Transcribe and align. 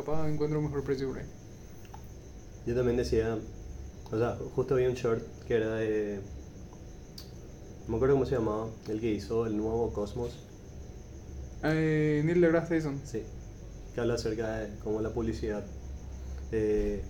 capaz 0.00 0.28
encuentro 0.28 0.58
un 0.58 0.66
mejor 0.66 0.84
precio 0.84 1.08
por 1.08 1.18
ahí. 1.18 1.26
Yo 2.66 2.74
también 2.74 2.96
decía, 2.96 3.38
o 4.10 4.18
sea, 4.18 4.36
justo 4.54 4.76
vi 4.76 4.86
un 4.86 4.94
short 4.94 5.22
que 5.46 5.54
era 5.54 5.74
de. 5.74 6.20
No 7.86 7.92
me 7.92 7.96
acuerdo 7.96 8.14
cómo 8.14 8.26
se 8.26 8.36
llamaba, 8.36 8.68
el 8.88 9.00
que 9.00 9.10
hizo 9.10 9.46
el 9.46 9.56
nuevo 9.56 9.92
Cosmos. 9.92 10.38
Eh, 11.64 12.22
Neil 12.24 12.40
deGrasse 12.40 12.76
Tyson. 12.76 13.00
Sí, 13.04 13.22
que 13.94 14.00
habla 14.00 14.14
acerca 14.14 14.58
de 14.58 14.78
cómo 14.82 15.00
la 15.00 15.10
publicidad. 15.10 15.64
eh, 16.52 17.02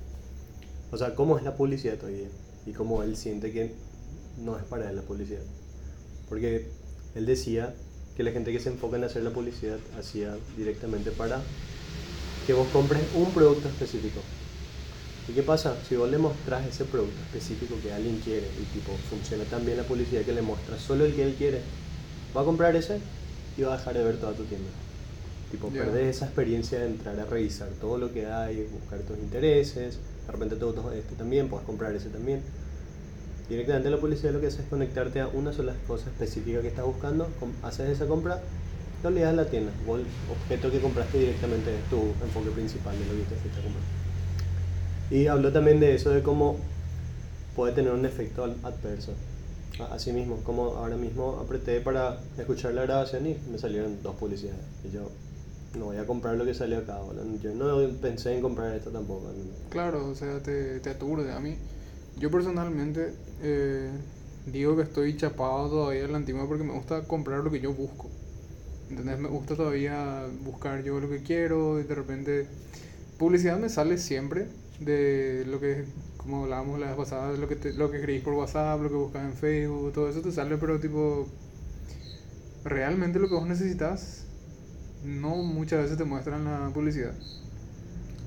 o 0.93 0.97
sea, 0.97 1.15
cómo 1.15 1.39
es 1.39 1.45
la 1.45 1.57
publicidad 1.57 2.03
hoy 2.03 2.15
día 2.15 2.29
y 2.67 2.73
cómo 2.73 3.03
él 3.05 3.17
siente 3.17 3.53
que 3.53 3.73
no 4.43 4.57
es 4.57 4.65
para 4.65 4.91
él 4.91 4.97
la 4.97 5.03
publicidad. 5.03 5.43
Porque 6.29 6.67
él 7.15 7.27
decía 7.27 7.75
que 8.17 8.25
la 8.25 8.33
gente 8.33 8.53
que 8.53 8.59
se 8.59 8.71
enfoca 8.71 8.97
en 8.97 9.05
hacer 9.05 9.23
la 9.23 9.31
publicidad 9.31 9.79
hacía 9.97 10.37
directamente 10.57 11.11
para 11.13 11.43
que 12.51 12.55
vos 12.55 12.67
compres 12.73 13.01
un 13.15 13.31
producto 13.31 13.69
específico. 13.69 14.19
¿Y 15.29 15.33
qué 15.35 15.45
pasa? 15.45 15.73
Si 15.89 15.95
vos 15.95 16.11
le 16.11 16.19
mostrás 16.19 16.67
ese 16.67 16.85
producto 16.85 17.23
específico 17.23 17.77
que 17.81 17.93
alguien 17.93 18.19
quiere 18.19 18.49
y 18.59 18.65
tipo 18.75 18.91
funciona 19.09 19.45
tan 19.45 19.65
bien 19.65 19.77
la 19.77 19.85
publicidad 19.85 20.23
que 20.23 20.33
le 20.33 20.43
muestras 20.43 20.81
solo 20.83 21.05
el 21.05 21.15
que 21.15 21.23
él 21.23 21.37
quiere, 21.39 21.61
va 22.37 22.41
a 22.41 22.45
comprar 22.45 22.75
ese 22.75 22.99
y 23.57 23.63
va 23.63 23.75
a 23.75 23.79
dejar 23.79 23.95
de 23.95 24.03
ver 24.03 24.17
toda 24.19 24.33
tu 24.33 24.43
tienda. 24.43 24.67
Tipo, 25.53 25.71
Ya. 25.71 25.85
perdés 25.85 26.17
esa 26.17 26.25
experiencia 26.25 26.81
de 26.81 26.87
entrar 26.87 27.21
a 27.21 27.25
revisar 27.25 27.69
todo 27.81 27.99
lo 27.99 28.13
que 28.13 28.27
hay, 28.27 28.67
buscar 28.81 28.99
tus 29.07 29.17
intereses, 29.19 29.95
de 30.27 30.33
repente 30.33 30.57
te 30.57 30.65
gustó 30.65 30.91
este 30.91 31.15
también, 31.15 31.47
puedes 31.49 31.65
comprar 31.65 31.95
ese 31.95 32.09
también. 32.09 32.41
Directamente 33.49 33.91
la 33.91 33.99
publicidad 34.01 34.33
lo 34.33 34.41
que 34.41 34.49
hace 34.49 34.63
es 34.63 34.69
conectarte 34.69 35.21
a 35.21 35.29
una 35.29 35.53
sola 35.53 35.77
cosa 35.87 36.11
específica 36.11 36.61
que 36.63 36.67
estás 36.67 36.85
buscando, 36.85 37.29
haces 37.63 37.91
esa 37.91 38.09
compra, 38.09 38.41
te 39.01 39.09
olvidas 39.09 39.31
de 39.31 39.37
la 39.37 39.49
tienda, 39.49 39.73
o 39.87 39.97
el 39.97 40.07
objeto 40.29 40.71
que 40.71 40.81
compraste 40.81 41.19
directamente 41.19 41.75
es 41.75 41.89
tu 41.89 42.15
enfoque 42.23 42.51
principal 42.51 42.99
de 42.99 43.05
lo 43.07 43.13
que 43.13 43.35
te 43.35 43.41
fuiste 43.41 43.61
a 43.61 43.63
comprar. 43.63 43.85
Y 45.11 45.27
habló 45.27 45.53
también 45.53 45.81
de 45.81 45.95
eso, 45.95 46.11
de 46.11 46.23
cómo 46.23 46.57
puede 47.57 47.73
tener 47.73 47.93
un 47.93 48.05
efecto 48.07 48.45
adverso. 48.45 49.13
Así 49.91 50.13
mismo, 50.13 50.37
como 50.45 50.77
ahora 50.77 50.97
mismo 50.97 51.39
apreté 51.43 51.81
para 51.81 52.19
escuchar 52.39 52.75
la 52.75 52.83
grabación 52.83 53.27
y 53.27 53.37
me 53.51 53.59
salieron 53.59 54.03
dos 54.03 54.15
publicidades. 54.17 54.61
Y 54.85 54.95
yo 54.95 55.09
no 55.79 55.87
voy 55.87 55.97
a 55.97 56.07
comprar 56.07 56.37
lo 56.37 56.45
que 56.45 56.55
salió 56.55 56.79
acá. 56.79 56.99
Yo 57.43 57.55
no 57.55 57.89
pensé 58.01 58.35
en 58.35 58.43
comprar 58.43 58.75
esto 58.75 58.91
tampoco. 58.91 59.33
Claro, 59.71 60.09
o 60.09 60.15
sea, 60.15 60.41
te, 60.41 60.81
te 60.81 60.91
aturde. 60.91 61.33
A 61.33 61.41
mí, 61.41 61.57
yo 62.19 62.31
personalmente 62.31 63.15
eh, 63.43 63.91
digo 64.47 64.77
que 64.77 64.83
estoy 64.83 65.17
chapado 65.17 65.71
todavía 65.71 66.05
en 66.05 66.13
la 66.13 66.19
antigua 66.19 66.47
porque 66.47 66.65
me 66.65 66.75
gusta 66.75 67.03
comprar 67.03 67.41
lo 67.41 67.51
que 67.51 67.61
yo 67.61 67.73
busco. 67.73 68.11
¿Entendés? 68.91 69.19
Me 69.19 69.29
gusta 69.29 69.55
todavía 69.57 70.27
buscar 70.43 70.83
yo 70.83 71.01
lo 71.01 71.09
que 71.09 71.23
quiero 71.23 71.79
y 71.81 71.85
de 71.85 71.95
repente 71.95 72.47
publicidad 73.19 73.59
me 73.59 73.69
sale 73.69 73.99
siempre 73.99 74.49
de 74.81 75.45
lo 75.47 75.61
que, 75.61 75.85
como 76.17 76.45
hablábamos 76.45 76.81
la 76.81 76.89
vez 76.89 76.97
pasada, 76.97 77.33
lo 77.37 77.49
que, 77.49 77.57
te- 77.57 77.73
lo 77.75 77.91
que 77.91 77.99
escribís 77.99 78.23
por 78.23 78.35
WhatsApp, 78.35 78.81
lo 78.83 78.89
que 78.89 78.97
buscas 78.97 79.25
en 79.25 79.35
Facebook, 79.35 79.93
todo 79.93 80.09
eso 80.09 80.23
te 80.23 80.33
sale, 80.33 80.57
pero 80.57 80.81
tipo, 80.81 81.29
realmente 82.65 83.19
lo 83.19 83.29
que 83.29 83.35
vos 83.35 83.47
necesitas, 83.47 84.25
no 85.05 85.37
muchas 85.37 85.83
veces 85.83 85.99
te 85.99 86.05
muestran 86.05 86.45
la 86.45 86.71
publicidad. 86.73 87.15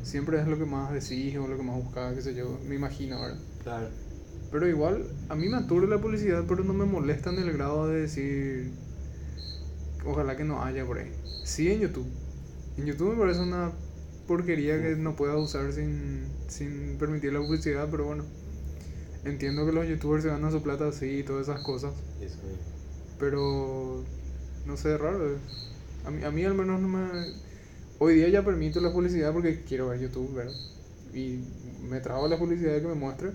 Siempre 0.03 0.39
es 0.39 0.48
lo 0.48 0.58
que 0.58 0.66
más 0.66 0.92
decís 0.94 1.36
o 1.38 1.48
lo 1.48 1.58
que 1.58 1.64
más 1.64 1.75
buscas, 1.77 2.14
qué 2.16 2.22
sé 2.22 2.36
yo, 2.36 2.59
me 2.67 2.75
imagino, 2.75 3.20
¿verdad? 3.22 3.39
Claro. 3.64 3.88
Pero 4.52 4.67
igual, 4.67 5.05
a 5.30 5.36
mí 5.36 5.50
me 5.50 5.58
aturde 5.58 5.88
la 5.88 6.00
publicidad, 6.00 6.44
pero 6.48 6.64
no 6.64 6.73
me 6.73 6.86
molesta 6.86 7.31
en 7.31 7.39
el 7.39 7.52
grado 7.53 7.88
de 7.88 8.02
decir, 8.02 8.72
ojalá 10.05 10.35
que 10.37 10.43
no 10.43 10.63
haya 10.63 10.85
por 10.85 10.97
ahí. 10.97 11.11
Sí 11.43 11.71
en 11.71 11.79
YouTube. 11.81 12.07
En 12.77 12.85
YouTube 12.85 13.13
me 13.13 13.19
parece 13.19 13.41
una 13.41 13.71
porquería 14.27 14.81
que 14.81 14.95
no 14.95 15.15
pueda 15.15 15.37
usar 15.37 15.71
sin, 15.73 16.25
sin 16.47 16.97
permitir 16.97 17.33
la 17.33 17.39
publicidad, 17.39 17.87
pero 17.91 18.05
bueno. 18.05 18.25
Entiendo 19.25 19.65
que 19.65 19.71
los 19.71 19.87
youtubers 19.87 20.23
se 20.23 20.29
ganan 20.29 20.51
su 20.51 20.61
plata 20.61 20.87
así 20.87 21.19
y 21.19 21.23
todas 21.23 21.47
esas 21.47 21.61
cosas, 21.63 21.93
Eso 22.19 22.35
mismo. 22.43 22.58
pero 23.19 24.03
no 24.65 24.77
sé, 24.77 24.97
raro. 24.97 25.37
A 26.05 26.11
mí, 26.11 26.23
a 26.23 26.31
mí 26.31 26.43
al 26.43 26.53
menos 26.53 26.81
no 26.81 26.87
me... 26.87 27.08
Hoy 27.99 28.15
día 28.15 28.27
ya 28.27 28.43
permito 28.43 28.81
la 28.81 28.92
publicidad 28.92 29.31
porque 29.31 29.61
quiero 29.63 29.87
ver 29.89 30.02
YouTube, 30.02 30.33
¿verdad? 30.33 30.53
Y 31.13 31.39
me 31.87 31.99
trago 32.02 32.27
la 32.27 32.37
publicidad 32.37 32.81
que 32.81 32.87
me 32.87 32.95
muestre. 32.95 33.31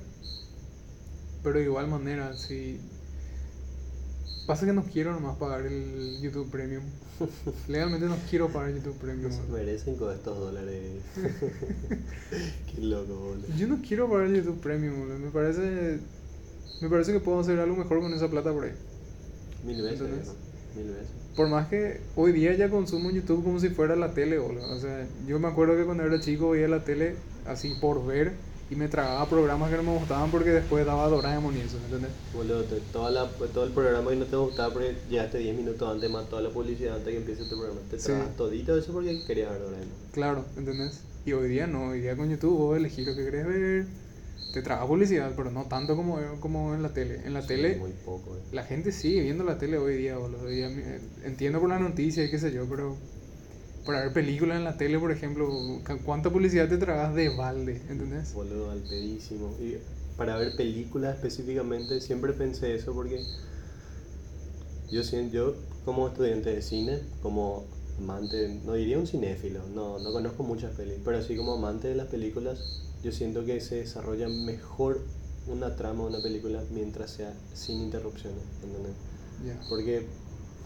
Pero 1.42 1.58
de 1.58 1.64
igual 1.64 1.88
manera, 1.88 2.34
si... 2.36 2.78
Pasa 4.48 4.64
que 4.64 4.72
no 4.72 4.82
quiero 4.82 5.12
nomás 5.12 5.36
pagar 5.36 5.66
el 5.66 6.22
YouTube 6.22 6.50
Premium. 6.50 6.82
Legalmente 7.69 8.06
no 8.06 8.16
quiero 8.31 8.48
pagar 8.48 8.75
YouTube 8.75 8.97
Premium. 8.97 9.31
Merecen 9.53 9.97
con 9.97 10.10
estos 10.10 10.38
dólares. 10.38 11.03
Qué 12.75 12.81
loco, 12.81 13.14
boludo. 13.14 13.47
Yo 13.58 13.69
no 13.69 13.82
quiero 13.87 14.08
pagar 14.08 14.28
el 14.28 14.37
YouTube 14.37 14.58
Premium, 14.60 15.00
boludo. 15.00 15.19
Me 15.19 15.31
parece... 15.31 15.98
Me 16.81 16.88
parece 16.88 17.12
que 17.12 17.20
puedo 17.20 17.41
hacer 17.41 17.60
algo 17.60 17.76
mejor 17.76 18.00
con 18.00 18.10
esa 18.14 18.31
plata 18.31 18.50
por 18.50 18.64
ahí. 18.64 18.72
Mil 19.66 19.82
veces, 19.82 20.00
¿Entendés? 20.00 20.28
Mil 20.75 20.87
veces. 20.94 21.08
Por 21.37 21.48
más 21.50 21.69
que 21.69 22.00
hoy 22.16 22.32
día 22.32 22.54
ya 22.54 22.70
consumo 22.70 23.10
YouTube 23.10 23.44
como 23.44 23.60
si 23.60 23.69
fuera 23.69 23.97
la 23.97 24.14
tele, 24.14 24.38
boludo. 24.38 24.66
O 24.72 24.81
sea, 24.81 25.06
yo 25.26 25.38
me 25.38 25.48
acuerdo 25.48 25.76
que 25.76 25.84
cuando 25.84 26.04
era 26.04 26.20
chico 26.20 26.53
veía 26.53 26.69
la 26.69 26.84
tele 26.84 27.16
así 27.44 27.76
por 27.82 28.06
ver 28.06 28.32
y 28.70 28.76
me 28.76 28.88
tragaba 28.88 29.28
programas 29.28 29.70
que 29.70 29.76
no 29.78 29.82
me 29.82 29.98
gustaban 29.98 30.30
porque 30.30 30.50
después 30.50 30.84
daba 30.84 31.08
Doraemon 31.08 31.56
y 31.56 31.60
eso, 31.60 31.78
¿entendés? 31.78 32.10
Boludo, 32.34 32.64
toda 32.92 33.10
la, 33.10 33.30
todo 33.52 33.64
el 33.64 33.72
programa 33.72 34.10
que 34.10 34.16
no 34.16 34.26
te 34.26 34.36
gustaba 34.36 34.72
porque 34.72 34.96
llegaste 35.08 35.38
10 35.38 35.56
minutos 35.56 35.90
antes 35.90 36.10
más 36.10 36.28
toda 36.28 36.42
la 36.42 36.50
publicidad 36.50 36.96
antes 36.96 37.12
que 37.12 37.18
empiece 37.18 37.44
tu 37.44 37.56
programa. 37.56 37.80
Te 37.90 37.98
Sí. 37.98 38.06
tragas 38.06 38.36
todito 38.36 38.76
eso 38.76 38.92
porque 38.92 39.18
querías 39.26 39.50
ver 39.50 39.60
Doraemon. 39.62 39.88
Claro, 40.12 40.44
¿entendés? 40.56 41.00
Y 41.24 41.32
hoy 41.32 41.48
día 41.48 41.66
no, 41.66 41.88
hoy 41.90 42.00
día 42.00 42.16
con 42.16 42.28
YouTube 42.30 42.56
vos 42.58 42.76
elegís 42.76 43.06
lo 43.06 43.14
que 43.14 43.24
querés 43.24 43.46
ver, 43.46 43.86
te 44.52 44.62
traga 44.62 44.86
publicidad, 44.86 45.32
pero 45.36 45.50
no 45.50 45.64
tanto 45.64 45.96
como, 45.96 46.18
como 46.40 46.74
en 46.74 46.82
la 46.82 46.90
tele. 46.90 47.20
En 47.24 47.32
la 47.34 47.42
Sí, 47.42 47.48
tele, 47.48 47.76
Muy 47.76 47.92
poco, 48.04 48.36
eh. 48.36 48.40
la 48.52 48.64
gente 48.64 48.92
sigue 48.92 49.22
viendo 49.22 49.44
la 49.44 49.58
tele 49.58 49.78
hoy 49.78 49.96
día, 49.96 50.16
boludo. 50.18 50.42
Hoy 50.42 50.56
día, 50.56 50.68
eh, 50.68 51.00
entiendo 51.24 51.60
por 51.60 51.68
la 51.70 51.78
noticia 51.78 52.24
y 52.24 52.30
qué 52.30 52.38
sé 52.38 52.52
yo, 52.52 52.66
pero 52.68 52.96
para 53.88 54.03
ver 54.03 54.12
películas 54.12 54.59
en 54.59 54.65
la 54.65 54.76
tele, 54.76 54.99
por 54.99 55.10
ejemplo, 55.12 55.47
¿cu- 55.49 55.82
¿cuánta 56.04 56.31
publicidad 56.31 56.69
te 56.69 56.78
tragas 56.78 57.15
de 57.15 57.31
balde? 57.31 57.82
¿Entendés? 57.88 58.34
Boludo, 58.34 58.71
al 58.71 58.82
pedísimo. 58.82 59.56
Y 59.60 59.78
para 60.16 60.37
ver 60.37 60.54
películas 60.56 61.15
específicamente, 61.16 62.00
siempre 62.00 62.32
pensé 62.32 62.75
eso 62.75 62.94
porque 62.94 63.25
yo, 64.91 65.03
yo 65.31 65.54
como 65.84 66.09
estudiante 66.09 66.50
de 66.50 66.62
cine, 66.62 67.00
como 67.22 67.66
amante, 67.99 68.60
no 68.65 68.75
diría 68.75 68.99
un 68.99 69.06
cinéfilo, 69.06 69.62
no, 69.75 69.99
no 69.99 70.12
conozco 70.12 70.43
muchas 70.43 70.72
pelis, 70.72 70.99
pero 71.05 71.19
así 71.19 71.37
como 71.37 71.55
amante 71.55 71.88
de 71.88 71.94
las 71.94 72.06
películas, 72.09 72.65
yo 73.03 73.12
siento 73.12 73.44
que 73.44 73.60
se 73.60 73.76
desarrolla 73.76 74.28
mejor 74.28 75.09
una 75.47 75.76
trama 75.76 76.05
de 76.05 76.10
una 76.10 76.22
película 76.22 76.65
mientras 76.70 77.10
sea 77.10 77.34
sin 77.53 77.81
interrupciones, 77.81 78.44
¿entendés? 78.62 78.94
Ya. 79.44 79.59
Porque 79.69 80.09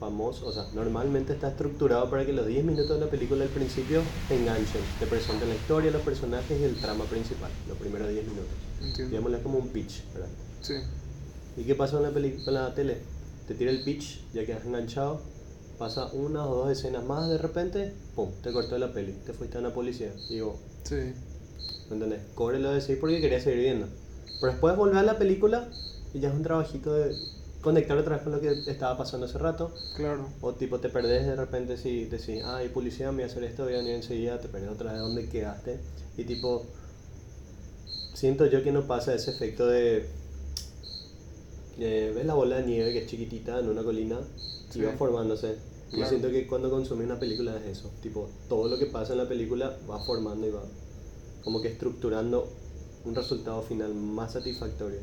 famoso, 0.03 0.49
o 0.49 0.53
sea, 0.53 0.67
normalmente 0.75 1.33
está 1.33 1.49
estructurado 1.49 2.11
para 2.11 2.27
que 2.27 2.33
los 2.33 2.45
10 2.45 2.65
minutos 2.65 2.99
de 2.99 3.05
la 3.05 3.09
película 3.09 3.45
al 3.45 3.51
principio 3.51 4.03
te 4.27 4.35
enganchen, 4.35 4.81
te 4.99 5.07
presenten 5.07 5.49
la 5.49 5.55
historia, 5.55 5.93
los 5.93 6.03
personajes 6.03 6.61
y 6.61 6.65
el 6.65 6.75
trama 6.75 7.05
principal, 7.05 7.53
los 7.69 7.79
primeros 7.79 8.09
10 8.09 8.27
minutos. 8.27 8.51
Entiendo. 8.83 9.11
Digámosle 9.11 9.43
como 9.45 9.59
un 9.59 9.69
pitch, 9.69 10.03
¿verdad? 10.13 10.29
Sí. 10.61 10.75
¿Y 11.57 11.63
qué 11.63 11.77
pasa 11.77 11.99
en 11.99 12.03
la, 12.03 12.11
peli 12.11 12.37
en 12.45 12.55
la 12.55 12.75
tele? 12.75 12.97
Te 13.47 13.55
tira 13.55 13.71
el 13.71 13.85
pitch, 13.85 14.25
ya 14.35 14.45
quedas 14.45 14.65
enganchado, 14.65 15.21
pasa 15.79 16.07
una 16.13 16.49
o 16.49 16.57
dos 16.57 16.71
escenas 16.77 17.05
más, 17.05 17.31
de 17.31 17.39
repente, 17.39 17.93
pum, 18.17 18.29
te 18.43 18.53
cortó 18.53 18.77
la 18.79 18.93
peli, 18.93 19.13
te 19.25 19.33
fuiste 19.33 19.59
a 19.59 19.61
una 19.61 19.73
policía. 19.73 20.13
Digo, 20.29 20.59
Sí. 20.83 20.97
¿me 21.91 21.95
entendés? 21.95 22.23
Cobre 22.35 22.59
lo 22.59 22.73
decís 22.73 22.97
porque 23.01 23.21
quería 23.21 23.41
seguir 23.41 23.61
viendo. 23.61 23.87
Pero 24.41 24.51
después 24.51 24.77
volver 24.77 24.97
a 24.97 25.03
la 25.05 25.17
película 25.17 25.69
y 26.13 26.19
ya 26.19 26.31
es 26.31 26.35
un 26.35 26.43
trabajito 26.43 26.93
de 26.93 27.15
conectar 27.63 27.97
otra 27.97 28.17
vez 28.17 28.25
con 28.25 28.33
lo 28.33 28.41
que 28.41 28.51
estaba 28.71 28.99
pasando 28.99 29.27
hace 29.27 29.39
rato. 29.39 29.73
Claro. 29.97 30.29
O 30.41 30.53
tipo 30.55 30.79
te 30.81 30.89
perdés 30.89 31.27
de 31.27 31.37
repente 31.37 31.77
si 31.77 32.05
decís, 32.07 32.43
ah, 32.45 32.57
hay 32.59 32.69
publicidad, 32.69 33.11
me 33.11 33.17
voy 33.17 33.23
a 33.25 33.27
hacer 33.27 33.45
esto, 33.45 33.65
voy 33.65 33.75
a 33.75 33.79
venir 33.79 33.95
enseguida, 33.95 34.41
te 34.41 34.49
perdés 34.49 34.71
otra 34.71 34.93
vez 34.93 35.01
donde 35.01 35.29
quedaste. 35.29 35.79
Y 36.19 36.25
tipo, 36.25 36.65
siento 38.15 38.47
yo 38.47 38.63
que 38.63 38.73
no 38.73 38.83
pasa 38.87 39.15
ese 39.15 39.31
efecto 39.31 39.67
de, 39.67 40.07
de 41.79 42.13
ves 42.13 42.27
la 42.27 42.35
bola 42.35 42.57
de 42.57 42.67
nieve 42.67 42.93
que 42.93 42.99
es 42.99 43.07
chiquitita 43.07 43.59
en 43.59 43.69
una 43.69 43.83
colina 43.83 44.19
y 44.71 44.73
Sí. 44.75 44.83
va 44.83 44.93
formándose. 44.93 45.53
Y 45.89 45.93
Yo 45.93 45.97
Claro. 45.99 46.09
siento 46.09 46.31
que 46.31 46.47
cuando 46.47 46.71
consumís 46.71 47.05
una 47.07 47.21
película 47.21 47.57
es 47.59 47.79
eso, 47.79 47.91
tipo, 48.03 48.29
todo 48.49 48.69
lo 48.69 48.79
que 48.79 48.87
pasa 48.87 49.13
en 49.13 49.19
la 49.19 49.29
película 49.29 49.77
va 49.91 49.99
formando 50.01 50.47
y 50.47 50.51
va 50.51 50.63
como 51.45 51.61
que 51.61 51.69
estructurando 51.69 52.49
un 53.05 53.15
resultado 53.15 53.63
final 53.63 53.95
más 53.95 54.33
satisfactorio. 54.33 54.99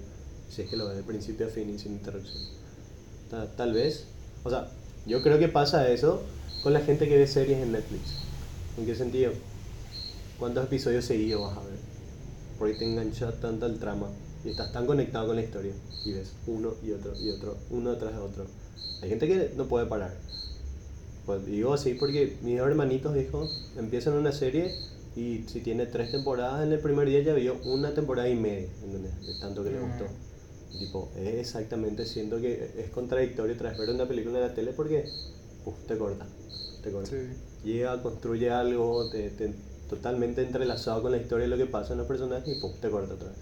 Si 0.49 0.61
es 0.63 0.69
que 0.69 0.77
lo 0.77 0.87
ves 0.87 0.97
de 0.97 1.03
principio 1.03 1.47
a 1.47 1.49
fin 1.49 1.69
y 1.69 1.79
sin 1.79 1.93
interrupción. 1.93 2.43
Ta- 3.29 3.47
Tal 3.55 3.73
vez, 3.73 4.05
o 4.43 4.49
sea, 4.49 4.69
yo 5.05 5.21
creo 5.21 5.39
que 5.39 5.47
pasa 5.47 5.89
eso 5.89 6.23
con 6.63 6.73
la 6.73 6.81
gente 6.81 7.07
que 7.07 7.17
ve 7.17 7.27
series 7.27 7.59
en 7.59 7.71
Netflix. 7.71 8.01
¿En 8.77 8.85
qué 8.85 8.95
sentido? 8.95 9.31
¿Cuántos 10.39 10.65
episodios 10.65 11.05
seguidos 11.05 11.41
vas 11.41 11.57
a 11.57 11.63
ver? 11.69 11.79
Porque 12.57 12.73
te 12.75 12.85
engancha 12.85 13.31
tanto 13.39 13.65
el 13.65 13.79
trama 13.79 14.07
y 14.43 14.49
estás 14.49 14.71
tan 14.71 14.85
conectado 14.87 15.27
con 15.27 15.35
la 15.35 15.41
historia 15.43 15.73
y 16.05 16.11
ves 16.13 16.31
uno 16.47 16.73
y 16.83 16.91
otro 16.91 17.13
y 17.21 17.29
otro, 17.29 17.57
uno 17.69 17.95
tras 17.97 18.15
otro. 18.17 18.45
Hay 19.01 19.09
gente 19.09 19.27
que 19.27 19.51
no 19.55 19.67
puede 19.67 19.85
parar. 19.85 20.13
Pues 21.25 21.45
digo 21.45 21.73
así 21.73 21.93
porque 21.93 22.37
mis 22.41 22.57
dos 22.57 22.67
hermanitos, 22.67 23.13
dijo, 23.13 23.47
empiezan 23.77 24.13
una 24.15 24.31
serie 24.31 24.73
Y 25.15 25.43
si 25.47 25.59
tiene 25.61 25.85
tres 25.85 26.11
temporadas, 26.11 26.63
en 26.65 26.71
el 26.71 26.79
primer 26.79 27.07
día 27.07 27.21
ya 27.21 27.33
vio 27.33 27.57
una 27.65 27.93
temporada 27.93 28.29
y 28.29 28.35
media, 28.35 28.67
¿entendés? 28.83 29.11
De 29.25 29.33
tanto 29.35 29.63
que 29.63 29.71
le 29.71 29.79
gustó. 29.79 30.05
Tipo, 30.77 31.09
es 31.17 31.35
exactamente, 31.35 32.05
siento 32.05 32.39
que 32.39 32.71
es 32.77 32.89
contradictorio 32.91 33.57
tras 33.57 33.77
ver 33.77 33.89
una 33.89 34.07
película 34.07 34.37
en 34.37 34.47
la 34.47 34.53
tele 34.53 34.71
porque 34.71 35.09
uf, 35.65 35.75
te 35.87 35.97
corta, 35.97 36.25
te 36.83 36.91
corta. 36.91 37.09
Sí. 37.09 37.17
Llega, 37.63 38.01
construye 38.01 38.49
algo, 38.51 39.05
te, 39.05 39.29
te- 39.31 39.53
totalmente 39.89 40.41
entrelazado 40.41 41.01
con 41.01 41.11
la 41.11 41.17
historia 41.17 41.45
de 41.45 41.49
lo 41.49 41.57
que 41.57 41.65
pasa 41.65 41.93
en 41.93 41.99
los 41.99 42.07
personajes 42.07 42.55
y 42.55 42.59
pum, 42.59 42.71
te 42.79 42.89
corta 42.89 43.15
otra 43.15 43.29
vez. 43.29 43.37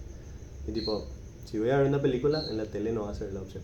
Y 0.66 0.72
tipo, 0.72 1.04
si 1.44 1.58
voy 1.58 1.70
a 1.70 1.78
ver 1.78 1.86
una 1.86 2.00
película, 2.02 2.44
en 2.50 2.56
la 2.56 2.64
tele 2.64 2.92
no 2.92 3.02
va 3.02 3.10
a 3.10 3.14
ser 3.14 3.32
la 3.32 3.40
opción. 3.40 3.62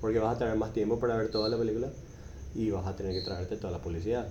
Porque 0.00 0.18
vas 0.18 0.34
a 0.34 0.38
tener 0.38 0.56
más 0.56 0.72
tiempo 0.72 0.98
para 0.98 1.16
ver 1.16 1.30
toda 1.30 1.48
la 1.48 1.56
película 1.58 1.88
y 2.54 2.70
vas 2.70 2.86
a 2.86 2.96
tener 2.96 3.14
que 3.14 3.20
traerte 3.20 3.56
toda 3.56 3.72
la 3.72 3.82
publicidad. 3.82 4.28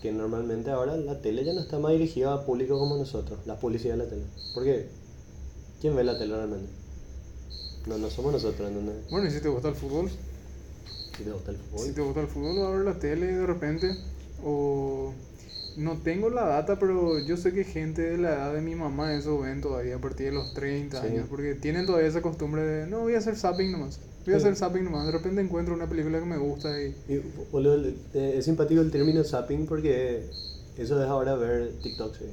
Que 0.00 0.12
normalmente 0.12 0.70
ahora 0.70 0.96
la 0.96 1.20
tele 1.20 1.44
ya 1.44 1.54
no 1.54 1.60
está 1.60 1.78
más 1.78 1.92
dirigida 1.92 2.32
a 2.32 2.44
público 2.44 2.78
como 2.78 2.96
nosotros, 2.96 3.38
la 3.46 3.58
publicidad 3.58 3.94
de 3.94 4.04
la 4.04 4.10
tele. 4.10 4.22
Porque, 4.54 4.86
¿quién 5.80 5.96
ve 5.96 6.04
la 6.04 6.18
tele 6.18 6.36
realmente? 6.36 6.68
No, 7.86 7.98
no 7.98 8.10
somos 8.10 8.32
nosotros, 8.32 8.68
¿entendés? 8.68 8.96
Bueno, 9.10 9.28
y 9.28 9.30
si 9.30 9.40
te 9.40 9.48
gusta 9.48 9.68
el 9.68 9.74
fútbol, 9.74 10.10
Si 11.16 11.22
te 11.24 11.30
gusta 11.30 11.50
el 11.52 11.56
fútbol. 11.56 11.86
si 11.86 11.92
te 11.92 12.00
gusta 12.02 12.20
el 12.20 12.26
fútbol, 12.26 12.58
vas 12.58 12.66
a 12.66 12.70
ver 12.70 12.84
la 12.84 12.98
tele 12.98 13.26
de 13.26 13.46
repente. 13.46 13.96
O 14.44 15.12
no 15.76 15.98
tengo 15.98 16.30
la 16.30 16.44
data, 16.46 16.78
pero 16.78 17.18
yo 17.20 17.36
sé 17.36 17.52
que 17.52 17.64
gente 17.64 18.02
de 18.02 18.18
la 18.18 18.32
edad 18.34 18.54
de 18.54 18.60
mi 18.60 18.74
mamá 18.74 19.14
eso 19.14 19.38
ven 19.40 19.60
todavía 19.60 19.96
a 19.96 20.00
partir 20.00 20.26
de 20.26 20.32
los 20.32 20.52
30 20.52 21.00
Sí. 21.00 21.06
años. 21.08 21.26
Porque 21.30 21.54
tienen 21.54 21.86
todavía 21.86 22.08
esa 22.08 22.22
costumbre 22.22 22.62
de, 22.62 22.86
no, 22.86 23.00
voy 23.00 23.14
a 23.14 23.18
hacer 23.18 23.36
zapping 23.36 23.72
nomás. 23.72 23.98
Voy 24.24 24.34
a 24.34 24.38
Sí. 24.40 24.44
hacer 24.44 24.56
zapping 24.56 24.84
nomás. 24.84 25.06
De 25.06 25.12
repente 25.12 25.40
encuentro 25.40 25.74
una 25.74 25.88
película 25.88 26.18
que 26.18 26.24
me 26.26 26.38
gusta 26.38 26.80
y... 26.82 26.94
Y, 27.08 27.22
boludo, 27.52 27.92
es 28.14 28.44
simpático 28.44 28.80
el 28.80 28.90
término 28.90 29.22
zapping 29.22 29.66
porque 29.66 30.24
eso 30.76 31.02
es 31.02 31.08
ahora 31.08 31.36
ver 31.36 31.72
TikToks. 31.82 32.20
eh. 32.22 32.24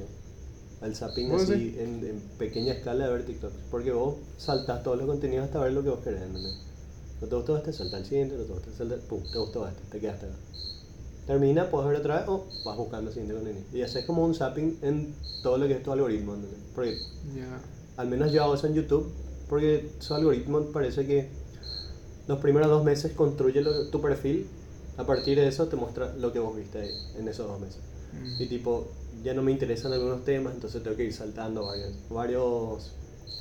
El 0.83 0.95
zapping 0.95 1.30
¿Vos 1.30 1.44
así 1.44 1.51
decís? 1.71 1.80
en, 1.80 2.06
en 2.06 2.19
pequeña 2.38 2.74
escala 2.74 3.06
de 3.06 3.13
ver 3.13 3.25
TikToks. 3.25 3.53
Porque 3.71 3.91
vos 3.91 4.15
saltás 4.38 4.83
todos 4.83 4.97
los 4.97 5.07
contenidos 5.07 5.45
hasta 5.45 5.59
ver 5.62 5.74
lo 5.74 5.81
que 5.83 5.89
vos 5.89 6.00
querés. 6.03 6.21
¿entendés? 6.24 6.56
No 7.21 7.27
te 7.27 7.35
gustó 7.35 7.57
este, 7.57 7.71
salta 7.74 7.97
al 7.97 8.06
siguiente, 8.06 8.35
no 8.35 8.44
te 8.44 8.51
gustó, 8.53 8.71
salta, 8.74 8.95
pum, 9.07 9.19
te 9.31 9.38
gustó 9.38 9.68
este, 9.68 9.81
te 9.89 10.00
quedaste 10.00 10.25
acá. 10.25 10.35
Termina, 11.25 11.69
puedes 11.69 11.88
ver 11.88 11.97
otra 12.00 12.19
vez 12.19 12.27
o 12.27 12.45
vas 12.65 12.75
buscando 12.77 13.09
el 13.09 13.13
siguiente 13.13 13.33
contenido. 13.35 13.65
Y 13.74 13.81
haces 13.81 14.03
como 14.06 14.25
un 14.25 14.35
zapping 14.35 14.77
en 14.81 15.15
todo 15.41 15.57
lo 15.57 15.68
que 15.68 15.75
es 15.75 15.83
tu 15.83 15.91
algoritmo. 15.94 16.33
¿entendés? 16.35 16.59
Porque 16.75 16.97
Ya. 17.33 17.62
al 17.95 18.07
menos 18.09 18.31
yo 18.33 18.44
hago 18.44 18.56
eso 18.56 18.68
en 18.68 18.74
YouTube, 18.74 19.09
porque 19.47 19.89
su 20.00 20.13
algoritmo 20.15 20.59
parece 20.74 21.06
que 21.07 21.30
los 22.27 22.39
primeros 22.39 22.69
dos 22.69 22.83
meses 22.83 23.13
construye 23.13 23.62
lo- 23.62 23.88
tu 23.88 24.01
perfil, 24.01 24.47
a 24.97 25.06
partir 25.06 25.38
de 25.39 25.47
eso 25.47 25.68
te 25.68 25.75
muestra 25.77 26.13
lo 26.15 26.31
que 26.33 26.39
vos 26.39 26.56
viste 26.56 26.80
ahí, 26.81 26.91
en 27.18 27.27
esos 27.30 27.47
dos 27.47 27.59
meses. 27.59 27.80
Mm. 28.12 28.41
Y 28.41 28.45
tipo, 28.47 28.88
ya 29.23 29.33
no 29.33 29.41
me 29.41 29.51
interesan 29.51 29.93
algunos 29.93 30.23
temas, 30.25 30.53
entonces 30.53 30.83
tengo 30.83 30.95
que 30.97 31.05
ir 31.05 31.13
saltando 31.13 31.65
varios, 31.65 31.91
varios, 32.09 32.91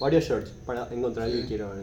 varios 0.01 0.25
shorts 0.25 0.51
para 0.65 0.89
encontrar 0.93 1.29
el 1.29 1.35
Sí. 1.35 1.43
que 1.43 1.49
quiero 1.49 1.71
ver. 1.71 1.83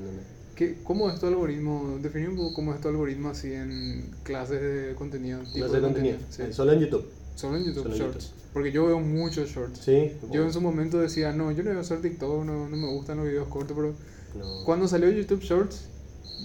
¿Qué, 0.56 0.78
¿Cómo 0.84 1.10
es 1.10 1.20
tu 1.20 1.28
algoritmo? 1.28 1.98
Definí 2.02 2.28
un 2.28 2.36
poco 2.36 2.54
cómo 2.54 2.74
es 2.74 2.82
tu 2.82 2.88
algoritmo 2.90 3.30
así 3.30 3.54
en 3.54 4.10
clases 4.24 4.62
de 4.62 4.96
contenido. 4.96 5.40
tipo 5.54 5.66
No 5.66 5.72
sé 5.74 5.80
contenido, 5.80 6.18
Sí. 6.30 6.42
eh, 6.44 6.54
solo 6.54 6.74
en 6.74 6.80
YouTube. 6.80 7.06
Solo 7.36 7.56
en 7.58 7.64
YouTube 7.66 7.84
solo 7.84 7.96
en 7.96 8.02
Shorts. 8.02 8.34
Porque 8.52 8.72
yo 8.72 8.86
veo 8.88 9.00
muchos 9.00 9.50
shorts. 9.50 9.80
Sí, 9.80 10.12
Yo 10.32 10.44
en 10.44 10.52
su 10.52 10.60
momento 10.60 11.00
decía, 11.00 11.32
no, 11.32 11.52
yo 11.52 11.64
no 11.64 11.70
voy 11.70 11.78
a 11.78 11.82
hacer 11.82 12.02
TikTok, 12.02 12.44
no, 12.46 12.68
no 12.68 12.76
me 12.78 12.88
gustan 12.88 13.18
los 13.18 13.28
videos 13.28 13.48
cortos, 13.48 13.76
pero 13.78 13.94
no. 14.36 14.64
cuando 14.66 14.88
salió 14.88 15.10
YouTube 15.10 15.40
Shorts, 15.42 15.84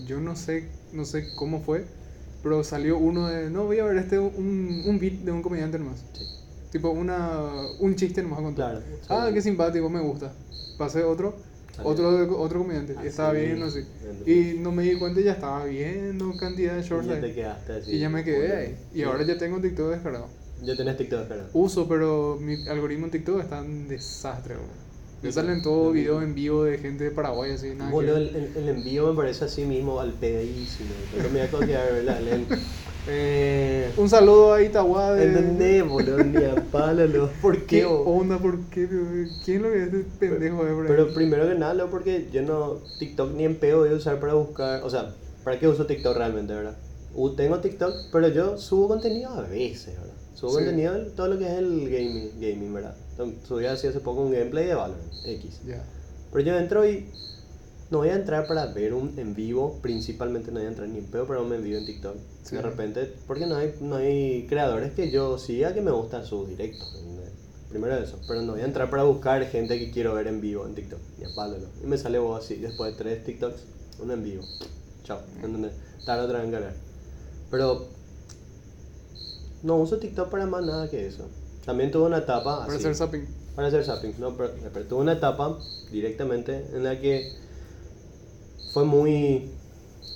yo 0.07 0.21
no 0.21 0.37
sé, 0.37 0.69
no 0.93 1.05
sé 1.05 1.35
cómo 1.35 1.63
fue, 1.63 1.85
pero 2.43 2.63
salió 2.63 2.99
uno 2.99 3.27
de, 3.29 3.49
no, 3.51 3.65
voy 3.65 3.79
a 3.79 3.85
ver 3.85 3.97
este, 3.97 4.19
un, 4.19 4.83
un 4.87 4.99
beat 5.01 5.15
de 5.15 5.33
un 5.33 5.43
comediante 5.43 5.79
nomás. 5.79 6.05
Sí. 6.13 6.25
Tipo 6.75 6.91
una, 6.91 7.39
un 7.79 7.95
chiste 7.95 8.21
nomás 8.21 8.41
a 8.41 8.43
contar. 8.43 8.83
Claro. 9.07 9.23
Ah, 9.29 9.31
qué 9.33 9.41
simpático, 9.41 9.89
me 9.89 10.01
gusta. 10.01 10.33
Pasé 10.77 11.05
otro, 11.05 11.37
otro, 11.85 12.37
otro 12.41 12.59
comediante, 12.59 12.97
y 13.01 13.07
estaba 13.07 13.29
Así, 13.31 13.39
bien, 13.39 13.63
así. 13.63 13.85
Y 14.27 14.59
no 14.59 14.73
me 14.73 14.83
di 14.83 14.97
cuenta 14.97 15.21
y 15.21 15.23
ya 15.23 15.35
estaba 15.35 15.65
viendo 15.67 16.37
cantidad 16.37 16.75
de 16.75 16.83
shorts 16.83 17.07
Y 17.07 17.11
ya 17.11 17.15
ahí. 17.15 17.21
te 17.21 17.33
quedaste 17.33 17.73
así. 17.75 17.93
Y 17.93 17.99
ya 18.01 18.11
me 18.11 18.25
quedé 18.25 18.57
ahí. 18.57 18.77
Y 18.93 18.97
Sí. 18.97 19.03
ahora 19.05 19.23
ya 19.23 19.39
tengo 19.39 19.61
TikTok 19.61 19.91
descargado. 19.93 20.27
Ya 20.65 20.75
tenés 20.75 20.97
TikTok 20.97 21.21
descargado. 21.21 21.49
Uso, 21.53 21.87
pero 21.89 22.39
mi 22.41 22.67
algoritmo 22.67 23.05
en 23.05 23.13
TikTok 23.13 23.39
está 23.41 23.61
un 23.63 23.87
desastre, 23.87 24.55
bro. 24.57 24.65
Me 25.23 25.31
salen 25.31 25.63
todos 25.63 25.95
videos 25.95 26.25
en 26.25 26.35
vivo 26.35 26.65
de 26.65 26.77
gente 26.79 27.05
de 27.05 27.11
Paraguay, 27.13 27.53
así, 27.53 27.69
nada 27.71 27.89
que 27.93 27.99
el, 27.99 28.09
el- 28.11 28.53
el 28.57 28.69
envío 28.69 29.11
me 29.13 29.17
parece 29.17 29.45
así 29.45 29.65
mismo 29.65 30.01
al 30.01 30.13
pedísimo. 30.15 30.91
Pero 31.17 31.29
me 31.31 31.39
voy 31.39 31.41
a 31.47 31.51
copiar, 31.53 31.93
¿verdad? 31.93 32.19
Eh, 33.07 33.93
Un 33.99 34.09
saludo 34.09 34.55
a 34.55 34.63
Itagua 34.63 35.15
de... 35.15 35.27
¿Entendés, 35.27 35.85
boludo? 35.89 36.25
Ni 36.25 36.43
a 36.45 36.55
palo, 36.71 37.07
lo- 37.07 37.29
¿Por 37.43 37.59
¿Qué 37.67 37.81
qué? 37.81 37.85
onda? 37.85 38.39
¿Por 38.39 38.59
qué? 38.71 38.89
¿Quién 39.45 39.63
lo 39.63 39.71
que 39.71 39.83
es 39.83 39.93
este 39.93 40.05
pendejo 40.31 40.65
de 40.65 40.73
por 40.73 40.83
ahí? 40.83 40.89
Pero 40.89 41.13
primero 41.13 41.47
que 41.49 41.55
nada, 41.55 41.87
porque 41.91 42.29
yo 42.33 42.43
no. 42.43 42.79
TikTok 42.99 43.35
ni 43.35 43.45
en 43.45 43.57
peo 43.57 43.81
voy 43.81 43.91
a 43.91 43.95
usar 43.95 44.21
para 44.21 44.35
buscar. 44.35 44.83
O 44.85 44.91
sea, 44.91 45.15
¿para 45.45 45.59
qué 45.59 45.69
uso 45.69 45.87
TikTok 45.87 46.17
realmente, 46.17 46.55
verdad? 46.55 46.77
Tengo 47.37 47.61
TikTok, 47.61 47.95
pero 48.11 48.29
yo 48.29 48.59
subo 48.59 48.89
contenido 48.89 49.31
a 49.31 49.43
veces, 49.43 49.95
¿verdad? 50.01 50.15
Subo 50.35 50.51
Sí. 50.51 50.57
contenido 50.57 50.97
en 50.97 51.15
todo 51.15 51.29
lo 51.29 51.39
que 51.39 51.45
es 51.47 51.53
el 51.59 51.89
gaming, 51.91 52.31
gaming 52.41 52.75
¿verdad? 52.75 52.97
Entonces, 53.13 53.39
subí 53.47 53.67
así 53.67 53.87
hace 53.87 54.01
poco 54.01 54.23
un 54.23 54.33
gameplay 54.33 54.67
de 54.67 54.75
Valorant 54.75 55.05
X. 55.25 55.61
Ya. 55.67 55.85
Pero 56.33 56.45
yo 56.45 56.59
entro 56.59 56.89
y 56.89 57.07
no 57.91 57.99
voy 57.99 58.09
a 58.09 58.15
entrar 58.15 58.47
para 58.47 58.67
ver 58.67 58.95
un 58.95 59.19
en 59.19 59.35
vivo, 59.35 59.79
principalmente 59.83 60.51
no 60.51 60.59
voy 60.59 60.67
a 60.67 60.71
entrar 60.71 60.89
ni 60.89 60.99
en 60.99 61.07
pedo 61.07 61.27
para 61.27 61.41
un 61.41 61.53
en 61.53 61.63
vivo 61.63 61.79
en 61.79 61.87
TikTok. 61.87 62.17
Sí. 62.43 62.57
De 62.57 62.63
repente, 62.63 63.13
porque 63.27 63.47
no 63.47 63.57
hay, 63.57 63.75
no 63.81 63.97
hay 63.97 64.47
creadores 64.49 64.93
que 64.93 65.11
yo 65.11 65.39
siga 65.39 65.75
que 65.75 65.81
me 65.81 65.91
gustan 65.91 66.25
sus 66.25 66.49
directos. 66.49 67.01
Primero 67.69 67.97
eso, 67.97 68.21
pero 68.29 68.41
no 68.43 68.53
voy 68.53 68.63
a 68.63 68.67
entrar 68.67 68.89
para 68.89 69.03
buscar 69.03 69.45
gente 69.47 69.79
que 69.79 69.91
quiero 69.91 70.15
ver 70.15 70.29
en 70.29 70.41
vivo 70.41 70.65
en 70.65 70.75
TikTok. 70.77 71.01
Ni 71.19 71.25
a 71.25 71.35
palo, 71.35 71.59
¿no? 71.59 71.67
Y 71.83 71.87
me 71.89 71.99
sale 71.99 72.19
vos 72.21 72.45
así, 72.45 72.55
después 72.57 72.93
de 72.93 73.03
tres 73.03 73.25
TikToks, 73.25 73.63
uno 74.01 74.13
en 74.13 74.23
vivo. 74.23 74.45
Chao, 75.03 75.21
¿entendés? 75.43 75.73
Tarde 76.07 76.25
otra 76.25 76.39
vez 76.39 76.47
en 76.47 76.53
cargar. 76.53 76.75
Pero 77.51 77.87
no 79.65 79.77
uso 79.77 79.99
TikTok 79.99 80.29
para 80.29 80.47
más 80.47 80.65
nada 80.65 80.89
que 80.89 81.07
eso. 81.07 81.27
También 81.65 81.91
tuve 81.91 82.05
una 82.05 82.19
etapa 82.19 82.61
Para 82.61 82.75
así. 82.75 82.77
hacer 82.77 82.95
zapping. 82.95 83.27
Para 83.57 83.69
hacer 83.69 83.85
zapping, 83.85 84.15
no, 84.19 84.37
pero, 84.37 84.53
pero 84.73 84.87
tuve 84.87 85.01
una 85.01 85.15
etapa 85.15 85.59
directamente 85.91 86.67
en 86.75 86.85
la 86.85 87.01
que 87.01 87.33
fue 88.75 88.85
muy. 88.85 89.51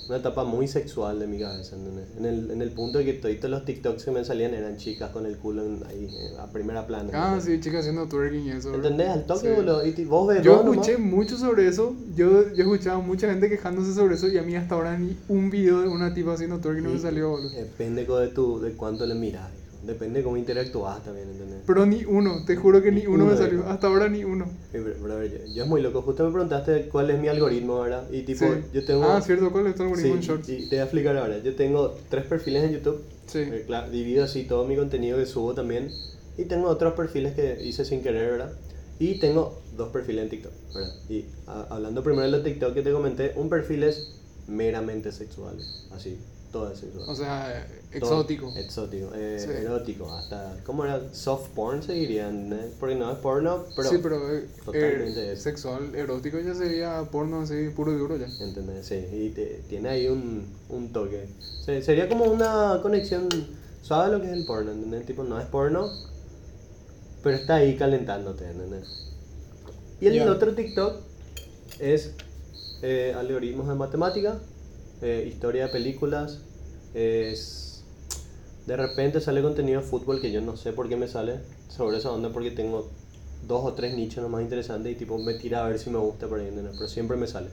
Una 0.07 0.17
etapa 0.17 0.43
muy 0.43 0.67
sexual 0.67 1.19
de 1.19 1.27
mi 1.27 1.39
cabeza, 1.39 1.75
¿entendés? 1.75 2.05
En 2.17 2.25
el, 2.25 2.49
en 2.51 2.61
el 2.63 2.71
punto 2.71 2.97
de 2.97 3.05
que 3.05 3.13
todos 3.13 3.49
los 3.51 3.63
TikToks 3.63 4.03
que 4.05 4.09
me 4.11 4.25
salían 4.25 4.55
eran 4.55 4.75
chicas 4.77 5.11
con 5.11 5.27
el 5.27 5.37
culo 5.37 5.63
en- 5.63 5.83
ahí 5.87 6.07
a 6.39 6.47
primera 6.51 6.87
plana. 6.87 7.11
Ah, 7.13 7.33
¿entendés? 7.35 7.43
sí, 7.45 7.59
chicas 7.63 7.81
haciendo 7.81 8.07
twerking 8.07 8.45
y 8.47 8.49
eso. 8.49 8.69
bro. 8.69 8.77
¿Entendés? 8.77 9.07
Al 9.09 9.25
toque, 9.27 9.49
Sí. 9.49 9.55
boludo. 9.55 9.85
Y 9.85 10.05
vos 10.05 10.27
ves 10.27 10.41
Yo 10.43 10.63
nomás. 10.63 10.87
escuché 10.87 10.97
mucho 10.97 11.37
sobre 11.37 11.67
eso. 11.67 11.95
Yo, 12.15 12.51
yo 12.53 12.63
escuchaba 12.63 12.99
mucha 13.01 13.29
gente 13.29 13.49
quejándose 13.49 13.93
sobre 13.93 14.15
eso 14.15 14.27
y 14.27 14.37
a 14.39 14.41
mí 14.41 14.55
hasta 14.55 14.73
ahora 14.75 14.97
ni 14.97 15.15
un 15.27 15.51
video 15.51 15.81
de 15.81 15.87
una 15.89 16.11
tipa 16.13 16.33
haciendo 16.33 16.57
twerking 16.59 16.83
no 16.85 16.89
me 16.89 16.99
salió, 16.99 17.29
boludo. 17.29 17.49
Depende 17.51 18.03
de, 18.05 18.27
tu, 18.29 18.59
de 18.59 18.71
cuánto 18.73 19.05
le 19.05 19.13
miras. 19.13 19.47
Depende 19.81 20.19
de 20.19 20.23
cómo 20.25 20.35
interactúas 20.35 21.01
también, 21.03 21.29
¿entendés? 21.29 21.59
Pero 21.65 21.85
ni 21.85 22.03
uno, 22.03 22.43
te 22.45 22.55
juro 22.57 22.81
que 22.81 22.91
ni 22.91 23.01
Ni 23.01 23.07
uno 23.07 23.23
me 23.25 23.31
uno, 23.31 23.37
salió. 23.37 23.59
hijo. 23.59 23.69
Hasta 23.69 23.87
ahora 23.87 24.09
ni 24.09 24.25
uno. 24.25 24.45
Eh, 24.73 24.79
bro- 24.79 24.99
brother, 25.01 25.31
yo, 25.47 25.53
yo 25.53 25.63
es 25.63 25.69
muy 25.69 25.81
loco. 25.81 26.01
Justo 26.01 26.25
me 26.25 26.31
preguntaste 26.31 26.89
cuál 26.89 27.09
es 27.11 27.19
mi 27.19 27.29
algoritmo, 27.29 27.79
¿verdad? 27.79 28.09
Y 28.11 28.23
tipo, 28.23 28.45
Sí. 28.45 28.51
yo 28.73 28.83
tengo. 28.83 29.05
Ah, 29.05 29.21
cierto, 29.21 29.51
¿cuál 29.53 29.67
es 29.67 29.75
tu 29.75 29.83
algoritmo 29.83 30.15
en 30.15 30.21
Sí, 30.21 30.27
shorts? 30.27 30.49
y 30.49 30.57
te 30.63 30.75
voy 30.75 30.79
a 30.79 30.83
explicar 30.83 31.15
ahora. 31.17 31.37
Yo 31.39 31.55
tengo 31.55 31.95
tres 32.09 32.25
perfiles 32.25 32.63
en 32.65 32.71
YouTube. 32.73 33.03
Sí. 33.27 33.39
Eh, 33.39 33.63
claro, 33.65 33.89
divido 33.89 34.25
así 34.25 34.43
todo 34.43 34.67
mi 34.67 34.75
contenido 34.75 35.17
que 35.17 35.25
subo 35.25 35.53
también. 35.53 35.93
Y 36.37 36.43
tengo 36.45 36.67
otros 36.67 36.93
perfiles 36.93 37.33
que 37.33 37.61
hice 37.63 37.85
sin 37.85 38.01
querer, 38.01 38.31
¿verdad? 38.31 38.53
Y 38.99 39.15
tengo 39.15 39.61
dos 39.71 39.89
perfiles 39.93 40.23
en 40.23 40.29
TikTok, 40.29 40.51
¿verdad? 40.75 40.93
Y 41.07 41.25
a- 41.47 41.67
hablando 41.69 42.03
primero 42.03 42.23
de 42.23 42.31
los 42.31 42.43
TikTok 42.43 42.73
que 42.73 42.81
te 42.81 42.91
comenté, 42.91 43.31
un 43.37 43.47
perfil 43.49 43.83
es 43.83 44.09
meramente 44.47 45.11
sexual. 45.13 45.55
Así, 45.91 46.17
todo 46.51 46.71
es 46.71 46.79
sexual. 46.79 47.05
O 47.07 47.15
sea, 47.15 47.67
Todo 47.91 47.97
exótico. 48.21 48.53
Exótico, 48.55 49.11
eh, 49.15 49.37
Sí. 49.39 49.49
erótico, 49.63 50.11
hasta. 50.13 50.57
¿Cómo 50.65 50.83
era? 50.85 51.01
Soft 51.13 51.49
porn 51.55 51.81
se 51.83 51.93
dirían, 51.93 52.51
¿eh? 52.53 52.71
Porque 52.79 52.95
no 52.95 53.11
es 53.11 53.17
porno, 53.19 53.65
pero. 53.75 53.89
sí, 53.89 53.97
pero 54.01 54.33
eh, 54.35 54.47
totalmente 54.65 55.19
eh, 55.29 55.31
eso. 55.33 55.43
sexual, 55.43 55.93
erótico 55.95 56.39
ya 56.39 56.53
sería 56.55 57.03
porno 57.11 57.41
así 57.41 57.69
puro 57.75 57.93
y 57.93 57.97
duro 57.97 58.17
ya. 58.17 58.27
¿Entendés? 58.43 58.85
Sí, 58.85 58.95
y 59.11 59.29
te- 59.29 59.61
tiene 59.69 59.89
ahí 59.89 60.07
un, 60.07 60.45
un 60.69 60.91
toque. 60.91 61.27
Se- 61.65 61.81
sería 61.81 62.07
como 62.09 62.25
una 62.25 62.79
conexión 62.81 63.27
suave 63.81 64.11
lo 64.11 64.21
que 64.21 64.27
es 64.27 64.33
el 64.33 64.45
porno, 64.45 64.71
¿entendés? 64.71 65.05
Tipo, 65.05 65.23
no 65.23 65.39
es 65.39 65.45
porno, 65.47 65.89
pero 67.23 67.35
está 67.35 67.55
ahí 67.55 67.75
calentándote, 67.75 68.49
¿entendés? 68.49 68.87
Y 70.01 70.07
el 70.07 70.27
otro 70.29 70.53
TikTok 70.55 70.95
es 71.79 72.11
eh, 72.81 73.13
algoritmos 73.17 73.67
de 73.67 73.75
matemática, 73.75 74.39
eh, 75.01 75.25
historia 75.29 75.65
de 75.67 75.69
películas, 75.71 76.39
es... 76.93 77.83
De 78.67 78.75
repente 78.77 79.19
sale 79.19 79.41
contenido 79.41 79.81
de 79.81 79.87
fútbol 79.87 80.21
que 80.21 80.31
yo 80.31 80.41
no 80.41 80.55
sé 80.55 80.73
por 80.73 80.87
qué 80.89 80.95
me 80.95 81.07
sale 81.07 81.39
sobre 81.69 81.97
esa 81.97 82.11
onda 82.11 82.29
porque 82.29 82.51
tengo 82.51 82.87
dos 83.47 83.63
o 83.65 83.73
tres 83.73 83.95
nichos 83.95 84.21
nomás 84.21 84.43
interesantes 84.43 84.91
y 84.91 84.95
tipo 84.95 85.17
me 85.17 85.33
tira 85.33 85.65
a 85.65 85.69
ver 85.69 85.79
si 85.79 85.89
me 85.89 85.97
gusta 85.97 86.27
por 86.27 86.39
ahí, 86.39 86.47
¿entendés? 86.49 86.73
pero 86.75 86.87
siempre 86.87 87.17
me 87.17 87.25
sale. 87.25 87.47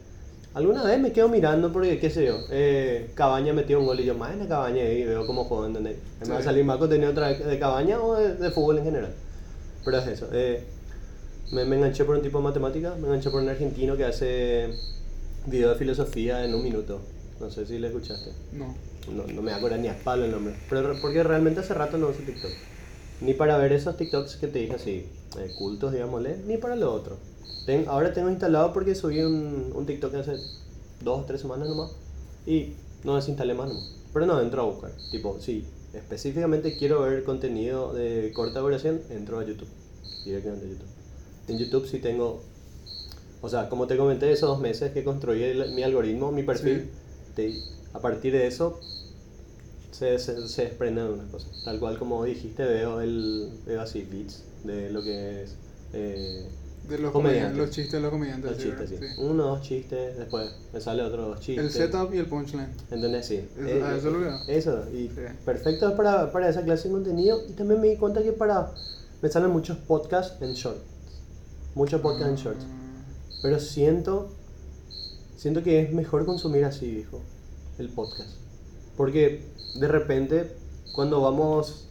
Alguna 0.53 0.83
vez 0.85 0.99
me 1.01 1.13
quedo 1.13 1.29
mirando 1.29 1.73
porque, 1.73 1.99
qué 1.99 2.11
sé 2.11 2.27
yo, 2.27 2.39
eh, 2.51 3.11
Cabaña 3.15 3.53
metió 3.55 3.79
un 3.79 3.87
gol 3.87 4.01
y 4.01 4.05
yo, 4.05 4.15
más 4.15 4.33
en 4.33 4.41
la 4.41 4.49
Cabaña 4.49 4.83
y 4.85 5.05
veo 5.05 5.27
cómo 5.27 5.45
juego, 5.45 5.67
¿entendés? 5.67 5.97
Me 6.23 6.29
va 6.29 6.37
a 6.37 6.41
Sí. 6.41 6.45
salir 6.47 6.65
más 6.65 6.79
contenido 6.79 7.11
otra 7.11 7.29
vez 7.29 7.47
de 7.47 7.59
Cabaña 7.59 8.01
o 8.03 8.15
de, 8.15 8.35
de 8.35 8.51
fútbol 8.51 8.79
en 8.79 8.85
general. 8.85 9.15
Pero 9.85 9.99
es 9.99 10.07
eso. 10.09 10.29
eh, 10.33 10.65
me, 11.53 11.65
me 11.65 11.77
enganché 11.77 12.05
por 12.05 12.17
un 12.17 12.23
tipo 12.23 12.39
de 12.39 12.45
matemática, 12.45 12.95
me 13.01 13.07
enganché 13.07 13.31
por 13.31 13.41
un 13.43 13.49
argentino 13.49 13.97
que 13.97 14.05
hace 14.05 14.71
video 15.47 15.71
de 15.71 15.77
filosofía 15.77 16.45
en 16.45 16.55
un 16.55 16.63
minuto. 16.63 17.01
No 17.41 17.51
sé 17.51 17.67
si 17.67 17.79
le 17.79 17.89
escuchaste. 17.89 18.31
No. 18.53 18.75
No, 19.13 19.25
no 19.27 19.43
me 19.43 19.53
acuerdo 19.53 19.77
ni 19.79 19.89
a 19.89 19.97
palo 20.03 20.25
el 20.25 20.33
nombre. 20.33 20.55
Pero 20.69 20.95
porque 21.01 21.23
realmente 21.23 21.61
hace 21.61 21.75
rato 21.75 21.97
no 21.99 22.09
uso 22.09 22.21
TikTok. 22.21 22.51
Ni 23.21 23.35
para 23.35 23.57
ver 23.59 23.73
esos 23.73 23.97
TikToks 23.97 24.37
que 24.37 24.47
te 24.49 24.59
dije 24.59 24.75
así, 24.75 25.07
eh, 25.39 25.55
cultos, 25.57 25.93
digámosle, 25.93 26.39
ni 26.47 26.57
para 26.57 26.77
lo 26.77 26.93
otro. 26.93 27.17
Ten- 27.67 27.87
ahora 27.89 28.13
tengo 28.13 28.31
instalado 28.31 28.73
porque 28.73 28.95
subí 28.95 29.21
un, 29.23 29.73
un 29.75 29.87
TikTok 29.87 30.15
hace 30.17 30.33
dos 31.01 31.21
o 31.21 31.25
tres 31.25 31.41
semanas 31.41 31.69
nomás. 31.69 31.93
Y 32.47 32.73
no 33.05 33.17
desinstalé 33.17 33.55
más 33.55 33.69
nomás. 33.69 33.91
Pero 34.13 34.27
no, 34.27 34.41
entro 34.41 34.63
a 34.63 34.65
buscar. 34.67 34.91
Tipo, 35.11 35.39
sí, 35.41 35.65
específicamente 35.95 36.77
quiero 36.77 37.03
ver 37.03 37.23
contenido 37.25 37.93
de 37.93 38.33
corta 38.35 38.61
duración, 38.61 39.01
entro 39.11 39.39
a 39.39 39.45
YouTube. 39.45 39.69
Directamente 40.25 40.67
a 40.67 40.69
YouTube. 40.69 40.89
En 41.49 41.59
YouTube 41.59 41.87
sí 41.87 41.99
tengo 41.99 42.41
o 43.43 43.49
sea, 43.49 43.69
como 43.69 43.87
te 43.87 43.97
comenté, 43.97 44.33
esos 44.33 44.49
dos 44.49 44.59
meses 44.61 44.93
que 44.93 45.05
construí 45.05 45.43
el- 45.45 45.73
mi 45.73 45.83
algoritmo, 45.83 46.33
mi 46.33 46.43
perfil, 46.43 46.89
a 47.93 48.01
partir 48.01 48.33
de 48.33 48.47
eso 48.47 48.79
se, 49.91 50.19
se, 50.19 50.47
se 50.49 50.63
desprenden 50.63 51.07
unas 51.07 51.31
cosas. 51.31 51.51
Tal 51.65 51.79
cual 51.79 51.99
como 51.99 52.25
dijiste, 52.25 52.65
veo, 52.65 53.01
el, 53.01 53.51
veo 53.67 53.81
así 53.81 54.03
beats 54.11 54.43
de 54.65 54.91
lo 54.91 55.03
que 55.03 55.43
es 55.43 55.55
eh, 55.93 56.45
De 56.89 56.99
los 56.99 57.13
Comediantes. 57.13 57.57
los 57.57 57.71
chistes 57.71 57.93
de 57.93 58.01
los 58.01 58.11
comediantes. 58.11 58.51
los 58.51 58.61
sí, 58.61 58.69
chistes. 58.69 58.91
Sí. 58.91 58.97
sí. 59.01 59.07
Uno, 59.19 59.45
dos 59.45 59.63
chistes, 59.63 60.19
después 60.19 60.51
me 60.73 60.81
sale 60.81 61.03
otro 61.03 61.29
dos 61.29 61.41
chistes. 61.41 61.65
El 61.65 61.71
setup 61.71 62.13
y 62.15 62.19
el 62.19 62.27
punchline. 62.27 62.69
¿Entendés? 62.91 63.27
Sí. 63.27 63.49
Eso- 63.59 63.85
a 63.87 63.97
eso 63.97 64.11
lo 64.11 64.21
veo. 64.21 64.39
Eso, 64.49 64.85
y 64.93 65.11
perfecto 65.45 65.97
para, 65.97 66.31
para 66.33 66.49
esa 66.49 66.63
clase 66.63 66.89
de 66.89 66.95
contenido. 66.95 67.43
Y 67.49 67.53
también 67.53 67.81
me 67.81 67.89
di 67.89 67.97
cuenta 67.97 68.23
que 68.23 68.33
para 68.33 68.73
me 69.23 69.31
salen 69.31 69.51
muchos 69.51 69.79
podcasts 69.79 70.41
en 70.43 70.53
shorts. 70.53 70.81
Muchos 71.75 72.01
podcasts 72.01 72.29
en 72.31 72.37
shorts. 72.37 72.65
Ah, 72.65 73.05
Pero 73.43 73.61
siento, 73.61 74.29
siento 75.47 75.63
que 75.63 75.81
es 75.81 75.93
mejor 75.93 76.27
consumir 76.27 76.65
así, 76.65 76.91
dijo, 76.91 77.21
el 77.79 77.89
podcast. 77.89 78.31
Porque 78.97 79.45
de 79.79 79.87
repente, 79.87 80.51
cuando 80.93 81.21
vamos 81.21 81.89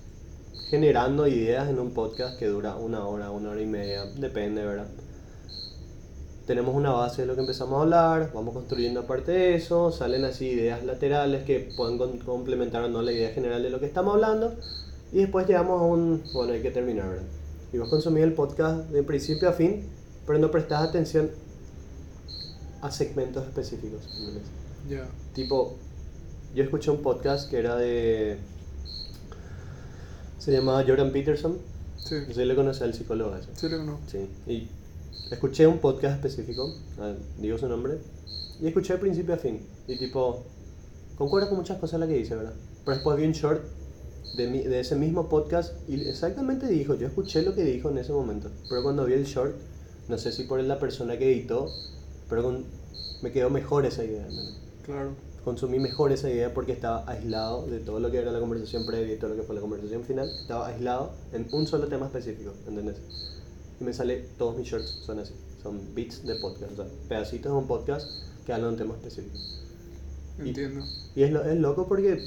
generando 0.69 1.25
ideas 1.25 1.69
en 1.69 1.79
un 1.79 1.93
podcast 1.93 2.38
que 2.38 2.47
dura 2.47 2.75
una 2.75 3.07
hora, 3.07 3.31
una 3.31 3.51
hora 3.51 3.62
y 3.62 3.65
media, 3.65 4.07
depende, 4.17 4.65
¿verdad? 4.65 4.88
Tenemos 6.45 6.75
una 6.75 6.91
base 6.91 7.21
de 7.21 7.29
lo 7.29 7.35
que 7.35 7.39
empezamos 7.39 7.79
a 7.79 7.83
hablar, 7.83 8.31
vamos 8.33 8.53
construyendo 8.53 9.00
aparte 9.00 9.31
de 9.31 9.55
eso, 9.55 9.89
salen 9.89 10.25
así 10.25 10.47
ideas 10.47 10.83
laterales 10.83 11.45
que 11.45 11.71
pueden 11.77 11.97
complementar 12.25 12.83
o 12.83 12.89
no 12.89 13.01
la 13.01 13.13
idea 13.13 13.29
general 13.29 13.63
de 13.63 13.69
lo 13.69 13.79
que 13.79 13.85
estamos 13.85 14.15
hablando, 14.15 14.53
y 15.13 15.19
después 15.19 15.47
llegamos 15.47 15.79
a 15.79 15.85
un, 15.85 16.21
bueno, 16.33 16.51
hay 16.51 16.62
que 16.62 16.71
terminar, 16.71 17.07
¿verdad? 17.07 17.25
Y 17.71 17.77
vos 17.77 17.88
consumís 17.88 18.24
el 18.25 18.33
podcast 18.33 18.89
de 18.89 19.01
principio 19.01 19.47
a 19.47 19.53
fin, 19.53 19.88
pero 20.27 20.39
no 20.39 20.51
prestás 20.51 20.89
atención 20.89 21.31
a 22.85 22.91
segmentos 22.91 23.45
específicos. 23.45 24.01
Ya. 24.89 25.07
Tipo, 25.33 25.75
yo 26.53 26.63
escuché 26.63 26.91
un 26.91 27.01
podcast 27.01 27.49
que 27.49 27.57
era 27.59 27.75
de... 27.75 28.37
Se 30.37 30.51
llamaba 30.51 30.83
Jordan 30.87 31.11
Peterson. 31.11 31.57
Sí. 31.97 32.15
No 32.21 32.27
sé 32.27 32.33
si 32.33 32.45
le 32.45 32.55
conoce 32.55 32.83
al 32.83 32.93
psicólogo 32.93 33.35
ese. 33.35 33.49
Sí, 33.55 33.67
lo 33.69 33.77
conozco. 33.77 34.01
Sí. 34.07 34.29
Y 34.47 34.67
escuché 35.31 35.65
un 35.65 35.79
podcast 35.79 36.15
específico, 36.17 36.71
digo 37.39 37.57
su 37.57 37.67
nombre, 37.67 37.97
y 38.61 38.67
escuché 38.67 38.93
de 38.93 38.99
principio 38.99 39.33
a 39.33 39.37
fin. 39.37 39.59
Y 39.87 39.97
tipo, 39.97 40.43
concuerdo 41.17 41.49
con 41.49 41.57
muchas 41.57 41.79
cosas 41.79 41.99
las 41.99 42.07
que 42.09 42.15
dice, 42.15 42.35
¿verdad? 42.35 42.53
Pero 42.83 42.95
después 42.95 43.17
vi 43.17 43.25
un 43.25 43.31
short 43.31 43.63
de, 44.37 44.47
mi- 44.47 44.61
de 44.63 44.81
ese 44.81 44.95
mismo 44.95 45.29
podcast 45.29 45.73
y 45.89 45.99
exactamente 46.07 46.67
dijo, 46.67 46.93
yo 46.93 47.07
escuché 47.07 47.41
lo 47.41 47.55
que 47.55 47.63
dijo 47.63 47.89
en 47.89 47.97
ese 47.97 48.11
momento. 48.11 48.51
Pero 48.69 48.83
cuando 48.83 49.05
vi 49.05 49.13
el 49.13 49.25
short, 49.25 49.55
no 50.07 50.17
sé 50.19 50.31
si 50.31 50.43
por 50.43 50.61
la 50.61 50.77
persona 50.77 51.17
que 51.17 51.31
editó, 51.31 51.71
pero 52.29 52.44
con- 52.44 52.65
me 53.22 53.32
quedó 53.32 53.50
mejor 53.50 53.86
esa 53.86 54.03
idea. 54.03 54.22
¿entendés? 54.27 54.55
Claro. 54.86 55.12
consumí 55.44 55.77
mejor 55.77 56.12
esa 56.12 56.27
idea 56.29 56.51
porque 56.55 56.72
estaba 56.72 57.03
aislado 57.08 57.67
de 57.67 57.79
todo 57.79 58.00
lo 58.00 58.10
que 58.10 58.17
era 58.17 58.32
la 58.32 58.39
conversación 58.39 58.84
previa 58.86 59.13
y 59.13 59.17
todo 59.17 59.29
lo 59.29 59.36
que 59.36 59.44
fue 59.44 59.53
la 59.53 59.62
conversación 59.62 60.03
final. 60.03 60.27
Estaba 60.27 60.67
aislado 60.67 61.12
en 61.34 61.48
un 61.51 61.67
solo 61.67 61.88
tema 61.88 62.08
específico, 62.08 62.51
¿entendés? 62.67 62.98
Y 63.79 63.84
me 63.84 63.94
sale, 63.94 64.25
todos 64.39 64.58
mis 64.58 64.67
shorts 64.67 64.89
son 65.05 65.20
así, 65.20 65.34
son 65.62 65.94
beats 65.94 66.25
de 66.25 66.36
podcast, 66.38 66.72
o 66.72 66.75
sea, 66.77 66.86
pedacitos 67.08 67.51
de 67.51 67.58
un 67.60 67.67
podcast 67.67 68.08
que 68.44 68.53
hablan 68.53 68.70
de 68.70 68.74
un 68.74 68.89
tema 68.89 68.96
específico. 68.96 69.38
Y- 70.44 70.48
Entiendo. 70.50 70.84
Y 71.15 71.22
es, 71.24 71.32
lo- 71.32 71.44
es 71.46 71.60
loco 71.60 71.88
porque 71.88 72.25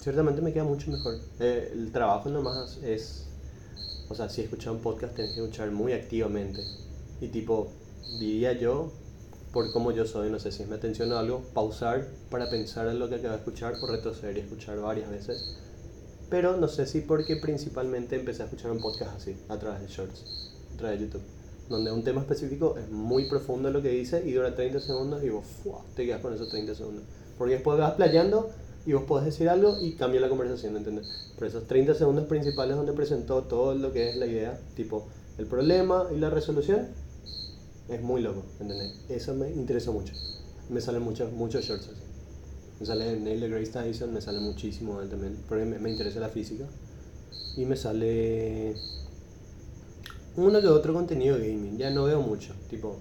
ciertamente 0.00 0.42
me 0.42 0.52
queda 0.52 0.64
mucho 0.64 0.90
mejor. 0.90 1.16
Eh, 1.38 1.70
el 1.72 1.92
trabajo 1.92 2.28
nomás 2.28 2.78
es, 2.82 3.26
o 4.08 4.14
sea, 4.16 4.28
si 4.28 4.40
escuchas 4.42 4.72
un 4.74 4.80
podcast 4.80 5.14
tienes 5.14 5.32
que 5.34 5.42
escuchar 5.42 5.70
muy 5.70 5.92
activamente. 5.92 6.62
Y 7.20 7.28
tipo, 7.28 7.68
diría 8.18 8.52
yo, 8.52 8.90
por 9.52 9.72
cómo 9.72 9.92
yo 9.92 10.06
soy, 10.06 10.30
no 10.30 10.38
sé 10.38 10.52
si 10.52 10.62
es 10.62 10.68
mi 10.68 10.74
atención 10.74 11.10
o 11.12 11.18
algo, 11.18 11.42
pausar 11.54 12.06
para 12.30 12.50
pensar 12.50 12.88
en 12.88 12.98
lo 12.98 13.08
que 13.08 13.16
acabo 13.16 13.30
de 13.30 13.38
escuchar 13.38 13.74
o 13.80 13.86
retroceder 13.86 14.36
y 14.36 14.40
escuchar 14.40 14.78
varias 14.80 15.10
veces. 15.10 15.56
Pero 16.30 16.56
no 16.56 16.68
sé 16.68 16.86
si 16.86 17.00
porque 17.00 17.36
principalmente 17.36 18.16
empecé 18.16 18.42
a 18.42 18.46
escuchar 18.46 18.70
un 18.70 18.80
podcast 18.80 19.16
así, 19.16 19.36
a 19.48 19.58
través 19.58 19.80
de 19.80 19.88
shorts, 19.88 20.24
a 20.74 20.76
través 20.76 20.98
de 20.98 21.06
YouTube. 21.06 21.22
Donde 21.68 21.90
un 21.90 22.02
tema 22.02 22.20
específico 22.20 22.76
es 22.78 22.90
muy 22.90 23.24
profundo 23.24 23.70
lo 23.70 23.82
que 23.82 23.90
dice 23.90 24.22
y 24.26 24.32
dura 24.32 24.54
30 24.54 24.80
segundos 24.80 25.22
y 25.22 25.30
vos 25.30 25.44
¡fua! 25.62 25.82
te 25.94 26.04
quedas 26.04 26.20
con 26.20 26.34
esos 26.34 26.48
30 26.48 26.74
segundos. 26.74 27.04
Porque 27.36 27.54
después 27.54 27.78
vas 27.78 27.94
playando 27.94 28.50
y 28.86 28.92
vos 28.92 29.04
podés 29.04 29.26
decir 29.26 29.48
algo 29.48 29.76
y 29.80 29.92
cambia 29.92 30.20
la 30.20 30.28
conversación, 30.28 30.76
¿entendés? 30.76 31.06
Pero 31.36 31.46
esos 31.46 31.66
30 31.66 31.94
segundos 31.94 32.26
principales 32.26 32.76
donde 32.76 32.92
presentó 32.92 33.42
todo 33.42 33.74
lo 33.74 33.92
que 33.92 34.10
es 34.10 34.16
la 34.16 34.26
idea, 34.26 34.58
tipo 34.76 35.08
el 35.38 35.46
problema 35.46 36.06
y 36.14 36.18
la 36.18 36.30
resolución, 36.30 36.88
es 37.88 38.02
muy 38.02 38.20
loco, 38.22 38.42
¿entendés? 38.60 38.92
Eso 39.08 39.34
me 39.34 39.50
interesó 39.50 39.92
mucho. 39.92 40.12
Me 40.68 40.80
salen 40.80 41.02
muchos, 41.02 41.32
muchos 41.32 41.64
shorts 41.64 41.86
así. 41.88 42.00
Me 42.80 42.86
sale 42.86 43.18
Neil 43.18 43.40
deGrasse 43.40 43.72
Tyson, 43.72 44.12
me 44.12 44.20
sale 44.20 44.38
muchísimo 44.40 45.00
él 45.00 45.08
también, 45.08 45.36
porque 45.48 45.64
me, 45.64 45.78
me 45.78 45.90
interesa 45.90 46.20
la 46.20 46.28
física. 46.28 46.64
Y 47.56 47.64
me 47.64 47.76
sale 47.76 48.74
uno 50.36 50.60
que 50.60 50.68
otro 50.68 50.92
contenido 50.94 51.36
de 51.38 51.48
gaming, 51.48 51.78
ya 51.78 51.90
no 51.90 52.04
veo 52.04 52.20
mucho, 52.20 52.54
tipo... 52.70 52.96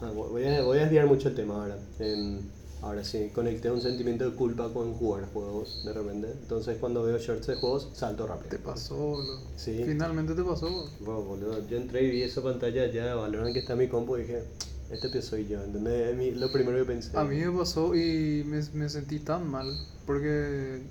ah, 0.00 0.12
vo- 0.14 0.28
voy, 0.30 0.44
a, 0.44 0.62
voy 0.62 0.78
a 0.78 0.82
desviar 0.82 1.06
mucho 1.06 1.28
el 1.28 1.34
tema 1.34 1.54
ahora. 1.62 1.78
En- 1.98 2.40
ahora 2.82 3.04
sí, 3.04 3.30
conecté 3.34 3.70
un 3.70 3.80
sentimiento 3.80 4.28
de 4.30 4.36
culpa 4.36 4.72
con 4.72 4.94
jugar 4.94 5.26
juegos 5.32 5.82
de 5.84 5.92
repente. 5.92 6.28
Entonces 6.32 6.78
cuando 6.78 7.02
veo 7.02 7.18
shorts 7.18 7.46
de 7.46 7.56
juegos, 7.56 7.90
salto 7.94 8.26
rápido. 8.26 8.50
Te 8.50 8.58
pasó, 8.58 8.96
boludo. 8.96 9.40
Sí. 9.56 9.82
Finalmente 9.84 10.34
te 10.34 10.42
pasó. 10.42 10.68
Wow, 11.00 11.24
boludo, 11.24 11.66
yo 11.68 11.76
entré 11.76 12.02
y 12.04 12.10
vi 12.10 12.22
esa 12.22 12.42
pantalla 12.42 12.86
ya 12.90 13.06
de 13.06 13.14
Valorant 13.14 13.52
que 13.52 13.60
está 13.60 13.76
mi 13.76 13.88
compu 13.88 14.16
y 14.16 14.22
dije, 14.22 14.42
este 14.90 15.08
pie 15.08 15.22
soy 15.22 15.46
yo, 15.46 15.62
¿entendés? 15.62 16.16
Mi- 16.16 16.32
lo 16.32 16.50
primero 16.50 16.78
que 16.78 16.84
pensé. 16.84 17.16
A 17.16 17.24
mí 17.24 17.36
me 17.36 17.56
pasó 17.56 17.94
y 17.94 18.42
me, 18.44 18.60
me 18.74 18.88
sentí 18.88 19.18
tan 19.20 19.48
mal 19.48 19.66
porque 20.06 20.82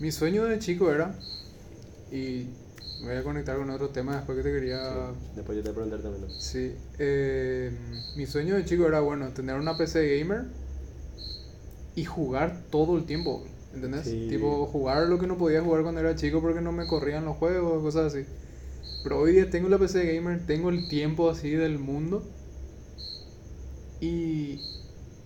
mi 0.00 0.12
sueño 0.12 0.44
de 0.44 0.58
chico 0.58 0.90
era, 0.90 1.14
y 2.12 2.46
me 3.06 3.12
voy 3.12 3.20
a 3.20 3.24
conectar 3.24 3.56
con 3.56 3.70
otro 3.70 3.88
tema 3.90 4.16
después 4.16 4.36
que 4.36 4.42
te 4.42 4.52
quería... 4.52 4.82
Sí, 4.82 5.28
Después 5.36 5.56
yo 5.56 5.62
te 5.62 5.70
voy 5.70 5.84
a 5.84 5.88
preguntar 5.88 6.00
también. 6.00 6.32
Sí, 6.38 6.74
eh, 6.98 7.70
mi 8.16 8.26
sueño 8.26 8.56
de 8.56 8.64
chico 8.64 8.86
era, 8.86 9.00
bueno, 9.00 9.28
tener 9.28 9.54
una 9.56 9.78
PC 9.78 10.18
gamer 10.18 10.42
y 11.94 12.04
jugar 12.04 12.64
todo 12.70 12.96
el 12.96 13.04
tiempo, 13.04 13.44
¿entendés? 13.72 14.06
Sí. 14.06 14.26
Tipo, 14.28 14.66
jugar 14.66 15.06
lo 15.06 15.20
que 15.20 15.28
no 15.28 15.38
podía 15.38 15.62
jugar 15.62 15.82
cuando 15.82 16.00
era 16.00 16.16
chico 16.16 16.40
porque 16.40 16.60
no 16.60 16.72
me 16.72 16.86
corrían 16.86 17.24
los 17.24 17.36
juegos, 17.36 17.80
cosas 17.80 18.12
así. 18.12 18.26
Pero 19.04 19.20
hoy 19.20 19.32
día 19.32 19.48
tengo 19.50 19.68
la 19.68 19.78
PC 19.78 20.14
gamer, 20.14 20.44
tengo 20.44 20.68
el 20.68 20.88
tiempo 20.88 21.30
así 21.30 21.50
del 21.50 21.78
mundo. 21.78 22.24
Y, 24.00 24.60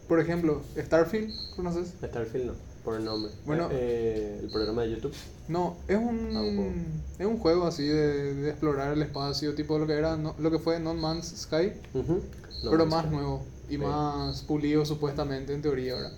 por 0.06 0.20
ejemplo, 0.20 0.60
Starfield, 0.76 1.32
¿conoces? 1.56 1.94
Starfield 2.04 2.46
no, 2.46 2.52
por 2.84 2.96
el 2.96 3.04
nombre. 3.04 3.30
Bueno. 3.46 3.68
Eh, 3.72 4.40
el 4.42 4.50
programa 4.50 4.82
de 4.82 4.90
YouTube. 4.92 5.12
No, 5.48 5.76
es 5.88 5.96
un, 5.96 6.30
Ah, 6.36 6.40
un 6.42 6.56
juego. 6.56 6.72
es 7.18 7.26
un 7.26 7.38
juego 7.38 7.66
así 7.66 7.86
de, 7.86 8.34
de 8.34 8.50
explorar 8.50 8.92
el 8.92 9.02
espacio, 9.02 9.54
tipo 9.54 9.78
lo 9.78 9.86
que 9.86 9.94
era, 9.94 10.16
no- 10.16 10.34
lo 10.38 10.50
que 10.50 10.58
fue 10.58 10.78
No 10.80 10.94
Man's 10.94 11.26
Sky. 11.36 11.72
No, 11.94 12.70
pero 12.70 12.86
más 12.86 13.10
nuevo 13.10 13.42
y 13.68 13.72
Sí. 13.72 13.78
más 13.78 14.42
pulido 14.42 14.84
supuestamente 14.84 15.54
en 15.54 15.62
teoría. 15.62 15.94
Vale. 15.94 16.10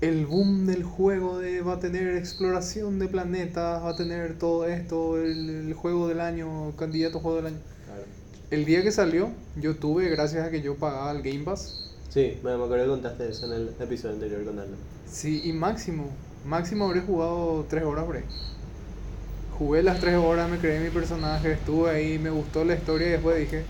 El 0.00 0.24
boom 0.24 0.64
del 0.66 0.82
juego 0.82 1.38
de 1.38 1.60
va 1.60 1.74
a 1.74 1.78
tener 1.80 2.16
exploración 2.16 2.98
de 2.98 3.08
planetas, 3.08 3.82
va 3.84 3.90
a 3.90 3.96
tener 3.96 4.38
todo 4.38 4.66
esto, 4.66 5.18
el, 5.18 5.66
el 5.68 5.74
juego 5.74 6.08
del 6.08 6.20
año, 6.20 6.72
candidato 6.76 7.18
a 7.18 7.20
juego 7.20 7.36
del 7.36 7.46
año. 7.48 7.58
Claro. 7.84 8.02
El 8.50 8.64
día 8.64 8.82
que 8.82 8.92
salió, 8.92 9.28
yo 9.56 9.76
tuve, 9.76 10.08
gracias 10.08 10.46
a 10.46 10.50
que 10.50 10.62
yo 10.62 10.76
pagaba 10.76 11.12
el 11.12 11.20
Game 11.22 11.44
Pass, 11.44 11.89
Sí, 12.10 12.38
me, 12.42 12.50
acuerdo 12.50 12.84
que 12.84 12.90
contaste 12.90 13.28
eso 13.28 13.46
en 13.46 13.52
el 13.52 13.74
episodio 13.78 14.14
anterior 14.14 14.44
con 14.44 14.56
sí, 15.06 15.42
y 15.44 15.52
máximo, 15.52 16.08
máximo 16.44 16.86
habré 16.86 17.02
jugado 17.02 17.64
3 17.70 17.84
horas 17.84 18.04
por. 18.04 18.16
Jugué 19.56 19.84
las 19.84 20.00
3 20.00 20.16
horas, 20.16 20.50
me 20.50 20.58
creé 20.58 20.80
mi 20.80 20.90
personaje, 20.90 21.52
estuve 21.52 21.88
ahí, 21.88 22.18
me 22.18 22.30
gustó 22.30 22.64
la 22.64 22.74
historia 22.74 23.06
y 23.06 23.10
después 23.10 23.38
dije, 23.38 23.62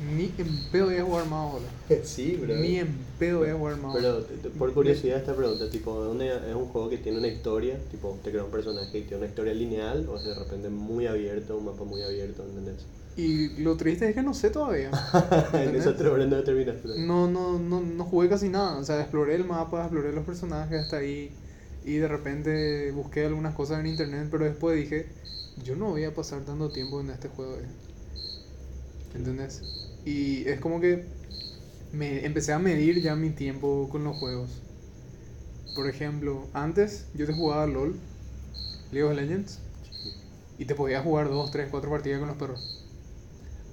Ni 0.00 0.34
en 0.38 0.48
pedo 0.72 0.86
voy 0.86 0.96
a 0.96 1.04
jugar 1.04 1.26
más, 1.26 1.52
boludo. 1.52 1.68
sí, 2.04 2.36
bro. 2.36 2.54
Ni 2.54 2.78
en 2.78 2.88
pedo 3.18 3.40
voy 3.40 3.48
a 3.50 3.54
jugar 3.54 3.76
más. 3.76 3.98
Pero 3.98 4.24
te- 4.24 4.36
te- 4.36 4.50
por 4.50 4.72
curiosidad 4.72 5.18
esta 5.18 5.34
pregunta, 5.36 5.68
tipo, 5.68 5.92
¿dónde 5.94 6.28
es 6.28 6.54
un 6.54 6.66
juego 6.66 6.88
que 6.88 6.98
tiene 6.98 7.18
una 7.18 7.28
historia? 7.28 7.78
Tipo, 7.90 8.18
te 8.22 8.30
crea 8.30 8.44
un 8.44 8.50
personaje 8.50 8.98
y 8.98 9.02
tiene 9.02 9.18
una 9.18 9.26
historia 9.26 9.52
lineal 9.54 10.06
o 10.08 10.16
es 10.16 10.24
de 10.24 10.34
repente 10.34 10.68
muy 10.70 11.06
abierto, 11.06 11.56
un 11.58 11.64
mapa 11.66 11.84
muy 11.84 12.02
abierto, 12.02 12.44
¿entendés? 12.44 12.86
Y 13.16 13.48
lo 13.62 13.76
triste 13.76 14.08
es 14.08 14.14
que 14.14 14.22
no 14.22 14.32
sé 14.34 14.50
todavía. 14.50 14.90
en 15.52 15.60
¿Entendés? 15.60 15.82
esa 15.82 15.96
tres 15.96 16.10
horas 16.10 16.28
no 16.28 16.42
terminaste. 16.42 16.88
No, 16.96 17.28
no, 17.28 17.58
no, 17.58 17.80
no 17.80 18.04
jugué 18.04 18.28
casi 18.28 18.48
nada. 18.48 18.78
O 18.78 18.84
sea, 18.84 19.00
exploré 19.00 19.34
el 19.34 19.44
mapa, 19.44 19.82
exploré 19.82 20.12
los 20.12 20.24
personajes 20.24 20.80
hasta 20.80 20.98
ahí. 20.98 21.36
Y 21.84 21.96
de 21.96 22.08
repente 22.08 22.90
busqué 22.92 23.26
algunas 23.26 23.54
cosas 23.54 23.80
en 23.80 23.86
internet, 23.86 24.28
pero 24.30 24.44
después 24.44 24.76
dije, 24.76 25.12
yo 25.56 25.76
no 25.76 25.90
voy 25.90 26.04
a 26.04 26.14
pasar 26.14 26.44
tanto 26.44 26.70
tiempo 26.72 27.00
en 27.00 27.10
este 27.10 27.28
juego. 27.28 27.56
eh". 27.58 27.68
¿Entendés? 29.14 29.62
Y 30.04 30.48
es 30.48 30.60
como 30.60 30.80
que 30.80 31.04
me 31.92 32.24
empecé 32.24 32.52
a 32.52 32.58
medir 32.58 33.00
ya 33.00 33.16
mi 33.16 33.30
tiempo 33.30 33.88
con 33.90 34.04
los 34.04 34.16
juegos. 34.16 34.50
Por 35.74 35.88
ejemplo, 35.88 36.46
antes 36.52 37.06
yo 37.14 37.26
te 37.26 37.32
jugaba 37.32 37.66
LOL, 37.66 37.94
League 38.92 39.08
of 39.08 39.16
Legends, 39.16 39.60
y 40.58 40.64
te 40.64 40.74
podía 40.74 41.02
jugar 41.02 41.28
dos, 41.28 41.50
tres, 41.50 41.68
cuatro 41.70 41.90
partidas 41.90 42.18
con 42.18 42.28
los 42.28 42.36
perros. 42.36 42.84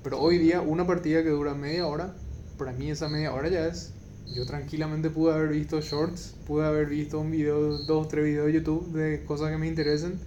Pero 0.03 0.19
hoy 0.22 0.38
día 0.38 0.62
una 0.62 0.88
partida 0.88 1.24
que 1.24 1.29
dura 1.29 1.53
media 1.53 1.86
hora, 1.88 2.13
para 2.57 2.72
mí 2.72 2.89
esa 2.89 3.10
media 3.10 3.34
hora 3.34 3.50
ya 3.50 3.67
es... 3.67 3.91
Yo 4.36 4.46
tranquilamente 4.46 5.10
pude 5.10 5.34
haber 5.34 5.50
visto 5.50 5.79
shorts, 5.79 6.36
pude 6.46 6.65
haber 6.65 6.88
visto 6.88 7.19
un 7.19 7.31
video, 7.31 7.77
dos, 7.77 8.10
tres 8.10 8.25
videos 8.25 8.48
de 8.48 8.53
YouTube 8.53 8.91
de 8.91 9.24
cosas 9.24 9.51
que 9.51 9.57
me 9.57 9.67
interesen 9.67 10.19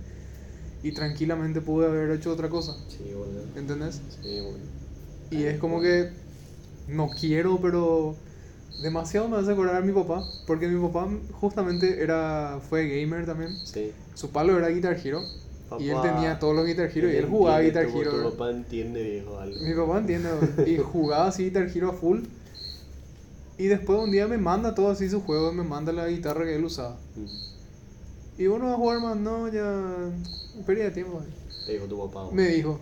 y 0.83 0.93
tranquilamente 0.93 1.61
pude 1.61 1.87
haber 1.87 2.11
hecho 2.11 2.33
otra 2.33 2.49
cosa, 2.49 2.75
Sí, 2.89 3.13
boludo. 3.15 3.45
¿entendés? 3.57 4.01
Sí, 4.23 4.41
boludo. 4.41 4.80
Y 5.31 5.45
es 5.45 5.59
como 5.59 5.81
que 5.81 6.11
no 6.89 7.09
quiero, 7.09 7.59
pero 7.61 8.17
demasiado 8.83 9.29
me 9.29 9.37
hace 9.37 9.53
acordar 9.53 9.77
a 9.77 9.81
mi 9.81 9.93
papá, 9.93 10.25
porque 10.47 10.67
mi 10.69 10.81
papá 10.89 11.09
justamente 11.41 12.03
era 12.03 12.61
fue 12.69 12.89
gamer 12.89 13.27
también. 13.27 13.55
Sí. 13.65 13.93
Su 14.15 14.31
palo 14.31 14.59
era 14.59 14.69
Guitar 14.69 14.97
Hero 15.03 15.23
y 15.79 15.89
él 15.89 15.97
tenía 16.03 16.39
todos 16.39 16.57
los 16.57 16.67
Guitar 16.67 16.91
Hero 16.93 17.11
y 17.13 17.17
él 17.17 17.27
jugaba 17.27 17.61
Guitar 17.61 17.87
tu- 17.87 18.01
Hero. 18.01 18.11
Tu 18.23 18.31
papá 18.31 18.51
entiende, 18.51 19.03
viejo, 19.03 19.39
algo. 19.39 19.57
Mi 19.61 19.75
papá 19.75 19.99
entiende, 19.99 20.29
y 20.67 20.77
jugaba 20.93 21.29
así 21.29 21.45
Guitar 21.45 21.69
Hero 21.75 21.91
a 21.91 21.93
full. 21.93 22.21
Y 23.59 23.67
después 23.67 23.99
un 24.01 24.11
día 24.11 24.27
me 24.27 24.39
manda 24.39 24.75
todo 24.75 24.91
así 24.91 25.09
su 25.09 25.21
juego, 25.21 25.53
me 25.53 25.63
manda 25.63 25.93
la 25.93 26.09
guitarra 26.09 26.45
que 26.45 26.57
él 26.57 26.65
usaba. 26.65 26.97
Mm. 27.15 27.27
Y 28.43 28.47
bueno, 28.47 28.67
va 28.67 28.73
a 28.73 28.77
jugar 28.77 29.01
más, 29.01 29.17
no, 29.19 29.49
ya. 29.49 30.11
Pérdida 30.67 30.87
de 30.87 30.91
tiempo. 30.93 31.21
Te 31.67 31.73
dijo 31.75 31.85
tu 31.85 32.09
papá. 32.09 32.31
Me 32.33 32.49
dijo. 32.49 32.81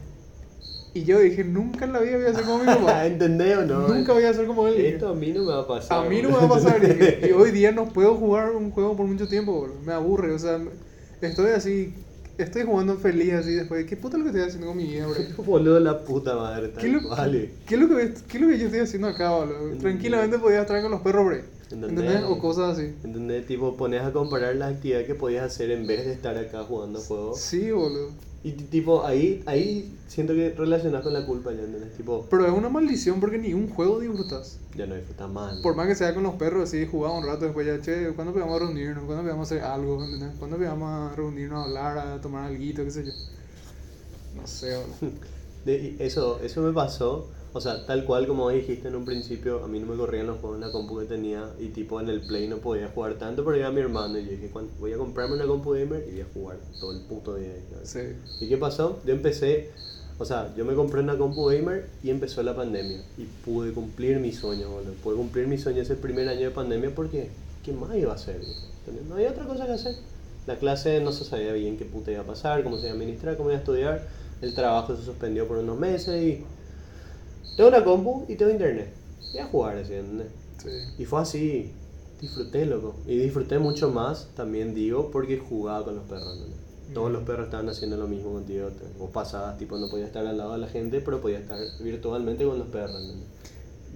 Y 0.99 1.05
yo 1.05 1.21
dije, 1.21 1.45
nunca 1.45 1.85
en 1.85 1.93
la 1.93 2.01
vida 2.01 2.17
voy 2.17 2.27
a 2.27 2.35
ser 2.35 2.45
como 2.45 2.59
mi 2.59 2.65
papá. 2.65 3.07
¿Entendés 3.07 3.57
o 3.57 3.65
no? 3.65 3.87
nunca 3.87 4.13
voy 4.13 4.25
a 4.25 4.35
ser 4.35 4.47
como 4.49 4.67
él. 4.67 4.85
Esto 4.85 5.11
a 5.11 5.15
mí 5.15 5.31
no 5.31 5.45
me 5.45 5.53
va 5.53 5.61
a 5.61 5.67
pasar. 5.69 6.05
A 6.05 6.09
mí 6.09 6.21
no 6.21 6.31
me 6.31 6.37
va 6.39 6.45
a 6.45 6.49
pasar. 6.49 6.81
Y 7.29 7.31
hoy 7.31 7.53
día 7.53 7.71
no 7.71 7.89
puedo 7.89 8.17
jugar 8.17 8.51
un 8.51 8.73
juego 8.73 8.97
por 8.97 9.07
mucho 9.07 9.29
tiempo, 9.29 9.61
bro. 9.61 9.75
Me 9.87 9.93
aburre, 9.93 10.33
o 10.33 10.39
sea, 10.41 10.61
estoy 11.21 11.53
así. 11.53 11.95
Estoy 12.37 12.65
jugando 12.65 12.97
feliz 12.97 13.33
así 13.35 13.53
después. 13.53 13.87
¿Qué 13.87 13.97
puta 13.97 14.17
es 14.17 14.25
lo 14.25 14.25
que 14.25 14.31
estoy 14.31 14.49
haciendo 14.49 14.67
con 14.67 14.77
mi 14.77 14.89
vida, 14.89 15.07
bro? 15.07 15.45
Boludo, 15.45 15.79
la 15.79 16.03
puta 16.03 16.35
madre. 16.35 16.73
¿Qué 16.77 16.89
lo, 16.89 17.01
cual. 17.01 17.49
¿qué, 17.65 17.75
es 17.77 17.81
lo 17.81 17.89
que, 17.89 18.15
qué 18.29 18.37
es 18.39 18.43
lo 18.43 18.49
que 18.49 18.59
yo 18.59 18.65
estoy 18.67 18.81
haciendo 18.81 19.07
acá, 19.07 19.31
boludo? 19.31 19.79
Tranquilamente 19.79 20.39
podía 20.41 20.63
estar 20.63 20.83
con 20.83 20.91
los 20.91 21.01
perros, 21.03 21.27
bro. 21.27 21.37
¿Entendés? 21.71 21.91
¿Entendés? 21.91 22.23
O 22.25 22.41
cosas 22.41 22.77
así. 22.77 22.93
¿Entendés? 23.05 23.47
Tipo, 23.47 23.77
pones 23.77 24.03
a 24.03 24.13
comparar 24.13 24.57
las 24.57 24.75
actividades 24.75 25.07
que 25.07 25.15
podías 25.15 25.45
hacer 25.45 25.71
en 25.71 25.87
vez 25.87 26.07
de 26.07 26.13
estar 26.13 26.37
acá 26.37 26.65
jugando 26.65 26.99
juegos. 26.99 27.39
Sí, 27.39 27.71
boludo. 27.71 28.11
Y 28.45 28.53
ti- 28.53 28.65
tipo, 28.65 29.05
ahí, 29.05 29.43
ahí 29.47 29.99
siento 30.07 30.33
que 30.33 30.51
relacionas 30.51 31.03
con 31.03 31.13
la 31.13 31.27
culpa, 31.27 31.53
¿ya 31.53 31.63
entendés? 31.63 31.97
Tipo, 31.97 32.25
Pero 32.31 32.47
es 32.47 32.53
una 32.53 32.69
maldición 32.69 33.19
porque 33.21 33.37
ni 33.39 33.53
un 33.53 33.69
juego 33.69 33.99
disfrutas. 33.99 34.59
ya 34.75 34.87
no 34.87 34.95
disfrutas 34.95 35.29
más. 35.29 35.57
Por 35.59 35.75
más 35.75 35.89
que 35.89 35.97
sea 35.97 36.15
con 36.15 36.23
los 36.23 36.35
perros, 36.35 36.69
así 36.69 36.87
jugaba 36.87 37.19
un 37.19 37.27
rato 37.27 37.45
después 37.47 37.67
ya, 37.67 37.81
che, 37.81 38.13
¿cuándo 38.15 38.33
a 38.57 38.65
reunirnos? 38.67 39.05
¿Cuándo 39.05 39.25
a 39.51 39.57
hacer 39.57 39.65
algo? 39.65 40.05
¿Entendés? 40.05 40.31
¿Cuándo 40.39 40.57
vamos 40.69 40.89
a 41.13 41.17
reunirnos 41.17 41.59
a 41.61 41.65
hablar, 41.65 41.99
a 41.99 42.21
tomar 42.21 42.45
algo, 42.45 42.85
qué 42.85 42.91
sé 42.91 43.05
yo? 43.07 43.13
No 44.33 44.47
sé, 44.47 44.77
boludo. 44.77 44.97
De- 45.65 45.97
y 45.99 46.03
eso, 46.03 46.41
eso 46.41 46.63
me 46.63 46.73
pasó, 46.73 47.31
o 47.59 47.61
sea, 47.61 47.85
tal 47.85 48.05
cual 48.05 48.27
como 48.29 48.49
dijiste 48.51 48.87
en 48.87 48.95
un 48.95 49.05
principio, 49.05 49.65
a 49.65 49.69
mí 49.69 49.81
no 49.81 49.87
me 49.87 49.97
corrían 49.97 50.29
los 50.29 50.39
juegos 50.39 50.59
en 50.59 50.61
la 50.67 50.71
compu 50.71 50.97
que 51.01 51.07
tenía 51.07 51.51
y 51.59 51.71
tipo 51.71 52.01
en 52.01 52.09
el 52.09 52.21
Play 52.21 52.47
no 52.47 52.59
podía 52.59 52.89
jugar 52.89 53.15
tanto, 53.19 53.45
pero 53.45 53.57
era 53.57 53.73
mi 53.73 53.81
hermano 53.81 54.17
y 54.19 54.25
yo 54.25 54.31
dije, 54.31 54.49
"Cuan- 54.49 54.71
voy 54.79 54.93
a 54.93 54.97
comprarme 54.97 55.35
una 55.35 55.45
compu 55.47 55.73
gamer 55.73 56.05
y 56.09 56.13
voy 56.13 56.21
a 56.21 56.27
jugar 56.33 56.59
todo 56.79 56.93
el 56.93 56.99
puto 57.01 57.35
día. 57.35 57.49
ahí", 57.53 57.65
¿sabes? 57.69 57.91
Sí. 57.91 58.45
¿Y 58.45 58.49
qué 58.49 58.57
pasó? 58.59 59.01
Yo 59.05 59.13
empecé, 59.13 59.71
o 60.19 60.25
sea, 60.25 60.55
yo 60.57 60.65
me 60.65 60.75
compré 60.75 61.01
una 61.01 61.19
compu 61.19 61.47
gamer 61.47 61.91
y 62.01 62.11
empezó 62.11 62.45
la 62.45 62.55
pandemia 62.55 63.03
y 63.17 63.25
pude 63.27 63.73
cumplir 63.73 64.21
mi 64.21 64.33
sueño, 64.33 64.71
boludo. 64.71 64.95
Pude 64.95 65.17
cumplir 65.17 65.49
mi 65.49 65.59
sueño 65.59 65.83
ese 65.83 65.97
primer 65.97 66.29
año 66.29 66.43
de 66.43 66.51
pandemia 66.53 66.95
porque, 66.95 67.31
¿qué 67.65 67.73
más 67.73 67.97
iba 67.97 68.13
a 68.13 68.15
hacer? 68.15 68.41
No 69.09 69.15
había 69.17 69.31
otra 69.31 69.47
cosa 69.47 69.67
que 69.67 69.73
hacer. 69.73 69.97
La 70.47 70.57
clase 70.59 71.01
no 71.01 71.11
se 71.11 71.25
sabía 71.25 71.53
bien 71.55 71.77
qué 71.77 71.85
puta 71.85 72.13
iba 72.13 72.23
a 72.23 72.27
pasar, 72.27 72.63
cómo 72.63 72.77
se 72.79 72.85
iba 72.87 72.93
a 72.93 72.95
administrar, 72.95 73.37
cómo 73.37 73.51
iba 73.51 73.57
a 73.57 73.61
estudiar. 73.61 74.07
El 74.41 74.55
trabajo 74.55 74.95
se 74.97 75.03
suspendió 75.03 75.49
por 75.49 75.59
unos 75.59 75.77
meses 75.77 76.23
y... 76.23 76.45
Tengo 77.59 77.71
una 77.71 77.83
compu 77.83 78.25
y 78.29 78.37
tengo 78.37 78.53
internet. 78.53 78.89
Voy 79.33 79.41
a 79.41 79.47
jugar 79.47 79.77
así, 79.79 79.93
¿entendés? 79.93 80.29
Sí. 80.63 80.71
Y 81.03 81.05
fue 81.07 81.21
así, 81.21 81.73
disfruté, 82.21 82.65
loco. 82.67 82.95
Y 83.05 83.19
disfruté 83.19 83.59
mucho 83.59 83.91
más, 83.91 84.29
también 84.37 84.77
digo, 84.77 85.11
porque 85.11 85.39
jugaba 85.39 85.85
con 85.85 85.97
los 85.97 86.05
perros, 86.05 86.37
¿entendés? 86.37 86.61
Todos 86.95 87.11
los 87.11 87.25
perros 87.25 87.47
estaban 87.47 87.69
haciendo 87.69 87.97
lo 87.97 88.07
mismo 88.07 88.33
contigo. 88.33 88.71
Vos 89.01 89.11
pasabas, 89.11 89.59
tipo, 89.59 89.77
no 89.77 89.91
podías 89.91 90.07
estar 90.07 90.25
al 90.25 90.39
lado 90.39 90.53
de 90.53 90.59
la 90.59 90.69
gente, 90.69 91.01
pero 91.01 91.21
podías 91.21 91.43
estar 91.43 91.59
virtualmente 91.81 92.45
con 92.45 92.61
los 92.61 92.69
perros, 92.69 93.03
¿entendés? 93.03 93.27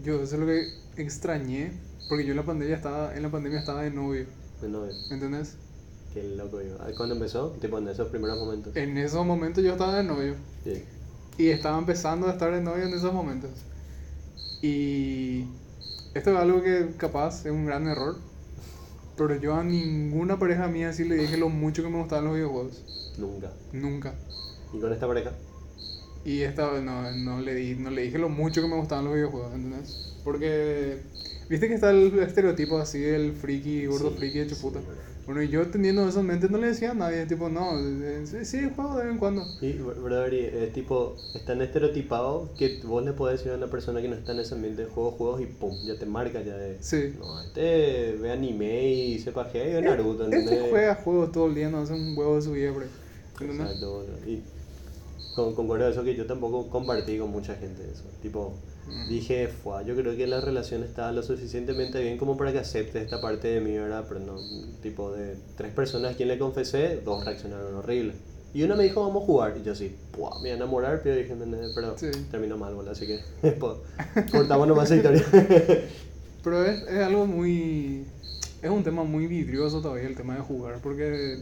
Yo 0.03 0.21
eso 0.21 0.35
es 0.35 0.41
lo 0.41 0.47
que 0.47 0.67
extrañé, 1.01 1.73
porque 2.09 2.25
yo 2.25 2.33
en 2.33 2.39
la 2.39 2.45
pandemia 2.45 2.75
estaba, 2.75 3.15
en 3.15 3.23
la 3.23 3.31
pandemia 3.31 3.61
estaba 3.61 3.85
de 3.85 3.93
novio, 3.93 4.27
De 4.61 4.69
novio. 4.69 4.93
¿entendés? 5.09 5.55
Qué 6.13 6.25
loco 6.37 6.61
yo. 6.61 6.79
¿Cuándo 6.97 7.15
empezó? 7.15 7.51
Tipo, 7.61 7.79
en 7.79 7.87
esos 7.87 8.09
primeros 8.09 8.41
momentos. 8.41 8.75
En 8.75 8.99
esos 8.99 9.25
momentos 9.25 9.63
yo 9.63 9.71
estaba 9.71 9.99
de 9.99 10.03
novio. 10.03 10.35
Sí. 10.65 10.83
Y 11.39 11.49
estaba 11.49 11.79
empezando 11.79 12.29
a 12.29 12.33
estar 12.33 12.53
de 12.53 12.61
novio 12.61 12.85
en 12.85 12.95
esos 12.95 13.13
momentos. 13.13 13.51
Y 14.61 15.47
esto 16.15 16.31
es 16.31 16.37
algo 16.37 16.63
que 16.63 16.91
capaz 16.97 17.47
es 17.47 17.53
un 17.53 17.67
gran 17.67 17.87
error. 17.87 18.17
Pero 19.17 19.37
yo 19.37 19.55
a 19.55 19.65
ninguna 19.65 20.39
pareja 20.39 20.69
mía 20.69 20.91
así 20.91 21.05
le 21.05 21.17
dije 21.17 21.37
lo 21.37 21.49
mucho 21.49 21.83
que 21.83 21.89
me 21.89 21.99
gustaban 21.99 22.25
los 22.25 22.35
videojuegos. 22.35 23.15
Nunca. 23.19 23.53
Nunca. 23.73 24.15
¿Y 24.73 24.81
con 24.81 24.93
esta 24.93 25.07
pareja? 25.07 25.33
Y 26.25 26.43
esta 26.43 26.71
vez 26.71 26.83
no, 26.83 27.11
no, 27.13 27.41
le 27.41 27.55
di, 27.55 27.75
no 27.75 27.91
le 27.91 28.03
dije 28.03 28.19
lo 28.19 28.29
mucho 28.29 28.63
que 28.63 28.69
me 28.69 28.77
gustaban 28.77 29.05
los 29.05 29.15
videojuegos, 29.15 29.55
¿entendés? 29.55 30.15
Porque, 30.23 30.99
viste 31.49 31.67
que 31.67 31.75
está 31.75 31.91
el 31.91 32.17
estereotipo 32.21 32.79
así 32.79 33.01
del 33.01 33.33
friki, 33.33 33.87
gordo 33.87 34.11
Sí, 34.11 34.19
friki 34.19 34.39
hecho 34.41 34.57
puta. 34.57 34.81
Bueno, 35.25 35.41
y 35.41 35.49
yo 35.49 35.69
teniendo 35.69 36.09
eso 36.09 36.19
en 36.19 36.27
mente 36.27 36.49
no 36.49 36.59
le 36.59 36.67
decía 36.69 36.91
a 36.91 36.95
nadie, 36.95 37.27
tipo, 37.27 37.49
no, 37.49 37.79
eh, 37.79 38.23
sí, 38.25 38.45
sí, 38.45 38.69
juego 38.75 38.97
de 38.97 39.05
vez 39.05 39.13
en 39.13 39.19
cuando. 39.19 39.47
Y, 39.61 39.75
brother, 39.75 40.35
es 40.35 40.73
tipo, 40.73 41.17
es 41.33 41.45
tan 41.45 41.63
estereotipado 41.63 42.51
que 42.59 42.81
vos 42.85 43.05
le 43.05 43.13
podés 43.13 43.39
decir 43.39 43.53
a 43.53 43.57
una 43.57 43.69
persona 43.69 44.03
que 44.03 44.09
no 44.09 44.17
está 44.17 44.33
en 44.33 44.41
ese 44.41 44.55
ambiente 44.55 44.83
de 44.83 44.89
juegos, 44.89 45.15
juegos 45.15 45.41
y 45.41 45.47
pum, 45.47 45.77
ya 45.85 45.95
te 45.97 46.07
marca 46.07 46.43
ya 46.43 46.57
de... 46.57 46.77
Sí. 46.81 47.15
No, 47.21 47.41
este 47.41 48.19
ve 48.21 48.33
anime 48.33 48.89
y 48.89 49.19
se 49.21 49.31
pajea 49.31 49.69
y 49.69 49.73
ve 49.75 49.83
Naruto, 49.83 50.25
Este 50.25 50.39
¿entendés? 50.39 50.71
juega 50.71 50.95
juegos 50.97 51.31
todo 51.31 51.47
el 51.47 51.55
día, 51.55 51.71
no 51.71 51.79
hace 51.79 51.93
un 51.95 52.19
huevo 52.19 52.35
de 52.35 52.43
su 52.43 52.53
vida. 52.53 52.73
Exacto. 53.41 54.05
Y 54.27 54.43
con, 55.37 55.55
concuerdo 55.55 55.89
eso 55.89 56.03
que 56.03 56.17
yo 56.17 56.27
tampoco 56.27 56.69
compartí 56.69 57.17
con 57.19 57.31
mucha 57.31 57.55
gente 57.55 57.83
eso. 57.91 58.05
Tipo, 58.21 58.53
Mm. 58.87 59.09
dije, 59.09 59.49
Fua, 59.49 59.83
yo 59.83 59.95
creo 59.95 60.17
que 60.17 60.27
la 60.27 60.41
relación 60.41 60.83
está 60.83 61.13
lo 61.13 61.23
suficientemente 61.23 62.03
bien 62.03 62.19
como 62.19 62.37
para 62.37 62.53
que 62.53 62.59
acepte 62.59 63.01
esta 63.01 63.21
parte 63.21 63.49
de 63.49 63.61
mí, 63.61 63.77
¿verdad? 63.77 64.05
Pero 64.09 64.21
no, 64.21 64.41
tipo, 64.83 65.13
de 65.13 65.37
tres 65.57 65.73
personas 65.73 66.15
a 66.15 66.17
quien 66.17 66.29
le 66.29 66.39
confesé, 66.39 67.01
dos 67.05 67.25
reaccionaron 67.25 67.75
horrible. 67.77 68.15
Y 68.55 68.63
una 68.65 68.75
me 68.75 68.83
dijo, 68.85 69.01
vamos 69.01 69.23
a 69.23 69.27
jugar. 69.27 69.57
Y 69.59 69.63
yo 69.65 69.75
sí, 69.75 69.97
Pua, 70.11 70.39
me 70.41 70.49
iba 70.49 70.55
a 70.55 70.57
enamorar, 70.57 71.01
pero 71.03 71.17
dije, 71.17 71.35
pero 71.75 71.97
Sí. 71.97 72.11
terminó 72.31 72.59
mal, 72.59 72.75
boludo. 72.75 72.93
Así 72.93 73.07
que, 73.07 73.21
cortamos 74.31 74.69
nomás 74.69 74.91
esa 74.91 74.97
historia. 74.97 75.25
Pero 76.45 76.65
es, 76.67 76.83
es 76.89 76.99
algo 76.99 77.25
muy... 77.25 78.05
Es 78.61 78.69
un 78.69 78.83
tema 78.83 79.05
muy 79.05 79.29
vidrioso 79.29 79.81
todavía 79.81 80.09
el 80.09 80.17
tema 80.17 80.35
de 80.35 80.41
jugar, 80.41 80.81
porque 80.83 81.39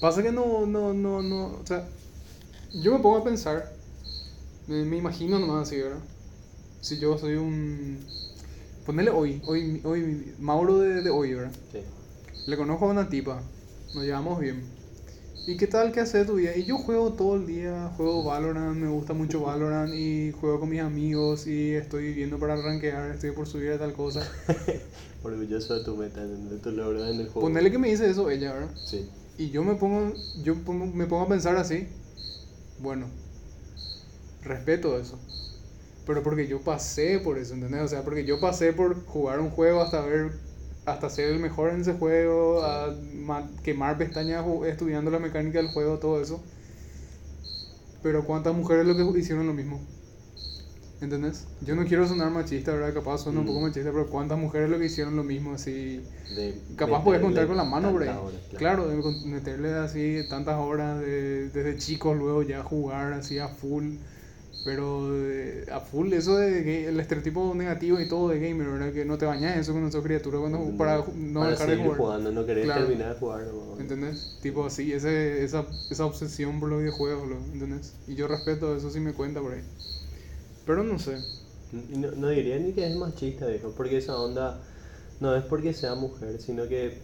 pasa 0.00 0.24
que 0.24 0.32
no, 0.32 0.66
no, 0.66 0.92
no, 0.92 1.22
no, 1.22 1.46
o 1.46 1.64
sea, 1.64 1.88
yo 2.74 2.92
me 2.92 2.98
pongo 2.98 3.18
a 3.18 3.24
pensar, 3.24 3.72
me, 4.66 4.84
me 4.84 4.96
imagino 4.96 5.38
nomás 5.38 5.68
así, 5.68 5.80
¿verdad? 5.80 5.98
Si 6.86 6.98
yo 6.98 7.18
soy 7.18 7.34
un... 7.34 7.98
Ponele 8.84 9.10
hoy, 9.10 9.42
hoy, 9.44 9.80
hoy, 9.82 10.34
Mauro 10.38 10.78
de, 10.78 11.02
de 11.02 11.10
hoy, 11.10 11.34
¿verdad? 11.34 11.50
sí. 11.72 11.80
Le 12.46 12.56
conozco 12.56 12.84
a 12.86 12.92
una 12.92 13.08
tipa, 13.08 13.42
nos 13.92 14.04
llevamos 14.04 14.38
bien. 14.38 14.68
¿Y 15.48 15.56
qué 15.56 15.66
tal? 15.66 15.90
¿Qué 15.90 15.98
hace 15.98 16.18
de 16.18 16.24
tu 16.26 16.36
día? 16.36 16.56
Y 16.56 16.62
yo 16.62 16.78
juego 16.78 17.14
todo 17.14 17.34
el 17.34 17.44
día, 17.44 17.92
juego 17.96 18.22
Valorant, 18.22 18.76
me 18.76 18.86
gusta 18.86 19.14
mucho 19.14 19.40
Valorant 19.40 19.94
y 19.96 20.30
juego 20.40 20.60
con 20.60 20.68
mis 20.68 20.80
amigos 20.80 21.48
y 21.48 21.72
estoy 21.74 22.04
viviendo 22.04 22.38
para 22.38 22.54
rankear, 22.54 23.10
estoy 23.10 23.32
por 23.32 23.48
subir 23.48 23.72
a 23.72 23.78
tal 23.80 23.92
cosa. 23.92 24.20
Orgulloso 25.24 25.74
de 25.74 25.84
tu 25.84 25.96
meta, 25.96 26.24
de 26.24 26.58
tu 26.58 26.70
logro 26.70 27.04
en 27.04 27.18
el 27.18 27.26
juego. 27.28 27.48
Ponele 27.48 27.72
que 27.72 27.78
me 27.78 27.88
dice 27.88 28.08
eso 28.08 28.30
ella, 28.30 28.52
¿verdad? 28.52 28.70
Sí. 28.84 29.08
Y 29.38 29.50
yo 29.50 29.64
me 29.64 29.74
pongo, 29.74 30.14
yo 30.40 30.54
pongo- 30.64 30.86
me 30.86 31.06
pongo 31.06 31.24
a 31.24 31.28
pensar 31.28 31.56
así, 31.56 31.88
bueno, 32.78 33.08
respeto 34.42 34.96
eso. 35.00 35.18
Pero 36.06 36.22
porque 36.22 36.46
yo 36.46 36.60
pasé 36.60 37.18
por 37.18 37.38
eso, 37.38 37.54
¿entendés? 37.54 37.82
O 37.82 37.88
sea, 37.88 38.02
porque 38.02 38.24
yo 38.24 38.40
pasé 38.40 38.72
por 38.72 39.04
jugar 39.06 39.40
un 39.40 39.50
juego 39.50 39.80
hasta 39.82 40.00
ver, 40.04 40.32
hasta 40.84 41.10
ser 41.10 41.30
el 41.30 41.40
mejor 41.40 41.70
en 41.70 41.80
ese 41.80 41.94
juego, 41.94 42.62
a 42.62 42.94
ma- 43.14 43.50
quemar 43.62 43.98
pestañas 43.98 44.44
estudiando 44.66 45.10
la 45.10 45.18
mecánica 45.18 45.58
del 45.58 45.68
juego, 45.68 45.98
todo 45.98 46.20
eso. 46.20 46.40
Pero 48.02 48.24
¿cuántas 48.24 48.54
mujeres 48.54 48.86
lo 48.86 48.96
que 48.96 49.18
hicieron 49.18 49.46
lo 49.46 49.52
mismo? 49.52 49.80
¿Entendés? 51.00 51.46
Yo 51.60 51.74
no 51.74 51.84
quiero 51.84 52.06
sonar 52.06 52.30
machista, 52.30 52.72
¿verdad? 52.72 52.94
Capaz 52.94 53.18
suena 53.18 53.40
un 53.40 53.44
Mm. 53.44 53.48
poco 53.48 53.60
machista, 53.60 53.90
pero 53.92 54.06
¿cuántas 54.06 54.38
mujeres 54.38 54.70
lo 54.70 54.78
que 54.78 54.86
hicieron 54.86 55.14
lo 55.16 55.24
mismo 55.24 55.52
así? 55.52 56.00
De 56.34 56.54
Capaz 56.76 57.04
podés 57.04 57.20
contar 57.20 57.46
con 57.46 57.56
la 57.56 57.64
mano 57.64 57.92
por 57.92 58.02
ahí. 58.02 58.08
horas, 58.08 58.40
claro. 58.56 58.88
de 58.88 58.96
meterle 59.28 59.74
así 59.74 60.20
tantas 60.28 60.56
horas 60.58 61.00
de- 61.00 61.50
desde 61.50 61.76
chicos, 61.76 62.16
luego 62.16 62.42
ya 62.42 62.62
jugar 62.62 63.12
así 63.12 63.38
a 63.38 63.48
full. 63.48 63.96
Pero 64.64 65.08
eh, 65.14 65.64
a 65.70 65.78
full, 65.80 66.12
eso 66.12 66.36
de 66.36 66.88
el 66.88 66.98
estereotipo 66.98 67.54
negativo 67.54 68.00
y 68.00 68.08
todo 68.08 68.28
de 68.30 68.40
gamer, 68.40 68.66
¿verdad? 68.68 68.92
Que 68.92 69.04
no 69.04 69.16
te 69.16 69.24
bañas 69.24 69.56
eso 69.58 69.72
cuando 69.72 69.92
sos 69.92 70.02
criatura 70.02 70.40
cuando, 70.40 70.58
¿entendés? 70.58 70.78
para 70.78 71.04
no 71.14 71.40
Para 71.40 71.50
dejar 71.52 71.70
de 71.70 71.76
jugar. 71.76 71.96
jugando, 71.98 72.32
no 72.32 72.44
querés 72.46 72.64
Claro. 72.64 72.86
terminar 72.86 73.14
de 73.14 73.20
jugar. 73.20 73.44
o- 73.44 73.76
¿Entendés? 73.78 74.36
Tipo 74.42 74.66
así, 74.66 74.92
ese, 74.92 75.44
esa, 75.44 75.66
esa 75.90 76.04
obsesión 76.06 76.58
por 76.58 76.68
los 76.68 76.80
videojuegos, 76.80 77.28
lo- 77.28 77.36
¿entendés? 77.52 77.94
Y 78.08 78.16
yo 78.16 78.26
respeto 78.26 78.74
eso 78.74 78.90
si 78.90 78.98
me 78.98 79.12
cuenta 79.12 79.40
por 79.40 79.52
ahí. 79.52 79.62
Pero 80.64 80.82
no 80.82 80.98
sé. 80.98 81.18
No, 81.72 82.10
no 82.12 82.28
diría 82.30 82.58
ni 82.58 82.72
que 82.72 82.86
es 82.90 82.96
machista, 82.96 83.46
viejo, 83.46 83.72
porque 83.76 83.98
esa 83.98 84.18
onda 84.18 84.60
no 85.20 85.36
es 85.36 85.44
porque 85.44 85.74
sea 85.74 85.94
mujer, 85.94 86.40
sino 86.40 86.66
que 86.68 86.98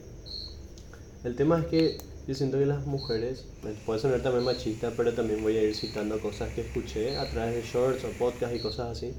el 1.25 1.37
tema 1.37 1.61
es 1.61 1.67
que 1.67 1.99
yo 2.27 2.35
siento 2.35 2.59
que 2.59 2.67
las 2.67 2.87
mujeres, 2.87 3.45
puede 3.85 4.01
sonar 4.01 4.21
también 4.21 4.45
machista, 4.45 4.93
pero 4.97 5.13
también 5.13 5.43
voy 5.43 5.57
a 5.57 5.63
ir 5.63 5.75
citando 5.75 6.21
cosas 6.21 6.53
que 6.55 6.61
escuché 6.61 7.17
a 7.19 7.29
través 7.29 7.57
de 7.57 7.63
shorts 7.63 8.05
o 8.05 8.09
podcasts 8.19 8.57
y 8.57 8.61
cosas 8.61 8.97
así. 8.97 9.13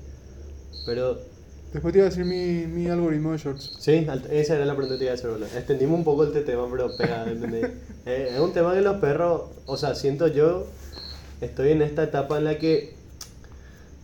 Pero 0.86 1.18
Después 1.74 1.92
te 1.92 2.00
iba 2.00 2.08
a 2.08 2.10
decir 2.12 2.24
mi, 2.24 2.68
mi 2.68 2.88
algoritmo 2.88 3.32
de 3.32 3.39
shorts. 3.39 3.78
sí, 3.80 4.06
esa 4.30 4.56
era 4.56 4.66
la 4.66 4.76
pregunta 4.76 4.94
que 4.94 5.00
te 5.00 5.04
iba 5.06 5.12
a 5.12 5.16
hacer, 5.16 5.32
boludo. 5.32 5.48
Extendimos 5.48 5.98
un 5.98 6.04
poco 6.04 6.24
este 6.24 6.42
tema, 6.42 6.68
pero 6.70 6.96
pega, 6.96 7.24
¿entendés? 7.30 7.72
Eh, 8.06 8.32
es 8.36 8.39
un 8.39 8.54
tema 8.54 8.74
que 8.76 8.82
los 8.82 8.98
perros, 8.98 9.44
o 9.66 9.76
sea, 9.76 9.96
siento 9.96 10.28
yo, 10.28 10.68
estoy 11.42 11.72
en 11.72 11.82
esta 11.82 12.04
etapa 12.04 12.38
en 12.38 12.44
la 12.44 12.60
que 12.60 12.94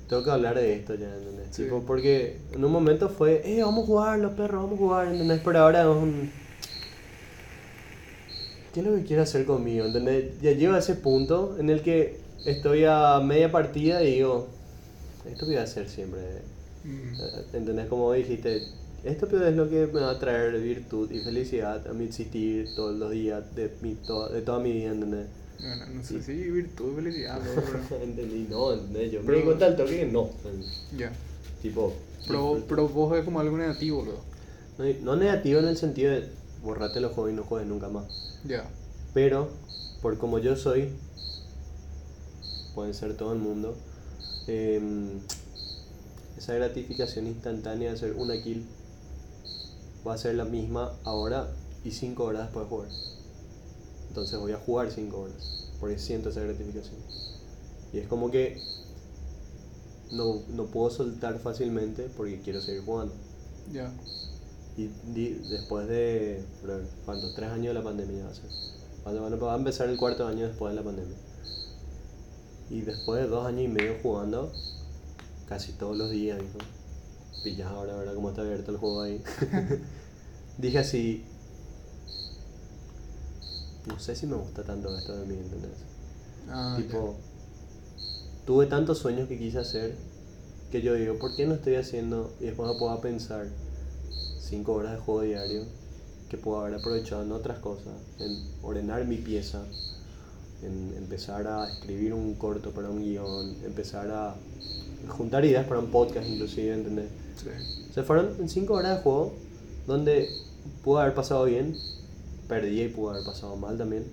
tengo 0.09 0.23
que 0.23 0.31
hablar 0.31 0.55
de 0.55 0.73
esto 0.73 0.95
ya, 0.95 1.15
¿entendés? 1.15 1.47
Sí. 1.51 1.63
Tipo, 1.63 1.83
porque 1.83 2.39
en 2.51 2.65
un 2.65 2.71
momento 2.71 3.07
fue, 3.07 3.43
eh, 3.45 3.61
vamos 3.61 3.83
a 3.83 3.87
jugar, 3.87 4.19
los 4.19 4.33
perros, 4.33 4.63
vamos 4.63 4.75
a 4.75 4.77
jugar, 4.77 5.07
¿entendés? 5.07 5.39
Pero 5.45 5.59
ahora 5.59 5.81
es 5.81 5.87
un... 5.87 6.31
¿Qué 8.79 8.85
es 8.85 8.91
lo 8.91 8.95
que 8.97 9.03
quiere 9.03 9.21
hacer 9.23 9.43
conmigo? 9.45 9.85
¿Entendés? 9.85 10.39
Ya 10.41 10.51
llego 10.53 10.71
a 10.73 10.79
ese 10.79 10.95
punto 10.95 11.57
en 11.59 11.69
el 11.69 11.81
que 11.81 12.17
estoy 12.45 12.85
a 12.87 13.19
media 13.19 13.51
partida 13.51 14.01
y 14.01 14.13
digo, 14.15 14.47
esto 15.29 15.45
voy 15.45 15.57
a 15.57 15.63
hacer 15.63 15.89
siempre. 15.89 16.21
Mm. 16.85 17.13
Eh, 17.19 17.45
¿Entendés? 17.55 17.87
Como 17.87 18.13
dijiste, 18.13 18.63
esto 19.03 19.25
es 19.45 19.55
lo 19.57 19.69
que 19.69 19.85
me 19.87 19.99
va 19.99 20.11
a 20.11 20.19
traer 20.19 20.57
virtud 20.61 21.11
y 21.11 21.19
felicidad 21.19 21.85
a 21.89 21.91
mi 21.91 22.05
existir 22.05 22.73
todos 22.73 22.95
los 22.97 23.11
días 23.11 23.43
de, 23.53 23.69
mi, 23.81 23.95
to- 23.95 24.29
de 24.29 24.41
toda 24.43 24.59
mi 24.59 24.71
vida, 24.71 24.91
¿entendés? 24.93 25.27
Bueno, 25.59 25.85
no 25.95 26.01
sé 26.01 26.23
si 26.23 26.31
virtud, 26.35 26.95
felicidad, 26.95 27.37
pero- 27.89 28.01
Entendí, 28.01 28.47
no, 28.49 28.71
¿entendés? 28.71 29.11
Yo 29.11 29.19
me 29.19 29.25
Pero- 29.25 29.37
di 29.39 29.43
cuenta 29.43 29.65
al 29.65 29.75
toque 29.75 29.97
que 29.99 30.05
no. 30.05 30.29
Ya. 30.97 31.11
Tipo, 31.61 31.93
Pero, 32.25 32.39
disfruto. 32.55 32.65
pero 32.69 32.87
vos 32.87 33.11
ves 33.11 33.25
como 33.25 33.41
algo 33.41 33.57
negativo, 33.57 34.05
luego. 34.05 34.21
no, 34.77 34.85
no 35.03 35.15
negativo 35.17 35.59
en 35.59 35.67
el 35.67 35.75
sentido 35.75 36.13
de 36.13 36.23
borrate 36.63 37.01
los 37.01 37.11
juegos 37.11 37.33
y 37.33 37.35
no 37.35 37.43
juegues 37.43 37.67
nunca 37.67 37.89
más. 37.89 38.28
Ya. 38.45 38.69
Pero, 39.13 39.49
por 40.01 40.17
como 40.17 40.39
yo 40.39 40.55
soy, 40.55 40.89
pueden 42.75 42.93
ser 42.93 43.17
todo 43.17 43.33
el 43.33 43.39
mundo, 43.39 43.75
em, 44.47 45.19
esa 46.37 46.53
gratificación 46.53 47.27
instantánea 47.27 47.89
de 47.89 47.95
hacer 47.95 48.13
una 48.13 48.41
kill 48.41 48.65
va 50.07 50.13
a 50.13 50.17
ser 50.17 50.35
la 50.35 50.45
misma 50.45 50.93
ahora 51.03 51.49
y 51.83 51.91
5 51.91 52.23
horas 52.23 52.43
después 52.43 52.65
de 52.65 52.69
jugar. 52.69 52.89
Entonces 54.09 54.39
voy 54.39 54.51
a 54.53 54.57
jugar 54.57 54.91
5 54.91 55.19
horas, 55.19 55.67
porque 55.79 55.99
siento 55.99 56.29
esa 56.29 56.41
gratificación. 56.41 56.97
Y 57.91 57.99
es 57.99 58.07
como 58.07 58.31
que 58.31 58.61
no, 60.11 60.41
no 60.49 60.65
puedo 60.67 60.89
soltar 60.89 61.39
fácilmente 61.39 62.09
porque 62.15 62.39
quiero 62.41 62.61
seguir 62.61 62.83
jugando. 62.85 63.13
Ya. 63.71 63.91
Y 64.79 65.29
después 65.49 65.87
de, 65.89 66.41
¿cuántos? 67.05 67.35
Tres 67.35 67.49
años 67.49 67.67
de 67.67 67.73
la 67.73 67.83
pandemia 67.83 68.23
va 68.23 68.31
a 68.31 68.33
ser. 68.33 68.49
Cuando 69.03 69.21
bueno, 69.21 69.37
va 69.37 69.53
a 69.53 69.57
empezar 69.57 69.89
el 69.89 69.97
cuarto 69.97 70.25
año 70.25 70.47
después 70.47 70.71
de 70.71 70.75
la 70.77 70.83
pandemia. 70.83 71.17
Y 72.69 72.81
después 72.81 73.21
de 73.21 73.27
dos 73.27 73.45
años 73.45 73.63
y 73.63 73.67
medio 73.67 73.95
jugando, 74.01 74.51
casi 75.47 75.73
todos 75.73 75.97
los 75.97 76.11
días, 76.11 76.39
dijo. 76.39 76.59
Pillas 77.43 77.67
ahora, 77.67 77.95
¿verdad? 77.95 78.13
Cómo 78.13 78.29
está 78.29 78.41
abierto 78.41 78.71
el 78.71 78.77
juego 78.77 79.01
ahí. 79.01 79.21
Dije 80.57 80.77
así, 80.77 81.25
no 83.85 83.99
sé 83.99 84.15
si 84.15 84.27
me 84.27 84.35
gusta 84.35 84.63
tanto 84.63 84.95
esto 84.95 85.17
de 85.17 85.25
mí, 85.25 85.35
¿entendés? 85.35 85.71
Ah, 86.47 86.75
tipo, 86.77 87.15
tuve 88.45 88.65
tantos 88.67 88.99
sueños 88.99 89.27
que 89.27 89.37
quise 89.37 89.59
hacer 89.59 89.95
que 90.71 90.81
yo 90.81 90.93
digo, 90.93 91.17
¿por 91.17 91.35
qué 91.35 91.45
no 91.45 91.55
estoy 91.55 91.75
haciendo? 91.75 92.33
Y 92.39 92.45
después 92.45 92.71
me 92.71 92.77
puedo 92.77 93.01
pensar, 93.01 93.47
cinco 94.49 94.73
horas 94.73 94.93
de 94.93 94.97
juego 94.99 95.21
diario 95.21 95.63
que 96.29 96.37
puedo 96.37 96.59
haber 96.61 96.75
aprovechado 96.75 97.23
en 97.23 97.31
otras 97.31 97.59
cosas, 97.59 97.93
en 98.19 98.37
ordenar 98.61 99.05
mi 99.05 99.17
pieza, 99.17 99.61
en 100.61 100.93
empezar 100.97 101.47
a 101.47 101.69
escribir 101.71 102.13
un 102.13 102.33
corto 102.35 102.71
para 102.71 102.89
un 102.89 103.01
guion, 103.03 103.55
empezar 103.65 104.11
a 104.11 104.35
juntar 105.07 105.43
ideas 105.45 105.65
para 105.65 105.79
un 105.79 105.87
podcast 105.87 106.27
inclusive, 106.27 106.73
¿entendés? 106.73 107.07
Sí. 107.41 107.49
Se 107.93 108.03
fueron 108.03 108.35
en 108.39 108.49
5 108.49 108.73
horas 108.73 108.97
de 108.97 109.03
juego 109.03 109.33
donde 109.87 110.29
pudo 110.83 110.99
haber 110.99 111.13
pasado 111.15 111.45
bien, 111.45 111.75
perdí 112.47 112.81
y 112.81 112.89
pudo 112.89 113.11
haber 113.11 113.23
pasado 113.23 113.55
mal 113.55 113.77
también. 113.77 114.03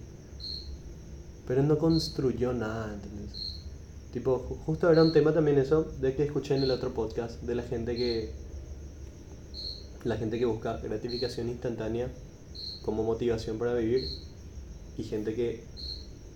Pero 1.47 1.63
no 1.63 1.79
construyó 1.79 2.53
nada, 2.53 2.95
¿entendés? 2.95 3.61
Tipo, 4.13 4.39
ju- 4.49 4.57
justo 4.65 4.91
era 4.91 5.03
un 5.03 5.13
tema 5.13 5.33
también 5.35 5.59
eso 5.59 5.85
de 6.01 6.15
que 6.15 6.25
escuché 6.25 6.57
en 6.57 6.63
el 6.63 6.71
otro 6.71 6.95
podcast 6.95 7.43
de 7.43 7.55
la 7.55 7.63
gente 7.63 7.95
que 7.97 8.31
la 10.07 10.17
gente 10.17 10.39
que 10.39 10.45
busca 10.45 10.77
gratificación 10.77 11.49
instantánea 11.49 12.09
como 12.83 13.03
motivación 13.03 13.59
para 13.59 13.75
vivir 13.75 14.09
y 14.97 15.03
gente 15.03 15.35
que 15.35 15.65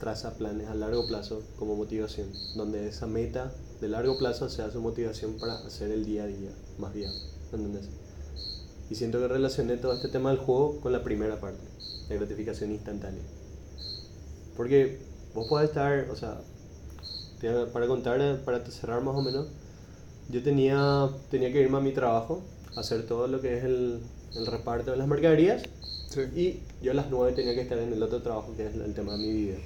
traza 0.00 0.34
planes 0.36 0.66
a 0.66 0.74
largo 0.74 1.06
plazo 1.06 1.42
como 1.56 1.76
motivación, 1.76 2.26
donde 2.56 2.88
esa 2.88 3.06
meta 3.06 3.52
de 3.80 3.88
largo 3.88 4.18
plazo 4.18 4.48
sea 4.48 4.72
su 4.72 4.80
motivación 4.80 5.38
para 5.38 5.54
hacer 5.54 5.92
el 5.92 6.04
día 6.04 6.24
a 6.24 6.26
día 6.26 6.50
más 6.78 6.92
viable, 6.92 7.20
¿entendés? 7.52 7.88
Y 8.90 8.96
siento 8.96 9.20
que 9.20 9.28
relacioné 9.28 9.76
todo 9.76 9.92
este 9.92 10.08
tema 10.08 10.30
del 10.30 10.40
juego 10.40 10.80
con 10.80 10.90
la 10.90 11.04
primera 11.04 11.40
parte, 11.40 11.62
de 12.08 12.16
gratificación 12.16 12.72
instantánea. 12.72 13.22
Porque 14.56 14.98
vos 15.32 15.46
podés 15.46 15.68
estar, 15.68 16.10
o 16.10 16.16
sea, 16.16 16.40
para 17.72 17.86
contar, 17.86 18.40
para 18.44 18.64
cerrar 18.66 19.00
más 19.02 19.14
o 19.14 19.22
menos, 19.22 19.46
yo 20.28 20.42
tenía, 20.42 21.08
tenía 21.30 21.52
que 21.52 21.60
irme 21.60 21.78
a 21.78 21.80
mi 21.80 21.92
trabajo, 21.92 22.42
hacer 22.76 23.06
todo 23.06 23.26
lo 23.26 23.40
que 23.40 23.58
es 23.58 23.64
el, 23.64 24.00
el 24.36 24.46
reparto 24.46 24.90
de 24.90 24.96
las 24.96 25.08
mercaderías, 25.08 25.62
Sí. 26.08 26.22
y 26.34 26.84
yo 26.84 26.90
a 26.90 26.94
las 26.94 27.08
9 27.08 27.32
tenía 27.36 27.54
que 27.54 27.60
estar 27.60 27.78
en 27.78 27.92
el 27.92 28.02
otro 28.02 28.20
trabajo 28.20 28.52
que 28.56 28.66
es 28.66 28.74
el 28.74 28.94
tema 28.94 29.12
de 29.12 29.18
mi 29.18 29.32
video. 29.32 29.58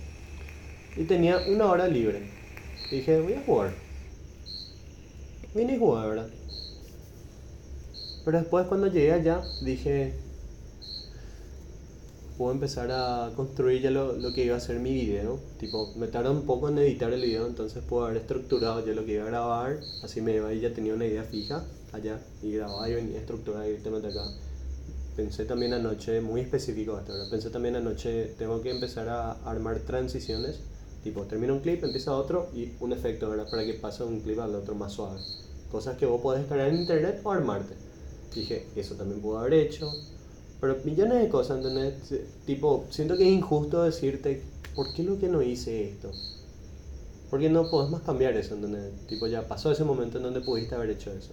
Y 0.96 1.04
tenía 1.04 1.38
una 1.48 1.70
hora 1.70 1.88
libre. 1.88 2.28
Y 2.90 2.96
dije, 2.96 3.18
voy 3.20 3.32
a 3.32 3.42
jugar. 3.46 3.72
Vine 5.54 5.76
y 5.76 5.78
jugué, 5.78 6.06
¿verdad? 6.06 6.28
Pero 8.26 8.38
después 8.38 8.66
cuando 8.66 8.88
llegué 8.88 9.12
allá 9.12 9.42
dije, 9.62 10.12
puedo 12.36 12.52
empezar 12.52 12.90
a 12.90 13.32
construir 13.36 13.80
ya 13.80 13.90
lo, 13.90 14.12
lo 14.12 14.32
que 14.34 14.44
iba 14.44 14.56
a 14.56 14.60
ser 14.60 14.80
mi 14.80 14.92
video. 14.92 15.40
Tipo, 15.58 15.94
me 15.96 16.08
tardó 16.08 16.30
un 16.32 16.42
poco 16.42 16.68
en 16.68 16.76
editar 16.76 17.10
el 17.12 17.22
video, 17.22 17.46
entonces 17.46 17.82
puedo 17.88 18.04
haber 18.04 18.18
estructurado 18.18 18.84
ya 18.84 18.92
lo 18.92 19.06
que 19.06 19.12
iba 19.12 19.24
a 19.24 19.28
grabar. 19.28 19.78
Así 20.02 20.20
me 20.20 20.34
iba 20.34 20.52
y 20.52 20.60
ya 20.60 20.74
tenía 20.74 20.92
una 20.92 21.06
idea 21.06 21.22
fija 21.22 21.64
allá. 21.94 22.20
Y 22.42 22.52
grababa 22.52 22.88
y 22.88 22.94
venía 22.94 23.18
estructurado 23.18 23.64
directamente 23.64 24.08
acá. 24.08 24.24
Pensé 25.16 25.44
también 25.44 25.72
anoche, 25.72 26.20
muy 26.20 26.40
específico 26.40 26.98
esto, 26.98 27.12
¿verdad? 27.12 27.30
Pensé 27.30 27.50
también 27.50 27.76
anoche, 27.76 28.34
tengo 28.36 28.60
que 28.60 28.70
empezar 28.70 29.08
a 29.08 29.32
armar 29.44 29.78
transiciones. 29.80 30.58
Tipo, 31.04 31.22
termina 31.22 31.52
un 31.52 31.60
clip, 31.60 31.84
empieza 31.84 32.16
otro 32.16 32.48
y 32.54 32.72
un 32.80 32.92
efecto, 32.92 33.30
¿verdad? 33.30 33.48
Para 33.50 33.64
que 33.64 33.74
pase 33.74 34.02
un 34.02 34.20
clip 34.20 34.40
al 34.40 34.54
otro 34.54 34.74
más 34.74 34.92
suave. 34.92 35.20
Cosas 35.70 35.96
que 35.96 36.06
vos 36.06 36.20
podés 36.20 36.40
descargar 36.40 36.68
en 36.68 36.80
internet 36.80 37.20
o 37.22 37.30
armarte. 37.30 37.74
Dije, 38.34 38.66
eso 38.74 38.94
también 38.96 39.20
puedo 39.20 39.38
haber 39.38 39.54
hecho. 39.54 39.92
Pero 40.60 40.78
millones 40.84 41.20
de 41.20 41.28
cosas, 41.28 41.58
¿entendés? 41.58 41.94
Tipo, 42.46 42.86
siento 42.90 43.16
que 43.16 43.28
es 43.28 43.32
injusto 43.32 43.84
decirte, 43.84 44.42
¿por 44.74 44.92
qué 44.94 45.02
lo 45.02 45.18
que 45.18 45.28
no 45.28 45.42
hice 45.42 45.90
esto? 45.90 46.10
Porque 47.30 47.50
no 47.50 47.70
podés 47.70 47.90
más 47.90 48.02
cambiar 48.02 48.36
eso, 48.36 48.54
¿entendés? 48.54 48.92
Tipo, 49.06 49.26
ya 49.26 49.46
pasó 49.46 49.70
ese 49.70 49.84
momento 49.84 50.16
en 50.18 50.24
donde 50.24 50.40
pudiste 50.40 50.74
haber 50.74 50.90
hecho 50.90 51.12
eso. 51.12 51.32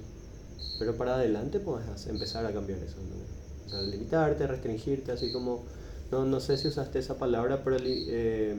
Pero 0.82 0.96
para 0.96 1.14
adelante 1.14 1.60
puedes 1.60 2.08
empezar 2.08 2.44
a 2.44 2.52
cambiar 2.52 2.80
eso, 2.80 2.98
¿entendés? 3.00 3.28
O 3.68 3.70
sea, 3.70 3.84
limitarte, 3.84 4.48
restringirte, 4.48 5.12
así 5.12 5.32
como, 5.32 5.62
no, 6.12 6.26
no 6.26 6.40
sé 6.40 6.58
si 6.58 6.70
usaste 6.70 6.98
esa 6.98 7.20
palabra, 7.20 7.64
pero 7.64 7.78
eh, 7.80 8.56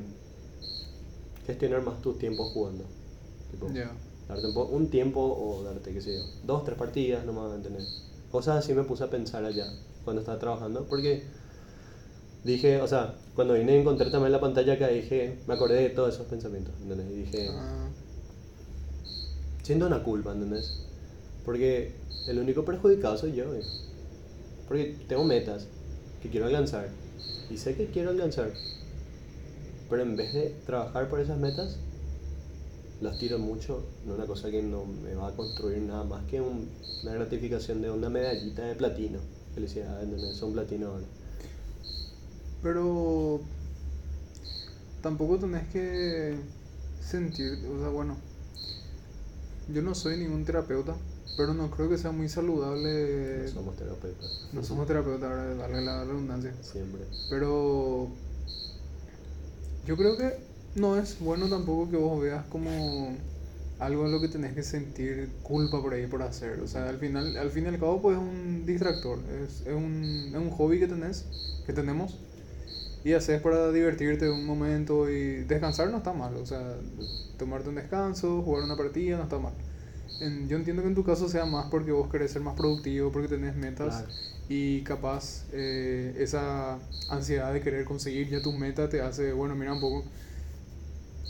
gestionar 1.44 1.82
más 1.82 2.00
tus 2.00 2.20
tiempos 2.20 2.52
jugando. 2.52 2.84
Tipo. 3.50 3.66
Darte 4.28 4.46
un, 4.46 4.56
un 4.56 4.88
tiempo 4.88 5.20
o 5.20 5.64
darte, 5.64 5.92
qué 5.92 6.00
sé 6.00 6.18
yo, 6.18 6.22
dos, 6.46 6.64
tres 6.64 6.78
partidas 6.78 7.26
nomás, 7.26 7.52
¿entendés? 7.56 8.04
Cosas 8.30 8.58
así 8.64 8.72
me 8.72 8.84
puse 8.84 9.02
a 9.02 9.10
pensar 9.10 9.44
allá 9.44 9.66
cuando 10.04 10.20
estaba 10.20 10.38
trabajando, 10.38 10.86
porque 10.88 11.24
dije, 12.44 12.80
o 12.80 12.86
sea, 12.86 13.16
cuando 13.34 13.54
vine 13.54 13.72
a 13.72 13.80
encontrar 13.80 14.12
también 14.12 14.30
la 14.30 14.40
pantalla 14.40 14.74
acá, 14.74 14.86
dije, 14.86 15.40
me 15.48 15.54
acordé 15.54 15.82
de 15.82 15.90
todos 15.90 16.14
esos 16.14 16.28
pensamientos, 16.28 16.72
¿entendés? 16.82 17.10
Y 17.10 17.14
dije, 17.22 17.48
Ah, 17.50 17.88
siento 19.64 19.88
una 19.88 20.04
culpa, 20.04 20.30
¿entendés? 20.30 20.86
Porque 21.44 21.92
el 22.26 22.38
único 22.38 22.64
perjudicado 22.64 23.16
soy 23.16 23.32
yo. 23.32 23.44
Porque 24.68 24.96
tengo 25.08 25.24
metas 25.24 25.66
que 26.22 26.30
quiero 26.30 26.46
alcanzar. 26.46 26.88
Y 27.50 27.56
sé 27.58 27.74
que 27.74 27.86
quiero 27.86 28.10
alcanzar. 28.10 28.52
Pero 29.90 30.02
en 30.02 30.16
vez 30.16 30.32
de 30.32 30.54
trabajar 30.64 31.08
por 31.08 31.20
esas 31.20 31.38
metas, 31.38 31.76
las 33.00 33.18
tiro 33.18 33.38
mucho 33.38 33.82
en 34.06 34.12
una 34.12 34.26
cosa 34.26 34.50
que 34.50 34.62
no 34.62 34.84
me 34.86 35.14
va 35.14 35.28
a 35.28 35.32
construir 35.32 35.78
nada 35.82 36.04
más 36.04 36.24
que 36.24 36.40
un- 36.40 36.70
una 37.02 37.12
gratificación 37.14 37.82
de 37.82 37.90
una 37.90 38.08
medallita 38.08 38.62
de 38.64 38.74
platino. 38.76 39.18
Felicidades, 39.54 40.04
¿entendés? 40.04 40.36
Son 40.36 40.52
platino 40.52 40.86
ahora. 40.88 41.04
Pero 42.62 43.40
tampoco 45.02 45.36
tenés 45.38 45.68
que 45.72 46.36
sentir, 47.00 47.58
o 47.66 47.80
sea, 47.80 47.88
bueno, 47.88 48.16
yo 49.68 49.82
no 49.82 49.94
soy 49.94 50.16
ningún 50.16 50.44
terapeuta, 50.44 50.94
pero 51.36 51.54
no 51.54 51.70
creo 51.70 51.88
que 51.88 51.98
sea 51.98 52.12
muy 52.12 52.28
saludable. 52.28 53.44
No 53.46 53.52
somos 53.52 53.76
terapeutas. 53.76 54.48
No 54.52 54.62
somos 54.62 54.86
terapeutas, 54.86 55.56
darle 55.58 55.82
la 55.82 56.04
redundancia. 56.04 56.52
Siempre. 56.62 57.02
Pero 57.30 58.08
yo 59.86 59.96
creo 59.96 60.16
que 60.16 60.36
no 60.74 60.96
es 60.96 61.18
bueno 61.20 61.48
tampoco 61.48 61.90
que 61.90 61.96
vos 61.96 62.20
veas 62.22 62.44
como 62.46 63.16
algo 63.78 64.06
en 64.06 64.12
lo 64.12 64.20
que 64.20 64.28
tenés 64.28 64.54
que 64.54 64.62
sentir 64.62 65.28
culpa 65.42 65.82
por 65.82 65.94
ahí 65.94 66.06
por 66.06 66.22
hacer. 66.22 66.60
O 66.60 66.68
sea, 66.68 66.88
al 66.88 66.98
final, 66.98 67.36
al 67.36 67.50
fin 67.50 67.64
y 67.64 67.68
al 67.68 67.78
cabo, 67.78 68.00
pues 68.00 68.16
es 68.16 68.22
un 68.22 68.64
distractor. 68.64 69.18
Es, 69.44 69.62
es, 69.66 69.74
un, 69.74 70.30
es 70.30 70.36
un 70.36 70.50
hobby 70.50 70.78
que 70.78 70.86
tenés, 70.86 71.24
que 71.66 71.72
tenemos. 71.72 72.16
Y 73.04 73.14
haces 73.14 73.40
para 73.40 73.72
divertirte 73.72 74.30
un 74.30 74.46
momento 74.46 75.10
y 75.10 75.42
descansar 75.44 75.90
no 75.90 75.96
está 75.96 76.12
mal. 76.12 76.36
O 76.36 76.46
sea, 76.46 76.76
tomarte 77.38 77.70
un 77.70 77.74
descanso, 77.74 78.42
jugar 78.42 78.62
una 78.62 78.76
partida 78.76 79.16
no 79.16 79.24
está 79.24 79.38
mal. 79.38 79.54
En- 80.20 80.48
yo 80.48 80.56
entiendo 80.56 80.82
que 80.82 80.88
en 80.88 80.94
tu 80.94 81.04
caso 81.04 81.28
sea 81.28 81.44
más 81.46 81.66
porque 81.70 81.92
vos 81.92 82.08
querés 82.10 82.30
ser 82.32 82.42
más 82.42 82.54
productivo, 82.54 83.10
porque 83.10 83.28
tenés 83.28 83.56
metas 83.56 83.96
Claro. 83.96 84.08
y 84.48 84.82
capaz 84.82 85.44
eh, 85.52 86.14
esa 86.18 86.78
ansiedad 87.08 87.52
de 87.52 87.60
querer 87.60 87.84
conseguir 87.84 88.28
ya 88.28 88.40
tu 88.40 88.52
meta 88.52 88.88
te 88.88 89.00
hace, 89.00 89.32
bueno, 89.32 89.54
mira 89.54 89.72
un 89.72 89.80
poco, 89.80 90.04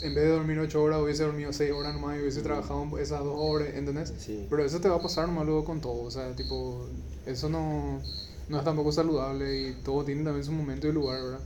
en 0.01 0.15
vez 0.15 0.25
de 0.25 0.31
dormir 0.31 0.59
8 0.59 0.83
horas 0.83 1.01
hubiese 1.01 1.23
dormido 1.23 1.53
6 1.53 1.71
horas 1.73 1.95
nomás 1.95 2.17
y 2.19 2.21
hubiese 2.23 2.43
trabajado 2.43 2.99
esas 2.99 3.21
2 3.21 3.37
horas, 3.39 3.69
¿entendés? 3.75 4.13
Sí. 4.19 4.47
Pero 4.51 4.65
eso 4.65 4.81
te 4.81 4.89
va 4.89 4.97
a 4.97 5.03
pasar 5.03 5.29
nomás 5.29 5.47
luego 5.47 5.65
con 5.65 5.81
todo, 5.81 6.03
o 6.03 6.11
sea, 6.11 6.35
tipo, 6.35 6.87
eso 7.25 7.49
no, 7.49 8.01
no 8.49 8.59
es 8.59 8.65
tampoco 8.65 8.91
saludable 8.93 9.69
y 9.69 9.73
todo 9.85 10.05
tiene 10.05 10.25
también 10.25 10.45
su 10.45 10.53
momento 10.53 10.89
y 10.89 10.93
lugar, 10.93 11.23
¿verdad? 11.23 11.41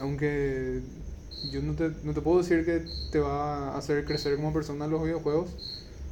Aunque 0.00 0.80
yo 1.50 1.62
no 1.62 1.74
te, 1.74 1.90
no 2.02 2.12
te 2.14 2.20
puedo 2.20 2.38
decir 2.38 2.64
que 2.64 2.82
te 3.10 3.18
va 3.18 3.70
a 3.74 3.78
hacer 3.78 4.04
crecer 4.04 4.36
como 4.36 4.52
persona 4.52 4.86
los 4.86 5.02
videojuegos, 5.02 5.50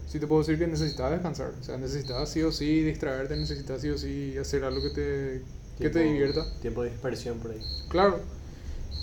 sí 0.09 0.19
te 0.19 0.27
puedo 0.27 0.41
decir 0.43 0.59
que 0.59 0.67
necesitas 0.67 1.11
descansar, 1.11 1.53
o 1.61 1.63
sea, 1.65 1.77
necesitas 1.77 2.29
sí 2.29 2.43
o 2.43 2.51
sí 2.53 2.83
distraerte, 2.83 3.37
necesitas 3.37 3.81
sí 3.83 3.91
o 3.91 3.99
sí 3.99 4.37
hacer 4.39 4.65
algo 4.65 4.83
que 4.83 4.91
te, 4.91 5.43
que 5.79 5.91
te 5.91 5.91
Tiempo- 5.91 5.99
divierta. 6.13 6.47
Tiempo 6.61 6.83
de 6.83 6.91
dispersión 6.91 7.39
por 7.39 7.51
ahí. 7.53 7.61
Claro. 7.89 8.21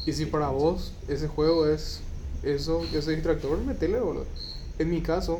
Y 0.06 0.14
si 0.14 0.26
para 0.26 0.50
vos 0.50 0.94
ese 1.08 1.28
juego 1.28 1.68
es 1.68 2.02
eso, 2.44 2.84
ese 2.94 3.12
distractor, 3.12 3.58
metele, 3.64 4.00
boludo. 4.00 4.26
En 4.78 4.90
mi 4.90 5.02
caso, 5.02 5.40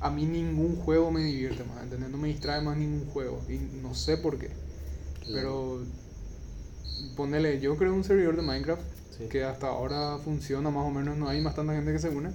a 0.00 0.10
mí 0.10 0.24
ningún 0.26 0.76
juego 0.76 1.10
me 1.10 1.22
divierte 1.22 1.62
más, 1.64 1.82
¿entendés? 1.82 2.08
No 2.10 2.16
me 2.18 2.28
distrae 2.28 2.60
más 2.62 2.76
ningún 2.76 3.06
juego. 3.10 3.40
Y 3.48 3.58
no 3.82 3.94
sé 3.94 4.16
por 4.16 4.38
qué. 4.38 4.50
Pero 5.32 5.82
ponele, 7.16 7.60
yo 7.60 7.76
creo 7.76 7.94
un 7.94 8.04
servidor 8.04 8.36
de 8.36 8.42
Minecraft 8.42 8.82
Sí. 9.18 9.24
que 9.28 9.44
hasta 9.44 9.66
ahora 9.68 10.18
funciona 10.24 10.70
más 10.70 10.86
o 10.86 10.90
menos, 10.90 11.16
no 11.16 11.28
hay 11.28 11.40
más 11.40 11.54
tanta 11.54 11.74
gente 11.74 11.92
que 11.92 11.98
se 11.98 12.08
une. 12.08 12.30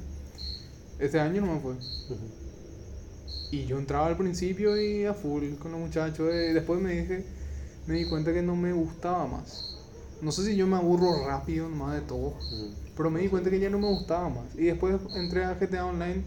Este 1.00 1.20
año 1.20 1.42
no 1.46 1.60
fue. 1.60 1.76
Y 3.52 3.66
yo 3.66 3.78
entraba 3.78 4.08
al 4.08 4.18
principio 4.18 4.80
y 4.82 5.06
a 5.06 5.14
full 5.14 5.56
con 5.56 5.72
los 5.72 5.82
muchachos. 5.82 6.30
Y 6.34 6.54
después 6.54 6.82
me 6.82 6.94
dije, 6.94 7.26
me 7.88 7.96
di 7.96 8.06
cuenta 8.06 8.34
que 8.34 8.42
no 8.42 8.56
me 8.56 8.74
gustaba 8.74 9.28
más. 9.28 9.78
No 10.22 10.32
sé 10.32 10.46
si 10.46 10.56
yo 10.56 10.66
me 10.68 10.78
aburro 10.78 11.26
rápido 11.28 11.68
más 11.70 11.94
de 11.96 12.02
todo. 12.02 12.34
Pero 12.96 13.10
me 13.10 13.22
di 13.22 13.28
cuenta 13.28 13.50
que 13.50 13.60
ya 13.60 13.70
no 13.70 13.80
me 13.80 13.90
gustaba 13.90 14.30
más. 14.30 14.56
Y 14.56 14.66
después 14.66 14.96
entré 15.16 15.44
a 15.44 15.56
GTA 15.56 15.86
Online. 15.86 16.24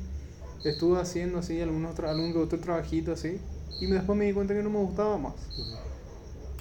Estuve 0.65 1.01
haciendo 1.01 1.39
así 1.39 1.61
algunos 1.61 1.99
algún 2.01 2.33
que 2.33 2.39
otro 2.39 2.59
trabajito 2.61 3.13
así. 3.13 3.41
Y 3.81 3.87
después 3.87 4.19
me 4.19 4.27
di 4.27 4.33
cuenta 4.33 4.55
que 4.55 4.63
no 4.63 4.71
me 4.71 4.79
gustaba 4.79 5.17
más. 5.17 5.35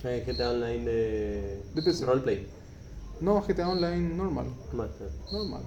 Eh, 0.04 0.24
GTA 0.26 0.52
Online 0.52 0.86
de, 0.86 1.63
De 1.74 1.82
PC. 1.82 2.06
roleplay. 2.06 2.48
No, 3.20 3.41
GTA 3.41 3.70
Online 3.70 4.15
normal. 4.15 4.46
Eh. 4.48 5.10
Normal. 5.32 5.63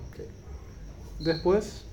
Después 1.18 1.87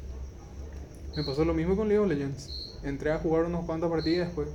me 1.15 1.23
pasó 1.23 1.45
lo 1.45 1.53
mismo 1.53 1.75
con 1.75 1.87
League 1.87 1.99
of 2.03 2.09
Legends. 2.09 2.49
Entré 2.83 3.11
a 3.11 3.19
jugar 3.19 3.45
unos 3.45 3.65
cuantas 3.65 3.89
partidas 3.89 4.27
después. 4.27 4.47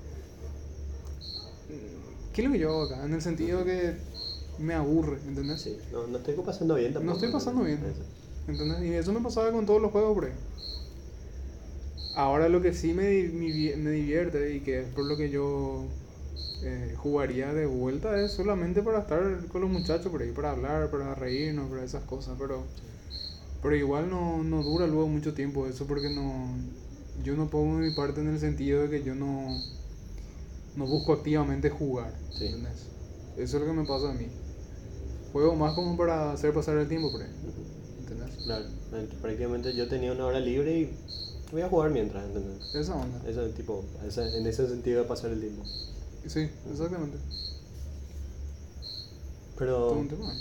Mm, 1.69 2.33
¿Qué 2.35 2.43
es 2.43 2.47
lo 2.47 2.53
que 2.53 2.59
yo 2.59 2.71
hago 2.71 2.83
acá? 2.83 3.05
En 3.05 3.15
el 3.15 3.23
sentido 3.23 3.65
que 3.65 3.95
me 4.59 4.75
aburre, 4.75 5.19
¿entendés? 5.27 5.63
Sí, 5.63 5.79
no, 5.93 6.07
no 6.07 6.19
estoy 6.19 6.35
pasando 6.35 6.75
bien 6.75 6.93
tampoco. 6.93 7.07
No 7.07 7.13
estoy 7.13 7.29
pasando 7.31 7.63
bien. 7.65 7.81
¿Entendés? 8.47 8.83
Y 8.83 8.95
eso 8.95 9.13
me 9.13 9.21
pasaba 9.21 9.51
con 9.53 9.67
todos 9.67 9.81
los 9.81 9.91
juegos 9.91 10.15
por 10.15 10.25
ahí. 10.27 10.33
Ahora 12.15 12.49
lo 12.49 12.61
que 12.61 12.73
sí 12.73 12.93
me, 12.93 13.09
vi- 13.09 13.75
me 13.77 13.91
divierte 13.91 14.55
y 14.57 14.61
que 14.61 14.81
es 14.81 14.89
por 14.89 15.05
lo 15.05 15.17
que 15.17 15.31
yo 15.31 15.85
eh, 16.63 16.95
jugaría 16.97 17.55
de 17.55 17.67
vuelta 17.67 18.21
es 18.21 18.33
solamente 18.33 18.83
para 18.83 19.01
estar 19.01 19.47
con 19.49 19.61
los 19.63 19.71
muchachos 19.71 20.11
por 20.11 20.23
ahí, 20.23 20.33
para 20.33 20.51
hablar, 20.51 20.91
para 20.91 21.15
reírnos, 21.15 21.71
para 21.71 21.85
esas 21.85 22.03
cosas, 22.05 22.37
pero, 22.39 22.65
pero 23.63 23.77
igual 23.77 24.09
no, 24.11 24.43
no 24.43 24.63
dura 24.63 24.87
luego 24.87 25.07
mucho 25.09 25.35
tiempo 25.35 25.67
eso 25.67 25.87
porque 25.87 26.09
no 26.11 26.47
yo 27.23 27.37
no 27.37 27.51
pongo 27.51 27.79
mi 27.79 27.91
parte 27.91 28.21
en 28.21 28.29
el 28.29 28.39
sentido 28.39 28.83
de 28.83 28.91
que 28.91 29.03
yo 29.03 29.15
no, 29.15 29.59
no 30.77 30.87
busco 30.87 31.13
activamente 31.13 31.69
jugar. 31.69 32.15
Sí. 32.39 32.47
¿entendés? 32.47 32.87
Eso 33.37 33.57
es 33.57 33.63
lo 33.63 33.67
que 33.67 33.73
me 33.79 33.85
pasa 33.85 34.11
a 34.11 34.15
mí. 34.15 34.27
Juego 35.33 35.55
más 35.55 35.75
como 35.75 35.97
para 35.97 36.33
hacer 36.33 36.53
pasar 36.55 36.79
el 36.79 36.89
tiempo 36.89 37.11
por 37.11 37.23
ahí. 37.23 37.29
¿Entendés? 38.01 38.31
Claro, 38.45 38.65
eh, 38.95 39.09
prácticamente 39.21 39.75
yo 39.75 39.87
tenía 39.89 40.13
una 40.13 40.25
hora 40.27 40.41
libre 40.41 40.79
y 40.81 40.91
voy 41.53 41.63
a 41.63 41.69
jugar 41.69 41.91
mientras, 41.91 42.25
¿entendés? 42.25 42.57
Esa 42.75 42.95
onda. 42.95 43.21
Eso, 43.29 43.47
tipo, 43.51 43.85
ese- 44.07 44.37
en 44.39 44.47
ese 44.47 44.67
sentido 44.67 45.03
de 45.03 45.09
pasar 45.09 45.31
el 45.31 45.41
tiempo. 45.41 45.63
Sí, 46.27 46.49
exactamente. 46.71 47.19
Pero 49.59 49.75
Todo 49.77 49.99
un 50.01 50.09
tema. 50.09 50.33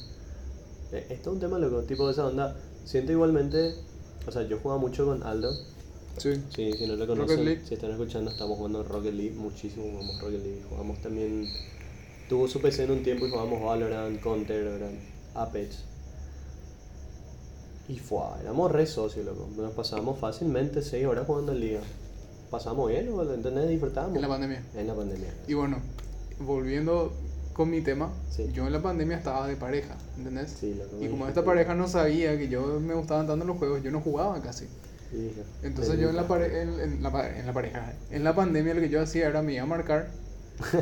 eh, 0.93 1.05
esto 1.09 1.29
es 1.29 1.33
un 1.35 1.39
tema 1.39 1.59
loco, 1.59 1.81
tipo 1.83 2.05
de 2.07 2.13
esa 2.13 2.25
onda. 2.27 2.55
Siento 2.85 3.11
igualmente, 3.11 3.75
o 4.27 4.31
sea, 4.31 4.43
yo 4.43 4.59
jugaba 4.59 4.79
mucho 4.79 5.05
con 5.05 5.23
Aldo. 5.23 5.51
Sí. 6.17 6.41
Sí, 6.53 6.73
si 6.73 6.87
no 6.87 6.95
lo 6.95 7.07
conocen, 7.07 7.65
si 7.65 7.73
están 7.75 7.91
escuchando, 7.91 8.31
estamos 8.31 8.57
jugando 8.57 8.83
Rocket 8.83 9.13
League, 9.13 9.35
muchísimo 9.35 9.85
jugamos 9.91 10.19
Rocket 10.21 10.43
League. 10.43 10.61
Jugamos 10.69 11.01
también, 11.01 11.47
tuvo 12.27 12.47
su 12.47 12.59
PC 12.61 12.83
en 12.85 12.91
un 12.91 13.03
tiempo 13.03 13.25
y 13.27 13.29
jugamos 13.29 13.61
Valorant, 13.63 14.19
Counter, 14.21 14.63
¿verdad? 14.63 14.91
Apex. 15.35 15.83
Y 17.87 17.97
fue, 17.97 18.19
éramos 18.41 18.71
re 18.71 18.85
socios, 18.85 19.25
loco. 19.25 19.47
Nos 19.57 19.73
pasábamos 19.73 20.19
fácilmente 20.19 20.81
6 20.81 21.05
horas 21.07 21.25
jugando 21.25 21.53
en 21.53 21.59
liga. 21.59 21.79
Pasamos 22.51 22.89
bien, 22.89 23.09
¿no? 23.09 23.21
¿entendés? 23.33 23.69
Disfrutábamos. 23.69 24.15
En 24.15 24.21
la 24.21 24.27
pandemia. 24.27 24.63
En 24.75 24.87
la 24.87 24.93
pandemia. 24.95 25.33
Y 25.47 25.53
bueno, 25.53 25.77
volviendo 26.39 27.13
con 27.53 27.69
mi 27.69 27.81
tema, 27.81 28.11
Sí. 28.29 28.49
yo 28.53 28.67
en 28.67 28.73
la 28.73 28.81
pandemia 28.81 29.17
estaba 29.17 29.47
de 29.47 29.55
pareja, 29.55 29.97
¿entendés? 30.19 30.55
Sí, 30.59 30.79
y 31.01 31.07
como 31.07 31.27
esta 31.27 31.43
pareja 31.43 31.73
no 31.73 31.87
sabía 31.87 32.37
que 32.37 32.47
yo 32.49 32.79
me 32.79 32.93
gustaban 32.93 33.25
tanto 33.27 33.45
los 33.45 33.57
juegos, 33.57 33.81
yo 33.83 33.91
no 33.91 34.01
jugaba 34.01 34.41
casi. 34.41 34.65
Entonces 35.63 35.95
"Te 35.95 36.01
yo 36.01 36.09
en 36.09 36.15
la, 36.15 36.21
gusta". 36.23 36.35
pare- 36.35 36.61
en, 36.61 36.69
en 36.79 37.03
la, 37.03 37.37
en 37.39 37.45
la 37.47 37.53
pareja, 37.53 37.93
en 38.11 38.23
la 38.23 38.35
pandemia 38.35 38.73
lo 38.75 38.81
que 38.81 38.89
yo 38.89 39.01
hacía 39.01 39.27
era 39.27 39.41
me 39.41 39.53
iba 39.53 39.63
a 39.63 39.65
marcar 39.65 40.09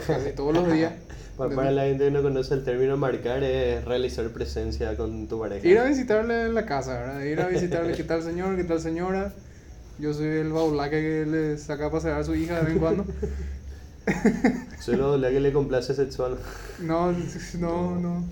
casi 0.05 0.31
todos 0.35 0.53
los 0.53 0.71
días. 0.71 0.93
Pa- 1.37 1.49
Para 1.55 1.71
la 1.71 1.83
gente 1.83 2.05
que 2.05 2.11
no 2.11 2.21
conoce 2.23 2.53
el 2.55 2.63
término 2.63 2.97
marcar 2.97 3.43
es 3.43 3.85
realizar 3.85 4.27
presencia 4.29 4.97
con 4.97 5.27
tu 5.27 5.39
pareja. 5.39 5.65
Ir 5.67 5.77
a 5.79 5.85
visitarle 5.85 6.45
en 6.47 6.55
la 6.55 6.65
casa, 6.65 6.93
¿verdad? 6.99 7.21
Ir 7.21 7.39
a 7.39 7.47
visitarle 7.47 7.93
qué 7.95 8.03
tal 8.03 8.23
señor, 8.23 8.55
qué 8.57 8.63
tal 8.63 8.81
señora. 8.81 9.33
Yo 9.99 10.13
soy 10.13 10.27
el 10.27 10.51
baulaque 10.51 10.99
que 11.01 11.25
le 11.29 11.57
saca 11.57 11.85
a 11.87 11.91
pasear 11.91 12.19
a 12.19 12.23
su 12.23 12.35
hija 12.35 12.55
de 12.59 12.61
vez 12.65 12.73
en 12.73 12.79
cuando. 12.79 13.05
Solo 14.79 15.17
la 15.17 15.29
que 15.29 15.39
le 15.39 15.51
complace 15.53 15.93
sexual. 15.93 16.37
No, 16.79 17.11
no, 17.59 17.95
no. 17.99 18.23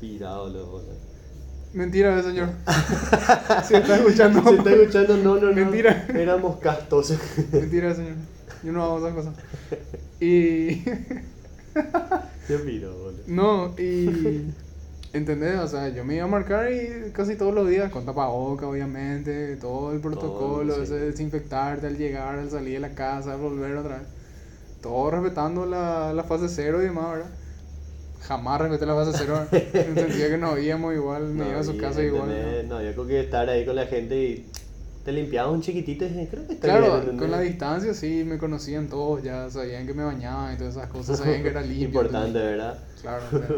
Pirado, 0.00 0.48
loco. 0.48 0.82
Mentira, 1.72 2.22
señor. 2.22 2.50
Si 3.64 3.74
está 3.74 3.96
escuchando. 3.96 4.42
Si 4.48 4.54
está 4.54 4.72
escuchando, 4.72 5.16
no, 5.18 5.36
no, 5.36 5.48
no. 5.48 5.54
Mentira. 5.54 6.06
Éramos 6.14 6.56
castos. 6.58 7.14
Mentira, 7.52 7.94
señor. 7.94 8.14
Yo 8.62 8.72
no 8.72 8.82
hago 8.82 8.98
esas 8.98 9.14
cosas. 9.14 9.34
Y. 10.20 10.82
Qué 12.46 12.58
piro, 12.64 12.92
boludo. 12.92 13.22
No, 13.26 13.74
y. 13.78 14.52
¿Entendés? 15.12 15.58
O 15.58 15.68
sea, 15.68 15.88
yo 15.88 16.04
me 16.04 16.16
iba 16.16 16.24
a 16.24 16.28
marcar 16.28 16.70
y 16.70 17.10
casi 17.12 17.36
todos 17.36 17.54
los 17.54 17.68
días, 17.68 17.90
con 17.90 18.04
tapaboca, 18.04 18.66
obviamente, 18.66 19.56
todo 19.56 19.92
el 19.92 20.00
protocolo, 20.00 20.74
sí. 20.74 20.82
ese 20.82 20.94
de 20.94 21.10
desinfectarte 21.10 21.86
al 21.86 21.96
llegar, 21.96 22.38
al 22.38 22.50
salir 22.50 22.74
de 22.74 22.80
la 22.80 22.94
casa, 22.94 23.32
al 23.32 23.40
volver 23.40 23.76
otra 23.76 23.98
vez. 23.98 24.08
Todo 24.82 25.10
respetando 25.10 25.66
la, 25.66 26.12
la 26.12 26.24
fase 26.24 26.48
cero 26.48 26.80
y 26.82 26.86
demás, 26.86 27.10
¿verdad? 27.10 27.30
Jamás 28.20 28.60
respeté 28.60 28.86
la 28.86 28.94
fase 28.94 29.12
cero, 29.16 29.46
en 29.52 29.90
el 29.90 29.94
sentido 29.94 30.28
que 30.28 30.38
nos 30.38 30.58
íbamos 30.58 30.94
igual, 30.94 31.28
me 31.28 31.48
iba 31.48 31.60
a 31.60 31.64
su 31.64 31.76
casa 31.76 32.02
igual. 32.02 32.28
¿no? 32.28 32.76
No, 32.76 32.82
yo 32.82 32.92
creo 32.92 33.06
que 33.06 33.20
estar 33.20 33.48
ahí 33.48 33.64
con 33.64 33.76
la 33.76 33.86
gente 33.86 34.22
y 34.22 34.50
te 35.04 35.12
limpiabas 35.12 35.54
un 35.54 35.62
chiquitito 35.62 36.04
y 36.04 36.26
creo 36.26 36.46
que 36.46 36.54
está 36.54 36.68
Claro, 36.68 37.02
con 37.16 37.30
la 37.30 37.40
distancia 37.40 37.94
sí, 37.94 38.24
me 38.24 38.36
conocían 38.36 38.88
todos, 38.88 39.22
ya 39.22 39.48
sabían 39.48 39.86
que 39.86 39.94
me 39.94 40.04
bañaba 40.04 40.52
y 40.52 40.56
todas 40.56 40.76
esas 40.76 40.88
cosas, 40.88 41.18
sabían 41.20 41.42
que 41.42 41.48
era 41.48 41.62
limpio. 41.62 41.86
Importante. 41.86 42.38
¿verdad? 42.38 42.78
Claro, 43.00 43.22
o 43.32 43.38
sea, 43.38 43.48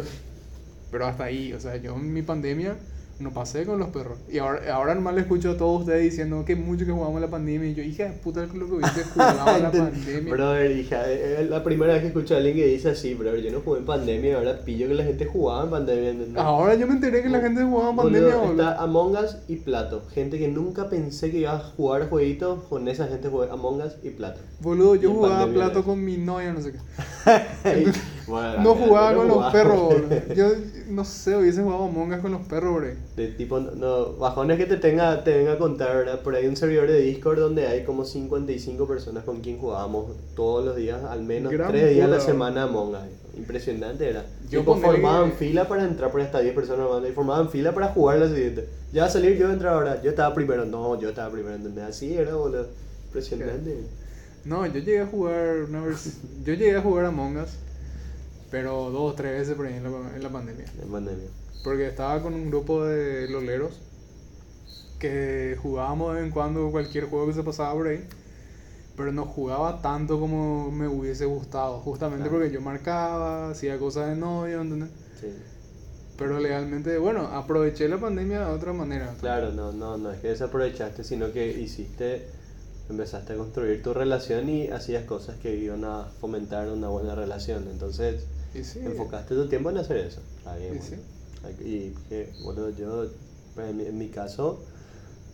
pero 0.90 1.06
hasta 1.06 1.24
ahí, 1.24 1.52
o 1.52 1.60
sea, 1.60 1.76
yo 1.76 1.94
en 1.94 2.12
mi 2.12 2.22
pandemia 2.22 2.76
no 3.20 3.30
pasé 3.30 3.64
con 3.64 3.78
los 3.78 3.88
perros. 3.88 4.18
Y 4.30 4.38
ahora, 4.38 4.74
ahora 4.74 4.94
nomás 4.94 5.14
le 5.14 5.20
escucho 5.22 5.50
a 5.50 5.56
todos 5.56 5.80
ustedes 5.80 6.02
diciendo 6.02 6.44
que 6.44 6.56
mucho 6.56 6.86
que 6.86 6.92
jugamos 6.92 7.20
la 7.20 7.28
pandemia. 7.28 7.68
Y 7.68 7.74
yo, 7.74 7.82
hija 7.82 8.04
de 8.04 8.10
puta, 8.12 8.40
lo 8.42 8.48
que 8.48 8.74
hubiese 8.74 9.04
jugado 9.14 9.58
la 9.58 9.70
pandemia. 9.70 10.32
Brother, 10.32 10.70
hija, 10.72 11.10
es 11.10 11.48
la 11.48 11.62
primera 11.62 11.92
vez 11.92 12.02
que 12.02 12.08
escucho 12.08 12.34
a 12.34 12.38
alguien 12.38 12.56
que 12.56 12.66
dice 12.66 12.90
así, 12.90 13.14
brother, 13.14 13.42
yo 13.42 13.52
no 13.52 13.60
jugué 13.60 13.80
en 13.80 13.86
pandemia, 13.86 14.36
ahora 14.36 14.60
pillo 14.64 14.88
que 14.88 14.94
la 14.94 15.04
gente 15.04 15.26
jugaba 15.26 15.64
en 15.64 15.70
pandemia, 15.70 16.10
¿entendés? 16.10 16.42
Ahora 16.42 16.74
yo 16.74 16.86
me 16.86 16.94
enteré 16.94 17.22
que 17.22 17.28
la 17.28 17.40
gente 17.40 17.62
jugaba 17.62 17.90
en 17.90 17.96
pandemia, 17.96 18.36
boludo. 18.36 18.50
Está 18.52 18.82
Among 18.82 19.16
Us 19.16 19.36
y 19.48 19.56
Plato. 19.56 20.02
Gente 20.12 20.38
que 20.38 20.48
nunca 20.48 20.88
pensé 20.88 21.30
que 21.30 21.38
iba 21.38 21.52
a 21.52 21.58
jugar 21.58 22.08
jueguitos, 22.08 22.64
con 22.64 22.88
esa 22.88 23.06
gente 23.08 23.28
jugué 23.28 23.48
Among 23.50 23.82
Us 23.82 23.92
y 24.02 24.10
Plato. 24.10 24.40
Boludo, 24.60 24.94
yo 24.94 25.12
jugaba 25.12 25.46
plato 25.46 25.80
¿eh? 25.80 25.84
con 25.84 26.04
mi 26.04 26.16
novia, 26.16 26.52
no 26.52 26.60
sé 26.60 26.72
qué. 26.72 26.78
Bueno, 28.26 28.62
No 28.62 28.74
jugaba 28.74 29.12
no 29.12 29.18
con 29.18 29.26
los 29.28 29.36
jugaba. 29.36 29.52
perros, 29.52 29.80
boludo. 29.80 30.22
Yo 30.34 30.48
no 30.88 31.04
sé, 31.04 31.36
hubiese 31.36 31.62
jugado 31.62 31.84
Among 31.84 32.12
Us 32.12 32.18
con 32.20 32.32
los 32.32 32.42
perros, 32.42 32.74
bro. 32.76 32.88
De 33.16 33.28
tipo, 33.28 33.58
no, 33.60 34.14
bajones 34.14 34.58
que 34.58 34.66
te 34.66 34.76
tenga, 34.76 35.22
te 35.24 35.36
venga 35.36 35.52
a 35.54 35.58
contar, 35.58 35.96
¿verdad? 35.96 36.20
Por 36.20 36.34
ahí 36.34 36.46
un 36.46 36.56
servidor 36.56 36.88
de 36.88 37.00
Discord 37.00 37.38
donde 37.38 37.66
hay 37.66 37.84
como 37.84 38.04
55 38.04 38.86
personas 38.86 39.24
con 39.24 39.40
quien 39.40 39.58
jugábamos 39.58 40.16
todos 40.34 40.64
los 40.64 40.76
días, 40.76 41.02
al 41.04 41.22
menos 41.22 41.52
Gran 41.52 41.70
3 41.70 41.90
días 41.94 42.06
a 42.06 42.10
la 42.10 42.20
semana 42.20 42.64
Among 42.64 42.94
Us. 42.94 43.00
Impresionante 43.36 44.08
era. 44.08 44.24
Yo 44.50 44.60
tipo, 44.60 44.76
formaban 44.76 45.30
que- 45.30 45.36
fila 45.36 45.66
para 45.68 45.84
entrar 45.84 46.10
por 46.10 46.20
hasta 46.20 46.40
10 46.40 46.54
personas 46.54 46.86
armando 46.86 47.08
y 47.08 47.12
formaban 47.12 47.48
fila 47.48 47.72
para 47.72 47.88
jugar 47.88 48.18
la 48.18 48.28
siguiente. 48.28 48.68
Ya 48.92 49.02
va 49.02 49.08
a 49.08 49.10
salir, 49.10 49.36
yo 49.38 49.48
a 49.48 49.52
entrar 49.52 49.74
ahora. 49.74 50.02
Yo 50.02 50.10
estaba 50.10 50.34
primero, 50.34 50.64
no, 50.66 51.00
yo 51.00 51.08
estaba 51.10 51.30
primero, 51.30 51.54
¿entendés? 51.54 51.84
Así 51.84 52.14
era, 52.16 52.34
boludo. 52.34 52.66
Impresionante. 53.06 53.76
No, 54.44 54.66
yo 54.66 54.72
llegué 54.80 55.00
a 55.00 55.06
jugar 55.06 55.62
una 55.68 55.82
vez. 55.84 56.18
Yo 56.44 56.54
llegué 56.54 56.76
a 56.76 56.80
jugar 56.82 57.04
Among 57.06 57.36
Us, 57.36 57.50
pero 58.50 58.90
dos 58.90 59.12
o 59.12 59.14
tres 59.14 59.40
veces 59.40 59.54
por 59.54 59.66
ahí 59.66 59.74
en 59.74 59.84
la, 59.84 59.90
en 60.16 60.22
la 60.22 60.28
pandemia. 60.28 60.64
En 60.82 60.90
pandemia. 60.90 61.28
Porque 61.62 61.86
estaba 61.86 62.22
con 62.22 62.34
un 62.34 62.48
grupo 62.50 62.84
de 62.84 63.28
loleros 63.28 63.78
que 64.98 65.56
jugábamos 65.62 66.14
de 66.14 66.20
vez 66.20 66.26
en 66.28 66.32
cuando 66.32 66.70
cualquier 66.70 67.04
juego 67.04 67.26
que 67.26 67.32
se 67.34 67.42
pasaba 67.42 67.72
por 67.74 67.88
ahí. 67.88 68.04
Pero 68.96 69.12
no 69.12 69.24
jugaba 69.24 69.80
tanto 69.80 70.20
como 70.20 70.70
me 70.70 70.86
hubiese 70.88 71.24
gustado. 71.24 71.78
Justamente 71.80 72.24
Claro. 72.24 72.38
porque 72.38 72.52
yo 72.52 72.60
marcaba, 72.60 73.50
hacía 73.50 73.78
cosas 73.78 74.08
de 74.10 74.16
novio, 74.16 74.60
¿entendés? 74.60 74.90
Sí. 75.20 75.28
Pero 76.18 76.38
legalmente, 76.38 76.98
bueno, 76.98 77.28
aproveché 77.28 77.88
la 77.88 77.98
pandemia 77.98 78.40
de 78.40 78.52
otra 78.52 78.74
manera. 78.74 79.14
Claro, 79.20 79.52
no, 79.52 79.72
no, 79.72 79.96
no 79.96 80.10
es 80.10 80.20
que 80.20 80.28
desaprovechaste, 80.28 81.02
sino 81.02 81.32
que 81.32 81.50
hiciste, 81.50 82.26
empezaste 82.90 83.32
a 83.32 83.36
construir 83.36 83.82
tu 83.82 83.94
relación 83.94 84.50
y 84.50 84.68
hacías 84.68 85.04
cosas 85.04 85.36
que 85.36 85.56
iban 85.56 85.84
a 85.86 86.08
fomentar 86.20 86.68
una 86.68 86.88
buena 86.88 87.14
relación. 87.14 87.68
Entonces, 87.70 88.26
Y 88.54 88.64
sí, 88.64 88.80
enfocaste 88.84 89.34
tu 89.34 89.48
tiempo 89.48 89.70
en 89.70 89.78
hacer 89.78 89.98
eso. 89.98 90.20
Está 90.38 90.56
bien, 90.56 90.74
Y 90.74 90.78
bueno. 90.78 90.84
sí. 90.88 91.64
Y 91.64 92.78
yo, 92.78 93.06
pues, 93.54 93.70
en 93.70 93.76
mi, 93.76 93.84
en 93.86 93.98
mi 93.98 94.08
caso, 94.08 94.60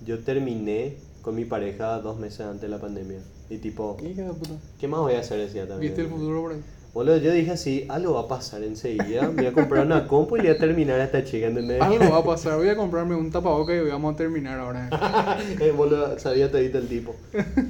yo 0.05 0.21
terminé 0.21 0.97
con 1.23 1.35
mi 1.35 1.45
pareja 1.45 1.99
dos 2.01 2.19
meses 2.19 2.41
antes 2.41 2.63
de 2.63 2.69
la 2.69 2.79
pandemia. 2.81 3.19
Y 3.51 3.59
tipo, 3.59 3.97
hija 4.03 4.23
de 4.23 4.33
puta. 4.33 4.55
¿qué 4.79 4.89
más 4.89 5.01
voy 5.01 5.15
a 5.15 5.21
hacer 5.21 5.41
ese 5.41 5.55
día 5.55 5.69
también? 5.69 5.93
¿Viste 5.93 6.03
el 6.03 6.09
futuro 6.09 6.43
por 6.43 6.53
ahí? 6.53 6.63
Boludo, 6.93 7.19
yo 7.19 7.31
dije 7.33 7.51
así, 7.51 7.85
algo 7.91 8.15
va 8.15 8.23
a 8.23 8.29
pasar 8.29 8.63
enseguida. 8.63 9.29
Voy 9.29 9.45
a 9.47 9.53
comprar 9.53 9.85
una 9.85 10.07
compu 10.09 10.37
y 10.37 10.41
voy 10.41 10.49
a 10.49 10.59
terminar 10.59 10.99
a 11.01 11.05
esta 11.05 11.25
chica, 11.25 11.47
¿entendés? 11.47 11.81
Algo 11.83 12.11
va 12.11 12.19
a 12.19 12.25
pasar. 12.25 12.57
Voy 12.57 12.69
a 12.69 12.77
comprarme 12.77 13.15
un 13.15 13.31
tapabocas 13.31 13.77
y 13.77 13.89
vamos 13.89 14.15
a 14.15 14.17
terminar 14.17 14.59
ahora. 14.59 14.89
eh, 15.61 15.73
boludo, 15.77 16.19
sabía 16.19 16.51
todito 16.51 16.79
el 16.79 16.89
tipo. 16.89 17.15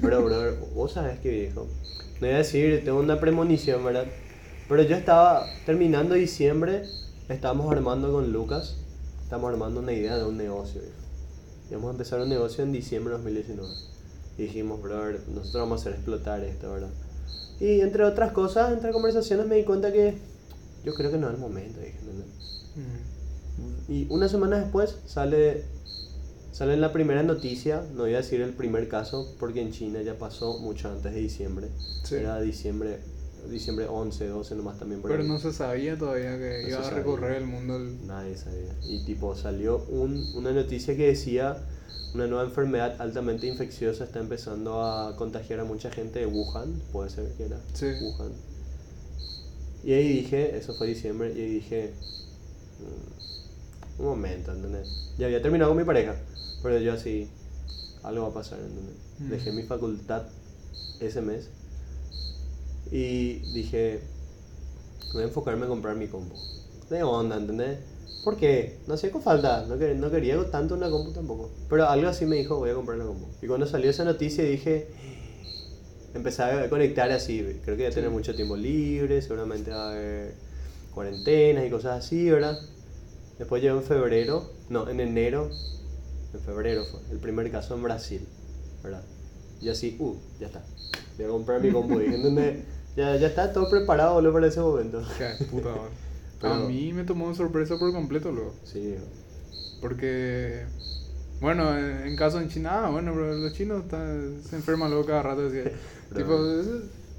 Pero, 0.00 0.24
bro, 0.24 0.56
vos 0.74 0.92
sabés 0.92 1.18
que 1.18 1.30
viejo. 1.30 1.66
No 2.20 2.26
voy 2.26 2.30
a 2.30 2.38
decir, 2.38 2.82
tengo 2.84 3.00
una 3.00 3.18
premonición, 3.18 3.84
¿verdad? 3.84 4.06
Pero 4.68 4.82
yo 4.82 4.96
estaba 4.96 5.46
terminando 5.64 6.14
diciembre, 6.14 6.82
estábamos 7.28 7.70
armando 7.70 8.12
con 8.12 8.32
Lucas, 8.32 8.76
estamos 9.22 9.50
armando 9.50 9.80
una 9.80 9.92
idea 9.92 10.16
de 10.18 10.24
un 10.24 10.36
negocio, 10.36 10.80
viejo. 10.80 10.96
Íbamos 11.70 11.88
a 11.88 11.92
empezar 11.92 12.20
un 12.20 12.28
negocio 12.28 12.64
en 12.64 12.72
diciembre 12.72 13.12
de 13.12 13.18
2019. 13.18 13.68
Y 14.38 14.42
dijimos, 14.42 14.82
brother, 14.82 15.20
nosotros 15.28 15.62
vamos 15.62 15.78
a 15.78 15.82
hacer 15.82 15.94
explotar 15.94 16.42
esto, 16.44 16.72
¿verdad? 16.72 16.90
Y 17.60 17.80
entre 17.80 18.04
otras 18.04 18.32
cosas, 18.32 18.72
entre 18.72 18.92
conversaciones 18.92 19.46
me 19.46 19.56
di 19.56 19.64
cuenta 19.64 19.92
que 19.92 20.18
yo 20.84 20.94
creo 20.94 21.10
que 21.10 21.18
no 21.18 21.28
es 21.28 21.34
el 21.34 21.40
momento, 21.40 21.80
dije, 21.80 21.98
¿entendés? 21.98 22.26
Mm. 22.76 23.92
Y 23.92 24.06
una 24.10 24.28
semana 24.28 24.58
después 24.58 24.96
sale, 25.06 25.64
sale 26.52 26.76
la 26.76 26.92
primera 26.92 27.22
noticia, 27.22 27.82
no 27.94 28.02
voy 28.02 28.14
a 28.14 28.18
decir 28.18 28.40
el 28.40 28.52
primer 28.52 28.88
caso, 28.88 29.34
porque 29.38 29.62
en 29.62 29.72
China 29.72 30.02
ya 30.02 30.18
pasó 30.18 30.58
mucho 30.58 30.90
antes 30.90 31.14
de 31.14 31.20
diciembre. 31.20 31.68
Sí. 32.04 32.16
Era 32.16 32.40
diciembre, 32.40 32.98
diciembre 33.50 33.86
11, 33.88 34.26
12 34.28 34.54
nomás 34.54 34.78
también 34.78 35.00
por 35.00 35.10
Pero 35.10 35.22
ahí. 35.22 35.28
no 35.28 35.38
se 35.38 35.52
sabía 35.52 35.96
todavía 35.98 36.36
que 36.38 36.62
No 36.62 36.68
iba 36.68 36.86
a 36.86 36.90
recorrer 36.90 37.36
el 37.36 37.46
mundo. 37.46 37.76
el- 37.76 38.06
Nadie 38.06 38.36
sabía. 38.36 38.74
Y 38.88 39.04
tipo 39.04 39.34
salió 39.36 39.84
un, 39.88 40.24
una 40.34 40.52
noticia 40.52 40.96
que 40.96 41.06
decía 41.08 41.56
una 42.14 42.26
nueva 42.26 42.44
enfermedad 42.44 42.96
altamente 43.00 43.46
infecciosa 43.46 44.04
está 44.04 44.20
empezando 44.20 44.82
a 44.82 45.14
contagiar 45.16 45.60
a 45.60 45.64
mucha 45.64 45.90
gente 45.90 46.20
de 46.20 46.26
Wuhan, 46.26 46.80
puede 46.92 47.10
ser 47.10 47.32
que 47.34 47.44
era 47.44 47.58
Sí. 47.74 47.86
Wuhan. 48.00 48.32
Y 49.84 49.92
ahí 49.92 50.08
dije, 50.22 50.56
eso 50.56 50.74
fue 50.74 50.86
diciembre, 50.88 51.32
y 51.36 51.40
ahí 51.40 51.48
dije, 51.50 51.92
mm, 52.80 54.00
un 54.02 54.06
momento, 54.06 54.52
¿entendés? 54.52 54.88
Ya 55.18 55.26
había 55.26 55.40
terminado 55.42 55.70
con 55.70 55.78
mi 55.78 55.84
pareja, 55.84 56.16
pero 56.62 56.78
yo 56.78 56.92
así, 56.92 57.28
algo 58.02 58.22
va 58.24 58.28
a 58.28 58.34
pasar, 58.34 58.58
¿entendés? 58.60 58.96
Mm. 59.18 59.28
Dejé 59.30 59.52
mi 59.52 59.62
facultad 59.62 60.22
ese 61.00 61.20
mes 61.20 61.50
y 62.90 63.40
dije, 63.52 64.00
voy 65.12 65.22
a 65.22 65.26
enfocarme 65.26 65.62
en 65.64 65.68
comprar 65.70 65.96
mi 65.96 66.06
compu. 66.08 66.34
De 66.90 67.02
onda, 67.02 67.36
¿entendés? 67.36 67.78
¿Por 68.22 68.36
qué? 68.36 68.78
No 68.86 68.94
hacía 68.94 69.10
falta, 69.22 69.64
no, 69.68 69.76
quer- 69.76 69.96
no 69.96 70.10
quería 70.10 70.50
tanto 70.50 70.74
una 70.74 70.90
compu 70.90 71.12
tampoco. 71.12 71.50
Pero 71.68 71.88
algo 71.88 72.08
así 72.08 72.26
me 72.26 72.36
dijo, 72.36 72.56
voy 72.56 72.70
a 72.70 72.74
comprar 72.74 72.96
una 72.98 73.06
compu. 73.06 73.26
Y 73.42 73.46
cuando 73.46 73.66
salió 73.66 73.90
esa 73.90 74.04
noticia 74.04 74.42
dije, 74.44 74.88
empecé 76.14 76.42
a 76.42 76.68
conectar 76.70 77.10
así, 77.12 77.38
creo 77.64 77.76
que 77.76 77.82
voy 77.84 77.90
a 77.92 77.94
tener 77.94 78.10
Sí. 78.10 78.14
mucho 78.14 78.34
tiempo 78.34 78.56
libre, 78.56 79.20
seguramente 79.22 79.70
va 79.70 79.88
a 79.88 79.92
haber 79.92 80.34
cuarentenas 80.94 81.66
y 81.66 81.70
cosas 81.70 82.04
así, 82.04 82.30
¿verdad? 82.30 82.58
Después 83.38 83.62
llegó 83.62 83.76
en 83.76 83.84
febrero, 83.84 84.50
no, 84.70 84.88
en 84.88 84.98
enero, 85.00 85.50
en 86.32 86.40
febrero 86.40 86.84
fue, 86.84 87.00
el 87.12 87.18
primer 87.18 87.50
caso 87.50 87.74
en 87.74 87.82
Brasil, 87.82 88.26
¿verdad? 88.82 89.02
Y 89.60 89.68
así, 89.68 89.96
uh, 90.00 90.14
ya 90.40 90.46
está, 90.46 90.62
voy 91.18 91.26
a 91.26 91.28
comprar 91.28 91.60
mi 91.60 91.70
compu, 91.70 92.00
¿entendés? 92.00 92.64
Ya, 92.96 93.16
ya 93.16 93.26
está 93.28 93.52
todo 93.52 93.68
preparado 93.68 94.14
boludo, 94.14 94.32
para 94.32 94.46
ese 94.46 94.60
momento. 94.60 95.00
De 95.00 95.44
puta, 95.50 95.68
boludo. 95.68 95.88
A 96.36 96.40
Pero- 96.40 96.68
mí 96.68 96.92
me 96.92 97.04
tomó 97.04 97.34
sorpresa 97.34 97.78
por 97.78 97.92
completo 97.92 98.30
luego. 98.30 98.52
Sí, 98.64 98.94
Porque, 99.80 100.64
bueno, 101.40 101.76
en 101.78 102.06
en 102.08 102.16
caso 102.16 102.40
en 102.40 102.48
China, 102.48 102.86
ah, 102.86 102.90
bueno, 102.90 103.12
pero 103.14 103.34
los 103.34 103.52
chinos 103.52 103.84
están- 103.84 104.40
se 104.48 104.56
enferman 104.56 104.90
luego 104.90 105.06
cada 105.06 105.22
rato. 105.22 105.46
Así, 105.46 105.58
tipo, 106.16 106.34
es- 106.60 106.66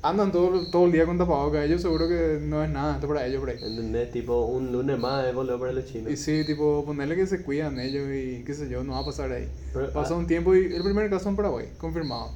andan 0.01 0.31
todo, 0.31 0.65
todo 0.71 0.85
el 0.85 0.91
día 0.91 1.05
con 1.05 1.17
tapabocas. 1.17 1.65
Ellos 1.65 1.81
seguro 1.81 2.07
que 2.07 2.39
no 2.41 2.63
es 2.63 2.69
nada, 2.69 2.95
esto 2.95 3.07
para 3.07 3.25
ellos 3.25 3.39
por 3.39 3.49
ahí. 3.49 3.57
¿entendés? 3.61 4.11
Tipo, 4.11 4.45
un 4.45 4.71
lunes 4.71 4.97
más 4.99 5.25
de 5.25 5.33
boludo 5.33 5.59
para 5.59 5.71
los 5.73 5.85
chinos. 5.85 6.11
Y 6.11 6.17
sí, 6.17 6.43
tipo, 6.45 6.83
ponerle 6.85 7.15
que 7.15 7.27
se 7.27 7.41
cuidan 7.43 7.79
ellos 7.79 8.07
y 8.13 8.43
qué 8.43 8.53
sé 8.53 8.69
yo, 8.69 8.83
no 8.83 8.93
va 8.93 8.99
a 8.99 9.05
pasar 9.05 9.31
ahí. 9.31 9.47
Pero, 9.73 9.91
Pasa 9.91 10.13
ah, 10.13 10.17
un 10.17 10.27
tiempo 10.27 10.55
y 10.55 10.73
el 10.75 10.83
primer 10.83 11.09
caso 11.09 11.29
en 11.29 11.35
Paraguay, 11.35 11.67
confirmado. 11.79 12.31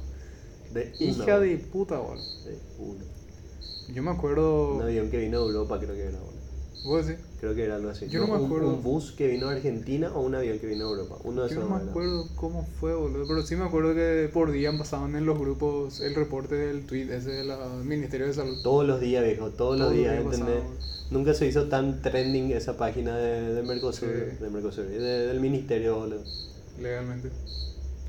de 0.72 0.92
Hija 0.98 1.38
de 1.38 1.58
puta, 1.58 1.98
boludo. 1.98 2.22
de 2.44 2.58
uno. 2.78 3.11
Yo 3.88 4.02
me 4.02 4.10
acuerdo. 4.10 4.74
Un 4.76 4.82
avión 4.82 5.10
que 5.10 5.18
vino 5.18 5.40
de 5.40 5.46
Europa, 5.46 5.78
creo 5.78 5.94
que 5.94 6.02
era, 6.06 6.18
boludo. 6.18 6.42
¿Vos 6.84 7.06
decís? 7.06 7.22
Creo 7.38 7.54
que 7.54 7.64
era 7.64 7.76
algo 7.76 7.90
así. 7.90 8.08
Yo 8.08 8.20
no 8.20 8.26
me 8.26 8.38
un- 8.40 8.46
acuerdo. 8.46 8.68
Un, 8.68 8.82
bus 8.82 9.12
que 9.12 9.28
vino 9.28 9.48
a 9.48 9.52
Argentina 9.52 10.10
o 10.14 10.20
un 10.22 10.34
avión 10.34 10.58
que 10.58 10.66
vino 10.66 10.86
a 10.86 10.90
Europa. 10.90 11.16
Uno 11.22 11.42
de 11.42 11.48
Yo 11.50 11.54
esos. 11.60 11.68
no 11.70 11.76
me 11.76 11.82
era. 11.82 11.90
acuerdo 11.90 12.28
cómo 12.34 12.66
fue, 12.80 12.92
boludo. 12.94 13.24
Pero 13.28 13.42
sí 13.46 13.54
me 13.54 13.64
acuerdo 13.64 13.94
que 13.94 14.28
por 14.32 14.50
día 14.50 14.76
pasaban 14.76 15.14
en 15.14 15.24
los 15.26 15.38
grupos 15.38 16.00
el 16.00 16.14
reporte 16.16 16.56
del 16.56 16.84
tweet 16.86 17.08
ese 17.14 17.30
del 17.30 17.52
Ministerio 17.84 18.26
de 18.26 18.32
Salud. 18.34 18.58
Todos 18.62 18.84
los 18.86 19.00
días, 19.00 19.24
viejo, 19.24 19.50
todos, 19.50 19.76
Todos 19.76 19.78
los 19.78 19.92
días, 19.92 20.12
días 20.12 20.24
¿entendés? 20.24 20.62
Nunca 21.10 21.34
se 21.34 21.46
hizo 21.46 21.68
tan 21.68 22.02
trending 22.02 22.50
esa 22.52 22.76
página 22.76 23.16
de, 23.16 23.54
de 23.54 23.62
Mercosur, 23.62 24.08
Sí. 24.08 24.42
de 24.42 24.50
Mercosur, 24.50 24.86
de- 24.86 24.98
del 24.98 25.40
ministerio, 25.40 25.96
boludo. 25.98 26.22
Legalmente. 26.80 27.30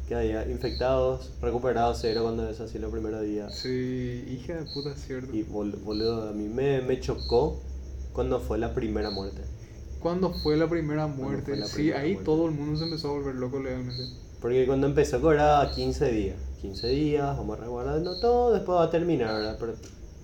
Que 0.07 0.15
había 0.15 0.49
infectados, 0.49 1.31
recuperados 1.41 1.99
cero 2.01 2.21
cuando 2.23 2.49
es 2.49 2.59
así 2.59 2.77
los 2.77 2.91
primeros 2.91 3.21
días. 3.21 3.55
Sí, 3.55 4.25
hija 4.29 4.55
de 4.55 4.65
puta, 4.73 4.93
cierto. 4.95 5.33
Y 5.33 5.43
bol- 5.43 5.77
boludo, 5.83 6.27
a 6.29 6.33
mí 6.33 6.49
me, 6.49 6.81
me 6.81 6.99
chocó 6.99 7.61
cuando 8.11 8.39
fue 8.39 8.57
la 8.57 8.73
primera 8.73 9.09
muerte. 9.09 9.41
cuando 10.01 10.33
fue 10.33 10.57
la 10.57 10.67
primera 10.69 11.07
muerte. 11.07 11.55
sí, 11.65 11.73
primera 11.75 11.99
ahí 12.01 12.11
muerte. 12.13 12.25
todo 12.25 12.45
el 12.47 12.51
mundo 12.51 12.77
se 12.77 12.83
empezó 12.85 13.09
a 13.09 13.11
volver 13.13 13.35
loco 13.35 13.59
legalmente. 13.59 14.03
Porque 14.41 14.65
cuando 14.67 14.87
empezó 14.87 15.21
cobraba 15.21 15.71
15 15.71 16.11
días. 16.11 16.35
15 16.61 16.87
días, 16.87 17.37
vamos 17.37 17.57
resguardando 17.59 18.19
todo, 18.19 18.53
después 18.53 18.77
va 18.77 18.83
a 18.83 18.89
terminar, 18.89 19.33
¿verdad? 19.33 19.57
Pero 19.59 19.73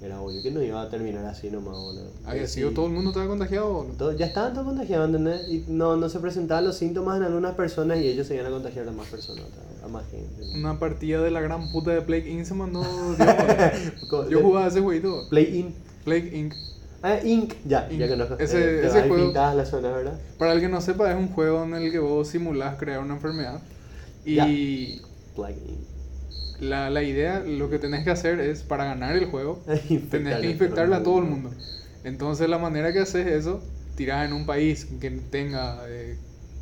era 0.02 0.22
obvio 0.22 0.42
que 0.42 0.50
no 0.52 0.62
iba 0.64 0.82
a 0.82 0.90
terminar 0.90 1.26
así 1.26 1.50
nomás, 1.52 1.76
boludo. 1.76 2.10
Había 2.26 2.48
sido 2.48 2.72
todo 2.72 2.88
el 2.88 2.94
mundo 2.94 3.10
estaba 3.10 3.28
contagiado. 3.28 3.72
boludo. 3.74 3.94
todo- 3.96 4.16
ya 4.18 4.28
estaban 4.28 4.54
todos 4.54 4.66
contagiados, 4.68 5.08
¿entendés? 5.08 5.48
Y 5.50 5.66
no, 5.68 5.98
no 5.98 6.08
se 6.10 6.20
presentaban 6.20 6.64
los 6.66 6.78
síntomas 6.78 7.18
en 7.18 7.24
algunas 7.24 7.56
personas 7.56 7.98
y 8.00 8.08
ellos 8.08 8.26
se 8.28 8.36
iban 8.36 8.48
a 8.48 8.50
contagiar 8.50 8.88
a 8.88 8.92
más 8.92 9.08
personas, 9.08 9.44
a 9.84 9.88
más 9.90 10.04
gente. 10.10 10.58
Una 10.58 10.80
partida 10.80 11.22
de 11.22 11.32
la 11.32 11.42
gran 11.42 11.70
puta 11.72 11.92
de 11.92 12.02
Plague 12.02 12.30
Inc. 12.32 12.46
se 12.46 12.54
mandó. 12.54 12.82
Yo 14.30 14.42
jugaba 14.42 14.68
ese 14.68 14.82
jueguito. 14.82 15.28
Play 15.30 15.58
In. 15.60 15.74
Plague 16.06 16.38
Inc. 16.38 16.54
Ah, 17.02 17.18
Inc. 17.24 17.54
Ya, 17.66 17.88
ya 17.90 18.06
Inc. 18.06 18.10
conozco. 18.10 18.36
Ese- 18.40 18.82
Eh, 18.82 18.88
ese 18.88 19.08
juego-. 19.08 19.34
Para 20.38 20.54
el 20.54 20.62
que 20.62 20.70
no 20.70 20.82
sepa, 20.82 21.12
es 21.12 21.18
un 21.18 21.30
juego 21.30 21.64
en 21.64 21.74
el 21.76 21.92
que 21.92 22.00
vos 22.00 22.28
simulás 22.28 22.78
crear 22.78 23.00
una 23.02 23.16
enfermedad. 23.16 23.60
Y 24.26 25.02
Plug 25.36 25.50
In. 25.50 25.89
La, 26.60 26.90
la 26.90 27.04
idea, 27.04 27.40
lo 27.42 27.70
que 27.70 27.80
tenés 27.80 28.04
que 28.04 28.12
hacer 28.12 28.40
es, 28.40 28.64
para 28.64 28.86
ganar 28.86 29.16
el 29.16 29.26
juego, 29.26 29.64
tenés 30.12 30.40
que 30.40 30.50
infectarle 30.50 30.96
a 30.96 31.04
todo 31.04 31.20
el 31.20 31.26
mundo. 31.26 31.52
Entonces 32.04 32.50
la 32.50 32.58
manera 32.58 32.94
que 32.94 33.00
haces 33.00 33.28
eso, 33.28 33.62
tirás 33.96 34.28
en 34.28 34.34
un 34.34 34.46
país 34.46 34.88
que 35.00 35.12
tenga, 35.12 35.84
eh, 35.88 36.18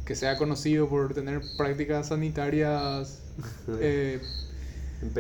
que 0.06 0.16
sea 0.16 0.38
conocido 0.38 0.90
por 0.90 1.14
tener 1.14 1.42
prácticas 1.58 2.08
sanitarias, 2.08 3.22
eh, 3.80 4.20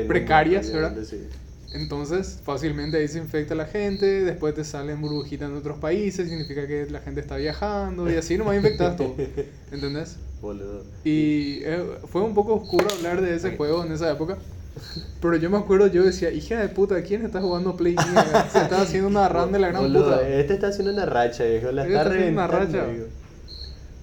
precarias, 0.07 0.71
¿verdad? 0.71 0.97
sí. 1.03 1.27
entonces 1.73 2.41
fácilmente 2.43 2.97
ahí 2.97 3.07
se 3.07 3.19
infecta 3.19 3.53
la 3.53 3.65
gente, 3.65 4.23
después 4.23 4.55
te 4.55 4.63
salen 4.63 4.99
burbujitas 5.01 5.49
en 5.51 5.55
otros 5.55 5.77
países, 5.77 6.29
significa 6.29 6.65
que 6.65 6.87
la 6.89 6.99
gente 7.01 7.21
está 7.21 7.37
viajando 7.37 8.11
y 8.11 8.15
así 8.15 8.37
nomás 8.37 8.55
infectas 8.55 8.95
todo, 8.95 9.15
¿entendés? 9.71 10.17
Boludo. 10.41 10.83
Y 11.03 11.59
eh, 11.63 11.83
fue 12.07 12.21
un 12.21 12.33
poco 12.33 12.55
oscuro 12.55 12.87
hablar 12.97 13.21
de 13.21 13.35
ese 13.35 13.55
juego 13.55 13.83
en 13.83 13.91
esa 13.91 14.11
época. 14.11 14.37
Pero 15.21 15.35
yo 15.37 15.49
me 15.49 15.57
acuerdo, 15.57 15.87
yo 15.87 16.03
decía, 16.03 16.31
hija 16.31 16.59
de 16.59 16.69
puta, 16.69 17.01
¿quién 17.03 17.25
está 17.25 17.41
jugando 17.41 17.75
Play? 17.75 17.95
Se 18.51 18.61
está 18.61 18.81
haciendo 18.81 19.07
una 19.07 19.29
run 19.29 19.51
de 19.51 19.59
la 19.59 19.69
gran 19.69 19.83
Boludo, 19.83 20.05
puta. 20.05 20.27
Este 20.27 20.53
está 20.53 20.67
haciendo 20.67 20.91
una 20.91 21.05
racha, 21.05 21.43
viejo. 21.43 21.71
La 21.71 21.83
Este 21.83 21.93
está 21.93 22.03
está 22.03 22.15
haciendo 22.15 22.41
una 22.41 22.47
racha. 22.47 22.85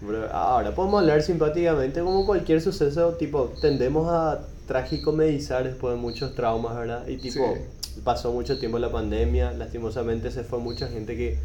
Bro, 0.01 0.31
ahora 0.33 0.75
podemos 0.75 1.01
hablar 1.01 1.23
simpáticamente 1.23 2.01
como 2.01 2.27
cualquier 2.27 2.61
suceso, 2.61 3.15
tipo, 3.15 3.53
tendemos 3.61 4.09
a 4.11 4.41
tragicomedizar 4.67 5.65
después 5.65 5.95
de 5.95 6.01
muchos 6.01 6.35
traumas, 6.35 6.77
¿verdad? 6.77 7.07
Y 7.07 7.17
tipo, 7.17 7.57
pasó 8.03 8.33
mucho 8.33 8.59
tiempo 8.59 8.79
la 8.79 8.91
pandemia, 8.91 9.53
lastimosamente 9.53 10.31
se 10.31 10.45
fue 10.45 10.59
mucha 10.59 10.89
gente 10.89 11.17
que 11.17 11.39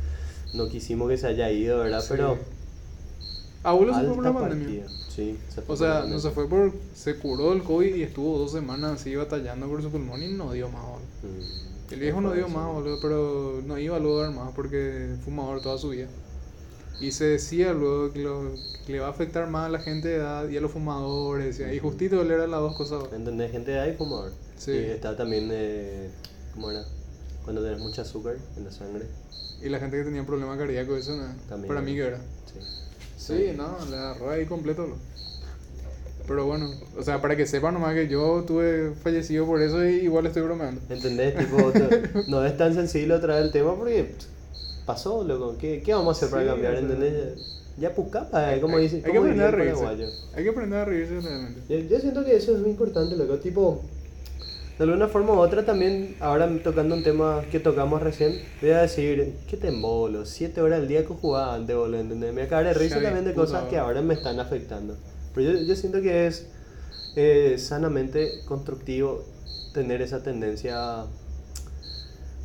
no 0.54 0.68
quisimos 0.68 1.10
que 1.10 1.18
se 1.18 1.28
haya 1.28 1.52
ido, 1.52 1.80
¿verdad? 1.80 2.02
Sí. 2.02 2.08
Pero... 2.10 2.38
Abuelo 3.64 3.94
se 3.94 4.06
fue 4.06 4.16
por 4.16 4.24
la 4.24 4.34
pandemia. 4.34 4.84
partida. 4.84 5.09
Sí, 5.20 5.38
se 5.54 5.62
fue 5.62 5.76
O 5.76 5.78
sea, 5.78 6.06
no 6.06 6.18
se 6.20 6.30
fue 6.32 6.48
por. 6.48 6.72
Se 6.96 7.16
curó 7.18 7.50
del 7.52 7.64
COVID 7.64 7.94
y 7.96 8.04
estuvo 8.04 8.38
dos 8.38 8.52
semanas 8.54 9.02
así 9.02 9.16
batallando 9.16 9.68
por 9.68 9.82
su 9.82 9.90
pulmón 9.90 10.24
y 10.24 10.30
no 10.30 10.54
dio 10.54 10.70
más. 10.70 10.84
Mm. 11.24 11.94
El 11.94 12.00
viejo 12.00 12.22
no 12.22 12.32
dio 12.34 12.48
más, 12.48 12.72
boludo, 12.74 13.00
pero 13.02 13.62
no 13.66 13.78
iba 13.78 13.98
a 13.98 14.00
luego 14.00 14.22
dar 14.22 14.32
más 14.32 14.52
porque 14.56 15.16
fumador 15.26 15.62
toda 15.62 15.78
su 15.78 15.90
vida. 15.90 16.08
Y 17.02 17.12
se 17.12 17.26
decía 17.26 17.74
luego 17.74 18.12
que, 18.14 18.20
lo- 18.20 18.52
que 18.86 18.92
le 18.94 19.00
va 19.00 19.08
a 19.08 19.10
afectar 19.10 19.50
más 19.50 19.66
a 19.68 19.70
la 19.70 19.80
gente 19.80 20.08
de 20.10 20.16
edad 20.18 20.48
y 20.50 20.58
a 20.58 20.62
los 20.62 20.72
fumadores. 20.72 21.60
Y 21.60 21.80
justito 21.80 22.22
él 22.22 22.30
era 22.32 22.46
las 22.48 22.60
dos 22.60 22.76
cosas. 22.76 23.04
¿Entendés? 23.14 23.52
Gente 23.52 23.72
de 23.72 23.80
ahí 23.80 23.96
fumador. 23.98 24.32
Sí. 24.58 24.72
Y 24.72 24.76
está 24.78 25.16
también, 25.18 25.50
eh, 25.52 26.10
¿cómo 26.54 26.70
era? 26.72 26.86
Cuando 27.44 27.64
tenés 27.64 27.80
mucho 27.80 28.02
azúcar 28.02 28.36
en 28.58 28.66
la 28.66 28.72
sangre. 28.72 29.06
Y 29.62 29.70
la 29.70 29.80
gente 29.80 29.98
que 29.98 30.04
tenía 30.04 30.26
problemas 30.26 30.58
cardíacos, 30.58 31.00
eso 31.00 31.16
no, 31.18 31.24
También. 31.50 31.68
para 31.68 31.82
mí 31.82 31.94
que 31.96 32.02
era. 32.02 32.18
Sí. 32.18 32.60
Sí, 33.20 33.52
no, 33.56 33.78
le 33.90 33.98
agarró 33.98 34.30
ahí 34.32 34.46
completo. 34.46 34.88
lo. 34.88 34.96
Pero 36.28 36.46
bueno, 36.46 36.70
o 36.98 37.04
sea, 37.04 37.22
para 37.22 37.36
que 37.36 37.46
sepan 37.48 37.74
nomás 37.74 37.96
que 37.96 38.08
yo 38.08 38.44
tuve 38.46 38.94
fallecido 39.04 39.46
por 39.46 39.62
eso 39.62 39.84
y 39.86 39.96
igual 40.06 40.26
estoy 40.28 40.44
bromeando. 40.44 40.80
¿Entendés? 40.90 41.36
Tipo, 41.38 41.72
no 42.28 42.46
es 42.46 42.56
tan 42.56 42.74
sencillo 42.74 43.20
traer 43.20 43.44
el 43.44 43.52
tema 43.52 43.76
porque 43.76 44.14
pasó, 44.86 45.24
loco. 45.24 45.56
¿Qué, 45.60 45.82
qué 45.84 45.94
vamos 45.94 46.16
a 46.16 46.26
hacer 46.26 46.30
para 46.30 46.44
Sí, 46.44 46.50
cambiar? 46.50 46.74
o 46.74 46.78
sea, 46.78 46.86
¿Entendés? 46.86 47.56
Ya 47.78 47.96
pucapa, 47.96 48.56
eh, 48.56 48.62
como 48.62 48.78
hay, 48.78 48.84
dice. 48.84 48.98
hay 48.98 49.02
que 49.04 49.10
como 49.10 49.22
aprender 49.22 49.46
a 49.48 49.52
reírse. 49.52 49.86
Hay 50.36 50.44
que 50.44 50.50
aprender 50.50 50.80
a 50.80 50.86
reírse 50.86 51.20
realmente. 51.22 51.62
Yo, 51.70 51.90
yo 51.90 52.00
siento 52.00 52.24
que 52.26 52.36
eso 52.36 52.54
es 52.54 52.60
muy 52.62 52.70
importante, 52.72 53.16
loco. 53.18 53.38
Tipo, 53.40 53.82
de 54.80 54.86
alguna 54.86 55.10
forma 55.10 55.34
u 55.34 55.40
otra 55.40 55.66
también, 55.66 56.16
ahora 56.22 56.50
tocando 56.64 56.96
un 56.96 57.04
tema 57.04 57.44
que 57.52 57.60
tocamos 57.60 58.02
recién, 58.02 58.42
voy 58.62 58.72
a 58.72 58.84
decir, 58.84 59.36
¿qué 59.46 59.58
te 59.58 59.68
embolo? 59.68 60.26
Siete 60.26 60.62
horas 60.62 60.80
al 60.80 60.88
día 60.88 61.02
que 61.02 61.14
jugaba 61.14 61.54
antes, 61.54 61.76
boludo, 61.76 62.00
¿entendés? 62.00 62.34
Me 62.34 62.48
cagaré 62.48 62.70
de 62.70 62.74
risa 62.76 63.02
también 63.02 63.26
de 63.26 63.34
cosas 63.34 63.66
que 63.66 63.78
ahora 63.78 64.02
me 64.02 64.14
están 64.14 64.40
afectando. 64.40 64.96
Pero 65.36 65.52
yo, 65.52 65.60
yo 65.60 65.76
siento 65.76 66.02
que 66.02 66.28
es 66.28 66.48
eh, 67.18 67.58
sanamente 67.60 68.40
constructivo 68.46 69.26
tener 69.74 70.02
esa 70.02 70.24
tendencia 70.24 71.02
a 71.02 71.08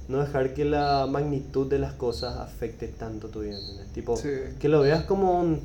no 0.09 0.19
dejar 0.19 0.55
que 0.55 0.65
la 0.65 1.07
magnitud 1.09 1.69
de 1.69 1.79
las 1.79 1.93
cosas 1.93 2.37
afecte 2.39 2.89
tanto 2.89 3.29
tu 3.29 3.43
vida, 3.43 3.57
¿entendés? 3.57 3.93
Tipo, 3.93 4.17
Sí. 4.17 4.29
que 4.59 4.69
lo 4.69 4.81
veas 4.81 5.05
como 5.05 5.39
un... 5.41 5.61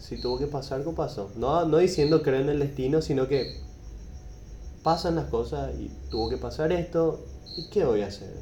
Si 0.00 0.18
tuvo 0.18 0.38
que 0.38 0.46
pasar, 0.46 0.82
¿qué 0.82 0.90
pasó? 0.92 1.30
No, 1.36 1.66
no 1.66 1.76
diciendo 1.76 2.22
creer 2.22 2.42
en 2.42 2.48
el 2.48 2.58
destino, 2.60 3.02
sino 3.02 3.28
que 3.28 3.65
pasan 4.86 5.16
las 5.16 5.24
cosas 5.24 5.74
y 5.80 5.90
tuvo 6.12 6.30
que 6.30 6.36
pasar 6.36 6.70
esto, 6.70 7.26
¿y 7.56 7.68
qué 7.70 7.84
voy 7.84 8.02
a 8.02 8.06
hacer? 8.06 8.32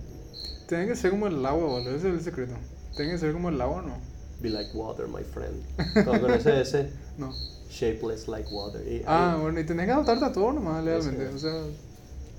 Tiene 0.69 0.87
que 0.87 0.95
ser 0.95 1.11
como 1.13 1.27
el 1.27 1.45
agua, 1.47 1.65
boludo. 1.69 1.97
Ese 1.97 2.09
es 2.11 2.15
el 2.17 2.21
secreto. 2.21 2.53
Tiene 2.95 3.13
que 3.13 3.19
ser 3.19 3.33
como 3.33 3.49
el 3.49 3.59
agua, 3.63 3.81
¿no? 3.81 3.95
Be 4.43 4.51
like 4.51 4.71
water, 4.77 5.07
my 5.09 5.23
friend. 5.23 6.07
¿No 6.07 6.21
conoces 6.21 6.69
ese? 6.69 6.91
No. 7.17 7.33
Shapeless 7.71 8.29
like 8.29 8.47
water. 8.53 8.87
Y- 8.87 9.03
Ah, 9.07 9.37
ahí- 9.37 9.41
bueno, 9.41 9.59
y 9.59 9.65
tenés 9.65 9.87
que 9.87 9.93
adaptarte 9.93 10.23
a 10.27 10.33
todo 10.33 10.53
nomás, 10.53 10.85
legalmente. 10.85 11.29
O 11.29 11.39
sea, 11.39 11.63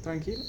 tranquilo. 0.03 0.43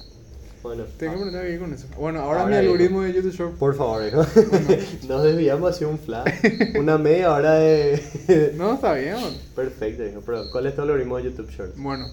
bueno, 0.62 0.84
Tengo 0.98 1.12
que 1.14 1.18
ah, 1.18 1.20
aprender 1.22 1.40
a 1.40 1.44
vivir 1.44 1.60
con 1.60 1.72
eso. 1.72 1.86
Bueno, 1.98 2.20
ahora, 2.20 2.42
Ahora 2.42 2.50
mi 2.60 2.66
algoritmo 2.66 3.00
de 3.02 3.14
YouTube 3.14 3.32
Short. 3.32 3.54
por 3.56 3.74
favor, 3.74 4.04
hijo. 4.06 4.18
Nos 5.08 5.22
desviamos 5.22 5.70
hacia 5.70 5.88
un 5.88 5.98
flash. 5.98 6.28
Una 6.78 6.98
media 6.98 7.32
hora 7.32 7.54
de... 7.54 8.52
No, 8.58 8.74
está 8.74 8.92
bien. 8.92 9.16
Perfecto, 9.54 10.04
hijo. 10.04 10.20
Pero, 10.26 10.50
¿cuál 10.52 10.66
es 10.66 10.74
tu 10.76 10.82
algoritmo 10.82 11.16
de 11.16 11.22
YouTube 11.24 11.48
Shorts? 11.50 11.80
Bueno, 11.80 12.06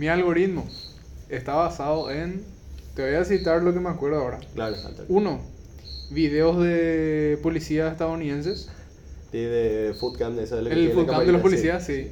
mi 0.00 0.08
algoritmo 0.08 0.66
está 1.28 1.52
basado 1.52 2.10
en. 2.10 2.42
Te 2.94 3.04
voy 3.04 3.16
a 3.16 3.24
citar 3.26 3.62
lo 3.62 3.74
que 3.74 3.80
me 3.80 3.90
acuerdo 3.90 4.16
ahora. 4.18 4.40
Claro. 4.54 4.74
Uno, 5.08 5.42
videos 6.08 6.58
de 6.62 7.38
policías 7.42 7.92
estadounidenses. 7.92 8.70
Sí, 9.30 9.38
de 9.38 9.94
Foodcam, 10.00 10.38
eso 10.38 10.58
es 10.58 10.66
que 10.66 10.72
El 10.72 10.88
la 10.88 10.94
footcam 10.94 11.26
de 11.26 11.32
los 11.32 11.42
policías, 11.42 11.84
sí. 11.84 12.08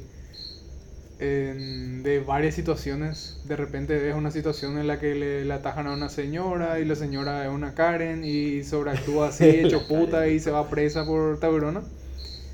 En- 1.17 2.03
de 2.03 2.19
varias 2.19 2.53
situaciones. 2.53 3.39
De 3.45 3.55
repente 3.55 3.97
ves 3.97 4.13
una 4.13 4.29
situación 4.29 4.77
en 4.77 4.85
la 4.85 4.99
que 4.99 5.15
le, 5.15 5.43
le 5.43 5.53
atajan 5.53 5.87
a 5.87 5.93
una 5.93 6.09
señora 6.09 6.79
y 6.79 6.85
la 6.85 6.95
señora 6.95 7.43
es 7.43 7.51
una 7.51 7.73
Karen 7.73 8.23
y 8.23 8.63
sobreactúa 8.63 9.29
así, 9.29 9.45
hecho 9.49 9.81
La 9.81 9.87
puta 9.87 10.27
y 10.27 10.39
se 10.39 10.51
va 10.51 10.69
presa 10.69 11.07
por 11.07 11.39
taberona. 11.39 11.81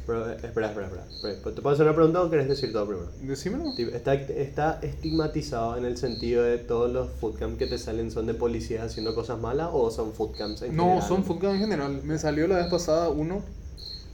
Pero, 0.06 0.30
eh, 0.30 0.36
espera, 0.43 0.68
espera, 0.68 0.86
espera. 0.88 1.06
espera. 1.12 1.56
¿Te 1.56 1.62
puedo 1.62 1.74
hacer 1.74 1.86
una 1.86 1.95
pregunta 1.95 2.22
o 2.22 2.30
querés 2.30 2.47
decir 2.47 2.72
todo 2.72 2.86
primero? 2.88 3.10
Decímelo. 3.22 3.74
Está, 3.93 4.14
está 4.14 4.80
estigmatizado 4.82 5.78
en 5.78 5.86
el 5.86 5.97
sentido 5.97 6.43
de 6.43 6.58
todos 6.60 6.91
los 6.91 7.10
foodcams 7.20 7.58
que 7.58 7.66
te 7.68 7.78
salen 7.78 8.12
son 8.12 8.28
de 8.28 8.34
policías 8.36 8.84
haciendo 8.84 9.16
cosas 9.16 9.39
malas 9.39 9.70
o 9.74 9.89
son 9.89 10.14
foodcams 10.14 10.62
en 10.62 10.76
No, 10.76 10.84
general? 10.84 11.08
son 11.08 11.24
foodcam 11.24 11.53
en 11.56 11.60
general. 11.60 12.01
Me 12.03 12.18
salió 12.20 12.47
la 12.47 12.58
vez 12.58 12.68
pasada 12.68 13.10
uno 13.10 13.41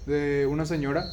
de 0.06 0.48
una 0.50 0.66
señora 0.66 1.06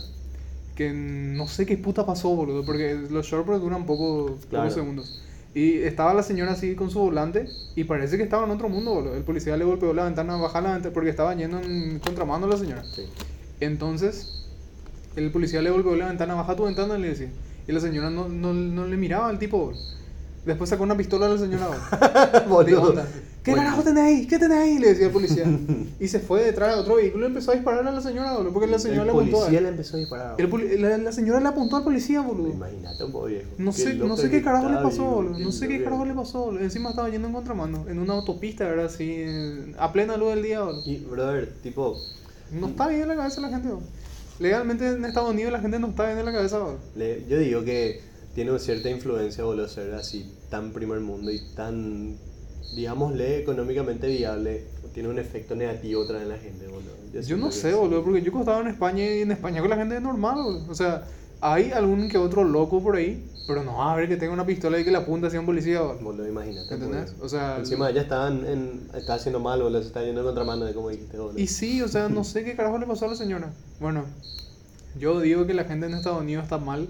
que 0.76 0.93
no 0.93 1.49
sé 1.49 1.66
qué 1.66 1.76
puta 1.76 2.07
pasó, 2.07 2.29
boludo, 2.37 2.64
porque 2.64 2.95
los 3.11 3.26
shorts 3.26 3.61
duran 3.61 3.85
poco, 3.85 4.37
Claro. 4.49 4.64
pocos 4.66 4.74
segundos. 4.74 5.22
Y 5.55 5.79
estaba 5.79 6.14
la 6.14 6.22
señora 6.22 6.53
así 6.53 6.76
con 6.76 6.89
su 6.91 7.01
volante 7.01 7.49
y 7.74 7.83
parece 7.85 8.16
que 8.16 8.22
estaba 8.22 8.45
en 8.45 8.53
otro 8.53 8.68
mundo, 8.68 8.95
boludo. 8.95 9.16
El 9.16 9.24
policía 9.24 9.57
le 9.57 9.64
golpeó 9.64 9.93
la 9.93 10.05
ventana, 10.05 10.37
baja 10.37 10.61
la 10.61 10.74
ventana, 10.74 10.95
porque 10.95 11.11
estaba 11.11 11.35
yendo 11.35 11.59
en 11.59 11.99
contramano 11.99 12.47
la 12.47 12.57
señora. 12.57 12.85
Sí. 12.85 13.07
Entonces, 13.61 14.38
el 15.17 15.31
policía 15.31 15.63
le 15.63 15.71
golpeó 15.71 15.97
la 15.97 16.09
ventana, 16.09 16.35
baja 16.35 16.57
tu 16.57 16.65
ventana, 16.65 16.99
le 16.99 17.09
decía. 17.09 17.29
Y 17.67 17.73
la 17.73 17.81
señora 17.81 18.11
no, 18.11 18.29
no, 18.29 18.53
no 18.55 18.87
le 18.87 18.97
miraba 18.97 19.29
al 19.29 19.39
tipo, 19.39 19.59
boludo. 19.59 19.81
Después 20.45 20.71
sacó 20.71 20.85
una 20.85 20.97
pistola 20.97 21.27
a 21.27 21.29
la 21.31 21.39
señora, 21.39 21.69
boludo. 22.49 22.95
¿Qué 23.43 23.55
carajo 23.55 23.83
tenés 23.83 24.05
ahí? 24.05 24.27
¿Qué 24.27 24.39
tenés 24.39 24.59
ahí? 24.59 24.79
Le 24.79 24.89
decía 24.89 25.07
el 25.07 25.13
policía. 25.13 25.45
y 26.01 26.09
se 26.09 26.21
fue 26.21 26.45
detrás 26.45 26.75
de 26.75 26.81
otro 26.81 26.97
vehículo 26.97 27.25
y 27.25 27.29
empezó 27.29 27.51
a 27.51 27.55
disparar 27.55 27.87
a 27.87 27.93
la 27.93 28.01
señora, 28.01 28.35
boludo. 28.35 28.53
Porque 28.53 28.67
la 28.67 28.79
señora 28.79 29.03
el 29.03 29.07
le 29.07 29.13
apuntó 29.13 29.37
a 29.37 29.41
policía 29.41 29.61
le 29.61 29.69
empezó 29.69 29.97
a 29.97 30.01
disparar. 30.01 30.35
El 30.39 30.83
la, 30.83 30.99
la 30.99 31.13
señora 31.13 31.41
le 31.41 31.49
apuntó 31.49 31.77
al 31.77 31.85
policía, 31.85 32.21
boludo. 32.21 32.51
Imagínate 32.51 33.05
un 33.05 33.13
poco 33.13 33.27
viejo. 33.27 33.49
No 33.59 33.73
sé, 33.73 33.95
no 33.95 34.17
sé 34.17 34.31
qué 34.31 34.43
carajo 34.43 34.69
le 34.69 34.77
pasó, 34.77 35.05
boludo. 35.05 35.39
No 35.39 35.53
sé 35.53 35.69
qué 35.69 35.83
carajo 35.83 36.05
le 36.05 36.15
pasó, 36.15 36.41
boludo. 36.47 36.61
Encima 36.61 36.91
estaba 36.91 37.09
yendo 37.09 37.29
en 37.29 37.35
contramano. 37.35 37.87
En 37.89 37.99
una 37.99 38.15
autopista, 38.15 38.65
¿verdad? 38.65 38.87
Así, 38.87 39.25
a 39.79 39.93
plena 39.93 40.17
luz 40.17 40.31
del 40.31 40.43
día, 40.43 40.63
boludo. 40.63 40.83
Y, 40.87 40.97
brother, 40.99 41.53
tipo, 41.63 41.99
No 42.53 42.69
está 42.69 42.89
bien 42.89 43.03
en 43.03 43.09
la 43.09 43.17
cabeza 43.17 43.41
la 43.41 43.49
gente, 43.49 43.69
boludo. 43.69 43.87
Legalmente 44.39 44.86
en 44.89 45.05
Estados 45.05 45.30
Unidos 45.30 45.53
la 45.53 45.61
gente 45.61 45.78
no 45.78 45.89
está 45.89 46.07
bien 46.07 46.18
en 46.18 46.24
la 46.26 46.32
cabeza, 46.32 46.59
le- 46.95 47.24
yo 47.28 47.39
digo 47.39 47.64
que 47.64 48.01
tiene 48.34 48.57
cierta 48.59 48.89
influencia, 48.89 49.43
boludo, 49.45 49.68
ser 49.68 49.95
así 49.95 50.32
tan 50.49 50.72
primer 50.72 51.01
mundo 51.01 51.30
y 51.30 51.41
tan 51.57 52.16
digámosle, 52.74 53.39
económicamente 53.39 54.07
viable, 54.09 54.64
tiene 54.93 55.09
un 55.09 55.18
efecto 55.18 55.57
negativo 55.57 56.03
otra 56.03 56.20
en 56.22 56.28
la 56.28 56.36
gente, 56.39 56.66
boludo. 56.66 56.93
Yo 57.26 57.36
no 57.36 57.51
sé, 57.51 57.72
boludo, 57.74 58.05
porque 58.05 58.22
yo 58.22 58.30
cuando 58.30 58.51
estaba 58.51 58.61
en 58.68 58.74
España 58.74 59.05
y 59.05 59.22
en 59.22 59.32
España 59.32 59.61
con 59.61 59.70
la 59.70 59.76
gente 59.76 59.97
es 59.97 60.03
normal, 60.03 60.36
boludo. 60.43 60.70
O 60.70 60.74
sea, 60.74 61.05
hay 61.41 61.72
algún 61.72 62.09
que 62.09 62.18
otro 62.18 62.45
loco 62.45 62.82
por 62.82 62.97
ahí, 62.97 63.24
pero 63.47 63.62
no 63.62 63.76
va 63.76 63.93
a 63.93 63.97
ver 63.97 64.09
que 64.09 64.16
tenga 64.16 64.32
una 64.32 64.45
pistola 64.45 64.78
y 64.78 64.84
que 64.84 64.91
la 64.91 64.99
apunta 64.99 65.28
hacia 65.28 65.41
un 65.41 65.47
policía, 65.47 65.80
boludo. 65.80 66.28
Imagínate. 66.28 66.74
¿Entendés? 66.74 67.12
boludo. 67.12 67.24
O 67.24 67.28
sea, 67.28 67.57
Encima 67.59 67.91
ya 67.91 68.03
estaban 68.03 68.45
en, 68.47 68.89
está 68.95 69.14
haciendo 69.14 69.41
mal, 69.41 69.62
boludo, 69.62 69.80
se 69.80 69.89
está 69.89 70.03
yendo 70.03 70.20
en 70.20 70.26
contramano 70.26 70.64
de 70.64 70.74
como 70.74 70.91
dijiste, 70.91 71.18
boludo. 71.18 71.39
Y 71.39 71.47
sí, 71.47 71.80
o 71.82 71.89
sea, 71.89 72.09
no 72.09 72.24
sé 72.24 72.45
qué 72.45 72.57
carajo 72.57 72.78
le 72.78 72.86
pasó 72.86 73.07
a 73.07 73.09
la 73.09 73.14
señora. 73.14 73.53
Bueno, 73.80 74.05
yo 74.99 75.20
digo 75.20 75.47
que 75.47 75.55
la 75.55 75.64
gente 75.64 75.86
en 75.86 75.95
Estados 75.95 76.20
Unidos 76.20 76.45
está 76.45 76.59
mal, 76.59 76.89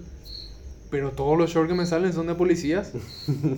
pero 0.90 1.12
todos 1.12 1.36
los 1.36 1.50
shorts 1.50 1.68
que 1.70 1.76
me 1.76 1.86
salen 1.86 2.12
son 2.12 2.26
de 2.26 2.34
policías. 2.34 2.92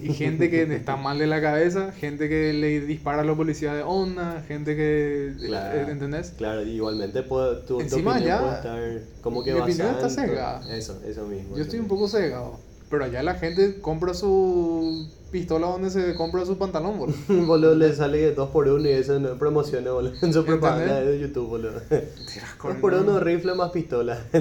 y 0.03 0.12
gente 0.12 0.51
que 0.51 0.62
está 0.74 0.97
mal 0.97 1.18
de 1.18 1.26
la 1.26 1.41
cabeza, 1.41 1.93
gente 1.93 2.28
que 2.28 2.53
le 2.53 2.81
dispara 2.81 3.22
a 3.22 3.24
los 3.24 3.37
policías 3.37 3.74
de 3.74 3.83
onda, 3.83 4.43
gente 4.47 4.76
que... 4.76 5.35
Claro. 5.47 5.78
eh, 5.78 5.91
¿Entendés? 5.91 6.35
Claro, 6.37 6.62
igualmente 6.62 7.22
puede, 7.22 7.61
tu, 7.62 7.76
tu 7.76 7.81
Encima 7.81 8.12
opinión 8.12 8.28
ya, 8.28 8.41
puede 8.41 8.55
estar 8.57 9.22
como 9.22 9.45
que 9.45 9.55
mi 9.55 9.61
opinión 9.61 9.89
está 9.89 10.11
sesgada. 10.11 10.76
Eso, 10.76 11.01
eso 11.07 11.26
mismo. 11.26 11.57
Yo 11.57 11.62
estoy 11.62 11.78
un 11.78 11.89
poco 11.89 12.09
cegado. 12.09 12.70
Pero 12.91 13.05
allá 13.05 13.22
la 13.22 13.34
gente 13.34 13.80
compra 13.80 14.14
su 14.14 15.07
pistola 15.30 15.68
donde 15.68 15.91
se 15.91 16.12
compra 16.16 16.45
su 16.45 16.59
pantalón, 16.59 16.99
boludo. 16.99 17.16
boludo, 17.47 17.74
le 17.76 17.95
sale 17.95 18.32
dos 18.34 18.51
por 18.51 18.66
uno 18.66 18.88
y 18.88 18.93
eso 18.93 19.18
no 19.20 19.28
es 19.32 19.38
promociones, 19.38 19.93
boludo. 19.93 20.12
En 20.22 20.32
su 20.32 20.45
propaganda 20.45 21.01
de 21.01 21.20
YouTube, 21.20 21.47
boludo. 21.49 21.72
Dos 21.91 22.76
por 22.80 22.95
uno, 22.95 23.20
rifle 23.20 23.55
más 23.55 23.70
pistola. 23.70 24.18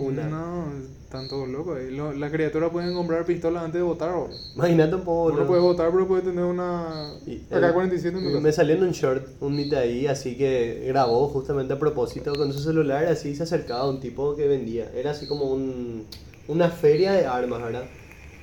Una. 0.00 0.28
No, 0.28 0.66
están 1.02 1.26
todos 1.28 1.48
locos. 1.48 1.76
Las 2.16 2.30
criaturas 2.30 2.70
pueden 2.70 2.94
comprar 2.94 3.24
pistolas 3.26 3.64
antes 3.64 3.80
de 3.80 3.82
votar, 3.82 4.12
boludo. 4.14 4.36
Imagínate 4.54 4.94
un 4.94 5.00
poco, 5.02 5.22
boludo. 5.32 5.46
puede 5.48 5.60
votar, 5.60 5.90
pero 5.90 6.06
puede 6.06 6.22
tener 6.22 6.44
una 6.44 7.14
Y 7.26 7.38
AK-47 7.50 8.04
en 8.06 8.12
tu 8.12 8.18
el- 8.20 8.24
casa. 8.26 8.40
me 8.40 8.52
salió 8.52 8.76
en 8.76 8.82
un 8.84 8.92
short 8.92 9.26
un 9.40 9.56
mita 9.56 9.80
ahí, 9.80 10.06
así 10.06 10.36
que 10.36 10.84
grabó 10.86 11.26
justamente 11.30 11.74
a 11.74 11.80
propósito 11.80 12.32
con 12.36 12.52
su 12.52 12.60
celular, 12.60 13.06
así 13.06 13.34
se 13.34 13.42
acercaba 13.42 13.80
a 13.80 13.88
un 13.90 13.98
tipo 13.98 14.36
que 14.36 14.46
vendía. 14.46 14.88
Era 14.94 15.10
así 15.10 15.26
como 15.26 15.46
un, 15.46 16.06
una 16.48 16.68
feria 16.70 17.12
de 17.12 17.26
armas, 17.26 17.62
¿verdad? 17.62 17.84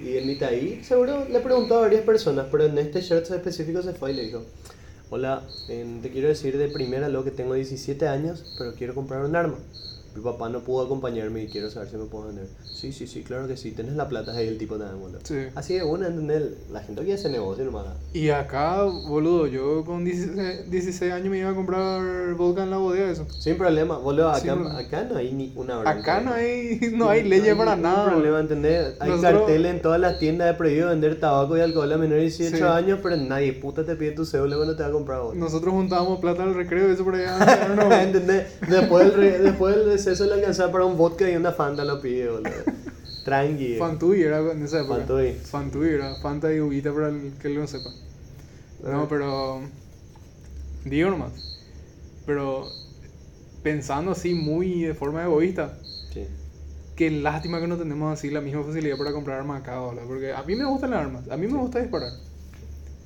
Y 0.02 0.16
el 0.16 0.26
mita 0.26 0.48
ahí, 0.48 0.82
seguro 0.84 1.26
le 1.30 1.40
preguntó 1.40 1.78
a 1.78 1.82
varias 1.82 2.04
personas, 2.04 2.48
pero 2.52 2.66
en 2.66 2.78
este 2.78 3.02
short 3.02 3.30
específico 3.32 3.82
se 3.82 3.94
fue 3.94 4.12
y 4.12 4.16
le 4.16 4.24
dijo, 4.24 4.44
hola, 5.10 5.44
em, 5.68 6.02
te 6.02 6.10
quiero 6.10 6.30
decir 6.30 6.58
de 6.58 6.70
primera 6.70 7.10
lo 7.10 7.24
que 7.24 7.32
tengo 7.32 7.54
17 7.54 8.08
años, 8.08 8.56
pero 8.58 8.74
quiero 8.74 8.96
comprar 8.96 9.26
un 9.26 9.36
arma. 9.36 9.58
Mi 10.20 10.26
papá 10.26 10.50
no 10.50 10.60
pudo 10.60 10.84
acompañarme 10.84 11.44
y 11.44 11.48
quiero 11.48 11.70
saber 11.72 11.88
si 11.90 11.96
me 11.96 12.04
puedo 12.04 12.28
vender. 12.28 12.48
Sí, 12.70 12.92
sí, 12.92 13.08
sí, 13.08 13.24
claro 13.24 13.48
que 13.48 13.56
sí, 13.56 13.72
tenés 13.72 13.94
la 13.96 14.10
plata 14.10 14.34
ahí 14.34 14.48
el 14.50 14.58
tipo 14.58 14.76
también, 14.76 15.00
boludo. 15.00 15.20
Sí. 15.24 15.36
Así 15.56 15.76
de 15.76 15.84
una, 15.84 16.08
¿entendés? 16.08 16.44
La 16.74 16.82
gente 16.82 17.04
quiere 17.04 17.18
hacer 17.18 17.32
negocio, 17.32 17.64
nomás. 17.64 17.86
Y 18.14 18.30
acá, 18.30 18.84
boludo, 18.84 19.48
yo 19.48 19.86
con 19.86 20.04
16, 20.04 20.70
16 20.70 21.12
años 21.14 21.30
me 21.30 21.40
iba 21.40 21.52
a 21.52 21.56
comprar 21.56 22.34
vodka 22.36 22.64
en 22.64 22.70
la 22.72 22.78
bodega, 22.78 23.10
eso. 23.12 23.26
Sin 23.30 23.58
problema, 23.58 23.98
boludo, 23.98 24.30
acá, 24.30 24.58
acá 24.78 25.08
no 25.10 25.16
hay 25.18 25.32
ni 25.32 25.54
una 25.56 25.76
bronca. 25.80 25.90
Acá 26.00 26.20
no 26.22 26.34
hay, 26.34 26.80
no 26.94 27.08
hay 27.10 27.24
leyes 27.24 27.56
para 27.56 27.78
nada. 27.78 28.06
problema, 28.10 28.20
boludo. 28.38 28.40
¿entendés? 28.42 28.96
Hay 29.00 29.10
Nosotros- 29.12 29.34
carteles 29.44 29.72
en 29.74 29.82
todas 29.82 30.02
las 30.02 30.20
tiendas 30.20 30.48
de 30.50 30.54
prohibido 30.56 30.90
vender 30.90 31.18
tabaco 31.20 31.58
y 31.58 31.62
alcohol 31.62 31.94
a 31.94 31.98
menores 31.98 32.38
de 32.38 32.44
18 32.46 32.58
Sí. 32.58 32.64
años, 32.64 33.00
pero 33.02 33.16
nadie 33.16 33.54
puta 33.54 33.86
te 33.86 33.96
pide 33.96 34.12
tu 34.12 34.26
cédula 34.26 34.58
cuando 34.58 34.76
te 34.76 34.84
va 34.84 34.90
a 34.90 34.92
comprar 34.92 35.22
boludo. 35.22 35.36
Nosotros 35.40 35.74
juntábamos 35.74 36.20
plata 36.20 36.44
al 36.44 36.56
recreo 36.56 36.92
eso 36.92 37.06
por 37.06 37.16
allá. 37.16 37.70
no, 37.70 37.88
no. 37.88 37.96
¿Entendés? 38.10 38.48
Después 38.68 39.16
del, 39.16 39.44
después 39.44 39.76
del 39.78 39.90
receso 40.10 40.26
le 40.28 40.36
alcanzaba 40.36 40.72
para 40.72 40.86
un 40.86 40.98
vodka 40.98 41.30
y 41.30 41.36
una 41.36 41.52
Fanta 41.52 41.84
lo 41.86 42.00
pide, 42.02 42.30
boludo. 42.30 42.50
Tranqui. 43.26 43.76
Fantui 43.78 44.22
era 44.24 44.40
en 44.40 44.64
esa 44.64 44.80
época. 44.82 44.98
Fantui. 44.98 45.34
Fantui 45.34 45.90
era 45.90 46.16
Fanta 46.16 46.54
y 46.54 46.60
Ubita 46.60 46.94
para 46.94 47.10
el 47.10 47.34
que 47.42 47.50
no 47.50 47.68
sepa. 47.68 47.90
No, 48.84 49.08
pero. 49.08 49.62
Digo 50.86 51.10
nomás. 51.12 51.32
Pero. 52.26 52.72
Pensando 53.62 54.12
así 54.12 54.34
muy 54.34 54.84
de 54.84 54.94
forma 54.94 55.24
egoísta. 55.24 55.74
Sí. 56.14 56.26
Qué 56.96 57.12
lástima 57.12 57.60
que 57.60 57.68
no 57.68 57.78
tenemos 57.78 58.12
así 58.18 58.30
la 58.30 58.40
misma 58.42 58.64
facilidad 58.64 58.98
para 58.98 59.12
comprar 59.12 59.40
armas 59.40 59.62
acá, 59.62 59.80
boludo, 59.80 60.08
Porque 60.08 60.34
a 60.34 60.42
mí 60.44 60.56
me 60.56 60.66
gustan 60.66 60.92
las 60.92 61.02
armas. 61.02 61.30
A 61.30 61.36
mí 61.38 61.46
me 61.48 61.58
gusta 61.58 61.80
disparar. 61.80 62.14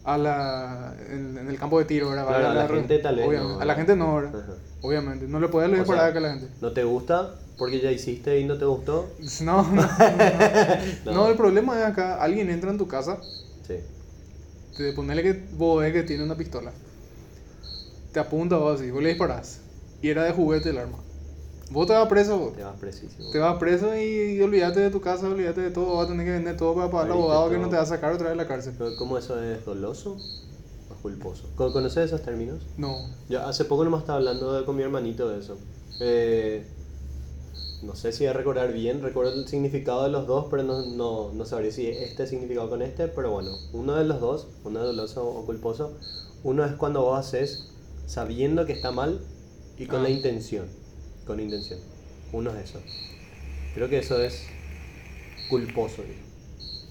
A 0.06 0.18
la, 0.18 0.95
en, 1.10 1.38
en 1.38 1.47
el 1.47 1.58
campo 1.58 1.80
de 1.80 1.86
tiro, 1.86 2.10
¿verdad? 2.10 2.28
Claro, 2.28 2.49
a 2.49 2.54
la 2.54 2.68
re- 2.68 2.76
gente 2.76 2.99
tal 2.99 3.16
vez 3.16 3.26
no, 3.28 3.34
A 3.34 3.51
la 3.54 3.58
¿verdad? 3.60 3.76
gente 3.78 3.95
no, 3.95 4.16
¿verdad? 4.16 4.41
Ajá. 4.43 4.54
Obviamente. 4.84 5.27
No 5.27 5.39
le 5.39 5.47
puedes 5.47 5.71
disparar 5.71 6.01
sea, 6.01 6.09
acá 6.09 6.19
a 6.19 6.21
la 6.21 6.29
gente. 6.31 6.47
¿No 6.61 6.73
te 6.73 6.84
gusta 6.84 7.36
porque 7.57 7.79
ya 7.79 7.89
hiciste 7.89 8.39
y 8.39 8.43
no 8.43 8.57
te 8.57 8.65
gustó? 8.65 9.09
No, 9.41 9.63
no, 9.63 9.71
no, 9.73 9.81
no. 9.81 9.88
No. 11.05 11.11
No, 11.13 11.27
el 11.29 11.38
problema 11.38 11.79
es 11.79 11.86
acá. 11.86 12.21
Alguien 12.21 12.49
entra 12.49 12.69
en 12.69 12.77
tu 12.77 12.88
casa. 12.88 13.17
Sí. 13.65 13.75
Te 14.77 14.91
ponele 14.91 15.23
que 15.23 15.41
vos 15.53 15.81
ves 15.81 15.93
que 15.93 16.03
tiene 16.03 16.23
una 16.23 16.36
pistola. 16.36 16.71
Te 18.11 18.19
apunta 18.19 18.57
vos 18.57 18.79
así, 18.79 18.91
vos 18.91 19.01
le 19.01 19.09
disparás. 19.09 19.61
Y 20.01 20.09
era 20.09 20.25
de 20.25 20.34
juguete 20.34 20.69
el 20.71 20.77
arma. 20.77 20.97
Vos 21.71 21.88
te 21.88 21.93
vas 21.93 22.07
preso, 22.09 22.38
vos. 22.38 22.53
Te 22.53 22.63
vas 22.63 22.77
preciso. 22.77 23.31
Te 23.31 23.39
vas 23.39 23.57
preso 23.57 23.95
y, 23.95 24.34
y 24.36 24.41
olvídate 24.41 24.81
de 24.81 24.89
tu 24.89 24.99
casa, 24.99 25.27
olvídate 25.27 25.61
de 25.61 25.71
todo. 25.71 25.95
Vas 25.95 26.07
a 26.07 26.09
tener 26.09 26.25
que 26.25 26.34
vender 26.34 26.57
todo 26.57 26.75
para 26.75 26.91
pagar 26.91 27.05
al 27.05 27.13
abogado 27.13 27.49
que 27.49 27.57
no 27.57 27.69
te 27.69 27.77
va 27.77 27.84
a 27.84 27.86
sacar 27.86 28.11
otra 28.11 28.27
vez 28.27 28.38
de 28.38 28.43
la 28.43 28.49
cárcel. 28.49 28.75
Pero 28.77 28.97
¿Cómo 28.97 29.17
eso 29.17 29.41
es 29.41 29.63
doloso 29.63 30.17
o 31.04 31.10
culposo? 31.10 31.43
¿Con- 31.56 31.72
¿Conoces 31.74 32.06
esos 32.06 32.22
términos? 32.22 32.62
No. 32.78 32.97
Yo 33.30 33.45
hace 33.45 33.66
poco 33.66 33.84
nomás 33.84 34.01
estaba 34.01 34.18
hablando 34.20 34.54
de- 34.54 34.66
con 34.66 34.76
mi 34.76 34.84
hermanito 34.84 35.28
de 35.30 35.39
eso. 35.39 35.58
Eh, 35.99 36.66
no 37.84 37.95
sé 37.95 38.12
si 38.14 38.24
de 38.24 38.32
recordar 38.34 38.72
bien, 38.72 39.01
recuerdo 39.01 39.34
el 39.34 39.47
significado 39.47 40.04
de 40.04 40.10
los 40.10 40.26
dos, 40.26 40.47
pero 40.49 40.64
no, 40.64 40.86
no, 40.86 41.34
no 41.34 41.45
sabría 41.45 41.72
si 41.72 41.88
este 41.88 42.26
significado 42.28 42.70
con 42.70 42.82
este, 42.82 43.08
pero 43.10 43.32
bueno, 43.32 43.58
uno 43.74 43.95
de 43.95 44.06
los 44.06 44.22
dos, 44.22 44.47
uno 44.64 44.80
es 44.80 44.86
doloso 44.86 45.28
o 45.28 45.45
culposo, 45.45 45.97
uno 46.43 46.64
es 46.66 46.74
cuando 46.74 47.01
vos 47.01 47.20
haces 47.20 47.66
sabiendo 48.08 48.66
que 48.66 48.74
está 48.74 48.91
mal 48.91 49.20
y 49.78 49.86
con 49.88 49.99
Ah. 49.99 50.04
la 50.04 50.10
intención, 50.10 50.68
con 51.28 51.39
intención. 51.39 51.80
Uno 52.32 52.51
es 52.51 52.70
eso. 52.70 52.80
Creo 53.76 53.89
que 53.89 53.99
eso 53.99 54.22
es 54.22 54.43
culposo. 55.49 56.04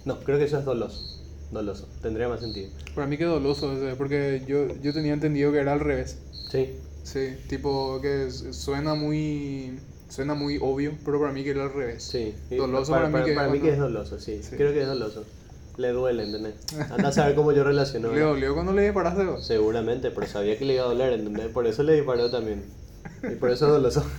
No, 0.04 0.20
creo 0.20 0.38
que 0.38 0.44
eso 0.44 0.58
es 0.58 0.64
doloso. 0.64 1.11
Doloso, 1.52 1.86
tendría 2.00 2.28
más 2.28 2.40
sentido. 2.40 2.70
Para 2.94 3.06
mí 3.06 3.16
que 3.18 3.24
doloso 3.24 3.72
porque 3.98 4.42
yo, 4.48 4.66
yo 4.82 4.92
tenía 4.92 5.12
entendido 5.12 5.52
que 5.52 5.58
era 5.58 5.72
al 5.74 5.80
revés. 5.80 6.18
Sí, 6.50 6.70
Sí, 7.04 7.30
tipo 7.48 8.00
que 8.00 8.30
suena 8.30 8.94
muy 8.94 9.78
suena 10.08 10.34
muy 10.34 10.58
obvio, 10.60 10.92
pero 11.04 11.18
para 11.20 11.32
mí 11.32 11.42
que 11.44 11.50
era 11.50 11.64
al 11.64 11.72
revés. 11.72 12.02
Sí, 12.04 12.34
Doloso 12.50 12.92
para, 12.92 13.10
para 13.10 13.24
mí 13.24 13.30
que 13.30 13.34
para 13.34 13.48
mí 13.48 13.58
cuando- 13.58 13.66
que 13.66 13.72
es 13.72 13.78
doloso, 13.78 14.18
sí. 14.20 14.40
Sí. 14.42 14.56
Creo 14.56 14.72
que 14.72 14.82
es 14.82 14.86
doloso. 14.86 15.24
Le 15.78 15.88
duele, 15.88 16.24
¿entendés? 16.24 16.54
Anda 16.90 17.08
a 17.08 17.12
saber 17.12 17.34
cómo 17.34 17.52
yo 17.52 17.64
relaciono. 17.64 18.12
Le 18.12 18.20
dolió 18.20 18.54
cuando 18.54 18.72
le 18.72 18.82
disparaste 18.82 19.24
vos. 19.24 19.44
Seguramente, 19.44 20.10
pero 20.10 20.26
sabía 20.26 20.56
que 20.58 20.64
le 20.64 20.74
iba 20.74 20.84
a 20.84 20.88
doler, 20.88 21.14
¿entendés? 21.14 21.48
Por 21.48 21.66
eso 21.66 21.82
le 21.82 21.94
disparó 21.94 22.30
también. 22.30 22.62
Y 23.24 23.34
por 23.36 23.50
eso 23.50 23.66
es 23.66 23.72
doloso. 23.72 24.04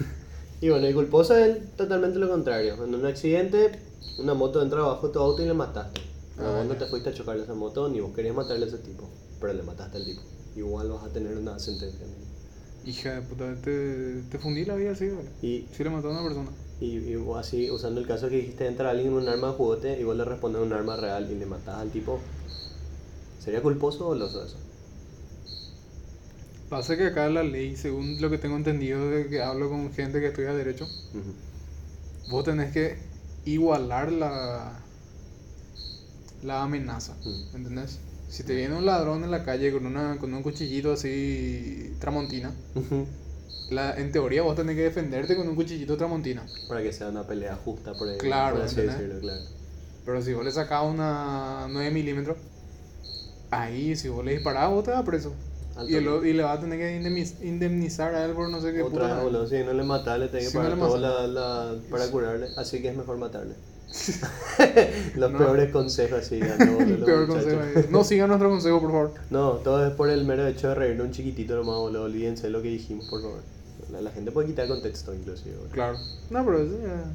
Y 0.61 0.69
bueno, 0.69 0.87
y 0.87 0.93
culposo 0.93 1.35
es 1.35 1.75
totalmente 1.75 2.19
lo 2.19 2.29
contrario. 2.29 2.81
En 2.85 2.95
un 2.95 3.05
accidente, 3.05 3.71
una 4.17 4.33
moto 4.33 4.61
entra 4.61 4.79
bajo 4.81 5.09
tu 5.09 5.19
auto 5.19 5.41
y 5.41 5.45
le 5.45 5.53
mataste. 5.53 5.99
Ah, 6.37 6.51
vos 6.57 6.65
no 6.65 6.75
te 6.75 6.85
fuiste 6.85 7.09
a 7.09 7.13
chocarle 7.13 7.41
a 7.41 7.45
esa 7.45 7.53
moto 7.53 7.89
ni 7.89 7.99
vos 7.99 8.13
querías 8.13 8.35
matarle 8.35 8.65
a 8.65 8.67
ese 8.67 8.79
tipo. 8.79 9.07
Pero 9.39 9.53
le 9.53 9.63
mataste 9.63 9.97
al 9.97 10.05
tipo. 10.05 10.21
Igual 10.55 10.89
vas 10.89 11.03
a 11.03 11.09
tener 11.09 11.37
una 11.37 11.59
sentencia. 11.59 12.05
Hija 12.85 13.15
de 13.15 13.21
puta, 13.21 13.55
te, 13.61 14.21
te 14.29 14.37
fundí 14.37 14.65
la 14.65 14.75
vida 14.75 14.91
así, 14.91 15.07
güey. 15.09 15.25
Y 15.41 15.67
Sí 15.71 15.83
le 15.83 15.89
mató 15.89 16.09
a 16.09 16.11
una 16.11 16.23
persona. 16.23 16.49
Y, 16.79 16.97
y 16.97 17.15
vos 17.15 17.39
así, 17.39 17.71
usando 17.71 18.01
el 18.01 18.07
caso 18.07 18.29
que 18.29 18.37
dijiste, 18.37 18.67
entra 18.67 18.89
alguien 18.89 19.11
con 19.13 19.23
un 19.23 19.29
arma 19.29 19.47
de 19.49 19.53
juguete 19.53 19.99
y 19.99 20.03
vos 20.03 20.17
le 20.17 20.25
respondes 20.25 20.61
un 20.61 20.73
arma 20.73 20.97
real 20.97 21.31
y 21.31 21.35
le 21.35 21.45
matás 21.45 21.77
al 21.77 21.91
tipo, 21.91 22.19
¿sería 23.39 23.61
culposo 23.61 24.07
o 24.07 24.09
doloso 24.09 24.43
eso? 24.43 24.57
Pasa 26.69 26.97
que 26.97 27.05
acá 27.05 27.29
la 27.29 27.43
ley, 27.43 27.75
según 27.75 28.19
lo 28.19 28.29
que 28.29 28.37
tengo 28.37 28.55
entendido 28.55 29.09
de 29.09 29.29
que 29.29 29.41
hablo 29.41 29.69
con 29.69 29.93
gente 29.93 30.19
que 30.19 30.27
estudia 30.27 30.53
derecho, 30.53 30.87
vos 32.27 32.43
tenés 32.43 32.71
que 32.73 32.97
igualar 33.45 34.11
la, 34.11 34.82
la 36.43 36.63
amenaza, 36.63 37.13
Mm. 37.25 37.55
¿entendés? 37.55 37.99
Si 38.29 38.43
te 38.43 38.55
viene 38.55 38.75
un 38.75 38.85
ladrón 38.85 39.23
en 39.23 39.31
la 39.31 39.43
calle 39.43 39.71
con, 39.71 39.85
una, 39.85 40.17
con 40.17 40.33
un 40.33 40.41
cuchillito 40.41 40.93
así 40.93 41.95
tramontina, 41.99 42.51
la, 43.69 43.93
en 43.95 44.11
teoría 44.11 44.41
vos 44.41 44.55
tenés 44.55 44.75
que 44.75 44.83
defenderte 44.83 45.35
con 45.35 45.47
un 45.47 45.55
cuchillito 45.55 45.97
tramontina. 45.97 46.43
Para 46.67 46.81
que 46.81 46.91
sea 46.91 47.09
una 47.09 47.23
pelea 47.27 47.55
justa 47.63 47.93
por, 47.93 48.09
ahí, 48.09 48.17
Claro, 48.17 48.55
por 48.57 48.65
así 48.65 48.81
decirlo, 48.81 49.19
claro. 49.19 49.41
Pero 50.05 50.21
si 50.21 50.33
vos 50.33 50.43
le 50.43 50.51
sacás 50.51 50.83
una 50.85 51.67
9 51.69 51.91
milímetros, 51.91 52.37
ahí 53.51 53.95
si 53.95 54.09
vos 54.09 54.25
le 54.25 54.31
disparás, 54.33 54.69
vos 54.69 54.83
te 54.83 54.91
vas 54.91 55.03
preso. 55.03 55.33
Y, 55.87 55.95
el 55.95 56.07
y 56.25 56.33
le 56.33 56.43
vas 56.43 56.57
a 56.57 56.61
tener 56.61 56.77
que 56.77 56.99
indemniz- 57.01 57.35
indemnizar 57.43 58.13
a 58.13 58.25
él 58.25 58.33
por 58.33 58.47
no 58.49 58.61
sé 58.61 58.73
qué 58.73 58.83
Otra 58.83 59.01
puta 59.03 59.15
vez, 59.15 59.23
boludo, 59.23 59.47
si 59.47 59.63
no 59.63 59.73
le 59.73 59.83
matás, 59.83 60.19
le 60.19 60.27
tenés 60.27 60.45
que 60.45 60.51
Si 60.51 60.57
no 60.57 60.63
pagar 60.63 60.77
le 60.77 60.83
todo 60.83 61.27
la- 61.27 61.81
para 61.89 62.07
curarle, 62.09 62.49
así 62.57 62.81
que 62.81 62.89
es 62.89 62.95
mejor 62.97 63.17
matarle. 63.17 63.55
Los 65.15 65.31
No. 65.31 65.37
peores 65.37 65.71
consejos 65.71 66.19
así, 66.19 66.39
dando, 66.39 66.73
boludo, 66.73 66.95
El 66.95 67.03
peor 67.03 67.27
consejo. 67.27 67.59
No 67.91 68.03
sigan 68.03 68.27
nuestro 68.29 68.49
consejo, 68.49 68.81
por 68.81 68.91
favor. 68.91 69.13
No, 69.29 69.51
todo 69.57 69.85
es 69.87 69.93
por 69.93 70.09
el 70.09 70.25
mero 70.25 70.47
hecho 70.47 70.69
de 70.69 70.75
reírnos 70.75 71.07
un 71.07 71.11
chiquitito 71.13 71.55
nomás, 71.55 71.75
boludo. 71.77 72.03
Olvídense 72.03 72.43
de 72.43 72.49
lo 72.49 72.61
que 72.61 72.69
dijimos, 72.69 73.07
por 73.09 73.21
favor. 73.21 73.41
La, 73.91 74.01
la 74.01 74.11
gente 74.11 74.31
puede 74.31 74.47
quitar 74.47 74.67
contexto, 74.67 75.13
inclusive. 75.13 75.55
Claro. 75.71 75.97
No, 76.31 76.43
pero 76.45 76.59
eso 76.63 76.77
ya- 76.81 77.11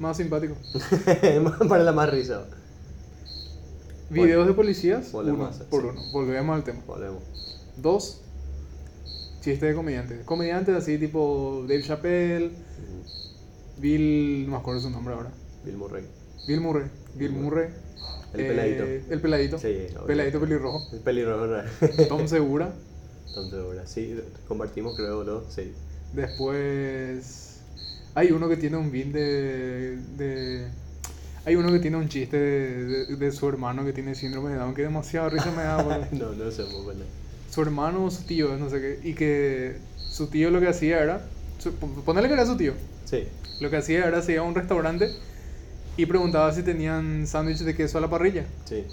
Más 0.00 0.16
simpático. 0.16 0.54
para 1.68 1.84
la 1.84 1.92
más 1.92 2.10
risa. 2.10 2.44
Videos 4.10 4.46
de 4.46 4.52
policías, 4.54 5.10
Volvemos 5.12 5.56
uno 5.56 5.64
a 5.64 5.68
por 5.70 5.82
sí. 5.82 5.88
uno. 5.92 6.02
Volvemos 6.12 6.56
al 6.56 6.64
tema. 6.64 6.80
Volvemos. 6.86 7.22
Dos, 7.76 8.20
chistes 9.40 9.60
de 9.68 9.74
comediantes. 9.74 10.24
Comediantes 10.24 10.74
así 10.76 10.98
tipo 10.98 11.64
Dave 11.68 11.82
Chappelle, 11.82 12.48
Mm, 12.50 13.80
Bill, 13.80 14.44
no 14.46 14.52
me 14.52 14.56
acuerdo 14.58 14.80
su 14.80 14.90
nombre 14.90 15.14
ahora. 15.14 15.30
Bill 15.66 15.76
Murray. 15.76 16.04
Bill 16.46 16.60
Murray. 16.60 16.86
Bill 17.14 17.32
Murray. 17.32 17.68
El 18.34 18.40
eh, 18.40 18.48
peladito. 18.48 18.84
El 19.14 19.20
peladito. 19.20 19.58
Sí, 19.58 19.86
obvio. 19.96 20.06
Peladito 20.06 20.40
pelirrojo. 20.40 20.86
El 20.94 21.00
pelirrojo. 21.00 21.46
Tom 22.08 22.26
Segura. 22.26 22.72
Entonces, 23.28 23.58
ahora 23.60 23.86
sí, 23.86 24.18
compartimos, 24.48 24.96
creo, 24.96 25.16
boludo. 25.18 25.44
Sí. 25.50 25.72
Después 26.14 27.60
hay 28.14 28.30
uno 28.30 28.48
que 28.48 28.56
tiene 28.56 28.76
un 28.76 28.90
bin 28.90 29.12
de, 29.12 29.98
de- 30.16 30.66
Hay 31.44 31.56
uno 31.56 31.70
que 31.72 31.78
tiene 31.78 31.96
un 31.96 32.08
chiste 32.08 32.36
de, 32.38 32.84
de- 33.06 33.16
de 33.16 33.32
su 33.32 33.48
hermano 33.48 33.84
que 33.84 33.92
tiene 33.92 34.14
síndrome 34.14 34.50
de 34.50 34.56
Down 34.56 34.74
que 34.74 34.82
demasiado 34.82 35.30
risa 35.30 35.50
me 35.52 35.62
da. 35.62 35.82
boludo. 35.82 36.06
no, 36.12 36.44
no 36.44 36.50
sé, 36.50 36.64
muy 36.64 36.82
buena. 36.82 37.04
su 37.50 37.62
hermano 37.62 38.04
o 38.04 38.10
su 38.10 38.22
tío, 38.24 38.56
no 38.56 38.70
sé 38.70 38.80
qué. 38.80 39.08
Y 39.08 39.14
que 39.14 39.76
su 39.98 40.28
tío 40.28 40.50
lo 40.50 40.60
que 40.60 40.68
hacía 40.68 41.02
era... 41.02 41.24
su- 41.58 41.72
Ponele 41.72 42.28
que 42.28 42.34
era 42.34 42.46
su 42.46 42.56
tío. 42.56 42.72
Sí. 43.04 43.24
Lo 43.60 43.70
que 43.70 43.76
hacía 43.76 44.06
era 44.06 44.22
se 44.22 44.32
iba 44.34 44.42
a 44.42 44.46
un 44.46 44.54
restaurante 44.54 45.10
y 45.96 46.06
preguntaba 46.06 46.52
si 46.52 46.62
tenían 46.62 47.26
sándwich 47.26 47.58
de 47.58 47.74
queso 47.74 47.98
a 47.98 48.00
la 48.00 48.10
parrilla. 48.10 48.44
Sí. 48.64 48.84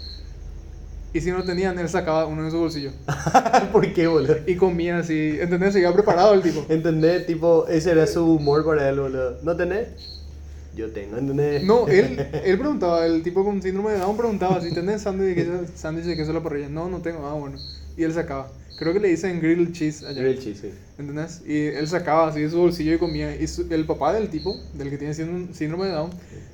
Y 1.12 1.20
si 1.20 1.30
no 1.30 1.44
tenían, 1.44 1.78
él 1.78 1.88
sacaba 1.88 2.26
uno 2.26 2.44
de 2.44 2.50
su 2.50 2.58
bolsillo. 2.58 2.90
¿Por 3.72 3.92
qué, 3.92 4.08
boludo? 4.08 4.36
Y 4.46 4.56
comía 4.56 4.98
así, 4.98 5.38
¿entendés? 5.40 5.72
Se 5.72 5.80
iba 5.80 5.92
preparado 5.92 6.34
el 6.34 6.42
tipo. 6.42 6.66
¿Entendés? 6.68 7.26
Tipo, 7.26 7.68
ese 7.68 7.92
era 7.92 8.06
su 8.08 8.24
humor 8.34 8.64
para 8.64 8.88
él, 8.88 8.98
boludo. 8.98 9.38
¿No 9.42 9.56
tenés? 9.56 9.88
Yo 10.74 10.90
tengo, 10.90 11.16
¿entendés? 11.16 11.62
No, 11.62 11.86
él, 11.86 12.18
él 12.44 12.58
preguntaba, 12.58 13.06
el 13.06 13.22
tipo 13.22 13.44
con 13.44 13.62
síndrome 13.62 13.92
de 13.92 13.98
Down 13.98 14.16
preguntaba 14.16 14.60
si 14.60 14.74
tenés 14.74 15.02
sándwich 15.02 15.28
de 15.28 15.34
queso, 15.36 15.72
sándwich 15.76 16.06
de 16.06 16.16
queso 16.16 16.32
a 16.32 16.34
la 16.34 16.42
parrilla. 16.42 16.68
No, 16.68 16.88
no 16.88 16.98
tengo. 16.98 17.24
Ah, 17.28 17.34
bueno. 17.34 17.58
Y 17.96 18.02
él 18.02 18.12
sacaba. 18.12 18.48
Creo 18.76 18.92
que 18.92 19.00
le 19.00 19.08
dicen 19.08 19.40
grilled 19.40 19.72
cheese 19.72 20.02
allá. 20.04 20.20
Grilled 20.22 20.40
cheese, 20.40 20.60
sí. 20.60 20.70
¿Entendés? 20.98 21.42
Y 21.46 21.66
él 21.66 21.86
sacaba 21.86 22.28
así 22.28 22.40
de 22.40 22.50
su 22.50 22.58
bolsillo 22.58 22.94
y 22.94 22.98
comía. 22.98 23.34
Y 23.36 23.46
su- 23.46 23.66
el 23.70 23.84
papá 23.86 24.12
del 24.12 24.28
tipo, 24.28 24.56
del 24.74 24.90
que 24.90 24.98
tiene 24.98 25.14
síndrome 25.14 25.86
de 25.86 25.92
Down, 25.92 26.10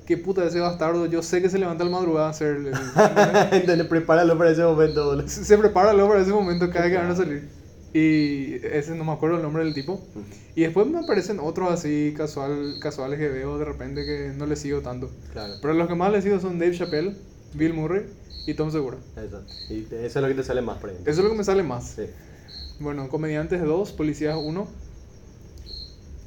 que 0.07 0.17
puta 0.19 0.45
ese 0.45 0.61
bastardo, 0.61 1.07
yo 1.07 1.23
sé 1.23 1.41
que 1.41 1.49
se 1.49 1.59
levanta 1.59 1.83
al 1.85 1.91
madrugada 1.91 2.27
a 2.27 2.31
hacer. 2.31 2.57
el- 2.57 2.67
¿entendés? 2.73 3.53
¿Entendés? 3.53 3.87
Prepáralo 3.87 4.37
para 4.37 4.51
ese 4.51 4.63
momento, 4.63 5.07
boludo. 5.07 5.29
se 5.29 5.45
se 5.45 5.57
prepara 5.59 5.93
luego 5.93 6.09
para 6.11 6.21
ese 6.23 6.31
momento 6.33 6.69
cada 6.71 6.83
vez 6.87 6.93
que 6.93 6.99
van 6.99 7.11
a 7.11 7.17
salir. 7.17 7.49
Y 7.93 8.55
ese 8.67 8.95
no 8.95 9.03
me 9.05 9.13
acuerdo 9.13 9.37
el 9.37 9.43
nombre 9.43 9.65
del 9.65 9.75
tipo. 9.75 10.01
Y 10.55 10.63
después 10.63 10.87
me 10.87 10.99
aparecen 11.01 11.41
otros 11.41 11.71
así 11.73 12.15
casual, 12.17 12.77
casuales 12.81 13.19
que 13.19 13.29
veo 13.29 13.59
de 13.59 13.65
repente 13.65 14.05
que 14.05 14.31
no 14.37 14.47
les 14.47 14.61
sigo 14.61 14.81
tanto. 14.81 15.11
Claro. 15.33 15.55
Pero 15.61 15.75
los 15.75 15.89
que 15.89 15.95
más 15.95 16.13
les 16.13 16.23
sigo 16.23 16.39
son 16.39 16.59
Dave 16.59 16.77
Chappelle, 16.77 17.17
Bill 17.55 17.75
Murray 17.75 18.03
y 18.47 18.55
Tom 18.55 18.71
Segura. 18.71 18.97
Eso. 19.17 19.43
Y 19.69 19.87
eso 19.93 19.97
es 20.07 20.17
lo 20.17 20.29
que 20.29 20.35
te 20.35 20.43
sale 20.45 20.63
más, 20.63 20.79
por 20.79 20.91
ejemplo. 20.91 21.11
Eso 21.11 21.21
es 21.21 21.25
lo 21.25 21.31
que 21.31 21.39
me 21.39 21.45
sale 21.45 21.63
más. 21.63 21.85
Sí. 21.97 22.07
Bueno, 22.79 23.09
comediantes 23.09 23.63
2, 23.63 23.93
policías 23.93 24.37
1. 24.41 24.67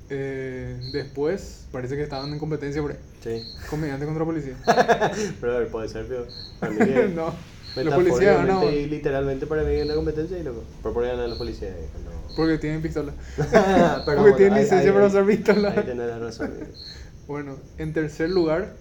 Eh, 0.09 0.78
después, 0.91 1.66
parece 1.72 1.95
que 1.95 2.03
estaban 2.03 2.32
en 2.34 2.39
competencia 2.39 2.82
por. 2.82 2.95
Sí. 3.24 3.43
Comediante 3.70 4.05
contra 4.05 4.26
policía. 4.26 4.55
Pero 5.41 5.55
a 5.55 5.59
ver, 5.59 5.68
puede 5.70 5.88
ser, 5.89 6.05
pero 6.07 6.28
para 6.59 6.74
mí 6.74 6.78
que 6.80 7.07
no, 7.16 7.34
los 7.78 7.93
policías 7.95 8.41
metafóricamente 8.41 8.82
y 8.82 8.86
literalmente 8.88 9.47
para 9.47 9.64
mí 9.64 9.74
es 9.74 9.86
una 9.86 9.95
competencia 9.95 10.38
y 10.38 10.43
loco. 10.43 10.61
Pero 10.82 10.93
por 10.93 11.03
ahí 11.05 11.11
ganan 11.11 11.30
los 11.30 11.38
policías. 11.38 11.72
eh, 11.72 11.88
No. 12.03 12.11
porque 12.36 12.57
tienen 12.57 12.82
pistola. 12.82 13.14
Pero 13.38 14.03
porque 14.05 14.20
bueno, 14.22 14.36
tienen 14.36 14.59
licencia 14.59 14.89
ahí- 14.89 14.93
para 14.93 15.07
usar 15.07 15.26
pistola. 15.26 15.70
Ahí 15.70 15.84
tenés 15.86 16.07
la 16.07 16.20
razón. 16.20 16.47
amigo. 16.47 16.66
Bueno, 17.28 17.55
en 17.78 17.93
tercer 17.93 18.30
lugar, 18.30 18.74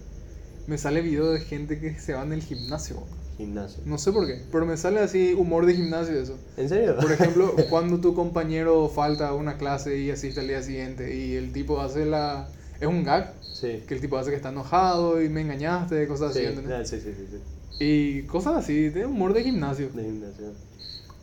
me 0.67 0.77
sale 0.77 1.01
video 1.01 1.31
de 1.31 1.39
gente 1.39 1.79
que 1.79 1.97
se 1.97 2.13
va 2.13 2.23
en 2.23 2.33
el 2.33 2.43
gimnasio. 2.43 2.97
Gimnasio. 3.45 3.83
No 3.85 3.97
sé 3.97 4.11
por 4.11 4.25
qué, 4.27 4.41
pero 4.51 4.65
me 4.65 4.77
sale 4.77 4.99
así 4.99 5.33
humor 5.33 5.65
de 5.65 5.75
gimnasio 5.75 6.19
eso. 6.19 6.37
¿En 6.57 6.69
serio? 6.69 6.95
Por 6.99 7.11
ejemplo, 7.11 7.53
cuando 7.69 7.99
tu 7.99 8.13
compañero 8.13 8.89
falta 8.89 9.29
a 9.29 9.33
una 9.33 9.57
clase 9.57 9.97
y 9.99 10.11
asiste 10.11 10.39
al 10.41 10.47
día 10.47 10.61
siguiente 10.63 11.15
y 11.15 11.35
el 11.35 11.51
tipo 11.53 11.79
hace 11.81 12.05
la... 12.05 12.47
Es 12.79 12.87
un 12.87 13.03
gag, 13.03 13.33
Sí. 13.53 13.81
que 13.87 13.93
el 13.93 14.01
tipo 14.01 14.17
hace 14.17 14.29
que 14.31 14.35
está 14.35 14.49
enojado 14.49 15.21
y 15.21 15.29
me 15.29 15.41
engañaste, 15.41 16.05
cosas 16.07 16.33
Sí, 16.33 16.39
así, 16.39 16.47
¿entendés? 16.49 16.89
sí, 16.89 16.99
sí, 16.99 17.13
sí, 17.15 17.27
sí. 17.31 17.37
Y 17.79 18.23
cosas 18.23 18.55
así, 18.57 18.89
de 18.89 19.05
humor 19.05 19.33
de 19.33 19.43
gimnasio. 19.43 19.89
De 19.93 20.03
gimnasio. 20.03 20.45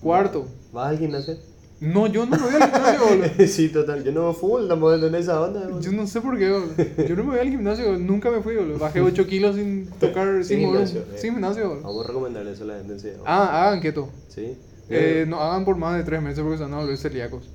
Cuarto, 0.01 0.47
¿Vas 0.73 0.89
al 0.91 0.99
gimnasio? 0.99 1.37
No, 1.81 2.07
yo 2.07 2.27
no 2.27 2.37
me 2.37 2.43
voy 2.43 2.55
al 2.55 2.71
gimnasio, 2.71 3.07
boludo. 3.07 3.29
sí, 3.47 3.69
total. 3.71 4.05
Yo 4.05 4.13
no 4.13 4.29
me 4.29 4.35
full, 4.35 4.63
estamos 4.63 5.03
en 5.03 5.15
esa 5.15 5.41
onda. 5.41 5.61
boludo. 5.61 5.81
Yo 5.81 5.93
no 5.93 6.07
sé 6.07 6.21
por 6.21 6.39
qué, 6.39 6.51
boludo. 6.51 6.75
Yo 7.09 7.17
no 7.17 7.25
me 7.25 7.31
voy 7.31 7.39
al 7.39 7.49
gimnasio, 7.49 7.99
nunca 7.99 8.31
me 8.31 8.43
fui, 8.43 8.57
boludo. 8.57 8.79
Bajé 8.79 9.01
8 9.01 9.27
kilos 9.27 9.57
sin 9.57 9.87
tocar, 9.99 10.45
sin, 10.45 10.59
Sin 10.59 10.67
mover 10.67 10.87
gimnasio, 10.87 11.01
eh. 11.01 11.19
sin 11.19 11.33
gimnasio, 11.33 11.69
boludo. 11.69 11.83
Vamos 11.83 12.05
a 12.05 12.09
recomendarle 12.09 12.53
eso 12.53 12.65
a 12.65 12.67
la 12.67 12.75
gente. 12.79 12.99
sí. 12.99 13.09
Ah, 13.25 13.67
hagan 13.67 13.81
keto. 13.81 14.11
Sí. 14.29 14.57
Eh, 14.91 15.25
no 15.27 15.41
hagan 15.41 15.65
por 15.65 15.77
más 15.77 15.97
de 15.97 16.05
3 16.05 16.21
meses 16.21 16.41
porque 16.41 16.59
se 16.59 16.65
van 16.65 16.75
a 16.75 16.79
volver 16.79 16.99
celíacos. 16.99 17.49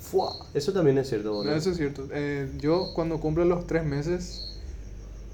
Fua. 0.00 0.34
Eso 0.54 0.72
también 0.72 0.98
es 0.98 1.08
cierto, 1.08 1.32
boludo. 1.32 1.52
No, 1.52 1.56
eso 1.56 1.70
es 1.70 1.76
cierto. 1.76 2.08
Eh, 2.12 2.50
yo 2.58 2.92
cuando 2.94 3.20
cumplo 3.20 3.44
los 3.44 3.66
3 3.66 3.84
meses 3.84 4.49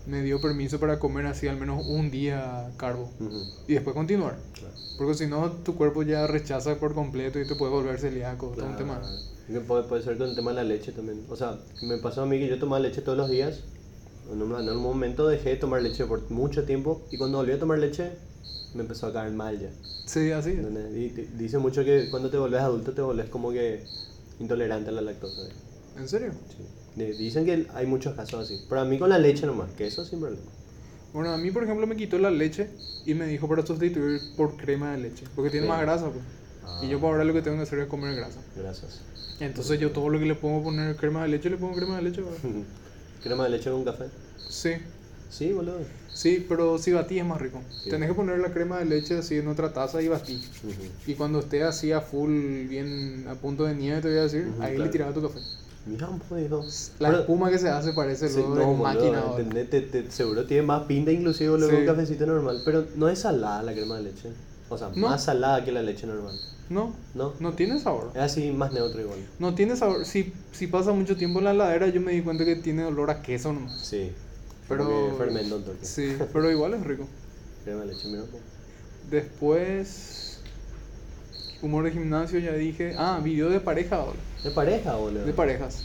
me 0.07 0.23
dio 0.23 0.41
permiso 0.41 0.79
para 0.81 0.99
comer 0.99 1.27
así 1.27 1.49
al 1.49 1.57
menos 1.59 1.83
un 1.87 2.11
día 2.11 2.73
carbo 2.77 3.11
Ujú, 3.21 3.43
y 3.67 3.75
después 3.75 3.95
continuar. 3.95 4.39
claro. 4.53 4.75
Porque 4.97 5.15
si 5.15 5.27
no, 5.27 5.51
tu 5.63 5.75
cuerpo 5.77 6.03
ya 6.03 6.27
rechaza 6.27 6.77
por 6.77 6.95
completo 6.95 7.39
y 7.39 7.45
te 7.45 7.55
puede 7.55 7.73
volver 7.73 7.99
celíaco. 7.99 8.53
Todo 8.55 8.67
un 8.67 8.77
Claro. 8.77 8.77
tema. 8.79 9.63
Puede, 9.67 9.83
puede 9.85 10.03
ser 10.03 10.17
con 10.19 10.31
el 10.31 10.35
tema 10.35 10.51
de 10.53 10.57
la 10.57 10.65
leche 10.65 10.91
también. 10.93 11.25
O 11.29 11.37
sea, 11.37 11.59
me 11.83 11.99
pasó 11.99 12.23
a 12.23 12.27
mí 12.27 12.39
que 12.39 12.49
yo 12.49 12.59
tomaba 12.59 12.81
leche 12.81 13.03
todos 13.03 13.19
los 13.19 13.29
días. 13.29 13.63
En 14.33 14.41
un, 14.43 14.59
en 14.59 14.69
un 14.69 14.83
momento 14.83 15.29
dejé 15.29 15.51
de 15.51 15.57
tomar 15.57 15.83
leche 15.83 16.05
por 16.07 16.29
mucho 16.31 16.65
tiempo 16.65 17.07
y 17.13 17.17
cuando 17.17 17.39
volví 17.39 17.53
a 17.53 17.59
tomar 17.59 17.79
leche 17.79 18.13
me 18.75 18.83
empezó 18.83 19.07
a 19.09 19.13
caer 19.13 19.33
mal 19.33 19.61
ya. 19.61 19.69
Sí, 20.07 20.31
así. 20.33 20.51
es. 20.53 20.97
Y 20.97 21.11
te- 21.11 21.29
dice 21.37 21.59
mucho 21.59 21.85
que 21.85 22.09
cuando 22.11 22.31
te 22.31 22.39
volvés 22.39 22.61
adulto 22.61 22.93
te 22.95 23.03
volvés 23.03 23.29
como 23.29 23.51
que 23.53 23.85
intolerante 24.41 24.89
a 24.91 24.93
la 24.93 25.01
lactosa. 25.03 25.43
¿En 25.97 26.09
serio? 26.09 26.33
Sí. 26.57 26.65
Dicen 26.97 27.45
que 27.45 27.67
hay 27.75 27.87
muchos 27.87 28.15
casos 28.15 28.41
así. 28.45 28.61
Pero 28.69 28.81
a 28.81 28.85
mí 28.87 28.99
con 28.99 29.11
la 29.11 29.19
leche 29.19 29.47
nomás, 29.47 29.71
que 29.77 29.87
eso 29.87 30.05
sin 30.05 30.19
problema. 30.21 30.43
Bueno, 31.13 31.31
a 31.31 31.37
mí, 31.37 31.51
por 31.51 31.63
ejemplo, 31.63 31.87
me 31.87 31.95
quitó 31.97 32.19
la 32.19 32.31
leche 32.31 32.69
y 33.05 33.15
me 33.15 33.27
dijo 33.27 33.47
para 33.49 33.65
sustituir 33.65 34.21
por 34.37 34.57
crema 34.57 34.93
de 34.93 34.99
leche. 34.99 35.25
Porque 35.35 35.51
tiene 35.51 35.67
Sí. 35.67 35.71
más 35.71 35.81
grasa, 35.83 36.07
pues. 36.11 36.25
Y 36.83 36.89
yo 36.89 37.01
por 37.01 37.13
ahora 37.13 37.25
lo 37.25 37.33
que 37.33 37.43
tengo 37.43 37.57
que 37.59 37.63
hacer 37.63 37.79
es 37.81 37.87
comer 37.87 38.15
grasa. 38.17 38.41
Gracias. 38.57 39.01
Entonces 39.41 39.79
yo 39.79 39.93
todo 39.93 40.09
lo 40.09 40.19
que 40.19 40.25
le 40.27 40.35
pongo 40.35 40.63
poner 40.65 40.97
crema 40.97 41.23
de 41.23 41.29
leche, 41.29 41.51
le 41.51 41.57
pongo 41.59 41.75
crema 41.77 41.97
de 41.97 42.03
leche. 42.03 42.23
¿Crema 43.23 43.45
de 43.45 43.51
leche 43.51 43.71
con 43.71 43.85
café? 43.85 44.05
Sí, 44.49 44.71
Sí, 45.29 45.53
boludo. 45.53 45.81
sí, 46.15 46.47
pero 46.49 46.79
si 46.79 46.93
batí 46.93 47.19
es 47.19 47.25
más 47.25 47.41
rico. 47.41 47.61
Sí. 47.83 47.91
Tenés 47.91 48.09
que 48.09 48.15
poner 48.15 48.39
la 48.39 48.53
crema 48.53 48.79
de 48.79 48.85
leche 48.87 49.19
así 49.19 49.37
en 49.37 49.49
otra 49.49 49.73
taza 49.73 50.01
y 50.01 50.09
batí. 50.09 50.35
Ujú. 50.65 50.73
Y 51.11 51.15
cuando 51.15 51.41
esté 51.41 51.63
así 51.65 51.93
a 51.93 52.01
full, 52.01 52.31
bien 52.69 53.27
a 53.29 53.35
punto 53.35 53.65
de 53.65 53.75
nieve, 53.75 54.01
te 54.03 54.09
voy 54.09 54.19
a 54.19 54.23
decir, 54.23 54.49
ahí 54.61 54.79
le 54.79 54.89
tiraba 54.89 55.13
tu 55.13 55.21
café. 55.23 55.41
Mira 55.87 56.09
un 56.09 56.19
poco. 56.19 56.35
La 56.99 57.09
Pero- 57.11 57.21
espuma 57.21 57.49
que 57.51 57.59
se 57.59 57.69
hace 57.69 57.93
parece 57.93 58.29
Sí, 58.29 58.37
luego 58.41 58.55
no, 58.55 58.71
de 58.73 58.77
máquina. 58.83 59.67
Te- 59.71 59.81
te- 59.83 60.11
seguro 60.11 60.45
tiene 60.45 60.63
más 60.65 60.83
pinta 60.85 61.13
inclusive 61.13 61.57
Sí. 61.69 61.75
un 61.77 61.87
cafecito 61.87 62.27
normal. 62.27 62.61
Pero 62.65 62.87
no 62.97 63.09
es 63.09 63.21
salada 63.21 63.63
la 63.63 63.73
crema 63.73 63.97
de 63.99 64.03
leche. 64.05 64.31
O 64.69 64.77
sea, 64.77 64.89
No. 64.95 65.09
más 65.09 65.23
salada 65.25 65.65
que 65.65 65.71
la 65.71 65.83
leche 65.83 66.07
normal. 66.09 66.35
No, 66.69 66.93
¿No? 67.15 67.35
no 67.39 67.53
tiene 67.53 67.79
sabor. 67.79 68.11
Es 68.15 68.21
así 68.21 68.51
más 68.51 68.73
neutro 68.73 69.01
igual. 69.01 69.21
No 69.39 69.55
tiene 69.55 69.77
sabor. 69.77 70.05
Si, 70.05 70.33
si 70.51 70.67
pasa 70.67 70.91
mucho 70.93 71.17
tiempo 71.17 71.39
en 71.39 71.45
la 71.45 71.53
heladera, 71.53 71.87
yo 71.87 72.01
me 72.01 72.11
di 72.13 72.23
cuenta 72.23 72.45
que 72.45 72.57
tiene 72.57 72.85
olor 72.85 73.09
a 73.11 73.23
queso 73.23 73.53
nomás. 73.53 73.79
Sí. 73.79 74.11
Pero- 74.69 75.15
fermenta 75.17 75.55
un 75.55 75.63
toque. 75.63 75.79
Sí, 75.87 76.17
pero 76.33 76.51
igual 76.51 76.75
es 76.75 76.83
rico. 76.83 77.07
Crema 77.65 77.83
de 77.83 77.87
leche, 77.87 78.09
mira. 78.09 78.23
Después, 79.09 80.26
humor 81.63 81.85
de 81.85 81.91
gimnasio, 81.93 82.39
ya 82.39 82.53
dije. 82.53 82.95
Ah, 82.99 83.21
video 83.23 83.49
de 83.51 83.61
pareja 83.61 83.97
ahora. 83.97 84.19
¿De 84.45 84.51
pareja, 84.51 84.95
boludo? 84.97 85.25
De 85.25 85.33
parejas. 85.33 85.85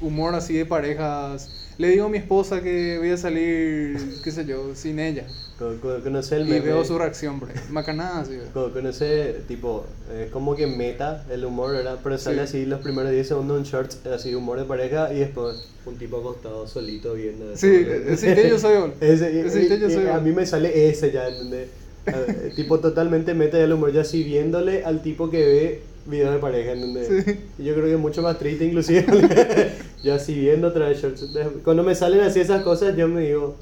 Humor 0.00 0.34
así 0.34 0.54
de 0.54 0.64
parejas. 0.66 1.50
Le 1.78 1.88
digo 1.90 2.06
a 2.06 2.08
mi 2.08 2.18
esposa 2.18 2.60
que 2.60 2.98
voy 2.98 3.10
a 3.10 3.16
salir, 3.16 3.96
qué 4.24 4.30
sé 4.32 4.44
yo, 4.44 4.74
sin 4.74 4.98
ella. 4.98 5.26
Co- 5.58 5.74
co- 5.80 6.00
Conoce 6.02 6.36
el 6.36 6.46
Y 6.48 6.50
meme. 6.50 6.66
veo 6.66 6.84
su 6.84 6.98
reacción, 6.98 7.38
bro. 7.38 7.48
Macanada, 7.70 8.24
sí. 8.24 8.36
bro. 8.36 8.46
Co- 8.52 8.72
Conoce, 8.72 9.42
tipo, 9.46 9.86
es 10.20 10.30
como 10.32 10.56
que 10.56 10.66
meta 10.66 11.24
el 11.30 11.44
humor, 11.44 11.72
¿verdad? 11.72 11.98
Pero 12.02 12.18
sale 12.18 12.38
Sí. 12.38 12.42
así 12.58 12.66
los 12.66 12.80
primeros 12.80 13.12
10 13.12 13.28
segundos 13.28 13.58
en 13.58 13.64
shorts, 13.64 14.04
así 14.06 14.34
humor 14.34 14.58
de 14.58 14.64
pareja 14.64 15.12
y 15.12 15.20
después 15.20 15.68
un 15.86 15.96
tipo 15.98 16.18
acostado 16.18 16.66
solito 16.66 17.14
viendo. 17.14 17.56
Sí, 17.56 17.86
ese 18.08 18.34
que 18.34 18.48
yo 18.48 18.58
soy, 18.58 18.76
bro. 18.76 18.92
Ese, 19.00 19.32
y- 19.32 19.38
Ese 19.38 19.68
que 19.68 19.78
yo 19.78 19.88
y- 19.88 19.92
soy, 19.94 20.04
y 20.04 20.08
a 20.08 20.18
mí 20.18 20.32
me 20.32 20.46
sale 20.46 20.88
ese 20.90 21.12
ya, 21.12 21.28
¿entendés? 21.28 21.68
Eh, 22.28 22.52
tipo 22.56 22.78
totalmente 22.80 23.34
meta 23.34 23.58
el 23.58 23.72
humor, 23.72 23.92
ya 23.92 24.00
así 24.02 24.22
viéndole 24.24 24.84
al 24.84 25.02
tipo 25.02 25.30
que 25.30 25.38
ve 25.44 25.82
videos 26.06 26.32
de 26.34 26.38
pareja, 26.38 26.72
¿entendés? 26.72 27.24
Sí. 27.24 27.40
Y 27.58 27.64
yo 27.64 27.74
creo 27.74 27.86
que 27.86 27.92
es 27.94 27.98
mucho 27.98 28.22
más 28.22 28.38
triste 28.38 28.64
inclusive. 28.64 29.04
yo 30.02 30.14
así 30.14 30.34
viendo 30.38 30.68
otra 30.68 30.88
vez 30.88 31.02
shorts. 31.02 31.26
Cuando 31.64 31.82
me 31.82 31.94
salen 31.94 32.20
así 32.20 32.40
esas 32.40 32.62
cosas, 32.62 32.96
yo 32.96 33.08
me 33.08 33.22
digo, 33.26 33.56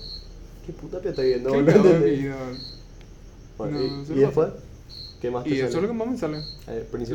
¿qué 0.66 0.72
puta 0.72 1.00
te 1.00 1.08
estoy 1.10 1.28
viendo? 1.28 1.50
Qué 1.50 1.56
boludo?" 1.56 1.72
cagado 1.72 1.88
de 1.88 1.96
¿entendés? 1.96 2.20
vida, 2.22 2.36
bro. 2.36 2.56
Bueno, 3.58 3.78
No, 3.78 3.84
y, 3.84 4.02
eso 4.02 4.12
y 4.14 4.18
después, 4.18 4.48
¿qué 5.20 5.30
más 5.30 5.44
te 5.44 5.50
Y 5.50 5.52
eso 5.54 5.66
sale? 5.72 5.76
es 5.78 5.82
lo 5.82 5.88
que 5.88 5.94
más 5.94 6.08
me 6.08 6.18
sale. 6.18 6.38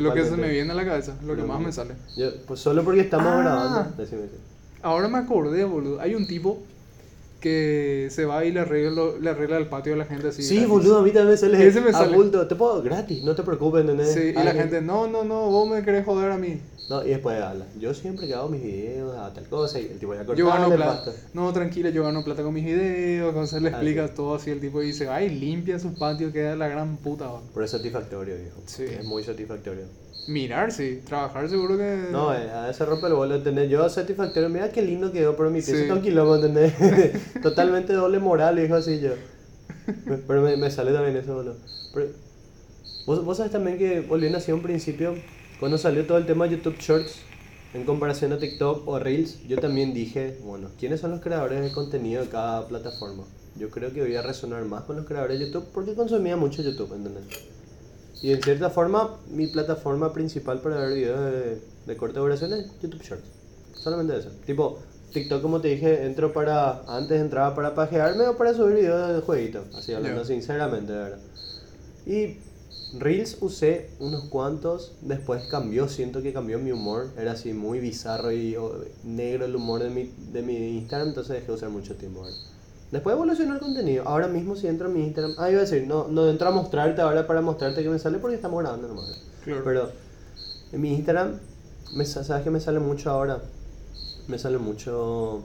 Lo 0.02 0.14
que 0.14 0.24
se 0.24 0.36
me 0.36 0.48
viene 0.50 0.72
a 0.72 0.74
la 0.74 0.84
cabeza, 0.84 1.16
lo 1.24 1.36
que 1.36 1.42
más 1.44 1.60
me 1.60 1.72
sale. 1.72 1.94
Yo, 2.16 2.30
pues 2.46 2.60
solo 2.60 2.82
porque 2.84 3.00
estamos 3.00 3.28
Ah. 3.28 3.40
grabando. 3.40 3.96
Decime, 3.96 4.22
decime. 4.22 4.40
Ahora 4.82 5.06
me 5.08 5.18
acordé, 5.18 5.64
boludo. 5.64 6.00
Hay 6.00 6.14
un 6.16 6.26
tipo 6.26 6.58
que 7.42 8.08
se 8.10 8.24
va 8.24 8.42
y 8.46 8.52
le 8.52 8.60
arregla, 8.60 9.02
le 9.20 9.28
arregla 9.30 9.58
el 9.58 9.66
patio 9.66 9.92
a 9.92 9.96
la 9.98 10.06
gente 10.06 10.28
así. 10.28 10.42
Sí, 10.42 10.54
gratis. 10.54 10.70
boludo, 10.70 10.98
a 10.98 11.02
mí 11.02 11.10
también 11.10 11.36
sale. 11.36 11.66
Ese 11.66 11.80
me 11.82 11.90
a 11.90 11.92
sale. 11.92 12.16
bulto. 12.16 12.46
Te 12.48 12.54
puedo 12.54 12.80
gratis, 12.82 13.22
no 13.22 13.34
te 13.34 13.42
preocupes, 13.42 13.82
¿entendés? 13.82 14.14
Sí, 14.14 14.30
y 14.30 14.32
la 14.32 14.52
gente, 14.52 14.80
no, 14.80 15.06
no, 15.08 15.24
no, 15.24 15.50
vos 15.50 15.68
me 15.68 15.82
querés 15.84 16.04
joder 16.06 16.30
a 16.32 16.38
mí. 16.38 16.58
No, 16.88 17.02
y 17.04 17.08
después 17.10 17.40
habla. 17.40 17.64
Yo 17.78 17.94
siempre 17.94 18.26
que 18.26 18.34
hago 18.34 18.48
mis 18.48 18.62
videos 18.62 19.16
a 19.16 19.32
tal 19.32 19.46
cosa 19.48 19.78
y 19.80 19.86
el 19.86 19.98
tipo 19.98 20.14
ya 20.14 20.24
Yo 20.34 20.46
gano 20.46 20.74
plata. 20.74 21.12
No, 21.32 21.52
tranquila, 21.52 21.90
yo 21.90 22.02
gano 22.02 22.24
plata 22.24 22.42
con 22.42 22.52
mis 22.54 22.64
videos. 22.64 23.28
Entonces 23.28 23.62
le 23.62 23.68
Ah, 23.68 23.72
explica 23.72 24.08
todo 24.14 24.34
así 24.34 24.50
el 24.50 24.60
tipo 24.60 24.82
y 24.82 24.92
se 24.92 25.06
va 25.06 25.22
y 25.22 25.28
limpia 25.30 25.78
su 25.78 25.94
patio, 25.94 26.32
queda 26.32 26.54
la 26.56 26.68
gran 26.68 26.96
puta. 26.96 27.26
va. 27.28 27.40
Pero 27.54 27.64
es 27.64 27.70
satisfactorio, 27.70 28.36
viejo. 28.36 28.60
Sí. 28.66 28.84
Es 28.84 29.04
muy 29.04 29.22
satisfactorio. 29.22 29.84
Mirar, 30.28 30.70
sí. 30.72 31.00
Trabajar 31.04 31.48
seguro 31.48 31.76
que. 31.76 32.06
No, 32.10 32.32
eh, 32.32 32.48
a 32.50 32.70
ese 32.70 32.84
rompe 32.84 33.08
el 33.08 33.14
bolo, 33.14 33.34
¿entendés? 33.34 33.68
Yo 33.68 33.88
satisfactorio, 33.88 34.48
mira 34.48 34.70
qué 34.70 34.82
lindo 34.82 35.10
quedó, 35.10 35.36
pero 35.36 35.50
mi 35.50 35.58
pieza 35.60 35.72
Sí. 35.76 35.82
está 35.82 35.94
un 35.94 36.02
quilombo, 36.02 36.36
¿entendés? 36.36 36.72
Totalmente 37.42 37.92
doble 37.92 38.18
moral, 38.20 38.58
hijo, 38.64 38.74
así 38.76 39.00
yo. 39.00 39.10
Pero 40.28 40.42
me, 40.42 40.56
me 40.56 40.70
sale 40.70 40.92
también 40.92 41.16
eso, 41.16 41.34
boludo. 41.34 41.56
¿vos, 43.06 43.24
vos 43.24 43.36
sabés 43.36 43.50
también 43.52 43.78
que, 43.78 44.00
volviendo 44.00 44.38
así 44.38 44.52
a 44.52 44.54
un 44.54 44.62
principio, 44.62 45.14
cuando 45.58 45.76
salió 45.76 46.06
todo 46.06 46.18
el 46.18 46.26
tema 46.26 46.46
de 46.46 46.56
YouTube 46.56 46.76
Shorts, 46.78 47.16
en 47.74 47.84
comparación 47.84 48.32
a 48.32 48.38
TikTok 48.38 48.86
o 48.86 48.98
Reels, 48.98 49.42
yo 49.48 49.58
también 49.58 49.92
dije, 49.94 50.36
bueno, 50.44 50.68
¿quiénes 50.78 51.00
son 51.00 51.10
los 51.10 51.20
creadores 51.20 51.62
de 51.62 51.72
contenido 51.72 52.22
de 52.22 52.28
cada 52.28 52.68
plataforma? 52.68 53.24
Yo 53.58 53.70
creo 53.70 53.92
que 53.92 54.02
voy 54.02 54.14
a 54.14 54.22
resonar 54.22 54.64
más 54.66 54.84
con 54.84 54.96
los 54.96 55.06
creadores 55.06 55.38
de 55.40 55.46
YouTube 55.46 55.66
porque 55.74 55.94
consumía 55.94 56.36
mucho 56.36 56.62
YouTube, 56.62 56.94
¿entendés? 56.94 57.24
Y 58.22 58.32
en 58.32 58.42
cierta 58.42 58.70
forma, 58.70 59.16
mi 59.30 59.48
plataforma 59.48 60.12
principal 60.12 60.60
para 60.60 60.76
ver 60.80 60.94
videos 60.94 61.32
de, 61.32 61.62
de 61.86 61.96
corta 61.96 62.20
duración 62.20 62.52
es 62.52 62.66
YouTube 62.80 63.02
Shorts. 63.02 63.24
Solamente 63.74 64.16
eso. 64.16 64.30
Tipo, 64.46 64.78
TikTok, 65.12 65.42
como 65.42 65.60
te 65.60 65.68
dije, 65.68 66.06
entro 66.06 66.32
para. 66.32 66.82
Antes 66.86 67.20
entraba 67.20 67.54
para 67.54 67.74
pajearme 67.74 68.26
o 68.28 68.36
para 68.36 68.54
subir 68.54 68.76
videos 68.76 69.14
de 69.14 69.20
jueguito. 69.20 69.64
Así 69.76 69.92
hablando 69.92 70.24
sinceramente, 70.24 70.92
de 70.92 70.98
verdad. 70.98 71.18
Y 72.06 72.38
Reels 72.98 73.38
usé 73.40 73.90
unos 73.98 74.24
cuantos. 74.24 74.92
Después 75.02 75.44
cambió, 75.44 75.88
siento 75.88 76.22
que 76.22 76.32
cambió 76.32 76.58
mi 76.58 76.72
humor. 76.72 77.10
Era 77.18 77.32
así 77.32 77.52
muy 77.52 77.78
bizarro 77.78 78.32
y 78.32 78.56
o, 78.56 78.84
negro 79.04 79.44
el 79.44 79.54
humor 79.54 79.82
de 79.82 79.90
mi, 79.90 80.12
de 80.32 80.42
mi 80.42 80.78
Instagram. 80.78 81.08
Entonces 81.08 81.34
dejé 81.34 81.46
de 81.48 81.52
usar 81.52 81.70
mucho 81.70 81.94
tiempo. 81.96 82.22
¿verdad? 82.22 82.38
Después 82.92 83.14
evolucionó 83.14 83.54
el 83.54 83.60
contenido. 83.60 84.04
Ahora 84.06 84.28
mismo 84.28 84.54
si 84.54 84.66
entro 84.68 84.86
a 84.86 84.90
mi 84.90 85.02
Instagram. 85.04 85.34
Ah, 85.38 85.50
iba 85.50 85.58
a 85.60 85.64
decir, 85.64 85.86
no, 85.86 86.06
no 86.08 86.28
entro 86.28 86.46
a 86.48 86.50
mostrarte 86.50 87.00
ahora 87.00 87.26
para 87.26 87.40
mostrarte 87.40 87.82
que 87.82 87.88
me 87.88 87.98
sale 87.98 88.18
porque 88.18 88.36
estamos 88.36 88.60
grabando 88.60 88.86
nomás. 88.86 89.18
Claro. 89.44 89.62
Pero 89.64 89.90
en 90.72 90.80
mi 90.80 90.92
Instagram, 90.94 91.38
me, 91.94 92.04
sa- 92.04 92.22
¿sabes 92.22 92.44
qué 92.44 92.50
me 92.50 92.60
sale 92.60 92.78
mucho 92.78 93.10
ahora? 93.10 93.40
Me 94.28 94.38
sale 94.38 94.58
mucho. 94.58 95.42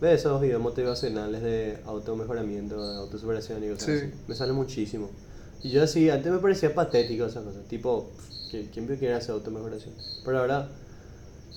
¿Ves 0.00 0.20
esos 0.20 0.40
videos 0.40 0.62
motivacionales 0.62 1.42
de 1.42 1.78
automejoramiento, 1.84 2.88
de 2.92 2.98
autosuperación 2.98 3.64
y 3.64 3.68
cosas 3.70 3.84
Sí. 3.84 3.92
así? 3.92 4.10
Me 4.28 4.34
sale 4.36 4.52
muchísimo. 4.52 5.10
Y 5.64 5.70
yo 5.70 5.82
así, 5.82 6.08
antes 6.08 6.30
me 6.30 6.38
parecía 6.38 6.72
patético 6.72 7.26
esa 7.26 7.42
cosa. 7.42 7.58
Tipo, 7.68 8.08
pff, 8.16 8.54
¿qui- 8.54 8.68
¿quién 8.72 8.86
quiere 8.86 9.14
hacer 9.14 9.32
automejoración? 9.32 9.92
Pero 10.24 10.38
ahora, 10.38 10.68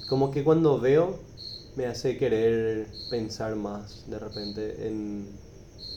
como 0.09 0.31
que 0.31 0.43
cuando 0.43 0.79
veo, 0.79 1.19
me 1.75 1.85
hace 1.87 2.17
querer 2.17 2.87
pensar 3.09 3.55
más 3.55 4.03
de 4.09 4.19
repente 4.19 4.87
en, 4.87 5.25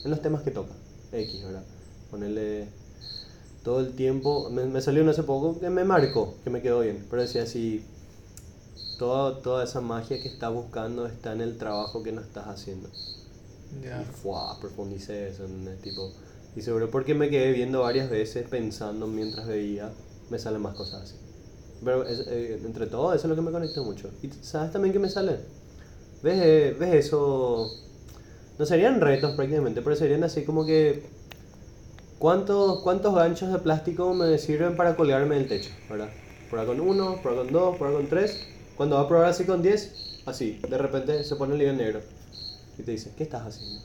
en 0.03 0.11
los 0.11 0.21
temas 0.21 0.43
que 0.43 0.51
toca. 0.51 0.73
X, 1.11 1.43
¿verdad? 1.43 1.63
Ponerle 2.11 2.67
todo 3.63 3.79
el 3.81 3.93
tiempo. 3.93 4.49
Me, 4.51 4.65
me 4.65 4.81
salió 4.81 5.01
uno 5.01 5.11
hace 5.11 5.23
poco 5.23 5.59
que 5.59 5.69
me 5.69 5.83
marcó, 5.83 6.35
que 6.43 6.49
me 6.49 6.61
quedó 6.61 6.81
bien. 6.81 7.05
Pero 7.09 7.21
decía 7.21 7.43
así: 7.43 7.83
toda, 8.97 9.41
toda 9.41 9.63
esa 9.63 9.81
magia 9.81 10.21
que 10.21 10.27
estás 10.27 10.53
buscando 10.53 11.05
está 11.07 11.33
en 11.33 11.41
el 11.41 11.57
trabajo 11.57 12.03
que 12.03 12.11
no 12.11 12.21
estás 12.21 12.47
haciendo. 12.47 12.89
Ya. 13.83 14.01
Y 14.01 14.05
fuá, 14.05 14.59
profundicé 14.59 15.29
eso, 15.29 15.43
¿entendés? 15.45 15.81
Tipo, 15.81 16.11
y 16.55 16.61
seguro 16.61 16.89
porque 16.91 17.13
me 17.13 17.29
quedé 17.29 17.51
viendo 17.51 17.81
varias 17.81 18.09
veces 18.09 18.47
pensando 18.47 19.07
mientras 19.07 19.47
veía, 19.47 19.91
me 20.29 20.39
salen 20.39 20.61
más 20.61 20.75
cosas 20.75 21.03
así. 21.03 21.15
Pero 21.83 22.05
es- 22.07 22.21
eh, 22.27 22.61
entre 22.63 22.87
todo, 22.87 23.13
eso 23.13 23.23
es 23.27 23.29
lo 23.29 23.35
que 23.35 23.41
me 23.41 23.51
conectó 23.51 23.83
mucho. 23.83 24.09
¿Y 24.21 24.29
sabes 24.41 24.71
también 24.71 24.93
qué 24.93 24.99
me 24.99 25.09
sale? 25.09 25.39
¿Ves, 26.25 26.79
¿Ves 26.79 27.05
eso? 27.05 27.71
No 28.57 28.65
serían 28.65 28.99
retos 28.99 29.35
prácticamente, 29.35 29.83
pero 29.83 29.95
serían 29.95 30.23
así 30.23 30.43
como 30.43 30.65
que... 30.65 31.03
¿Cuántos, 32.17 32.81
¿Cuántos 32.81 33.13
ganchos 33.13 33.51
de 33.53 33.59
plástico 33.59 34.11
me 34.15 34.35
sirven 34.39 34.75
para 34.75 34.95
colgarme 34.95 35.35
del 35.35 35.47
techo? 35.47 35.69
¿verdad? 35.87 36.09
Prueba 36.49 36.65
con 36.65 36.79
uno, 36.79 37.21
prueba 37.21 37.43
con 37.43 37.53
dos, 37.53 37.77
prueba 37.77 37.97
con 37.97 38.07
tres. 38.07 38.43
Cuando 38.75 38.95
va 38.95 39.03
a 39.03 39.07
probar 39.07 39.27
así 39.27 39.43
con 39.43 39.61
diez, 39.61 40.19
así, 40.25 40.59
de 40.67 40.77
repente 40.79 41.23
se 41.23 41.35
pone 41.35 41.53
el 41.53 41.59
nivel 41.59 41.77
negro. 41.77 42.01
Y 42.79 42.81
te 42.81 42.93
dice, 42.93 43.13
¿qué 43.15 43.23
estás 43.25 43.45
haciendo? 43.45 43.81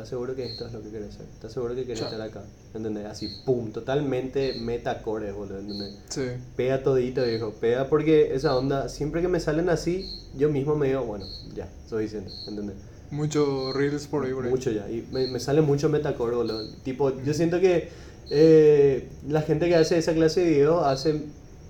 ¿Estás 0.00 0.08
seguro 0.08 0.34
que 0.34 0.46
esto 0.46 0.66
es 0.66 0.72
lo 0.72 0.82
que 0.82 0.88
quieres 0.88 1.10
hacer? 1.10 1.26
¿Estás 1.30 1.52
seguro 1.52 1.74
que 1.74 1.84
Chao. 1.94 2.06
estar 2.06 2.22
acá? 2.22 2.42
¿Entendés? 2.72 3.04
Así, 3.04 3.28
pum, 3.44 3.70
totalmente 3.70 4.54
metacore, 4.54 5.30
boludo, 5.30 5.58
¿entendés? 5.58 5.94
Sí. 6.08 6.22
Pega 6.56 6.82
todito, 6.82 7.22
viejo. 7.22 7.52
Pega 7.60 7.86
porque 7.86 8.34
esa 8.34 8.56
onda, 8.56 8.88
siempre 8.88 9.20
que 9.20 9.28
me 9.28 9.40
salen 9.40 9.68
así, 9.68 10.10
yo 10.38 10.48
mismo 10.48 10.74
me 10.74 10.88
digo, 10.88 11.04
bueno, 11.04 11.26
ya, 11.54 11.68
suficiente, 11.86 12.30
¿entendés? 12.48 12.76
Mucho 13.10 13.74
reels 13.74 14.06
por 14.06 14.24
ahí, 14.24 14.32
por 14.32 14.46
ahí. 14.46 14.50
Mucho 14.50 14.70
ya. 14.70 14.88
Y 14.88 15.06
me, 15.12 15.26
me 15.26 15.38
sale 15.38 15.60
mucho 15.60 15.90
metacore, 15.90 16.34
boludo. 16.34 16.66
Tipo, 16.82 17.22
yo 17.22 17.34
siento 17.34 17.60
que 17.60 17.90
eh, 18.30 19.06
la 19.28 19.42
gente 19.42 19.68
que 19.68 19.76
hace 19.76 19.98
esa 19.98 20.14
clase 20.14 20.40
de 20.40 20.46
videos 20.48 20.82
hace 20.82 21.24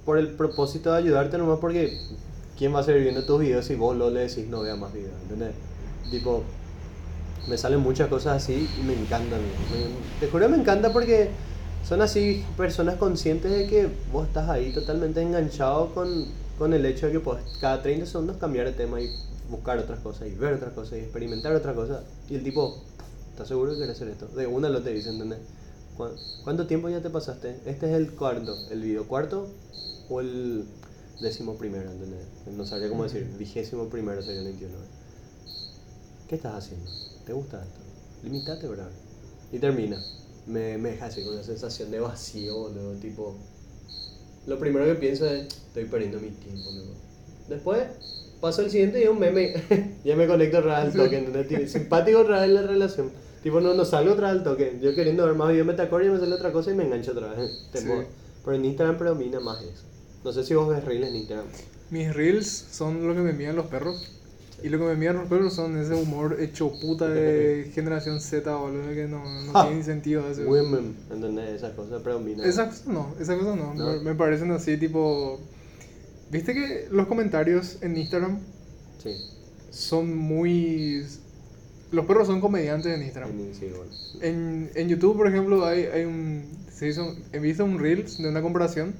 por 0.04 0.18
el 0.18 0.28
propósito 0.28 0.92
de 0.92 0.98
ayudarte 0.98 1.36
nomás 1.36 1.58
porque 1.58 1.98
¿quién 2.56 2.72
va 2.72 2.78
a 2.78 2.84
seguir 2.84 3.02
viendo 3.02 3.24
tus 3.24 3.40
videos 3.40 3.64
si 3.64 3.74
vos 3.74 3.96
lo 3.96 4.08
le 4.08 4.20
decís 4.20 4.46
no 4.46 4.60
vea 4.60 4.76
más 4.76 4.92
videos? 4.92 5.14
¿Entendés? 5.24 5.54
Tipo, 6.12 6.44
me 7.46 7.56
salen 7.58 7.80
muchas 7.80 8.08
cosas 8.08 8.42
así 8.42 8.74
y 8.76 8.82
me 8.82 8.94
encanta. 8.94 9.38
Me, 9.38 9.88
te 10.18 10.28
juro 10.28 10.48
me 10.48 10.56
encanta 10.56 10.92
porque 10.92 11.30
son 11.82 12.02
así 12.02 12.44
personas 12.56 12.96
conscientes 12.96 13.50
de 13.50 13.66
que 13.66 13.88
vos 14.12 14.26
estás 14.28 14.48
ahí 14.48 14.72
totalmente 14.72 15.20
enganchado 15.22 15.94
con, 15.94 16.26
con 16.58 16.74
el 16.74 16.84
hecho 16.86 17.06
de 17.06 17.12
que 17.12 17.20
puedes 17.20 17.44
cada 17.60 17.82
30 17.82 18.06
segundos 18.06 18.36
cambiar 18.36 18.66
de 18.66 18.72
tema 18.72 19.00
y 19.00 19.10
buscar 19.50 19.78
otras 19.78 20.00
cosas 20.00 20.28
y 20.28 20.34
ver 20.34 20.54
otras 20.54 20.72
cosas 20.72 20.98
y 20.98 21.02
experimentar 21.02 21.54
otras 21.54 21.74
cosas. 21.74 22.02
Y 22.28 22.34
el 22.36 22.44
tipo, 22.44 22.84
¿estás 23.30 23.48
seguro 23.48 23.72
que 23.72 23.78
quieres 23.78 23.96
hacer 23.96 24.08
esto? 24.08 24.26
De 24.28 24.46
una 24.46 24.68
lo 24.68 24.82
te 24.82 24.90
dice, 24.92 25.10
¿entendés? 25.10 25.38
¿Cuán- 25.96 26.12
¿Cuánto 26.44 26.66
tiempo 26.66 26.88
ya 26.88 27.00
te 27.02 27.10
pasaste? 27.10 27.60
Este 27.66 27.86
es 27.90 27.96
el 27.96 28.12
cuarto, 28.12 28.56
el 28.70 28.80
video 28.82 29.06
cuarto 29.08 29.48
o 30.08 30.20
el 30.20 30.64
décimo 31.20 31.56
primero, 31.56 31.90
¿entendés? 31.90 32.26
No 32.46 32.64
sabría 32.66 32.88
cómo 32.88 33.04
decir, 33.04 33.26
vigésimo 33.38 33.88
primero 33.88 34.22
sería 34.22 34.40
el 34.40 34.46
21. 34.46 34.74
¿Qué 36.28 36.36
estás 36.36 36.54
haciendo? 36.54 36.90
¿Te 37.30 37.34
gusta 37.34 37.62
esto? 37.62 37.80
Limitate, 38.24 38.66
bro. 38.66 38.82
Y 39.52 39.60
termina. 39.60 40.02
Me, 40.48 40.76
me 40.78 40.90
deja 40.90 41.06
así 41.06 41.22
con 41.22 41.34
una 41.34 41.44
sensación 41.44 41.92
de 41.92 42.00
vacío, 42.00 42.58
boludo. 42.58 42.94
Tipo, 42.94 43.36
lo 44.48 44.58
primero 44.58 44.84
que 44.84 44.96
pienso 44.96 45.26
es, 45.26 45.42
estoy 45.42 45.84
perdiendo 45.84 46.18
mi 46.18 46.30
tiempo, 46.30 46.72
luego. 46.72 46.90
Después, 47.48 47.84
paso 48.40 48.62
el 48.62 48.70
siguiente 48.72 49.04
y 49.04 49.06
un 49.06 49.20
meme. 49.20 49.54
ya 50.04 50.16
me 50.16 50.26
conecto 50.26 50.58
otra 50.58 50.82
vez 50.82 50.92
al 50.92 51.04
toque, 51.04 51.18
¿entendés? 51.18 51.70
Simpático 51.70 52.18
otra 52.18 52.40
vez 52.40 52.50
la 52.50 52.62
relación. 52.62 53.12
Tipo, 53.44 53.60
no, 53.60 53.74
no 53.74 53.84
salgo 53.84 54.14
otra 54.14 54.32
vez 54.32 54.38
al 54.38 54.42
toque. 54.42 54.80
Yo 54.82 54.92
queriendo 54.96 55.24
ver 55.24 55.36
más 55.36 55.50
videos 55.50 55.68
metacore 55.68 56.06
y 56.06 56.10
me 56.10 56.18
sale 56.18 56.34
otra 56.34 56.50
cosa 56.50 56.72
y 56.72 56.74
me 56.74 56.82
engancho 56.82 57.12
otra 57.12 57.32
vez. 57.34 57.68
Sí. 57.72 57.86
Pero 58.44 58.56
en 58.56 58.64
Instagram 58.64 58.98
predomina 58.98 59.38
más 59.38 59.62
eso. 59.62 59.84
No 60.24 60.32
sé 60.32 60.42
si 60.42 60.54
vos 60.54 60.68
ves 60.68 60.84
reels 60.84 61.06
en 61.06 61.14
Instagram. 61.14 61.46
Mis 61.90 62.12
reels 62.12 62.66
son 62.72 63.06
lo 63.06 63.14
que 63.14 63.20
me 63.20 63.30
envían 63.30 63.54
los 63.54 63.66
perros. 63.66 64.19
Y 64.62 64.68
lo 64.68 64.78
que 64.78 64.84
me 64.84 64.92
envían 64.92 65.16
los 65.16 65.26
perros 65.28 65.54
son 65.54 65.76
ese 65.78 65.94
humor 65.94 66.36
hecho 66.40 66.70
puta 66.80 67.08
de 67.08 67.70
generación 67.74 68.20
Z, 68.20 68.54
boludo, 68.54 68.88
que 68.94 69.06
no, 69.08 69.22
no 69.44 69.52
Ja. 69.52 69.62
tiene 69.64 69.78
ni 69.78 69.82
sentido 69.84 70.28
ese. 70.30 70.44
Women, 70.44 70.94
¿entendés? 71.10 71.48
Esas 71.56 71.72
cosas 71.72 72.02
predominan. 72.02 72.46
Esas 72.46 72.68
cosas 72.68 72.86
no, 72.86 73.14
esas 73.20 73.38
cosas 73.38 73.56
no. 73.56 73.74
¿No? 73.74 73.86
Me, 73.94 74.00
me 74.00 74.14
parecen 74.14 74.50
así 74.52 74.76
tipo... 74.76 75.40
¿Viste 76.30 76.52
que 76.54 76.86
los 76.90 77.06
comentarios 77.06 77.78
en 77.82 77.96
Instagram 77.96 78.38
Sí. 79.02 79.16
son 79.70 80.14
muy... 80.16 81.04
Los 81.90 82.04
perros 82.06 82.26
son 82.28 82.40
comediantes 82.40 82.94
en 82.94 83.02
Instagram. 83.02 83.30
En- 83.30 83.54
sí, 83.54 83.66
bueno. 83.74 83.92
En, 84.20 84.70
en 84.74 84.88
YouTube, 84.88 85.16
por 85.16 85.26
ejemplo, 85.26 85.64
hay, 85.66 85.84
hay 85.86 86.04
un... 86.04 86.44
Se 86.70 86.86
hizo, 86.86 87.16
he 87.32 87.38
visto 87.40 87.64
un 87.64 87.78
Reels 87.80 88.18
de 88.18 88.28
una 88.28 88.42
comparación 88.42 88.94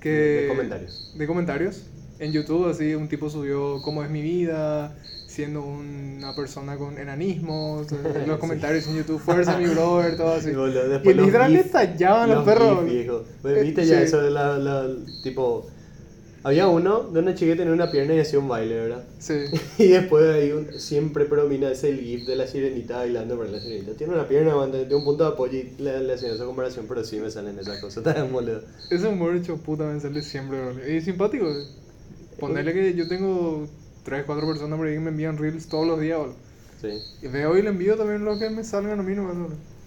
que... 0.00 0.10
De 0.10 0.48
comentarios. 0.48 1.12
De 1.16 1.26
comentarios. 1.26 1.82
En 2.18 2.32
YouTube, 2.32 2.68
así, 2.68 2.94
un 2.94 3.08
tipo 3.08 3.28
subió 3.28 3.80
cómo 3.82 4.04
es 4.04 4.10
mi 4.10 4.22
vida, 4.22 4.96
siendo 5.26 5.62
una 5.62 6.34
persona 6.36 6.76
con 6.76 6.96
enanismos, 6.98 7.90
eh, 7.92 7.96
los 8.26 8.36
Sí. 8.36 8.40
comentarios 8.40 8.86
en 8.86 8.96
YouTube, 8.96 9.20
fuerza 9.20 9.58
mi 9.58 9.66
brother, 9.66 10.16
todo 10.16 10.34
así. 10.34 10.50
Y, 10.50 10.54
boludo, 10.54 10.86
Y 10.86 10.90
después 10.90 11.10
en 11.12 11.16
los 11.16 11.26
Instagram 11.26 11.52
le 11.52 11.64
gif- 11.64 11.70
tallaban 11.72 12.28
los, 12.28 12.36
los 12.38 12.44
perros. 12.46 12.74
boludo. 12.76 12.84
viejo. 12.94 13.24
Eh, 13.44 13.62
¿Viste 13.62 13.84
ya 13.86 13.98
sí. 13.98 14.04
eso 14.04 14.22
de 14.22 14.30
la, 14.30 14.58
la- 14.58 14.88
Tipo... 15.22 15.66
Había 16.46 16.68
uno 16.68 17.04
de 17.04 17.20
una 17.20 17.34
chica 17.34 17.52
que 17.52 17.56
tenía 17.56 17.72
una 17.72 17.90
pierna 17.90 18.12
y 18.14 18.18
hacía 18.20 18.38
un 18.38 18.48
baile, 18.48 18.74
¿verdad? 18.78 19.04
Sí. 19.18 19.32
Y 19.78 19.88
después 19.88 20.26
ahí 20.28 20.52
un- 20.52 20.78
siempre 20.78 21.24
predomina 21.24 21.70
ese 21.70 21.88
el 21.88 22.00
gif 22.00 22.26
de 22.26 22.36
la 22.36 22.46
sirenita 22.46 22.98
bailando, 22.98 23.38
pero 23.38 23.50
la 23.50 23.58
sirenita 23.60 23.92
tiene 23.94 24.12
una 24.12 24.28
pierna, 24.28 24.52
tiene 24.70 24.94
un 24.94 25.04
punto 25.04 25.24
de 25.24 25.30
apoyo 25.30 25.58
y 25.58 25.74
le, 25.82 26.00
le 26.00 26.12
hacían 26.12 26.32
esa 26.34 26.44
comparación, 26.44 26.84
pero 26.86 27.02
sí 27.02 27.18
me 27.18 27.30
salen 27.30 27.58
esas 27.58 27.78
cosas, 27.80 28.04
tan 28.14 28.30
boludo. 28.30 28.60
Ese 28.90 29.08
humor 29.08 29.34
hecho 29.36 29.56
puta 29.56 29.84
me 29.84 29.98
sale 29.98 30.20
siempre, 30.20 30.62
boludo. 30.62 30.86
Y 30.86 31.00
simpático. 31.00 31.48
eh. 31.50 31.64
Ponerle 32.48 32.72
que 32.72 32.94
yo 32.94 33.08
tengo 33.08 33.66
3, 34.04 34.24
4 34.26 34.46
personas 34.46 34.76
por 34.78 34.86
ahí 34.86 34.94
que 34.94 35.00
me 35.00 35.10
envían 35.10 35.36
reels 35.38 35.66
todos 35.68 35.86
los 35.86 36.00
días, 36.00 36.18
boludo. 36.18 36.36
Sí. 36.80 37.02
Y 37.22 37.28
veo 37.28 37.56
y 37.56 37.62
le 37.62 37.70
envío 37.70 37.96
también 37.96 38.24
lo 38.24 38.38
que 38.38 38.50
me 38.50 38.62
salgan 38.64 39.00
a 39.00 39.02
mí 39.02 39.14
no 39.14 39.22
me 39.22 39.46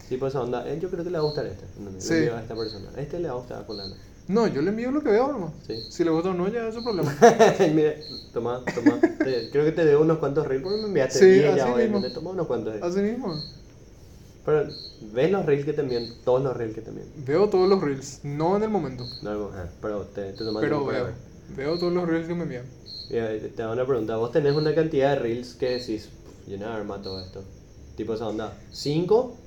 Tipo 0.09 0.25
esa 0.27 0.41
onda, 0.41 0.67
eh, 0.67 0.79
yo 0.81 0.89
creo 0.89 1.03
que 1.03 1.09
le 1.11 1.17
va 1.17 1.23
a 1.23 1.27
gustar 1.27 1.45
este. 1.45 1.65
Sí. 1.99 2.09
Le 2.13 2.17
envío 2.19 2.35
a 2.37 2.41
esta 2.41 2.55
persona. 2.55 2.89
A 2.95 3.01
este 3.01 3.19
le 3.19 3.27
va 3.27 3.33
a 3.33 3.37
gustar 3.37 3.61
a 3.61 3.65
fulano. 3.65 3.93
No, 4.29 4.47
yo 4.47 4.61
le 4.61 4.69
envío 4.69 4.91
lo 4.91 5.01
que 5.01 5.09
veo 5.09 5.31
nomás. 5.31 5.51
Sí. 5.65 5.81
Si 5.89 6.03
le 6.03 6.09
gusta 6.11 6.29
o 6.29 6.33
no, 6.33 6.47
ya 6.49 6.67
es 6.67 6.75
su 6.75 6.83
problema. 6.83 7.13
Mira, 7.73 7.93
toma, 8.33 8.61
toma. 8.73 8.99
Te- 8.99 9.49
creo 9.51 9.65
que 9.65 9.71
te 9.71 9.85
debo 9.85 10.01
unos 10.03 10.17
cuantos 10.17 10.47
reels 10.47 10.63
porque 10.63 10.81
me 10.81 10.87
enviaste 10.87 11.19
Sí, 11.19 11.25
10 11.25 11.45
así 11.49 11.57
ya, 11.57 11.63
mismo. 11.65 11.75
obviamente. 11.75 12.09
Toma 12.09 12.29
unos 12.31 12.47
cuantos. 12.47 12.81
Así 12.81 12.99
mismo. 12.99 13.35
Pero, 14.45 14.69
¿ves 15.13 15.31
los 15.31 15.45
reels 15.45 15.65
que 15.65 15.73
te 15.73 15.81
envían? 15.81 16.07
Todos 16.23 16.41
los 16.41 16.55
reels 16.55 16.73
que 16.73 16.81
te 16.81 16.89
envían. 16.89 17.07
Veo 17.25 17.49
todos 17.49 17.67
los 17.69 17.81
reels, 17.81 18.21
no 18.23 18.55
en 18.55 18.63
el 18.63 18.69
momento, 18.69 19.05
No, 19.21 19.49
ah, 19.53 19.65
pero 19.81 20.03
te, 20.03 20.31
te 20.31 20.37
tomas 20.45 20.61
pero 20.61 20.77
tiempo 20.77 20.85
para 20.85 20.97
veo. 20.99 21.05
ver. 21.07 21.13
Veo 21.55 21.77
todos 21.77 21.93
los 21.93 22.07
reels 22.07 22.27
que 22.27 22.35
me 22.35 22.43
envían. 22.43 22.65
Mira, 23.09 23.29
te 23.55 23.63
hago 23.63 23.73
una 23.73 23.85
pregunta. 23.85 24.17
Vos 24.17 24.31
tenés 24.31 24.53
una 24.55 24.75
cantidad 24.75 25.11
de 25.11 25.19
reels 25.19 25.53
que 25.53 25.69
decís, 25.77 26.07
"Pff, 26.07 26.49
yo 26.51 26.57
no 26.57 26.67
arma 26.67 27.01
todo 27.01 27.19
esto. 27.23 27.43
Tipo 27.95 28.13
esa 28.13 28.27
onda. 28.27 28.53
¿Cinco? 28.71 29.37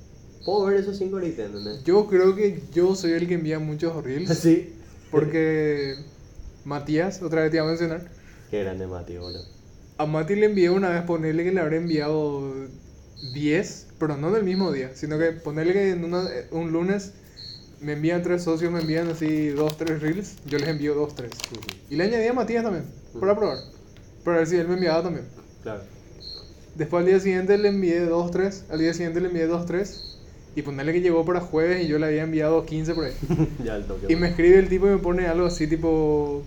Puedo 0.45 0.65
ver 0.67 0.79
esos 0.81 0.97
cinco 0.97 1.17
ahorita, 1.17 1.45
¿entendés? 1.45 1.85
Yo 1.85 2.07
creo 2.07 2.35
que 2.35 2.63
yo 2.73 2.95
soy 2.95 3.13
el 3.13 3.29
que 3.29 3.35
envía 3.35 3.59
muchos 3.59 4.03
reels, 4.03 4.29
Sí. 4.39 4.73
porque 5.11 5.97
Matías, 6.65 7.23
otra 7.23 7.43
vez 7.43 7.51
te 7.51 7.59
iba 7.59 7.67
a 7.67 7.69
mencionar, 7.69 8.09
Qué 8.51 8.65
grande 8.65 8.87
Mati, 8.87 9.17
boludo. 9.19 9.45
a 9.99 10.07
Mati 10.07 10.35
le 10.35 10.47
envié 10.47 10.71
una 10.71 10.89
vez, 10.89 11.03
ponerle 11.03 11.45
que 11.45 11.53
le 11.53 11.61
habré 11.61 11.77
enviado 11.77 12.53
10, 13.35 13.89
pero 13.99 14.17
no 14.17 14.31
en 14.31 14.37
el 14.37 14.45
mismo 14.45 14.73
día, 14.73 14.91
sino 14.95 15.19
que 15.19 15.33
ponerle 15.33 15.73
que 15.75 15.91
en 15.91 16.05
una- 16.05 16.29
un 16.51 16.73
lunes 16.73 17.13
me 17.81 17.93
envían 17.93 18.23
tres 18.23 18.43
socios, 18.43 18.71
me 18.71 18.81
envían 18.81 19.09
así 19.09 19.49
dos, 19.49 19.77
tres 19.77 20.01
reels, 20.01 20.37
yo 20.47 20.59
les 20.59 20.69
envío 20.69 20.95
dos, 20.95 21.15
tres. 21.15 21.31
Y 21.89 21.97
le 21.97 22.05
añadí 22.05 22.27
a 22.27 22.33
Matías 22.33 22.63
también, 22.63 22.85
para 23.19 23.37
probar, 23.37 23.59
para 24.25 24.39
ver 24.39 24.47
si 24.47 24.57
él 24.57 24.69
me 24.69 24.75
enviaba 24.75 25.03
también. 25.03 25.27
Claro. 25.63 25.81
Después 26.75 27.01
al 27.01 27.07
día 27.07 27.21
siguiente 27.21 27.59
le 27.59 27.69
envié 27.69 28.01
2, 28.01 28.31
3. 28.31 28.65
Al 28.71 28.79
día 28.79 28.95
siguiente 28.95 29.21
le 29.21 29.29
envié 29.29 29.47
2, 29.47 29.67
3. 29.67 30.19
Y 30.57 30.63
ponerle 30.63 30.93
que 30.93 31.01
llegó 31.01 31.25
para 31.25 31.41
jueves 31.41 31.85
y 31.85 31.89
yo 31.89 31.99
le 31.99 32.07
había 32.07 32.23
enviado 32.23 32.65
15 32.65 32.95
por 32.95 33.05
ahí. 33.05 33.13
ya 33.65 33.77
el 33.77 33.85
toque. 33.85 34.13
Y 34.13 34.17
me 34.17 34.29
escribe 34.29 34.59
el 34.59 34.69
tipo 34.69 34.87
y 34.87 34.91
me 34.91 34.99
pone 34.99 35.27
algo 35.27 35.47
así 35.47 35.67
tipo... 35.67 36.43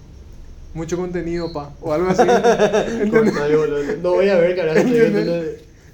Mucho 0.73 0.97
contenido, 0.97 1.53
pa. 1.53 1.71
O 1.81 1.93
algo 1.93 2.09
así. 2.09 2.23
No 4.01 4.13
voy 4.13 4.27
a 4.29 4.37
ver, 4.37 4.55
carajo. 4.55 4.89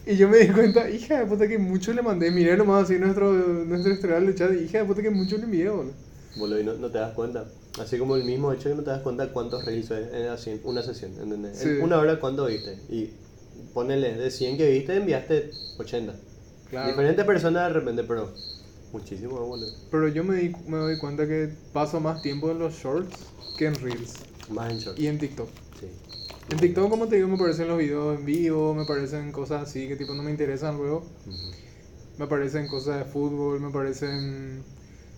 Y 0.05 0.15
yo 0.17 0.27
me 0.27 0.37
di 0.39 0.47
cuenta, 0.49 0.89
hija 0.89 1.19
de 1.19 1.25
puta 1.25 1.47
que 1.47 1.57
mucho 1.57 1.93
le 1.93 2.01
mandé. 2.01 2.31
Miré 2.31 2.57
nomás 2.57 2.83
así 2.85 2.97
nuestro, 2.97 3.31
nuestro 3.33 3.93
historial 3.93 4.25
de 4.25 4.35
chat 4.35 4.51
hija 4.53 4.79
de 4.79 4.85
puta 4.85 5.01
que 5.01 5.09
mucho 5.09 5.37
le 5.37 5.43
envié, 5.43 5.69
boludo. 5.69 5.93
Boludo, 6.35 6.59
y 6.59 6.63
no, 6.63 6.73
no 6.73 6.89
te 6.89 6.97
das 6.97 7.13
cuenta. 7.13 7.45
Así 7.79 7.97
como 7.97 8.15
el 8.15 8.23
mismo 8.23 8.51
hecho 8.51 8.69
que 8.69 8.75
no 8.75 8.83
te 8.83 8.89
das 8.89 9.01
cuenta 9.01 9.31
cuántos 9.31 9.63
reels 9.65 9.91
es 9.91 10.13
en 10.13 10.27
así- 10.29 10.59
una 10.63 10.81
sesión, 10.81 11.11
¿entendés? 11.21 11.57
Sí. 11.57 11.69
En 11.69 11.81
una 11.83 11.99
hora, 11.99 12.19
¿cuánto 12.19 12.45
viste? 12.45 12.77
Y 12.89 13.09
ponele, 13.73 14.15
de 14.15 14.31
100 14.31 14.57
que 14.57 14.69
viste, 14.69 14.95
enviaste 14.95 15.51
80. 15.77 16.15
Claro. 16.69 16.89
Diferente 16.89 17.23
persona 17.23 17.63
de 17.67 17.73
repente, 17.73 18.03
pero 18.03 18.29
muchísimo, 18.91 19.39
boludo. 19.39 19.71
Pero 19.91 20.07
yo 20.07 20.23
me, 20.23 20.35
di, 20.37 20.51
me 20.67 20.77
doy 20.77 20.97
cuenta 20.97 21.27
que 21.27 21.49
paso 21.71 21.99
más 21.99 22.21
tiempo 22.21 22.49
en 22.51 22.59
los 22.59 22.73
shorts 22.73 23.15
que 23.57 23.65
en 23.67 23.75
reels. 23.75 24.15
Más 24.49 24.71
en 24.71 24.77
short. 24.79 24.99
Y 24.99 25.07
en 25.07 25.19
TikTok. 25.19 25.49
En 26.51 26.57
TikTok, 26.57 26.89
como 26.89 27.07
te 27.07 27.15
digo, 27.17 27.27
me 27.27 27.35
aparecen 27.35 27.67
los 27.67 27.77
videos 27.77 28.17
en 28.17 28.25
vivo, 28.25 28.73
me 28.73 28.81
aparecen 28.83 29.31
cosas 29.31 29.63
así 29.69 29.87
que 29.87 29.95
tipo 29.95 30.13
no 30.13 30.23
me 30.23 30.31
interesan 30.31 30.77
luego. 30.77 31.03
Me 32.17 32.25
aparecen 32.25 32.67
cosas 32.67 32.97
de 32.99 33.05
fútbol, 33.05 33.59
me 33.59 33.67
aparecen 33.67 34.63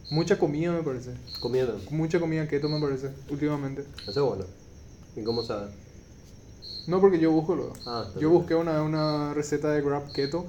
mucha 0.09 0.37
comida, 0.37 0.73
me 0.73 0.83
parece. 0.83 1.11
Comiendo. 1.39 1.79
Mucha 1.89 2.19
comida 2.19 2.47
keto 2.47 2.67
me 2.67 2.79
parece, 2.81 3.11
últimamente. 3.29 3.85
Eso 4.07 4.11
es 4.11 4.27
bueno. 4.29 4.45
¿Y 5.15 5.23
cómo 5.23 5.41
sabes? 5.41 5.69
No 6.87 6.99
porque 6.99 7.19
yo 7.19 7.31
busco 7.31 7.55
luego. 7.55 7.73
Ah, 7.85 8.05
Yo 8.15 8.29
bien. 8.29 8.31
busqué 8.33 8.55
una, 8.55 8.83
una 8.83 9.33
receta 9.33 9.71
de 9.71 9.81
Grab 9.81 10.11
keto 10.11 10.45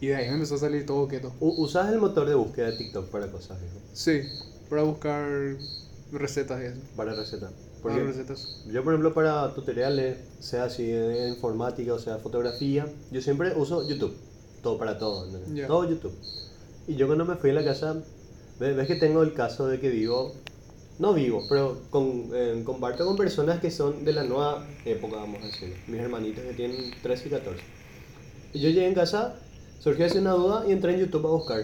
y 0.00 0.08
de 0.08 0.16
ahí 0.16 0.28
me 0.28 0.34
empezó 0.34 0.56
a 0.56 0.58
salir 0.58 0.84
todo 0.86 1.06
keto. 1.06 1.32
¿Usas 1.38 1.92
el 1.92 1.98
motor 2.00 2.28
de 2.28 2.34
búsqueda 2.34 2.70
de 2.70 2.76
TikTok 2.76 3.10
para 3.10 3.30
cosas? 3.30 3.58
Sí, 3.92 4.22
para 4.68 4.82
buscar 4.82 5.56
recetas 6.12 6.60
y 6.62 6.64
eso. 6.64 6.80
Para 6.96 7.14
recetas. 7.14 7.52
Porque 7.82 8.02
recetas. 8.02 8.62
yo, 8.70 8.82
por 8.84 8.92
ejemplo, 8.92 9.14
para 9.14 9.54
tutoriales, 9.54 10.18
sea 10.38 10.64
así 10.64 10.84
de 10.86 11.28
informática 11.28 11.94
o 11.94 11.98
sea 11.98 12.18
fotografía, 12.18 12.86
yo 13.10 13.20
siempre 13.22 13.52
uso 13.56 13.86
YouTube. 13.88 14.14
Todo 14.62 14.76
para 14.78 14.98
todo, 14.98 15.26
¿entendés? 15.26 15.54
Ya. 15.54 15.66
Todo 15.66 15.88
YouTube. 15.88 16.12
Y 16.86 16.96
yo 16.96 17.06
cuando 17.06 17.24
me 17.24 17.36
fui 17.36 17.50
a 17.50 17.54
la 17.54 17.64
casa, 17.64 17.96
ve- 18.58 18.74
ves 18.74 18.86
que 18.86 18.96
tengo 18.96 19.22
el 19.22 19.32
caso 19.32 19.66
de 19.68 19.80
que 19.80 19.88
vivo, 19.88 20.34
no 20.98 21.14
vivo, 21.14 21.42
pero 21.48 21.78
con, 21.88 22.28
eh, 22.34 22.60
comparto 22.64 23.06
con 23.06 23.16
personas 23.16 23.60
que 23.60 23.70
son 23.70 24.04
de 24.04 24.12
la 24.12 24.24
nueva 24.24 24.66
época, 24.84 25.16
vamos 25.16 25.42
a 25.42 25.46
decirlo. 25.46 25.74
Mis 25.86 26.00
hermanitos 26.00 26.44
que 26.44 26.52
tienen 26.52 26.90
13 27.02 27.28
y 27.28 27.30
14. 27.30 27.62
Y 28.52 28.60
yo 28.60 28.68
llegué 28.68 28.86
en 28.86 28.94
casa, 28.94 29.36
surgió 29.78 30.04
así 30.04 30.18
una 30.18 30.32
duda 30.32 30.64
y 30.68 30.72
entré 30.72 30.92
en 30.94 31.00
YouTube 31.00 31.26
a 31.26 31.30
buscar. 31.30 31.62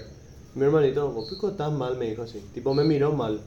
Mi 0.54 0.64
hermanito, 0.64 1.10
vos 1.12 1.28
pico 1.28 1.50
estás 1.50 1.70
mal, 1.70 1.98
me 1.98 2.08
dijo 2.08 2.22
así. 2.22 2.42
Tipo, 2.54 2.72
me 2.72 2.84
miró 2.84 3.12
mal. 3.12 3.42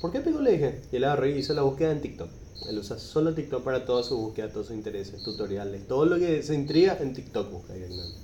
¿Por 0.00 0.12
qué 0.12 0.20
pico? 0.20 0.40
Le 0.40 0.52
dije. 0.52 0.80
Y 0.92 0.96
él 0.96 1.04
agarré 1.04 1.30
y 1.30 1.38
hizo 1.38 1.54
la 1.54 1.62
búsqueda 1.62 1.92
en 1.92 2.00
TikTok. 2.00 2.28
Él 2.68 2.78
usa 2.78 2.98
solo 2.98 3.34
TikTok 3.34 3.62
para 3.62 3.84
toda 3.84 4.02
su 4.02 4.16
búsqueda, 4.16 4.50
todos 4.50 4.68
sus 4.68 4.76
intereses, 4.76 5.22
tutoriales, 5.22 5.86
todo 5.86 6.06
lo 6.06 6.18
que 6.18 6.42
se 6.42 6.54
intriga 6.54 6.96
en 7.00 7.12
TikTok 7.12 7.50
busca 7.50 7.74
directamente. 7.74 8.16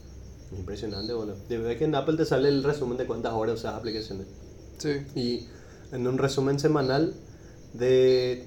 Es 0.52 0.58
impresionante, 0.58 1.12
boludo. 1.12 1.36
De 1.48 1.58
verdad 1.58 1.78
que 1.78 1.84
en 1.84 1.94
Apple 1.94 2.16
te 2.16 2.24
sale 2.24 2.48
el 2.48 2.62
resumen 2.62 2.96
de 2.96 3.06
cuántas 3.06 3.32
horas 3.32 3.60
usas 3.60 3.74
aplicaciones. 3.74 4.26
Sí. 4.78 4.90
Y 5.14 5.46
en 5.92 6.06
un 6.06 6.18
resumen 6.18 6.58
semanal 6.58 7.14
de... 7.74 8.44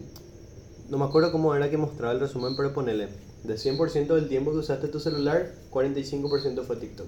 No 0.89 0.97
me 0.97 1.05
acuerdo 1.05 1.31
cómo 1.31 1.55
era 1.55 1.69
que 1.69 1.77
mostraba 1.77 2.13
el 2.13 2.19
resumen, 2.19 2.55
pero 2.55 2.73
ponele. 2.73 3.07
De 3.43 3.55
100% 3.55 4.15
del 4.15 4.29
tiempo 4.29 4.51
que 4.51 4.57
usaste 4.57 4.87
tu 4.87 4.99
celular, 4.99 5.53
45% 5.71 6.63
fue 6.63 6.75
TikTok. 6.77 7.07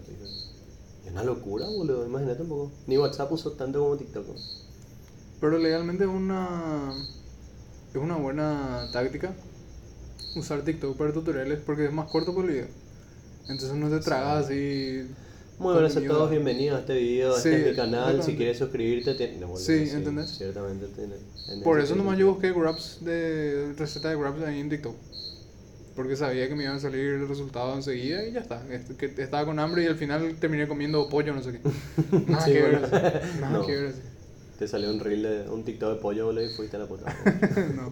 Es 1.06 1.12
una 1.12 1.24
locura, 1.24 1.68
boludo. 1.68 2.06
Imagínate 2.06 2.42
un 2.44 2.50
poco. 2.50 2.72
Ni 2.88 2.98
WhatsApp 2.98 3.32
usó 3.32 3.52
tanto 3.52 3.80
como 3.80 3.96
TikTok. 3.96 4.28
¿no? 4.28 4.34
Pero 5.40 5.58
legalmente 5.58 6.04
es 6.06 6.10
una, 6.10 6.92
es 7.94 8.02
una 8.02 8.16
buena 8.16 8.88
táctica 8.92 9.34
usar 10.36 10.62
TikTok 10.64 10.98
para 10.98 11.14
tutoriales 11.14 11.60
porque 11.66 11.86
es 11.86 11.92
más 11.94 12.10
corto 12.10 12.34
por 12.34 12.46
el 12.46 12.52
video. 12.52 12.68
Entonces 13.48 13.74
no 13.74 13.90
te 13.90 14.00
tragas 14.00 14.46
así. 14.46 15.08
Muy 15.58 15.74
buenas 15.74 15.96
a 15.96 16.02
todos, 16.02 16.30
bienvenidos 16.30 16.78
a 16.78 16.80
este 16.82 16.96
video, 16.98 17.32
Sí, 17.34 17.48
este 17.50 17.62
es 17.62 17.70
mi 17.70 17.76
canal. 17.76 18.22
Si 18.22 18.36
quieres 18.36 18.58
suscribirte, 18.58 19.14
te... 19.14 19.38
no, 19.38 19.48
boludo, 19.48 19.64
Sí, 19.64 19.88
¿entendés? 19.90 20.32
Ciertamente. 20.38 20.88
Por 21.64 21.80
eso 21.80 21.96
nomás 21.96 22.18
yo 22.18 22.28
busqué 22.34 22.52
grabs 22.52 22.98
de 23.06 23.74
receta 23.78 24.10
de 24.10 24.18
grabs 24.18 24.42
ahí 24.44 24.60
en 24.60 24.70
TikTok. 24.70 24.96
Porque 25.96 26.18
sabía 26.18 26.50
que 26.50 26.56
me 26.56 26.64
iban 26.66 26.76
a 26.76 26.80
salir 26.80 27.00
el 27.06 27.28
resultado 27.30 27.74
enseguida 27.74 28.26
y 28.26 28.34
ya 28.34 28.42
está. 28.42 28.62
Est- 28.70 28.98
que 28.98 29.06
estaba 29.18 29.46
con 29.46 29.58
hambre 29.60 29.84
y 29.84 29.88
al 29.88 29.96
final 29.96 30.36
terminé 30.42 30.68
comiendo 30.68 31.08
pollo, 31.08 31.34
no 31.34 31.42
sé 31.42 31.54
qué. 31.54 31.60
Nada 32.28 32.44
Sí, 32.46 32.52
que 32.52 32.62
ver 32.62 32.80
bueno. 32.82 32.88
así. 32.88 33.40
Nada 33.40 33.54
No. 33.60 33.66
que 33.66 33.76
ver 33.78 33.88
así. 33.92 34.02
Te 34.58 34.68
salió 34.68 34.90
un 34.90 35.00
reel 35.00 35.24
de 35.24 35.50
un 35.50 35.64
TikTok 35.64 35.96
de 35.96 36.02
pollo, 36.02 36.26
boludo, 36.28 36.44
y 36.46 36.50
fuiste 36.50 36.78
a 36.78 36.80
la 36.80 36.88
puta. 36.88 37.14
no. 37.76 37.92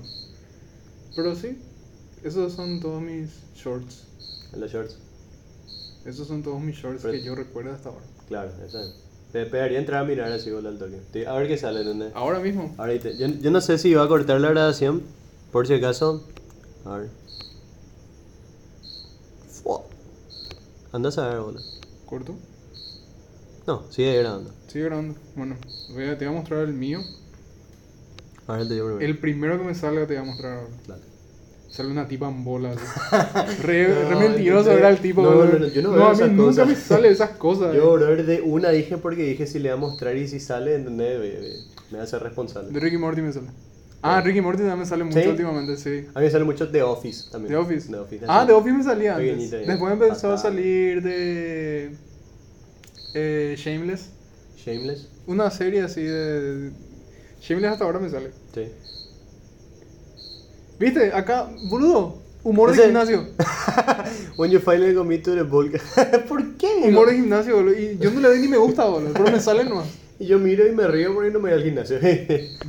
Pero 1.15 1.35
sí, 1.35 1.57
esos 2.23 2.53
son 2.53 2.79
todos 2.79 3.01
mis 3.01 3.29
shorts. 3.55 4.03
los 4.55 4.71
shorts. 4.71 4.97
Esos 6.05 6.27
son 6.27 6.41
todos 6.43 6.61
mis 6.61 6.75
shorts 6.75 7.01
Pero- 7.01 7.13
que 7.13 7.21
yo 7.23 7.35
recuerdo 7.35 7.71
hasta 7.73 7.89
ahora. 7.89 8.05
Claro, 8.27 8.51
eso 8.65 8.79
es. 8.79 8.93
Te 9.31 9.45
pegaría 9.45 9.79
entrar 9.79 10.03
a 10.03 10.07
mirar 10.07 10.31
así, 10.31 10.51
boludo, 10.51 10.69
al 10.69 10.77
toque. 10.77 11.27
A 11.27 11.33
ver 11.33 11.47
qué 11.47 11.57
sale, 11.57 11.81
¿entendés? 11.81 12.11
Ahora 12.15 12.39
mismo. 12.39 12.73
Ahorita, 12.77 13.09
yo, 13.11 13.27
yo 13.27 13.51
no 13.51 13.61
sé 13.61 13.77
si 13.77 13.89
iba 13.89 14.03
a 14.03 14.07
cortar 14.07 14.39
la 14.39 14.49
grabación, 14.51 15.01
por 15.51 15.67
si 15.67 15.73
acaso. 15.73 16.23
A 16.85 16.97
ver. 16.97 17.09
Anda 20.91 21.09
a 21.09 21.11
saber, 21.11 21.39
boludo. 21.39 21.63
¿Corto? 22.05 22.35
No, 23.65 23.83
sigue 23.91 24.15
grabando. 24.19 24.51
Sigue 24.73 24.85
grabando. 24.85 25.13
Bueno, 25.35 25.55
voy 25.93 26.05
a- 26.05 26.17
te 26.17 26.25
voy 26.25 26.33
a 26.35 26.39
mostrar 26.39 26.61
el 26.61 26.73
mío. 26.73 26.99
A 28.47 28.57
ver, 28.57 28.67
te 28.67 28.73
digo 28.73 28.87
primero. 28.87 29.05
El 29.05 29.17
primero 29.19 29.57
que 29.59 29.63
me 29.65 29.75
salga 29.75 30.07
te 30.07 30.15
voy 30.15 30.23
a 30.23 30.25
mostrar 30.25 30.53
ahora. 30.57 30.73
Dale. 30.87 31.03
Sale 31.69 31.89
una 31.89 32.07
tipa 32.07 32.27
en 32.27 32.43
bolas. 32.43 32.77
así. 33.11 33.61
Re, 33.61 33.87
No, 33.87 34.09
re 34.09 34.15
mentiroso 34.29 34.71
yo- 34.71 34.77
era 34.79 34.89
el 34.89 34.97
tipo. 34.99 35.21
no, 35.21 35.29
bro. 35.29 35.45
no, 35.45 35.59
no, 35.59 35.67
yo 35.67 35.81
no 35.83 35.91
veo 35.91 36.05
a 36.05 36.09
mí 36.09 36.15
esas 36.15 36.31
nunca 36.31 36.49
cosas. 36.49 36.67
me 36.67 36.75
sale 36.75 37.09
esas 37.09 37.29
cosas. 37.37 37.75
Yo, 37.75 37.93
brother, 37.93 38.25
de 38.25 38.41
una 38.41 38.69
dije 38.69 38.97
porque 38.97 39.23
dije 39.23 39.45
si 39.45 39.59
le 39.59 39.69
voy 39.69 39.77
a 39.77 39.79
mostrar 39.81 40.17
y 40.17 40.27
si 40.27 40.39
sale, 40.39 40.73
¿entendés? 40.75 41.19
Me, 41.19 41.27
me, 41.29 41.97
me 41.97 41.99
a 42.03 42.07
ser 42.07 42.23
responsable. 42.23 42.71
De 42.71 42.79
Ricky 42.79 42.97
Morty 42.97 43.21
me 43.21 43.31
sale. 43.31 43.47
Ah, 44.01 44.21
Ricky 44.21 44.41
Morty 44.41 44.57
también 44.57 44.79
me 44.79 44.85
sale 44.87 45.03
mucho 45.03 45.19
¿Sí? 45.21 45.27
últimamente, 45.27 45.77
sí. 45.77 46.07
A 46.15 46.19
mí 46.19 46.25
me 46.25 46.31
sale 46.31 46.43
mucho 46.45 46.67
The 46.69 46.81
Office 46.81 47.29
también. 47.31 47.53
The 47.53 47.57
Office. 47.57 47.87
The 47.91 47.97
Office 47.97 48.25
ah. 48.27 48.43
The 48.45 48.53
Office 48.53 48.75
me 48.75 48.83
salía 48.83 49.15
antes. 49.17 49.51
Después 49.51 49.93
empezó 49.93 50.13
a 50.13 50.35
Patada. 50.35 50.37
salir 50.37 51.01
de. 51.03 51.95
Eh, 53.13 53.53
Shameless. 53.55 54.09
Shameless. 54.65 55.07
Una 55.27 55.49
serie 55.51 55.81
así 55.81 56.01
de. 56.03 56.71
Shameless 57.41 57.73
hasta 57.73 57.85
ahora 57.85 57.99
me 57.99 58.09
sale. 58.09 58.31
Sí. 58.53 58.67
¿Viste? 60.79 61.11
Acá, 61.13 61.49
boludo. 61.69 62.21
Humor 62.43 62.75
de 62.75 62.83
gimnasio. 62.83 63.25
When 64.37 64.51
you 64.51 64.59
finally 64.59 64.93
commit 64.93 65.23
to 65.23 65.33
the 65.35 65.43
bulk. 65.43 65.79
¿Por 66.27 66.55
qué? 66.57 66.81
Humor 66.85 67.09
de 67.09 67.15
gimnasio, 67.15 67.55
boludo. 67.55 67.77
Y 67.79 67.97
yo 67.99 68.11
no 68.11 68.19
le 68.19 68.27
doy 68.29 68.39
ni 68.39 68.47
me 68.49 68.57
gusta, 68.57 68.85
boludo. 68.85 69.13
Pero 69.13 69.31
me 69.31 69.39
sale 69.39 69.63
nomás. 69.63 69.87
Y 70.19 70.25
yo 70.27 70.39
miro 70.39 70.67
y 70.67 70.71
me 70.73 70.87
río 70.87 71.13
porque 71.13 71.31
no 71.31 71.39
me 71.39 71.49
voy 71.51 71.59
al 71.59 71.63
gimnasio. 71.63 71.99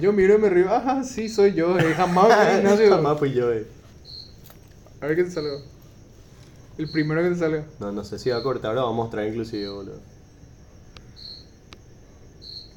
Yo 0.01 0.12
miro 0.12 0.34
y 0.36 0.38
me 0.38 0.49
río. 0.49 0.72
Ajá, 0.72 1.03
sí, 1.03 1.28
soy 1.28 1.55
yo. 1.55 1.76
eh, 1.78 1.95
Jamás 1.97 2.24
voy 2.24 2.32
al 2.32 2.55
gimnasio. 2.57 2.90
Jamás 2.90 3.18
fui 3.18 3.32
yo, 3.32 3.53
eh. 3.53 3.66
A 5.01 5.07
ver 5.07 5.16
qué 5.16 5.24
te 5.24 5.30
sale. 5.30 5.49
El 6.78 6.90
primero 6.90 7.22
que 7.22 7.30
te 7.30 7.36
salga. 7.36 7.64
No, 7.80 7.90
no 7.92 8.05
sé 8.05 8.18
si 8.18 8.30
va 8.30 8.36
a 8.38 8.42
cortar 8.42 8.76
o 8.78 8.84
va 8.84 8.90
a 8.90 8.92
mostrar 8.92 9.26
inclusive, 9.26 9.68
boludo. 9.68 9.99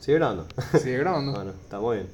¿Sigue 0.08 0.20
grabando? 0.20 0.47
Sigue 0.82 0.97
grabando. 0.99 1.32
bueno, 1.36 1.51
está 1.51 1.80
muy 1.82 1.97
bien. 1.97 2.08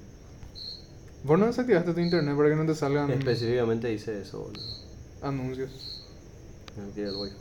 Vos 1.24 1.38
no 1.40 1.46
desactivaste 1.46 1.94
tu 1.94 2.00
internet 2.00 2.36
para 2.36 2.50
que 2.50 2.56
no 2.56 2.66
te 2.66 2.74
salgan 2.74 3.12
Específicamente 3.12 3.88
dice 3.88 4.20
eso, 4.22 4.40
boludo. 4.40 4.64
anuncios. 5.22 6.04
Me 6.76 6.86
metí 6.88 7.02
el 7.02 7.16
wifi. 7.16 7.36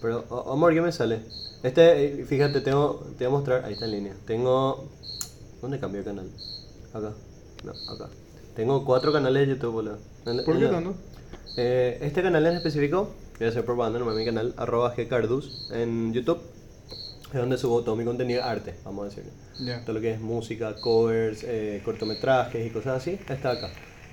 Pero, 0.00 0.24
o- 0.30 0.52
amor, 0.52 0.72
¿qué 0.72 0.80
me 0.80 0.92
sale? 0.92 1.20
Este, 1.62 2.22
eh, 2.22 2.24
fíjate, 2.24 2.62
tengo, 2.62 3.06
te 3.18 3.26
voy 3.26 3.34
a 3.34 3.36
mostrar, 3.38 3.64
ahí 3.66 3.74
está 3.74 3.84
en 3.84 3.90
línea. 3.92 4.14
Tengo, 4.26 4.88
¿dónde 5.60 5.78
cambió 5.78 6.00
el 6.00 6.06
canal? 6.06 6.30
Acá, 6.94 7.12
no, 7.64 7.72
acá. 7.92 8.08
Tengo 8.56 8.82
cuatro 8.86 9.12
canales 9.12 9.46
de 9.46 9.54
YouTube, 9.54 9.72
boludo. 9.72 9.98
En- 10.24 10.42
¿Por 10.44 10.54
en 10.54 10.60
qué 10.60 10.64
la- 10.66 10.70
tanto? 10.70 10.94
Eh, 11.58 11.98
este 12.00 12.22
canal 12.22 12.46
en 12.46 12.56
específico, 12.56 13.10
voy 13.38 13.46
a 13.46 13.50
hacer 13.50 13.64
propaganda 13.66 13.98
nomás 13.98 14.16
mi 14.16 14.24
canal, 14.24 14.54
arroba 14.56 14.94
gcardus 14.96 15.68
en 15.70 16.12
YouTube. 16.14 16.38
Es 17.34 17.40
donde 17.40 17.58
subo 17.58 17.82
todo 17.82 17.96
mi 17.96 18.04
contenido 18.04 18.40
de 18.44 18.48
arte, 18.48 18.74
vamos 18.84 19.06
a 19.06 19.08
decirlo. 19.08 19.32
Ya. 19.58 19.80
Todo 19.84 19.94
lo 19.94 20.00
que 20.00 20.12
es 20.12 20.20
música, 20.20 20.76
covers, 20.76 21.42
eh, 21.42 21.82
cortometrajes 21.84 22.64
y 22.64 22.70
cosas 22.70 22.98
así, 22.98 23.18
está 23.28 23.50
acá. 23.50 23.70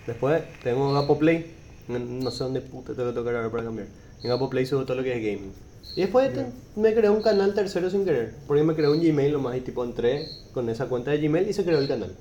Después 0.07 0.41
tengo 0.63 0.91
Gapo 0.91 1.19
Play, 1.19 1.53
no- 1.87 2.31
sé 2.31 2.43
dónde 2.43 2.61
puta 2.61 2.95
tengo 2.95 3.09
que 3.09 3.15
tocar 3.15 3.35
ahora 3.35 3.51
para 3.51 3.63
cambiar. 3.65 3.87
En 4.23 4.29
Gapo 4.31 4.49
Play 4.49 4.65
subo 4.65 4.85
todo 4.85 4.97
lo 4.97 5.03
que 5.03 5.13
es 5.13 5.17
gaming. 5.19 5.53
Y 5.95 6.01
después 6.01 6.33
te- 6.33 6.47
me 6.75 6.95
creé 6.95 7.11
un 7.11 7.21
canal 7.21 7.53
tercero 7.53 7.91
sin 7.91 8.05
querer, 8.05 8.33
porque 8.47 8.63
me 8.63 8.73
creé 8.73 8.89
un 8.89 8.99
Gmail 8.99 9.33
nomás 9.33 9.55
y 9.55 9.61
tipo 9.61 9.83
entré 9.83 10.27
con 10.51 10.67
esa 10.69 10.87
cuenta 10.87 11.11
de 11.11 11.19
Gmail 11.19 11.47
y 11.47 11.53
se 11.53 11.63
creó 11.63 11.77
el 11.77 11.87
canal. 11.87 12.15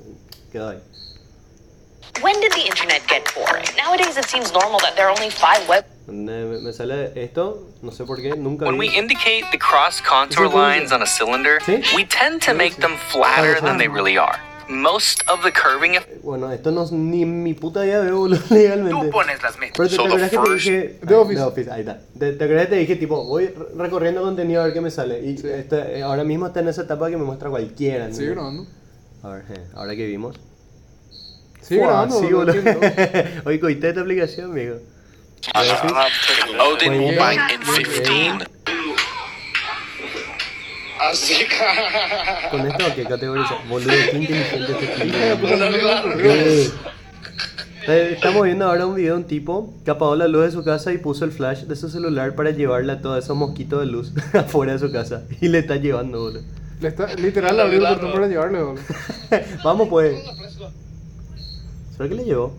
Quedó 0.53 0.69
ahí. 0.69 0.79
When 2.23 2.35
did 2.41 2.51
the 2.53 2.67
internet 2.67 3.01
get 3.09 3.23
boring? 3.35 3.65
Nowadays, 3.79 4.19
it 4.19 4.27
seems 4.27 4.53
normal 4.53 4.79
that 4.83 4.95
there 4.97 5.07
are 5.07 5.13
only 5.17 5.31
five 5.31 5.67
web. 5.67 5.83
Me, 6.07 6.73
sale 6.73 7.13
esto, 7.15 7.69
no 7.83 7.93
sé 7.93 8.05
por 8.05 8.21
qué, 8.21 8.35
nunca 8.37 8.65
When 8.67 8.79
vi. 8.79 8.89
we 8.89 8.99
indicate 8.99 9.45
the 9.53 9.59
cross 9.59 10.01
contour 10.03 10.49
lines 10.53 10.91
on 10.93 11.03
a 11.03 11.07
cylinder, 11.07 11.59
we 11.95 12.05
tend 12.05 12.43
to 12.45 12.53
make 12.55 12.77
them 12.77 12.97
flatter 13.13 13.61
than 13.61 13.79
they 13.79 13.87
really 13.89 14.17
are. 14.19 14.39
Most 14.69 15.23
of 15.29 15.43
the 15.43 15.51
curving 15.51 15.97
effect 15.97 16.23
Bueno, 16.23 16.51
esto 16.53 16.71
no 16.71 16.85
es 16.85 16.93
ni 16.93 17.23
en 17.23 17.43
mi 17.43 17.55
puta 17.55 17.85
idea 17.85 18.01
veo 18.01 18.19
boludo, 18.19 18.41
legalmente. 18.51 19.05
Tú 19.07 19.11
pones 19.11 19.43
las 19.43 19.59
metas. 19.59 19.77
Pero 19.77 19.89
te, 19.89 19.95
So 19.97 20.03
te 20.05 20.09
the 20.09 20.15
acuerdas 20.15 20.31
que 20.31 20.37
te 20.37 20.43
first- 20.43 20.55
dije. 20.65 20.99
The 21.07 21.15
Ah, 21.15 21.19
Office. 21.19 21.35
The 21.37 21.43
Office, 21.43 21.71
ahí 21.73 21.81
está. 21.81 22.01
Te, 22.19 22.33
te 22.33 22.45
acuerdas 22.45 22.67
que 22.67 22.71
te 22.71 22.77
dije, 22.77 22.97
tipo, 22.97 23.25
voy 23.25 23.47
re- 23.49 23.67
recorriendo 23.77 24.23
contenido 24.23 24.61
a 24.63 24.65
ver 24.67 24.73
qué 24.73 24.81
me 24.81 24.91
sale. 24.93 25.21
Y 25.27 25.39
Sí. 25.39 25.49
este, 25.49 25.99
eh, 25.99 26.03
ahora 26.05 26.23
mismo 26.25 26.47
está 26.47 26.61
en 26.61 26.69
esa 26.69 26.83
etapa 26.83 27.11
que 27.11 27.17
me 27.17 27.25
muestra 27.25 27.51
cualquiera. 27.51 28.09
Grabando. 28.09 28.67
A 29.25 29.29
ver, 29.31 29.45
eh, 29.51 29.61
ahora 29.75 29.95
que 29.97 30.07
vimos. 30.07 30.37
Sigue 31.63 31.81
Fua, 31.81 31.89
grabando, 31.89 32.21
sí, 32.21 32.27
boludo. 32.33 32.55
boludo. 32.63 33.61
coité 33.61 33.89
esta 33.89 34.01
aplicación, 34.03 34.53
amigo. 34.53 34.77
Odin 35.55 36.93
Muy 36.93 36.99
will 36.99 37.09
bien. 37.11 37.19
buy 37.19 37.35
in 37.35 37.61
Muy 37.67 37.85
bien. 37.85 38.39
15. 41.13 41.47
¿Con 42.51 42.67
esto 42.67 42.85
qué 42.95 43.05
categoriza? 43.05 43.55
Boludo, 43.69 43.89
qué 44.11 44.17
inteligente 44.19 44.73
este 44.73 45.05
tipo. 45.05 45.47
Eh, 47.89 48.13
Estamos 48.13 48.43
viendo 48.45 48.67
ahora 48.67 48.85
un 48.87 48.95
video 48.95 49.15
de 49.15 49.23
un 49.23 49.27
tipo 49.27 49.73
que 49.85 49.91
apagó 49.91 50.15
la 50.15 50.29
luz 50.29 50.45
de 50.45 50.51
su 50.53 50.63
casa 50.63 50.93
y 50.93 50.99
puso 50.99 51.25
el 51.25 51.33
flash 51.33 51.61
de 51.63 51.75
su 51.75 51.89
celular 51.89 52.35
para 52.35 52.51
llevarle 52.51 52.93
a 52.93 53.01
todos 53.01 53.25
esos 53.25 53.35
mosquitos 53.37 53.81
de 53.81 53.87
luz 53.87 54.13
afuera 54.35 54.75
de 54.75 54.79
su 54.79 54.93
casa. 54.93 55.23
Y 55.41 55.49
le 55.49 55.61
está 55.61 55.77
llevando, 55.77 56.21
boludo. 56.21 56.43
Le 56.81 56.89
está, 56.89 57.13
literal, 57.15 57.59
abrió 57.59 57.79
el 57.81 57.87
portón 57.95 58.13
para 58.13 58.29
llevarle, 58.29 58.63
boludo. 58.63 58.83
Vamos 59.65 59.89
pues. 59.89 60.19
¿Será 61.97 62.09
que 62.11 62.15
le 62.15 62.25
llevó? 62.25 62.55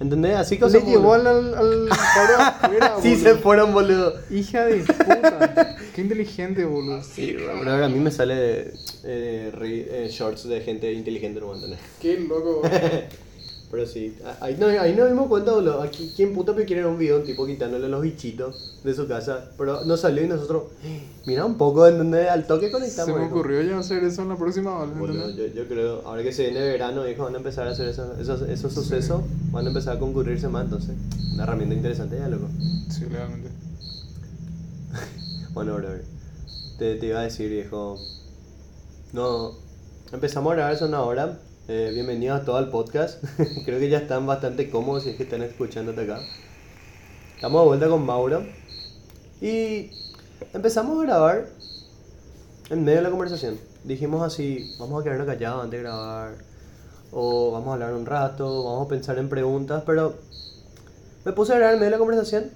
¿Entendés? 0.00 0.36
Así 0.36 0.58
que 0.58 0.66
Le 0.66 0.80
llevó 0.82 1.14
al, 1.14 1.26
al, 1.26 1.54
al 1.54 1.88
paro 1.88 2.34
afuera, 2.38 2.94
Sí 3.02 3.14
boludo. 3.16 3.24
se 3.24 3.34
fueron, 3.36 3.72
boludo. 3.72 4.14
Hija 4.30 4.64
de 4.66 4.76
puta. 4.76 5.76
Qué 5.94 6.00
inteligente, 6.02 6.64
boludo. 6.64 7.02
Sí, 7.02 7.34
pero 7.36 7.72
ahora 7.72 7.86
a 7.86 7.88
mí 7.88 7.98
me 7.98 8.10
sale 8.12 8.74
eh, 9.04 9.50
re- 9.52 10.04
eh, 10.04 10.08
shorts 10.08 10.48
de 10.48 10.60
gente 10.60 10.92
inteligente, 10.92 11.40
no 11.40 11.52
¿entendés? 11.54 11.80
Qué 12.00 12.18
loco. 12.20 12.62
Pero 13.70 13.84
sí, 13.84 14.16
ahí, 14.40 14.56
no, 14.58 14.66
ahí 14.66 14.94
nos 14.94 15.10
dimos 15.10 15.28
cuenta, 15.28 15.52
boludo. 15.52 15.82
Aquí, 15.82 16.10
¿quién 16.16 16.32
puta 16.32 16.56
que 16.56 16.64
quiere 16.64 16.86
un 16.86 16.96
video 16.96 17.16
de 17.16 17.20
un 17.20 17.26
tipo 17.26 17.44
quitándole 17.46 17.86
los 17.90 18.00
bichitos 18.00 18.80
de 18.82 18.94
su 18.94 19.06
casa? 19.06 19.50
Pero 19.58 19.84
nos 19.84 20.00
salió 20.00 20.24
y 20.24 20.28
nosotros, 20.28 20.62
"Eh, 20.82 21.02
mira 21.26 21.44
un 21.44 21.58
poco, 21.58 21.86
¿entendés? 21.86 22.30
Al 22.30 22.46
toque 22.46 22.66
Se 22.66 22.72
conectamos. 22.72 23.18
me 23.18 23.26
hijo. 23.26 23.34
ocurrió 23.34 23.60
ya 23.60 23.78
hacer 23.78 24.02
eso 24.04 24.22
en 24.22 24.30
la 24.30 24.36
próxima, 24.36 24.84
boludo. 24.86 25.28
Yo, 25.32 25.46
yo 25.48 25.68
creo, 25.68 26.00
ahora 26.06 26.22
que 26.22 26.32
se 26.32 26.44
viene 26.44 26.60
verano, 26.60 27.06
hijo, 27.06 27.24
van 27.24 27.34
a 27.34 27.38
empezar 27.38 27.68
a 27.68 27.72
hacer 27.72 27.88
esos, 27.88 28.18
esos, 28.18 28.40
esos 28.48 28.72
sucesos, 28.72 29.20
van 29.52 29.66
a 29.66 29.68
empezar 29.68 29.96
a 29.96 30.00
concurrirse 30.00 30.48
más, 30.48 30.64
entonces, 30.64 30.94
una 31.34 31.42
herramienta 31.42 31.74
interesante 31.74 32.16
ya, 32.18 32.28
loco. 32.28 32.46
Sí, 32.90 33.04
legalmente. 33.10 33.50
Bueno, 35.52 35.74
bro, 35.74 35.88
te, 36.78 36.96
te 36.96 37.06
iba 37.06 37.20
a 37.20 37.24
decir, 37.24 37.50
viejo, 37.50 37.98
no, 39.12 39.52
empezamos 40.12 40.52
a 40.52 40.56
grabar 40.56 40.74
hace 40.74 40.84
una 40.84 41.02
hora, 41.02 41.38
eh, 41.70 41.90
bienvenidos 41.92 42.40
a 42.40 42.44
todo 42.46 42.58
el 42.60 42.70
podcast, 42.70 43.22
creo 43.66 43.78
que 43.78 43.90
ya 43.90 43.98
están 43.98 44.26
bastante 44.26 44.70
cómodos 44.70 45.02
si 45.02 45.10
es 45.10 45.16
que 45.16 45.24
están 45.24 45.42
escuchando 45.42 45.92
acá. 45.92 46.18
Estamos 47.34 47.60
de 47.60 47.66
vuelta 47.66 47.88
con 47.88 48.06
Mauro 48.06 48.42
y 49.42 49.90
empezamos 50.54 50.98
a 50.98 51.02
grabar 51.02 51.46
en 52.70 52.84
medio 52.84 52.96
de 52.96 53.02
la 53.02 53.10
conversación. 53.10 53.58
Dijimos 53.84 54.22
así, 54.22 54.74
vamos 54.78 54.98
a 54.98 55.04
quedarnos 55.04 55.26
callados 55.26 55.62
antes 55.62 55.78
de 55.78 55.84
grabar, 55.84 56.36
o 57.12 57.50
vamos 57.52 57.68
a 57.68 57.72
hablar 57.74 57.92
un 57.92 58.06
rato, 58.06 58.64
vamos 58.64 58.86
a 58.86 58.88
pensar 58.88 59.18
en 59.18 59.28
preguntas, 59.28 59.82
pero 59.84 60.14
me 61.26 61.32
puse 61.32 61.52
a 61.52 61.56
grabar 61.56 61.74
en 61.74 61.80
medio 61.80 61.90
de 61.90 61.96
la 61.96 61.98
conversación 61.98 62.50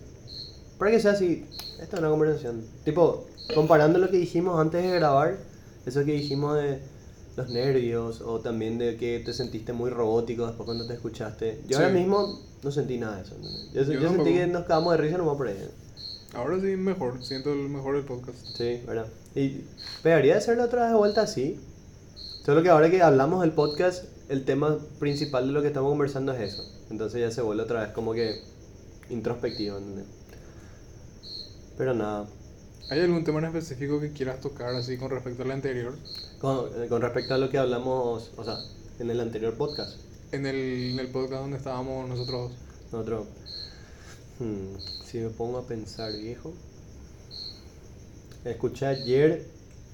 para 0.79 0.91
que 0.91 1.01
sea 1.01 1.13
así, 1.13 1.47
esta 1.83 1.97
es 1.97 2.01
una 2.01 2.09
conversación. 2.09 2.65
Tipo, 2.83 3.27
comparando 3.55 3.99
lo 3.99 4.09
que 4.09 4.17
dijimos 4.17 4.59
antes 4.59 4.83
de 4.83 4.91
grabar, 4.91 5.37
eso 5.85 6.03
que 6.03 6.13
dijimos 6.13 6.57
de 6.57 6.92
los 7.37 7.49
nervios, 7.51 8.21
o 8.21 8.41
también 8.41 8.79
de 8.79 8.97
que 8.97 9.21
te 9.25 9.33
sentiste 9.33 9.73
muy 9.73 9.91
robótico 9.91 10.47
después 10.47 10.67
cuando 10.67 10.87
te 10.87 10.95
escuchaste. 10.95 11.61
Yo 11.67 11.79
Sí. 11.79 11.83
ahora 11.83 11.95
mismo 11.95 12.41
no 12.63 12.71
sentí 12.71 12.99
nada 12.99 13.17
de 13.17 13.23
eso. 13.23 13.37
Yo, 13.73 13.83
Yo 14.01 14.09
sentí 14.11 14.35
que 14.35 14.47
nos 14.47 14.63
cagamos 14.65 14.93
de 14.93 14.99
risa 14.99 15.19
nomás 15.19 15.37
por 15.37 15.49
ahí. 15.49 15.57
Ahora 16.35 16.57
sí, 16.61 16.77
mejor. 16.77 17.23
Siento 17.25 17.53
el 17.53 17.69
mejor 17.69 17.97
del 17.97 18.05
podcast. 18.05 18.39
Sí, 18.57 18.81
¿verdad? 18.87 19.07
Y 19.35 19.63
pegaría 20.03 20.33
de 20.35 20.39
hacerlo 20.39 20.65
otra 20.65 20.83
vez 20.83 20.91
de 20.93 20.97
vuelta 20.99 21.23
así. 21.23 21.59
Solo 22.45 22.63
que 22.63 22.71
ahora 22.71 22.91
que 22.91 23.03
hablamos 23.03 23.41
del 23.43 23.53
podcast, 23.53 24.05
el 24.29 24.45
tema 24.45 24.79
principal 24.99 25.47
de 25.47 25.53
lo 25.53 25.63
que 25.63 25.69
estamos 25.69 25.91
conversando 25.91 26.33
es 26.33 26.53
eso. 26.55 26.65
Entonces 26.91 27.21
ya 27.21 27.31
se 27.31 27.41
vuelve 27.43 27.63
otra 27.63 27.83
vez 27.83 27.93
como 27.93 28.13
que 28.15 28.41
introspectivo. 29.11 29.79
Pero 31.79 31.95
nada. 31.95 32.27
¿Hay 32.91 33.01
algún 33.01 33.25
tema 33.25 33.39
en 33.39 33.47
específico 33.47 34.01
que 34.01 34.13
quieras 34.13 34.41
tocar 34.41 34.75
así 34.75 34.97
con 34.99 35.11
respecto 35.11 35.43
al 35.43 35.51
anterior? 35.51 35.95
Con, 36.43 36.89
con 36.89 37.01
respecto 37.01 37.35
a 37.35 37.39
lo 37.39 37.49
que 37.49 37.57
hablamos, 37.57 38.33
o 38.37 38.45
sea, 38.45 38.59
en 38.99 39.11
el 39.11 39.21
anterior 39.21 39.55
podcast, 39.55 39.97
En 40.33 40.45
el, 40.45 40.91
en 40.93 40.99
el 40.99 41.09
podcast 41.09 41.41
donde 41.43 41.57
estábamos 41.57 42.09
nosotros 42.09 42.51
dos. 42.51 42.59
nosotros, 42.93 43.27
hmm, 44.41 44.77
si 45.07 45.19
me 45.19 45.29
pongo 45.31 45.59
a 45.59 45.67
pensar, 45.67 46.13
viejo, 46.13 46.53
escuché 48.45 48.87
ayer 48.87 49.47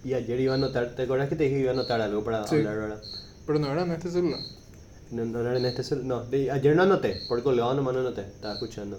y 0.04 0.14
ayer 0.14 0.40
iba 0.40 0.54
a 0.54 0.56
anotar, 0.56 0.94
¿te 0.94 1.02
acuerdas 1.02 1.28
que 1.28 1.36
te 1.36 1.44
dije 1.44 1.56
que 1.56 1.60
iba 1.62 1.70
a 1.70 1.74
anotar 1.74 2.00
algo 2.00 2.24
para 2.24 2.46
Sí. 2.46 2.56
hablar 2.56 2.80
ahora? 2.80 3.00
Pero 3.46 3.58
no 3.58 3.70
era 3.72 3.82
en 3.82 3.92
este 3.92 4.10
celular. 4.10 4.40
No, 5.10 5.24
no 5.24 5.40
era 5.40 5.56
en 5.56 5.64
este 5.66 5.82
cel- 5.82 6.02
no, 6.02 6.24
de- 6.24 6.50
ayer 6.50 6.74
no 6.76 6.82
anoté, 6.82 7.20
por 7.28 7.42
colgado 7.42 7.74
nomás 7.74 7.94
no 7.94 8.00
anoté, 8.00 8.22
estaba 8.22 8.54
escuchando. 8.54 8.98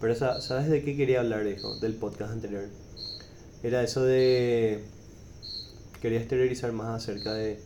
Pero 0.00 0.14
sa- 0.14 0.40
¿sabes 0.40 0.68
de 0.68 0.82
qué 0.84 0.96
quería 0.96 1.20
hablar, 1.20 1.44
viejo? 1.44 1.76
Del 1.78 1.94
podcast 1.94 2.32
anterior. 2.32 2.64
Era 3.62 3.82
eso 3.82 4.02
de... 4.02 4.84
Quería 6.02 6.18
exteriorizar 6.18 6.72
más 6.72 7.00
acerca 7.00 7.32
de 7.32 7.60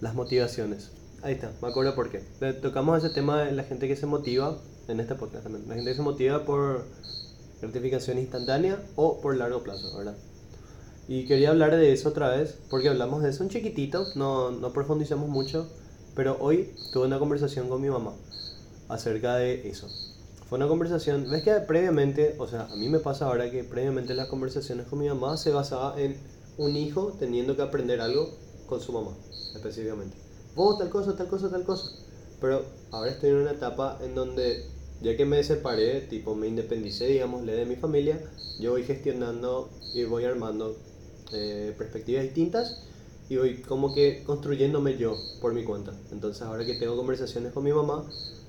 las 0.00 0.14
motivaciones. 0.14 0.92
Ahí 1.22 1.34
está, 1.34 1.50
me 1.60 1.66
acuerdo 1.66 1.96
por 1.96 2.08
qué. 2.08 2.20
Tocamos 2.62 3.02
ese 3.02 3.12
tema 3.12 3.42
de 3.42 3.50
la 3.50 3.64
gente 3.64 3.88
que 3.88 3.96
se 3.96 4.06
motiva 4.06 4.56
en 4.86 5.00
este 5.00 5.16
podcast 5.16 5.42
también. 5.42 5.68
La 5.68 5.74
gente 5.74 5.90
que 5.90 5.96
se 5.96 6.02
motiva 6.02 6.44
por 6.44 6.84
gratificación 7.60 8.18
instantánea 8.20 8.80
o 8.94 9.20
por 9.20 9.36
largo 9.36 9.64
plazo, 9.64 9.98
¿verdad? 9.98 10.14
Y 11.08 11.26
quería 11.26 11.50
hablar 11.50 11.74
de 11.74 11.92
eso 11.92 12.10
otra 12.10 12.28
vez, 12.28 12.56
porque 12.70 12.88
hablamos 12.88 13.24
de 13.24 13.30
eso 13.30 13.42
un 13.42 13.50
chiquitito, 13.50 14.06
no, 14.14 14.52
no 14.52 14.72
profundizamos 14.72 15.28
mucho, 15.28 15.68
pero 16.14 16.36
hoy 16.38 16.70
tuve 16.92 17.06
una 17.06 17.18
conversación 17.18 17.68
con 17.68 17.82
mi 17.82 17.90
mamá 17.90 18.12
acerca 18.88 19.34
de 19.34 19.68
eso. 19.68 19.88
Fue 20.48 20.58
una 20.58 20.68
conversación, 20.68 21.28
ves 21.28 21.42
que 21.42 21.52
previamente, 21.54 22.36
o 22.38 22.46
sea, 22.46 22.66
a 22.66 22.76
mí 22.76 22.88
me 22.88 23.00
pasa 23.00 23.26
ahora 23.26 23.50
que 23.50 23.64
previamente 23.64 24.14
las 24.14 24.28
conversaciones 24.28 24.86
con 24.86 25.00
mi 25.00 25.08
mamá 25.08 25.36
se 25.36 25.50
basaba 25.50 26.00
en 26.00 26.16
un 26.56 26.76
hijo 26.76 27.14
teniendo 27.18 27.56
que 27.56 27.62
aprender 27.62 28.00
algo 28.00 28.30
con 28.66 28.80
su 28.80 28.92
mamá, 28.92 29.16
específicamente. 29.54 30.16
Vos 30.54 30.78
tal 30.78 30.90
cosa, 30.90 31.16
tal 31.16 31.28
cosa, 31.28 31.50
tal 31.50 31.64
cosa. 31.64 31.90
Pero 32.40 32.64
ahora 32.90 33.10
estoy 33.10 33.30
en 33.30 33.36
una 33.36 33.52
etapa 33.52 33.98
en 34.02 34.14
donde, 34.14 34.64
ya 35.02 35.16
que 35.16 35.24
me 35.24 35.42
separé, 35.42 36.02
tipo 36.02 36.34
me 36.34 36.46
independicé, 36.46 37.06
digámosle, 37.06 37.52
de 37.52 37.66
mi 37.66 37.76
familia, 37.76 38.20
yo 38.58 38.72
voy 38.72 38.84
gestionando 38.84 39.68
y 39.94 40.04
voy 40.04 40.24
armando 40.24 40.76
eh, 41.32 41.74
perspectivas 41.76 42.24
distintas 42.24 42.78
y 43.28 43.36
voy 43.36 43.62
como 43.62 43.94
que 43.94 44.22
construyéndome 44.24 44.96
yo 44.96 45.16
por 45.40 45.54
mi 45.54 45.64
cuenta. 45.64 45.92
Entonces 46.12 46.42
ahora 46.42 46.64
que 46.64 46.74
tengo 46.74 46.96
conversaciones 46.96 47.52
con 47.52 47.64
mi 47.64 47.72
mamá, 47.72 48.04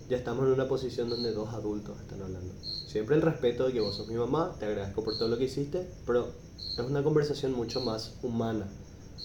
ya 0.09 0.17
estamos 0.17 0.45
en 0.45 0.51
una 0.51 0.67
posición 0.67 1.09
donde 1.09 1.31
dos 1.31 1.49
adultos 1.53 1.99
están 2.01 2.21
hablando. 2.21 2.53
Siempre 2.87 3.15
el 3.15 3.21
respeto 3.21 3.65
de 3.67 3.73
que 3.73 3.79
vos 3.81 3.95
sos 3.95 4.07
mi 4.07 4.15
mamá, 4.15 4.55
te 4.59 4.65
agradezco 4.65 5.03
por 5.03 5.17
todo 5.17 5.27
lo 5.29 5.37
que 5.37 5.45
hiciste, 5.45 5.87
pero 6.05 6.31
es 6.73 6.79
una 6.79 7.03
conversación 7.03 7.53
mucho 7.53 7.81
más 7.81 8.13
humana. 8.23 8.67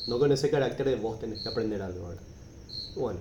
No 0.07 0.19
con 0.19 0.33
ese 0.33 0.51
carácter 0.51 0.87
de 0.89 0.97
vos 0.97 1.19
tenés 1.21 1.43
que 1.43 1.49
aprender 1.49 1.83
algo, 1.83 2.09
¿verdad? 2.09 2.23
Bueno, 2.97 3.21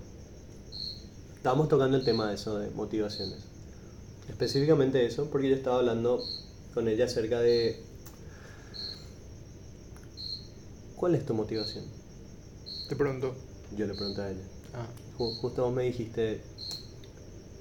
estábamos 1.36 1.68
tocando 1.68 1.98
el 1.98 2.04
tema 2.04 2.30
de 2.30 2.36
eso, 2.36 2.58
de 2.58 2.70
motivaciones. 2.72 3.38
Específicamente 4.30 5.06
eso, 5.06 5.26
porque 5.30 5.50
yo 5.50 5.56
estaba 5.56 5.78
hablando 5.80 6.24
con 6.74 6.88
ella 6.88 7.06
acerca 7.06 7.40
de... 7.42 7.84
¿Cuál 10.96 11.16
es 11.16 11.26
tu 11.26 11.34
motivación? 11.34 11.86
Te 12.88 12.96
pregunto. 12.96 13.34
Yo 13.76 13.86
le 13.86 13.94
pregunté 13.94 14.22
a 14.22 14.30
ella. 14.32 14.44
Ah, 14.74 14.88
Ju- 15.18 15.36
Justo 15.40 15.64
vos 15.64 15.74
me 15.74 15.84
dijiste 15.84 16.42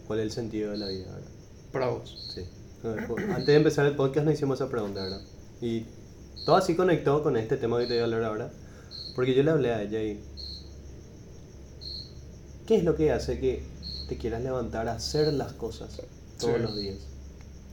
cuál 0.07 0.20
es 0.20 0.26
el 0.26 0.33
sentido 0.33 0.72
de 0.72 0.79
la 0.79 0.87
vida, 0.89 1.07
¿verdad? 1.07 1.29
para 1.72 1.89
vos. 1.89 2.16
Sí. 2.35 2.43
Antes 2.85 3.47
de 3.47 3.55
empezar 3.57 3.87
el 3.87 3.97
podcast 3.97 4.24
nos 4.26 4.35
hicimos 4.35 4.61
esa 4.61 4.70
pregunta, 4.70 5.03
¿verdad? 5.03 5.20
Y 5.61 5.85
todo 6.47 6.57
así 6.57 6.76
conectó 6.76 7.22
con 7.22 7.37
este 7.37 7.57
tema 7.57 7.79
que 7.81 7.87
te 7.87 7.95
voy 7.95 8.01
a 8.01 8.05
hablar 8.05 8.24
ahora. 8.24 8.51
Porque 9.16 9.35
yo 9.35 9.43
le 9.43 9.51
hablé 9.51 9.72
a 9.72 9.83
ella 9.83 10.03
y... 10.03 10.20
¿Qué 12.66 12.76
es 12.76 12.85
lo 12.85 12.95
que 12.95 13.11
hace 13.12 13.41
que 13.41 13.62
te 14.09 14.16
quieras 14.16 14.43
levantar 14.43 14.89
a 14.89 14.93
hacer 14.93 15.33
las 15.33 15.53
cosas 15.55 16.01
todos 16.39 16.57
Sí. 16.57 16.62
los 16.62 16.76
días? 16.76 16.97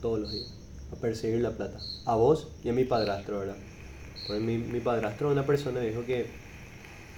Todos 0.01 0.19
los 0.19 0.31
días. 0.31 0.47
A 0.91 0.95
perseguir 0.95 1.41
la 1.41 1.51
plata. 1.51 1.77
A 2.05 2.15
vos 2.15 2.47
y 2.63 2.69
a 2.69 2.73
mi 2.73 2.85
padrastro, 2.85 3.39
¿verdad? 3.39 3.57
Porque 4.25 4.41
mi, 4.41 4.57
mi 4.57 4.79
padrastro, 4.79 5.29
una 5.31 5.45
persona, 5.45 5.81
dijo 5.81 6.03
que 6.05 6.27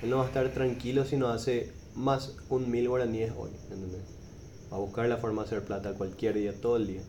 él 0.04 0.10
no 0.10 0.18
va 0.18 0.24
a 0.24 0.28
estar 0.28 0.50
tranquilo 0.54 1.06
si 1.06 1.16
no 1.16 1.30
hace 1.30 1.72
más 1.96 2.34
un 2.50 2.70
mil 2.70 2.90
guaraníes 2.90 3.32
hoy, 3.38 3.52
¿entendés? 3.72 4.02
A 4.72 4.78
buscar 4.78 5.08
la 5.08 5.18
forma 5.18 5.44
de 5.44 5.48
hacer 5.48 5.64
plata 5.64 5.94
cualquier 5.94 6.36
día, 6.36 6.54
todo 6.60 6.78
el 6.78 6.88
día. 6.88 7.02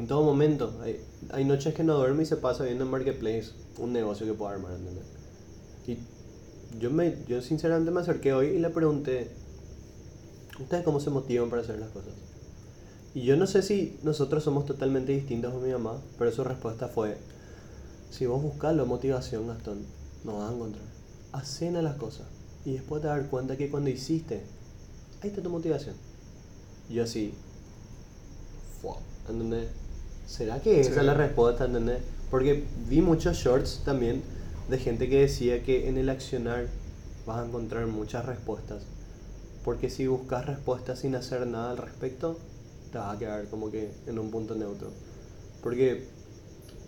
En 0.00 0.06
todo 0.06 0.22
momento. 0.22 0.72
Hay, 0.82 0.98
hay 1.30 1.44
noches 1.44 1.74
que 1.74 1.84
no 1.84 1.94
duerme 1.94 2.22
y 2.22 2.26
se 2.26 2.38
pasa 2.38 2.64
viendo 2.64 2.84
en 2.84 2.90
Marketplace 2.90 3.50
un 3.76 3.92
negocio 3.92 4.24
que 4.24 4.32
pueda 4.32 4.52
armar, 4.52 4.72
¿entendés? 4.72 5.04
Y 5.86 5.98
yo, 6.78 6.90
me, 6.90 7.18
yo 7.28 7.42
sinceramente 7.42 7.90
me 7.90 8.00
acerqué 8.00 8.32
hoy 8.32 8.46
y 8.46 8.58
le 8.60 8.70
pregunté, 8.70 9.30
¿ustedes 10.58 10.84
cómo 10.84 11.00
se 11.00 11.10
motivan 11.10 11.50
para 11.50 11.60
hacer 11.60 11.78
las 11.78 11.90
cosas? 11.90 12.14
Y 13.14 13.24
yo 13.24 13.36
no 13.36 13.46
sé 13.46 13.60
si 13.60 13.98
nosotros 14.02 14.42
somos 14.42 14.64
totalmente 14.64 15.12
distintos 15.12 15.52
a 15.52 15.58
mi 15.58 15.70
mamá, 15.70 16.00
pero 16.18 16.32
su 16.32 16.44
respuesta 16.44 16.88
fue, 16.88 17.18
si 18.08 18.24
vos 18.24 18.42
buscas 18.42 18.74
la 18.74 18.86
motivación, 18.86 19.48
Gastón, 19.48 19.84
no 20.24 20.38
vas 20.38 20.50
a 20.50 20.54
encontrar. 20.54 20.86
Hacen 21.32 21.76
a 21.76 21.82
las 21.82 21.96
cosas. 21.96 22.26
Y 22.64 22.72
después 22.72 23.02
te 23.02 23.08
vas 23.08 23.18
a 23.18 23.20
dar 23.20 23.28
cuenta 23.28 23.58
que 23.58 23.70
cuando 23.70 23.90
hiciste, 23.90 24.44
ahí 25.20 25.28
está 25.28 25.42
tu 25.42 25.50
motivación. 25.50 25.94
Y 26.88 26.94
yo 26.94 27.04
así, 27.04 27.34
¿entendés? 29.28 29.68
¿Será 30.30 30.62
que 30.62 30.80
esa 30.80 31.00
es 31.00 31.04
la 31.04 31.14
respuesta, 31.14 31.64
¿entendés? 31.64 31.98
Porque 32.30 32.62
vi 32.88 33.02
muchos 33.02 33.36
shorts 33.36 33.82
también 33.84 34.22
de 34.68 34.78
gente 34.78 35.08
que 35.08 35.22
decía 35.22 35.64
que 35.64 35.88
en 35.88 35.98
el 35.98 36.08
accionar 36.08 36.68
vas 37.26 37.40
a 37.40 37.46
encontrar 37.46 37.88
muchas 37.88 38.24
respuestas. 38.26 38.84
Porque 39.64 39.90
si 39.90 40.06
buscas 40.06 40.46
respuestas 40.46 41.00
sin 41.00 41.16
hacer 41.16 41.48
nada 41.48 41.72
al 41.72 41.78
respecto, 41.78 42.38
te 42.92 42.98
vas 42.98 43.16
a 43.16 43.18
quedar 43.18 43.48
como 43.48 43.72
que 43.72 43.90
en 44.06 44.20
un 44.20 44.30
punto 44.30 44.54
neutro. 44.54 44.92
Porque 45.64 46.06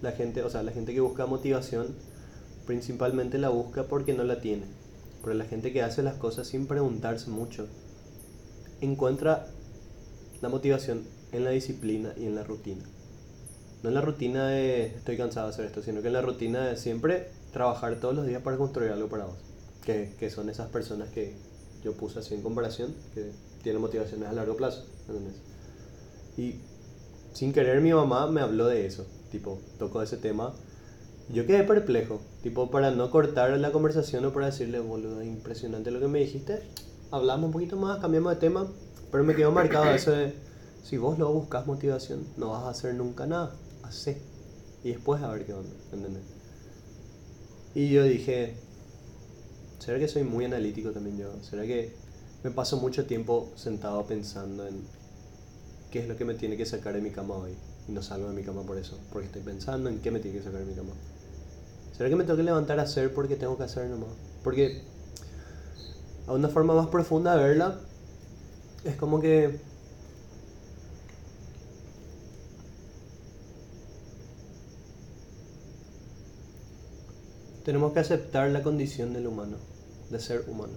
la 0.02 0.12
gente, 0.12 0.44
o 0.44 0.48
sea, 0.48 0.62
la 0.62 0.70
gente 0.70 0.94
que 0.94 1.00
busca 1.00 1.26
motivación, 1.26 1.88
principalmente 2.64 3.38
la 3.38 3.48
busca 3.48 3.82
porque 3.82 4.14
no 4.14 4.22
la 4.22 4.40
tiene. 4.40 4.66
Pero 5.20 5.34
la 5.34 5.46
gente 5.46 5.72
que 5.72 5.82
hace 5.82 6.04
las 6.04 6.14
cosas 6.14 6.46
sin 6.46 6.68
preguntarse 6.68 7.28
mucho, 7.28 7.66
encuentra 8.80 9.48
la 10.40 10.48
motivación 10.48 11.02
en 11.32 11.42
la 11.42 11.50
disciplina 11.50 12.14
y 12.16 12.26
en 12.26 12.36
la 12.36 12.44
rutina. 12.44 12.84
No 13.82 13.88
en 13.88 13.94
la 13.94 14.00
rutina 14.00 14.46
de 14.48 14.86
estoy 14.86 15.16
cansado 15.16 15.48
de 15.48 15.54
hacer 15.54 15.64
esto, 15.66 15.82
sino 15.82 16.02
que 16.02 16.06
en 16.08 16.12
la 16.12 16.22
rutina 16.22 16.66
de 16.66 16.76
siempre 16.76 17.28
trabajar 17.52 17.96
todos 17.96 18.14
los 18.14 18.26
días 18.26 18.42
para 18.42 18.56
construir 18.56 18.92
algo 18.92 19.08
para 19.08 19.26
vos. 19.26 19.36
Que, 19.84 20.14
que 20.18 20.30
son 20.30 20.48
esas 20.48 20.68
personas 20.68 21.08
que 21.10 21.34
yo 21.82 21.92
puse 21.94 22.20
así 22.20 22.34
en 22.34 22.42
comparación, 22.42 22.94
que 23.14 23.32
tienen 23.62 23.80
motivaciones 23.80 24.28
a 24.28 24.32
largo 24.32 24.56
plazo. 24.56 24.84
Y 26.36 26.56
sin 27.32 27.52
querer 27.52 27.80
mi 27.80 27.92
mamá 27.92 28.26
me 28.26 28.40
habló 28.40 28.66
de 28.66 28.86
eso, 28.86 29.06
tipo, 29.30 29.58
tocó 29.78 30.02
ese 30.02 30.16
tema. 30.16 30.52
Yo 31.32 31.46
quedé 31.46 31.64
perplejo, 31.64 32.20
tipo, 32.42 32.70
para 32.70 32.90
no 32.90 33.10
cortar 33.10 33.50
la 33.58 33.72
conversación 33.72 34.24
o 34.24 34.32
para 34.32 34.46
decirle, 34.46 34.80
boludo, 34.80 35.22
impresionante 35.22 35.90
lo 35.90 36.00
que 36.00 36.08
me 36.08 36.20
dijiste. 36.20 36.60
Hablamos 37.10 37.46
un 37.46 37.52
poquito 37.52 37.76
más, 37.76 37.98
cambiamos 37.98 38.34
de 38.34 38.40
tema, 38.40 38.66
pero 39.10 39.24
me 39.24 39.34
quedó 39.34 39.50
marcado 39.50 39.86
eso 39.90 40.12
de, 40.12 40.34
si 40.82 40.96
vos 40.98 41.18
luego 41.18 41.34
buscas 41.34 41.66
motivación, 41.66 42.26
no 42.36 42.50
vas 42.50 42.64
a 42.64 42.70
hacer 42.70 42.94
nunca 42.94 43.26
nada, 43.26 43.52
hacé. 43.82 44.20
Y 44.84 44.90
después 44.90 45.22
a 45.22 45.30
ver 45.30 45.46
qué 45.46 45.54
onda, 45.54 45.74
¿entendés? 45.92 46.22
Y 47.74 47.88
yo 47.90 48.04
dije, 48.04 48.54
¿será 49.78 49.98
que 49.98 50.08
soy 50.08 50.24
muy 50.24 50.44
analítico 50.44 50.90
también 50.90 51.18
yo? 51.18 51.32
¿Será 51.42 51.62
que 51.62 51.94
me 52.42 52.50
paso 52.50 52.76
mucho 52.78 53.06
tiempo 53.06 53.50
sentado 53.54 54.04
pensando 54.06 54.66
en 54.66 54.82
qué 55.90 56.00
es 56.00 56.08
lo 56.08 56.16
que 56.16 56.24
me 56.24 56.34
tiene 56.34 56.56
que 56.56 56.66
sacar 56.66 56.94
de 56.94 57.00
mi 57.00 57.10
cama 57.10 57.34
hoy? 57.36 57.52
Y 57.88 57.92
no 57.92 58.02
salgo 58.02 58.28
de 58.28 58.34
mi 58.34 58.42
cama 58.42 58.62
por 58.62 58.78
eso, 58.78 58.98
porque 59.12 59.26
estoy 59.26 59.42
pensando 59.42 59.88
en 59.88 60.00
qué 60.00 60.10
me 60.10 60.20
tiene 60.20 60.38
que 60.38 60.44
sacar 60.44 60.60
de 60.60 60.66
mi 60.66 60.74
cama. 60.74 60.92
¿Será 61.96 62.08
que 62.08 62.16
me 62.16 62.24
tengo 62.24 62.36
que 62.36 62.42
levantar 62.42 62.78
a 62.80 62.82
hacer 62.82 63.12
porque 63.14 63.36
tengo 63.36 63.56
que 63.56 63.64
hacer 63.64 63.88
nomás? 63.88 64.10
Porque 64.42 64.82
a 66.26 66.32
una 66.32 66.48
forma 66.48 66.74
más 66.74 66.88
profunda 66.88 67.36
de 67.36 67.44
verla, 67.44 67.78
es 68.84 68.96
como 68.96 69.20
que 69.20 69.60
tenemos 77.64 77.92
que 77.92 78.00
aceptar 78.00 78.50
la 78.50 78.62
condición 78.62 79.12
del 79.12 79.26
humano, 79.26 79.56
de 80.10 80.20
ser 80.20 80.44
humano. 80.48 80.72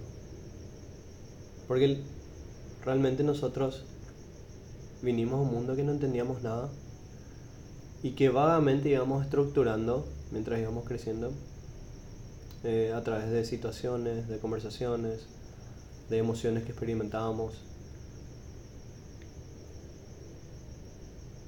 Porque 1.66 1.98
realmente 2.84 3.24
nosotros 3.24 3.84
vinimos 5.02 5.34
a 5.34 5.42
un 5.42 5.52
mundo 5.52 5.74
que 5.74 5.82
no 5.82 5.92
entendíamos 5.92 6.42
nada 6.42 6.68
y 8.02 8.12
que 8.12 8.28
vagamente 8.28 8.88
íbamos 8.88 9.24
estructurando 9.24 10.06
mientras 10.30 10.60
íbamos 10.60 10.84
creciendo 10.84 11.32
eh, 12.62 12.92
a 12.94 13.02
través 13.02 13.30
de 13.30 13.44
situaciones, 13.44 14.28
de 14.28 14.38
conversaciones, 14.38 15.26
de 16.08 16.18
emociones 16.18 16.64
que 16.64 16.70
experimentábamos. 16.70 17.54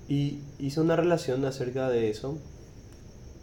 Y 0.09 0.41
hice 0.59 0.81
una 0.81 0.97
relación 0.97 1.45
acerca 1.45 1.89
de 1.91 2.11
eso 2.11 2.39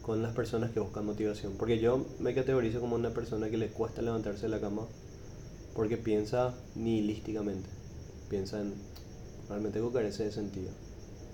con 0.05 0.21
las 0.21 0.33
personas 0.33 0.69
que 0.69 0.79
buscan 0.79 1.03
motivación. 1.03 1.53
Porque 1.57 1.79
yo 1.79 2.05
me 2.19 2.35
categorizo 2.35 2.79
como 2.79 2.95
una 2.95 3.09
persona 3.09 3.49
que 3.49 3.57
le 3.57 3.69
cuesta 3.69 4.03
levantarse 4.03 4.43
de 4.43 4.49
la 4.49 4.61
cama 4.61 4.83
porque 5.73 5.97
piensa 5.97 6.53
nihilísticamente. 6.75 7.67
Piensa 8.29 8.61
en, 8.61 8.75
realmente 9.49 9.79
algo 9.79 9.91
carece 9.91 10.25
de 10.25 10.31
sentido. 10.31 10.69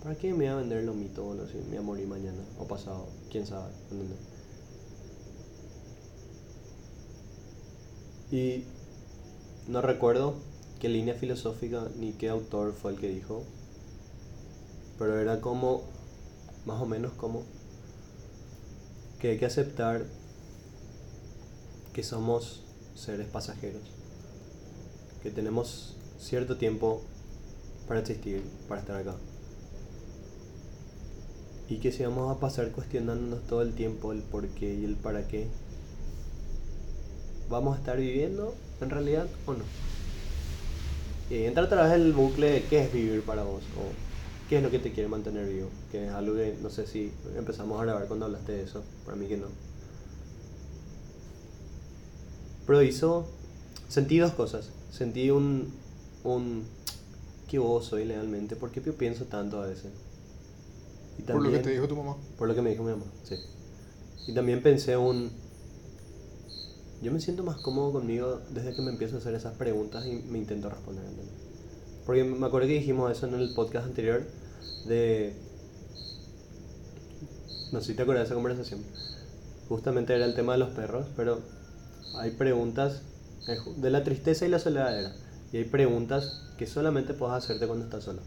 ¿Para 0.02 0.16
qué 0.16 0.30
me 0.30 0.38
voy 0.38 0.46
a 0.48 0.56
vender 0.56 0.86
lo 0.86 0.94
mito 0.94 1.28
o 1.28 1.36
no 1.36 1.48
sé, 1.48 1.56
me 1.64 1.72
voy 1.72 1.78
a 1.78 1.82
morir 1.82 2.08
mañana 2.08 2.42
o 2.60 2.66
pasado? 2.66 3.08
¿Quién 3.30 3.46
sabe? 3.46 3.72
¿Entendés? 3.92 4.18
Y 8.32 8.64
no 9.68 9.82
recuerdo 9.82 10.36
qué 10.80 10.88
línea 10.88 11.16
filosófica 11.16 11.90
ni 12.00 12.14
qué 12.14 12.30
autor 12.30 12.74
fue 12.74 12.94
el 12.94 13.00
que 13.00 13.10
dijo, 13.10 13.44
pero 14.98 15.20
era 15.20 15.42
como, 15.42 15.82
más 16.66 16.82
o 16.82 16.86
menos 16.86 17.12
como, 17.14 17.44
que 19.22 19.30
hay 19.30 19.38
que 19.38 19.46
aceptar 19.46 20.04
que 21.94 22.02
somos 22.02 22.64
seres 22.96 23.28
pasajeros, 23.28 23.84
que 25.22 25.30
tenemos 25.30 25.96
cierto 26.20 26.58
tiempo 26.58 27.04
para 27.88 28.00
existir, 28.00 28.42
para 28.68 28.82
estar 28.82 28.96
acá. 28.96 29.16
Y 31.70 31.78
que 31.78 31.92
si 31.92 32.04
vamos 32.04 32.36
a 32.36 32.40
pasar 32.40 32.72
cuestionándonos 32.72 33.46
todo 33.46 33.62
el 33.62 33.74
tiempo 33.74 34.12
el 34.12 34.24
por 34.24 34.48
qué 34.48 34.74
y 34.74 34.86
el 34.86 34.96
para 34.96 35.28
qué, 35.28 35.46
¿vamos 37.48 37.76
a 37.76 37.80
estar 37.80 37.98
viviendo 37.98 38.56
en 38.82 38.90
realidad 38.90 39.28
o 39.46 39.54
no? 39.54 39.64
Y 41.30 41.44
entra 41.44 41.66
a 41.66 41.70
través 41.70 41.92
del 41.92 42.12
bucle 42.14 42.50
de 42.50 42.64
qué 42.64 42.86
es 42.86 42.92
vivir 42.92 43.22
para 43.22 43.44
vos 43.44 43.62
qué 44.52 44.58
es 44.58 44.64
lo 44.64 44.70
que 44.70 44.80
te 44.80 44.92
quiere 44.92 45.08
mantener 45.08 45.48
vivo, 45.48 45.70
que 45.94 46.08
es 46.08 46.12
algo 46.12 46.36
que 46.36 46.58
no 46.62 46.70
sé 46.70 46.86
si 46.86 47.10
empezamos 47.38 47.80
a 47.80 47.86
grabar 47.86 48.06
cuando 48.08 48.26
hablaste 48.26 48.52
de 48.52 48.64
eso, 48.64 48.84
para 49.06 49.16
mí 49.16 49.26
que 49.28 49.38
no. 49.38 49.48
Pero 52.68 52.82
hizo, 52.84 53.26
sentí 53.88 54.18
dos 54.18 54.34
cosas, 54.34 54.70
sentí 54.92 55.32
un, 55.32 55.72
un, 56.26 56.66
¿qué 57.50 57.60
vos 57.60 57.86
soy 57.86 58.04
legalmente? 58.04 58.58
¿Por 58.58 58.72
qué 58.72 58.82
yo 58.82 58.94
pienso 58.94 59.24
tanto 59.24 59.62
a 59.62 59.68
veces? 59.68 59.94
Y 61.18 61.22
Por 61.22 61.36
lo 61.36 61.44
que 61.44 61.46
también- 61.46 61.64
te 61.64 61.70
dijo 61.72 61.88
tu 61.88 61.96
mamá. 61.96 62.18
por 62.38 62.50
lo 62.50 62.54
que 62.54 62.62
me 62.62 62.72
dijo 62.72 62.84
mi 62.84 62.92
mamá, 62.92 63.06
sí. 63.24 63.36
Y 64.28 64.34
también 64.34 64.62
pensé 64.62 64.98
un... 64.98 65.32
Yo 67.02 67.14
me 67.14 67.22
siento 67.22 67.42
más 67.44 67.56
cómodo 67.62 67.94
conmigo 67.94 68.42
desde 68.54 68.76
que 68.76 68.82
me 68.82 68.92
empiezo 68.92 69.16
a 69.16 69.20
hacer 69.20 69.34
esas 69.34 69.56
preguntas 69.56 70.06
y 70.06 70.12
me 70.30 70.38
intento 70.40 70.70
responder. 70.70 71.06
Porque 72.06 72.26
me 72.26 72.46
acuerdo 72.46 72.68
que 72.68 72.74
dijimos 72.74 73.10
eso 73.12 73.28
en 73.28 73.36
el 73.36 73.54
podcast 73.54 73.86
anterior 73.88 74.24
de... 74.86 75.34
No 77.72 77.80
sé 77.80 77.88
si 77.88 77.94
te 77.94 78.02
acuerdas 78.02 78.24
de 78.24 78.26
esa 78.28 78.36
conversación. 78.36 78.82
Justamente 79.70 80.14
era 80.14 80.26
el 80.26 80.36
tema 80.36 80.54
de 80.54 80.60
los 80.60 80.70
perros, 80.70 81.08
pero 81.16 81.40
hay 82.16 82.32
preguntas 82.32 83.02
de 83.78 83.90
la 83.90 84.04
tristeza 84.04 84.46
y 84.46 84.50
la 84.50 84.60
soledad 84.60 84.98
era. 84.98 85.14
Y 85.54 85.58
hay 85.58 85.64
preguntas 85.64 86.44
que 86.58 86.68
solamente 86.68 87.14
puedes 87.14 87.36
hacerte 87.36 87.68
cuando 87.68 87.86
estás 87.86 88.04
solo. 88.04 88.22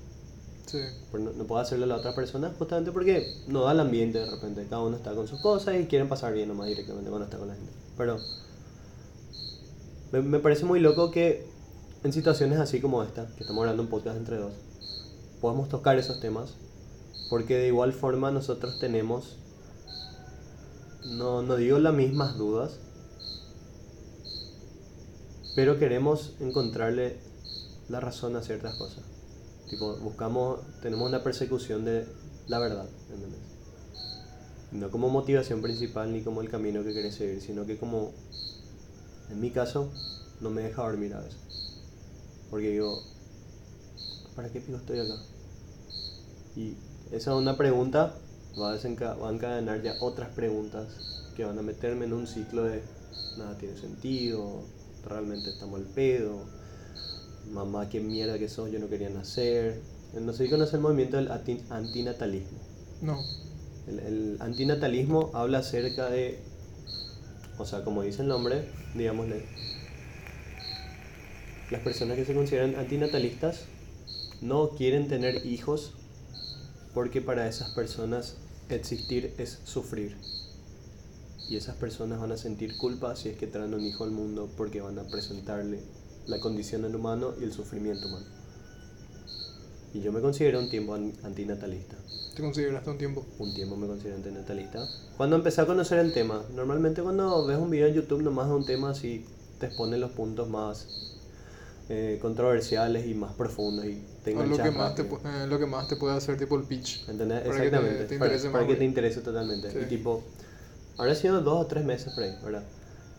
Sí. 0.66 0.81
No, 1.12 1.32
no 1.32 1.44
puedo 1.44 1.61
hacerle 1.61 1.85
a 1.85 1.89
la 1.89 1.97
otra 1.97 2.15
persona 2.15 2.52
justamente 2.59 2.90
porque 2.90 3.35
no 3.47 3.65
da 3.65 3.73
el 3.73 3.81
ambiente 3.81 4.19
de 4.19 4.31
repente. 4.31 4.66
Cada 4.69 4.82
uno 4.82 4.97
está 4.97 5.15
con 5.15 5.28
sus 5.28 5.40
cosas 5.40 5.77
y 5.78 5.86
quieren 5.86 6.09
pasar 6.09 6.32
bien 6.32 6.48
nomás 6.48 6.69
directamente 6.69 7.11
cuando 7.11 7.27
está 7.27 7.39
con 7.39 7.48
la 7.48 7.55
gente. 7.55 7.73
Pero 7.97 8.19
me, 10.12 10.23
me 10.23 10.39
parece 10.39 10.65
muy 10.65 10.81
loco 10.81 11.11
que 11.11 11.47
en 12.02 12.12
situaciones 12.12 12.59
así 12.59 12.81
como 12.81 13.02
esta, 13.02 13.27
que 13.35 13.43
estamos 13.43 13.62
hablando 13.62 13.82
un 13.82 13.89
podcast 13.89 14.16
entre 14.16 14.36
dos, 14.36 14.52
podamos 15.44 15.68
tocar 15.68 15.98
esos 15.98 16.20
temas. 16.20 16.54
Porque 17.28 17.58
de 17.58 17.66
igual 17.66 17.92
forma 17.92 18.30
nosotros 18.30 18.78
tenemos, 18.78 19.36
no, 21.04 21.42
no 21.42 21.56
digo 21.56 21.78
las 21.78 21.92
mismas 21.92 22.38
dudas, 22.38 22.78
pero 25.54 25.78
queremos 25.78 26.32
encontrarle 26.40 27.18
la 27.90 28.00
razón 28.00 28.36
a 28.36 28.42
ciertas 28.42 28.76
cosas. 28.76 29.04
Tipo, 29.68 29.96
buscamos, 29.96 30.60
tenemos 30.80 31.06
una 31.06 31.22
persecución 31.22 31.84
de 31.84 32.06
la 32.48 32.58
verdad. 32.58 32.86
No 34.72 34.90
como 34.90 35.10
motivación 35.10 35.60
principal 35.60 36.10
ni 36.10 36.22
como 36.22 36.40
el 36.40 36.48
camino 36.48 36.82
que 36.82 36.94
querés 36.94 37.16
seguir, 37.16 37.42
sino 37.42 37.66
que 37.66 37.76
como, 37.76 38.12
en 39.30 39.42
mi 39.42 39.50
caso, 39.50 39.92
no 40.40 40.48
me 40.48 40.62
deja 40.62 40.80
dormir 40.80 41.12
a 41.12 41.20
veces. 41.20 41.82
Porque 42.48 42.70
digo, 42.70 43.02
¿para 44.34 44.50
qué 44.50 44.62
pico 44.62 44.78
estoy 44.78 45.00
acá? 45.00 45.16
Y 46.56 46.74
esa 47.10 47.32
es 47.32 47.36
una 47.36 47.56
pregunta, 47.56 48.14
va 48.59 48.72
a, 48.72 49.14
va 49.14 49.28
a 49.28 49.32
encadenar 49.32 49.82
ya 49.82 49.97
otras 50.01 50.31
preguntas 50.31 50.86
que 51.36 51.44
van 51.44 51.59
a 51.59 51.62
meterme 51.62 52.05
en 52.05 52.12
un 52.12 52.26
ciclo 52.26 52.64
de 52.64 52.82
nada 53.36 53.56
tiene 53.59 53.76
sentido, 53.76 54.62
realmente 55.05 55.51
estamos 55.51 55.81
al 55.81 55.86
pedo, 55.86 56.44
mamá, 57.52 57.89
qué 57.89 58.01
mierda 58.01 58.39
que 58.39 58.48
sos, 58.48 58.70
yo 58.70 58.78
no 58.78 58.89
quería 58.89 59.10
nacer. 59.10 59.81
No 60.14 60.32
sé 60.32 60.44
si 60.44 60.51
conoces 60.51 60.74
el 60.74 60.81
movimiento 60.81 61.16
del 61.16 61.31
antinatalismo. 61.70 62.59
No. 63.02 63.20
El, 63.89 63.98
el 63.98 64.36
antinatalismo 64.40 65.31
habla 65.35 65.59
acerca 65.59 66.09
de, 66.09 66.39
o 67.59 67.66
sea, 67.66 67.82
como 67.82 68.02
dice 68.02 68.22
el 68.22 68.28
nombre, 68.28 68.68
digámosle, 68.94 69.44
las 71.70 71.81
personas 71.81 72.16
que 72.16 72.24
se 72.24 72.35
consideran 72.35 72.76
antinatalistas 72.76 73.64
no 74.40 74.70
quieren 74.70 75.09
tener 75.09 75.44
hijos 75.44 75.94
porque 76.94 77.20
para 77.20 77.48
esas 77.48 77.70
personas 77.70 78.36
existir 78.68 79.34
es 79.38 79.58
sufrir. 79.64 80.16
Y 81.48 81.56
esas 81.56 81.76
personas 81.76 82.20
van 82.20 82.32
a 82.32 82.36
sentir 82.38 82.76
culpa 82.78 83.16
si 83.16 83.28
es 83.28 83.36
que 83.36 83.46
traen 83.46 83.74
un 83.74 83.84
hijo 83.84 84.04
al 84.04 84.10
mundo 84.10 84.48
porque 84.56 84.80
van 84.80 84.98
a 84.98 85.04
presentarle 85.04 85.80
la 86.26 86.40
condición 86.40 86.82
del 86.82 86.96
humano 86.96 87.34
y 87.38 87.44
el 87.44 87.52
sufrimiento 87.52 88.06
humano. 88.08 88.24
Y 89.92 90.00
yo 90.00 90.10
me 90.12 90.20
considero 90.20 90.58
un 90.58 90.68
tiempo 90.70 90.94
an- 90.94 91.12
antinatalista 91.22 91.96
¿Te 92.34 92.42
consideraste 92.42 92.90
un 92.90 92.98
tiempo? 92.98 93.24
un 93.38 93.54
tiempo 93.54 93.76
me 93.76 93.86
considero 93.86 94.16
antinatalista. 94.16 94.88
Cuando 95.16 95.36
empecé 95.36 95.60
a 95.60 95.66
conocer 95.66 95.98
el 96.00 96.12
tema, 96.12 96.42
normalmente 96.54 97.00
cuando 97.02 97.46
ves 97.46 97.58
un 97.58 97.70
video 97.70 97.86
en 97.86 97.94
YouTube 97.94 98.22
nomás 98.22 98.48
de 98.48 98.54
un 98.54 98.66
tema 98.66 98.90
así 98.90 99.24
te 99.60 99.66
expone 99.66 99.98
los 99.98 100.10
puntos 100.12 100.48
más 100.48 101.13
eh, 101.89 102.19
controversiales 102.20 103.06
y 103.06 103.15
más 103.15 103.32
profundos 103.35 103.85
y 103.86 103.98
te 104.24 104.35
O 104.35 104.44
lo 104.47 104.56
que, 104.56 104.70
más 104.70 104.94
te, 104.94 105.02
rápido. 105.02 105.20
eh, 105.24 105.47
lo 105.47 105.59
que 105.59 105.66
más 105.66 105.86
te 105.89 105.97
puede 105.97 106.15
hacer 106.16 106.39
tipo 106.39 106.56
el 106.56 106.62
pitch. 106.65 107.09
¿Entendés? 107.09 107.40
para 107.40 107.55
que 107.55 107.59
te- 107.61 107.66
Exactamente. 107.66 108.05
te 108.05 108.19
para 108.19 108.52
para 108.52 108.66
que 108.66 108.74
te 108.77 108.85
interese 108.85 109.20
totalmente. 109.20 109.70
Sí. 109.70 109.78
Y 109.82 109.85
tipo, 109.86 110.23
habrá 110.97 111.15
sido 111.15 111.40
dos 111.43 111.65
o 111.65 111.66
tres 111.66 111.85
meses 111.85 112.12
por 112.12 112.24
ahí, 112.24 112.35
¿verdad? 112.43 112.62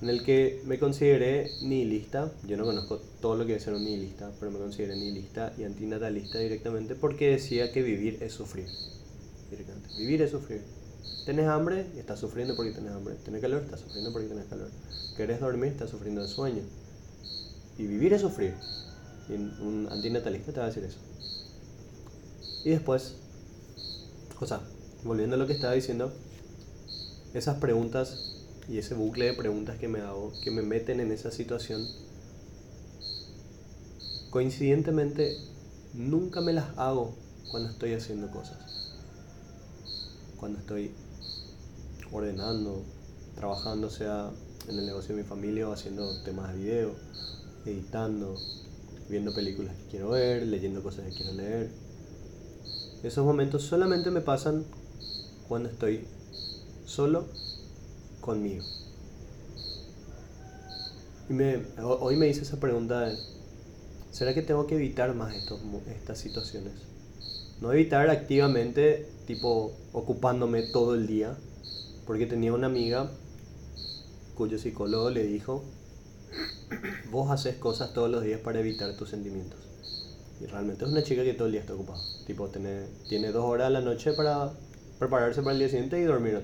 En 0.02 0.10
el 0.10 0.24
que 0.24 0.62
me 0.66 0.78
consideré 0.78 1.52
nihilista. 1.62 2.32
Yo 2.48 2.58
no 2.58 2.66
conozco 2.66 3.00
todo 3.22 3.36
lo 3.36 3.46
que 3.46 3.56
es 3.56 3.64
ser 3.64 3.74
un 3.76 3.84
nihilista, 3.86 4.30
pero 4.40 4.52
me 4.52 4.60
consideré 4.60 4.96
nihilista 4.96 5.54
y 5.58 5.64
antinatalista 5.64 6.38
directamente 6.40 6.96
porque 6.96 7.30
decía 7.32 7.72
que 7.72 7.82
vivir 7.82 8.18
es 8.22 8.34
sufrir. 8.34 8.68
Directamente. 9.50 9.90
Vivir 9.98 10.22
es 10.22 10.32
sufrir. 10.32 10.62
Tenés 11.26 11.48
hambre 11.48 11.86
y 11.96 12.00
estás 12.00 12.20
sufriendo 12.20 12.56
porque 12.56 12.72
tenés 12.72 12.92
hambre. 12.92 13.16
Tenés 13.24 13.42
calor, 13.42 13.62
estás 13.64 13.80
sufriendo 13.80 14.12
porque 14.12 14.28
tenés 14.28 14.46
calor. 14.46 14.68
Querés 15.16 15.40
dormir, 15.40 15.72
estás 15.72 15.90
sufriendo 15.92 16.22
de 16.22 16.28
sueño. 16.28 16.62
Y 17.78 17.86
vivir 17.88 18.14
es 18.14 18.22
sufrir. 18.22 18.54
Y 19.30 19.34
un 19.34 19.88
antinatalista 19.92 20.52
te 20.52 20.60
va 20.60 20.66
a 20.66 20.70
decir 20.70 20.84
eso. 20.84 21.00
Y 22.64 22.70
después, 22.72 23.16
o 24.40 24.46
volviendo 25.04 25.36
a 25.36 25.40
lo 25.40 25.48
que 25.48 25.54
estaba 25.54 25.74
diciendo, 25.74 26.12
esas 27.34 27.58
preguntas 27.58 28.36
y 28.68 28.78
ese 28.78 28.96
bucle 28.96 29.26
de 29.26 29.34
preguntas 29.34 29.78
que 29.78 29.88
me 29.88 30.02
hago, 30.02 30.34
que 30.44 30.52
me 30.52 30.62
meten 30.62 31.00
en 31.00 31.12
esa 31.12 31.32
situación, 31.32 31.88
coincidentemente 34.32 35.38
nunca 35.94 36.42
me 36.42 36.54
las 36.54 36.78
hago 36.78 37.14
cuando 37.52 37.70
estoy 37.70 37.94
haciendo 37.94 38.32
cosas. 38.32 38.94
Cuando 40.38 40.60
estoy 40.60 40.92
ordenando, 42.12 42.84
trabajando, 43.36 43.90
sea 43.90 44.32
en 44.68 44.80
el 44.80 44.86
negocio 44.86 45.16
de 45.16 45.22
mi 45.22 45.28
familia 45.28 45.70
o 45.70 45.74
haciendo 45.74 46.22
temas 46.24 46.52
de 46.54 46.60
video, 46.60 46.96
editando, 47.66 48.42
viendo 49.10 49.34
películas 49.34 49.76
que 49.78 49.84
quiero 49.92 50.12
ver, 50.12 50.44
leyendo 50.48 50.84
cosas 50.84 51.06
que 51.08 51.14
quiero 51.14 51.34
leer. 51.34 51.72
Esos 53.04 53.26
momentos 53.26 53.64
solamente 53.64 54.12
me 54.12 54.22
pasan 54.22 54.66
cuando 55.48 55.70
estoy 55.70 56.08
solo 56.86 57.26
conmigo. 58.22 58.64
Y 61.30 61.34
me, 61.34 61.58
ho- 61.82 61.98
hoy 62.02 62.16
me 62.18 62.28
hice 62.28 62.42
esa 62.42 62.60
pregunta 62.60 63.12
¿será 64.12 64.34
que 64.34 64.42
tengo 64.42 64.68
que 64.68 64.76
evitar 64.76 65.16
más 65.16 65.36
estos, 65.36 65.60
estas 65.88 66.20
situaciones? 66.20 66.74
No 67.62 67.74
evitar 67.74 68.10
activamente, 68.10 69.10
tipo 69.28 69.74
ocupándome 69.94 70.64
todo 70.64 70.96
el 70.96 71.08
día, 71.08 71.38
porque 72.06 72.28
tenía 72.28 72.54
una 72.54 72.68
amiga 72.68 73.12
cuyo 74.36 74.58
psicólogo 74.60 75.10
le 75.10 75.24
dijo, 75.24 75.64
vos 77.12 77.32
haces 77.32 77.56
cosas 77.56 77.94
todos 77.94 78.10
los 78.10 78.24
días 78.24 78.40
para 78.42 78.60
evitar 78.60 78.96
tus 78.96 79.10
sentimientos. 79.10 79.60
Y 80.42 80.46
realmente 80.48 80.86
es 80.86 80.92
una 80.92 81.04
chica 81.04 81.24
que 81.24 81.34
todo 81.34 81.48
el 81.48 81.54
día 81.54 81.62
está 81.62 81.74
ocupada. 81.74 82.02
Tipo, 82.26 82.48
tiene, 82.50 82.88
tiene 83.08 83.32
dos 83.32 83.46
horas 83.46 83.68
a 83.68 83.70
la 83.70 83.82
noche 83.82 84.14
para 84.14 84.52
prepararse 85.00 85.42
para 85.42 85.54
el 85.54 85.60
día 85.60 85.70
siguiente 85.70 86.00
y 86.00 86.04
dormir 86.04 86.36
vez. 86.36 86.44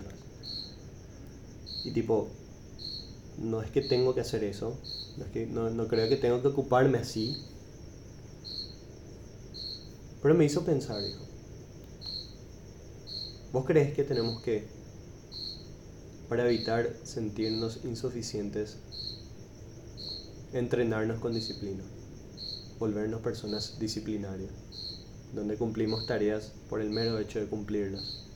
Y 1.84 1.92
tipo, 1.92 2.30
no 3.38 3.62
es 3.62 3.72
que 3.72 3.82
tengo 3.82 4.14
que 4.14 4.22
hacer 4.22 4.44
eso. 4.44 4.78
No, 5.18 5.26
es 5.26 5.32
que, 5.32 5.46
no, 5.46 5.70
no 5.70 5.88
creo 5.88 6.08
que 6.08 6.18
tengo 6.18 6.42
que 6.42 6.50
ocuparme 6.50 7.00
así. 7.00 7.38
Pero 10.22 10.36
me 10.36 10.46
hizo 10.46 10.64
pensar, 10.64 11.04
hijo. 11.04 11.26
¿Vos 13.52 13.66
crees 13.66 13.94
que 13.94 14.04
tenemos 14.04 14.42
que, 14.42 14.66
para 16.30 16.46
evitar 16.46 16.96
sentirnos 17.04 17.84
insuficientes, 17.84 18.78
entrenarnos 20.54 21.20
con 21.20 21.34
disciplina? 21.34 21.84
Volvernos 22.80 23.22
personas 23.22 23.80
disciplinarias, 23.80 24.52
donde 25.34 25.56
cumplimos 25.58 26.06
tareas 26.08 26.52
por 26.70 26.82
el 26.82 26.90
mero 26.90 27.20
hecho 27.20 27.40
de 27.40 27.48
cumplirlas, 27.48 28.28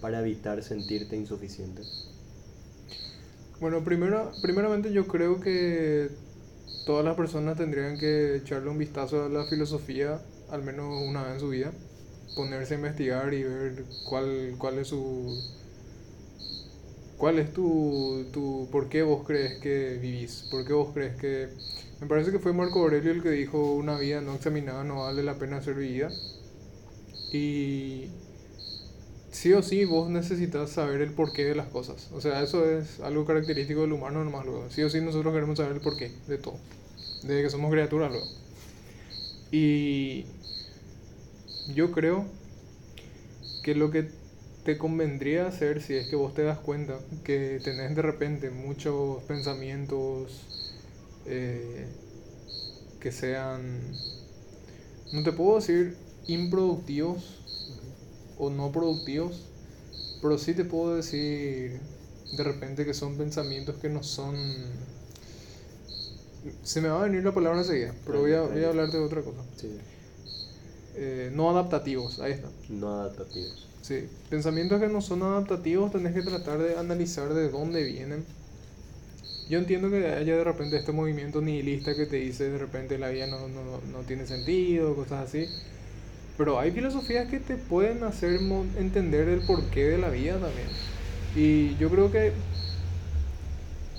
para 0.00 0.20
evitar 0.20 0.62
sentirte 0.62 1.16
insuficiente. 1.16 1.82
Bueno, 3.60 3.84
primero, 3.84 4.32
primeramente 4.42 4.92
yo 4.92 5.06
creo 5.06 5.40
que 5.40 6.10
todas 6.86 7.04
las 7.04 7.16
personas 7.16 7.58
tendrían 7.58 7.98
que 7.98 8.36
echarle 8.36 8.70
un 8.70 8.78
vistazo 8.78 9.24
a 9.24 9.28
la 9.28 9.44
filosofía 9.44 10.20
al 10.50 10.62
menos 10.62 11.02
una 11.02 11.22
vez 11.22 11.34
en 11.34 11.40
su 11.40 11.48
vida, 11.48 11.72
ponerse 12.34 12.74
a 12.74 12.76
investigar 12.76 13.32
y 13.32 13.42
ver 13.44 13.84
cuál, 14.04 14.54
cuál 14.58 14.78
es 14.78 14.88
su... 14.88 15.59
¿Cuál 17.20 17.38
es 17.38 17.52
tu, 17.52 18.24
tu... 18.32 18.66
¿Por 18.72 18.88
qué 18.88 19.02
vos 19.02 19.26
crees 19.26 19.60
que 19.60 19.98
vivís? 20.00 20.48
¿Por 20.50 20.64
qué 20.64 20.72
vos 20.72 20.94
crees 20.94 21.16
que... 21.16 21.50
Me 22.00 22.06
parece 22.06 22.32
que 22.32 22.38
fue 22.38 22.54
Marco 22.54 22.80
Aurelio 22.80 23.12
el 23.12 23.22
que 23.22 23.28
dijo 23.28 23.74
una 23.74 23.98
vida 23.98 24.22
no 24.22 24.34
examinada 24.34 24.84
no 24.84 25.02
vale 25.02 25.22
la 25.22 25.34
pena 25.34 25.60
ser 25.60 25.74
vivida. 25.74 26.08
Y 27.30 28.06
sí 29.30 29.52
o 29.52 29.62
sí 29.62 29.84
vos 29.84 30.08
necesitas 30.08 30.70
saber 30.70 31.02
el 31.02 31.12
porqué 31.12 31.44
de 31.44 31.54
las 31.54 31.66
cosas. 31.66 32.08
O 32.14 32.22
sea, 32.22 32.42
eso 32.42 32.64
es 32.64 33.00
algo 33.00 33.26
característico 33.26 33.82
del 33.82 33.92
humano 33.92 34.24
nomás 34.24 34.46
luego. 34.46 34.70
Sí 34.70 34.82
o 34.82 34.88
sí 34.88 35.02
nosotros 35.02 35.34
queremos 35.34 35.58
saber 35.58 35.74
el 35.74 35.82
porqué 35.82 36.10
de 36.26 36.38
todo. 36.38 36.56
Desde 37.22 37.42
que 37.42 37.50
somos 37.50 37.70
criaturas 37.70 38.10
luego. 38.10 38.26
Y 39.52 40.24
yo 41.74 41.92
creo 41.92 42.24
que 43.62 43.74
lo 43.74 43.90
que 43.90 44.08
te 44.64 44.76
convendría 44.76 45.46
hacer 45.46 45.82
si 45.82 45.94
es 45.94 46.08
que 46.08 46.16
vos 46.16 46.34
te 46.34 46.42
das 46.42 46.58
cuenta 46.58 46.98
que 47.24 47.60
tenés 47.64 47.96
de 47.96 48.02
repente 48.02 48.50
muchos 48.50 49.22
pensamientos 49.24 50.32
eh, 51.26 51.86
que 53.00 53.12
sean, 53.12 53.80
no 55.12 55.22
te 55.22 55.32
puedo 55.32 55.56
decir 55.56 55.96
improductivos 56.26 57.40
o 58.38 58.50
no 58.50 58.70
productivos, 58.70 59.46
pero 60.20 60.36
sí 60.38 60.54
te 60.54 60.64
puedo 60.64 60.96
decir 60.96 61.80
de 62.36 62.44
repente 62.44 62.84
que 62.84 62.94
son 62.94 63.16
pensamientos 63.16 63.76
que 63.76 63.88
no 63.88 64.02
son... 64.02 64.36
Se 66.62 66.80
me 66.80 66.88
va 66.88 67.00
a 67.00 67.04
venir 67.04 67.24
la 67.24 67.32
palabra 67.32 67.58
enseguida, 67.58 67.94
pero 68.06 68.20
voy 68.20 68.32
a, 68.32 68.42
voy 68.42 68.64
a 68.64 68.68
hablarte 68.68 68.96
de 68.96 69.04
otra 69.04 69.22
cosa. 69.22 69.42
Sí. 69.56 69.76
Eh, 70.96 71.30
no 71.34 71.50
adaptativos, 71.50 72.18
ahí 72.20 72.32
está. 72.32 72.48
No 72.68 73.00
adaptativos. 73.00 73.69
Sí, 73.82 74.10
pensamientos 74.30 74.80
que 74.80 74.88
no 74.88 75.00
son 75.02 75.22
adaptativos 75.22 75.90
tenés 75.90 76.14
que 76.14 76.22
tratar 76.22 76.58
de 76.62 76.76
analizar 76.78 77.32
de 77.34 77.50
dónde 77.50 77.84
vienen. 77.84 78.26
Yo 79.46 79.58
entiendo 79.58 79.90
que 79.90 80.06
haya 80.06 80.36
de 80.36 80.44
repente 80.44 80.76
este 80.76 80.92
movimiento 80.92 81.40
nihilista 81.40 81.96
que 81.96 82.06
te 82.06 82.16
dice 82.16 82.50
de 82.50 82.58
repente 82.58 82.98
la 82.98 83.08
vida 83.08 83.26
no, 83.26 83.48
no, 83.48 83.80
no 83.82 84.04
tiene 84.06 84.26
sentido, 84.26 84.94
cosas 84.94 85.24
así. 85.28 85.54
Pero 86.36 86.60
hay 86.60 86.72
filosofías 86.72 87.28
que 87.28 87.40
te 87.40 87.58
pueden 87.58 88.04
hacer 88.04 88.40
entender 88.76 89.28
el 89.28 89.44
porqué 89.46 89.86
de 89.86 89.98
la 89.98 90.10
vida 90.10 90.40
también. 90.40 90.80
Y 91.32 91.76
yo 91.76 91.90
creo 91.90 92.10
que 92.10 92.46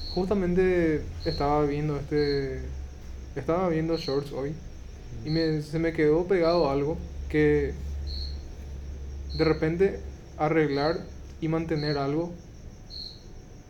justamente 0.07 1.15
estaba 1.23 1.65
viendo 1.65 1.97
este 1.99 2.77
estaba 3.35 3.69
viendo 3.69 3.97
shorts 3.97 4.31
hoy 4.31 4.63
y 5.23 5.31
se 5.63 5.79
me 5.79 5.93
quedó 5.93 6.27
pegado 6.27 6.69
algo 6.69 7.11
que 7.27 7.90
de 9.37 9.43
repente 9.43 9.99
arreglar 10.37 10.99
y 11.39 11.47
mantener 11.47 11.97
algo 11.97 12.31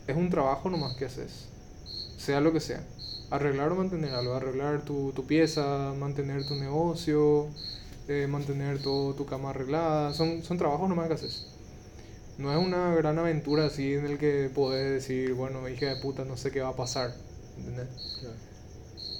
es 0.08 0.16
un 0.16 0.30
trabajo 0.30 0.70
nomás 0.70 0.96
que 0.96 1.06
haces 1.06 1.48
sea 2.18 2.42
lo 2.42 2.54
que 2.54 2.60
sea 2.60 2.84
arreglar 3.30 3.72
o 3.72 3.76
mantener 3.76 4.14
algo 4.14 4.34
arreglar 4.34 4.82
tu, 4.82 5.12
tu 5.14 5.26
pieza 5.26 5.94
mantener 6.00 6.46
tu 6.46 6.56
negocio 6.56 7.48
eh, 8.08 8.28
mantener 8.28 8.82
todo 8.82 9.14
tu 9.14 9.26
cama 9.26 9.52
arreglada 9.52 10.14
son, 10.14 10.44
son 10.44 10.58
trabajos 10.58 10.90
nomás 10.90 11.08
que 11.08 11.14
haces 11.14 11.52
no 12.42 12.52
es 12.52 12.58
una 12.58 12.96
gran 12.96 13.20
aventura 13.20 13.66
así 13.66 13.94
en 13.94 14.06
el 14.06 14.18
que 14.18 14.50
podés 14.54 14.92
decir, 14.92 15.34
bueno, 15.34 15.68
hija 15.70 15.88
de 15.88 15.98
puta, 15.98 16.26
no 16.26 16.38
sé 16.38 16.52
qué 16.52 16.62
va 16.62 16.70
a 16.70 16.76
pasar. 16.76 17.14
¿entendés? 17.58 17.88
Claro. 18.20 18.36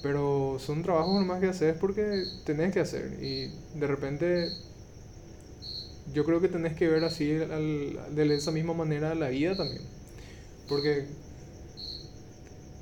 Pero 0.02 0.58
son 0.60 0.82
trabajos 0.82 1.14
nomás 1.14 1.40
que 1.40 1.48
haces 1.48 1.76
porque 1.80 2.24
tenés 2.46 2.74
que 2.74 2.80
hacer. 2.80 3.20
Y 3.22 3.52
de 3.76 3.88
repente 3.88 4.50
yo 6.14 6.26
creo 6.26 6.42
que 6.42 6.50
tenés 6.50 6.76
que 6.76 6.88
ver 6.88 7.04
así 7.04 7.32
al- 7.36 8.16
de 8.16 8.36
esa 8.36 8.52
misma 8.52 8.74
manera 8.74 9.16
la 9.16 9.30
vida 9.30 9.56
también. 9.56 9.82
Porque 10.68 11.08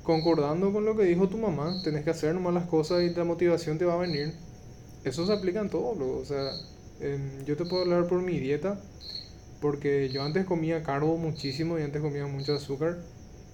concordando 0.02 0.72
con 0.72 0.84
lo 0.84 0.96
que 0.96 1.04
dijo 1.04 1.28
tu 1.28 1.38
mamá, 1.38 1.80
tenés 1.82 2.04
que 2.04 2.10
hacer 2.10 2.34
nomás 2.34 2.54
las 2.54 2.66
cosas 2.66 3.02
y 3.02 3.10
la 3.14 3.24
motivación 3.24 3.78
te 3.78 3.84
va 3.84 3.94
a 3.94 3.98
venir. 3.98 4.34
Eso 5.04 5.26
se 5.26 5.32
aplica 5.32 5.60
en 5.60 5.70
todo, 5.70 5.94
loco. 5.94 6.18
O 6.18 6.24
sea, 6.24 6.52
em, 7.00 7.44
yo 7.44 7.56
te 7.56 7.64
puedo 7.66 7.82
hablar 7.82 8.06
por 8.08 8.22
mi 8.22 8.38
dieta. 8.38 8.80
Porque 9.60 10.10
yo 10.10 10.22
antes 10.24 10.46
comía 10.46 10.82
carbo 10.84 11.16
muchísimo 11.18 11.78
y 11.78 11.82
antes 11.82 12.02
comía 12.02 12.26
mucho 12.26 12.54
azúcar. 12.54 12.98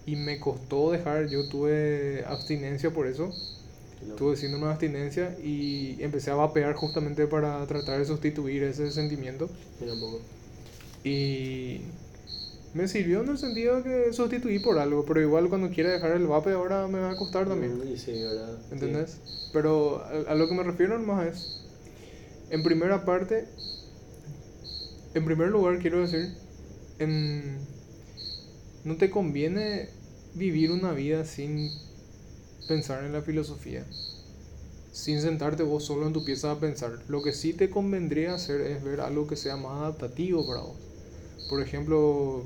Y 0.06 0.16
me 0.16 0.40
costó 0.40 0.92
dejar, 0.92 1.28
yo 1.28 1.48
tuve 1.48 2.24
abstinencia 2.26 2.92
por 2.92 3.06
eso. 3.08 3.34
Tuve 4.16 4.36
síndrome 4.36 4.66
de 4.66 4.72
abstinencia 4.72 5.36
y 5.42 6.02
empecé 6.02 6.30
a 6.30 6.34
vapear 6.34 6.74
justamente 6.74 7.26
para 7.26 7.66
tratar 7.66 7.98
de 7.98 8.04
sustituir 8.06 8.62
ese 8.64 8.90
sentimiento. 8.90 9.50
Mira 9.80 9.92
un 9.94 10.00
poco. 10.00 10.20
Y 11.04 11.80
me 12.74 12.88
sirvió 12.88 13.22
en 13.22 13.30
el 13.30 13.38
sentido 13.38 13.76
de 13.76 13.82
que 13.82 14.12
sustituí 14.12 14.58
por 14.58 14.78
algo, 14.78 15.04
pero 15.06 15.20
igual 15.20 15.48
cuando 15.48 15.70
quiera 15.70 15.90
dejar 15.90 16.12
el 16.12 16.26
vape 16.26 16.52
ahora 16.52 16.88
me 16.88 17.00
va 17.00 17.10
a 17.12 17.16
costar 17.16 17.48
también. 17.48 17.78
Mm, 17.78 17.88
Y 17.92 17.96
sí, 17.96 18.12
¿verdad? 18.12 18.58
¿Entendés? 18.70 19.18
Pero 19.52 20.02
a, 20.04 20.32
a 20.32 20.34
lo 20.34 20.48
que 20.48 20.54
me 20.54 20.62
refiero 20.62 20.98
nomás 20.98 21.26
es, 21.26 21.60
en 22.50 22.62
primera 22.62 23.04
parte, 23.04 23.46
en 25.14 25.24
primer 25.24 25.48
lugar 25.48 25.78
quiero 25.78 26.00
decir, 26.00 26.34
en, 26.98 27.58
no 28.84 28.96
te 28.96 29.10
conviene 29.10 29.88
vivir 30.34 30.70
una 30.70 30.92
vida 30.92 31.24
sin 31.24 31.70
pensar 32.66 33.04
en 33.04 33.12
la 33.12 33.22
filosofía, 33.22 33.84
sin 34.92 35.20
sentarte 35.20 35.62
vos 35.62 35.84
solo 35.84 36.06
en 36.06 36.12
tu 36.12 36.24
pieza 36.24 36.50
a 36.50 36.60
pensar. 36.60 36.98
Lo 37.08 37.22
que 37.22 37.32
sí 37.32 37.52
te 37.52 37.70
convendría 37.70 38.34
hacer 38.34 38.60
es 38.60 38.82
ver 38.82 39.00
algo 39.00 39.26
que 39.26 39.36
sea 39.36 39.56
más 39.56 39.80
adaptativo 39.80 40.46
para 40.46 40.60
vos. 40.60 40.76
Por 41.48 41.62
ejemplo, 41.62 42.44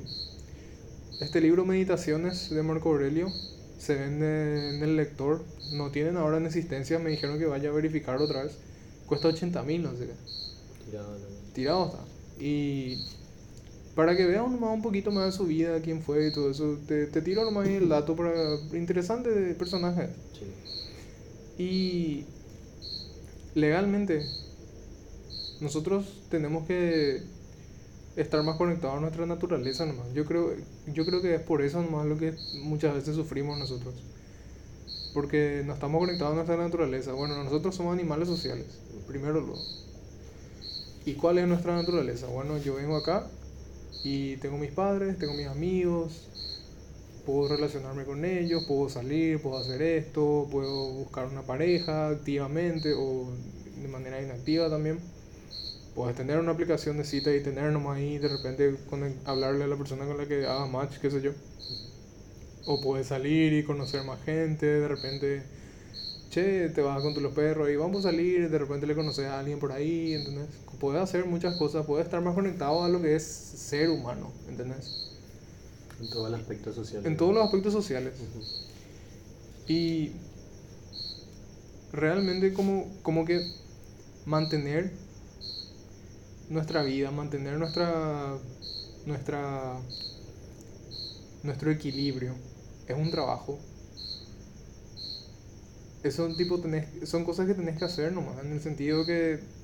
este 1.19 1.41
libro 1.41 1.65
Meditaciones 1.65 2.49
de 2.49 2.63
Marco 2.63 2.89
Aurelio 2.89 3.31
se 3.79 3.95
vende 3.95 4.75
en 4.75 4.83
el 4.83 4.95
lector. 4.95 5.43
No 5.73 5.89
tienen 5.91 6.17
ahora 6.17 6.37
en 6.37 6.45
existencia. 6.45 6.99
Me 6.99 7.09
dijeron 7.09 7.39
que 7.39 7.45
vaya 7.45 7.69
a 7.69 7.73
verificar 7.73 8.21
otra 8.21 8.43
vez. 8.43 8.53
Cuesta 9.07 9.29
80 9.29 9.63
mil, 9.63 9.83
no 9.83 9.91
sé 9.95 10.07
qué. 10.07 10.85
Tirado, 10.85 11.17
¿no? 11.17 11.25
Tirado 11.53 11.85
está. 11.85 12.43
Y 12.43 13.05
para 13.95 14.15
que 14.15 14.25
vean 14.25 14.51
nomás 14.51 14.73
un 14.73 14.81
poquito 14.81 15.11
más 15.11 15.25
de 15.25 15.31
su 15.31 15.45
vida, 15.45 15.81
quién 15.81 16.01
fue 16.01 16.27
y 16.27 16.31
todo 16.31 16.51
eso, 16.51 16.77
te, 16.87 17.07
te 17.07 17.21
tiro 17.21 17.43
nomás 17.43 17.67
el 17.67 17.89
dato 17.89 18.15
para, 18.15 18.31
interesante 18.73 19.29
de 19.29 19.53
personaje. 19.53 20.09
Sí. 20.33 21.63
Y 21.63 22.25
legalmente, 23.53 24.25
nosotros 25.59 26.23
tenemos 26.29 26.65
que 26.65 27.21
estar 28.15 28.41
más 28.43 28.55
conectados 28.55 28.97
a 28.97 29.01
nuestra 29.01 29.25
naturaleza 29.25 29.85
nomás. 29.85 30.13
Yo 30.13 30.25
creo, 30.25 30.53
yo 30.87 31.05
creo 31.05 31.21
que 31.21 31.35
es 31.35 31.41
por 31.41 31.61
eso 31.61 31.81
nomás 31.81 32.05
lo 32.05 32.17
que 32.17 32.33
muchas 32.61 32.95
veces 32.95 33.15
sufrimos 33.15 33.59
nosotros. 33.59 33.93
Porque 35.13 35.63
no 35.65 35.73
estamos 35.73 35.99
conectados 35.99 36.31
a 36.31 36.35
nuestra 36.35 36.55
naturaleza. 36.55 37.11
Bueno, 37.11 37.43
nosotros 37.43 37.75
somos 37.75 37.93
animales 37.93 38.29
sociales, 38.29 38.67
primero 39.07 39.41
luego. 39.41 39.61
¿Y 41.05 41.15
cuál 41.15 41.39
es 41.39 41.47
nuestra 41.47 41.75
naturaleza? 41.75 42.27
Bueno, 42.27 42.57
yo 42.57 42.75
vengo 42.75 42.95
acá 42.95 43.27
y 44.03 44.37
tengo 44.37 44.57
mis 44.57 44.71
padres, 44.71 45.17
tengo 45.19 45.33
mis 45.33 45.47
amigos, 45.47 46.31
puedo 47.25 47.47
relacionarme 47.49 48.05
con 48.05 48.25
ellos, 48.25 48.63
puedo 48.65 48.89
salir, 48.89 49.41
puedo 49.41 49.57
hacer 49.57 49.81
esto, 49.81 50.47
puedo 50.51 50.87
buscar 50.91 51.27
una 51.27 51.45
pareja 51.45 52.09
activamente 52.09 52.93
o 52.97 53.33
de 53.75 53.87
manera 53.87 54.21
inactiva 54.21 54.69
también. 54.69 55.01
Puedes 55.95 56.15
tener 56.15 56.39
una 56.39 56.51
aplicación 56.53 56.97
de 56.97 57.05
cita 57.05 57.33
y 57.35 57.43
tener 57.43 57.71
nomás 57.73 57.97
ahí 57.97 58.17
de 58.19 58.29
repente 58.29 58.77
con- 58.89 59.21
hablarle 59.25 59.65
a 59.65 59.67
la 59.67 59.77
persona 59.77 60.05
con 60.07 60.17
la 60.17 60.27
que 60.27 60.45
hagas 60.47 60.69
match, 60.69 60.99
qué 60.99 61.11
sé 61.11 61.21
yo. 61.21 61.33
O 62.65 62.79
puedes 62.81 63.07
salir 63.07 63.53
y 63.53 63.63
conocer 63.63 64.03
más 64.03 64.21
gente, 64.23 64.65
de 64.65 64.87
repente, 64.87 65.43
che, 66.29 66.69
te 66.69 66.81
vas 66.81 67.01
con 67.01 67.13
los 67.23 67.33
perros 67.33 67.69
y 67.69 67.75
vamos 67.77 68.05
a 68.05 68.11
salir, 68.11 68.49
de 68.49 68.59
repente 68.59 68.87
le 68.87 68.95
conoces 68.95 69.27
a 69.27 69.39
alguien 69.39 69.59
por 69.59 69.71
ahí, 69.73 70.13
¿entendés? 70.13 70.49
Puedes 70.81 70.99
hacer 70.99 71.25
muchas 71.27 71.57
cosas, 71.57 71.85
puedes 71.85 72.07
estar 72.07 72.21
más 72.21 72.33
conectado 72.33 72.83
a 72.83 72.89
lo 72.89 72.99
que 72.99 73.15
es 73.15 73.23
ser 73.23 73.91
humano, 73.91 74.31
¿entendés? 74.49 75.11
En 76.01 76.09
todo 76.09 76.25
el 76.25 76.33
aspecto 76.33 76.73
social. 76.73 77.05
En 77.05 77.17
todos 77.17 77.35
los 77.35 77.45
aspectos 77.45 77.71
sociales. 77.71 78.13
Y 79.67 80.13
realmente 81.93 82.51
como, 82.51 82.87
como 83.03 83.25
que 83.25 83.45
mantener 84.25 84.91
nuestra 86.49 86.81
vida, 86.81 87.11
mantener 87.11 87.59
nuestra, 87.59 88.39
nuestra, 89.05 89.79
nuestro 91.43 91.69
equilibrio 91.69 92.33
es 92.87 92.97
un 92.97 93.11
trabajo. 93.11 93.59
Eso 96.01 96.27
tipo 96.35 96.59
tenés, 96.59 97.07
son 97.07 97.23
cosas 97.23 97.45
que 97.45 97.53
tenés 97.53 97.77
que 97.77 97.85
hacer 97.85 98.11
nomás, 98.11 98.43
en 98.43 98.51
el 98.51 98.61
sentido 98.61 99.05
que 99.05 99.60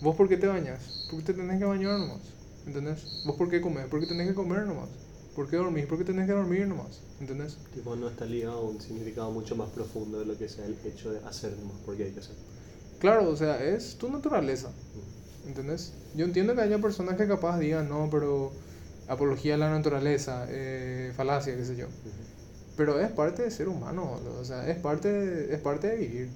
vos 0.00 0.16
por 0.16 0.28
qué 0.28 0.36
te 0.36 0.46
bañas, 0.46 0.92
porque 1.08 1.26
te 1.26 1.34
tenés 1.34 1.58
que 1.58 1.64
bañar 1.64 1.98
nomás, 1.98 2.20
¿entendés? 2.66 3.06
Vos 3.24 3.36
por 3.36 3.48
qué 3.48 3.60
comes, 3.60 3.86
porque 3.86 4.06
tenés 4.06 4.28
que 4.28 4.34
comer 4.34 4.66
nomás, 4.66 4.88
por 5.34 5.48
qué 5.48 5.56
dormís, 5.56 5.86
porque 5.86 6.04
tenés 6.04 6.26
que 6.26 6.32
dormir 6.32 6.66
nomás, 6.66 7.00
¿entendés? 7.20 7.58
Tipo, 7.74 7.96
no 7.96 8.08
está 8.08 8.24
ligado 8.24 8.58
a 8.58 8.62
un 8.62 8.80
significado 8.80 9.30
mucho 9.30 9.56
más 9.56 9.68
profundo 9.70 10.18
de 10.18 10.26
lo 10.26 10.36
que 10.36 10.48
sea 10.48 10.66
el 10.66 10.76
hecho 10.84 11.12
de 11.12 11.20
hacer 11.26 11.52
nomás 11.56 11.76
porque 11.84 12.04
hay 12.04 12.10
que 12.12 12.20
hacer. 12.20 12.34
Claro, 12.98 13.28
o 13.28 13.36
sea, 13.36 13.62
es 13.64 13.96
tu 13.96 14.10
naturaleza, 14.10 14.70
¿entendés? 15.46 15.92
Yo 16.14 16.24
entiendo 16.24 16.54
que 16.54 16.62
haya 16.62 16.78
personas 16.80 17.16
que 17.16 17.26
capaz 17.26 17.58
digan, 17.58 17.88
no, 17.88 18.08
pero 18.10 18.52
apología 19.08 19.54
a 19.54 19.58
la 19.58 19.70
naturaleza, 19.70 20.46
eh, 20.48 21.12
falacia, 21.16 21.56
qué 21.56 21.64
sé 21.64 21.76
yo. 21.76 21.86
Ujú. 21.86 21.94
Pero 22.76 23.00
es 23.00 23.10
parte 23.10 23.42
de 23.42 23.50
ser 23.50 23.68
humano, 23.68 24.20
o 24.38 24.44
sea, 24.44 24.68
es 24.68 24.78
parte 24.78 25.12
de, 25.12 25.54
es 25.54 25.60
parte 25.60 25.88
de 25.88 25.96
vivir. 25.96 26.28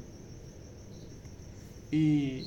Y, 1.90 2.44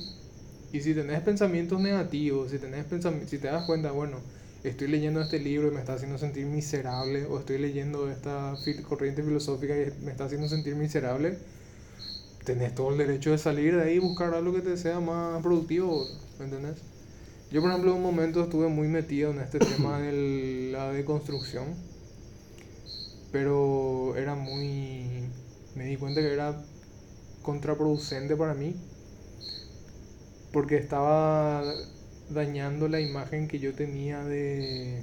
y 0.72 0.80
si 0.80 0.94
tenés 0.94 1.20
pensamientos 1.22 1.80
negativos, 1.80 2.50
si, 2.50 2.58
tenés 2.58 2.86
pensam- 2.90 3.26
si 3.26 3.38
te 3.38 3.48
das 3.48 3.64
cuenta, 3.64 3.90
bueno, 3.92 4.22
estoy 4.64 4.88
leyendo 4.88 5.20
este 5.20 5.38
libro 5.38 5.68
y 5.68 5.70
me 5.72 5.80
está 5.80 5.94
haciendo 5.94 6.18
sentir 6.18 6.46
miserable, 6.46 7.24
o 7.26 7.38
estoy 7.38 7.58
leyendo 7.58 8.10
esta 8.10 8.56
fil- 8.64 8.82
corriente 8.82 9.22
filosófica 9.22 9.74
y 9.76 9.92
me 10.04 10.10
está 10.10 10.24
haciendo 10.24 10.48
sentir 10.48 10.76
miserable, 10.76 11.38
tenés 12.44 12.74
todo 12.74 12.90
el 12.92 12.98
derecho 12.98 13.30
de 13.30 13.38
salir 13.38 13.76
de 13.76 13.82
ahí 13.82 13.94
y 13.96 13.98
buscar 13.98 14.34
algo 14.34 14.52
que 14.54 14.62
te 14.62 14.76
sea 14.76 15.00
más 15.00 15.42
productivo, 15.42 16.08
¿me 16.38 16.46
entendés? 16.46 16.84
Yo, 17.50 17.60
por 17.62 17.70
ejemplo, 17.70 17.92
en 17.92 17.98
un 17.98 18.02
momento 18.02 18.42
estuve 18.44 18.68
muy 18.68 18.88
metido 18.88 19.30
en 19.32 19.40
este 19.40 19.60
tema 19.60 19.98
de 20.00 20.70
la 20.72 20.92
deconstrucción, 20.92 21.76
pero 23.30 24.16
era 24.16 24.34
muy... 24.34 25.28
Me 25.74 25.84
di 25.84 25.96
cuenta 25.96 26.20
que 26.20 26.32
era 26.32 26.64
contraproducente 27.42 28.36
para 28.36 28.54
mí 28.54 28.76
porque 30.52 30.76
estaba 30.76 31.64
dañando 32.30 32.88
la 32.88 33.00
imagen 33.00 33.48
que 33.48 33.58
yo 33.58 33.74
tenía 33.74 34.24
de 34.24 35.02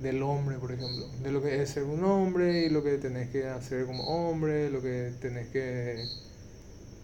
del 0.00 0.22
hombre, 0.22 0.58
por 0.58 0.72
ejemplo, 0.72 1.06
de 1.22 1.30
lo 1.30 1.40
que 1.40 1.62
es 1.62 1.70
ser 1.70 1.84
un 1.84 2.02
hombre 2.04 2.64
y 2.64 2.70
lo 2.70 2.82
que 2.82 2.98
tenés 2.98 3.30
que 3.30 3.46
hacer 3.46 3.86
como 3.86 4.02
hombre, 4.04 4.68
lo 4.68 4.82
que 4.82 5.12
tenés 5.20 5.48
que 5.48 6.04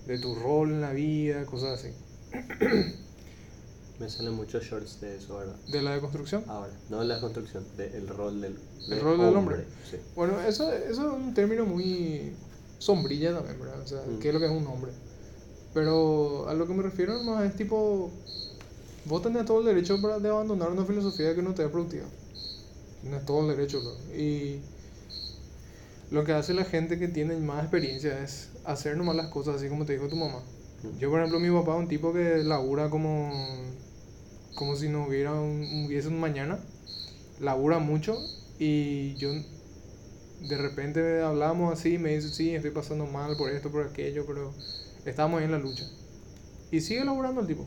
de 0.06 0.18
tu 0.18 0.34
rol 0.34 0.70
en 0.70 0.80
la 0.80 0.92
vida, 0.92 1.46
cosas 1.46 1.78
así. 1.78 1.92
Me 4.00 4.08
salen 4.08 4.34
muchos 4.34 4.64
shorts 4.64 5.00
de 5.00 5.16
eso, 5.16 5.38
¿verdad? 5.38 5.56
De 5.70 5.82
la 5.82 5.94
deconstrucción. 5.94 6.44
Ahora, 6.46 6.72
no 6.88 7.02
en 7.02 7.08
la 7.08 7.20
construcción, 7.20 7.64
del 7.76 8.08
rol 8.08 8.40
del, 8.40 8.56
El 8.84 8.90
de 8.90 8.98
rol 9.00 9.18
del 9.18 9.36
hombre. 9.36 9.64
Sí. 9.88 9.96
Bueno, 10.14 10.40
eso, 10.40 10.72
eso 10.72 10.90
es 10.90 10.98
un 10.98 11.34
término 11.34 11.64
muy 11.66 12.32
sombrilla 12.78 13.34
también, 13.34 13.58
¿verdad? 13.60 13.80
O 13.80 13.86
sea, 13.86 14.02
Mm. 14.02 14.18
¿qué 14.20 14.28
es 14.28 14.34
lo 14.34 14.40
que 14.40 14.46
es 14.46 14.52
un 14.52 14.66
hombre? 14.66 14.92
Pero 15.78 16.48
a 16.48 16.54
lo 16.54 16.66
que 16.66 16.74
me 16.74 16.82
refiero 16.82 17.22
más 17.22 17.44
es 17.44 17.54
tipo, 17.54 18.10
vos 19.04 19.22
tenés 19.22 19.44
todo 19.44 19.60
el 19.60 19.66
derecho 19.66 20.02
para, 20.02 20.18
de 20.18 20.28
abandonar 20.28 20.72
una 20.72 20.84
filosofía 20.84 21.36
que 21.36 21.40
no 21.42 21.54
te 21.54 21.62
es 21.64 21.70
productiva. 21.70 22.06
Tienes 23.00 23.24
todo 23.24 23.42
el 23.42 23.56
derecho. 23.56 23.80
¿no? 23.80 24.16
Y 24.16 24.58
lo 26.10 26.24
que 26.24 26.32
hace 26.32 26.52
la 26.52 26.64
gente 26.64 26.98
que 26.98 27.06
tiene 27.06 27.36
más 27.36 27.60
experiencia 27.60 28.20
es 28.24 28.48
hacer 28.64 28.96
nomás 28.96 29.14
las 29.14 29.28
cosas 29.28 29.54
así 29.54 29.68
como 29.68 29.86
te 29.86 29.92
dijo 29.92 30.08
tu 30.08 30.16
mamá. 30.16 30.40
Mm. 30.82 30.98
Yo, 30.98 31.10
por 31.10 31.20
ejemplo, 31.20 31.38
mi 31.38 31.48
papá 31.48 31.76
es 31.76 31.78
un 31.78 31.88
tipo 31.88 32.12
que 32.12 32.38
labura 32.38 32.90
como, 32.90 33.30
como 34.56 34.74
si 34.74 34.88
no 34.88 35.06
hubiera 35.06 35.32
un, 35.32 35.84
hubiese 35.86 36.08
un 36.08 36.18
mañana. 36.18 36.58
Labura 37.38 37.78
mucho 37.78 38.18
y 38.58 39.14
yo 39.14 39.30
de 40.40 40.56
repente 40.56 41.22
hablamos 41.22 41.72
así 41.72 41.94
y 41.94 41.98
me 41.98 42.16
dice, 42.16 42.30
sí, 42.30 42.52
estoy 42.52 42.72
pasando 42.72 43.06
mal 43.06 43.36
por 43.36 43.52
esto, 43.52 43.70
por 43.70 43.86
aquello, 43.86 44.24
pero 44.26 44.52
estamos 45.08 45.42
en 45.42 45.50
la 45.50 45.58
lucha. 45.58 45.84
Y 46.70 46.80
sigue 46.80 47.04
laburando 47.04 47.40
el 47.40 47.46
tipo, 47.46 47.66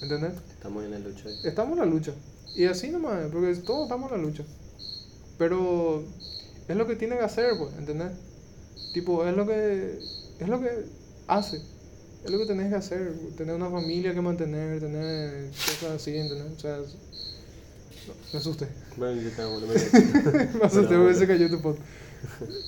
¿entendés? 0.00 0.34
Estamos 0.50 0.84
en 0.84 0.92
la 0.92 0.98
lucha. 0.98 1.28
ahí. 1.28 1.38
Estamos 1.44 1.72
en 1.72 1.78
la 1.78 1.86
lucha. 1.86 2.12
Y 2.54 2.64
así 2.64 2.90
nomás, 2.90 3.30
porque 3.32 3.54
todos 3.56 3.84
estamos 3.84 4.10
en 4.12 4.18
la 4.18 4.22
lucha. 4.22 4.44
Pero 5.38 6.04
es 6.68 6.76
lo 6.76 6.86
que 6.86 6.96
tiene 6.96 7.16
que 7.18 7.24
hacer, 7.24 7.58
pues, 7.58 7.74
¿entendés? 7.76 8.12
Tipo, 8.92 9.26
es 9.26 9.36
lo 9.36 9.46
que 9.46 9.98
es 10.38 10.48
lo 10.48 10.60
que 10.60 10.70
hace. 11.26 11.60
Es 12.24 12.30
lo 12.30 12.38
que 12.38 12.46
tenés 12.46 12.70
que 12.70 12.76
hacer. 12.76 13.12
Tener 13.36 13.54
una 13.54 13.70
familia 13.70 14.14
que 14.14 14.20
mantener, 14.20 14.80
tener 14.80 15.50
cosas 15.50 15.96
así, 15.96 16.16
¿entendés? 16.16 16.56
O 16.56 16.58
sea, 16.58 16.78
no, 16.78 18.14
me 18.32 18.38
asusté. 18.38 18.68
Bueno, 18.96 19.20
yo 19.20 19.30
tengo 19.30 19.60
media. 19.66 20.50
me 20.58 20.66
asusté 20.66 20.96
porque 20.96 21.14
se 21.14 21.26
cayó 21.26 21.50
tu 21.50 21.60
pod. 21.60 21.76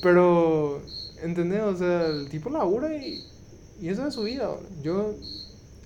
Pero, 0.03 0.83
¿entendés? 1.23 1.63
O 1.63 1.77
sea, 1.77 2.07
el 2.07 2.29
tipo 2.29 2.51
labura 2.51 2.95
y, 2.95 3.25
y 3.81 3.89
esa 3.89 4.09
es 4.09 4.15
su 4.15 4.23
vida. 4.25 4.51
Yo, 4.83 5.15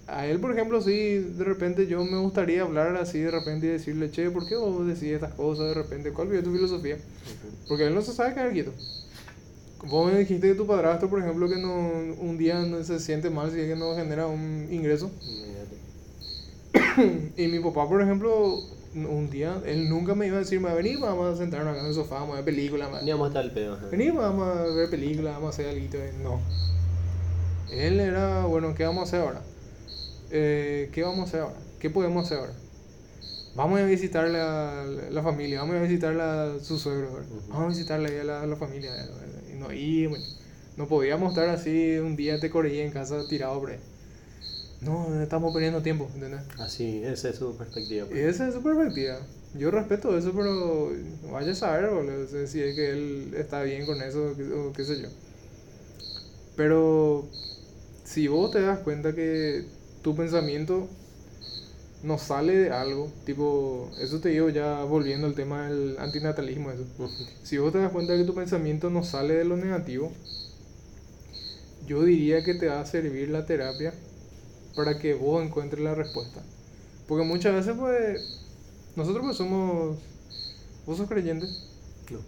a 0.07 0.27
él, 0.27 0.41
por 0.41 0.53
ejemplo, 0.53 0.81
sí, 0.81 1.19
de 1.19 1.45
repente 1.45 1.87
yo 1.87 2.05
me 2.05 2.19
gustaría 2.19 2.63
hablar 2.63 2.97
así 2.97 3.21
de 3.21 3.31
repente 3.31 3.67
y 3.67 3.71
decirle, 3.71 4.11
che, 4.11 4.31
¿por 4.31 4.47
qué 4.47 4.57
vos 4.57 4.87
decís 4.87 5.05
estas 5.15 5.35
cosas 5.35 5.69
de 5.69 5.75
repente? 5.75 6.13
¿Cuál 6.13 6.33
es 6.35 6.45
tu 6.45 6.53
filosofía? 6.53 6.99
Porque 7.69 7.87
él 7.87 7.95
no 7.95 8.03
se 8.03 8.13
sabe 8.13 8.35
quedar 8.35 8.53
quieto. 8.53 8.73
Vos 9.85 10.11
me 10.13 10.19
dijiste 10.19 10.49
que 10.49 10.55
tu 10.55 10.67
padrastro, 10.67 11.11
por 11.11 11.21
ejemplo, 11.21 11.49
que 11.49 11.57
no 11.57 11.75
un 11.75 12.39
día 12.39 12.61
no 12.65 12.83
se 12.85 13.01
siente 13.01 13.31
mal 13.31 13.51
si 13.51 13.61
es 13.61 13.67
que 13.69 13.77
no 13.77 13.95
genera 13.97 14.27
un 14.27 14.69
ingreso. 14.71 15.11
Y 17.37 17.49
mi 17.49 17.59
papá, 17.61 17.89
por 17.89 18.01
ejemplo, 18.03 18.63
un 18.95 19.29
día, 19.31 19.61
él 19.67 19.89
nunca 19.89 20.15
me 20.15 20.27
iba 20.27 20.37
a 20.37 20.41
decir, 20.41 20.61
vení, 20.61 20.97
vamos 20.97 21.35
a 21.35 21.37
sentarnos 21.37 21.73
acá 21.73 21.81
en 21.81 21.87
el 21.87 21.95
sofá, 21.95 22.17
vamos 22.17 22.35
a 22.35 22.37
ver 22.37 22.45
película. 22.45 22.89
ma- 22.89 23.01
Ni 23.03 23.11
vamos 23.11 23.27
a 23.27 23.29
estar 23.29 23.45
el 23.45 23.53
pedo. 23.53 23.79
Vení, 23.91 24.11
vamos 24.11 24.47
a 24.47 24.63
ver 24.65 24.89
película, 24.91 25.33
vamos 25.33 25.47
a 25.47 25.63
hacer 25.63 25.69
algo. 25.69 26.23
No. 26.23 26.41
Él 27.73 28.01
era, 28.01 28.45
bueno, 28.45 28.75
¿qué 28.75 28.85
vamos 28.85 29.01
a 29.01 29.05
hacer 29.05 29.21
ahora? 29.21 29.43
Eh, 30.31 30.91
¿Qué 30.93 31.03
vamos 31.03 31.21
a 31.21 31.23
hacer 31.25 31.41
ahora? 31.41 31.57
¿Qué 31.79 31.91
podemos 31.91 32.27
hacer 32.27 32.39
ahora? 32.39 32.53
Vamos 33.55 33.81
a 33.81 33.85
visitar 33.85 34.29
la, 34.29 34.87
la 35.11 35.23
familia, 35.23 35.61
vamos 35.61 35.77
a 35.77 35.83
visitar 35.83 36.19
a 36.19 36.59
su 36.61 36.79
suegro, 36.79 37.21
vamos 37.49 37.65
a 37.65 37.69
visitarle 37.69 38.21
a 38.21 38.25
la, 38.25 38.47
la 38.47 38.57
familia. 38.57 38.91
Y 39.53 39.57
no, 39.59 39.73
y, 39.73 40.07
bueno, 40.07 40.25
no 40.77 40.87
podíamos 40.89 41.31
estar 41.31 41.49
así 41.49 41.99
un 41.99 42.17
día 42.17 42.41
te 42.41 42.51
corrí 42.51 42.81
en 42.81 42.91
casa 42.93 43.27
tirado 43.29 43.61
por 43.61 43.71
ahí. 43.71 43.81
No, 44.81 45.23
estamos 45.23 45.53
perdiendo 45.53 45.81
tiempo, 45.81 46.09
¿entendés? 46.15 46.41
Así, 46.59 47.03
esa 47.05 47.29
es 47.29 47.37
su 47.37 47.57
perspectiva. 47.57 48.09
Y 48.13 48.19
esa 48.19 48.49
es 48.49 48.55
su 48.55 48.63
perspectiva. 48.63 49.19
Yo 49.55 49.71
respeto 49.71 50.17
eso, 50.17 50.33
pero 50.35 50.91
vaya 51.31 51.53
a 51.53 51.55
saber, 51.55 51.91
boludo, 51.91 52.27
si 52.47 52.61
es 52.61 52.75
que 52.75 52.91
él 52.91 53.35
está 53.37 53.63
bien 53.63 53.87
con 53.87 54.01
eso 54.03 54.35
o 54.57 54.73
qué 54.73 54.85
sé 54.85 55.01
yo. 55.01 55.09
Pero 56.57 57.29
si 58.13 58.29
vos 58.29 58.51
te 58.51 58.61
das 58.61 58.81
cuenta 58.81 59.15
que 59.15 59.65
tu 60.03 60.15
pensamiento 60.15 60.87
no 62.03 62.19
sale 62.19 62.55
de 62.57 62.71
algo, 62.71 63.11
tipo, 63.25 63.91
eso 63.99 64.21
te 64.21 64.29
digo 64.31 64.51
ya 64.51 64.83
volviendo 64.85 65.27
al 65.27 65.35
tema 65.35 65.69
del 65.69 65.97
antinatalismo, 65.99 66.71
eso. 66.71 66.85
Si 67.43 67.57
vos 67.57 67.73
te 67.73 67.79
das 67.79 67.91
cuenta 67.91 68.15
que 68.17 68.25
tu 68.25 68.35
pensamiento 68.35 68.91
no 68.91 69.03
sale 69.03 69.35
de 69.35 69.45
lo 69.45 69.57
negativo, 69.57 70.13
yo 71.87 72.03
diría 72.05 72.45
que 72.45 72.55
te 72.55 72.67
va 72.69 72.81
a 72.81 72.87
servir 72.87 73.31
la 73.31 73.47
terapia 73.47 73.95
para 74.77 74.99
que 74.99 75.15
vos 75.15 75.43
encuentres 75.43 75.83
la 75.83 75.95
respuesta. 75.95 76.43
Porque 77.09 77.25
muchas 77.25 77.55
veces, 77.55 77.75
pues, 77.79 78.41
nosotros 78.95 79.25
pues 79.25 79.37
somos... 79.37 79.99
¿Vos 80.85 80.99
sos 80.99 81.09
creyente? 81.09 81.47
No, 82.11 82.19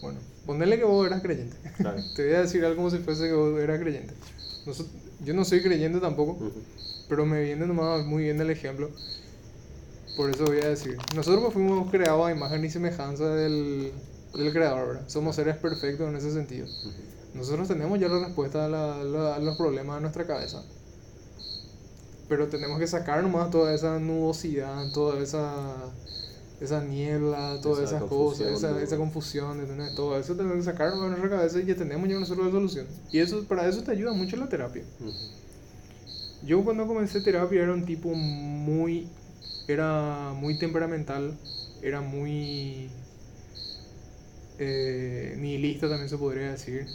Bueno, 0.00 0.20
ponele 0.46 0.78
que 0.78 0.84
vos 0.84 1.06
eras 1.06 1.22
creyente. 1.22 1.56
claro. 1.76 2.02
te 2.14 2.24
voy 2.24 2.34
a 2.34 2.42
decir 2.42 2.64
algo 2.64 2.76
como 2.76 2.90
si 2.90 2.98
fuese 2.98 3.26
que 3.26 3.32
vos 3.32 3.58
eras 3.58 3.80
creyente. 3.80 4.14
Yo 5.24 5.34
no 5.34 5.44
soy 5.44 5.62
creyente 5.62 6.00
tampoco, 6.00 6.38
pero 7.08 7.26
me 7.26 7.42
viene 7.42 7.66
nomás 7.66 8.04
muy 8.04 8.24
bien 8.24 8.40
el 8.40 8.50
ejemplo. 8.50 8.90
Por 10.16 10.30
eso 10.30 10.44
voy 10.46 10.58
a 10.58 10.68
decir. 10.68 10.96
Nosotros 11.14 11.40
pues, 11.42 11.54
fuimos 11.54 11.90
creados 11.90 12.26
a 12.26 12.32
imagen 12.32 12.64
y 12.64 12.70
semejanza 12.70 13.28
del, 13.34 13.92
del 14.34 14.52
creador, 14.52 14.88
¿verdad? 14.88 15.08
Somos 15.08 15.36
seres 15.36 15.56
perfectos 15.56 16.08
en 16.08 16.16
ese 16.16 16.32
sentido. 16.32 16.66
Nosotros 17.34 17.68
tenemos 17.68 18.00
ya 18.00 18.08
la 18.08 18.26
respuesta 18.26 18.64
a, 18.64 18.68
la- 18.68 19.04
la- 19.04 19.36
a 19.36 19.38
los 19.38 19.56
problemas 19.56 19.96
de 19.96 20.00
nuestra 20.02 20.26
cabeza. 20.26 20.62
Pero 22.28 22.48
tenemos 22.48 22.78
que 22.78 22.86
sacar 22.86 23.22
nomás 23.22 23.50
toda 23.50 23.72
esa 23.74 23.98
nubosidad, 23.98 24.90
toda 24.92 25.22
esa, 25.22 25.74
esa 26.60 26.82
niebla, 26.82 27.58
todas 27.62 27.84
Esa 27.84 27.96
esas 27.96 28.08
cosas, 28.08 28.48
esa, 28.48 28.82
esa 28.82 28.96
confusión, 28.96 29.60
¿entendés? 29.60 29.94
todo 29.94 30.18
eso 30.18 30.34
tenemos 30.34 30.56
que 30.58 30.64
sacar 30.64 30.90
nomás 30.90 31.04
de 31.04 31.18
nuestra 31.18 31.30
cabeza 31.30 31.60
y 31.60 31.66
ya 31.66 31.76
tenemos 31.76 32.08
ya 32.08 32.18
nosotros 32.18 32.46
la 32.46 32.52
solución. 32.52 32.86
Y 33.12 33.18
eso, 33.18 33.44
para 33.44 33.68
eso 33.68 33.82
te 33.82 33.92
ayuda 33.92 34.12
mucho 34.12 34.36
la 34.36 34.48
terapia. 34.48 34.82
Yo 36.44 36.64
cuando 36.64 36.86
comencé 36.86 37.20
terapia 37.20 37.62
era 37.62 37.72
un 37.72 37.84
tipo 37.84 38.08
muy, 38.10 39.06
era 39.68 40.32
muy 40.34 40.58
temperamental, 40.58 41.36
era 41.82 42.00
muy 42.00 42.90
eh, 44.58 45.36
nihilista 45.38 45.88
también 45.88 46.08
se 46.08 46.18
podría 46.18 46.50
decir. 46.50 46.86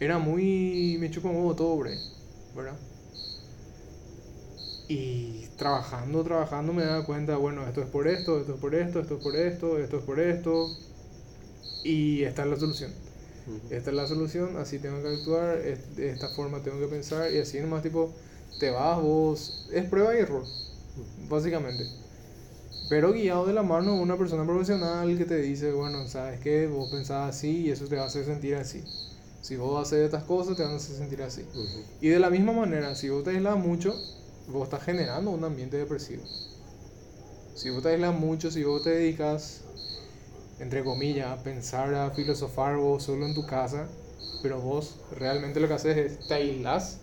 Era 0.00 0.18
muy, 0.18 0.96
me 1.00 1.10
chupa 1.10 1.28
un 1.28 1.36
huevo 1.36 1.56
todo, 1.56 1.78
¿verdad? 1.78 2.76
Y 4.88 5.48
trabajando, 5.56 6.24
trabajando 6.24 6.72
me 6.72 6.84
daba 6.84 7.04
cuenta, 7.04 7.36
bueno, 7.36 7.66
esto 7.66 7.82
es 7.82 7.88
por 7.88 8.08
esto, 8.08 8.40
esto 8.40 8.54
es 8.54 8.58
por 8.60 8.74
esto, 8.74 9.00
esto 9.00 9.14
es 9.16 9.20
por 9.20 9.36
esto, 9.36 9.78
esto 9.78 9.98
es 9.98 10.02
por 10.04 10.20
esto. 10.20 10.76
Y 11.82 12.22
esta 12.24 12.42
es 12.42 12.48
la 12.48 12.56
solución. 12.56 12.92
Esta 13.70 13.90
es 13.90 13.96
la 13.96 14.06
solución, 14.06 14.56
así 14.58 14.78
tengo 14.78 15.02
que 15.02 15.08
actuar, 15.08 15.58
es- 15.58 15.94
de 15.96 16.10
esta 16.10 16.28
forma 16.30 16.62
tengo 16.62 16.80
que 16.80 16.88
pensar 16.88 17.32
y 17.32 17.38
así 17.38 17.60
nomás 17.60 17.82
tipo, 17.82 18.14
te 18.58 18.70
vas 18.70 19.00
vos, 19.02 19.54
es 19.72 19.84
prueba 19.86 20.14
y 20.16 20.20
error, 20.20 20.46
básicamente. 21.28 21.88
Pero 22.88 23.12
guiado 23.12 23.46
de 23.46 23.52
la 23.52 23.62
mano 23.62 23.94
de 23.94 24.00
una 24.00 24.16
persona 24.18 24.44
profesional 24.46 25.16
que 25.18 25.24
te 25.26 25.36
dice, 25.38 25.72
bueno, 25.72 26.06
sabes 26.06 26.40
que 26.40 26.66
vos 26.66 26.88
pensás 26.90 27.28
así 27.36 27.62
y 27.66 27.70
eso 27.70 27.86
te 27.86 27.96
va 27.96 28.04
a 28.04 28.06
hacer 28.06 28.24
sentir 28.24 28.54
así. 28.56 28.84
Si 29.40 29.56
vos 29.56 29.80
haces 29.86 30.00
estas 30.04 30.24
cosas 30.24 30.56
te 30.56 30.62
van 30.62 30.72
a 30.72 30.76
hacer 30.76 30.96
sentir 30.96 31.22
así. 31.22 31.42
Ujú. 31.54 31.84
Y 32.00 32.08
de 32.08 32.18
la 32.20 32.30
misma 32.30 32.52
manera, 32.52 32.94
si 32.94 33.08
vos 33.10 33.24
te 33.24 33.30
aislas 33.30 33.58
mucho, 33.58 34.04
vos 34.48 34.64
estás 34.64 34.82
generando 34.82 35.30
un 35.30 35.44
ambiente 35.44 35.76
depresivo. 35.76 36.22
Si 37.54 37.70
vos 37.70 37.82
te 37.82 37.90
aislas 37.90 38.14
mucho, 38.14 38.50
si 38.50 38.64
vos 38.64 38.82
te 38.82 38.90
dedicas, 38.90 39.62
entre 40.58 40.82
comillas, 40.84 41.28
a 41.28 41.42
pensar, 41.42 41.94
a 41.94 42.10
filosofar 42.10 42.76
vos 42.76 43.02
solo 43.02 43.26
en 43.26 43.34
tu 43.34 43.46
casa, 43.46 43.86
pero 44.42 44.60
vos 44.60 44.96
realmente 45.16 45.60
lo 45.60 45.68
que 45.68 45.74
haces 45.74 45.96
es 45.96 46.26
te 46.26 46.34
aislas 46.34 46.98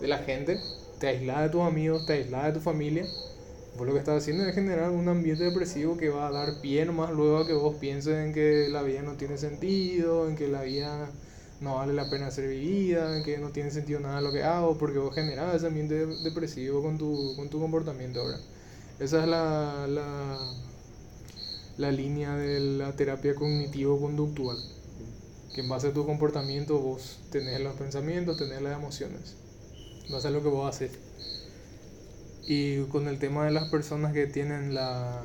de 0.00 0.08
la 0.08 0.18
gente, 0.18 0.60
te 0.98 1.08
aislas 1.08 1.42
de 1.42 1.48
tus 1.50 1.62
amigos, 1.62 2.06
te 2.06 2.14
aislas 2.14 2.46
de 2.46 2.52
tu 2.52 2.60
familia, 2.60 3.06
vos 3.76 3.86
lo 3.86 3.92
que 3.92 3.98
estás 3.98 4.22
haciendo 4.22 4.44
es 4.44 4.54
generar 4.54 4.90
un 4.90 5.08
ambiente 5.08 5.44
depresivo 5.44 5.96
que 5.96 6.08
va 6.08 6.28
a 6.28 6.32
dar 6.32 6.60
pie 6.60 6.86
nomás 6.86 7.10
luego 7.10 7.38
a 7.38 7.46
que 7.46 7.52
vos 7.52 7.76
pienses 7.76 8.24
en 8.24 8.32
que 8.32 8.68
la 8.70 8.82
vida 8.82 9.02
no 9.02 9.14
tiene 9.14 9.36
sentido, 9.36 10.28
en 10.28 10.36
que 10.36 10.48
la 10.48 10.62
vida 10.62 11.10
no 11.60 11.76
vale 11.76 11.92
la 11.92 12.08
pena 12.10 12.30
ser 12.30 12.48
vivida, 12.48 13.22
que 13.24 13.38
no 13.38 13.50
tiene 13.50 13.70
sentido 13.70 14.00
nada 14.00 14.20
lo 14.20 14.32
que 14.32 14.42
hago, 14.44 14.76
porque 14.78 14.98
vos 14.98 15.14
generas 15.14 15.54
ese 15.54 15.66
ambiente 15.66 16.06
de- 16.06 16.16
depresivo 16.22 16.82
con 16.82 16.98
tu, 16.98 17.34
con 17.36 17.48
tu 17.50 17.60
comportamiento 17.60 18.20
ahora. 18.20 18.38
Esa 19.00 19.22
es 19.22 19.28
la, 19.28 19.86
la, 19.88 20.38
la 21.78 21.92
línea 21.92 22.34
de 22.36 22.60
la 22.60 22.92
terapia 22.96 23.34
cognitivo-conductual, 23.34 24.58
Que 25.54 25.62
en 25.62 25.68
base 25.68 25.88
a 25.88 25.92
tu 25.94 26.06
comportamiento 26.06 26.78
vos 26.80 27.18
tenés 27.30 27.60
los 27.60 27.74
pensamientos, 27.76 28.38
tenés 28.38 28.62
las 28.62 28.76
emociones. 28.78 29.36
En 30.06 30.12
base 30.12 30.28
a 30.28 30.32
lo 30.32 30.42
que 30.42 30.48
vos 30.48 30.68
haces. 30.68 30.92
Y 32.46 32.82
con 32.84 33.08
el 33.08 33.18
tema 33.18 33.44
de 33.44 33.50
las 33.50 33.68
personas 33.68 34.12
que 34.12 34.26
tienen 34.26 34.72
la, 34.74 35.22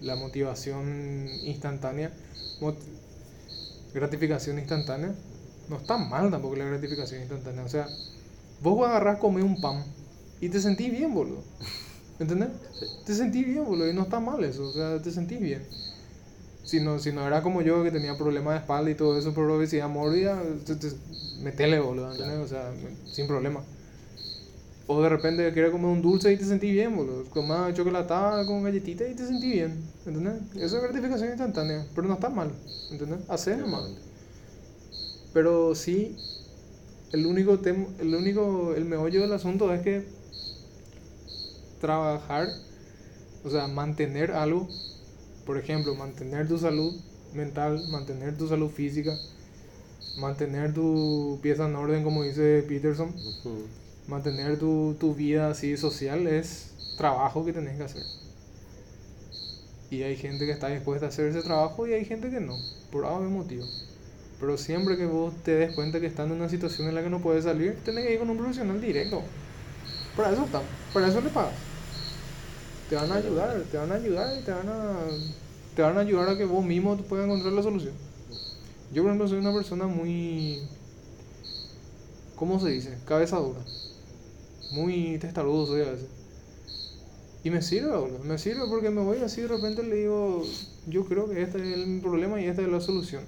la 0.00 0.16
motivación 0.16 1.28
instantánea, 1.42 2.10
gratificación 3.94 4.58
instantánea, 4.58 5.14
no 5.68 5.76
está 5.76 5.96
mal 5.98 6.30
tampoco 6.30 6.56
la 6.56 6.64
gratificación 6.66 7.20
instantánea. 7.20 7.64
O 7.64 7.68
sea, 7.68 7.90
vos 8.60 8.86
agarrás, 8.88 9.18
comer 9.18 9.44
un 9.44 9.60
pan 9.60 9.84
y 10.40 10.48
te 10.50 10.60
sentís 10.60 10.90
bien, 10.92 11.14
boludo. 11.14 11.44
¿Entendés? 12.18 12.50
Te 13.04 13.14
sentís 13.14 13.46
bien, 13.46 13.64
boludo, 13.64 13.88
y 13.90 13.94
no 13.94 14.02
está 14.02 14.20
mal 14.20 14.42
eso, 14.44 14.68
o 14.68 14.72
sea, 14.72 15.00
te 15.02 15.10
sentís 15.10 15.40
bien. 15.40 15.68
Si 16.64 16.80
no, 16.80 16.98
si 16.98 17.12
no 17.12 17.26
era 17.26 17.42
como 17.42 17.62
yo 17.62 17.82
que 17.84 17.90
tenía 17.90 18.16
problemas 18.16 18.54
de 18.54 18.60
espalda 18.60 18.90
y 18.90 18.94
todo 18.94 19.18
eso 19.18 19.34
por 19.34 19.50
obesidad 19.50 19.88
mórbida, 19.88 20.42
te, 20.64 20.76
te- 20.76 20.88
metele, 21.38 21.78
boludo, 21.80 22.10
¿entendés? 22.12 22.38
O 22.38 22.46
sea, 22.46 22.72
sin 23.10 23.26
problema. 23.26 23.64
O 24.86 25.00
de 25.02 25.08
repente 25.08 25.50
quieres 25.54 25.70
comer 25.72 25.86
un 25.90 26.02
dulce 26.02 26.30
y 26.32 26.36
te 26.36 26.44
sentís 26.44 26.72
bien, 26.72 26.94
boludo. 26.94 27.30
Comer 27.30 27.72
chocolatada 27.72 28.44
con 28.44 28.62
galletita 28.62 29.06
y 29.08 29.14
te 29.14 29.26
sentís 29.26 29.52
bien, 29.52 29.90
¿entendés? 30.04 30.34
Eso 30.56 30.76
es 30.76 30.82
gratificación 30.82 31.30
instantánea, 31.30 31.86
pero 31.94 32.06
no 32.06 32.14
está 32.14 32.28
mal, 32.28 32.52
¿entendés? 32.90 33.20
Hacer 33.28 33.58
nomás. 33.58 33.84
Pero 35.34 35.74
sí, 35.74 36.16
el 37.12 37.26
único 37.26 37.58
tema, 37.58 37.86
el 37.98 38.14
único, 38.14 38.74
el 38.74 38.84
meollo 38.84 39.20
del 39.20 39.32
asunto 39.32 39.72
es 39.74 39.82
que 39.82 40.06
trabajar, 41.80 42.48
o 43.44 43.50
sea, 43.50 43.66
mantener 43.66 44.30
algo, 44.30 44.68
por 45.44 45.58
ejemplo, 45.58 45.94
mantener 45.96 46.48
tu 46.48 46.56
salud 46.56 46.94
mental, 47.34 47.86
mantener 47.88 48.38
tu 48.38 48.48
salud 48.48 48.70
física, 48.70 49.18
mantener 50.16 50.72
tu 50.72 51.40
pieza 51.42 51.66
en 51.66 51.74
orden, 51.74 52.04
como 52.04 52.22
dice 52.22 52.64
Peterson, 52.68 53.12
mantener 54.06 54.58
tu, 54.58 54.96
tu 55.00 55.14
vida 55.14 55.50
así 55.50 55.76
social 55.76 56.28
es 56.28 56.94
trabajo 56.96 57.44
que 57.44 57.52
tenés 57.52 57.76
que 57.76 57.82
hacer. 57.82 58.04
Y 59.90 60.02
hay 60.02 60.16
gente 60.16 60.46
que 60.46 60.52
está 60.52 60.68
dispuesta 60.68 61.06
a 61.06 61.08
hacer 61.08 61.26
ese 61.26 61.42
trabajo 61.42 61.86
y 61.88 61.92
hay 61.92 62.04
gente 62.04 62.30
que 62.30 62.40
no, 62.40 62.56
por 62.90 63.04
algún 63.04 63.32
motivo. 63.32 63.64
Pero 64.40 64.56
siempre 64.56 64.96
que 64.96 65.06
vos 65.06 65.32
te 65.42 65.54
des 65.54 65.74
cuenta 65.74 66.00
que 66.00 66.06
estás 66.06 66.26
en 66.26 66.32
una 66.32 66.48
situación 66.48 66.88
en 66.88 66.94
la 66.94 67.02
que 67.02 67.10
no 67.10 67.20
puedes 67.20 67.44
salir, 67.44 67.78
tenés 67.84 68.04
que 68.04 68.14
ir 68.14 68.18
con 68.18 68.30
un 68.30 68.36
profesional 68.36 68.80
directo. 68.80 69.22
Para 70.16 70.32
eso 70.32 70.44
están, 70.44 70.62
para 70.92 71.08
eso 71.08 71.20
le 71.20 71.30
pagas. 71.30 71.54
Te 72.88 72.96
van 72.96 73.10
a 73.10 73.16
ayudar, 73.16 73.62
te 73.70 73.76
van 73.76 73.92
a 73.92 73.94
ayudar 73.94 74.38
y 74.38 74.42
te 74.42 74.50
van 74.52 74.68
a, 74.68 74.92
te 75.74 75.82
van 75.82 75.96
a 75.96 76.00
ayudar 76.00 76.28
a 76.28 76.36
que 76.36 76.44
vos 76.44 76.64
mismo 76.64 76.96
puedas 76.96 77.26
encontrar 77.26 77.52
la 77.52 77.62
solución. 77.62 77.94
Yo, 78.92 79.02
por 79.02 79.10
ejemplo, 79.10 79.28
soy 79.28 79.38
una 79.38 79.52
persona 79.52 79.86
muy. 79.86 80.60
¿Cómo 82.36 82.60
se 82.60 82.68
dice? 82.68 82.98
Cabeza 83.06 83.38
dura. 83.38 83.60
Muy 84.72 85.18
testarudo 85.18 85.66
soy 85.66 85.82
a 85.82 85.90
veces. 85.92 86.08
Y 87.42 87.50
me 87.50 87.60
sirve, 87.60 87.96
boludo. 87.96 88.20
Me 88.20 88.38
sirve 88.38 88.66
porque 88.68 88.90
me 88.90 89.02
voy 89.02 89.18
así 89.18 89.42
de 89.42 89.48
repente 89.48 89.82
le 89.82 89.96
digo, 89.96 90.42
yo 90.86 91.04
creo 91.04 91.28
que 91.28 91.42
este 91.42 91.58
es 91.58 91.78
el 91.78 92.00
problema 92.00 92.40
y 92.40 92.46
esta 92.46 92.62
es 92.62 92.68
la 92.68 92.80
solución. 92.80 93.22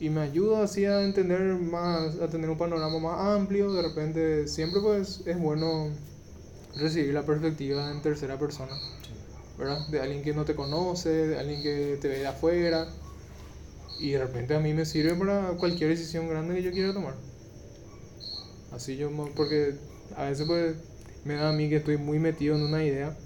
Y 0.00 0.10
me 0.10 0.22
ayuda 0.22 0.64
así 0.64 0.84
a 0.84 1.02
entender 1.02 1.40
más, 1.40 2.16
a 2.20 2.28
tener 2.28 2.50
un 2.50 2.58
panorama 2.58 2.98
más 2.98 3.36
amplio. 3.36 3.72
De 3.72 3.82
repente, 3.82 4.48
siempre 4.48 4.80
pues 4.80 5.22
es 5.26 5.38
bueno 5.38 5.90
recibir 6.76 7.14
la 7.14 7.24
perspectiva 7.24 7.90
en 7.90 8.02
tercera 8.02 8.38
persona. 8.38 8.72
¿Verdad? 9.56 9.86
De 9.88 10.00
alguien 10.00 10.22
que 10.22 10.34
no 10.34 10.44
te 10.44 10.54
conoce, 10.54 11.08
de 11.08 11.38
alguien 11.38 11.62
que 11.62 11.98
te 12.00 12.08
ve 12.08 12.18
de 12.18 12.26
afuera. 12.26 12.88
Y 14.00 14.10
de 14.10 14.18
repente 14.18 14.54
a 14.54 14.60
mí 14.60 14.74
me 14.74 14.84
sirve 14.84 15.14
para 15.14 15.50
cualquier 15.52 15.90
decisión 15.90 16.28
grande 16.28 16.54
que 16.56 16.62
yo 16.62 16.72
quiera 16.72 16.92
tomar. 16.92 17.14
Así 18.72 18.96
yo, 18.96 19.08
porque 19.36 19.76
a 20.16 20.24
veces 20.24 20.46
pues 20.46 20.74
me 21.24 21.34
da 21.34 21.50
a 21.50 21.52
mí 21.52 21.68
que 21.68 21.76
estoy 21.76 21.96
muy 21.96 22.18
metido 22.18 22.56
en 22.56 22.62
una 22.62 22.84
idea 22.84 23.16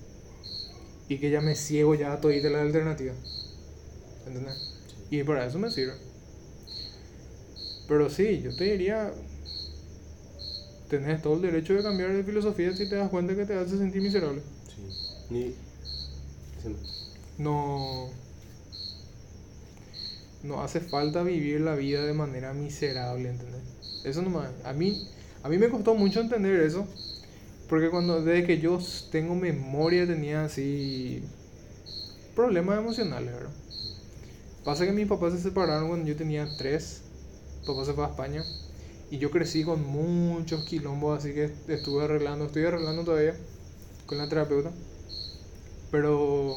y 1.08 1.18
que 1.18 1.30
ya 1.30 1.40
me 1.40 1.54
ciego 1.54 1.94
ya 1.94 2.12
a 2.12 2.20
todita 2.20 2.50
la 2.50 2.60
alternativa. 2.60 3.14
¿Entendés? 4.26 4.74
Y 5.10 5.22
para 5.22 5.46
eso 5.46 5.58
me 5.58 5.70
sirve. 5.70 6.07
Pero 7.88 8.10
sí, 8.10 8.42
yo 8.42 8.54
te 8.54 8.64
diría, 8.64 9.12
tenés 10.88 11.22
todo 11.22 11.34
el 11.34 11.42
derecho 11.42 11.74
de 11.74 11.82
cambiar 11.82 12.12
de 12.12 12.22
filosofía 12.22 12.74
si 12.76 12.88
te 12.88 12.96
das 12.96 13.08
cuenta 13.08 13.34
que 13.34 13.46
te 13.46 13.54
hace 13.54 13.78
sentir 13.78 14.02
miserable. 14.02 14.42
Sí. 14.68 14.84
Ni... 15.30 15.54
No, 17.38 18.10
no 20.42 20.62
hace 20.62 20.80
falta 20.80 21.22
vivir 21.22 21.60
la 21.60 21.74
vida 21.74 22.04
de 22.04 22.12
manera 22.12 22.52
miserable, 22.52 23.30
¿entendés? 23.30 23.62
Eso 24.04 24.22
nomás. 24.22 24.50
A 24.64 24.72
mí, 24.72 25.08
a 25.42 25.48
mí 25.48 25.58
me 25.58 25.68
costó 25.68 25.94
mucho 25.94 26.20
entender 26.20 26.60
eso. 26.60 26.86
Porque 27.68 27.90
cuando, 27.90 28.22
desde 28.22 28.46
que 28.46 28.58
yo 28.58 28.78
tengo 29.10 29.34
memoria, 29.34 30.06
tenía 30.06 30.44
así 30.44 31.22
problemas 32.34 32.78
emocionales, 32.78 33.32
¿verdad? 33.32 33.50
Pasa 34.64 34.86
que 34.86 34.92
mis 34.92 35.06
papás 35.06 35.34
se 35.34 35.40
separaron 35.40 35.88
cuando 35.88 36.06
yo 36.06 36.16
tenía 36.16 36.48
tres. 36.56 37.02
Papá 37.68 37.84
se 37.84 37.92
fue 37.92 38.04
a 38.04 38.08
España. 38.08 38.42
Y 39.10 39.18
yo 39.18 39.30
crecí 39.30 39.62
con 39.62 39.84
muchos 39.86 40.64
quilombos, 40.64 41.18
así 41.18 41.32
que 41.32 41.50
estuve 41.68 42.04
arreglando, 42.04 42.46
estoy 42.46 42.64
arreglando 42.64 43.04
todavía 43.04 43.34
con 44.06 44.18
la 44.18 44.28
terapeuta. 44.28 44.70
Pero 45.90 46.56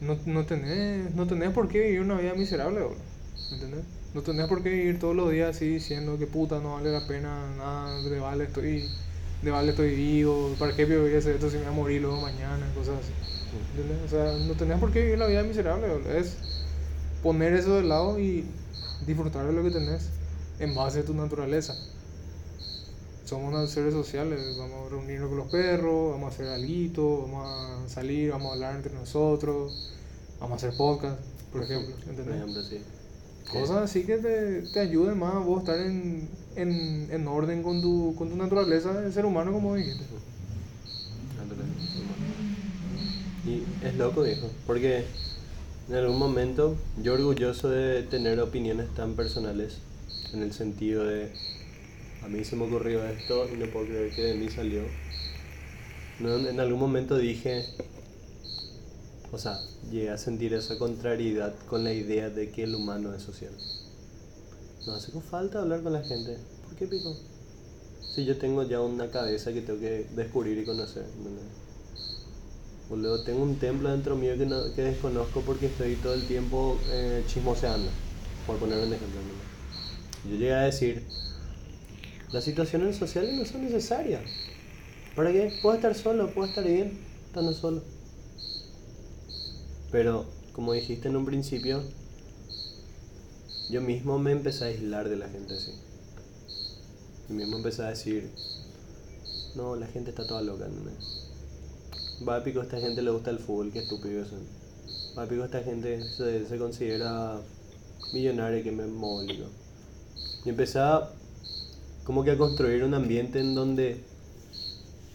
no, 0.00 0.18
no, 0.26 0.44
tenés, 0.44 1.14
no 1.14 1.26
tenés 1.26 1.50
por 1.50 1.68
qué 1.68 1.80
vivir 1.80 2.00
una 2.00 2.18
vida 2.20 2.34
miserable, 2.34 2.80
boludo. 2.80 2.98
¿Entendés? 3.52 3.84
No 4.14 4.22
tenés 4.22 4.46
por 4.46 4.62
qué 4.62 4.70
vivir 4.70 4.98
todos 4.98 5.14
los 5.16 5.30
días 5.30 5.56
así 5.56 5.66
diciendo 5.66 6.18
que 6.18 6.26
puta 6.26 6.60
no 6.60 6.74
vale 6.74 6.92
la 6.92 7.06
pena 7.06 7.48
nada, 7.56 8.00
de 8.00 8.20
vale 8.20 8.44
estoy, 8.44 8.88
de 9.42 9.50
vale 9.50 9.70
estoy 9.70 9.94
vivo, 9.94 10.54
¿para 10.58 10.74
qué 10.74 10.84
voy 10.84 11.14
a 11.14 11.18
hacer 11.18 11.34
esto 11.34 11.50
si 11.50 11.56
me 11.56 11.64
voy 11.64 11.72
a 11.72 11.76
morir 11.76 12.02
luego 12.02 12.20
mañana? 12.20 12.72
Cosas 12.74 13.00
así. 13.00 13.12
O 14.04 14.08
sea, 14.08 14.32
no 14.46 14.54
tenés 14.54 14.78
por 14.78 14.92
qué 14.92 15.02
vivir 15.02 15.18
la 15.18 15.26
vida 15.26 15.42
miserable, 15.42 15.88
boludo. 15.88 16.12
Es 16.12 16.36
poner 17.22 17.54
eso 17.54 17.76
de 17.76 17.84
lado 17.84 18.18
y 18.18 18.44
disfrutar 19.06 19.46
de 19.46 19.52
lo 19.52 19.62
que 19.62 19.70
tenés 19.70 20.08
en 20.58 20.74
base 20.74 21.00
a 21.00 21.04
tu 21.04 21.14
naturaleza. 21.14 21.74
Somos 23.24 23.52
unos 23.54 23.70
seres 23.70 23.94
sociales, 23.94 24.56
vamos 24.58 24.86
a 24.86 24.90
reunirnos 24.90 25.28
con 25.28 25.38
los 25.38 25.48
perros, 25.48 26.12
vamos 26.12 26.30
a 26.30 26.34
hacer 26.34 26.48
algo, 26.48 27.22
vamos 27.22 27.48
a 27.48 27.88
salir, 27.88 28.30
vamos 28.30 28.50
a 28.50 28.54
hablar 28.54 28.76
entre 28.76 28.92
nosotros, 28.92 29.90
vamos 30.38 30.62
a 30.62 30.66
hacer 30.66 30.76
podcast, 30.76 31.18
por 31.52 31.62
ejemplo, 31.62 31.94
Por 31.96 32.08
¿entendés? 32.10 32.36
ejemplo, 32.36 32.62
sí. 32.62 32.78
Cosas 33.50 33.76
así 33.78 34.04
que 34.04 34.18
te, 34.18 34.62
te 34.62 34.80
ayuden 34.80 35.18
más 35.18 35.34
a 35.34 35.38
vos 35.38 35.60
estar 35.60 35.78
en, 35.78 36.28
en, 36.56 37.08
en 37.10 37.28
orden 37.28 37.62
con 37.62 37.80
tu, 37.80 38.14
con 38.16 38.28
tu 38.30 38.36
naturaleza 38.36 38.92
de 38.92 39.12
ser 39.12 39.24
humano, 39.26 39.52
como 39.52 39.74
dijiste. 39.74 40.04
Y 43.46 43.62
es 43.86 43.94
loco, 43.96 44.22
viejo, 44.22 44.48
porque 44.66 45.04
en 45.88 45.94
algún 45.96 46.18
momento 46.18 46.76
yo 47.02 47.14
orgulloso 47.14 47.68
de 47.68 48.02
tener 48.04 48.40
opiniones 48.40 48.92
tan 48.94 49.14
personales, 49.14 49.78
en 50.32 50.42
el 50.42 50.52
sentido 50.52 51.04
de, 51.04 51.30
a 52.22 52.28
mí 52.28 52.44
se 52.44 52.56
me 52.56 52.64
ocurrió 52.64 53.04
esto 53.04 53.48
y 53.52 53.56
no 53.56 53.66
puedo 53.66 53.86
creer 53.86 54.14
que 54.14 54.22
de 54.22 54.34
mí 54.34 54.48
salió. 54.48 54.82
No, 56.20 56.36
en 56.36 56.60
algún 56.60 56.80
momento 56.80 57.18
dije, 57.18 57.64
o 59.32 59.38
sea, 59.38 59.60
llegué 59.90 60.10
a 60.10 60.18
sentir 60.18 60.54
esa 60.54 60.78
contrariedad 60.78 61.54
con 61.68 61.84
la 61.84 61.92
idea 61.92 62.30
de 62.30 62.50
que 62.50 62.62
el 62.64 62.74
humano 62.74 63.14
es 63.14 63.22
social. 63.22 63.52
No 64.86 64.94
hace 64.94 65.12
falta 65.20 65.60
hablar 65.60 65.82
con 65.82 65.92
la 65.92 66.02
gente. 66.02 66.38
¿Por 66.64 66.76
qué 66.76 66.86
pico? 66.86 67.16
Si 68.14 68.24
yo 68.24 68.38
tengo 68.38 68.62
ya 68.62 68.80
una 68.80 69.10
cabeza 69.10 69.52
que 69.52 69.60
tengo 69.60 69.80
que 69.80 70.06
descubrir 70.14 70.58
y 70.58 70.64
conocer. 70.64 71.04
¿entendés? 71.18 71.63
Boludo, 72.88 73.22
tengo 73.24 73.42
un 73.42 73.56
templo 73.58 73.90
dentro 73.90 74.14
mío 74.14 74.36
que, 74.36 74.44
no, 74.44 74.74
que 74.74 74.82
desconozco 74.82 75.40
porque 75.40 75.66
estoy 75.66 75.96
todo 75.96 76.14
el 76.14 76.26
tiempo 76.26 76.78
eh, 76.90 77.24
chismoseando. 77.26 77.88
Por 78.46 78.56
poner 78.58 78.78
un 78.78 78.92
ejemplo. 78.92 79.20
Yo 80.28 80.36
llegué 80.36 80.52
a 80.52 80.62
decir, 80.62 81.06
las 82.30 82.44
situaciones 82.44 82.96
sociales 82.96 83.34
no 83.34 83.44
son 83.46 83.64
necesarias. 83.64 84.22
¿Para 85.16 85.32
qué? 85.32 85.52
Puedo 85.62 85.76
estar 85.76 85.94
solo, 85.94 86.30
puedo 86.34 86.48
estar 86.48 86.64
bien 86.64 86.98
estando 87.26 87.52
solo. 87.52 87.82
Pero, 89.90 90.26
como 90.52 90.72
dijiste 90.72 91.08
en 91.08 91.16
un 91.16 91.24
principio, 91.24 91.82
yo 93.70 93.80
mismo 93.80 94.18
me 94.18 94.32
empecé 94.32 94.64
a 94.64 94.66
aislar 94.68 95.08
de 95.08 95.16
la 95.16 95.28
gente 95.28 95.54
así. 95.54 95.72
Yo 97.28 97.34
mismo 97.34 97.56
empecé 97.56 97.82
a 97.82 97.88
decir, 97.88 98.30
no, 99.54 99.74
la 99.76 99.86
gente 99.86 100.10
está 100.10 100.26
toda 100.26 100.42
loca, 100.42 100.66
¿no? 100.66 100.90
Va 102.26 102.42
pico, 102.44 102.62
esta 102.62 102.78
gente 102.78 103.02
le 103.02 103.10
gusta 103.10 103.30
el 103.30 103.38
fútbol, 103.38 103.72
qué 103.72 103.80
estúpido 103.80 104.24
son. 104.24 104.40
Va 105.18 105.26
pico, 105.26 105.44
esta 105.44 105.62
gente 105.62 106.02
se, 106.04 106.46
se 106.46 106.58
considera 106.58 107.40
millonaria, 108.12 108.62
que 108.62 108.70
me 108.70 108.86
mólico. 108.86 109.46
Y 110.44 110.50
empecé 110.50 110.78
a, 110.78 111.10
como 112.04 112.22
que 112.22 112.30
a 112.30 112.38
construir 112.38 112.84
un 112.84 112.94
ambiente 112.94 113.40
en 113.40 113.54
donde 113.54 114.00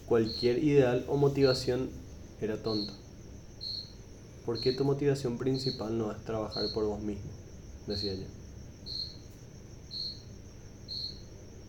cualquier 0.08 0.64
ideal 0.64 1.06
o 1.08 1.18
motivación 1.18 1.90
era 2.42 2.62
tonta. 2.62 2.94
¿Por 4.46 4.60
qué 4.60 4.74
tu 4.74 4.84
motivación 4.84 5.38
principal 5.38 5.98
no 5.98 6.12
es 6.12 6.18
trabajar 6.26 6.66
por 6.74 6.86
vos 6.86 7.02
mismo? 7.02 7.30
Decía 7.88 8.14
yo. 8.16 8.26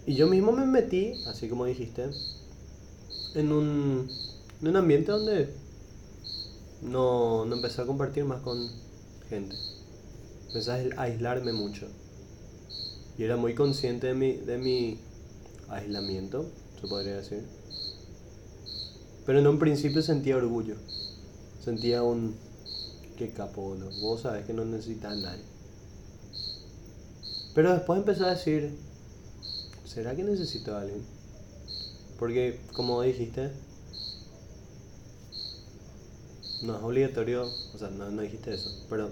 Y 0.06 0.14
yo 0.14 0.26
mismo 0.26 0.50
me 0.52 0.66
metí, 0.66 1.12
así 1.26 1.48
como 1.48 1.66
dijiste, 1.66 2.10
en 3.34 3.52
un, 3.52 4.10
en 4.62 4.68
un 4.68 4.76
ambiente 4.76 5.10
donde 5.10 5.48
no, 6.82 7.44
no 7.44 7.56
empecé 7.56 7.82
a 7.82 7.86
compartir 7.86 8.24
más 8.24 8.42
con 8.42 8.68
gente. 9.28 9.56
Empecé 10.48 10.70
a 10.96 11.02
aislarme 11.02 11.52
mucho. 11.52 11.86
Y 13.16 13.24
era 13.24 13.36
muy 13.36 13.54
consciente 13.54 14.08
de 14.08 14.14
mi, 14.14 14.32
de 14.32 14.58
mi 14.58 14.98
aislamiento, 15.68 16.46
se 16.80 16.86
podría 16.88 17.16
decir. 17.16 17.44
Pero 19.26 19.38
en 19.38 19.46
un 19.46 19.58
principio 19.58 20.02
sentía 20.02 20.36
orgullo. 20.36 20.74
Sentía 21.62 22.02
un... 22.02 22.34
Qué 23.16 23.30
capo, 23.30 23.62
boludo. 23.62 23.90
Vos 24.00 24.22
sabés 24.22 24.46
que 24.46 24.54
no 24.54 24.64
necesitas 24.64 25.12
a 25.12 25.16
nadie. 25.16 25.44
Pero 27.54 27.72
después 27.72 27.98
empecé 27.98 28.24
a 28.24 28.30
decir... 28.30 28.76
¿Será 29.84 30.14
que 30.14 30.22
necesito 30.22 30.74
a 30.74 30.82
alguien? 30.82 31.02
Porque, 32.18 32.60
como 32.72 33.02
dijiste, 33.02 33.50
no 36.62 36.76
es 36.76 36.82
obligatorio, 36.82 37.52
o 37.74 37.78
sea, 37.78 37.90
no, 37.90 38.10
no 38.10 38.22
dijiste 38.22 38.54
eso, 38.54 38.70
pero 38.88 39.10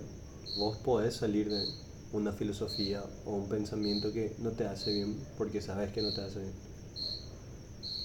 vos 0.56 0.76
podés 0.78 1.14
salir 1.16 1.50
de 1.50 1.66
una 2.12 2.32
filosofía 2.32 3.04
o 3.24 3.34
un 3.36 3.48
pensamiento 3.48 4.12
que 4.12 4.34
no 4.38 4.52
te 4.52 4.66
hace 4.66 4.92
bien 4.92 5.16
porque 5.36 5.60
sabes 5.60 5.92
que 5.92 6.02
no 6.02 6.12
te 6.12 6.22
hace 6.22 6.40
bien. 6.40 6.54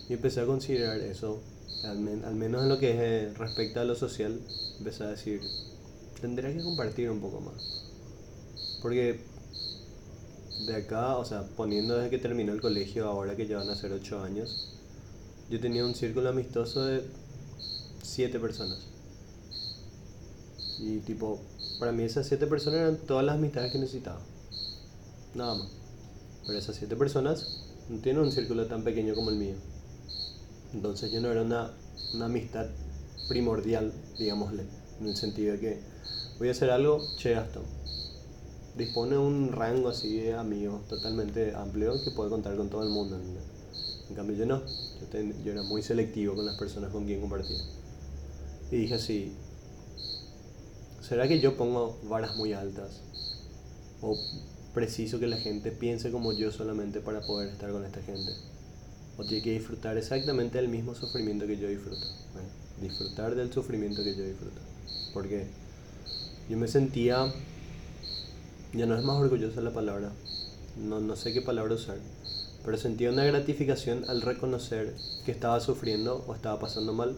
Y 0.10 0.14
empecé 0.14 0.42
a 0.42 0.46
considerar 0.46 1.00
eso, 1.02 1.42
al, 1.84 2.00
men- 2.00 2.24
al 2.26 2.36
menos 2.36 2.64
en 2.64 2.70
lo 2.70 2.80
que 2.80 2.92
es, 2.92 2.98
eh, 3.00 3.34
respecta 3.38 3.82
a 3.82 3.86
lo 3.86 3.96
social, 3.96 4.40
empecé 4.80 5.04
a 5.04 5.08
decir, 5.08 5.42
tendría 6.22 6.54
que 6.54 6.62
compartir 6.64 7.10
un 7.10 7.20
poco 7.22 7.42
más. 7.42 7.86
Porque 8.82 9.20
de 10.60 10.76
acá, 10.76 11.18
o 11.18 11.26
sea, 11.26 11.44
poniendo 11.56 11.96
desde 11.96 12.10
que 12.10 12.18
terminó 12.18 12.54
el 12.54 12.62
colegio, 12.62 13.08
ahora 13.08 13.36
que 13.36 13.48
ya 13.48 13.58
van 13.58 13.70
a 13.70 13.76
ser 13.76 13.92
8 13.92 14.22
años, 14.24 14.70
yo 15.50 15.60
tenía 15.60 15.86
un 15.86 15.96
círculo 15.96 16.30
amistoso 16.30 16.86
de 16.86 17.04
7 18.04 18.40
personas. 18.40 18.80
Y 20.86 21.00
tipo, 21.00 21.40
para 21.80 21.94
mí 21.94 22.04
esas 22.04 22.28
7 22.28 22.46
personas 22.48 22.82
eran 22.82 22.98
todas 22.98 23.26
las 23.26 23.36
amistades 23.36 23.72
que 23.72 23.80
necesitaba. 23.80 24.20
Nada 25.34 25.56
más. 25.56 25.70
Pero 26.46 26.60
esas 26.60 26.76
7 26.76 26.98
personas 26.98 27.64
no 27.90 28.00
tienen 28.00 28.22
un 28.22 28.32
círculo 28.32 28.66
tan 28.68 28.84
pequeño 28.84 29.16
como 29.16 29.30
el 29.30 29.38
mío. 29.38 29.56
Entonces 30.74 31.10
yo 31.10 31.22
no 31.22 31.32
era 31.32 31.42
una, 31.42 31.72
una 32.14 32.26
amistad 32.26 32.68
primordial, 33.30 33.94
digámosle, 34.20 34.64
en 35.00 35.08
el 35.08 35.16
sentido 35.16 35.54
de 35.54 35.60
que 35.60 35.80
voy 36.38 36.50
a 36.50 36.52
hacer 36.52 36.70
algo, 36.70 37.02
che 37.18 37.32
Gastón. 37.32 37.64
Dispone 38.76 39.18
un 39.18 39.54
rango 39.54 39.88
así 39.88 40.18
de 40.18 40.34
amigos 40.34 40.86
totalmente 40.90 41.56
amplio 41.56 41.94
que 42.04 42.12
puede 42.12 42.30
contar 42.30 42.58
con 42.58 42.70
todo 42.70 42.84
el 42.84 42.90
mundo. 42.90 43.18
En 44.10 44.16
cambio 44.16 44.36
yo 44.36 44.46
no, 44.46 44.62
yo, 44.66 45.20
yo 45.46 45.52
era 45.54 45.64
muy 45.64 45.82
selectivo 45.82 46.36
con 46.36 46.46
las 46.46 46.58
personas 46.58 46.92
con 46.92 47.06
quien 47.06 47.22
compartía. 47.22 47.62
Y 48.70 48.78
dije 48.78 48.96
así, 48.96 49.34
¿será 51.14 51.28
que 51.28 51.40
yo 51.40 51.56
pongo 51.56 52.00
varas 52.06 52.36
muy 52.38 52.54
altas? 52.54 53.02
¿O 54.02 54.18
preciso 54.74 55.20
que 55.20 55.28
la 55.28 55.38
gente 55.38 55.72
piense 55.72 56.10
como 56.10 56.34
yo 56.34 56.52
solamente 56.52 57.02
para 57.02 57.22
poder 57.22 57.50
estar 57.50 57.72
con 57.72 57.86
esta 57.86 58.02
gente? 58.02 58.32
¿O 59.16 59.24
tiene 59.24 59.44
que 59.44 59.52
disfrutar 59.52 59.96
exactamente 59.96 60.58
del 60.58 60.70
mismo 60.70 60.96
sufrimiento 60.96 61.46
que 61.46 61.60
yo 61.60 61.68
disfruto? 61.68 62.08
Disfrutar 62.82 63.36
del 63.36 63.54
sufrimiento 63.54 64.04
que 64.04 64.16
yo 64.16 64.24
disfruto. 64.24 64.60
Porque 65.14 65.46
yo 66.50 66.58
me 66.58 66.68
sentía, 66.68 67.32
ya 68.74 68.88
no 68.88 68.98
es 68.98 69.04
más 69.04 69.18
orgullosa 69.18 69.62
la 69.62 69.72
palabra, 69.72 70.12
no, 70.84 71.00
no 71.00 71.16
sé 71.16 71.32
qué 71.32 71.44
palabra 71.44 71.76
usar, 71.76 71.98
pero 72.66 72.76
sentía 72.76 73.12
una 73.12 73.24
gratificación 73.24 74.04
al 74.08 74.24
reconocer 74.24 74.96
que 75.28 75.32
estaba 75.32 75.60
sufriendo 75.60 76.26
o 76.26 76.34
estaba 76.34 76.60
pasando 76.60 76.92
mal 76.92 77.16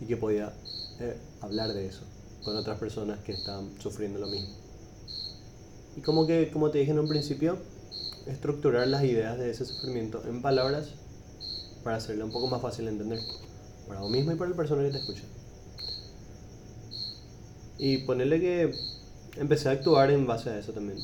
y 0.00 0.06
que 0.06 0.16
podía 0.16 0.52
eh, 0.98 1.16
hablar 1.40 1.72
de 1.72 1.86
eso 1.86 2.02
con 2.46 2.56
otras 2.56 2.78
personas 2.78 3.18
que 3.24 3.32
estaban 3.32 3.74
sufriendo 3.80 4.20
lo 4.20 4.28
mismo. 4.28 4.54
Y 5.96 6.00
como 6.00 6.28
que, 6.28 6.48
como 6.52 6.70
te 6.70 6.78
dije 6.78 6.92
en 6.92 7.00
un 7.00 7.08
principio, 7.08 7.58
estructurar 8.26 8.86
las 8.86 9.02
ideas 9.02 9.36
de 9.36 9.50
ese 9.50 9.64
sufrimiento 9.64 10.22
en 10.28 10.42
palabras 10.42 10.90
para 11.82 11.96
hacerlo 11.96 12.24
un 12.24 12.30
poco 12.30 12.46
más 12.46 12.62
fácil 12.62 12.84
de 12.84 12.92
entender 12.92 13.20
para 13.88 14.00
vos 14.00 14.10
mismo 14.12 14.30
y 14.30 14.36
para 14.36 14.50
la 14.50 14.56
persona 14.56 14.84
que 14.84 14.90
te 14.92 14.98
escucha. 14.98 15.24
Y 17.78 17.98
ponerle 17.98 18.38
que 18.40 18.74
empecé 19.38 19.68
a 19.68 19.72
actuar 19.72 20.12
en 20.12 20.24
base 20.28 20.48
a 20.50 20.56
eso 20.56 20.72
también. 20.72 21.00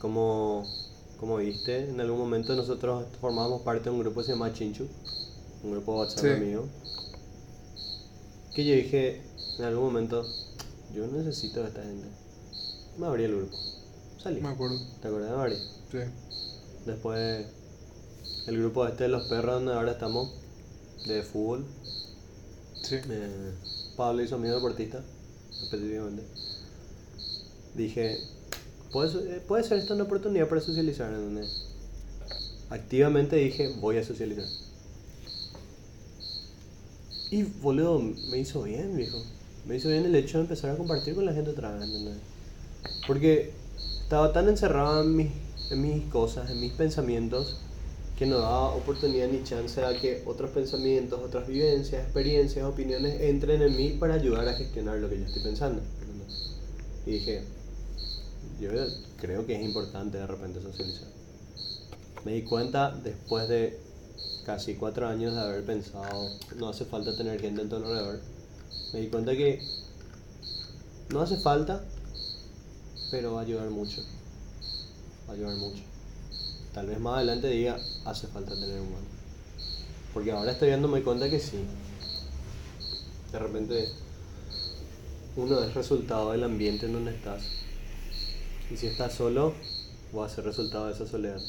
Como, 0.00 0.64
como 1.18 1.38
viste, 1.38 1.90
en 1.90 2.00
algún 2.00 2.18
momento 2.20 2.54
nosotros 2.54 3.06
formábamos 3.20 3.62
parte 3.62 3.84
de 3.84 3.90
un 3.90 3.98
grupo 3.98 4.20
que 4.20 4.26
se 4.26 4.32
llama 4.32 4.52
Chinchu, 4.52 4.86
un 5.64 5.72
grupo 5.72 5.94
de 5.94 5.98
WhatsApp 5.98 6.24
Sí. 6.38 6.44
mío. 6.44 6.64
Que 8.54 8.64
yo 8.64 8.74
dije 8.74 9.31
en 9.58 9.64
algún 9.64 9.84
momento, 9.84 10.26
yo 10.94 11.06
necesito 11.06 11.62
a 11.62 11.68
esta 11.68 11.82
gente. 11.82 12.06
Me 12.98 13.06
abrí 13.06 13.24
el 13.24 13.36
grupo. 13.36 13.56
Salí. 14.22 14.40
Me 14.40 14.48
acuerdo. 14.48 14.78
¿Te 15.00 15.08
acuerdas 15.08 15.30
de 15.30 15.36
Mari? 15.36 15.56
Sí. 15.90 15.98
Después 16.86 17.46
el 18.46 18.58
grupo 18.58 18.86
este 18.86 19.04
de 19.04 19.08
los 19.08 19.28
perros 19.28 19.54
donde 19.54 19.74
ahora 19.74 19.92
estamos, 19.92 20.30
de 21.06 21.22
fútbol. 21.22 21.64
Sí. 22.82 22.96
Eh, 23.08 23.52
Pablo 23.96 24.22
hizo 24.22 24.36
amigo 24.36 24.54
deportista, 24.54 25.02
específicamente. 25.50 26.22
Dije, 27.74 28.18
¿puede, 28.90 29.36
eh, 29.36 29.40
puede 29.46 29.64
ser 29.64 29.78
esta 29.78 29.94
una 29.94 30.04
oportunidad 30.04 30.48
para 30.48 30.60
socializar, 30.60 31.12
¿entendés? 31.12 31.66
Activamente 32.70 33.36
dije, 33.36 33.74
voy 33.80 33.98
a 33.98 34.04
socializar. 34.04 34.46
Y 37.30 37.44
boludo, 37.44 37.98
me 37.98 38.38
hizo 38.38 38.62
bien, 38.62 38.96
viejo. 38.96 39.18
Me 39.66 39.76
hizo 39.76 39.88
bien 39.88 40.04
el 40.04 40.14
hecho 40.14 40.38
de 40.38 40.44
empezar 40.44 40.70
a 40.70 40.76
compartir 40.76 41.14
con 41.14 41.24
la 41.24 41.32
gente 41.32 41.50
otra 41.50 41.72
vez, 41.72 41.84
¿entendés? 41.84 42.16
Porque 43.06 43.52
estaba 44.02 44.32
tan 44.32 44.48
encerrado 44.48 45.02
en 45.02 45.16
mis, 45.16 45.30
en 45.70 45.80
mis 45.80 46.04
cosas, 46.10 46.50
en 46.50 46.60
mis 46.60 46.72
pensamientos, 46.72 47.56
que 48.18 48.26
no 48.26 48.38
daba 48.38 48.74
oportunidad 48.74 49.28
ni 49.28 49.42
chance 49.42 49.84
a 49.84 49.98
que 49.98 50.22
otros 50.26 50.50
pensamientos, 50.50 51.20
otras 51.20 51.46
vivencias, 51.46 52.02
experiencias, 52.04 52.64
opiniones 52.64 53.20
entren 53.20 53.62
en 53.62 53.76
mí 53.76 53.96
para 53.98 54.14
ayudar 54.14 54.48
a 54.48 54.54
gestionar 54.54 54.98
lo 54.98 55.08
que 55.08 55.18
yo 55.18 55.26
estoy 55.26 55.42
pensando. 55.42 55.80
Y 57.06 57.12
dije, 57.12 57.42
yo 58.60 58.70
creo 59.20 59.46
que 59.46 59.56
es 59.56 59.64
importante 59.64 60.18
de 60.18 60.26
repente 60.26 60.60
socializar. 60.60 61.08
Me 62.24 62.32
di 62.34 62.42
cuenta 62.42 62.90
después 62.92 63.48
de 63.48 63.80
casi 64.44 64.74
cuatro 64.74 65.08
años 65.08 65.34
de 65.34 65.40
haber 65.40 65.64
pensado, 65.64 66.28
no 66.56 66.68
hace 66.68 66.84
falta 66.84 67.16
tener 67.16 67.40
gente 67.40 67.62
en 67.62 67.68
todo 67.68 67.84
alrededor. 67.84 68.20
Me 68.92 69.00
di 69.00 69.08
cuenta 69.08 69.32
que 69.32 69.62
no 71.10 71.20
hace 71.20 71.36
falta, 71.36 71.84
pero 73.10 73.34
va 73.34 73.40
a 73.40 73.44
ayudar 73.44 73.70
mucho. 73.70 74.02
Va 75.26 75.32
a 75.32 75.36
ayudar 75.36 75.56
mucho. 75.56 75.82
Tal 76.74 76.86
vez 76.86 76.98
más 77.00 77.16
adelante 77.16 77.48
diga, 77.48 77.78
hace 78.04 78.26
falta 78.26 78.54
tener 78.54 78.80
un 78.80 78.88
humano. 78.88 79.06
Porque 80.12 80.32
ahora 80.32 80.52
estoy 80.52 80.70
dándome 80.70 81.02
cuenta 81.02 81.30
que 81.30 81.38
sí. 81.38 81.58
De 83.30 83.38
repente, 83.38 83.88
uno 85.36 85.62
es 85.62 85.74
resultado 85.74 86.32
del 86.32 86.44
ambiente 86.44 86.86
en 86.86 86.92
donde 86.92 87.14
estás. 87.14 87.42
Y 88.70 88.76
si 88.76 88.86
estás 88.86 89.14
solo, 89.14 89.54
va 90.16 90.26
a 90.26 90.28
ser 90.28 90.44
resultado 90.44 90.86
de 90.86 90.92
esa 90.92 91.06
soledad. 91.06 91.40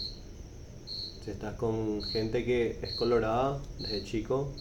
Si 1.24 1.32
estás 1.32 1.56
con 1.56 2.02
gente 2.04 2.44
que 2.46 2.80
es 2.82 2.96
colorada 2.96 3.62
desde 3.80 4.04
chico, 4.04 4.52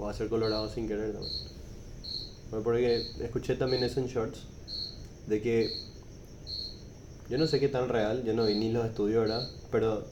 va 0.00 0.10
a 0.10 0.14
ser 0.14 0.28
colorado 0.28 0.70
sin 0.70 0.88
querer. 0.88 1.14
Porque 2.60 3.06
escuché 3.20 3.56
también 3.56 3.82
eso 3.82 3.98
en 4.00 4.08
Shorts, 4.08 4.40
de 5.26 5.40
que 5.40 5.72
yo 7.30 7.38
no 7.38 7.46
sé 7.46 7.58
qué 7.60 7.68
tan 7.68 7.88
real, 7.88 8.24
yo 8.24 8.34
no 8.34 8.44
vi 8.44 8.54
ni 8.54 8.70
los 8.70 8.84
estudios, 8.84 9.22
¿verdad? 9.22 9.48
Pero 9.70 10.04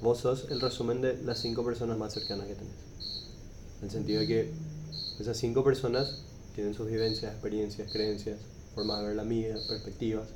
vos 0.00 0.20
sos 0.20 0.46
el 0.50 0.60
resumen 0.60 1.00
de 1.00 1.20
las 1.24 1.40
cinco 1.40 1.64
personas 1.64 1.98
más 1.98 2.14
cercanas 2.14 2.46
que 2.46 2.54
tenés. 2.54 2.74
En 3.78 3.84
el 3.86 3.90
sentido 3.90 4.20
de 4.20 4.26
que 4.28 4.52
esas 5.18 5.36
cinco 5.36 5.64
personas 5.64 6.22
tienen 6.54 6.74
sus 6.74 6.86
vivencias, 6.86 7.32
experiencias, 7.32 7.90
creencias, 7.90 8.38
formas 8.74 9.00
de 9.00 9.08
ver 9.08 9.16
la 9.16 9.24
vida, 9.24 9.56
perspectivas. 9.68 10.28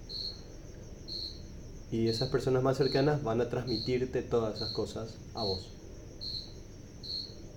Y 1.92 2.08
esas 2.08 2.30
personas 2.30 2.64
más 2.64 2.78
cercanas 2.78 3.22
van 3.22 3.40
a 3.40 3.48
transmitirte 3.48 4.22
todas 4.22 4.56
esas 4.56 4.72
cosas 4.72 5.10
a 5.34 5.44
vos. 5.44 5.68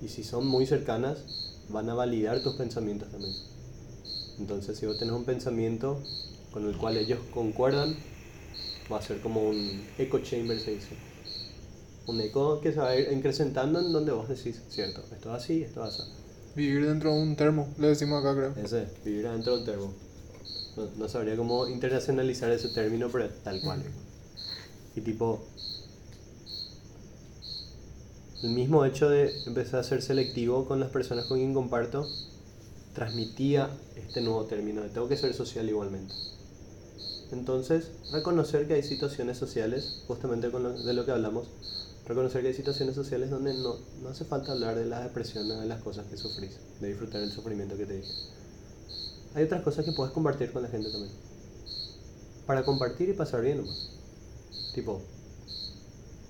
Y 0.01 0.09
si 0.09 0.23
son 0.23 0.45
muy 0.45 0.67
cercanas, 0.67 1.63
van 1.69 1.89
a 1.89 1.95
validar 1.95 2.43
tus 2.43 2.53
pensamientos 2.53 3.09
también. 3.09 3.33
Entonces, 4.39 4.77
si 4.77 4.85
vos 4.85 4.97
tenés 4.97 5.13
un 5.13 5.25
pensamiento 5.25 5.99
con 6.51 6.67
el 6.67 6.77
cual 6.77 6.97
ellos 6.97 7.19
concuerdan, 7.33 7.95
va 8.91 8.99
a 8.99 9.01
ser 9.01 9.19
como 9.19 9.49
un 9.49 9.81
echo 9.97 10.19
chamber, 10.19 10.59
se 10.59 10.71
dice. 10.71 10.95
Un 12.05 12.21
eco 12.21 12.61
que 12.61 12.71
se 12.71 12.79
va 12.79 12.89
a 12.89 12.95
ir 12.95 13.11
incrementando 13.11 13.79
en 13.79 13.91
donde 13.91 14.11
vos 14.11 14.29
decís, 14.29 14.61
cierto, 14.69 15.01
esto 15.11 15.35
es 15.35 15.43
así, 15.43 15.63
esto 15.63 15.85
es 15.85 15.93
así. 15.93 16.09
Vivir 16.55 16.87
dentro 16.87 17.13
de 17.13 17.21
un 17.21 17.35
termo, 17.35 17.67
le 17.77 17.87
decimos 17.87 18.23
acá, 18.23 18.33
creo. 18.33 18.65
Ese, 18.65 18.87
vivir 19.03 19.27
adentro 19.27 19.53
de 19.53 19.59
un 19.59 19.65
termo. 19.65 19.93
No, 20.77 20.87
no 20.97 21.09
sabría 21.09 21.35
cómo 21.35 21.67
internacionalizar 21.67 22.51
ese 22.51 22.69
término, 22.69 23.09
pero 23.11 23.29
tal 23.43 23.59
cual. 23.61 23.83
Y 24.95 25.01
tipo, 25.01 25.43
el 28.43 28.51
mismo 28.51 28.85
hecho 28.85 29.09
de 29.09 29.31
empezar 29.45 29.79
a 29.79 29.83
ser 29.83 30.01
selectivo 30.01 30.65
con 30.65 30.79
las 30.79 30.89
personas 30.89 31.25
con 31.25 31.39
quien 31.39 31.53
comparto 31.53 32.07
transmitía 32.93 33.69
este 34.07 34.21
nuevo 34.21 34.45
término 34.45 34.81
de 34.81 34.89
tengo 34.89 35.07
que 35.07 35.17
ser 35.17 35.33
social 35.33 35.67
igualmente. 35.69 36.13
Entonces, 37.31 37.91
reconocer 38.11 38.67
que 38.67 38.73
hay 38.75 38.83
situaciones 38.83 39.37
sociales, 39.37 40.03
justamente 40.07 40.49
con 40.49 40.63
lo- 40.63 40.73
de 40.73 40.93
lo 40.93 41.05
que 41.05 41.11
hablamos, 41.11 41.47
reconocer 42.07 42.41
que 42.41 42.47
hay 42.49 42.53
situaciones 42.53 42.95
sociales 42.95 43.29
donde 43.29 43.53
no, 43.53 43.75
no 44.01 44.09
hace 44.09 44.25
falta 44.25 44.53
hablar 44.53 44.75
de 44.75 44.85
las 44.85 45.03
depresiones, 45.03 45.59
de 45.59 45.65
las 45.65 45.81
cosas 45.81 46.05
que 46.07 46.17
sufrís, 46.17 46.57
de 46.79 46.87
disfrutar 46.87 47.21
del 47.21 47.31
sufrimiento 47.31 47.77
que 47.77 47.85
te 47.85 47.97
dije. 47.97 48.13
Hay 49.35 49.43
otras 49.43 49.61
cosas 49.61 49.85
que 49.85 49.91
puedes 49.91 50.11
compartir 50.13 50.51
con 50.51 50.61
la 50.63 50.67
gente 50.69 50.89
también. 50.89 51.11
Para 52.45 52.63
compartir 52.63 53.09
y 53.09 53.13
pasar 53.13 53.41
bien 53.41 53.57
nomás. 53.57 53.89
Tipo, 54.73 55.01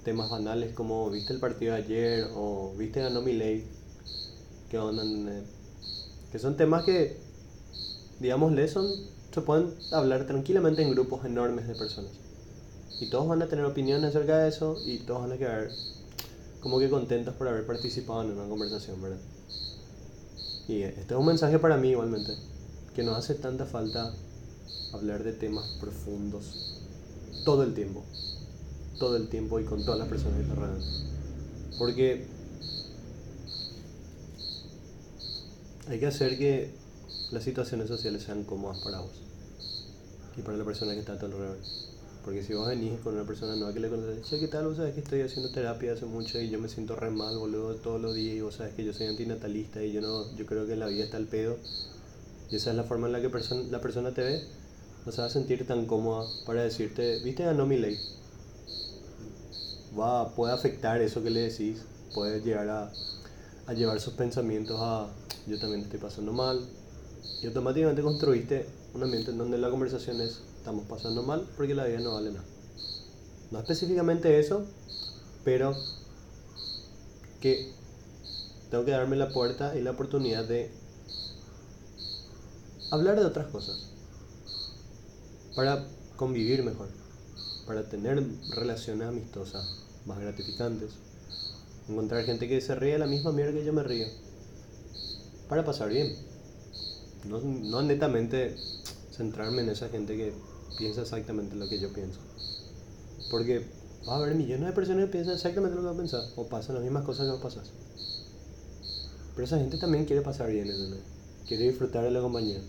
temas 0.04 0.30
banales 0.30 0.74
como 0.74 1.10
viste 1.10 1.34
el 1.34 1.40
partido 1.40 1.74
ayer 1.76 2.28
o 2.34 2.74
viste 2.78 3.02
ganó 3.02 3.22
mi 3.22 3.34
ley. 3.34 3.64
¿Qué 4.70 4.78
onda? 4.80 5.04
Que 6.32 6.40
son 6.40 6.58
temas 6.58 6.84
que, 6.84 7.18
digámosle, 8.20 8.68
son, 8.68 8.88
se 9.34 9.42
pueden 9.42 9.74
hablar 9.92 10.26
tranquilamente 10.26 10.82
en 10.82 10.92
grupos 10.92 11.26
enormes 11.26 11.68
de 11.68 11.76
personas. 11.76 12.12
Y 13.00 13.10
todos 13.10 13.28
van 13.28 13.42
a 13.42 13.48
tener 13.48 13.66
opiniones 13.66 14.10
acerca 14.10 14.40
de 14.40 14.50
eso 14.50 14.78
y 14.86 15.00
todos 15.00 15.22
van 15.22 15.34
a 15.34 15.38
quedar 15.38 15.70
como 16.62 16.80
que 16.80 16.90
contentos 16.90 17.36
por 17.36 17.48
haber 17.48 17.66
participado 17.66 18.24
en 18.24 18.32
una 18.32 18.50
conversación, 18.50 19.02
¿verdad? 19.02 19.20
Y 20.68 20.82
este 20.82 21.14
es 21.14 21.20
un 21.20 21.26
mensaje 21.26 21.60
para 21.60 21.78
mí 21.78 21.90
igualmente, 21.90 22.34
que 22.96 23.04
no 23.04 23.16
hace 23.16 23.36
tanta 23.36 23.66
falta 23.66 24.14
hablar 24.92 25.24
de 25.24 25.34
temas 25.34 25.78
profundos 25.80 26.82
todo 27.46 27.64
el 27.64 27.74
tiempo, 27.74 28.04
todo 29.00 29.16
el 29.16 29.30
tiempo 29.30 29.60
y 29.60 29.64
con 29.64 29.86
todas 29.86 30.00
las 30.00 30.10
personas 30.10 30.40
que 30.40 30.46
te 30.46 30.56
rodean. 30.56 30.82
Porque 31.78 32.26
hay 35.88 36.00
que 36.00 36.08
hacer 36.08 36.38
que 36.38 36.74
las 37.32 37.44
situaciones 37.44 37.88
sociales 37.88 38.24
sean 38.24 38.44
cómodas 38.44 38.80
para 38.80 39.02
vos 39.02 39.22
y 40.38 40.42
para 40.42 40.58
la 40.58 40.64
persona 40.64 40.94
que 40.94 41.00
está 41.00 41.14
a 41.14 41.20
tu 41.20 41.26
alrededor. 41.26 41.58
Porque 42.24 42.44
si 42.44 42.54
vos 42.54 42.68
venís 42.68 43.00
con 43.00 43.16
una 43.16 43.26
persona 43.26 43.56
nueva 43.56 43.74
que 43.74 43.80
le 43.80 43.90
conoces, 43.90 44.22
che, 44.24 44.40
¿qué 44.40 44.48
tal? 44.48 44.68
Vos 44.68 44.78
sabés 44.78 44.94
que 44.94 45.00
estoy 45.00 45.22
haciendo 45.22 45.50
terapia 45.50 45.94
hace 45.94 46.06
mucho 46.06 46.40
y 46.40 46.50
yo 46.50 46.60
me 46.60 46.68
siento 46.68 46.96
re 46.96 47.10
mal, 47.10 47.38
boludo, 47.38 47.76
todos 47.76 48.02
los 48.02 48.16
días 48.16 48.36
y 48.36 48.42
vos 48.42 48.56
sabés 48.56 48.74
que 48.74 48.84
yo 48.84 48.94
soy 48.94 49.08
antinatalista 49.08 49.82
y 49.84 49.94
yo 49.94 50.02
no, 50.02 50.36
yo 50.36 50.46
creo 50.46 50.66
que 50.66 50.74
en 50.74 50.80
la 50.80 50.88
vida 50.88 51.04
está 51.06 51.18
el 51.18 51.28
pedo. 51.28 51.58
Y 52.50 52.58
esa 52.58 52.72
es 52.72 52.78
la 52.78 52.84
forma 52.84 53.08
en 53.08 53.14
la 53.14 53.22
que 53.22 53.30
la 53.72 53.82
persona 53.82 54.14
te 54.14 54.22
ve, 54.22 54.44
no 55.06 55.12
se 55.12 55.22
va 55.22 55.28
a 55.28 55.30
sentir 55.30 55.66
tan 55.66 55.86
cómoda 55.86 56.28
para 56.46 56.64
decirte, 56.64 57.20
viste, 57.20 57.44
ganó 57.44 57.66
mi 57.66 57.78
ley. 57.78 57.98
Va, 59.98 60.34
puede 60.36 60.54
afectar 60.54 61.02
eso 61.02 61.24
que 61.24 61.30
le 61.30 61.50
decís, 61.50 61.80
puede 62.14 62.42
llegar 62.42 62.70
a 63.68 63.74
llevar 63.74 64.00
sus 64.00 64.14
pensamientos 64.14 64.78
a, 64.80 65.08
yo 65.48 65.58
también 65.60 65.82
estoy 65.82 66.00
pasando 66.00 66.34
mal. 66.34 66.62
Y 67.42 67.48
automáticamente 67.48 68.02
construiste 68.02 68.66
un 68.94 69.04
ambiente 69.04 69.32
en 69.32 69.38
donde 69.38 69.58
la 69.58 69.70
conversación 69.70 70.22
es, 70.22 70.42
estamos 70.58 70.86
pasando 70.88 71.24
mal 71.24 71.48
porque 71.56 71.76
la 71.76 71.86
vida 71.86 72.00
no 72.00 72.14
vale 72.14 72.32
nada. 72.32 72.46
No 73.52 73.60
específicamente 73.60 74.40
eso, 74.40 74.66
pero 75.44 75.76
que 77.40 77.72
tengo 78.70 78.84
que 78.84 78.92
darme 78.92 79.16
la 79.16 79.30
puerta 79.30 79.78
y 79.78 79.82
la 79.82 79.92
oportunidad 79.92 80.46
de 80.46 80.72
hablar 82.92 83.20
de 83.20 83.26
otras 83.26 83.48
cosas 83.48 83.92
para 85.56 85.86
convivir 86.16 86.64
mejor, 86.64 86.90
para 87.66 87.88
tener 87.88 88.24
relaciones 88.50 89.08
amistosas 89.08 89.84
más 90.06 90.20
gratificantes, 90.20 90.92
encontrar 91.88 92.26
gente 92.26 92.48
que 92.48 92.60
se 92.62 92.76
ríe 92.76 92.94
de 92.94 93.00
la 93.00 93.08
misma 93.08 93.32
mierda 93.32 93.54
que 93.54 93.66
yo 93.66 93.74
me 93.74 93.84
río, 93.84 94.08
para 95.48 95.64
pasar 95.64 95.90
bien. 95.90 96.27
No, 97.28 97.40
no 97.40 97.82
netamente 97.82 98.56
centrarme 99.12 99.62
en 99.62 99.70
esa 99.70 99.90
gente 99.90 100.16
que 100.16 100.34
piensa 100.78 101.02
exactamente 101.02 101.56
lo 101.56 101.68
que 101.68 101.80
yo 101.80 101.92
pienso. 101.92 102.20
Porque 103.30 103.66
va 104.08 104.14
a 104.14 104.18
haber 104.18 104.36
millones 104.36 104.68
de 104.68 104.74
personas 104.74 105.06
que 105.06 105.12
piensan 105.12 105.36
exactamente 105.36 105.76
lo 105.76 105.82
que 105.82 105.88
vos 105.88 105.98
pensás, 105.98 106.34
o 106.36 106.48
pasan 106.48 106.76
las 106.76 106.84
mismas 106.84 107.04
cosas 107.04 107.26
que 107.26 107.32
vos 107.32 107.42
pasás. 107.42 107.72
Pero 109.36 109.46
esa 109.46 109.58
gente 109.58 109.78
también 109.78 110.06
quiere 110.06 110.22
pasar 110.22 110.50
bien, 110.50 110.68
¿entendés? 110.70 111.02
Quiere 111.48 111.66
disfrutar 111.66 112.04
de 112.04 112.12
la 112.12 112.22
compañía. 112.22 112.60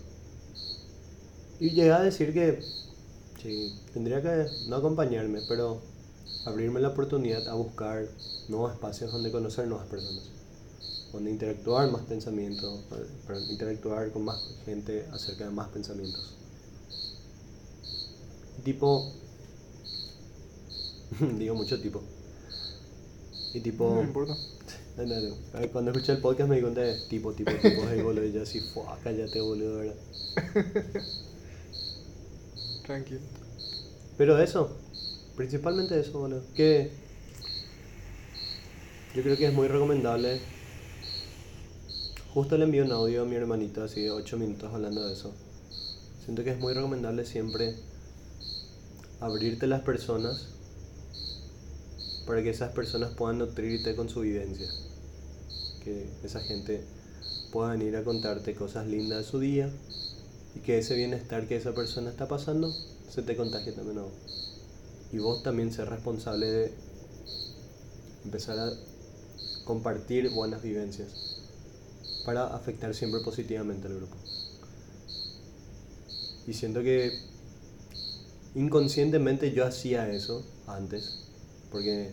Y 1.59 1.71
llega 1.71 1.97
a 1.97 2.03
decir 2.03 2.33
que 2.33 2.61
sí, 3.41 3.75
tendría 3.93 4.21
que 4.21 4.47
no 4.67 4.75
acompañarme, 4.75 5.41
pero 5.47 5.81
abrirme 6.45 6.79
la 6.79 6.89
oportunidad 6.89 7.47
a 7.47 7.53
buscar 7.53 8.07
nuevos 8.47 8.73
espacios 8.73 9.11
donde 9.11 9.31
conocer 9.31 9.67
nuevas 9.67 9.87
personas, 9.87 10.29
donde 11.11 11.31
interactuar 11.31 11.91
más 11.91 12.01
pensamientos, 12.03 12.81
perdón, 13.25 13.49
interactuar 13.49 14.11
con 14.11 14.25
más 14.25 14.47
gente 14.65 15.05
acerca 15.11 15.45
de 15.45 15.51
más 15.51 15.69
pensamientos. 15.69 16.35
Tipo, 18.63 19.11
digo 21.37 21.55
mucho 21.55 21.81
tipo. 21.81 22.01
Y 23.53 23.61
tipo, 23.61 23.95
No 23.95 24.01
importa. 24.03 24.35
no, 24.97 25.05
no, 25.05 25.19
no. 25.19 25.35
A 25.53 25.59
ver, 25.61 25.71
Cuando 25.71 25.91
escuché 25.91 26.11
el 26.13 26.19
podcast 26.19 26.49
me 26.49 26.57
di 26.57 26.61
cuenta 26.61 26.81
de 26.81 26.99
tipo, 27.07 27.33
tipo, 27.33 27.51
tipo, 27.51 27.81
hey, 27.89 28.01
boludo, 28.01 28.25
y 28.25 28.31
yo 28.31 28.43
así, 28.43 28.59
fuá, 28.59 28.97
cállate, 29.03 29.41
boludo, 29.41 29.77
¿verdad? 29.77 29.95
Tranquilo. 32.85 33.21
Pero 34.17 34.37
eso, 34.39 34.75
principalmente 35.35 35.99
eso, 35.99 36.19
boludo. 36.19 36.43
Que 36.53 36.91
yo 39.15 39.23
creo 39.23 39.37
que 39.37 39.47
es 39.47 39.53
muy 39.53 39.67
recomendable. 39.67 40.39
Justo 42.39 42.57
le 42.57 42.63
envié 42.63 42.81
un 42.81 42.91
audio 42.93 43.23
a 43.23 43.25
mi 43.25 43.35
hermanito, 43.35 43.83
así 43.83 44.03
de 44.03 44.11
8 44.11 44.37
minutos 44.37 44.73
hablando 44.73 45.05
de 45.05 45.11
eso. 45.11 45.33
Siento 46.23 46.41
que 46.41 46.51
es 46.51 46.57
muy 46.57 46.73
recomendable 46.73 47.25
siempre 47.25 47.75
abrirte 49.19 49.67
las 49.67 49.81
personas 49.81 50.45
para 52.25 52.41
que 52.41 52.51
esas 52.51 52.71
personas 52.71 53.11
puedan 53.11 53.39
nutrirte 53.39 53.93
con 53.93 54.07
su 54.07 54.21
vivencia. 54.21 54.69
Que 55.83 56.07
esa 56.23 56.39
gente 56.39 56.81
pueda 57.51 57.71
venir 57.71 57.97
a 57.97 58.05
contarte 58.05 58.55
cosas 58.55 58.87
lindas 58.87 59.17
de 59.17 59.29
su 59.29 59.39
día 59.39 59.69
y 60.55 60.61
que 60.61 60.77
ese 60.77 60.95
bienestar 60.95 61.45
que 61.45 61.57
esa 61.57 61.73
persona 61.73 62.09
está 62.09 62.29
pasando 62.29 62.73
se 63.09 63.21
te 63.21 63.35
contagie 63.35 63.73
también 63.73 63.97
a 63.97 64.03
vos. 64.03 64.13
Y 65.11 65.17
vos 65.17 65.43
también 65.43 65.73
ser 65.73 65.89
responsable 65.89 66.49
de 66.49 66.73
empezar 68.23 68.57
a 68.57 68.71
compartir 69.65 70.29
buenas 70.29 70.63
vivencias 70.63 71.28
para 72.25 72.55
afectar 72.55 72.93
siempre 72.93 73.21
positivamente 73.21 73.87
al 73.87 73.95
grupo. 73.95 74.15
Y 76.47 76.53
siento 76.53 76.81
que 76.81 77.11
inconscientemente 78.55 79.51
yo 79.51 79.65
hacía 79.65 80.09
eso 80.09 80.43
antes, 80.67 81.19
porque 81.71 82.11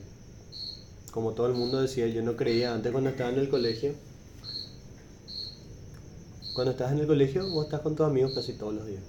como 1.10 1.32
todo 1.32 1.46
el 1.46 1.54
mundo 1.54 1.80
decía, 1.80 2.06
yo 2.08 2.22
no 2.22 2.36
creía 2.36 2.74
antes 2.74 2.92
cuando 2.92 3.08
estaba 3.08 3.30
en 3.30 3.38
el 3.38 3.48
colegio. 3.48 3.94
Cuando 6.54 6.72
estás 6.72 6.92
en 6.92 6.98
el 6.98 7.06
colegio, 7.06 7.48
vos 7.50 7.64
estás 7.64 7.80
con 7.80 7.96
tus 7.96 8.06
amigos 8.06 8.32
casi 8.34 8.52
todos 8.52 8.74
los 8.74 8.86
días. 8.86 9.02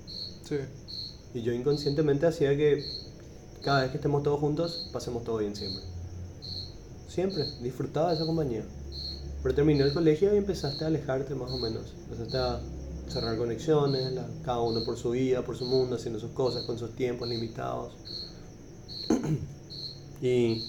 Sí. 0.47 0.55
Y 1.33 1.41
yo 1.41 1.51
inconscientemente 1.51 2.25
hacía 2.25 2.55
que 2.55 2.85
cada 3.61 3.81
vez 3.81 3.91
que 3.91 3.97
estemos 3.97 4.23
todos 4.23 4.39
juntos, 4.39 4.89
pasemos 4.93 5.25
todo 5.25 5.39
bien 5.39 5.55
siempre. 5.55 5.83
Siempre, 7.09 7.45
disfrutaba 7.61 8.09
de 8.09 8.15
esa 8.15 8.25
compañía. 8.25 8.63
Pero 9.47 9.55
terminó 9.55 9.85
el 9.85 9.93
colegio 9.93 10.33
y 10.33 10.39
empezaste 10.39 10.83
a 10.83 10.87
alejarte 10.87 11.33
más 11.33 11.49
o 11.49 11.57
menos. 11.57 11.93
Empezaste 12.03 12.37
a 12.37 12.59
cerrar 13.07 13.37
conexiones, 13.37 14.11
cada 14.43 14.59
uno 14.59 14.83
por 14.83 14.97
su 14.97 15.11
vida, 15.11 15.41
por 15.41 15.55
su 15.55 15.63
mundo, 15.63 15.95
haciendo 15.95 16.19
sus 16.19 16.31
cosas 16.31 16.65
con 16.65 16.77
sus 16.77 16.93
tiempos 16.97 17.29
limitados. 17.29 17.93
y 20.21 20.65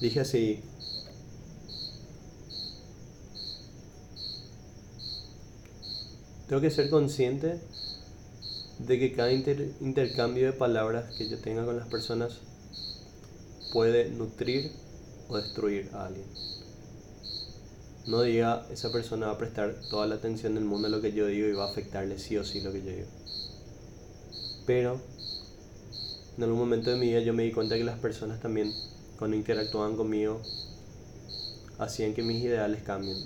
dije 0.00 0.18
así, 0.18 0.60
tengo 6.48 6.60
que 6.60 6.70
ser 6.72 6.90
consciente 6.90 7.60
de 8.80 8.98
que 8.98 9.12
cada 9.12 9.30
inter- 9.30 9.70
intercambio 9.80 10.46
de 10.46 10.52
palabras 10.52 11.14
que 11.16 11.28
yo 11.28 11.38
tenga 11.38 11.64
con 11.64 11.76
las 11.76 11.86
personas 11.86 12.40
puede 13.72 14.10
nutrir 14.10 14.72
o 15.28 15.36
destruir 15.36 15.90
a 15.92 16.06
alguien. 16.06 16.49
No 18.06 18.22
diga 18.22 18.66
esa 18.70 18.90
persona 18.90 19.26
va 19.26 19.32
a 19.32 19.38
prestar 19.38 19.74
toda 19.90 20.06
la 20.06 20.16
atención 20.16 20.54
del 20.54 20.64
mundo 20.64 20.88
a 20.88 20.90
lo 20.90 21.00
que 21.00 21.12
yo 21.12 21.26
digo 21.26 21.48
y 21.48 21.52
va 21.52 21.66
a 21.66 21.70
afectarle 21.70 22.18
sí 22.18 22.36
o 22.36 22.44
sí 22.44 22.60
lo 22.60 22.72
que 22.72 22.82
yo 22.82 22.90
digo. 22.90 23.08
Pero 24.66 25.00
en 26.36 26.44
algún 26.44 26.58
momento 26.58 26.90
de 26.90 26.96
mi 26.96 27.08
vida 27.08 27.20
yo 27.20 27.34
me 27.34 27.42
di 27.42 27.52
cuenta 27.52 27.76
que 27.76 27.84
las 27.84 27.98
personas 27.98 28.40
también 28.40 28.72
cuando 29.18 29.36
interactuaban 29.36 29.96
conmigo 29.96 30.40
hacían 31.78 32.14
que 32.14 32.22
mis 32.22 32.42
ideales 32.42 32.82
cambien. 32.82 33.18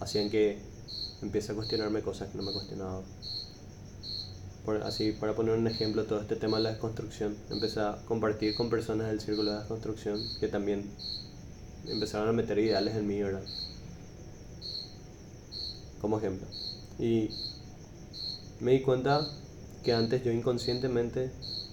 Hacían 0.00 0.30
que 0.30 0.58
empiece 1.22 1.52
a 1.52 1.54
cuestionarme 1.54 2.02
cosas 2.02 2.30
que 2.30 2.36
no 2.36 2.44
me 2.44 2.52
cuestionaba. 2.52 3.02
Así, 4.82 5.12
para 5.12 5.34
poner 5.34 5.56
un 5.56 5.66
ejemplo, 5.68 6.04
todo 6.04 6.20
este 6.20 6.34
tema 6.34 6.56
de 6.56 6.64
la 6.64 6.70
desconstrucción, 6.70 7.36
empecé 7.50 7.80
a 7.80 7.98
compartir 8.06 8.56
con 8.56 8.68
personas 8.68 9.08
del 9.08 9.20
círculo 9.20 9.52
de 9.52 9.58
desconstrucción 9.58 10.20
que 10.40 10.48
también 10.48 10.90
empezaron 11.88 12.28
a 12.28 12.32
meter 12.32 12.58
ideales 12.58 12.96
en 12.96 13.06
mí, 13.06 13.22
¿verdad? 13.22 13.44
Como 16.00 16.18
ejemplo. 16.18 16.46
Y 16.98 17.30
me 18.60 18.72
di 18.72 18.82
cuenta 18.82 19.26
que 19.82 19.92
antes 19.92 20.24
yo 20.24 20.32
inconscientemente 20.32 21.30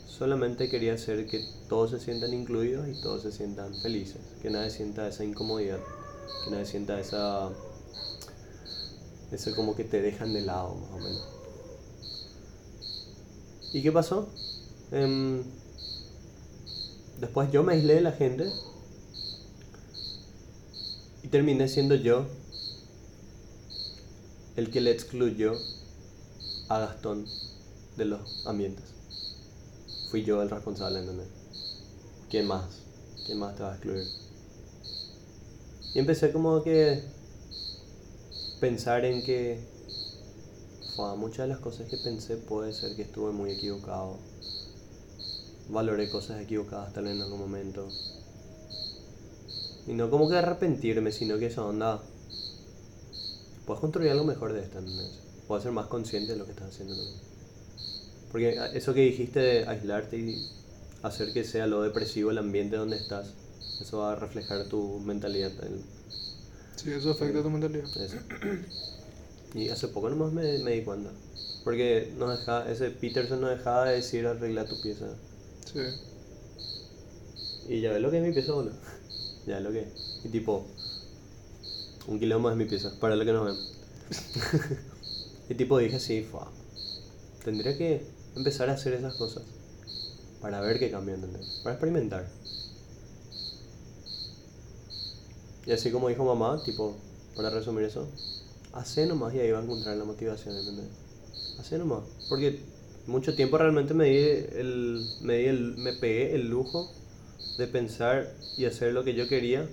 solamente 0.07 0.69
quería 0.69 0.94
hacer 0.94 1.27
que 1.27 1.44
todos 1.68 1.91
se 1.91 1.99
sientan 1.99 2.34
incluidos 2.34 2.88
y 2.88 3.02
todos 3.02 3.23
se 3.23 3.31
sientan 3.31 3.73
felices, 3.76 4.22
que 4.41 4.49
nadie 4.49 4.69
sienta 4.69 5.07
esa 5.07 5.23
incomodidad, 5.23 5.80
que 6.45 6.52
nadie 6.52 6.65
sienta 6.65 6.99
esa 6.99 7.49
eso 9.31 9.56
como 9.56 9.76
que 9.76 9.84
te 9.84 10.02
dejan 10.02 10.31
de 10.31 10.41
lado 10.41 10.76
más 10.76 10.91
o 10.91 10.98
menos. 10.98 11.27
¿Y 13.73 13.81
qué 13.81 13.91
pasó? 13.91 14.30
Em, 14.91 15.44
después 17.19 17.52
yo 17.52 17.64
me 17.64 17.73
aislé 17.73 17.95
de 17.95 18.02
la 18.02 18.11
gente 18.11 18.52
terminé 21.34 21.68
siendo 21.68 21.95
yo 21.95 22.27
el 24.55 24.69
que 24.69 24.81
le 24.81 24.91
excluyó 24.91 25.57
a 26.69 26.77
Gastón 26.77 27.26
de 27.97 28.05
los 28.05 28.45
ambientes. 28.45 28.85
Fui 30.11 30.23
yo 30.23 30.43
el 30.43 30.51
responsable, 30.51 30.99
¿entendés? 30.99 31.30
¿Quién 32.30 32.45
más? 32.45 32.65
¿Quién 33.26 33.39
más 33.39 33.55
te 33.55 33.64
va 33.64 33.72
a 33.72 33.73
excluir? 33.73 34.05
Y 35.95 35.97
empecé 35.97 36.31
como 36.31 36.61
que 36.61 37.01
pensar 38.60 39.03
en 39.03 39.23
que 39.23 39.60
fue, 40.95 41.15
muchas 41.18 41.47
de 41.47 41.47
las 41.47 41.60
cosas 41.60 41.89
que 41.89 41.97
pensé 41.97 42.38
puede 42.38 42.73
ser 42.73 42.95
que 42.95 43.01
estuve 43.01 43.31
muy 43.31 43.53
equivocado. 43.53 44.19
Valoré 45.69 46.11
cosas 46.11 46.39
equivocadas 46.41 46.93
tal 46.93 47.05
vez 47.05 47.15
en 47.15 47.23
algún 47.23 47.39
momento. 47.39 47.89
Y 49.88 49.93
no 49.93 50.10
como 50.10 50.30
que 50.30 50.38
arrepentirme, 50.38 51.11
sino 51.11 51.38
que 51.38 51.47
esa 51.47 51.65
onda. 51.65 52.01
Puedes 53.65 53.80
construir 53.81 54.11
algo 54.11 54.26
mejor 54.26 54.53
de 54.53 54.61
esta, 54.61 54.80
¿entendés? 54.80 55.19
Puedes 55.47 55.64
ser 55.64 55.72
más 55.72 55.88
consciente 55.88 56.34
de 56.34 56.38
lo 56.38 56.45
que 56.45 56.51
estás 56.51 56.69
haciendo. 56.69 56.95
Porque 58.31 58.60
eso 58.73 58.93
que 58.93 59.01
dijiste 59.01 59.39
de 59.39 59.68
aislarte 59.68 60.18
y 60.18 60.49
hacer 61.01 61.31
que 61.34 61.43
sea 61.43 61.68
lo 61.68 61.81
depresivo 61.81 62.31
el 62.31 62.38
ambiente 62.39 62.77
donde 62.77 62.97
estás, 62.97 63.27
eso 63.80 63.99
va 63.99 64.14
a 64.14 64.15
reflejar 64.15 64.65
tu 64.65 64.99
mentalidad. 64.99 65.51
Sí, 66.76 66.91
eso 66.91 67.11
afecta 67.11 67.39
a 67.39 67.43
tu 67.43 67.49
mentalidad. 67.49 67.85
eso. 67.85 68.18
Y 69.53 69.69
hace 69.69 69.88
poco 69.89 70.10
nomás 70.10 70.34
me, 70.34 70.57
me 70.60 70.72
di 70.72 70.81
cuenta. 70.81 71.11
Porque 71.64 72.11
nos 72.18 72.39
deja, 72.39 72.69
ese 72.72 72.89
Peterson 72.89 73.39
nos 73.39 73.51
dejaba 73.51 73.85
de 73.85 73.95
decir 73.97 74.26
arregla 74.26 74.65
tu 74.65 74.81
pieza. 74.81 75.05
Sí. 75.72 75.80
Y 77.69 77.81
ya 77.81 77.91
ves 77.91 78.01
lo 78.01 78.11
que 78.11 78.18
es 78.18 78.23
mi 78.23 78.34
pieza, 78.34 78.53
boludo. 78.53 78.73
Ya 79.45 79.60
lo 79.60 79.72
que. 79.72 79.88
Y 80.24 80.30
tipo, 80.30 80.65
un 82.07 82.20
kilo 82.20 82.40
más 82.40 82.53
es 82.53 82.57
mi 82.57 82.65
pieza, 82.65 82.91
para 82.99 83.15
lo 83.15 83.26
que 83.26 83.34
nos 83.34 83.45
ven. 83.45 83.56
y 85.49 85.56
tipo 85.56 85.78
dije 85.78 85.98
así, 85.98 86.24
fua. 86.24 86.52
Tendría 87.44 87.78
que 87.78 88.06
empezar 88.36 88.70
a 88.70 88.74
hacer 88.74 88.94
esas 88.94 89.15
cosas. 89.15 89.44
Para 90.41 90.61
ver 90.61 90.80
qué 90.80 90.91
cambia, 90.91 91.15
¿entendés? 91.15 91.61
Para 91.64 91.76
experimentar. 91.76 92.28
Y 95.65 95.72
así 95.72 95.91
como 95.91 96.10
dijo 96.10 96.26
mamá, 96.26 96.61
tipo, 96.64 96.95
para 97.36 97.49
resumir 97.49 97.86
eso, 97.86 98.07
hace 98.74 99.06
nomás 99.06 99.34
y 99.34 99.40
ahí 99.40 99.52
va 99.52 99.60
a 99.60 99.64
encontrar 99.64 99.95
la 99.95 100.03
motivación, 100.03 100.57
¿entendés? 100.57 100.88
Hace 101.60 101.78
nomás. 101.78 102.03
Porque 102.28 102.60
mucho 103.07 103.36
tiempo 103.36 103.57
realmente 103.57 103.94
me 103.94 104.06
di 104.06 104.18
el, 104.18 105.06
me 105.22 105.38
di 105.38 105.45
el, 105.45 105.78
me 105.78 105.94
pegué 105.94 106.36
el 106.36 106.49
lujo 106.49 106.91
de 107.57 107.67
pensar 107.67 108.34
y 108.57 108.65
hacer 108.65 108.93
lo 108.93 109.03
que 109.03 109.13
yo 109.13 109.27
quería. 109.27 109.67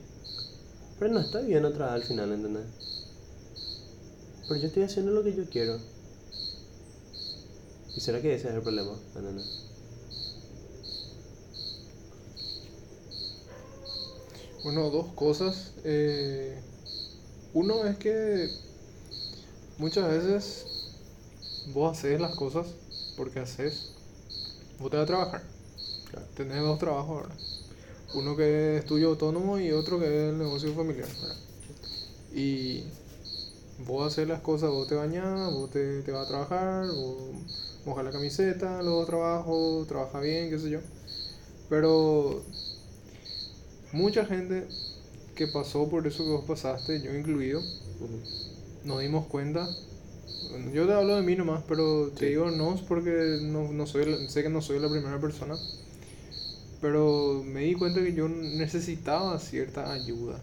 Pero 0.99 1.13
no 1.13 1.21
está 1.21 1.41
bien 1.41 1.65
atrás 1.65 1.93
al 1.93 2.03
final, 2.03 2.33
¿entendés? 2.33 2.67
Pero 4.49 4.61
yo 4.61 4.67
estoy 4.67 4.83
haciendo 4.83 5.13
lo 5.13 5.23
que 5.23 5.35
yo 5.35 5.45
quiero. 5.49 5.79
¿Y 7.97 8.01
será 8.01 8.21
que 8.21 8.35
ese 8.35 8.49
es 8.49 8.55
el 8.55 8.63
problema? 8.63 8.93
¿entendés? 9.17 9.71
Bueno, 14.63 14.91
dos 14.91 15.07
cosas. 15.15 15.73
Eh, 15.85 16.61
uno 17.55 17.85
es 17.87 17.97
que 17.97 18.51
muchas 19.79 20.09
veces 20.09 20.67
vos 21.73 21.97
haces 21.97 22.21
las 22.21 22.35
cosas 22.35 22.67
porque 23.17 23.41
haces. 23.41 23.93
Vos 24.79 24.91
te 24.91 24.97
vas 24.97 25.05
a 25.05 25.07
trabajar. 25.07 25.43
Claro. 26.11 26.27
Tenés 26.35 26.61
dos 26.61 26.79
trabajos 26.79 27.23
ahora. 27.23 27.35
Uno 28.15 28.37
que 28.37 28.79
es 28.79 28.87
tuyo 28.87 29.09
autónomo 29.09 29.59
y 29.59 29.73
otro 29.73 29.99
que 29.99 30.07
es 30.07 30.33
el 30.33 30.39
negocio 30.39 30.75
familiar. 30.75 31.09
¿verdad? 31.21 31.37
Y 32.35 32.85
vos 33.87 34.13
haces 34.13 34.29
las 34.29 34.41
cosas, 34.41 34.71
vos 34.71 34.89
te 34.89 34.95
bañás, 34.95 35.53
vos 35.53 35.71
te, 35.71 36.03
te 36.03 36.13
vas 36.13 36.27
a 36.27 36.29
trabajar, 36.29 36.87
vos 36.89 37.17
mojas 37.85 38.05
la 38.05 38.11
camiseta, 38.11 38.83
luego 38.83 39.07
trabajo, 39.07 39.85
trabaja 39.89 40.21
bien, 40.21 40.51
qué 40.51 40.59
sé 40.59 40.71
yo. 40.71 40.81
Pero 41.69 42.43
mucha 43.93 44.25
gente 44.25 44.67
que 45.35 45.47
pasó 45.47 45.89
por 45.89 46.07
eso 46.07 46.25
que 46.25 46.31
vos 46.31 46.45
pasaste, 46.45 47.01
yo 47.01 47.15
incluido, 47.15 47.63
nos 48.85 49.01
dimos 49.01 49.27
cuenta. 49.27 49.69
Yo 50.73 50.87
te 50.87 50.93
hablo 50.93 51.17
de 51.17 51.23
mí 51.23 51.37
nomás, 51.37 51.63
pero 51.69 52.09
te 52.09 52.27
digo 52.27 52.51
no 52.51 52.77
porque 52.89 53.39
no, 53.43 53.73
no 53.73 53.87
soy, 53.87 54.29
sé 54.29 54.43
que 54.43 54.49
no 54.49 54.63
soy 54.63 54.79
la 54.81 54.89
primera 54.89 55.21
persona. 55.21 55.57
Pero 56.81 57.43
me 57.45 57.61
di 57.63 57.75
cuenta 57.75 58.03
que 58.03 58.15
yo 58.15 58.29
necesitaba 58.29 59.39
cierta 59.39 59.93
ayuda. 59.93 60.41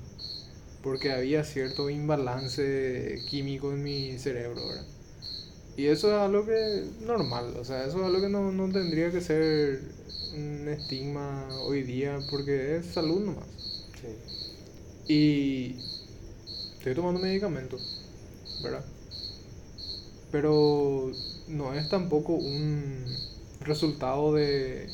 Porque 0.84 1.12
había 1.12 1.44
cierto 1.44 1.90
imbalance 1.90 3.22
químico 3.30 3.72
en 3.74 3.84
mi 3.84 4.18
cerebro, 4.20 4.68
¿verdad? 4.68 4.86
Y 5.78 5.88
eso 5.88 6.08
es 6.10 6.16
algo 6.16 6.44
que 6.44 6.86
normal, 7.06 7.56
o 7.60 7.64
sea, 7.64 7.86
eso 7.86 8.00
es 8.00 8.06
algo 8.06 8.20
que 8.20 8.30
no, 8.30 8.52
no 8.52 8.72
tendría 8.72 9.12
que 9.12 9.22
ser 9.22 9.80
un 10.36 10.68
estigma 10.70 11.48
hoy 11.66 11.84
día 11.84 12.20
porque 12.32 12.78
es 12.78 12.88
salud 12.88 13.22
nomás. 13.24 13.46
Sí. 14.02 15.14
Y 15.14 15.76
estoy 16.78 16.96
tomando 16.96 17.20
medicamentos, 17.20 18.02
¿verdad? 18.64 18.84
Pero 20.32 21.12
no 21.48 21.74
es 21.74 21.90
tampoco 21.90 22.34
un 22.34 23.06
resultado 23.62 24.34
de... 24.34 24.90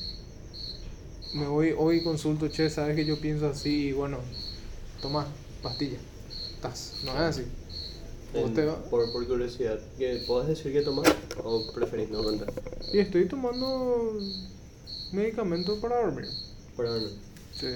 Me 1.33 1.47
voy 1.47 1.73
hoy 1.77 2.01
consulto, 2.01 2.47
che, 2.49 2.69
sabes 2.69 2.95
que 2.95 3.05
yo 3.05 3.19
pienso 3.19 3.47
así, 3.47 3.87
y 3.87 3.91
bueno, 3.91 4.19
toma 5.01 5.25
pastilla. 5.61 5.97
Estás, 6.55 6.93
no 7.03 7.11
es 7.13 7.19
así. 7.19 7.43
En- 8.33 8.53
te 8.53 8.63
por, 8.89 9.11
por 9.11 9.27
curiosidad, 9.27 9.79
¿qué- 9.97 10.23
¿puedes 10.27 10.47
decir 10.49 10.71
que 10.73 10.81
tomas 10.81 11.07
o 11.43 11.63
preferís 11.73 12.09
no 12.09 12.23
contar? 12.23 12.51
Y 12.91 12.99
estoy 12.99 13.25
tomando 13.27 14.19
medicamentos 15.11 15.79
para 15.79 16.01
dormir. 16.01 16.27
Para 16.75 16.89
no. 16.97 17.07
Sí. 17.59 17.67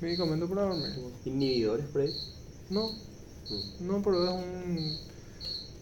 Medicamentos 0.00 0.48
para 0.48 0.62
dormir. 0.62 0.92
¿Inhibidores 1.24 1.86
por 1.86 2.02
ahí? 2.02 2.14
No, 2.70 2.90
Mm. 3.50 3.86
No, 3.86 4.02
pero 4.02 4.24
es 4.24 4.30
un... 4.30 4.96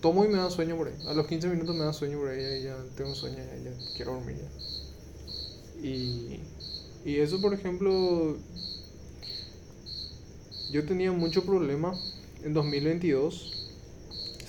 Tomo 0.01 0.25
y 0.25 0.29
me 0.29 0.39
da 0.39 0.51
sueño 0.51 0.77
por 0.77 0.89
ahí. 0.89 0.95
A 1.07 1.13
los 1.13 1.27
15 1.27 1.47
minutos 1.47 1.77
me 1.77 1.85
da 1.85 1.93
sueño 1.93 2.19
por 2.19 2.31
ahí 2.31 2.61
y 2.61 2.63
ya 2.65 2.77
tengo 2.97 3.15
sueño 3.15 3.37
y 3.39 3.65
ya 3.65 3.71
quiero 3.95 4.15
dormir 4.15 4.37
ya. 4.39 4.49
Y, 5.83 6.41
y 7.05 7.17
eso, 7.17 7.41
por 7.41 7.55
ejemplo, 7.55 8.37
yo 10.71 10.85
tenía 10.85 11.13
mucho 11.13 11.45
problema. 11.45 11.99
En 12.45 12.55
2022 12.55 13.69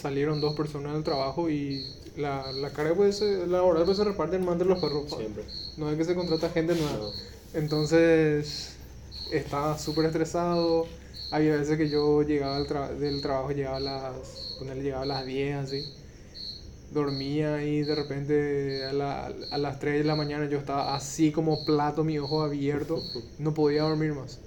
salieron 0.01 0.41
dos 0.41 0.55
personas 0.55 0.93
del 0.93 1.03
trabajo 1.03 1.49
y 1.49 1.85
la, 2.17 2.51
la 2.53 2.71
carga 2.71 2.95
pues, 2.95 3.17
se- 3.17 3.47
laboral 3.47 3.85
pues 3.85 3.97
se 3.97 4.03
reparte 4.03 4.35
en 4.35 4.45
más 4.45 4.57
de 4.57 4.65
los 4.65 4.79
perros. 4.79 5.05
Siempre. 5.15 5.43
No 5.77 5.89
es 5.89 5.97
que 5.97 6.05
se 6.05 6.15
contrata 6.15 6.49
gente 6.49 6.75
nueva. 6.75 6.97
No. 6.97 7.11
Entonces 7.53 8.73
estaba 9.31 9.77
súper 9.77 10.05
estresado. 10.05 10.85
Había 11.31 11.55
veces 11.55 11.77
que 11.77 11.89
yo 11.89 12.23
llegaba 12.23 12.57
al 12.57 12.67
tra- 12.67 12.93
del 12.95 13.21
trabajo, 13.21 13.51
llegaba 13.51 13.77
a 13.77 13.79
las, 13.79 14.55
ponerle, 14.59 14.83
llegaba 14.83 15.03
a 15.03 15.07
las 15.07 15.25
10 15.25 15.55
así. 15.55 15.85
Dormía 16.91 17.63
y 17.63 17.83
de 17.83 17.95
repente 17.95 18.85
a, 18.85 18.93
la- 18.93 19.33
a 19.51 19.57
las 19.57 19.79
3 19.79 19.99
de 19.99 20.03
la 20.03 20.15
mañana 20.15 20.45
yo 20.49 20.57
estaba 20.59 20.95
así 20.95 21.31
como 21.31 21.63
plato, 21.65 22.03
mi 22.03 22.19
ojo 22.19 22.43
abierto. 22.43 23.01
No 23.39 23.53
podía 23.53 23.83
dormir 23.83 24.13
más. 24.13 24.39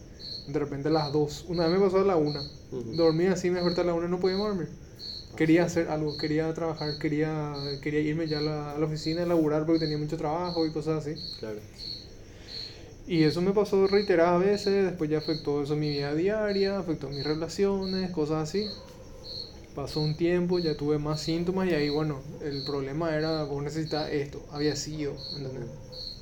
De 0.46 0.58
repente 0.58 0.88
a 0.88 0.92
las 0.92 1.12
2. 1.12 1.44
Una 1.48 1.66
vez 1.66 1.78
me 1.78 1.84
pasó 1.84 2.00
a 2.00 2.04
la 2.04 2.16
1. 2.16 2.40
Ujú. 2.72 2.94
Dormía 2.96 3.32
así, 3.32 3.48
me 3.50 3.56
desperté 3.56 3.80
a 3.80 3.84
la 3.84 3.94
1 3.94 4.06
y 4.06 4.10
no 4.10 4.20
podía 4.20 4.36
dormir. 4.36 4.68
Quería 5.36 5.64
hacer 5.64 5.88
algo, 5.88 6.16
quería 6.16 6.52
trabajar, 6.54 6.96
quería, 6.98 7.54
quería 7.82 8.00
irme 8.00 8.28
ya 8.28 8.38
a 8.38 8.42
la, 8.42 8.72
a 8.72 8.78
la 8.78 8.86
oficina 8.86 9.22
a 9.24 9.26
laburar 9.26 9.66
porque 9.66 9.80
tenía 9.80 9.98
mucho 9.98 10.16
trabajo 10.16 10.64
y 10.66 10.70
cosas 10.70 11.04
así. 11.06 11.16
Claro. 11.40 11.58
Y 13.06 13.22
eso 13.24 13.42
me 13.42 13.52
pasó 13.52 13.86
reiteradas 13.86 14.40
veces, 14.40 14.84
después 14.86 15.10
ya 15.10 15.18
afectó 15.18 15.62
eso 15.62 15.76
mi 15.76 15.90
vida 15.90 16.14
diaria, 16.14 16.78
afectó 16.78 17.08
mis 17.10 17.22
relaciones, 17.24 18.10
cosas 18.10 18.48
así. 18.48 18.66
Pasó 19.74 20.00
un 20.00 20.16
tiempo, 20.16 20.58
ya 20.60 20.76
tuve 20.76 20.98
más 20.98 21.20
síntomas 21.20 21.68
y 21.68 21.74
ahí, 21.74 21.88
bueno, 21.88 22.20
el 22.42 22.62
problema 22.62 23.14
era, 23.14 23.42
vos 23.42 23.62
necesitas 23.62 24.10
esto, 24.10 24.44
había 24.52 24.76
sido, 24.76 25.16
¿entendés? 25.36 25.68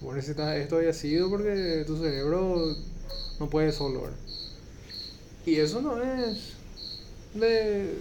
Vos 0.00 0.14
necesitas 0.14 0.56
esto, 0.56 0.76
había 0.76 0.94
sido 0.94 1.28
porque 1.28 1.84
tu 1.86 1.98
cerebro, 1.98 2.74
no 3.38 3.50
puedes 3.50 3.74
solo. 3.74 4.08
Y 5.44 5.56
eso 5.56 5.82
no 5.82 6.02
es 6.02 6.54
de, 7.34 7.94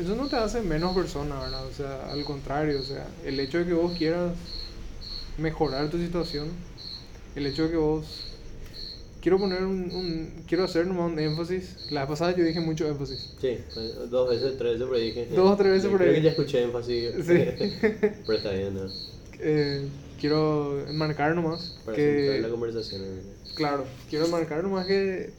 eso 0.00 0.14
no 0.14 0.28
te 0.28 0.36
hace 0.36 0.62
menos 0.62 0.94
persona, 0.94 1.40
¿verdad? 1.40 1.66
O 1.66 1.72
sea, 1.72 2.10
al 2.10 2.24
contrario, 2.24 2.80
o 2.80 2.84
sea, 2.84 3.06
el 3.24 3.38
hecho 3.40 3.58
de 3.58 3.66
que 3.66 3.74
vos 3.74 3.96
quieras 3.96 4.34
mejorar 5.36 5.88
tu 5.90 5.98
situación, 5.98 6.48
el 7.34 7.46
hecho 7.46 7.64
de 7.64 7.70
que 7.70 7.76
vos 7.76 8.27
quiero 9.20 9.38
poner 9.38 9.62
un, 9.64 9.90
un 9.90 10.44
quiero 10.46 10.64
hacer 10.64 10.86
nomás 10.86 11.10
un 11.12 11.18
énfasis. 11.18 11.90
La 11.90 12.06
pasada 12.06 12.34
yo 12.36 12.44
dije 12.44 12.60
mucho 12.60 12.86
énfasis. 12.86 13.34
Sí, 13.40 13.58
dos 14.10 14.28
veces, 14.30 14.56
tres 14.58 14.72
veces 14.74 14.86
por 14.86 14.96
ahí 14.96 15.06
dije. 15.06 15.28
Dos 15.34 15.50
o 15.50 15.56
tres 15.56 15.72
veces 15.72 15.90
por 15.90 16.00
Creo 16.00 16.14
que 16.14 16.22
ya 16.22 16.30
escuché 16.30 16.62
énfasis. 16.62 17.10
Sí. 17.16 17.22
Pero 18.26 18.32
está 18.38 18.50
bien, 18.52 18.74
¿no? 18.74 18.90
Eh, 19.40 19.86
quiero 20.20 20.84
marcar 20.92 21.34
nomás 21.34 21.76
Para 21.84 21.96
centrar 21.96 22.40
la 22.40 22.46
que 22.46 22.50
conversación. 22.50 23.02
¿no? 23.02 23.22
claro, 23.54 23.84
quiero 24.08 24.28
marcar 24.28 24.62
nomás 24.62 24.86
que 24.86 25.30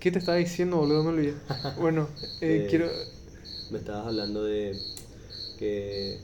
¿Qué 0.00 0.12
te 0.12 0.18
estaba 0.20 0.38
diciendo, 0.38 0.76
boludo? 0.76 1.02
Me 1.02 1.10
olvidé. 1.10 1.34
Bueno, 1.78 2.08
eh, 2.40 2.64
Eh, 2.64 2.66
quiero 2.70 2.88
Me 3.70 3.78
estabas 3.78 4.06
hablando 4.06 4.44
de 4.44 4.78
que 5.58 6.18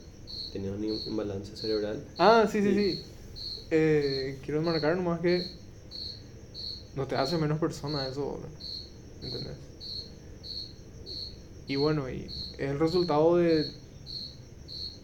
tenías 0.53 0.73
un 0.73 0.83
imbalance 0.85 1.55
cerebral. 1.57 2.03
Ah, 2.17 2.47
sí, 2.49 2.61
sí, 2.61 2.73
Sí. 2.73 3.01
Eh, 3.69 4.39
quiero 4.43 4.61
marcar 4.61 4.95
nomás 4.95 5.21
que 5.21 5.51
no 6.95 7.07
te 7.07 7.15
hace 7.15 7.37
menos 7.37 7.59
persona 7.59 8.07
eso, 8.07 8.25
boludo. 8.25 8.49
¿entendés? 9.21 9.57
Y 11.67 11.75
bueno, 11.75 12.09
y 12.09 12.25
es 12.57 12.69
el 12.69 12.79
resultado 12.79 13.37
de 13.37 13.71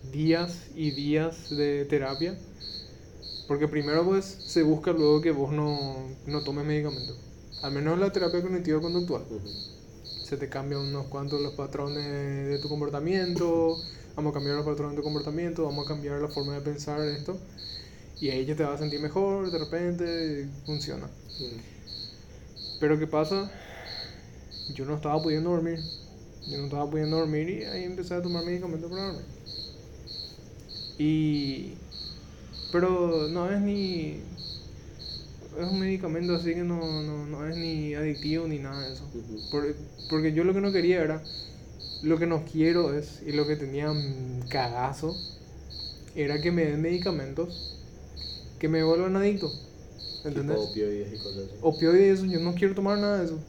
días 0.04 0.70
y 0.76 0.92
días 0.92 1.50
de 1.50 1.86
terapia. 1.86 2.38
Porque 3.48 3.68
primero 3.68 4.06
pues 4.06 4.26
se 4.26 4.64
busca 4.64 4.92
luego 4.94 5.22
que 5.22 5.32
vos 5.32 5.52
no, 5.52 6.18
no 6.26 6.44
tomes 6.44 6.66
medicamento. 6.66 7.18
Al 7.62 7.72
menos 7.74 8.00
la 8.00 8.12
terapia 8.12 8.42
cognitivo-conductual. 8.42 9.24
Ujú. 9.30 9.50
Se 10.22 10.38
te 10.38 10.50
cambian 10.50 10.82
unos 10.82 11.08
cuantos 11.08 11.42
los 11.42 11.54
patrones 11.54 12.48
de 12.50 12.60
tu 12.60 12.70
comportamiento. 12.70 13.86
Vamos 14.16 14.32
a 14.32 14.34
cambiar 14.36 14.56
los 14.58 14.66
patrones 14.66 14.94
de 14.96 14.98
tu 14.98 15.04
comportamiento. 15.04 15.66
Vamos 15.66 15.86
a 15.86 15.90
cambiar 15.90 16.22
la 16.22 16.30
forma 16.30 16.54
de 16.56 16.62
pensar 16.62 17.02
esto. 17.02 17.46
Y 18.22 18.30
ahí 18.30 18.46
ya 18.46 18.56
te 18.56 18.64
vas 18.64 18.76
a 18.76 18.78
sentir 18.80 19.02
mejor, 19.02 19.52
de 19.52 19.60
repente 19.60 20.50
funciona. 20.66 21.10
Pero 22.80 22.98
¿qué 22.98 23.08
pasa? 23.08 23.52
Yo 24.68 24.86
no 24.86 24.96
estaba 24.96 25.22
pudiendo 25.22 25.52
dormir. 25.52 25.84
Yo 26.48 26.58
no 26.58 26.66
estaba 26.66 26.90
pudiendo 26.90 27.18
dormir 27.18 27.50
y 27.50 27.64
ahí 27.66 27.84
empecé 27.84 28.16
a 28.16 28.22
tomar 28.22 28.44
medicamentos 28.44 28.90
para 28.90 29.06
dormir. 29.06 29.26
Y... 30.98 31.78
Pero 32.72 33.28
no 33.30 33.52
es 33.52 33.62
ni... 33.62 34.24
Es 35.58 35.68
un 35.70 35.80
medicamento 35.80 36.34
así 36.36 36.54
que 36.54 36.64
no, 36.64 37.02
no, 37.04 37.26
no 37.26 37.46
es 37.48 37.56
ni 37.58 37.94
adictivo 37.94 38.48
ni 38.48 38.60
nada 38.60 38.88
de 38.88 38.94
eso. 38.94 39.10
Por- 39.50 39.76
porque 40.10 40.34
yo 40.34 40.44
lo 40.44 40.54
que 40.54 40.62
no 40.62 40.72
quería 40.72 41.02
era... 41.02 41.24
Lo 42.02 42.20
que 42.20 42.28
no 42.28 42.46
quiero 42.46 42.94
es, 42.98 43.22
y 43.24 43.32
lo 43.34 43.48
que 43.48 43.56
tenía 43.58 43.92
mm, 43.94 44.48
cagazo, 44.50 45.18
era 46.16 46.42
que 46.42 46.52
me 46.52 46.66
den 46.66 46.82
medicamentos 46.82 47.81
que 48.62 48.70
me 48.70 48.84
vuelvan 48.84 49.16
adicto. 49.16 49.52
¿Entendés? 50.24 50.56
Tipo 50.56 50.70
opioides 50.70 51.14
y 51.14 51.18
cosas 51.18 51.46
así. 51.46 51.56
opioides, 51.62 52.20
eso, 52.20 52.26
yo 52.28 52.40
no 52.40 52.54
quiero 52.54 52.76
tomar 52.76 53.00
nada 53.00 53.18
de 53.20 53.26
eso. 53.26 53.40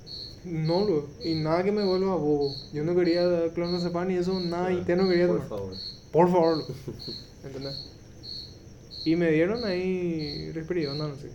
No 0.45 0.87
lo, 0.87 1.11
y 1.23 1.35
nada 1.35 1.63
que 1.63 1.71
me 1.71 1.85
vuelva 1.85 2.17
bobo. 2.17 2.55
Yo 2.73 2.83
no 2.83 2.97
quería 2.97 3.53
clonazepam 3.55 4.11
y 4.11 4.17
eso, 4.17 4.41
nada, 4.41 4.73
y 4.73 4.83
te 4.83 4.97
no 4.97 5.07
quería 5.07 5.27
Por 5.29 5.37
tomar. 5.43 5.49
favor. 5.49 5.75
Por 6.11 6.31
favor. 6.33 6.57
lo. 6.57 6.67
¿Entendés? 7.45 7.77
Y 9.05 9.17
me 9.17 9.31
dieron 9.31 9.65
ahí 9.65 10.51
risperidona, 10.53 11.09
no 11.09 11.15
sé. 11.17 11.31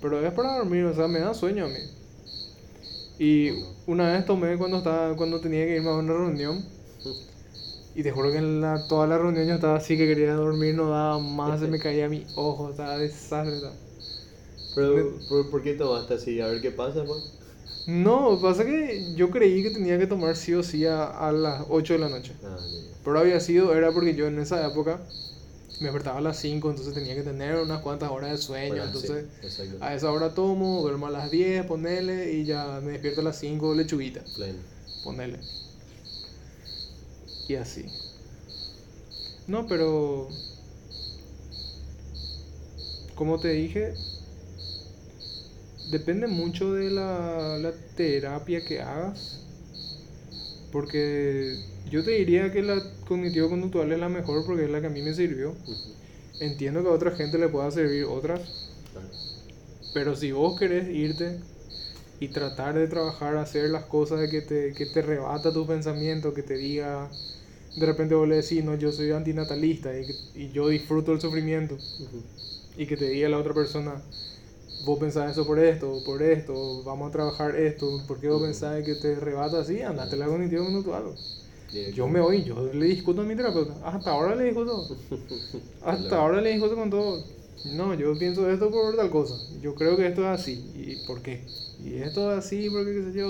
Pero 0.00 0.24
es 0.24 0.32
para 0.32 0.58
dormir, 0.58 0.84
o 0.84 0.94
sea, 0.94 1.08
me 1.08 1.18
da 1.18 1.34
sueño 1.34 1.64
a 1.64 1.68
mí. 1.68 1.80
Y 3.18 3.50
una 3.88 4.12
vez 4.12 4.24
tomé 4.24 4.56
cuando 4.56 4.78
estaba 4.78 5.16
cuando 5.16 5.40
tenía 5.40 5.66
que 5.66 5.76
irme 5.76 5.90
a 5.90 5.94
una 5.96 6.12
reunión. 6.12 6.64
Y 7.98 8.04
te 8.04 8.12
juro 8.12 8.30
que 8.30 8.38
en 8.38 8.60
la, 8.60 8.86
toda 8.86 9.08
la 9.08 9.18
reunión 9.18 9.48
yo 9.48 9.54
estaba 9.54 9.74
así 9.74 9.98
que 9.98 10.06
quería 10.06 10.32
dormir, 10.34 10.72
no 10.76 10.88
daba 10.88 11.18
más, 11.18 11.58
se 11.58 11.66
me 11.66 11.78
caía 11.80 12.08
mi 12.08 12.24
ojo, 12.36 12.70
estaba 12.70 12.96
desastre. 12.96 13.56
estaba. 13.56 13.74
Pero, 14.76 15.18
¿por, 15.28 15.50
por 15.50 15.62
qué 15.64 15.74
tomaste 15.74 16.14
así? 16.14 16.40
A 16.40 16.46
ver 16.46 16.60
qué 16.60 16.70
pasa, 16.70 17.04
pues. 17.04 17.24
No, 17.88 18.38
pasa 18.40 18.64
que 18.64 19.14
yo 19.16 19.30
creí 19.30 19.64
que 19.64 19.70
tenía 19.70 19.98
que 19.98 20.06
tomar 20.06 20.36
sí 20.36 20.54
o 20.54 20.62
sí 20.62 20.86
a, 20.86 21.06
a 21.06 21.32
las 21.32 21.64
8 21.70 21.94
de 21.94 21.98
la 21.98 22.08
noche. 22.08 22.34
Ah. 22.44 22.56
Pero 23.02 23.18
había 23.18 23.40
sido, 23.40 23.74
era 23.74 23.90
porque 23.90 24.14
yo 24.14 24.28
en 24.28 24.38
esa 24.38 24.64
época 24.64 25.00
me 25.80 25.86
despertaba 25.86 26.18
a 26.18 26.20
las 26.20 26.38
5, 26.38 26.70
entonces 26.70 26.94
tenía 26.94 27.16
que 27.16 27.22
tener 27.24 27.56
unas 27.56 27.80
cuantas 27.80 28.12
horas 28.12 28.30
de 28.30 28.36
sueño. 28.38 28.68
Bueno, 28.68 28.84
entonces 28.84 29.24
sí, 29.40 29.62
a 29.80 29.92
esa 29.92 30.12
hora 30.12 30.34
tomo, 30.34 30.82
duermo 30.82 31.08
a 31.08 31.10
las 31.10 31.32
10, 31.32 31.66
ponele, 31.66 32.32
y 32.32 32.44
ya 32.44 32.80
me 32.80 32.92
despierto 32.92 33.22
a 33.22 33.24
las 33.24 33.38
5, 33.40 33.74
lechuguita, 33.74 34.22
Pleno. 34.36 34.58
ponele. 35.02 35.38
Y 37.48 37.56
así. 37.56 37.86
No, 39.46 39.66
pero... 39.66 40.28
Como 43.14 43.40
te 43.40 43.48
dije, 43.48 43.94
depende 45.90 46.26
mucho 46.28 46.72
de 46.74 46.90
la, 46.90 47.58
la 47.58 47.72
terapia 47.96 48.64
que 48.64 48.80
hagas. 48.80 49.40
Porque 50.70 51.64
yo 51.90 52.04
te 52.04 52.12
diría 52.12 52.52
que 52.52 52.62
la 52.62 52.82
cognitivo-conductual 53.06 53.92
es 53.92 53.98
la 53.98 54.08
mejor 54.08 54.44
porque 54.44 54.64
es 54.64 54.70
la 54.70 54.80
que 54.80 54.88
a 54.88 54.90
mí 54.90 55.02
me 55.02 55.14
sirvió. 55.14 55.54
Entiendo 56.40 56.82
que 56.82 56.88
a 56.88 56.92
otra 56.92 57.12
gente 57.12 57.38
le 57.38 57.48
pueda 57.48 57.70
servir 57.70 58.04
otras, 58.04 58.40
Claro. 58.92 59.08
pero 59.92 60.16
si 60.16 60.32
vos 60.32 60.58
querés 60.58 60.88
irte 60.88 61.40
y 62.20 62.28
tratar 62.28 62.74
de 62.76 62.88
trabajar, 62.88 63.36
hacer 63.36 63.70
las 63.70 63.84
cosas 63.86 64.20
de 64.20 64.30
que 64.30 64.42
te, 64.42 64.74
que 64.74 64.86
te 64.86 65.02
rebata 65.02 65.52
tus 65.52 65.66
pensamientos, 65.66 66.34
que 66.34 66.42
te 66.42 66.56
diga, 66.56 67.10
de 67.78 67.86
repente 67.86 68.14
vos 68.14 68.28
le 68.28 68.36
decís, 68.36 68.64
no, 68.64 68.74
yo 68.76 68.92
soy 68.92 69.10
antinatalista 69.12 69.98
y, 69.98 70.06
que- 70.06 70.16
y 70.34 70.50
yo 70.50 70.68
disfruto 70.68 71.12
el 71.12 71.20
sufrimiento, 71.20 71.78
y 72.76 72.86
que 72.86 72.96
te 72.96 73.08
diga 73.08 73.28
la 73.28 73.38
otra 73.38 73.54
persona, 73.54 74.02
vos 74.84 74.98
pensás 74.98 75.32
eso 75.32 75.46
por 75.46 75.58
esto, 75.58 76.02
por 76.04 76.22
esto, 76.22 76.82
vamos 76.84 77.08
a 77.08 77.12
trabajar 77.12 77.56
esto, 77.56 78.02
¿por 78.06 78.20
qué 78.20 78.28
vos 78.28 78.42
pensás 78.42 78.84
que 78.84 78.94
te 78.94 79.14
rebata 79.16 79.60
así? 79.60 79.82
Andate 79.82 80.16
la 80.16 80.26
conductual. 80.26 81.04
Directo. 81.70 81.96
Yo 81.96 82.08
me 82.08 82.20
voy, 82.20 82.44
yo 82.44 82.72
le 82.72 82.86
discuto 82.86 83.22
a 83.22 83.24
mi 83.24 83.36
terapeuta. 83.36 83.74
Hasta 83.84 84.10
ahora 84.10 84.34
le 84.34 84.44
discuto. 84.44 84.88
Hasta 85.82 86.18
ahora 86.18 86.40
le 86.40 86.50
discuto 86.52 86.76
con 86.76 86.90
todo. 86.90 87.24
No, 87.64 87.94
yo 87.94 88.16
pienso 88.18 88.48
esto 88.50 88.70
por 88.70 88.96
tal 88.96 89.10
cosa. 89.10 89.34
Yo 89.60 89.74
creo 89.74 89.96
que 89.96 90.06
esto 90.06 90.22
es 90.22 90.28
así. 90.28 90.70
¿Y 90.74 90.96
por 90.96 91.20
qué? 91.22 91.42
Y 91.78 91.96
esto 91.96 92.32
es 92.32 92.38
así 92.38 92.70
porque 92.70 92.94
qué 92.94 93.02
sé 93.02 93.18
yo. 93.18 93.28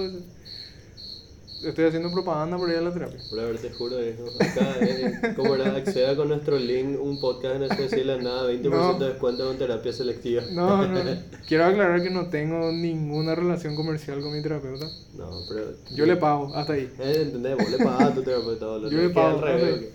Estoy 1.63 1.87
haciendo 1.87 2.11
propaganda 2.13 2.57
por 2.57 2.71
ir 2.71 2.77
a 2.77 2.81
la 2.83 2.93
terapia. 2.93 3.19
Por 3.29 3.41
haber, 3.41 3.59
te 3.59 3.71
juro 3.71 3.99
eso. 3.99 4.25
Acá, 4.39 4.77
eh, 4.81 5.33
como 5.35 5.57
era, 5.57 5.75
acceda 5.75 6.15
con 6.15 6.29
nuestro 6.29 6.57
link, 6.57 6.97
un 7.01 7.21
podcast 7.21 7.57
en 7.57 7.63
especial, 7.65 8.23
nada, 8.23 8.49
20% 8.49 8.71
No. 8.71 8.99
de 8.99 9.09
descuento 9.09 9.45
con 9.47 9.59
terapia 9.59 9.93
selectiva. 9.93 10.43
No, 10.53 10.87
no. 10.87 11.01
Quiero 11.49 11.65
aclarar 11.65 12.01
que 12.03 12.11
no 12.11 12.29
tengo 12.29 12.71
ninguna 12.71 13.35
relación 13.35 13.75
comercial 13.75 14.21
con 14.23 14.33
mi 14.35 14.41
terapeuta. 14.43 14.87
No, 15.17 15.41
pero. 15.49 15.73
Yo 15.97 16.07
le 16.07 16.17
pago, 16.17 16.55
hasta 16.55 16.75
ahí. 16.75 16.89
Eh, 17.01 17.23
¿entendés? 17.27 17.57
Vos 17.57 17.71
le 17.71 17.79
pagás 17.79 18.03
a 18.03 18.15
tu 18.15 18.23
terapeuta, 18.23 18.67
boludo. 18.67 18.91
Yo 18.91 18.99
le 18.99 19.11
pago, 19.11 19.39
al 19.39 19.43
revés, 19.43 19.75
ok. 19.75 19.81
que- 19.81 19.93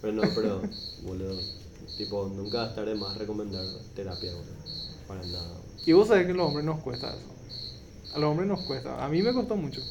Pero 0.00 0.12
no, 0.14 0.22
pero, 0.34 0.62
boludo. 1.02 1.38
Tipo, 1.98 2.32
nunca 2.34 2.56
va 2.58 2.64
a 2.64 2.68
estar 2.70 2.86
de 2.86 2.94
más 2.94 3.18
recomendar 3.18 3.64
terapia, 3.94 4.32
boludo. 4.32 4.54
Para 5.06 5.20
nada. 5.26 5.60
Y 5.84 5.92
vos 5.92 6.08
sabés 6.08 6.24
que 6.24 6.32
a 6.32 6.34
los 6.36 6.46
hombres 6.46 6.64
nos 6.64 6.80
cuesta 6.82 7.10
eso. 7.10 8.14
A 8.14 8.18
los 8.18 8.30
hombres 8.30 8.48
nos 8.48 8.60
cuesta. 8.62 9.04
A 9.04 9.08
mí 9.10 9.20
me 9.22 9.32
costó 9.34 9.56
mucho. 9.56 9.82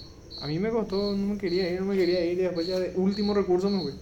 A 0.41 0.47
mí 0.47 0.57
me 0.57 0.71
costó, 0.71 1.15
no 1.15 1.33
me 1.33 1.37
quería 1.37 1.71
ir, 1.71 1.79
no 1.79 1.85
me 1.85 1.95
quería 1.95 2.25
ir 2.25 2.39
y 2.39 2.41
después 2.41 2.65
ya 2.65 2.79
de 2.79 2.93
último 2.95 3.33
recurso 3.33 3.69
me 3.69 3.81
fui. 3.81 3.93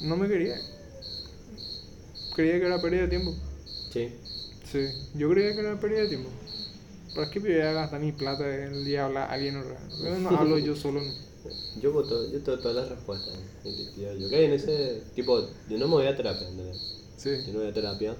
No 0.00 0.16
me 0.16 0.28
quería. 0.28 0.58
Creía 2.34 2.58
que 2.58 2.66
era 2.66 2.80
pérdida 2.80 3.02
de 3.02 3.08
tiempo. 3.08 3.34
Sí. 3.90 4.08
Sí, 4.64 4.88
yo 5.14 5.30
creía 5.30 5.52
que 5.54 5.60
era 5.60 5.78
pérdida 5.78 6.00
de 6.00 6.08
tiempo. 6.08 6.30
¿Para 7.14 7.30
qué 7.30 7.38
voy 7.38 7.52
a 7.60 7.72
gastar 7.72 8.00
mi 8.00 8.12
plata 8.12 8.44
el 8.48 8.84
día 8.84 9.02
a 9.02 9.06
hablar 9.06 9.30
a 9.30 9.34
alguien 9.34 9.62
real? 9.62 9.76
Yo 10.02 10.18
no 10.18 10.30
hablo 10.30 10.58
yo 10.58 10.74
solo. 10.74 11.00
No. 11.00 11.24
Yo 11.80 11.92
voto, 11.92 12.24
yo 12.32 12.40
tengo 12.40 12.58
todas 12.58 12.76
las 12.76 12.88
respuestas. 12.88 13.34
¿eh? 13.34 13.90
Yo, 13.98 14.14
yo 14.14 14.30
caí 14.30 14.44
en 14.46 14.52
ese. 14.52 15.02
Tipo, 15.14 15.46
yo 15.68 15.76
no 15.76 15.88
me 15.88 15.94
voy 15.94 16.06
a 16.06 16.16
terapia, 16.16 16.48
¿entendés? 16.48 16.78
Sí. 17.18 17.30
Yo 17.46 17.52
no 17.52 17.58
voy 17.58 17.68
a 17.68 17.74
terapia. 17.74 18.16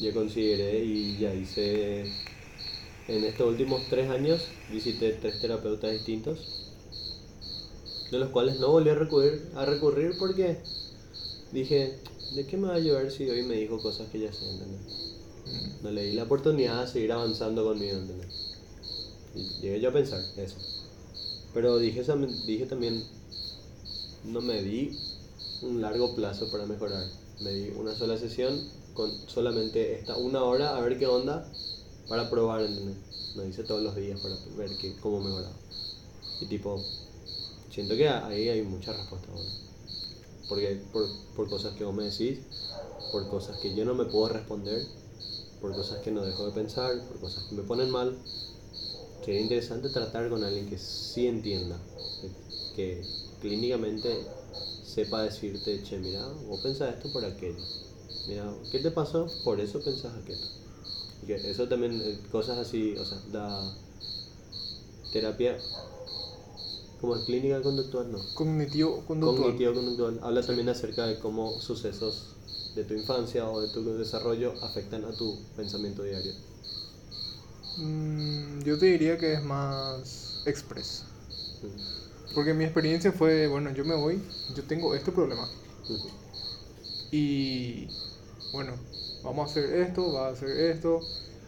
Ya 0.00 0.12
consideré 0.12 0.82
y 0.84 1.16
ya 1.18 1.32
hice. 1.32 2.06
En 3.08 3.24
estos 3.24 3.48
últimos 3.48 3.88
tres 3.88 4.10
años 4.10 4.48
visité 4.70 5.12
tres 5.12 5.40
terapeutas 5.40 5.92
distintos. 5.92 6.40
De 8.10 8.18
los 8.18 8.28
cuales 8.28 8.60
no 8.60 8.70
volví 8.70 8.90
a 8.90 8.94
recurrir, 8.94 9.50
a 9.54 9.64
recurrir 9.64 10.18
porque 10.18 10.58
dije, 11.50 11.98
¿de 12.34 12.46
qué 12.46 12.58
me 12.58 12.68
va 12.68 12.74
a 12.74 12.76
ayudar 12.76 13.10
si 13.10 13.28
hoy 13.30 13.44
me 13.44 13.54
dijo 13.54 13.80
cosas 13.80 14.08
que 14.10 14.20
ya 14.20 14.30
sé, 14.30 14.50
¿entendés? 14.50 15.14
No 15.82 15.90
le 15.90 16.04
di 16.04 16.12
la 16.12 16.24
oportunidad 16.24 16.82
de 16.82 16.92
seguir 16.92 17.12
avanzando 17.12 17.64
conmigo, 17.64 17.96
¿entendés? 17.96 18.58
Y 19.34 19.62
llegué 19.62 19.80
yo 19.80 19.88
a 19.88 19.92
pensar 19.94 20.22
eso. 20.36 20.56
Pero 21.54 21.78
dije, 21.78 22.04
dije 22.46 22.66
también, 22.66 23.02
no 24.24 24.42
me 24.42 24.62
di 24.62 24.98
un 25.62 25.80
largo 25.80 26.14
plazo 26.14 26.50
para 26.50 26.66
mejorar. 26.66 27.06
Me 27.40 27.52
di 27.52 27.70
una 27.70 27.94
sola 27.94 28.18
sesión 28.18 28.68
con 28.92 29.10
solamente 29.28 29.98
esta 29.98 30.16
una 30.18 30.42
hora 30.44 30.76
a 30.76 30.80
ver 30.80 30.98
qué 30.98 31.06
onda 31.06 31.50
para 32.08 32.30
probar, 32.30 32.62
¿entendés? 32.64 32.98
Lo 33.34 33.46
hice 33.46 33.64
todos 33.64 33.82
los 33.82 33.96
días 33.96 34.20
para 34.20 34.36
ver 34.56 34.76
que, 34.78 34.96
cómo 34.98 35.20
mejoraba. 35.22 35.60
Y 36.40 36.46
tipo, 36.46 36.92
siento 37.70 37.96
que 37.96 38.08
ahí 38.08 38.48
hay 38.48 38.62
mucha 38.62 38.92
respuesta 38.92 39.32
ahora. 39.32 39.52
Porque 40.48 40.76
por, 40.92 41.18
por 41.34 41.48
cosas 41.48 41.74
que 41.74 41.84
vos 41.84 41.94
me 41.94 42.04
decís, 42.04 42.48
por 43.10 43.28
cosas 43.28 43.58
que 43.58 43.74
yo 43.74 43.84
no 43.84 43.94
me 43.94 44.06
puedo 44.06 44.28
responder, 44.28 44.92
por 45.60 45.74
cosas 45.74 46.00
que 46.00 46.12
no 46.12 46.24
dejo 46.24 46.46
de 46.46 46.52
pensar, 46.52 47.06
por 47.06 47.20
cosas 47.20 47.44
que 47.44 47.54
me 47.56 47.62
ponen 47.64 47.90
mal, 47.90 48.24
sería 49.20 49.40
interesante 49.40 49.90
tratar 49.90 50.28
con 50.28 50.44
alguien 50.44 50.66
que 50.66 50.78
sí 50.78 51.26
entienda, 51.26 51.86
que 52.72 53.10
clínicamente 53.38 54.36
sepa 54.80 55.22
decirte, 55.22 55.82
che, 55.82 55.98
mira, 55.98 56.28
vos 56.28 56.60
pensás 56.60 56.94
esto 56.94 57.12
por 57.12 57.24
aquello. 57.24 57.66
Mira, 58.24 58.56
¿qué 58.70 58.80
te 58.80 58.90
pasó? 58.90 59.40
Por 59.42 59.60
eso 59.60 59.82
pensás 59.84 60.16
aquello. 60.16 60.48
Que 61.26 61.50
eso 61.50 61.68
también, 61.68 62.00
eh, 62.04 62.18
cosas 62.30 62.58
así, 62.58 62.96
o 62.98 63.04
sea, 63.04 63.18
da 63.32 63.60
terapia, 65.12 65.56
como 67.00 67.16
es 67.16 67.22
clínica 67.24 67.60
conductual, 67.62 68.10
no. 68.10 68.18
Cognitivo 68.34 69.02
conductual. 69.06 69.42
Cognitivo 69.42 69.74
conductual. 69.74 70.20
Habla 70.22 70.42
también 70.42 70.68
acerca 70.68 71.06
de 71.06 71.18
cómo 71.18 71.60
sucesos 71.60 72.22
de 72.74 72.84
tu 72.84 72.94
infancia 72.94 73.48
o 73.48 73.60
de 73.60 73.68
tu 73.68 73.84
desarrollo 73.96 74.52
afectan 74.62 75.04
a 75.04 75.12
tu 75.12 75.34
pensamiento 75.56 76.02
diario. 76.02 76.32
Mm, 77.76 78.62
yo 78.62 78.78
te 78.78 78.86
diría 78.86 79.16
que 79.18 79.34
es 79.34 79.42
más 79.42 80.42
express. 80.44 81.02
Porque 82.34 82.52
mi 82.54 82.64
experiencia 82.64 83.12
fue, 83.12 83.46
bueno, 83.46 83.72
yo 83.72 83.84
me 83.84 83.94
voy, 83.94 84.20
yo 84.54 84.62
tengo 84.64 84.94
este 84.94 85.12
problema. 85.12 85.48
Y 87.10 87.86
bueno, 88.52 88.72
vamos 89.22 89.48
a 89.48 89.50
hacer 89.50 89.74
esto, 89.74 90.12
va 90.12 90.28
a 90.28 90.32
hacer 90.32 90.50
esto, 90.50 91.00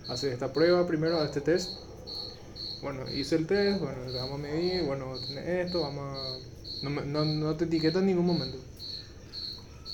hacer 0.08 0.32
esta 0.32 0.52
prueba 0.52 0.86
primero, 0.86 1.22
este 1.22 1.40
test. 1.40 1.70
Bueno, 2.82 3.02
hice 3.14 3.36
el 3.36 3.46
test, 3.46 3.80
bueno, 3.80 4.06
le 4.06 4.16
vamos 4.18 4.34
a 4.34 4.42
medir, 4.42 4.84
bueno, 4.84 5.16
tenés 5.26 5.66
esto, 5.66 5.82
vamos 5.82 6.16
a... 6.16 6.88
No, 6.88 6.90
no, 7.04 7.24
no 7.24 7.56
te 7.56 7.66
etiqueta 7.66 7.98
en 7.98 8.06
ningún 8.06 8.26
momento. 8.26 8.56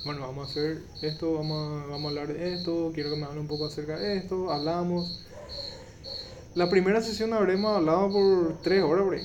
Bueno, 0.05 0.20
vamos 0.20 0.47
a 0.47 0.51
hacer 0.51 0.82
esto, 1.03 1.35
vamos 1.35 1.82
a, 1.82 1.86
vamos 1.86 2.05
a 2.05 2.09
hablar 2.09 2.32
de 2.32 2.55
esto, 2.55 2.93
quiero 2.94 3.11
que 3.11 3.16
me 3.16 3.24
hable 3.24 3.40
un 3.40 3.48
poco 3.48 3.66
acerca 3.66 3.98
de 3.98 4.19
esto, 4.19 4.53
hablamos. 4.53 5.24
La 6.55 6.70
primera 6.70 7.03
sesión 7.03 7.32
habremos 7.32 7.77
hablado 7.77 8.11
por 8.12 8.57
tres 8.62 8.85
horas, 8.85 9.05
por 9.05 9.15
ahí. 9.15 9.24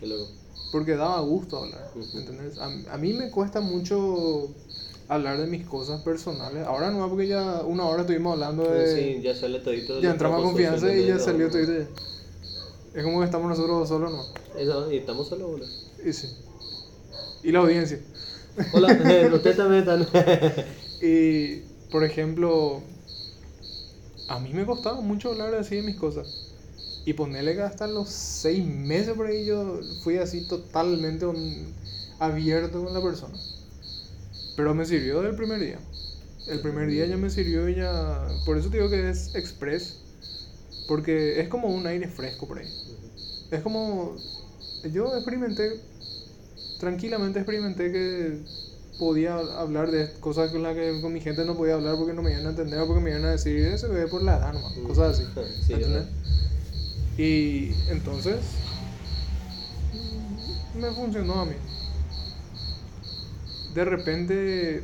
Qué 0.00 0.06
loco. 0.06 0.28
Porque 0.72 0.96
daba 0.96 1.20
gusto 1.20 1.58
hablar, 1.58 1.90
Ujú. 1.94 2.18
¿entendés? 2.18 2.58
A, 2.58 2.94
a 2.94 2.96
mí 2.96 3.12
me 3.12 3.30
cuesta 3.30 3.60
mucho 3.60 4.48
hablar 5.14 5.38
de 5.38 5.46
mis 5.46 5.66
cosas 5.66 6.00
personales. 6.02 6.66
Ahora 6.66 6.90
no, 6.90 7.08
porque 7.08 7.26
ya 7.26 7.62
una 7.66 7.84
hora 7.84 8.02
estuvimos 8.02 8.34
hablando 8.34 8.64
de... 8.64 8.86
Sí, 9.16 9.20
ya 9.22 9.34
sale 9.34 9.60
todito. 9.60 10.00
ya 10.00 10.10
entramos 10.12 10.40
a 10.40 10.42
confianza 10.44 10.94
y 10.94 11.06
ya 11.06 11.18
salió 11.18 11.48
ya. 11.48 11.86
Es 12.94 13.02
como 13.02 13.20
que 13.20 13.24
estamos 13.24 13.48
nosotros 13.48 13.88
solos, 13.88 14.12
¿no? 14.12 14.24
Eso, 14.58 14.92
y 14.92 14.98
estamos 14.98 15.28
solos, 15.28 15.48
boludo. 15.48 15.68
Y 16.04 16.12
sí. 16.12 16.28
Y 17.42 17.52
la 17.52 17.60
audiencia. 17.60 17.98
Hola, 18.72 18.92
eh, 19.04 19.30
usted 19.32 19.56
también 19.56 19.80
están. 19.80 20.06
Y, 21.00 21.56
por 21.90 22.04
ejemplo, 22.04 22.82
a 24.28 24.38
mí 24.38 24.52
me 24.52 24.64
costaba 24.66 25.00
mucho 25.00 25.30
hablar 25.30 25.54
así 25.54 25.76
de 25.76 25.82
mis 25.82 25.96
cosas. 25.96 26.26
Y 27.04 27.14
ponerle 27.14 27.54
que 27.54 27.62
hasta 27.62 27.86
los 27.88 28.08
seis 28.10 28.64
meses 28.64 29.14
por 29.14 29.26
ahí 29.26 29.44
yo 29.44 29.80
fui 30.00 30.18
así 30.18 30.42
totalmente 30.42 31.26
un- 31.26 31.74
abierto 32.18 32.84
con 32.84 32.94
la 32.94 33.02
persona. 33.02 33.34
Pero 34.56 34.74
me 34.74 34.84
sirvió 34.84 35.22
del 35.22 35.34
primer 35.34 35.60
día. 35.60 35.78
El 36.46 36.60
primer 36.60 36.88
día 36.88 37.06
ya 37.06 37.16
me 37.16 37.30
sirvió 37.30 37.68
y 37.68 37.76
ya... 37.76 38.26
Por 38.44 38.58
eso 38.58 38.68
te 38.68 38.78
digo 38.78 38.90
que 38.90 39.10
es 39.10 39.34
express. 39.34 39.98
Porque 40.88 41.40
es 41.40 41.48
como 41.48 41.68
un 41.68 41.86
aire 41.86 42.08
fresco 42.08 42.46
por 42.46 42.58
ahí. 42.58 42.68
Es 43.50 43.60
como... 43.62 44.16
Yo 44.92 45.14
experimenté, 45.14 45.80
tranquilamente 46.80 47.38
experimenté 47.38 47.92
que 47.92 48.38
podía 48.98 49.36
hablar 49.36 49.90
de 49.90 50.12
cosas 50.20 50.50
con 50.50 50.62
las 50.62 50.74
que 50.74 51.00
con 51.00 51.12
mi 51.12 51.20
gente 51.20 51.44
no 51.44 51.56
podía 51.56 51.74
hablar 51.74 51.96
porque 51.96 52.12
no 52.12 52.22
me 52.22 52.32
iban 52.32 52.46
a 52.46 52.50
entender 52.50 52.80
o 52.80 52.86
porque 52.86 53.00
me 53.00 53.10
iban 53.10 53.24
a 53.24 53.30
decir 53.32 53.64
eso 53.66 53.88
ve 53.88 54.06
por 54.08 54.22
la 54.22 54.36
edad 54.36 54.52
nomás, 54.52 54.72
cosas 54.86 55.18
así. 55.18 55.24
Sí. 55.66 57.22
Y 57.22 57.74
entonces 57.90 58.40
mm, 59.92 60.78
me 60.80 60.90
funcionó 60.92 61.42
a 61.42 61.44
mí. 61.46 61.54
De 63.74 63.84
repente 63.84 64.82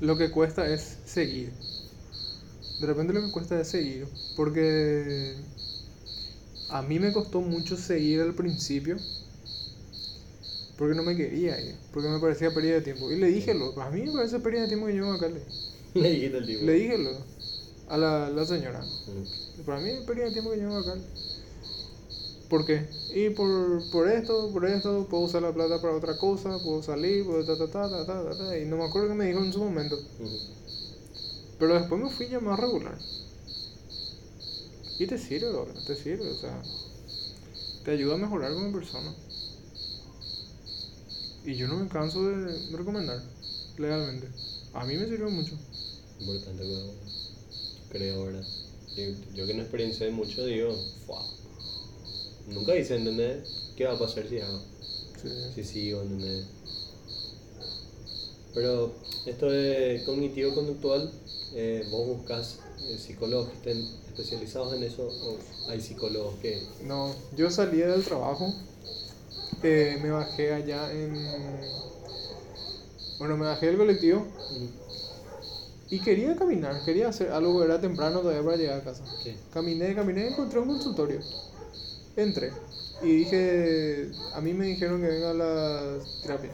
lo 0.00 0.16
que 0.16 0.30
cuesta 0.30 0.66
es 0.68 0.98
seguir. 1.04 1.52
De 2.80 2.86
repente 2.86 3.12
lo 3.12 3.20
que 3.22 3.30
cuesta 3.30 3.60
es 3.60 3.68
seguir. 3.68 4.08
Porque 4.36 5.34
a 6.68 6.82
mí 6.82 6.98
me 7.00 7.12
costó 7.12 7.40
mucho 7.40 7.76
seguir 7.76 8.20
al 8.20 8.34
principio. 8.34 8.96
Porque 10.76 10.94
no 10.94 11.02
me 11.02 11.16
quería 11.16 11.60
ir. 11.60 11.76
Porque 11.92 12.08
me 12.08 12.20
parecía 12.20 12.52
pérdida 12.54 12.74
de 12.74 12.82
tiempo. 12.82 13.10
Y 13.10 13.16
le 13.16 13.28
dije, 13.28 13.54
lo, 13.54 13.78
a 13.80 13.90
mí 13.90 14.02
me 14.02 14.12
parece 14.12 14.38
pérdida 14.40 14.62
de 14.62 14.68
tiempo 14.68 14.86
que 14.86 14.96
yo 14.96 15.12
acá. 15.12 15.28
Le, 15.28 15.42
Le 15.94 16.10
dijiste 16.10 16.38
el 16.38 16.46
tipo. 16.46 16.64
le 16.64 16.72
dije 16.74 16.98
lo, 16.98 17.10
a 17.88 17.96
la, 17.96 18.30
la 18.30 18.44
señora. 18.46 18.84
Para 19.66 19.80
mí 19.80 19.90
es 19.90 20.00
pérdida 20.02 20.26
de 20.26 20.32
tiempo 20.32 20.50
que 20.52 20.60
yo 20.60 20.76
acá. 20.76 20.94
¿Por 22.48 22.64
qué? 22.64 22.88
Y 23.14 23.30
por, 23.30 23.90
por 23.90 24.08
esto, 24.08 24.50
por 24.52 24.64
esto, 24.66 25.06
puedo 25.08 25.24
usar 25.24 25.42
la 25.42 25.52
plata 25.52 25.80
para 25.80 25.94
otra 25.94 26.16
cosa, 26.16 26.58
puedo 26.62 26.82
salir, 26.82 27.24
puedo 27.24 27.44
ta 27.44 27.56
ta 27.58 27.68
ta 27.70 27.88
ta 27.90 28.06
ta 28.06 28.24
ta, 28.24 28.36
ta, 28.38 28.58
Y 28.58 28.64
no 28.64 28.76
me 28.78 28.84
acuerdo 28.84 29.08
qué 29.08 29.14
me 29.14 29.26
dijo 29.26 29.40
en 29.40 29.52
su 29.52 29.62
momento. 29.62 29.98
Pero 31.58 31.74
después 31.74 32.00
me 32.00 32.08
fui 32.08 32.28
ya 32.28 32.40
más 32.40 32.58
regular. 32.58 32.98
Y 34.98 35.06
te 35.06 35.16
sirve, 35.16 35.50
bro, 35.50 35.64
te 35.86 35.96
sirve, 35.96 36.30
o 36.30 36.36
sea, 36.36 36.62
te 37.84 37.90
ayuda 37.92 38.14
a 38.14 38.18
mejorar 38.18 38.52
como 38.54 38.72
persona. 38.72 39.12
Y 41.42 41.56
yo 41.56 41.66
no 41.68 41.76
me 41.76 41.88
canso 41.88 42.24
de 42.28 42.76
recomendar, 42.76 43.22
legalmente. 43.76 44.28
A 44.72 44.84
mí 44.84 44.96
me 44.96 45.06
sirvió 45.06 45.30
mucho. 45.30 45.58
Importante, 46.20 46.64
creo, 46.64 46.94
creo, 47.88 48.24
¿verdad? 48.24 48.44
Yo, 48.96 49.04
yo 49.34 49.46
que 49.46 49.54
no 49.54 49.62
experiencié 49.62 50.10
mucho, 50.10 50.44
digo, 50.44 50.92
"Fua". 51.06 51.37
Nunca 52.48 52.76
hice, 52.76 52.96
¿entendés? 52.96 53.72
¿Qué 53.76 53.84
va 53.84 53.94
a 53.94 53.98
pasar 53.98 54.26
si 54.28 54.40
hago? 54.40 54.60
Sí. 55.22 55.28
Si 55.54 55.64
sigo, 55.64 56.02
¿entendés? 56.02 56.44
Pero 58.54 58.90
esto 59.26 59.50
de 59.50 60.02
cognitivo-conductual, 60.04 61.10
eh, 61.54 61.86
vos 61.90 62.06
buscas 62.06 62.58
eh, 62.88 62.96
psicólogos 62.98 63.48
que 63.48 63.54
estén 63.54 63.86
especializados 64.08 64.74
en 64.74 64.82
eso 64.82 65.02
o 65.02 65.70
hay 65.70 65.80
psicólogos 65.80 66.34
que... 66.40 66.62
No, 66.84 67.14
yo 67.36 67.50
salí 67.50 67.78
del 67.78 68.02
trabajo, 68.02 68.52
eh, 69.62 69.98
me 70.02 70.10
bajé 70.10 70.52
allá 70.52 70.90
en... 70.92 71.14
Bueno, 73.18 73.36
me 73.36 73.46
bajé 73.46 73.66
del 73.66 73.76
colectivo 73.76 74.24
y 75.90 75.98
quería 76.00 76.36
caminar, 76.36 76.84
quería 76.84 77.08
hacer 77.08 77.30
algo, 77.30 77.62
era 77.64 77.80
temprano 77.80 78.20
todavía 78.20 78.44
para 78.44 78.56
llegar 78.56 78.80
a 78.80 78.84
casa. 78.84 79.02
Sí. 79.22 79.34
Caminé, 79.52 79.94
caminé 79.94 80.24
y 80.24 80.26
encontré 80.28 80.60
un 80.60 80.68
consultorio. 80.68 81.20
Entré 82.24 82.52
y 83.00 83.10
dije, 83.18 84.12
a 84.32 84.40
mí 84.42 84.52
me 84.54 84.66
dijeron 84.66 85.00
que 85.00 85.08
venga 85.08 85.30
a 85.30 85.34
la 85.34 85.98
terapia. 86.20 86.52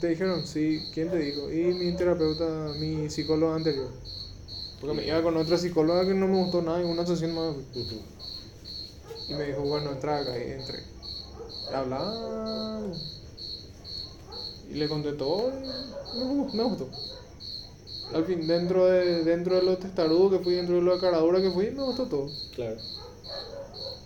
Te 0.00 0.08
dijeron, 0.08 0.46
sí, 0.46 0.90
¿quién 0.92 1.10
te 1.10 1.18
dijo? 1.18 1.50
Y 1.50 1.72
mi 1.74 1.92
terapeuta, 1.96 2.74
mi 2.78 3.08
psicóloga 3.08 3.54
anterior. 3.56 3.90
Porque 4.80 4.96
me 4.96 5.06
iba 5.06 5.22
con 5.22 5.36
otra 5.36 5.58
psicóloga 5.58 6.06
que 6.06 6.14
no 6.14 6.28
me 6.28 6.36
gustó 6.38 6.62
nada 6.62 6.80
en 6.80 6.88
una 6.88 7.06
sesión 7.06 7.34
más. 7.34 7.56
Y 9.28 9.34
me 9.34 9.44
dijo, 9.46 9.62
bueno, 9.62 9.92
entra 9.92 10.18
acá 10.18 10.38
y 10.38 10.52
entré. 10.52 10.84
Hablamos. 11.72 13.00
Y 14.68 14.74
le 14.74 14.88
conté 14.88 15.12
todo 15.14 15.52
y 16.12 16.18
me, 16.18 16.24
me 16.52 16.62
gustó. 16.64 16.90
Al 18.14 18.24
fin, 18.24 18.46
dentro 18.46 18.86
de, 18.86 19.24
dentro 19.24 19.56
de 19.56 19.62
lo 19.62 19.76
testarudo 19.78 20.30
que 20.30 20.38
fui, 20.44 20.54
dentro 20.54 20.76
de 20.76 20.82
lo 20.82 20.98
caradura 20.98 21.40
que 21.42 21.50
fui, 21.50 21.70
me 21.70 21.82
gustó 21.82 22.06
todo. 22.08 22.30
Claro. 22.54 22.80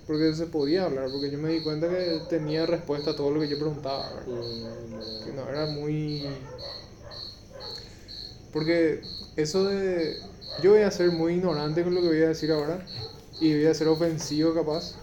Porque 0.08 0.34
se 0.34 0.46
podía 0.46 0.86
hablar, 0.86 1.10
porque 1.12 1.30
yo 1.30 1.38
me 1.38 1.50
di 1.50 1.60
cuenta 1.60 1.86
que 1.88 2.22
tenía 2.30 2.66
respuesta 2.66 3.10
a 3.10 3.16
todo 3.16 3.30
lo 3.30 3.40
que 3.40 3.48
yo 3.48 3.58
preguntaba. 3.58 4.10
¿verdad? 4.14 4.26
Mm, 4.26 5.24
Que 5.24 5.32
no 5.34 5.48
era 5.48 5.66
muy... 5.66 6.24
Porque 8.52 9.02
eso 9.36 9.64
de... 9.64 10.16
Yo 10.62 10.72
voy 10.72 10.80
a 10.80 10.90
ser 10.90 11.12
muy 11.12 11.34
ignorante 11.34 11.84
con 11.84 11.94
lo 11.94 12.00
que 12.00 12.08
voy 12.08 12.22
a 12.22 12.28
decir 12.28 12.50
ahora. 12.50 12.84
Y 13.38 13.52
voy 13.54 13.66
a 13.66 13.74
ser 13.74 13.88
ofensivo 13.88 14.54
capaz. 14.54 14.94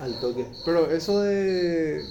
Al 0.00 0.18
toque. 0.18 0.46
Pero 0.64 0.90
eso 0.90 1.20
de 1.20 2.02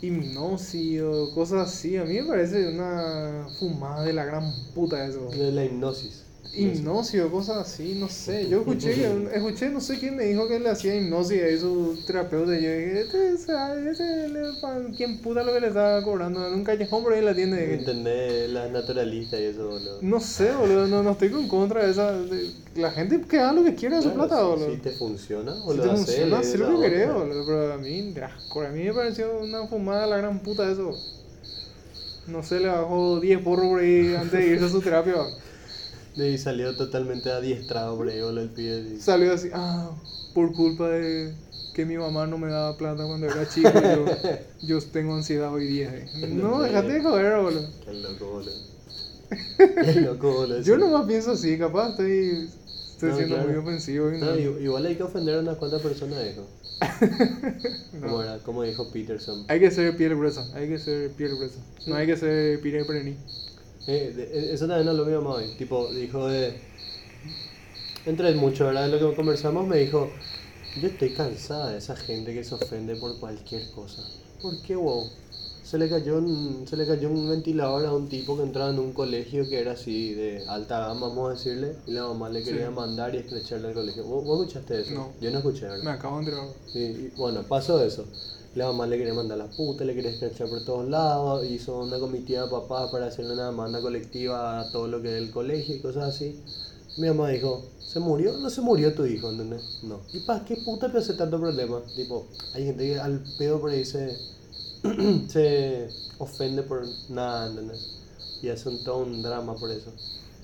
hipnosis 0.00 1.02
o 1.02 1.34
cosas 1.34 1.68
así, 1.68 1.96
a 1.96 2.04
mí 2.04 2.14
me 2.14 2.28
parece 2.28 2.68
una 2.68 3.46
fumada 3.58 4.04
de 4.04 4.14
la 4.14 4.24
gran 4.24 4.52
puta 4.74 5.04
eso. 5.04 5.28
De 5.28 5.52
la 5.52 5.64
hipnosis. 5.64 6.27
Hipnosis 6.52 7.22
cosas 7.30 7.56
así, 7.58 7.94
no 7.94 8.08
sé. 8.08 8.48
Yo 8.48 8.58
escuché, 8.60 8.94
que- 8.94 9.28
escuché, 9.36 9.68
no 9.70 9.80
sé 9.80 9.98
quién 9.98 10.16
me 10.16 10.24
dijo 10.24 10.48
que 10.48 10.58
le 10.58 10.70
hacía 10.70 10.96
hipnosis 10.96 11.40
a 11.42 11.60
su 11.60 11.98
terapeuta. 12.06 12.58
Y 12.58 12.62
yo 12.62 12.70
dije, 12.70 13.00
este, 13.02 13.18
o 13.52 14.28
le- 14.28 14.60
pa- 14.60 14.80
¿quién 14.96 15.18
puta 15.18 15.44
lo 15.44 15.52
que 15.52 15.60
le 15.60 15.68
estaba 15.68 16.02
cobrando? 16.02 16.46
En 16.48 16.54
un 16.54 16.64
callejón 16.64 17.02
por 17.02 17.12
ahí 17.12 17.18
en 17.20 17.24
la 17.26 17.34
tienda. 17.34 17.56
Dije, 17.58 17.74
Entendés 17.74 18.50
las 18.50 18.70
naturalistas 18.70 19.38
y 19.40 19.44
eso, 19.44 19.68
boludo. 19.68 19.98
No 20.00 20.20
sé, 20.20 20.52
boludo, 20.52 20.86
no, 20.88 21.02
no 21.02 21.10
estoy 21.12 21.28
con 21.30 21.46
contra 21.48 21.84
de 21.84 21.90
esa. 21.90 22.12
de- 22.12 22.50
la 22.76 22.90
gente 22.92 23.20
que 23.20 23.38
haga 23.38 23.52
lo 23.52 23.64
que 23.64 23.74
quiera 23.74 23.96
de 23.96 24.02
su 24.02 24.12
Claro, 24.12 24.26
plata, 24.28 24.42
si- 24.42 24.48
boludo. 24.48 24.70
Si 24.70 24.76
te 24.78 24.90
funciona, 24.92 25.54
Si 25.54 25.60
boludo, 25.60 25.82
te 25.82 25.88
funciona, 25.96 26.40
es 26.40 26.58
lo 26.58 26.80
que 26.80 26.90
querés, 26.90 27.12
boludo. 27.12 27.44
Pero 27.46 27.72
a 27.72 27.76
mí, 27.76 28.14
a 28.20 28.68
mí 28.70 28.84
me 28.84 28.92
pareció 28.94 29.38
una 29.40 29.66
fumada 29.66 30.06
la 30.06 30.16
gran 30.16 30.40
puta 30.40 30.70
eso. 30.70 30.96
No 32.26 32.42
sé, 32.42 32.60
le 32.60 32.68
bajó 32.68 33.20
10 33.20 33.40
porros 33.42 33.66
por 33.68 33.80
ahí 33.80 34.14
antes 34.14 34.32
de 34.32 34.46
irse 34.46 34.64
a 34.64 34.68
su 34.68 34.80
terapia. 34.80 35.14
Y 36.18 36.38
salió 36.38 36.74
totalmente 36.76 37.30
adiestrado 37.30 37.96
boludo, 37.96 38.30
el 38.40 38.48
pibe. 38.50 39.00
Salió 39.00 39.32
así, 39.34 39.48
ah, 39.52 39.90
por 40.34 40.52
culpa 40.52 40.88
de 40.88 41.32
que 41.74 41.84
mi 41.86 41.96
mamá 41.96 42.26
no 42.26 42.38
me 42.38 42.48
daba 42.48 42.76
plata 42.76 43.04
cuando 43.06 43.26
era 43.26 43.48
chico, 43.48 43.70
yo, 43.72 44.06
yo 44.62 44.80
tengo 44.90 45.14
ansiedad 45.14 45.52
hoy 45.52 45.66
día. 45.66 45.94
eh. 45.94 46.28
No, 46.32 46.60
dejate 46.60 46.94
de 46.94 47.02
joder, 47.02 47.40
boludo. 47.40 47.68
Qué 47.84 47.92
loco, 47.94 48.26
boludo. 48.32 48.52
Qué 49.84 50.00
loco, 50.00 50.32
boludo. 50.32 50.60
Yo 50.62 50.76
nomás 50.76 51.06
pienso 51.06 51.32
así, 51.32 51.56
capaz 51.56 51.90
estoy, 51.90 52.48
estoy 52.94 53.10
No, 53.10 53.16
siendo 53.16 53.34
claro. 53.36 53.50
muy 53.50 53.58
ofensivo. 53.58 54.12
Y 54.12 54.18
no, 54.18 54.26
No, 54.26 54.36
igual 54.36 54.86
hay 54.86 54.96
que 54.96 55.02
ofender 55.04 55.36
a 55.36 55.40
unas 55.40 55.56
cuantas 55.56 55.80
personas, 55.82 56.18
hijo. 56.26 56.46
Como, 58.00 58.22
era, 58.22 58.38
como 58.38 58.62
dijo 58.62 58.88
Peterson. 58.92 59.44
Hay 59.48 59.58
que 59.60 59.70
ser 59.70 59.96
piel 59.96 60.16
gruesa, 60.16 60.48
hay 60.54 60.68
que 60.68 60.78
ser 60.78 61.10
piel 61.10 61.34
gruesa. 61.36 61.58
No 61.86 61.96
hay 61.96 62.06
que 62.06 62.16
ser 62.16 62.60
pire 62.60 62.84
perení. 62.84 63.16
Eh, 63.86 64.50
eso 64.52 64.66
también 64.66 64.86
no 64.86 64.92
lo 64.92 65.04
vimos 65.04 65.36
hoy. 65.36 65.48
Tipo, 65.56 65.88
dijo 65.92 66.26
de. 66.28 66.52
Entre 68.06 68.34
mucho, 68.34 68.66
¿verdad? 68.66 68.90
De 68.90 69.00
lo 69.00 69.10
que 69.10 69.16
conversamos, 69.16 69.66
me 69.66 69.78
dijo: 69.78 70.12
Yo 70.74 70.88
estoy 70.88 71.10
cansada 71.10 71.70
de 71.70 71.78
esa 71.78 71.96
gente 71.96 72.32
que 72.34 72.44
se 72.44 72.54
ofende 72.54 72.96
por 72.96 73.18
cualquier 73.18 73.70
cosa. 73.70 74.02
¿Por 74.40 74.56
qué, 74.62 74.76
wow? 74.76 75.04
Se 75.62 75.76
le, 75.76 75.90
cayó 75.90 76.16
un, 76.16 76.64
se 76.66 76.76
le 76.76 76.86
cayó 76.86 77.10
un 77.10 77.28
ventilador 77.28 77.84
a 77.84 77.92
un 77.92 78.08
tipo 78.08 78.36
que 78.36 78.42
entraba 78.44 78.70
en 78.70 78.78
un 78.78 78.92
colegio 78.94 79.48
que 79.50 79.58
era 79.60 79.72
así 79.72 80.14
de 80.14 80.44
alta 80.46 80.78
gama, 80.80 81.08
vamos 81.08 81.28
a 81.28 81.32
decirle, 81.34 81.76
y 81.86 81.90
la 81.92 82.04
mamá 82.04 82.30
le 82.30 82.42
quería 82.42 82.68
Sí. 82.68 82.74
mandar 82.74 83.14
y 83.14 83.18
estrecharle 83.18 83.68
al 83.68 83.74
colegio. 83.74 84.04
¿Vos, 84.04 84.24
vos 84.24 84.40
escuchaste 84.40 84.80
eso? 84.80 84.94
No. 84.94 85.12
Yo 85.20 85.30
no 85.30 85.38
escuché, 85.38 85.66
¿verdad? 85.66 85.84
Me 85.84 85.90
acabo 85.90 86.14
de 86.14 86.20
enterar. 86.20 86.48
Sí, 86.72 86.78
y 86.78 87.08
bueno, 87.18 87.42
pasó 87.42 87.82
eso. 87.84 88.06
La 88.54 88.66
mamá 88.66 88.86
le 88.86 88.98
quería 88.98 89.14
mandar 89.14 89.40
a 89.40 89.44
la 89.44 89.50
puta, 89.50 89.84
le 89.84 89.94
quería 89.94 90.10
escrachar 90.10 90.48
por 90.48 90.64
todos 90.64 90.88
lados, 90.88 91.46
hizo 91.46 91.78
una 91.80 91.98
comitiva 91.98 92.44
de 92.44 92.50
papás 92.50 92.90
para 92.90 93.06
hacerle 93.06 93.34
una 93.34 93.46
demanda 93.46 93.80
colectiva 93.80 94.60
a 94.60 94.70
todo 94.72 94.88
lo 94.88 95.02
que 95.02 95.16
es 95.16 95.22
el 95.22 95.30
colegio 95.30 95.76
y 95.76 95.80
cosas 95.80 96.14
así. 96.14 96.40
Mi 96.96 97.08
mamá 97.08 97.28
dijo, 97.28 97.64
¿se 97.78 98.00
murió 98.00 98.36
no 98.38 98.50
se 98.50 98.60
murió 98.60 98.94
tu 98.94 99.06
hijo? 99.06 99.30
¿Entendés? 99.30 99.80
No. 99.82 100.00
¿Y 100.12 100.20
para 100.20 100.44
qué 100.44 100.56
puta 100.56 100.90
te 100.90 100.98
hace 100.98 101.14
tanto 101.14 101.38
problema? 101.38 101.80
Tipo, 101.94 102.26
hay 102.54 102.64
gente 102.64 102.84
que 102.84 102.98
al 102.98 103.22
pedo 103.38 103.60
por 103.60 103.70
ahí 103.70 103.84
se, 103.84 104.16
se 105.28 105.88
ofende 106.18 106.62
por 106.62 106.84
nada, 107.08 107.50
¿entendés? 107.50 107.98
Y 108.42 108.48
hace 108.48 108.68
un, 108.68 108.82
todo 108.82 108.98
un 108.98 109.22
drama 109.22 109.54
por 109.54 109.70
eso. 109.70 109.92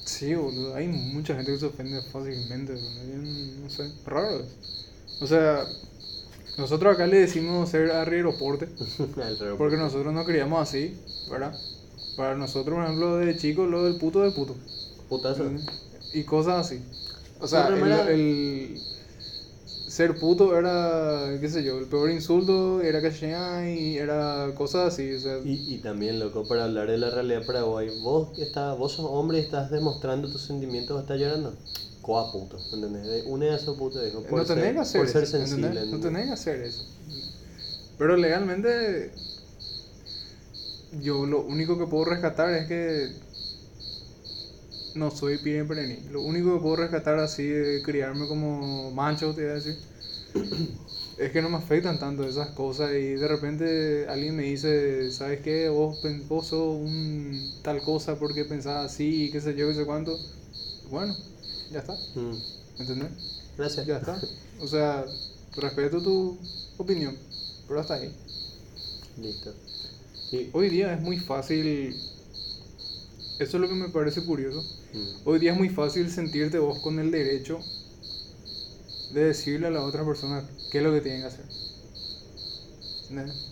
Sí, 0.04 0.34
boludo, 0.34 0.74
hay 0.74 0.86
mucha 0.88 1.34
gente 1.34 1.52
que 1.52 1.58
se 1.58 1.66
ofende 1.66 2.02
fácilmente. 2.02 2.74
Bien, 2.74 3.62
no 3.62 3.70
sé, 3.70 3.90
raro. 4.04 4.44
O 5.20 5.26
sea, 5.26 5.64
nosotros 6.56 6.94
acá 6.94 7.06
le 7.06 7.18
decimos 7.18 7.68
ser 7.68 7.88
revés. 7.88 9.56
porque 9.58 9.76
nosotros 9.76 10.12
no 10.12 10.24
criamos 10.24 10.60
así, 10.62 10.96
¿verdad? 11.30 11.56
Para 12.16 12.36
nosotros, 12.36 12.76
por 12.76 12.84
ejemplo, 12.84 13.16
de 13.16 13.36
chico, 13.36 13.66
lo 13.66 13.84
del 13.84 13.96
puto 13.96 14.22
de 14.22 14.30
puto. 14.30 14.54
Putazo. 15.08 15.50
Y 16.12 16.22
cosas 16.22 16.66
así. 16.66 16.80
O 17.40 17.48
sea, 17.48 17.68
el, 18.08 18.78
ser 19.88 20.18
puto 20.18 20.56
era, 20.56 21.38
qué 21.40 21.48
sé 21.48 21.62
yo, 21.62 21.78
el 21.78 21.86
peor 21.86 22.10
insulto, 22.10 22.80
era 22.80 23.02
cachear 23.02 23.68
y 23.68 23.96
era 23.96 24.52
cosas 24.56 24.94
así. 24.94 25.12
O 25.12 25.20
sea, 25.20 25.38
Y, 25.44 25.74
y 25.74 25.78
también, 25.78 26.20
loco, 26.20 26.46
para 26.46 26.64
hablar 26.64 26.88
de 26.88 26.98
la 26.98 27.10
realidad 27.10 27.44
Paraguay, 27.46 27.90
vos, 28.02 28.30
que 28.34 28.42
estás, 28.42 28.78
vos 28.78 28.92
sos 28.92 29.06
hombre 29.10 29.38
y 29.38 29.40
estás 29.42 29.70
demostrando 29.70 30.30
tus 30.30 30.42
sentimientos, 30.42 31.00
estás 31.00 31.18
llorando. 31.18 31.54
Coa 32.04 32.30
puto, 32.30 32.58
¿entendés? 32.70 33.24
Une 33.26 33.48
a 33.48 33.56
esos 33.56 33.78
putos, 33.78 34.04
dijo, 34.04 34.22
por 34.24 34.40
no 34.40 34.44
ser, 34.44 34.56
tenés 34.56 34.74
que 34.74 34.80
hacer 34.80 35.00
por 35.00 35.10
ser 35.10 35.22
eso, 35.22 35.38
sensible. 35.38 35.68
¿entendés? 35.68 35.90
No 35.90 36.00
tenés 36.00 36.26
que 36.26 36.32
hacer 36.32 36.60
eso. 36.60 36.84
Pero 37.96 38.16
legalmente, 38.16 39.10
yo 41.00 41.24
lo 41.24 41.40
único 41.40 41.78
que 41.78 41.86
puedo 41.86 42.04
rescatar 42.04 42.52
es 42.52 42.68
que 42.68 43.12
no 44.94 45.10
soy 45.10 45.38
Pire 45.38 45.64
Perení. 45.64 45.98
Lo 46.10 46.20
único 46.20 46.54
que 46.54 46.60
puedo 46.60 46.76
rescatar 46.76 47.18
así 47.20 47.46
de 47.46 47.82
criarme 47.82 48.28
como 48.28 48.90
mancho, 48.90 49.34
te 49.34 49.42
voy 49.42 49.52
a 49.52 49.54
decir, 49.54 49.78
es 51.16 51.32
que 51.32 51.40
no 51.40 51.48
me 51.48 51.56
afectan 51.56 51.98
tanto 51.98 52.28
esas 52.28 52.48
cosas 52.50 52.90
y 52.92 53.14
de 53.14 53.28
repente 53.28 54.06
alguien 54.08 54.36
me 54.36 54.42
dice, 54.42 55.10
¿sabes 55.10 55.40
qué? 55.40 55.70
Vos, 55.70 56.00
vos 56.28 56.48
sos 56.48 56.76
un 56.76 57.50
tal 57.62 57.80
cosa 57.80 58.18
porque 58.18 58.44
pensás 58.44 58.92
así 58.92 59.24
y 59.24 59.30
qué 59.30 59.40
sé 59.40 59.54
yo, 59.54 59.68
qué 59.68 59.74
sé 59.74 59.86
cuánto. 59.86 60.18
Bueno, 60.90 61.16
ya 61.74 61.80
está, 61.80 61.94
Mm, 62.14 62.36
¿entendés? 62.78 63.10
Gracias. 63.58 63.86
Ya 63.86 63.96
está. 63.98 64.20
O 64.60 64.66
sea, 64.68 65.04
respeto 65.56 66.00
tu 66.00 66.38
opinión, 66.78 67.16
pero 67.66 67.80
hasta 67.80 67.94
ahí. 67.94 68.10
Listo. 69.20 69.52
Sí. 70.30 70.48
Hoy 70.52 70.68
día 70.70 70.94
es 70.94 71.00
muy 71.02 71.18
fácil, 71.18 71.94
eso 73.38 73.56
es 73.56 73.60
lo 73.60 73.68
que 73.68 73.74
me 73.74 73.88
parece 73.88 74.24
curioso, 74.24 74.62
Mm. 74.92 75.28
hoy 75.28 75.38
día 75.40 75.52
es 75.52 75.58
muy 75.58 75.68
fácil 75.68 76.08
sentirte 76.10 76.58
vos 76.60 76.78
con 76.78 76.98
el 77.00 77.10
derecho 77.10 77.58
de 79.12 79.24
decirle 79.24 79.66
a 79.66 79.70
la 79.70 79.84
otra 79.84 80.04
persona 80.06 80.48
qué 80.70 80.78
es 80.78 80.84
lo 80.84 80.92
que 80.92 81.00
tienen 81.00 81.22
que 81.22 81.26
hacer. 81.26 81.44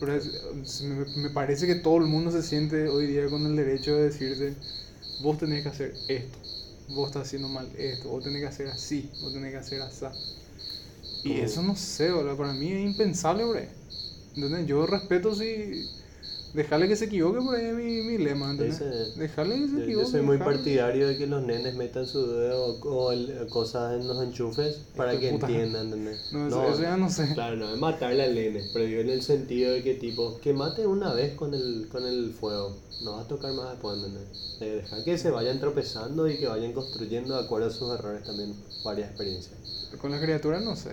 Pero 0.00 0.14
es- 0.16 0.80
me, 0.82 1.04
me 1.22 1.30
parece 1.30 1.66
que 1.66 1.74
todo 1.76 1.98
el 1.98 2.04
mundo 2.06 2.30
se 2.30 2.42
siente 2.42 2.88
hoy 2.88 3.06
día 3.08 3.28
con 3.28 3.44
el 3.46 3.54
derecho 3.56 3.94
de 3.96 4.04
decirte, 4.04 4.54
vos 5.20 5.36
tenés 5.38 5.62
que 5.62 5.68
hacer 5.68 5.94
esto, 6.08 6.38
vos 6.88 7.08
estás 7.08 7.26
haciendo 7.26 7.48
mal 7.48 7.70
esto, 7.76 8.08
vos 8.08 8.22
tenés 8.22 8.40
que 8.40 8.48
hacer 8.48 8.68
así, 8.68 9.10
vos 9.20 9.32
tenés 9.32 9.52
que 9.52 9.58
hacer 9.58 9.82
así. 9.82 10.06
Y 11.24 11.40
eso 11.40 11.62
no 11.62 11.76
sé, 11.76 12.10
boludo, 12.10 12.36
para 12.36 12.52
mí 12.52 12.72
es 12.72 12.84
impensable, 12.84 13.44
bro. 13.44 13.60
¿Entendés? 14.34 14.66
Yo 14.66 14.86
respeto 14.86 15.34
si... 15.34 15.88
Dejarle 16.54 16.86
que 16.86 16.96
se 16.96 17.06
equivoque 17.06 17.40
por 17.40 17.54
ahí 17.56 17.64
es 17.64 17.74
mi, 17.74 18.02
mi 18.02 18.18
lema, 18.18 18.52
Dejarle 18.54 19.56
que 19.56 19.68
se 19.68 19.72
Yo, 19.76 19.82
equivoque. 19.82 20.04
yo 20.04 20.10
soy 20.10 20.20
muy 20.22 20.36
dejarle. 20.36 20.54
partidario 20.56 21.08
de 21.08 21.16
que 21.16 21.26
los 21.26 21.42
nenes 21.42 21.74
metan 21.74 22.06
su 22.06 22.26
dedo 22.30 22.78
o, 22.82 22.88
o 22.88 23.12
el- 23.12 23.48
cosas 23.48 23.98
en 23.98 24.06
los 24.06 24.22
enchufes 24.22 24.82
para 24.94 25.12
de 25.12 25.20
que 25.20 25.30
puta. 25.30 25.46
entiendan, 25.46 25.86
¿entendés? 25.86 26.20
No, 26.30 26.46
eso, 26.48 26.82
ya 26.82 26.96
no 26.98 27.08
sé. 27.08 27.32
Claro, 27.32 27.56
no 27.56 27.72
es 27.72 27.78
matarle 27.78 28.22
al 28.24 28.34
nene, 28.34 28.68
pero 28.72 28.84
digo 28.84 29.00
en 29.00 29.08
el 29.10 29.22
sentido 29.22 29.72
de 29.72 29.82
que 29.82 29.94
tipo, 29.94 30.38
que 30.42 30.52
mate 30.52 30.86
una 30.86 31.14
vez 31.14 31.34
con 31.34 31.54
el, 31.54 31.88
con 31.90 32.04
el 32.06 32.32
fuego, 32.32 32.76
no 33.00 33.12
va 33.12 33.22
a 33.22 33.28
tocar 33.28 33.52
más 33.54 33.70
después, 33.70 33.96
¿entendés? 33.96 34.26
De 34.60 34.76
dejar 34.76 35.02
que 35.04 35.16
se 35.18 35.30
vayan 35.30 35.58
tropezando 35.58 36.28
y 36.28 36.36
que 36.36 36.46
vayan 36.46 36.72
construyendo 36.72 37.34
de 37.34 37.44
acuerdo 37.44 37.68
a 37.68 37.70
sus 37.70 37.92
errores 37.98 38.22
también 38.24 38.54
varias 38.84 39.08
experiencias. 39.08 39.58
Con 39.98 40.10
la 40.10 40.20
criatura 40.20 40.60
no 40.60 40.76
sé. 40.76 40.90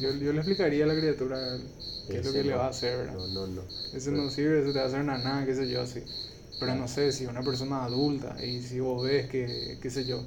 yo, 0.00 0.10
yo 0.14 0.32
le 0.32 0.38
explicaría 0.38 0.84
a 0.84 0.86
la 0.88 0.94
criatura 0.96 1.58
qué 2.10 2.18
es 2.18 2.24
lo 2.24 2.32
que 2.32 2.42
le 2.42 2.52
no. 2.52 2.58
va 2.58 2.66
a 2.66 2.68
hacer, 2.70 2.98
¿verdad? 2.98 3.14
No, 3.14 3.26
no, 3.28 3.46
no. 3.46 3.62
Ese 3.94 4.10
no 4.10 4.30
sirve, 4.30 4.60
ese 4.60 4.72
te 4.72 4.78
va 4.78 4.84
a 4.84 4.88
hacer 4.88 5.04
nada, 5.04 5.46
qué 5.46 5.54
sé 5.54 5.68
yo, 5.68 5.82
así. 5.82 6.00
Pero 6.58 6.74
no 6.74 6.86
sé, 6.88 7.12
si 7.12 7.26
una 7.26 7.42
persona 7.42 7.84
adulta 7.84 8.36
y 8.44 8.60
si 8.62 8.80
vos 8.80 9.02
ves 9.04 9.28
que, 9.28 9.78
qué 9.80 9.90
sé 9.90 10.04
yo, 10.04 10.20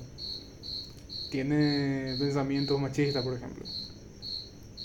tiene 1.30 2.16
pensamientos 2.20 2.80
machistas, 2.80 3.24
por 3.24 3.34
ejemplo, 3.34 3.66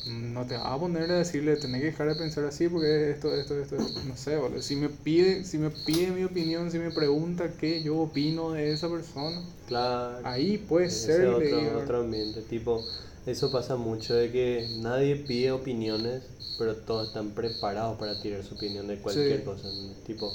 no 0.06 0.46
te 0.46 0.56
vas 0.56 0.66
a 0.66 0.78
poner 0.78 1.10
a 1.10 1.18
decirle, 1.18 1.56
tenés 1.56 1.80
que 1.80 1.86
dejar 1.88 2.08
de 2.08 2.14
pensar 2.14 2.44
así 2.44 2.68
porque 2.68 3.10
esto, 3.10 3.34
esto, 3.34 3.58
esto, 3.60 3.76
esto". 3.76 4.00
no 4.06 4.16
sé, 4.16 4.36
boludo. 4.36 4.62
Si 4.62 4.76
me 4.76 4.88
pide, 4.88 5.44
si 5.44 5.58
me 5.58 5.70
pide 5.70 6.10
mi 6.10 6.24
opinión, 6.24 6.70
si 6.70 6.78
me 6.78 6.90
pregunta 6.90 7.50
qué 7.58 7.82
yo 7.82 7.98
opino 7.98 8.52
de 8.52 8.72
esa 8.72 8.88
persona, 8.88 9.40
Claro. 9.68 10.26
ahí 10.26 10.58
puede 10.58 10.88
ser, 10.90 11.20
le 11.20 11.54
otro, 11.54 11.78
otro 11.78 12.00
ambiente, 12.00 12.40
tipo, 12.42 12.82
eso 13.26 13.50
pasa 13.50 13.76
mucho 13.76 14.14
de 14.14 14.30
que 14.30 14.68
nadie 14.76 15.16
pide 15.16 15.52
opiniones, 15.52 16.22
pero 16.58 16.76
todos 16.76 17.08
están 17.08 17.30
preparados 17.30 17.98
para 17.98 18.18
tirar 18.18 18.42
su 18.42 18.54
opinión 18.54 18.86
de 18.86 18.98
cualquier 18.98 19.38
Sí. 19.38 19.44
cosa. 19.44 19.68
Tipo, 20.06 20.32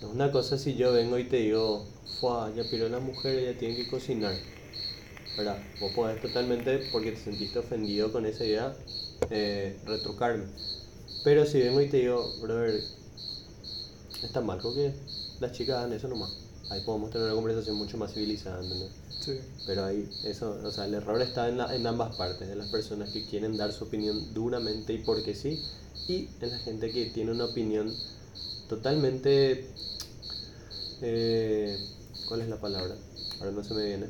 no 0.00 0.08
es 0.08 0.14
una 0.14 0.30
cosa 0.30 0.58
si 0.58 0.74
yo 0.74 0.92
vengo 0.92 1.18
y 1.18 1.24
te 1.24 1.36
digo, 1.38 1.84
Fua, 2.20 2.50
ya 2.54 2.64
piró 2.64 2.88
la 2.88 3.00
mujer, 3.00 3.38
ella 3.38 3.56
tiene 3.58 3.76
que 3.76 3.86
cocinar. 3.86 4.34
¿Verdad? 5.36 5.62
Vos 5.78 5.92
podés 5.94 6.20
totalmente, 6.20 6.78
porque 6.78 7.12
te 7.12 7.18
sentiste 7.18 7.60
ofendido 7.60 8.10
con 8.10 8.26
esa 8.26 8.44
idea, 8.44 8.74
eh, 9.30 9.78
retrucarme. 9.86 10.44
Pero 11.22 11.46
si 11.46 11.60
vengo 11.60 11.80
y 11.80 11.86
te 11.86 11.98
digo, 11.98 12.34
brother, 12.40 12.82
está 14.22 14.40
mal 14.40 14.60
que 14.60 14.92
las 15.38 15.52
chicas 15.52 15.78
hagan 15.78 15.92
eso 15.92 16.08
nomás. 16.08 16.47
Ahí 16.70 16.80
podemos 16.82 17.10
tener 17.10 17.26
una 17.26 17.34
conversación 17.34 17.76
mucho 17.76 17.96
más 17.96 18.12
civilizada, 18.12 18.62
¿entendés? 18.62 18.90
Sí. 19.20 19.38
Pero 19.66 19.84
ahí, 19.84 20.08
eso, 20.24 20.58
o 20.64 20.70
sea, 20.70 20.84
el 20.84 20.94
error 20.94 21.20
está 21.22 21.48
en, 21.48 21.58
la- 21.58 21.74
en 21.74 21.86
ambas 21.86 22.14
partes, 22.14 22.48
de 22.48 22.56
las 22.56 22.68
personas 22.68 23.10
que 23.10 23.24
quieren 23.24 23.56
dar 23.56 23.72
su 23.72 23.84
opinión 23.84 24.32
duramente 24.34 24.92
y 24.92 24.98
porque 24.98 25.34
sí, 25.34 25.62
y 26.08 26.28
en 26.40 26.50
la 26.50 26.58
gente 26.58 26.90
que 26.92 27.06
tiene 27.06 27.32
una 27.32 27.46
opinión 27.46 27.94
totalmente... 28.68 29.66
eh, 31.00 31.78
¿Cuál 32.26 32.42
es 32.42 32.48
la 32.48 32.56
palabra? 32.60 32.94
Ahora 33.40 33.52
no 33.52 33.64
se 33.64 33.72
me 33.74 33.84
viene. 33.86 34.06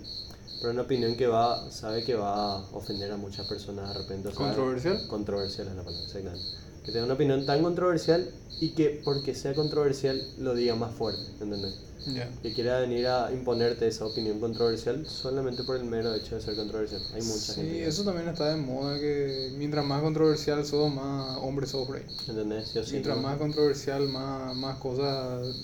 Pero 0.60 0.72
una 0.72 0.82
opinión 0.82 1.14
que 1.16 1.26
va, 1.28 1.70
sabe 1.70 2.02
que 2.02 2.14
va 2.14 2.56
a 2.56 2.58
ofender 2.72 3.12
a 3.12 3.16
muchas 3.16 3.46
personas 3.46 3.88
de 3.88 3.94
repente. 4.00 4.28
o 4.28 4.32
sea, 4.32 4.38
¿Controversial? 4.46 5.06
Controversial 5.06 5.68
es 5.68 5.76
la 5.76 5.82
palabra, 5.82 6.04
exactamente. 6.04 6.44
Que 6.84 6.90
tenga 6.92 7.04
una 7.04 7.14
opinión 7.14 7.46
tan 7.46 7.62
controversial 7.62 8.28
y 8.60 8.70
que 8.70 9.00
porque 9.04 9.34
sea 9.36 9.54
controversial 9.54 10.20
lo 10.38 10.54
diga 10.54 10.74
más 10.74 10.92
fuerte, 10.94 11.22
¿entendés? 11.40 11.74
Ya. 12.06 12.28
Que 12.42 12.52
quiera 12.52 12.80
venir 12.80 13.06
a 13.06 13.30
imponerte 13.32 13.86
esa 13.86 14.06
opinión 14.06 14.40
controversial 14.40 15.04
solamente 15.08 15.62
por 15.62 15.76
el 15.76 15.84
mero 15.84 16.14
hecho 16.14 16.36
de 16.36 16.40
ser 16.40 16.54
controversial. 16.56 17.00
Hay 17.14 17.22
mucha 17.22 17.54
gente. 17.54 17.70
Sí, 17.72 17.78
eso 17.80 18.04
también 18.04 18.28
está 18.28 18.48
de 18.48 18.56
moda, 18.56 18.98
que 18.98 19.50
mientras 19.58 19.84
más 19.84 20.02
controversial 20.02 20.64
sos, 20.64 20.92
más 20.92 21.38
hombre 21.42 21.66
sos 21.66 21.86
por 21.86 21.96
ahí. 21.96 22.04
¿Entendés? 22.28 22.72
Yo 22.74 22.82
sí, 22.84 22.92
Mientras 22.92 23.16
¿no? 23.16 23.22
más 23.22 23.36
controversial, 23.38 24.08
más, 24.08 24.56
más 24.56 24.76
cosas, 24.78 25.54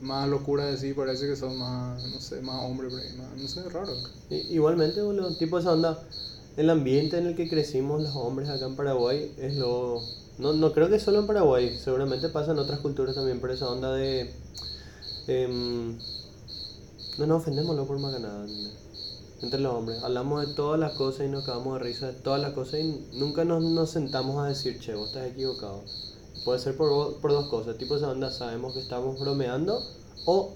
más 0.00 0.28
locura 0.28 0.64
decir, 0.66 0.94
parece 0.94 1.26
que 1.26 1.36
son 1.36 1.56
más, 1.58 2.02
no 2.04 2.20
sé, 2.20 2.40
más 2.40 2.62
hombre 2.64 2.88
por 2.88 3.00
ahí, 3.00 3.08
más, 3.18 3.36
no 3.36 3.48
sé, 3.48 3.68
raro. 3.68 3.92
I- 4.30 4.54
Igualmente, 4.54 5.02
boludo, 5.02 5.30
tipo 5.32 5.58
esa 5.58 5.72
onda, 5.72 5.98
el 6.56 6.70
ambiente 6.70 7.18
en 7.18 7.26
el 7.26 7.34
que 7.36 7.48
crecimos 7.48 8.00
los 8.02 8.14
hombres 8.16 8.48
acá 8.48 8.66
en 8.66 8.76
Paraguay 8.76 9.30
es 9.36 9.56
lo... 9.56 10.00
No, 10.38 10.52
no 10.52 10.72
creo 10.72 10.88
que 10.88 10.98
solo 10.98 11.18
en 11.20 11.26
Paraguay, 11.26 11.76
seguramente 11.82 12.28
pasa 12.28 12.52
en 12.52 12.58
otras 12.58 12.80
culturas 12.80 13.14
también, 13.14 13.40
pero 13.40 13.52
esa 13.52 13.68
onda 13.70 13.92
de... 13.94 14.30
em, 15.28 15.98
no 17.18 17.26
nos 17.26 17.42
ofendemos 17.42 17.76
lo 17.76 17.86
por 17.86 17.98
más 17.98 18.14
que 18.14 18.20
nada, 18.20 18.44
¿entendés? 18.44 18.86
entre 19.42 19.60
los 19.60 19.74
hombres. 19.74 20.02
Hablamos 20.02 20.46
de 20.46 20.54
todas 20.54 20.78
las 20.80 20.92
cosas 20.92 21.26
y 21.26 21.28
nos 21.28 21.44
cagamos 21.44 21.78
de 21.78 21.84
risa 21.84 22.06
de 22.08 22.14
todas 22.14 22.40
las 22.40 22.52
cosas 22.52 22.80
y 22.80 23.06
nunca 23.12 23.44
nos, 23.44 23.62
nos 23.62 23.90
sentamos 23.90 24.38
a 24.38 24.48
decir, 24.48 24.78
che, 24.80 24.94
vos 24.94 25.08
estás 25.08 25.26
equivocado. 25.26 25.82
Puede 26.44 26.58
ser 26.58 26.76
por, 26.76 27.16
por 27.20 27.32
dos 27.32 27.48
cosas, 27.48 27.76
tipo 27.76 27.96
esa 27.96 28.10
onda, 28.10 28.30
sabemos 28.30 28.74
que 28.74 28.80
estamos 28.80 29.18
bromeando 29.18 29.82
o, 30.26 30.54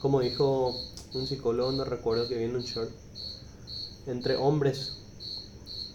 como 0.00 0.20
dijo 0.20 0.76
un 1.14 1.26
psicólogo, 1.26 1.72
no 1.72 1.84
recuerdo 1.84 2.28
que 2.28 2.36
vi 2.36 2.44
en 2.44 2.56
un 2.56 2.62
short, 2.62 2.90
entre 4.06 4.36
hombres 4.36 4.96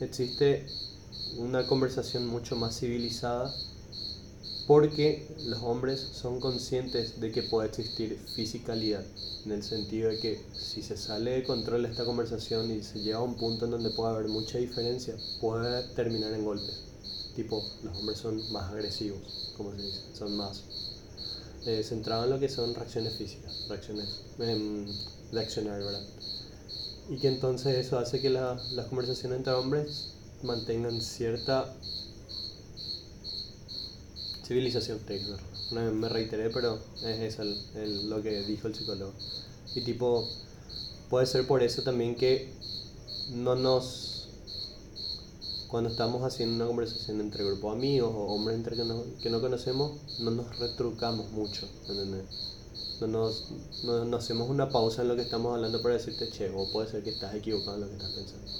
existe 0.01 0.67
una 1.37 1.65
conversación 1.67 2.27
mucho 2.27 2.55
más 2.55 2.79
civilizada 2.79 3.53
porque 4.67 5.27
los 5.43 5.61
hombres 5.63 6.01
son 6.11 6.39
conscientes 6.39 7.19
de 7.19 7.31
que 7.31 7.43
puede 7.43 7.67
existir 7.69 8.19
fisicalidad, 8.33 9.05
en 9.45 9.51
el 9.51 9.63
sentido 9.63 10.09
de 10.09 10.19
que 10.19 10.47
si 10.57 10.81
se 10.81 10.97
sale 10.97 11.31
de 11.31 11.43
control 11.43 11.85
esta 11.85 12.05
conversación 12.05 12.71
y 12.71 12.81
se 12.83 13.01
lleva 13.01 13.19
a 13.19 13.23
un 13.23 13.37
punto 13.37 13.65
en 13.65 13.71
donde 13.71 13.91
puede 13.91 14.13
haber 14.13 14.27
mucha 14.27 14.57
diferencia, 14.57 15.19
puede 15.39 15.83
terminar 15.93 16.33
en 16.33 16.43
golpes. 16.45 16.83
Tipo, 17.33 17.71
los 17.83 17.95
hombres 17.95 18.17
son 18.19 18.51
más 18.51 18.71
agresivos, 18.71 19.21
como 19.53 19.73
se 19.75 19.81
dice, 19.83 20.01
son 20.13 20.35
más 20.35 20.65
eh, 21.65 21.83
centrados 21.83 22.25
en 22.25 22.31
lo 22.31 22.39
que 22.39 22.49
son 22.49 22.73
reacciones 22.75 23.15
físicas, 23.15 23.51
reacciones 23.67 24.23
em, 24.39 24.97
de 25.31 25.39
accionar, 25.41 25.83
¿verdad? 25.83 26.05
Y 27.07 27.17
que 27.19 27.27
entonces 27.29 27.75
eso 27.77 27.97
hace 27.99 28.21
que 28.21 28.29
la- 28.29 28.61
las 28.71 28.87
conversaciones 28.87 29.37
entre 29.37 29.53
hombres 29.53 29.87
mantengan 30.41 31.01
cierta 31.01 31.73
civilización, 34.45 34.99
te 34.99 35.17
digo, 35.17 35.37
no 35.71 35.91
me 35.91 36.09
reiteré, 36.09 36.49
pero 36.49 36.79
es 37.03 37.19
eso 37.19 37.43
lo 37.43 38.21
que 38.21 38.43
dijo 38.43 38.67
el 38.67 38.75
psicólogo. 38.75 39.13
Y 39.73 39.81
tipo, 39.81 40.27
puede 41.09 41.25
ser 41.25 41.47
por 41.47 41.63
eso 41.63 41.81
también 41.81 42.15
que 42.15 42.53
no 43.31 43.55
nos, 43.55 44.27
cuando 45.67 45.89
estamos 45.89 46.23
haciendo 46.23 46.55
una 46.55 46.67
conversación 46.67 47.21
entre 47.21 47.43
grupos 47.43 47.73
de 47.73 47.77
amigos 47.79 48.11
o 48.13 48.33
hombres 48.33 48.57
entre 48.57 48.75
que 48.75 48.85
no, 48.85 49.03
que 49.21 49.29
no 49.29 49.41
conocemos, 49.41 49.93
no 50.19 50.31
nos 50.31 50.59
retrucamos 50.59 51.31
mucho, 51.31 51.67
¿entendés? 51.87 52.25
No 53.01 53.29
no, 53.83 54.05
no 54.05 54.17
hacemos 54.17 54.49
una 54.49 54.69
pausa 54.69 55.01
en 55.01 55.09
lo 55.09 55.15
que 55.15 55.23
estamos 55.23 55.53
hablando 55.53 55.81
para 55.81 55.95
decirte, 55.95 56.29
che, 56.29 56.49
o 56.49 56.71
puede 56.71 56.89
ser 56.89 57.03
que 57.03 57.09
estás 57.09 57.35
equivocado 57.35 57.75
en 57.75 57.81
lo 57.81 57.87
que 57.89 57.95
estás 57.95 58.11
pensando. 58.11 58.51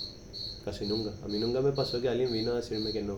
Casi 0.66 0.86
nunca. 0.88 1.14
A 1.24 1.28
mí 1.28 1.40
nunca 1.40 1.62
me 1.62 1.72
pasó 1.72 2.02
que 2.02 2.10
alguien 2.10 2.32
vino 2.34 2.52
a 2.52 2.56
decirme 2.56 2.92
que 2.92 3.02
no. 3.04 3.18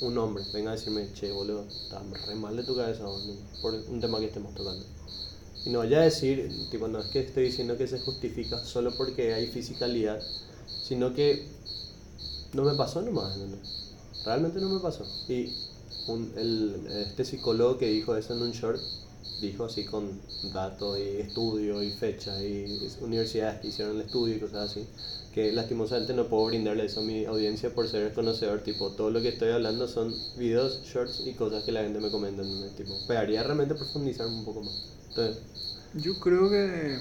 Un 0.00 0.16
hombre 0.18 0.42
venga 0.52 0.70
a 0.72 0.74
decirme, 0.74 1.12
che, 1.12 1.30
boludo, 1.30 1.64
estás 1.68 2.02
re 2.26 2.34
mal 2.34 2.56
de 2.56 2.64
tu 2.64 2.74
cabeza 2.74 3.04
por 3.62 3.72
un 3.74 4.00
tema 4.00 4.18
que 4.18 4.26
estemos 4.26 4.52
tocando. 4.54 4.84
Y 5.64 5.70
no 5.70 5.80
vaya 5.80 6.00
a 6.00 6.04
decir, 6.04 6.68
tipo, 6.70 6.88
no 6.88 7.00
es 7.00 7.06
que 7.06 7.20
estoy 7.20 7.44
diciendo 7.44 7.76
que 7.78 7.86
se 7.86 8.00
justifica 8.00 8.64
solo 8.64 8.92
porque 8.96 9.34
hay 9.34 9.46
fisicalidad, 9.48 10.22
sino 10.82 11.14
que 11.14 11.46
no 12.52 12.64
me 12.64 12.74
pasó 12.74 13.02
nomás. 13.02 13.36
Realmente 14.24 14.60
no 14.60 14.68
me 14.68 14.80
pasó. 14.80 15.04
Y 15.28 15.52
un- 16.06 16.32
el, 16.36 16.86
este 17.08 17.24
psicólogo 17.24 17.78
que 17.78 17.86
dijo 17.88 18.16
eso 18.16 18.34
en 18.34 18.42
un 18.42 18.52
short, 18.52 18.80
dijo 19.40 19.64
así 19.64 19.84
con 19.84 20.20
datos 20.52 20.98
y 20.98 21.02
estudios 21.20 21.82
y 21.84 21.90
fechas 21.90 22.40
y 22.42 22.88
universidades 23.00 23.60
que 23.60 23.68
hicieron 23.68 23.96
el 23.96 24.02
estudio 24.02 24.36
y 24.36 24.40
cosas 24.40 24.70
así, 24.70 24.86
que 25.32 25.52
lastimosamente 25.52 26.14
no 26.14 26.28
puedo 26.28 26.46
brindarle 26.46 26.84
eso 26.86 27.00
a 27.00 27.04
mi 27.04 27.24
audiencia 27.24 27.74
por 27.74 27.88
ser 27.88 28.12
conocedor, 28.12 28.62
tipo, 28.62 28.92
todo 28.92 29.10
lo 29.10 29.22
que 29.22 29.28
estoy 29.28 29.50
hablando 29.50 29.86
son 29.88 30.14
videos, 30.36 30.82
shorts 30.82 31.22
y 31.26 31.34
cosas 31.34 31.64
que 31.64 31.72
la 31.72 31.82
gente 31.82 32.00
me 32.00 32.10
comenta, 32.10 32.42
¿entendés? 32.42 32.74
tipo, 32.74 32.94
pegaría 33.06 33.42
realmente 33.42 33.74
profundizar 33.74 34.26
un 34.26 34.44
poco 34.44 34.62
más. 34.62 34.74
Entonces, 35.08 35.42
Yo 35.94 36.18
creo 36.20 36.50
que. 36.50 36.98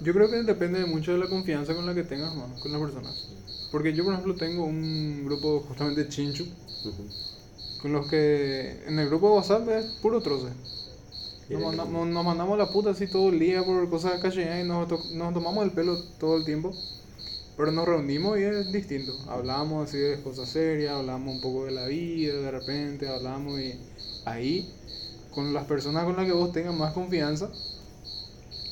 Yo 0.00 0.12
creo 0.14 0.30
que 0.30 0.42
depende 0.42 0.84
mucho 0.86 1.12
de 1.12 1.18
la 1.18 1.28
confianza 1.28 1.74
con 1.74 1.86
la 1.86 1.94
que 1.94 2.04
tengas 2.04 2.34
más 2.34 2.58
con 2.60 2.72
las 2.72 2.80
personas. 2.80 3.14
Porque 3.70 3.92
yo, 3.94 4.04
por 4.04 4.12
ejemplo, 4.14 4.36
tengo 4.36 4.64
un 4.64 5.24
grupo 5.24 5.60
justamente 5.60 6.08
chinchu, 6.08 6.46
con 7.78 7.92
los 7.92 8.06
que 8.06 8.84
en 8.86 8.98
el 8.98 9.08
grupo 9.08 9.28
de 9.28 9.34
WhatsApp 9.36 9.68
es 9.70 9.86
puro 9.86 10.22
troce. 10.22 10.48
Nos 11.50 11.62
mandamos, 11.76 12.06
nos 12.08 12.24
mandamos 12.24 12.58
la 12.58 12.70
puta 12.70 12.90
así 12.90 13.06
todo 13.06 13.28
el 13.30 13.38
día 13.38 13.64
por 13.64 13.88
cosas 13.90 14.20
cacheñas 14.20 14.64
y 14.64 14.68
nos, 14.68 14.88
to- 14.88 15.02
nos 15.14 15.34
tomamos 15.34 15.64
el 15.64 15.72
pelo 15.72 15.98
todo 16.18 16.36
el 16.36 16.44
tiempo. 16.44 16.74
Pero 17.56 17.72
nos 17.72 17.86
reunimos 17.86 18.38
y 18.38 18.42
es 18.42 18.72
distinto. 18.72 19.12
Hablamos 19.28 19.88
así 19.88 19.98
de 19.98 20.20
cosas 20.22 20.48
serias, 20.48 20.94
hablamos 20.94 21.34
un 21.34 21.40
poco 21.40 21.66
de 21.66 21.72
la 21.72 21.86
vida, 21.86 22.34
de 22.34 22.50
repente 22.50 23.08
hablamos 23.08 23.60
y 23.60 23.74
ahí, 24.24 24.68
con 25.34 25.52
las 25.52 25.64
personas 25.66 26.04
con 26.04 26.16
las 26.16 26.26
que 26.26 26.32
vos 26.32 26.52
tengas 26.52 26.74
más 26.74 26.92
confianza, 26.94 27.50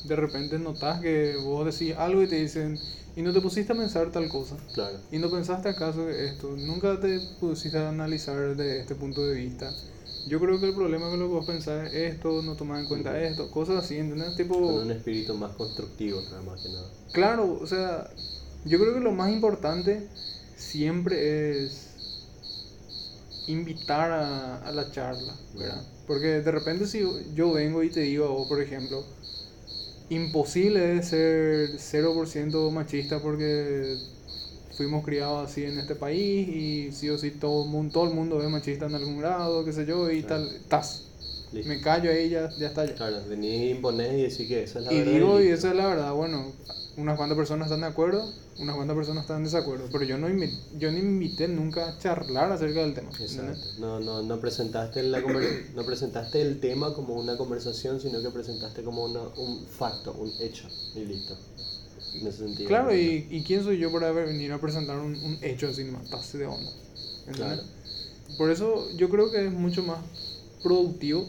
de 0.05 0.15
repente 0.15 0.57
notas 0.57 1.01
que 1.01 1.35
vos 1.43 1.65
decís 1.65 1.95
algo 1.97 2.23
y 2.23 2.27
te 2.27 2.37
dicen, 2.37 2.79
y 3.15 3.21
no 3.21 3.33
te 3.33 3.41
pusiste 3.41 3.73
a 3.73 3.75
pensar 3.75 4.11
tal 4.11 4.27
cosa. 4.29 4.55
claro. 4.73 4.97
Y 5.11 5.17
no 5.19 5.29
pensaste 5.29 5.69
acaso 5.69 6.09
esto, 6.09 6.55
nunca 6.57 6.99
te 6.99 7.19
pusiste 7.39 7.77
a 7.77 7.89
analizar 7.89 8.55
de 8.55 8.79
este 8.79 8.95
punto 8.95 9.25
de 9.25 9.35
vista. 9.35 9.71
Yo 10.27 10.39
creo 10.39 10.59
que 10.59 10.67
el 10.67 10.75
problema 10.75 11.09
con 11.09 11.19
lo 11.19 11.27
que 11.27 11.33
vos 11.33 11.45
pensás 11.45 11.87
es 11.93 12.13
esto, 12.13 12.41
no 12.41 12.55
tomar 12.55 12.79
en 12.79 12.85
cuenta 12.87 13.19
esto, 13.21 13.49
cosas 13.51 13.83
así, 13.83 13.97
¿entendés? 13.97 14.35
Tipo, 14.35 14.53
Con 14.55 14.83
un 14.83 14.91
espíritu 14.91 15.33
más 15.35 15.55
constructivo, 15.55 16.21
nada 16.29 16.41
más 16.43 16.61
que 16.61 16.69
nada. 16.69 16.89
claro, 17.11 17.57
o 17.61 17.65
sea, 17.67 18.09
yo 18.65 18.79
creo 18.79 18.93
que 18.93 18.99
lo 18.99 19.11
más 19.11 19.31
importante 19.31 20.07
siempre 20.55 21.65
es 21.65 21.87
invitar 23.47 24.11
a, 24.11 24.57
a 24.67 24.71
la 24.71 24.91
charla, 24.91 25.33
¿verdad? 25.53 25.81
Porque 26.05 26.41
de 26.41 26.51
repente 26.51 26.85
si 26.87 27.01
yo 27.33 27.51
vengo 27.53 27.83
y 27.83 27.89
te 27.89 28.01
digo 28.01 28.25
a 28.25 28.29
vos, 28.29 28.47
por 28.47 28.61
ejemplo, 28.61 29.03
imposible 30.09 30.97
es 30.97 31.07
ser 31.09 31.77
0% 31.77 32.71
machista 32.71 33.21
porque 33.21 33.97
fuimos 34.79 35.03
criados 35.03 35.49
así 35.49 35.65
en 35.65 35.77
este 35.77 35.93
país 35.93 36.47
y 36.47 36.93
sí 36.93 37.09
o 37.09 37.17
sí 37.17 37.31
todo 37.31 37.63
el 37.65 37.69
mundo, 37.69 37.91
todo 37.91 38.05
el 38.05 38.13
mundo 38.13 38.41
es 38.41 38.49
machista 38.49 38.85
en 38.85 38.95
algún 38.95 39.17
grado, 39.19 39.65
qué 39.65 39.73
sé 39.73 39.85
yo, 39.85 40.09
y 40.09 40.21
Claro. 40.23 40.47
tal, 40.47 40.59
tas. 40.69 41.03
Listo. 41.51 41.67
Me 41.67 41.81
callo 41.81 42.09
ahí, 42.09 42.29
ya, 42.29 42.53
ya 42.57 42.67
está. 42.67 42.85
Ya. 42.85 42.95
Claro, 42.95 43.17
venís, 43.27 43.75
imponés 43.75 44.13
y 44.13 44.21
decís 44.21 44.47
que 44.47 44.63
esa 44.63 44.79
es 44.79 44.85
la 44.85 44.93
Y 44.93 44.99
verdad. 44.99 45.11
digo, 45.11 45.39
y 45.41 45.43
listo. 45.43 45.55
esa 45.57 45.69
es 45.71 45.75
la 45.75 45.87
verdad, 45.87 46.13
bueno, 46.13 46.53
unas 46.95 47.17
cuantas 47.17 47.35
personas 47.37 47.65
están 47.67 47.81
de 47.81 47.87
acuerdo, 47.87 48.23
unas 48.57 48.75
cuantas 48.77 48.95
personas 48.95 49.23
están 49.23 49.37
en 49.39 49.43
desacuerdo, 49.43 49.89
pero 49.91 50.05
yo 50.05 50.17
no, 50.17 50.29
yo 50.29 50.91
no 50.93 50.97
invité 50.97 51.49
nunca 51.49 51.89
a 51.89 51.97
charlar 51.97 52.49
acerca 52.53 52.79
del 52.79 52.93
tema. 52.93 53.09
Exacto. 53.19 53.67
No, 53.79 53.99
no, 53.99 54.21
no, 54.23 54.39
presentaste 54.39 55.03
la 55.03 55.19
no 55.75 55.83
presentaste 55.85 56.41
el 56.41 56.61
tema 56.61 56.93
como 56.93 57.15
una 57.15 57.35
conversación, 57.35 57.99
sino 57.99 58.21
que 58.21 58.29
presentaste 58.29 58.81
como 58.83 59.03
una, 59.03 59.23
un 59.35 59.65
facto, 59.67 60.13
un 60.13 60.31
hecho. 60.39 60.69
Y 60.95 61.03
listo. 61.03 61.35
En 62.13 62.27
ese 62.27 62.39
sentido. 62.39 62.67
Claro, 62.67 62.95
y, 62.95 63.27
y 63.29 63.43
quién 63.43 63.63
soy 63.63 63.77
yo 63.77 63.91
para 63.91 64.11
venir 64.11 64.51
a 64.51 64.59
presentar 64.59 64.99
un, 64.99 65.15
un 65.15 65.37
hecho 65.41 65.67
así 65.67 65.83
nomás, 65.83 66.09
pase 66.09 66.37
de 66.37 66.45
onda. 66.47 66.71
Por 68.37 68.49
eso 68.51 68.89
yo 68.95 69.09
creo 69.09 69.31
que 69.31 69.45
es 69.47 69.51
mucho 69.51 69.83
más 69.83 69.99
productivo 70.63 71.27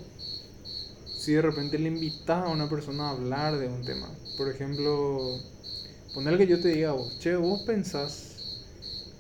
si 1.07 1.33
de 1.33 1.43
repente 1.43 1.79
le 1.79 1.89
invitas 1.89 2.45
a 2.45 2.49
una 2.49 2.69
persona 2.69 3.09
a 3.09 3.11
hablar 3.11 3.59
de 3.59 3.69
un 3.69 3.85
tema. 3.85 4.09
Por 4.37 4.49
ejemplo, 4.49 5.39
poner 6.15 6.39
que 6.39 6.47
yo 6.47 6.61
te 6.61 6.69
diga 6.69 6.91
a 6.91 6.93
vos, 6.93 7.19
che, 7.19 7.37
vos 7.37 7.63
pensás 7.63 8.63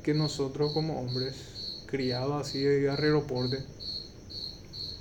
que 0.03 0.15
nosotros 0.15 0.73
como 0.73 0.99
hombres, 1.01 1.83
criados 1.87 2.41
así 2.41 2.61
de 2.63 2.89
aeroporte, 2.91 3.59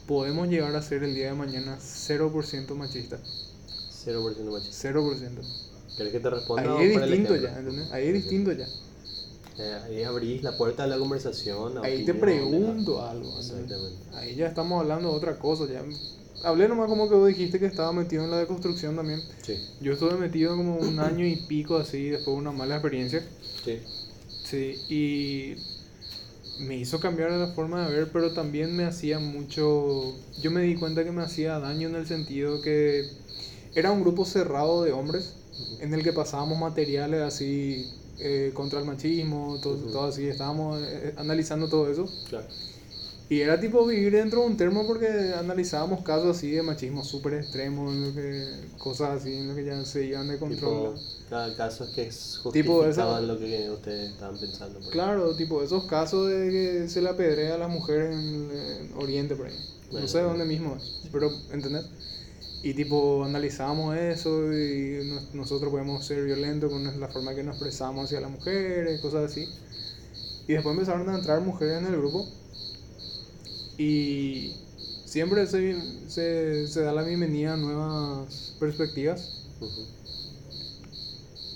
podemos 0.07 0.47
llegar 0.49 0.75
a 0.75 0.81
ser 0.81 1.03
el 1.03 1.15
día 1.15 1.27
de 1.27 1.35
mañana 1.35 1.77
0% 1.79 2.75
machista. 2.75 3.19
0% 4.05 4.51
machista. 4.51 4.89
0%. 4.91 5.68
¿Querés 5.99 6.13
que 6.13 6.19
te 6.21 6.29
responda? 6.29 6.77
Ahí 6.77 6.91
es 6.91 7.01
distinto 7.01 7.35
ya, 7.35 7.59
¿entendés? 7.59 7.91
Ahí 7.91 8.07
es 8.07 8.13
distinto 8.13 8.53
ya. 8.53 8.65
Eh, 9.57 9.77
ahí 9.83 10.03
abrís 10.03 10.41
la 10.43 10.55
puerta 10.55 10.83
de 10.83 10.89
la 10.91 10.97
conversación. 10.97 11.83
Ahí 11.83 12.05
te 12.05 12.11
opinión, 12.13 12.49
pregunto 12.49 13.05
algo. 13.05 13.27
¿entendés? 13.37 13.51
Exactamente. 13.51 14.15
Ahí 14.15 14.35
ya 14.35 14.47
estamos 14.47 14.79
hablando 14.79 15.11
de 15.11 15.17
otra 15.17 15.37
cosa. 15.37 15.65
Ya 15.65 15.83
hablé 16.45 16.69
nomás 16.69 16.87
como 16.87 17.09
que 17.09 17.15
vos 17.15 17.27
dijiste 17.27 17.59
que 17.59 17.65
estaba 17.65 17.91
metido 17.91 18.23
en 18.23 18.31
la 18.31 18.37
deconstrucción 18.37 18.95
también. 18.95 19.21
Sí, 19.41 19.57
Yo 19.81 19.91
estuve 19.91 20.13
metido 20.13 20.55
como 20.55 20.77
un 20.77 21.01
año 21.01 21.25
y 21.25 21.35
pico 21.35 21.75
así 21.75 22.05
después 22.05 22.33
de 22.33 22.41
una 22.43 22.53
mala 22.53 22.75
experiencia. 22.75 23.21
sí. 23.65 23.79
Sí, 24.45 24.77
y 24.89 25.55
me 26.63 26.77
hizo 26.77 27.01
cambiar 27.01 27.29
la 27.31 27.47
forma 27.47 27.85
de 27.87 27.93
ver, 27.93 28.09
pero 28.11 28.31
también 28.31 28.73
me 28.75 28.85
hacía 28.85 29.19
mucho... 29.19 30.15
Yo 30.41 30.49
me 30.49 30.61
di 30.61 30.75
cuenta 30.75 31.03
que 31.03 31.11
me 31.11 31.21
hacía 31.21 31.59
daño 31.59 31.89
en 31.89 31.95
el 31.95 32.07
sentido 32.07 32.61
que 32.61 33.03
era 33.75 33.91
un 33.91 34.01
grupo 34.01 34.23
cerrado 34.25 34.83
de 34.83 34.93
hombres 34.93 35.33
en 35.79 35.93
el 35.93 36.03
que 36.03 36.13
pasábamos 36.13 36.57
materiales 36.57 37.21
así 37.21 37.89
eh, 38.19 38.51
contra 38.53 38.79
el 38.79 38.85
machismo, 38.85 39.59
todo, 39.61 39.75
Ujú. 39.75 39.91
todo 39.91 40.03
así, 40.05 40.27
estábamos 40.27 40.81
eh, 40.83 41.13
analizando 41.17 41.67
todo 41.67 41.89
eso. 41.89 42.09
Claro. 42.27 42.45
Y 43.29 43.41
era 43.41 43.59
tipo 43.59 43.85
vivir 43.85 44.11
dentro 44.13 44.41
de 44.41 44.47
un 44.47 44.57
termo 44.57 44.87
porque 44.87 45.07
analizábamos 45.37 46.01
casos 46.01 46.35
así 46.37 46.49
de 46.49 46.63
machismo 46.63 47.03
súper 47.03 47.35
extremo, 47.35 47.91
en 47.91 48.07
lo 48.07 48.15
que, 48.15 48.45
cosas 48.79 49.21
así 49.21 49.33
en 49.35 49.49
lo 49.49 49.55
que 49.55 49.63
ya 49.65 49.85
se 49.85 50.03
iban 50.05 50.27
de 50.27 50.39
control. 50.39 50.95
Tipo, 50.95 50.99
cada 51.29 51.55
caso 51.55 51.83
es 51.83 51.89
que 51.91 52.09
justificaban 52.41 52.89
esa- 52.89 53.21
lo 53.21 53.37
que 53.37 53.69
ustedes 53.69 54.11
estaban 54.13 54.37
pensando. 54.37 54.79
por 54.79 54.91
Claro, 54.91 55.35
tipo 55.35 55.61
esos 55.61 55.83
casos 55.83 56.27
de 56.27 56.49
que 56.49 56.89
se 56.89 57.03
le 57.03 57.09
apedrea 57.09 57.53
a 57.53 57.57
las 57.59 57.69
mujeres 57.69 58.09
en, 58.15 58.49
en 58.51 58.91
Oriente 58.97 59.35
por 59.35 59.45
ahí. 59.45 59.53
No 59.91 60.07
sé 60.07 60.17
bueno. 60.17 60.29
dónde 60.29 60.45
mismo 60.45 60.75
es, 60.75 61.09
pero 61.11 61.31
¿entendés? 61.51 61.83
Y 62.61 62.73
tipo 62.73 63.23
analizábamos 63.23 63.95
eso 63.97 64.53
y 64.53 65.03
nos- 65.05 65.33
nosotros 65.33 65.71
podemos 65.71 66.05
ser 66.05 66.23
violentos 66.25 66.69
con 66.71 66.99
la 66.99 67.07
forma 67.09 67.33
que 67.35 67.43
nos 67.43 67.53
expresamos 67.55 68.05
hacia 68.05 68.19
las 68.21 68.31
mujeres, 68.31 68.99
cosas 69.01 69.31
así. 69.31 69.49
Y 70.47 70.53
después 70.53 70.73
empezaron 70.73 71.09
a 71.09 71.15
entrar 71.15 71.41
mujeres 71.41 71.77
en 71.79 71.85
el 71.87 71.97
grupo 71.97 72.35
y 73.77 74.55
siempre 75.05 75.47
se, 75.47 76.09
se, 76.09 76.67
se 76.67 76.81
da 76.81 76.91
la 76.93 77.03
bienvenida 77.03 77.53
a 77.53 77.57
nuevas 77.57 78.55
perspectivas. 78.59 79.33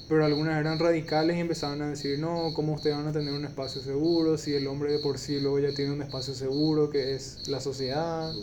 Pero 0.07 0.25
algunas 0.25 0.59
eran 0.59 0.79
radicales 0.79 1.37
y 1.37 1.39
empezaban 1.39 1.81
a 1.81 1.89
decir, 1.89 2.19
no, 2.19 2.51
¿cómo 2.53 2.73
ustedes 2.73 2.95
van 2.97 3.07
a 3.07 3.13
tener 3.13 3.33
un 3.33 3.45
espacio 3.45 3.81
seguro 3.81 4.37
si 4.37 4.53
el 4.53 4.67
hombre 4.67 4.91
de 4.91 4.99
por 4.99 5.17
sí 5.17 5.39
luego 5.39 5.59
ya 5.59 5.73
tiene 5.73 5.91
un 5.93 6.01
espacio 6.01 6.33
seguro 6.35 6.89
que 6.89 7.15
es 7.15 7.39
la 7.47 7.59
sociedad? 7.61 8.33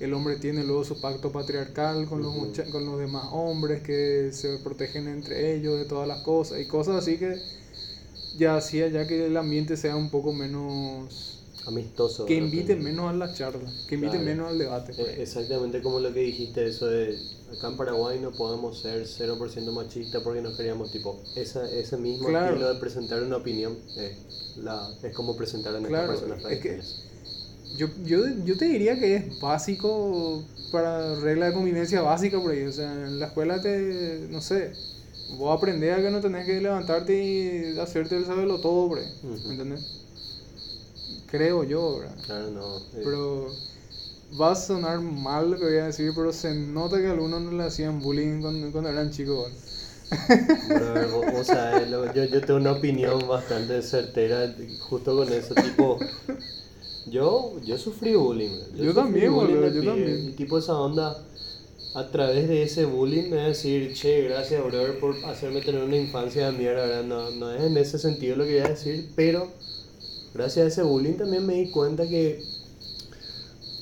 El 0.00 0.12
hombre 0.12 0.36
tiene 0.36 0.64
luego 0.64 0.82
su 0.84 0.98
pacto 1.00 1.30
patriarcal 1.30 2.06
con 2.06 2.20
los, 2.22 2.34
Ujú. 2.34 2.46
mucha- 2.46 2.68
con 2.68 2.84
los 2.84 2.98
demás 2.98 3.28
hombres 3.32 3.80
que 3.82 4.30
se 4.32 4.58
protegen 4.58 5.06
entre 5.08 5.54
ellos 5.54 5.78
de 5.78 5.84
todas 5.84 6.08
las 6.08 6.18
cosas 6.18 6.60
y 6.60 6.66
cosas 6.66 6.96
así 6.96 7.16
que 7.16 7.38
ya 8.36 8.56
hacía 8.56 8.88
ya 8.88 9.06
que 9.06 9.26
el 9.26 9.36
ambiente 9.36 9.76
sea 9.76 9.96
un 9.96 10.10
poco 10.10 10.32
menos... 10.32 11.30
Amistoso. 11.66 12.26
que 12.26 12.34
de 12.34 12.40
invite 12.40 12.74
repente. 12.74 12.82
menos 12.84 13.08
a 13.10 13.14
la 13.14 13.32
charla, 13.32 13.72
que 13.86 13.94
invite 13.94 14.18
Claro. 14.18 14.24
menos 14.26 14.48
al 14.50 14.58
debate. 14.58 14.92
Eh, 14.98 15.14
ahí. 15.16 15.22
Exactamente 15.22 15.80
como 15.82 15.98
lo 16.00 16.12
que 16.12 16.20
dijiste, 16.20 16.66
eso 16.66 16.86
de 16.88 17.18
acá 17.52 17.68
en 17.68 17.76
Paraguay 17.76 18.18
no 18.20 18.30
podemos 18.32 18.78
ser 18.80 19.06
0% 19.06 19.72
machistas 19.72 20.22
porque 20.22 20.40
nos 20.40 20.54
queríamos, 20.56 20.90
tipo, 20.90 21.18
esa, 21.36 21.68
ese 21.70 21.96
mismo 21.96 22.28
Claro. 22.28 22.50
estilo 22.52 22.72
de 22.72 22.80
presentar 22.80 23.22
una 23.22 23.36
opinión 23.36 23.76
eh, 23.96 24.16
la, 24.62 24.88
es 25.02 25.12
como 25.12 25.36
presentar 25.36 25.74
a 25.74 25.80
nuestras 25.80 26.04
Claro, 26.06 26.20
personas 26.20 26.52
es 26.52 26.60
que-. 26.60 26.80
Yo, 27.76 27.88
yo, 28.04 28.20
yo 28.44 28.56
te 28.56 28.66
diría 28.66 28.98
que 28.98 29.16
es 29.16 29.40
básico 29.40 30.42
para 30.70 31.16
regla 31.16 31.46
de 31.46 31.52
convivencia 31.54 32.02
básica 32.02 32.40
por 32.40 32.52
ahí. 32.52 32.62
O 32.64 32.72
sea, 32.72 32.92
en 32.92 33.18
la 33.18 33.26
escuela 33.26 33.60
te, 33.60 34.26
no 34.30 34.40
sé, 34.40 34.70
vos 35.36 35.56
aprendés 35.56 35.98
a 35.98 36.02
que 36.02 36.10
no 36.10 36.20
tenés 36.20 36.46
que 36.46 36.60
levantarte 36.60 37.12
y 37.74 37.78
hacerte 37.78 38.16
el 38.16 38.26
sabelo 38.26 38.60
todo 38.60 38.88
por 38.88 38.98
ahí. 39.00 39.08
¿Entendés? 39.50 39.80
Creo 41.30 41.64
yo, 41.64 41.98
¿verdad? 41.98 42.16
Claro, 42.26 42.50
no. 42.50 42.76
eh, 42.78 43.02
Pero 43.04 43.50
va 44.40 44.52
a 44.52 44.54
sonar 44.54 45.00
mal 45.00 45.50
lo 45.50 45.58
que 45.58 45.64
voy 45.64 45.78
a 45.78 45.86
decir, 45.86 46.12
pero 46.14 46.32
se 46.32 46.54
nota 46.54 46.98
que 47.00 47.06
algunos 47.08 47.40
no 47.42 47.52
le 47.52 47.64
hacían 47.64 48.02
bullying 48.02 48.40
cuando, 48.42 48.70
cuando 48.72 48.90
eran 48.90 49.10
chicos. 49.10 49.52
Vos, 51.10 51.30
vos 51.30 51.46
sabés, 51.48 51.88
lo- 51.90 52.12
yo, 52.12 52.24
yo 52.24 52.40
tengo 52.44 52.60
una 52.60 52.72
opinión 52.72 53.26
bastante 53.28 53.82
certera 53.82 54.54
justo 54.80 55.16
con 55.16 55.32
eso, 55.32 55.54
tipo, 55.54 55.98
yo, 57.06 57.60
yo 57.64 57.78
sufrí 57.78 58.14
bullying. 58.14 58.50
bro. 58.50 58.66
Yo 58.84 58.92
sufrí 58.92 58.94
también, 58.94 59.32
bullying 59.32 59.56
boludo, 59.56 59.68
yo 59.68 59.80
pibe, 59.80 59.84
también. 59.84 60.28
Y 60.30 60.32
tipo 60.32 60.58
esa 60.58 60.78
onda, 60.78 61.26
a 61.94 62.10
través 62.10 62.48
de 62.48 62.62
ese 62.64 62.86
bullying 62.86 63.30
me 63.30 63.36
va 63.38 63.44
a 63.44 63.48
decir, 63.48 63.92
che, 63.94 64.22
gracias, 64.22 64.64
brother, 64.64 64.98
por 64.98 65.24
hacerme 65.24 65.62
tener 65.62 65.82
una 65.84 65.96
infancia 65.96 66.46
de 66.50 66.58
mierda, 66.58 66.86
¿verdad? 66.86 67.04
No, 67.04 67.30
no 67.30 67.52
es 67.52 67.62
en 67.62 67.76
ese 67.76 67.98
sentido 67.98 68.36
lo 68.36 68.44
que 68.44 68.52
voy 68.52 68.60
a 68.60 68.68
decir, 68.68 69.12
pero 69.16 69.48
gracias 70.34 70.64
a 70.66 70.68
ese 70.68 70.82
bullying 70.82 71.16
también 71.16 71.46
me 71.46 71.54
di 71.54 71.70
cuenta 71.70 72.08
que, 72.08 72.53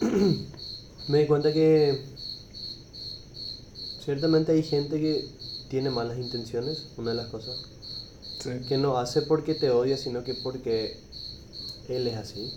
me 1.09 1.19
di 1.21 1.27
cuenta 1.27 1.53
que 1.53 2.01
ciertamente 4.05 4.53
hay 4.53 4.63
gente 4.63 5.01
que 5.01 5.25
tiene 5.69 5.91
malas 5.91 6.19
intenciones, 6.19 6.87
una 6.97 7.11
de 7.11 7.17
las 7.17 7.27
cosas 7.29 7.57
Sí. 8.41 8.51
que 8.69 8.77
no 8.77 8.99
hace 8.99 9.23
porque 9.23 9.55
te 9.55 9.71
odia, 9.71 9.97
sino 9.97 10.25
que 10.25 10.35
porque 10.35 10.97
él 11.89 12.09
es 12.09 12.17
así. 12.17 12.53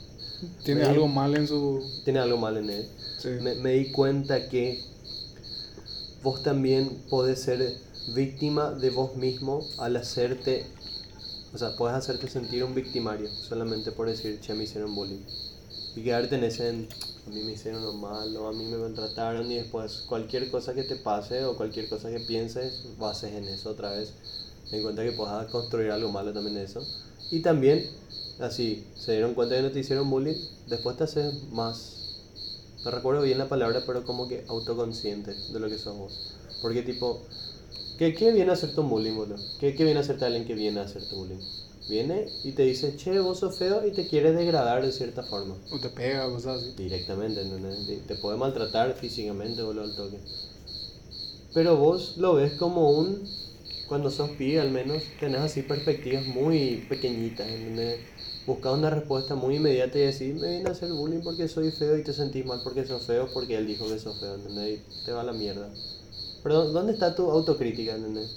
Tiene 0.64 0.84
algo 0.84 1.08
mal 1.08 1.36
en 1.36 1.48
su... 1.48 1.80
Tiene 2.04 2.20
algo 2.20 2.38
mal 2.38 2.58
en 2.58 2.72
él. 2.72 2.90
Sí. 3.20 3.30
Me, 3.42 3.54
me 3.56 3.74
di 3.74 3.92
cuenta 3.92 4.50
que 4.50 4.82
vos 6.24 6.42
también 6.42 6.90
podés 7.08 7.40
ser 7.40 7.78
víctima 8.16 8.72
de 8.72 8.90
vos 8.90 9.16
mismo 9.16 9.64
al 9.78 9.96
hacerte, 9.98 10.66
o 11.54 11.58
sea, 11.60 11.76
puedes 11.76 11.96
hacerte 11.96 12.28
sentir 12.30 12.64
un 12.64 12.74
victimario 12.74 13.30
solamente 13.30 13.92
por 13.92 14.10
decir, 14.10 14.40
che, 14.42 14.56
me 14.56 14.64
hicieron 14.64 14.96
bullying. 14.96 15.22
Y 15.96 16.04
quedarte 16.04 16.36
en 16.36 16.44
ese, 16.44 16.70
a 16.70 17.30
mí 17.30 17.44
me 17.44 17.54
hicieron 17.54 17.84
lo 17.84 17.94
malo, 17.94 18.48
a 18.48 18.54
mí 18.54 18.66
me 18.66 18.78
maltrataron 18.78 19.50
y 19.52 19.56
después 19.56 20.04
cualquier 20.08 20.50
cosa 20.52 20.74
que 20.74 20.84
te 20.84 20.96
pase 20.98 21.46
o 21.46 21.56
cualquier 21.56 21.88
cosa 21.90 22.10
que 22.12 22.20
pienses, 22.20 22.84
bases 22.98 23.34
en 23.34 23.46
eso 23.48 23.70
otra 23.72 23.92
vez. 23.92 24.14
Me 24.72 24.78
di 24.78 24.84
cuenta 24.84 25.04
que 25.04 25.14
puedes 25.14 25.48
construir 25.50 25.92
algo 25.92 26.12
malo 26.12 26.34
también 26.34 26.58
en 26.58 26.64
eso. 26.64 26.86
Y 27.32 27.42
también, 27.42 27.90
así, 28.40 28.84
se 28.96 29.14
dieron 29.14 29.34
cuenta 29.34 29.56
que 29.56 29.62
no 29.62 29.72
te 29.72 29.80
hicieron 29.80 30.10
bullying, 30.10 30.36
después 30.68 30.98
te 30.98 31.06
haces 31.06 31.34
más 31.52 31.96
no 32.86 32.92
recuerdo 32.92 33.24
bien 33.24 33.40
la 33.40 33.50
palabra, 33.50 33.84
pero 33.86 34.06
como 34.06 34.28
que 34.28 34.46
autoconsciente 34.48 35.34
de 35.34 35.60
lo 35.60 35.70
que 35.70 35.78
sos 35.80 35.98
vos. 35.98 36.22
Porque 36.62 36.84
tipo, 36.84 37.28
¿qué, 37.98 38.14
qué 38.14 38.32
viene 38.32 38.52
a 38.52 38.54
hacerte 38.54 38.80
un 38.82 38.90
bullying, 38.90 39.16
boludo? 39.16 39.42
¿Qué, 39.60 39.76
¿Qué 39.76 39.84
viene 39.84 40.00
a 40.00 40.04
hacerte 40.04 40.26
alguien 40.26 40.46
que 40.46 40.54
viene 40.56 40.80
a 40.80 40.84
hacerte 40.84 41.16
bullying? 41.16 41.42
Viene 41.88 42.32
y 42.44 42.52
te 42.53 42.64
dice, 42.64 42.95
che, 42.95 43.20
vos 43.20 43.40
sos 43.40 43.56
feo 43.57 43.86
y 43.88 43.91
te 43.91 44.07
quiere 44.07 44.32
degradar 44.34 44.84
de 44.86 44.91
cierta 44.91 45.24
forma. 45.24 45.56
O 45.70 45.80
te 45.80 45.90
pega, 45.90 46.30
cosas 46.30 46.62
así. 46.62 46.72
Directamente, 46.76 47.41
¿entendés? 47.41 48.06
Te- 48.07 48.16
puede 48.16 48.38
maltratar 48.38 48.94
físicamente, 48.95 49.62
boludo, 49.64 49.84
al 49.84 49.95
toque. 49.95 50.18
Pero 51.53 51.78
vos 51.78 52.18
lo 52.18 52.36
ves 52.36 52.53
como 52.53 52.91
un... 52.91 53.30
Cuando 53.88 54.10
sos 54.10 54.32
pibe 54.32 54.60
al 54.60 54.72
menos, 54.72 55.16
tenés 55.18 55.41
así 55.41 55.62
perspectivas 55.62 56.26
muy 56.26 56.86
pequeñitas, 56.90 57.48
¿entendés? 57.49 57.99
Buscas 58.45 58.74
una 58.74 58.90
respuesta 58.90 59.36
muy 59.36 59.56
inmediata 59.57 59.98
y 59.99 60.02
decís, 60.02 60.34
me 60.36 60.49
viene 60.49 60.70
a 60.70 60.72
hacer 60.72 60.91
bullying 60.91 61.22
porque 61.22 61.48
soy 61.48 61.72
feo 61.72 61.95
y 61.98 62.03
te 62.03 62.12
sentís 62.14 62.45
mal 62.45 62.62
porque 62.64 62.86
sos 62.86 63.03
feo 63.06 63.32
porque 63.32 63.56
él 63.57 63.68
dijo 63.68 63.88
que 63.88 63.99
sos 63.99 64.18
feo, 64.20 64.36
¿entendés? 64.36 64.80
Y 64.80 65.03
te 65.03 65.12
va 65.12 65.22
a 65.22 65.24
la 65.24 65.34
mierda. 65.34 65.72
Pero 66.44 66.66
¿dónde 66.72 66.94
está 66.94 67.16
tu 67.16 67.30
autocrítica, 67.32 67.95
¿entendés? 67.95 68.32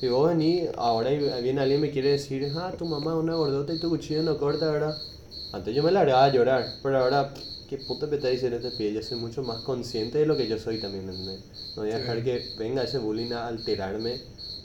Si 0.00 0.08
vos 0.08 0.28
venís 0.30 0.68
ahora 0.78 1.12
y 1.12 1.18
viene 1.42 1.60
alguien 1.60 1.80
y 1.80 1.82
me 1.82 1.90
quiere 1.90 2.12
decir, 2.12 2.50
ah, 2.56 2.72
tu 2.76 2.86
mamá 2.86 3.12
es 3.12 3.18
una 3.18 3.34
gordota 3.34 3.74
y 3.74 3.78
tu 3.78 3.90
cuchillo 3.90 4.22
no 4.22 4.38
corta, 4.38 4.70
¿verdad? 4.70 4.96
Antes 5.52 5.74
yo 5.74 5.82
me 5.82 5.90
largaba 5.92 6.24
a 6.24 6.32
llorar, 6.32 6.78
pero 6.82 6.98
ahora, 6.98 7.34
¿qué 7.68 7.76
puta 7.76 8.06
me 8.06 8.16
está 8.16 8.28
diciendo 8.28 8.56
este 8.56 8.70
pibe? 8.70 8.94
Yo 8.94 9.02
soy 9.02 9.18
mucho 9.18 9.42
más 9.42 9.58
consciente 9.58 10.18
de 10.18 10.24
lo 10.26 10.36
que 10.38 10.48
yo 10.48 10.56
soy 10.58 10.78
también, 10.78 11.06
¿entendés? 11.08 11.40
No 11.76 11.82
voy 11.82 11.90
a 11.90 11.96
Sí. 11.96 12.00
dejar 12.00 12.24
que 12.24 12.42
venga 12.56 12.82
ese 12.82 12.98
bullying 12.98 13.32
a 13.32 13.46
alterarme. 13.48 14.20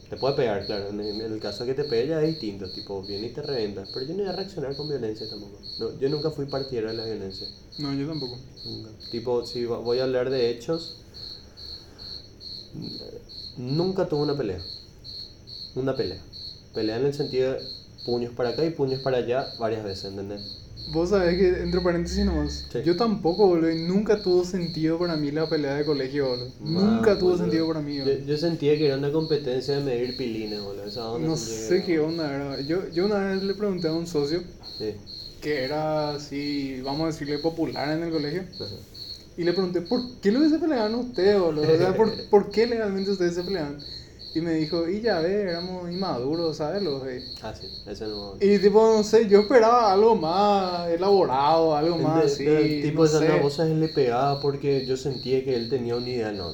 Te 0.09 0.15
puede 0.15 0.35
pegar, 0.35 0.65
claro, 0.67 0.87
en 0.89 0.99
el 1.19 1.39
caso 1.39 1.65
que 1.65 1.73
te 1.73 1.83
pegue 1.83 2.07
ya 2.09 2.21
es 2.21 2.27
distinto, 2.27 2.67
tipo, 2.67 3.01
viene 3.01 3.27
y 3.27 3.29
te 3.31 3.41
revienta. 3.41 3.85
Pero 3.91 4.05
yo 4.05 4.13
no 4.13 4.19
voy 4.19 4.27
a 4.27 4.31
reaccionar 4.31 4.75
con 4.77 4.87
violencia 4.87 5.27
tampoco. 5.27 5.57
No, 5.79 5.99
yo 5.99 6.07
nunca 6.09 6.29
fui 6.31 6.45
partidario 6.45 6.91
de 6.91 6.95
la 6.95 7.05
violencia. 7.05 7.47
No, 7.79 7.93
yo 7.93 8.07
tampoco. 8.07 8.37
Nunca. 8.63 8.91
Tipo, 9.09 9.43
si 9.45 9.65
voy 9.65 9.99
a 9.99 10.03
hablar 10.03 10.29
de 10.29 10.51
hechos, 10.51 10.95
nunca 13.57 14.07
tuve 14.07 14.21
una 14.21 14.37
pelea. 14.37 14.59
Una 15.75 15.95
pelea. 15.95 16.19
Pelea 16.73 16.97
en 16.97 17.05
el 17.05 17.13
sentido 17.13 17.53
de 17.53 17.59
puños 18.05 18.33
para 18.33 18.49
acá 18.49 18.63
y 18.65 18.69
puños 18.71 19.01
para 19.01 19.17
allá 19.17 19.47
varias 19.59 19.83
veces, 19.83 20.05
¿entendés? 20.05 20.59
Vos 20.93 21.09
sabés 21.09 21.37
que, 21.37 21.63
entre 21.63 21.81
paréntesis 21.81 22.23
nomás, 22.25 22.67
Sí. 22.71 22.79
yo 22.85 22.95
tampoco, 22.95 23.47
boludo, 23.47 23.71
y 23.71 23.81
nunca 23.81 24.21
tuvo 24.21 24.45
sentido 24.45 24.99
para 24.99 25.15
mí 25.15 25.31
la 25.31 25.49
pelea 25.49 25.73
de 25.75 25.85
colegio, 25.85 26.27
boludo. 26.29 26.49
nunca 26.59 27.13
Ma, 27.13 27.17
tuvo 27.17 27.29
boludo. 27.29 27.37
sentido 27.43 27.67
para 27.67 27.81
mí, 27.81 27.97
Yo, 27.97 28.03
boludo. 28.05 28.25
yo 28.25 28.37
sentía 28.37 28.77
que 28.77 28.85
era 28.87 28.97
una 28.97 29.11
competencia 29.11 29.77
de 29.77 29.83
medir 29.83 30.15
pilines, 30.15 30.61
boludo. 30.61 30.83
Esa 30.83 31.09
onda 31.09 31.27
No 31.27 31.37
sé 31.37 31.83
qué 31.83 31.99
onda 31.99 32.31
era. 32.33 32.61
Yo, 32.61 32.87
yo 32.93 33.05
una 33.07 33.19
vez 33.31 33.41
le 33.43 33.55
pregunté 33.55 33.87
a 33.87 33.93
un 33.93 34.05
socio 34.05 34.43
Sí. 34.77 34.93
que 35.41 35.63
era 35.63 36.11
así, 36.11 36.81
vamos 36.83 37.01
a 37.03 37.07
decirle, 37.07 37.39
popular 37.39 37.89
en 37.97 38.03
el 38.03 38.11
colegio. 38.11 38.43
Ajá. 38.53 38.75
Y 39.37 39.43
le 39.43 39.53
pregunté, 39.53 39.81
¿por 39.81 40.01
qué 40.21 40.31
lo 40.31 40.39
que 40.39 40.49
se 40.49 40.59
peleaban 40.59 40.93
ustedes, 40.95 41.39
boludo? 41.39 41.63
O 41.73 41.77
sea, 41.77 41.95
¿por, 41.95 42.11
¿por 42.29 42.51
qué 42.51 42.67
legalmente 42.67 43.09
ustedes 43.11 43.33
se 43.33 43.43
pelean? 43.43 43.79
Y 44.35 44.41
me 44.41 44.53
dijo, 44.53 44.87
y 44.89 44.99
ya 44.99 45.19
ves, 45.21 45.31
éramos 45.47 45.89
inmaduros, 45.89 46.57
¿sabes? 46.57 46.83
Los 46.83 47.01
Ah, 47.41 47.53
sí, 47.53 47.67
ese 47.85 48.05
no. 48.07 48.33
Y 48.41 48.59
tipo, 48.59 48.85
no 48.97 49.01
sé, 49.03 49.27
yo 49.29 49.39
esperaba 49.39 49.93
algo 49.93 50.15
más 50.15 50.89
elaborado, 50.89 51.73
algo 51.75 51.97
más 51.97 52.19
De- 52.19 52.25
así. 52.25 52.43
de- 52.43 52.81
tipo, 52.81 52.99
no 52.99 53.05
esa 53.05 53.19
sé. 53.19 53.25
una 53.25 53.41
cosa 53.41 53.65
él 53.65 53.79
le 53.79 53.87
pegaba 53.87 54.41
porque 54.41 54.85
yo 54.85 54.97
sentía 54.97 55.43
que 55.45 55.55
él 55.55 55.69
tenía 55.69 55.95
una 55.95 56.09
idea, 56.09 56.31
no. 56.33 56.53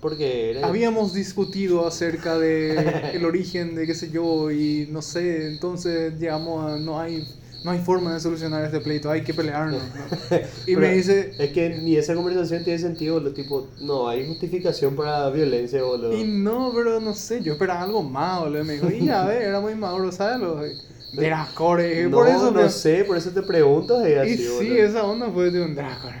Porque 0.00 0.50
era. 0.50 0.66
Habíamos 0.68 1.14
discutido 1.14 1.86
acerca 1.86 2.38
de 2.38 2.76
el 3.14 3.24
origen 3.24 3.74
de 3.74 3.86
qué 3.86 3.94
sé 3.94 4.10
yo 4.10 4.50
y 4.52 4.86
no 4.90 5.02
sé, 5.02 5.46
entonces 5.46 6.18
llegamos 6.20 6.64
a 6.64 6.78
no 6.78 7.00
hay 7.00 7.24
no 7.62 7.70
hay 7.72 7.78
forma 7.80 8.14
de 8.14 8.20
solucionar 8.20 8.64
este 8.64 8.80
pleito, 8.80 9.10
hay 9.10 9.22
que 9.24 9.34
pelearnos. 9.34 9.82
¿no? 9.94 10.04
Y 10.66 10.74
Pero 10.74 10.80
me 10.80 10.94
dice, 10.94 11.34
Es 11.38 11.50
que 11.50 11.70
ni 11.70 11.96
esa 11.96 12.14
conversación 12.14 12.62
tiene 12.64 12.78
sentido, 12.78 13.20
lo 13.20 13.32
tipo, 13.32 13.70
no, 13.80 14.08
hay 14.08 14.26
justificación 14.26 14.94
para 14.96 15.28
violencia, 15.30 15.82
boludo. 15.82 16.12
y 16.12 16.24
no, 16.24 16.72
pero 16.74 17.00
no 17.00 17.14
sé, 17.14 17.42
yo 17.42 17.52
esperaba 17.54 17.82
algo 17.82 18.02
más, 18.02 18.40
boludo. 18.40 18.64
Me 18.64 18.74
dijo, 18.74 18.90
y 18.90 19.04
ya 19.06 19.24
ves, 19.26 19.42
era 19.42 19.60
muy 19.60 19.74
maduro, 19.74 20.12
¿sabes? 20.12 20.40
Los 20.40 20.60
de, 20.60 20.76
de 21.12 21.30
las 21.30 21.48
core, 21.50 22.04
no, 22.04 22.16
por 22.16 22.28
eso 22.28 22.50
no 22.50 22.62
me- 22.62 22.68
sé, 22.68 23.04
por 23.04 23.16
eso 23.16 23.30
te 23.30 23.42
pregunto, 23.42 24.00
es 24.04 24.14
Y 24.30 24.34
así, 24.34 24.36
sí, 24.44 24.52
boludo. 24.68 24.74
esa 24.86 25.04
onda 25.04 25.30
fue 25.30 25.50
de 25.50 25.62
un 25.62 25.74
Dracor. 25.74 26.12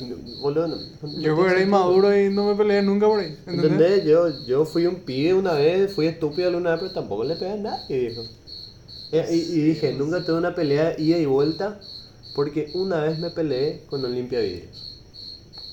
No, 0.00 0.16
Boludo, 0.40 0.66
no- 0.68 0.76
no 0.76 1.20
Yo 1.20 1.32
era 1.32 1.50
sentido. 1.50 1.62
inmaduro 1.66 2.16
y 2.18 2.28
no 2.30 2.46
me 2.46 2.54
peleé 2.56 2.82
nunca 2.82 3.06
por 3.06 3.20
ahí. 3.20 3.36
¿Entendés? 3.46 3.64
¿Entendés? 3.72 4.04
Yo, 4.04 4.44
yo 4.44 4.64
fui 4.64 4.86
un 4.86 4.96
pibe 4.96 5.34
una 5.34 5.52
vez, 5.52 5.92
fui 5.92 6.06
estúpido 6.06 6.48
alguna 6.48 6.70
vez, 6.72 6.80
pero 6.80 6.92
tampoco 6.92 7.24
le 7.24 7.36
pegué 7.36 7.52
a 7.52 7.56
nadie, 7.56 7.98
viejo. 8.00 8.22
Eh, 9.12 9.26
Y, 9.30 9.58
y 9.58 9.62
dije, 9.62 9.92
nunca 9.92 10.24
tuve 10.24 10.38
una 10.38 10.54
pelea 10.54 10.94
ida 10.98 11.18
y 11.18 11.26
vuelta, 11.26 11.78
porque 12.34 12.70
una 12.74 13.02
vez 13.02 13.18
me 13.18 13.30
peleé 13.30 13.84
con 13.88 14.04
un 14.04 14.14
limpiavidrios. 14.14 14.88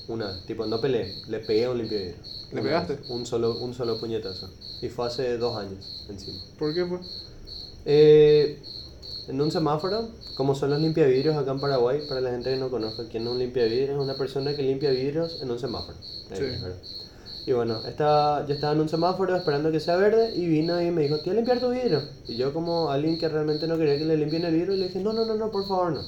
Una 0.08 0.26
vez, 0.32 0.44
tipo, 0.46 0.66
no 0.66 0.80
peleé, 0.80 1.14
le 1.28 1.38
pegué 1.40 1.64
a 1.64 1.70
un 1.70 1.78
limpiavidrios. 1.78 2.46
¿Le 2.52 2.60
Una 2.60 2.62
pegaste? 2.68 2.96
vez, 2.96 3.08
Un 3.10 3.26
solo, 3.26 3.58
un 3.58 3.74
solo 3.74 3.98
puñetazo. 3.98 4.50
Y 4.82 4.88
fue 4.88 5.06
hace 5.06 5.38
dos 5.38 5.56
años 5.56 6.04
encima. 6.08 6.38
¿Por 6.58 6.74
qué 6.74 6.84
fue? 6.84 6.98
Eh, 7.86 8.60
en 9.28 9.40
un 9.40 9.50
semáforo, 9.52 10.08
como 10.34 10.54
son 10.54 10.70
los 10.70 10.80
limpiavidrios 10.80 11.36
acá 11.36 11.52
en 11.52 11.60
Paraguay, 11.60 12.00
para 12.08 12.20
la 12.20 12.30
gente 12.30 12.50
que 12.50 12.56
no 12.56 12.68
conozca 12.70 13.04
quién 13.08 13.22
es 13.22 13.28
un 13.30 13.38
limpiavidrios, 13.38 13.90
es 13.90 13.96
una 14.02 14.16
persona 14.16 14.54
que 14.56 14.62
limpia 14.62 14.90
vidrios 14.90 15.40
en 15.42 15.50
un 15.50 15.58
semáforo. 15.58 15.96
Ahí, 16.30 16.36
Sí. 16.36 16.42
¿verdad? 16.42 16.76
Y 17.46 17.52
bueno, 17.52 17.84
estaba, 17.86 18.46
yo 18.46 18.54
estaba 18.54 18.74
en 18.74 18.80
un 18.80 18.88
semáforo 18.88 19.34
esperando 19.34 19.72
que 19.72 19.80
sea 19.80 19.96
verde 19.96 20.34
y 20.36 20.46
vino 20.46 20.80
y 20.80 20.90
me 20.90 21.02
dijo, 21.02 21.18
te 21.18 21.24
voy 21.24 21.32
a 21.32 21.34
limpiar 21.36 21.60
tu 21.60 21.70
vidrio. 21.70 22.02
Y 22.28 22.36
yo 22.36 22.52
como 22.52 22.90
alguien 22.90 23.18
que 23.18 23.28
realmente 23.28 23.66
no 23.66 23.78
quería 23.78 23.98
que 23.98 24.04
le 24.04 24.16
limpien 24.16 24.44
el 24.44 24.54
vidrio, 24.54 24.76
le 24.76 24.88
dije, 24.88 25.00
no, 25.00 25.12
no, 25.12 25.24
no, 25.24 25.34
no, 25.34 25.50
por 25.50 25.66
favor, 25.66 25.92
no. 25.92 26.02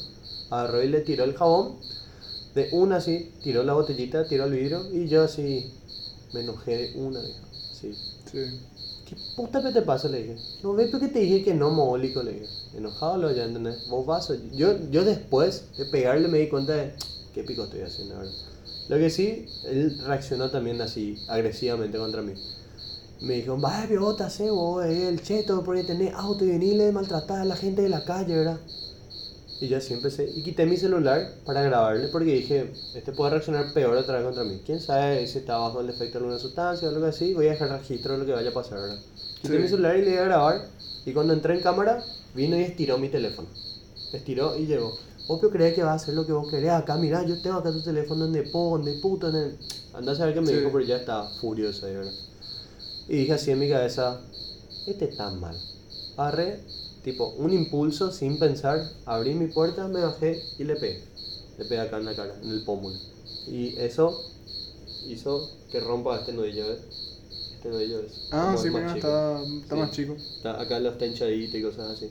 Agarró 0.51 0.83
y 0.83 0.89
le 0.89 1.01
tiró 1.01 1.25
el 1.25 1.35
jabón, 1.35 1.77
de 2.55 2.69
una 2.73 2.97
así, 2.97 3.33
tiró 3.43 3.63
la 3.63 3.73
botellita, 3.73 4.27
tiró 4.29 4.45
el 4.45 4.53
vidrio 4.53 4.83
y 4.93 5.09
yo 5.09 5.23
así 5.23 5.73
me 6.35 6.41
enojé 6.41 6.77
de 6.77 7.01
una, 7.01 7.21
dijo. 7.23 7.39
Sí, 7.53 7.95
Sí. 8.31 8.39
¿Qué 9.07 9.17
puta 9.37 9.63
que 9.63 9.73
te 9.73 9.83
pasa? 9.83 10.09
Le 10.09 10.23
dije. 10.23 10.37
No 10.63 10.73
ves 10.75 10.91
porque 10.91 11.09
te 11.09 11.19
dije 11.19 11.45
que 11.45 11.55
no, 11.55 11.71
mogólico, 11.71 12.23
le 12.23 12.33
dije. 12.33 12.47
Enojado 12.75 13.19
lo 13.19 13.31
ya, 13.31 13.45
¿entendés? 13.45 13.89
Vos 13.89 14.07
vas. 14.07 14.33
Yo, 14.55 14.75
yo 14.91 15.05
después 15.05 15.65
de 15.77 15.85
pegarle 15.87 16.29
me 16.29 16.39
di 16.39 16.49
cuenta 16.49 16.75
de 16.75 16.95
qué 17.35 17.43
pico 17.43 17.65
estoy 17.65 17.81
haciendo 17.83 18.17
ahora. 18.17 18.31
Lo 18.89 18.99
que 18.99 19.11
sí, 19.11 19.47
él 19.65 19.99
reaccionó 20.05 20.51
también 20.51 20.81
así, 20.81 21.19
agresivamente 21.29 21.99
contra 21.99 22.23
mí. 22.23 22.33
Me 23.21 23.35
dijo, 23.35 23.57
vaya 23.57 23.87
piota, 23.89 24.29
sé 24.29 24.51
vos, 24.51 24.85
el 24.85 25.23
cheto, 25.23 25.63
porque 25.63 25.85
tenés 25.85 26.13
auto 26.15 26.45
y 26.45 26.49
venirle 26.49 26.89
a 26.89 26.93
maltratar 26.93 27.41
a 27.41 27.45
la 27.45 27.55
gente 27.55 27.83
de 27.83 27.89
la 27.89 28.05
calle, 28.05 28.35
¿verdad? 28.35 28.59
Y 29.61 29.69
yo 29.69 29.77
así 29.77 29.95
empecé, 29.95 30.29
y 30.35 30.43
quité 30.43 30.67
mi 30.67 30.77
celular 30.77 31.35
para 31.47 31.63
grabarle 31.63 32.09
porque 32.09 32.35
dije, 32.35 32.73
este 32.97 33.13
puede 33.13 33.31
reaccionar 33.31 33.73
peor 33.73 33.97
otra 33.97 34.17
vez 34.17 34.25
contra 34.25 34.43
mí. 34.43 34.61
¿Quién 34.67 34.81
sabe 34.81 35.25
si 35.29 35.39
está 35.39 35.57
bajo 35.57 35.81
el 35.81 35.89
efecto 35.89 36.19
de 36.19 36.25
alguna 36.25 36.41
sustancia 36.41 36.89
o 36.89 36.91
algo 36.91 37.07
así? 37.07 37.33
Voy 37.33 37.47
a 37.47 37.51
dejar 37.51 37.71
registro 37.71 38.15
de 38.15 38.19
lo 38.19 38.27
que 38.27 38.33
vaya 38.33 38.51
a 38.51 38.53
pasar, 38.53 38.81
¿verdad? 38.81 38.99
Quité 39.41 39.55
Sí. 39.55 39.63
mi 39.63 39.69
celular 39.69 39.97
y 39.97 40.03
le 40.03 40.11
di 40.11 40.17
a 40.17 40.25
grabar, 40.25 40.67
y 41.07 41.13
cuando 41.13 41.33
entré 41.33 41.55
en 41.55 41.61
cámara, 41.61 42.03
vino 42.35 42.59
y 42.59 42.63
estiró 42.63 42.99
mi 42.99 43.09
teléfono. 43.09 43.47
Estiró 44.13 44.59
y 44.59 44.67
llegó. 44.67 44.99
Obvio 45.28 45.51
crees 45.51 45.74
que 45.74 45.82
va 45.82 45.93
a 45.93 45.94
hacer 45.94 46.15
lo 46.15 46.27
que 46.27 46.32
vos 46.32 46.51
querés 46.51 46.70
acá, 46.70 46.97
mirá, 46.97 47.24
yo 47.24 47.40
tengo 47.40 47.57
acá 47.57 47.70
tu 47.73 47.81
teléfono 47.82 48.24
donde 48.24 48.43
puedo, 48.43 48.70
donde 48.70 48.94
puto, 48.94 49.28
en 49.28 49.36
el... 49.36 49.59
Anda 49.94 50.12
a 50.12 50.15
saber 50.16 50.35
qué 50.35 50.40
me 50.40 50.49
Sí. 50.49 50.55
dijo, 50.57 50.70
pero 50.73 50.85
ya 50.85 50.97
estaba 50.97 51.28
furioso 51.40 51.86
ahí, 51.86 51.94
¿verdad? 51.94 52.12
Y 53.09 53.16
dije 53.19 53.32
así 53.32 53.51
en 53.51 53.59
mi 53.59 53.69
cabeza, 53.69 54.20
este 54.86 55.05
está 55.07 55.31
mal. 55.31 55.57
Agarré, 56.16 56.61
tipo, 57.05 57.28
un 57.39 57.53
impulso 57.53 58.11
sin 58.11 58.39
pensar, 58.39 58.90
abrí 59.07 59.35
mi 59.35 59.47
puerta, 59.47 59.86
me 59.89 60.01
bajé 60.01 60.43
y 60.59 60.65
le 60.65 60.77
pegué. 60.77 61.03
Le 61.59 61.65
pegué 61.66 61.81
acá 61.81 61.99
en 61.99 62.05
la 62.07 62.15
cara, 62.16 62.35
en 62.43 62.51
el 62.51 62.65
pómulo. 62.65 62.97
Y 63.47 63.77
eso 63.78 64.19
hizo 65.09 65.51
que 65.70 65.81
rompa 65.81 66.19
este 66.19 66.32
nudillo, 66.32 66.69
¿ves? 66.69 66.78
Este 67.57 67.69
nudillo 67.69 68.01
es. 68.01 68.12
Ah, 68.31 68.57
sí, 68.61 68.70
mira, 68.70 68.94
está, 68.94 69.40
está 69.43 69.74
Sí. 69.77 69.81
más 69.81 69.90
chico. 69.93 70.15
Está- 70.36 70.61
acá 70.61 70.78
lo 70.81 70.90
está 70.90 71.07
hinchadito 71.07 71.57
y 71.59 71.62
cosas 71.62 71.90
así. 71.97 72.11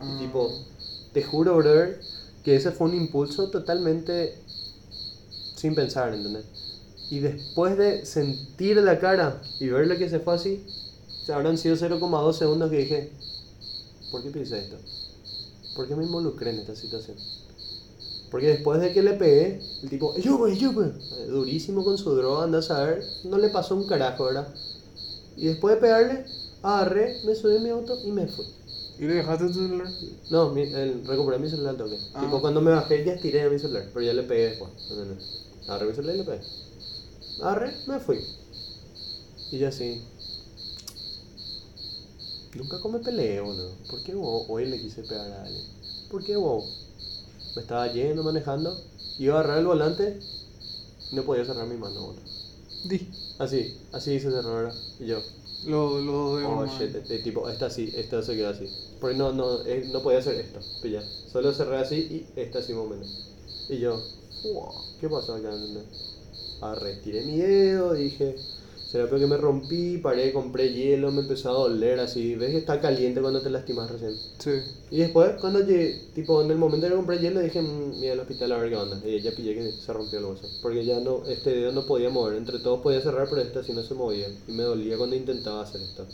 Ah. 0.00 0.16
Y 0.18 0.26
tipo, 0.26 0.50
te 1.12 1.22
juro, 1.22 1.56
brother, 1.56 2.00
que 2.42 2.56
ese 2.56 2.72
fue 2.72 2.88
un 2.88 2.96
impulso 2.96 3.50
totalmente 3.50 4.34
sin 5.56 5.74
pensar, 5.74 6.12
¿entendés? 6.12 6.44
Y 7.10 7.20
después 7.20 7.76
de 7.76 8.04
sentir 8.06 8.76
la 8.78 8.98
cara 8.98 9.42
y 9.60 9.68
ver 9.68 9.86
lo 9.86 9.96
que 9.96 10.08
se 10.08 10.18
fue 10.18 10.34
así, 10.34 10.64
habrán 11.32 11.58
sido 11.58 11.76
0,2 11.76 12.32
segundos 12.32 12.70
que 12.70 12.78
dije, 12.78 13.12
¿por 14.10 14.22
qué 14.22 14.30
pensé 14.30 14.58
esto? 14.58 14.76
¿Por 15.76 15.86
qué 15.86 15.94
me 15.94 16.04
involucré 16.04 16.50
en 16.50 16.60
esta 16.60 16.74
situación? 16.74 17.16
Porque 18.30 18.48
después 18.48 18.80
de 18.80 18.92
que 18.92 19.02
le 19.02 19.12
pegué, 19.12 19.60
el 19.82 19.90
tipo, 19.90 20.16
yo 20.16 20.38
güey, 20.38 20.58
güey, 20.64 20.88
eh, 20.88 21.26
durísimo 21.28 21.84
con 21.84 21.98
su 21.98 22.14
droga, 22.14 22.44
anda 22.44 22.60
a 22.60 22.62
saber, 22.62 23.04
no 23.24 23.36
le 23.36 23.50
pasó 23.50 23.76
un 23.76 23.86
carajo, 23.86 24.24
¿verdad? 24.24 24.48
Y 25.36 25.46
después 25.46 25.74
de 25.74 25.80
pegarle, 25.82 26.24
agarré, 26.62 27.20
me 27.26 27.34
subí 27.34 27.58
a 27.58 27.60
mi 27.60 27.68
auto 27.68 27.98
y 28.04 28.10
me 28.10 28.26
fui. 28.26 28.46
¿Y 29.02 29.04
le 29.04 29.14
dejaste 29.14 29.48
tu 29.48 29.54
celular? 29.54 29.88
No, 30.30 30.50
mi, 30.50 30.62
el, 30.62 31.04
recuperé 31.04 31.36
mi 31.40 31.50
celular 31.50 31.70
al 31.70 31.76
toque. 31.76 31.98
Ah. 32.14 32.20
Tipo, 32.20 32.40
cuando 32.40 32.60
me 32.60 32.70
bajé 32.70 33.04
ya 33.04 33.14
estiré 33.14 33.42
a 33.42 33.50
mi 33.50 33.58
celular, 33.58 33.90
pero 33.92 34.06
ya 34.06 34.12
le 34.12 34.22
pegué 34.22 34.50
después. 34.50 34.70
¿entendés? 34.88 35.42
Agarré 35.66 35.86
mi 35.86 35.94
celular 35.94 36.14
y 36.14 36.18
le 36.18 36.24
pegué. 36.24 36.40
Agarré, 37.40 37.72
me 37.88 37.98
fui. 37.98 38.20
Y 39.50 39.58
ya 39.58 39.70
así. 39.70 40.04
Nunca 42.54 42.78
come 42.80 43.00
peleé, 43.00 43.40
boludo. 43.40 43.72
¿Por 43.90 44.04
qué 44.04 44.14
vos 44.14 44.46
hoy 44.48 44.66
le 44.66 44.80
quise 44.80 45.02
pegar 45.02 45.32
a 45.32 45.46
alguien? 45.46 45.64
¿Por 46.08 46.22
qué 46.22 46.36
vos? 46.36 46.86
Me 47.56 47.62
estaba 47.62 47.92
yendo 47.92 48.22
manejando, 48.22 48.80
iba 49.18 49.34
a 49.34 49.40
agarrar 49.40 49.58
el 49.58 49.66
volante 49.66 50.20
y 51.10 51.16
no 51.16 51.24
podía 51.24 51.44
cerrar 51.44 51.66
mi 51.66 51.76
mano, 51.76 52.06
boludo. 52.06 52.22
Di. 52.84 53.10
Así, 53.40 53.76
así 53.90 54.12
hice 54.12 54.30
cerrar 54.30 54.52
ahora. 54.52 54.74
Y 55.00 55.06
yo, 55.06 55.18
Lo, 55.62 56.00
lo 56.00 56.36
de 56.36 56.46
Oh 56.46 56.66
shit, 56.66 56.94
este 56.94 57.18
tipo, 57.20 57.48
esta 57.48 57.70
sí, 57.70 57.92
esta 57.94 58.22
se 58.22 58.34
quedó 58.34 58.48
así. 58.48 58.68
Porque 58.98 59.16
no, 59.16 59.32
no, 59.32 59.64
eh, 59.64 59.84
no 59.86 60.02
podía 60.02 60.18
hacer 60.18 60.36
esto, 60.36 60.60
pilla. 60.80 61.02
Solo 61.24 61.52
cerré 61.52 61.78
así 61.78 61.96
y 62.34 62.40
esta 62.40 62.58
así 62.58 62.72
más 62.74 62.84
o 62.84 62.88
menos. 62.88 63.06
Y 63.68 63.78
yo, 63.78 64.08
wow, 64.42 64.74
¿qué 64.98 65.08
pasó 65.08 65.34
acá? 65.34 65.50
Ah, 66.60 66.74
retiré 66.74 67.22
mi 67.24 67.38
dedo, 67.38 67.92
dije, 67.94 68.44
será 68.92 69.08
porque 69.08 69.26
me 69.26 69.38
rompí, 69.38 69.96
paré, 69.96 70.34
compré 70.34 70.70
hielo, 70.74 71.10
me 71.10 71.22
empezó 71.22 71.48
a 71.48 71.54
doler 71.54 71.98
así. 71.98 72.34
¿Ves 72.34 72.50
que 72.50 72.58
está 72.58 72.78
caliente 72.78 73.22
cuando 73.22 73.40
te 73.40 73.48
lastimas 73.48 73.90
recién? 73.90 74.14
Sí. 74.38 74.50
Y 74.90 74.98
después, 74.98 75.30
cuando 75.40 75.60
llegué, 75.60 75.98
tipo, 76.14 76.42
en 76.42 76.50
el 76.50 76.58
momento 76.58 76.86
que 76.86 76.94
compré 76.94 77.18
hielo, 77.18 77.40
dije, 77.40 77.62
"Mm, 77.62 78.00
mira 78.00 78.12
al 78.12 78.20
hospital 78.20 78.52
a 78.52 78.58
ver 78.58 78.68
qué 78.68 78.76
onda. 78.76 79.00
Y 79.08 79.22
ya 79.22 79.32
pillé 79.34 79.54
que 79.54 79.72
se 79.72 79.92
rompió 79.94 80.18
el 80.18 80.26
hueso. 80.26 80.46
Porque 80.60 80.84
ya 80.84 81.00
no, 81.00 81.24
este 81.26 81.54
dedo 81.54 81.72
no 81.72 81.86
podía 81.86 82.10
mover. 82.10 82.36
Entre 82.36 82.58
todos 82.58 82.80
podía 82.82 83.00
cerrar, 83.00 83.28
pero 83.30 83.40
este 83.40 83.60
así 83.60 83.72
no 83.72 83.82
se 83.82 83.94
movía. 83.94 84.28
Y 84.46 84.52
me 84.52 84.62
dolía 84.64 84.98
cuando 84.98 85.16
intentaba 85.16 85.62
hacer 85.62 85.80
esto. 85.80 86.06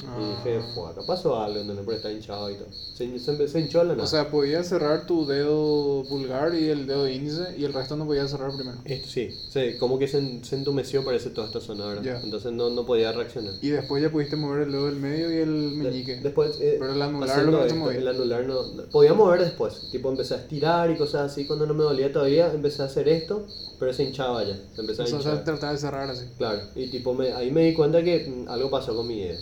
Y 0.00 0.48
dije, 0.50 0.60
Ah. 0.76 0.90
acá 0.90 1.00
pasó 1.06 1.40
algo, 1.40 1.60
¿entendés? 1.60 1.84
Porque 1.84 1.96
está 1.96 2.12
hinchado 2.12 2.50
y 2.50 2.54
todo. 2.56 2.66
Se, 2.94 3.18
se, 3.18 3.48
se 3.48 3.60
hinchó 3.60 3.78
la 3.84 3.92
nada. 3.92 4.02
O 4.04 4.06
sea, 4.06 4.30
podías 4.30 4.66
cerrar 4.68 5.06
tu 5.06 5.24
dedo 5.24 6.02
pulgar 6.08 6.54
y 6.54 6.68
el 6.68 6.86
dedo 6.86 7.08
índice 7.08 7.54
y 7.56 7.64
el 7.64 7.72
resto 7.72 7.96
no 7.96 8.04
podías 8.04 8.30
cerrar 8.30 8.50
primero. 8.54 8.76
Esto 8.84 9.08
sí, 9.08 9.30
sí, 9.50 9.76
como 9.78 9.98
que 9.98 10.06
se, 10.08 10.44
se 10.44 10.56
entumeció 10.56 11.04
parece 11.04 11.30
toda 11.30 11.46
esta 11.46 11.60
zona, 11.60 11.86
¿verdad? 11.86 12.02
Ya. 12.02 12.20
Entonces 12.22 12.52
no, 12.52 12.70
no 12.70 12.84
podía 12.84 13.12
reaccionar. 13.12 13.54
Y 13.62 13.68
después 13.70 14.02
ya 14.02 14.10
pudiste 14.10 14.36
mover 14.36 14.62
el 14.62 14.72
dedo 14.72 14.86
del 14.86 14.96
medio 14.96 15.30
y 15.30 15.36
el 15.38 15.78
De- 15.78 15.84
meñique. 15.90 16.16
después, 16.16 16.58
eh, 16.60 16.76
Pero 16.78 16.92
el 16.92 17.00
anular 17.00 17.42
lo 17.44 17.60
que 17.60 17.66
esto. 17.68 17.90
El 17.90 18.08
anular 18.08 18.44
no, 18.46 18.62
no- 18.72 18.82
Podía 18.90 19.14
mover 19.14 19.40
después. 19.40 19.90
Tipo, 19.90 20.10
empecé 20.10 20.34
a 20.34 20.38
estirar 20.38 20.90
y 20.90 20.96
cosas 20.96 21.30
así. 21.32 21.46
Cuando 21.46 21.66
no 21.66 21.72
me 21.74 21.84
dolía 21.84 22.12
todavía, 22.12 22.52
empecé 22.52 22.82
a 22.82 22.86
hacer 22.86 23.08
esto, 23.08 23.46
pero 23.78 23.92
se 23.92 24.04
hinchaba 24.04 24.44
ya. 24.44 24.58
Se 24.74 24.80
empezó 24.80 25.02
a 25.02 25.04
o 25.04 25.08
sea, 25.08 25.18
hinchar. 25.18 25.44
tratar 25.44 25.72
de 25.72 25.78
cerrar 25.78 26.10
así. 26.10 26.26
Claro, 26.36 26.60
y 26.74 26.88
tipo, 26.88 27.14
me, 27.14 27.32
ahí 27.32 27.50
me 27.50 27.62
di 27.62 27.74
cuenta 27.74 28.02
que 28.02 28.28
mm, 28.28 28.48
algo 28.48 28.70
pasó 28.70 28.94
con 28.94 29.06
mi 29.06 29.20
dedo. 29.22 29.38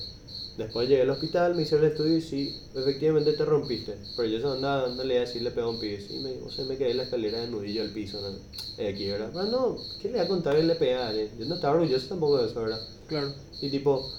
Después 0.56 0.86
llegué 0.86 1.02
al 1.02 1.10
hospital, 1.10 1.54
me 1.54 1.62
hicieron 1.62 1.86
el 1.86 1.92
estudio 1.92 2.16
y 2.18 2.20
sí, 2.20 2.60
efectivamente 2.74 3.32
te 3.32 3.44
rompiste. 3.44 3.96
Pero 4.16 4.28
yo 4.28 4.38
eso 4.38 4.52
andaba 4.52 4.82
dándole 4.88 5.16
a 5.16 5.20
decir, 5.20 5.40
le 5.40 5.50
pegó 5.50 5.70
un 5.70 5.80
pibe. 5.80 6.00
Sí, 6.00 6.20
me, 6.22 6.32
o 6.46 6.50
sea, 6.50 6.66
me 6.66 6.76
quedé 6.76 6.90
en 6.90 6.98
la 6.98 7.02
escalera 7.04 7.40
de 7.40 7.48
nudillo 7.48 7.82
al 7.82 7.90
piso, 7.90 8.20
¿no? 8.20 8.36
Eh, 8.76 8.88
aquí, 8.88 9.08
¿verdad? 9.08 9.30
Pero 9.32 9.44
no, 9.46 9.78
¿qué 10.00 10.08
le 10.08 10.18
voy 10.18 10.24
a 10.26 10.28
contar 10.28 10.56
que 10.56 10.62
le 10.62 10.94
alguien? 10.94 11.30
Yo 11.38 11.46
no 11.46 11.54
estaba 11.54 11.74
orgulloso 11.74 12.08
tampoco 12.08 12.38
de 12.38 12.50
eso, 12.50 12.62
¿verdad? 12.62 12.80
Claro. 13.06 13.32
Y 13.62 13.70
tipo, 13.70 14.10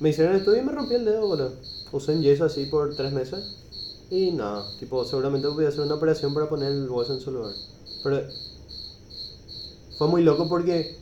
me 0.00 0.08
hicieron 0.10 0.34
el 0.34 0.40
estudio 0.40 0.62
y 0.62 0.64
me 0.64 0.72
rompí 0.72 0.94
el 0.94 1.04
dedo, 1.04 1.26
boludo. 1.26 1.52
Usé 1.92 2.12
en 2.12 2.22
yeso 2.22 2.44
así 2.46 2.64
por 2.66 2.96
tres 2.96 3.12
meses. 3.12 3.56
Y 4.10 4.32
nada, 4.32 4.66
tipo, 4.78 5.04
seguramente 5.04 5.48
voy 5.48 5.66
a 5.66 5.68
hacer 5.68 5.80
una 5.80 5.94
operación 5.94 6.32
para 6.32 6.48
poner 6.48 6.72
el 6.72 6.88
hueso 6.88 7.14
en 7.14 7.20
su 7.20 7.30
lugar. 7.30 7.54
Pero 8.02 8.22
fue 9.98 10.08
muy 10.08 10.22
loco 10.22 10.48
porque 10.48 10.96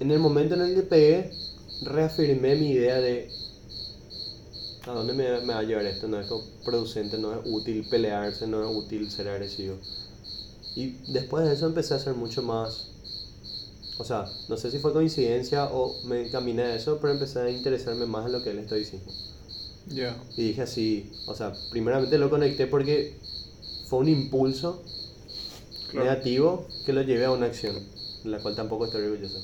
en 0.00 0.10
el 0.10 0.18
momento 0.18 0.54
en 0.54 0.62
el 0.62 0.74
que 0.74 0.82
pegué, 0.82 1.32
reafirmé 1.82 2.56
mi 2.56 2.70
idea 2.70 3.00
de 3.00 3.30
a 4.86 4.92
dónde 4.92 5.12
me, 5.14 5.40
me 5.40 5.52
va 5.52 5.58
a 5.60 5.62
llevar 5.64 5.84
esto, 5.86 6.06
no 6.08 6.20
es 6.20 6.28
producente, 6.64 7.18
no 7.18 7.32
es 7.32 7.40
útil 7.44 7.84
pelearse, 7.88 8.46
no 8.46 8.62
es 8.62 8.76
útil 8.76 9.10
ser 9.10 9.28
agresivo. 9.28 9.76
Y 10.76 10.98
después 11.12 11.44
de 11.44 11.54
eso 11.54 11.66
empecé 11.66 11.94
a 11.94 11.98
ser 11.98 12.14
mucho 12.14 12.42
más, 12.42 12.88
o 13.98 14.04
sea, 14.04 14.30
no 14.48 14.56
sé 14.56 14.70
si 14.70 14.78
fue 14.78 14.92
coincidencia 14.92 15.64
o 15.72 16.02
me 16.04 16.26
encaminé 16.26 16.62
a 16.62 16.74
eso, 16.76 16.98
pero 17.00 17.12
empecé 17.12 17.40
a 17.40 17.50
interesarme 17.50 18.06
más 18.06 18.26
en 18.26 18.32
lo 18.32 18.42
que 18.44 18.50
él 18.50 18.58
estoy 18.58 18.80
diciendo. 18.80 19.10
Ya. 19.86 20.16
Y 20.36 20.48
dije 20.48 20.62
así, 20.62 21.12
o 21.26 21.34
sea, 21.34 21.52
primeramente 21.70 22.18
lo 22.18 22.30
conecté 22.30 22.66
porque 22.66 23.14
fue 23.88 24.00
un 24.00 24.08
impulso 24.08 24.82
Claro. 25.90 26.10
negativo 26.10 26.66
que 26.84 26.92
lo 26.92 27.02
llevé 27.02 27.24
a 27.24 27.30
una 27.30 27.46
acción, 27.46 27.76
de 28.24 28.30
la 28.30 28.40
cual 28.40 28.54
tampoco 28.56 28.86
estoy 28.86 29.02
orgulloso. 29.04 29.38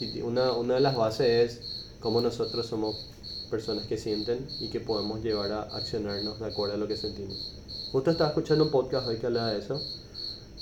Y 0.00 0.20
una, 0.22 0.52
una 0.52 0.74
de 0.74 0.80
las 0.80 0.96
bases 0.96 1.28
es 1.52 1.60
cómo 2.00 2.20
nosotros 2.20 2.66
somos 2.66 3.06
personas 3.50 3.86
que 3.86 3.96
sienten 3.98 4.46
y 4.60 4.68
que 4.68 4.80
podemos 4.80 5.22
llevar 5.22 5.52
a 5.52 5.62
accionarnos 5.62 6.40
de 6.40 6.46
acuerdo 6.46 6.74
a 6.74 6.78
lo 6.78 6.88
que 6.88 6.96
sentimos. 6.96 7.52
Justo 7.92 8.10
estaba 8.10 8.30
escuchando 8.30 8.64
un 8.64 8.70
podcast 8.70 9.06
hoy 9.06 9.18
que 9.18 9.26
hablaba 9.26 9.52
de 9.52 9.58
eso, 9.60 9.80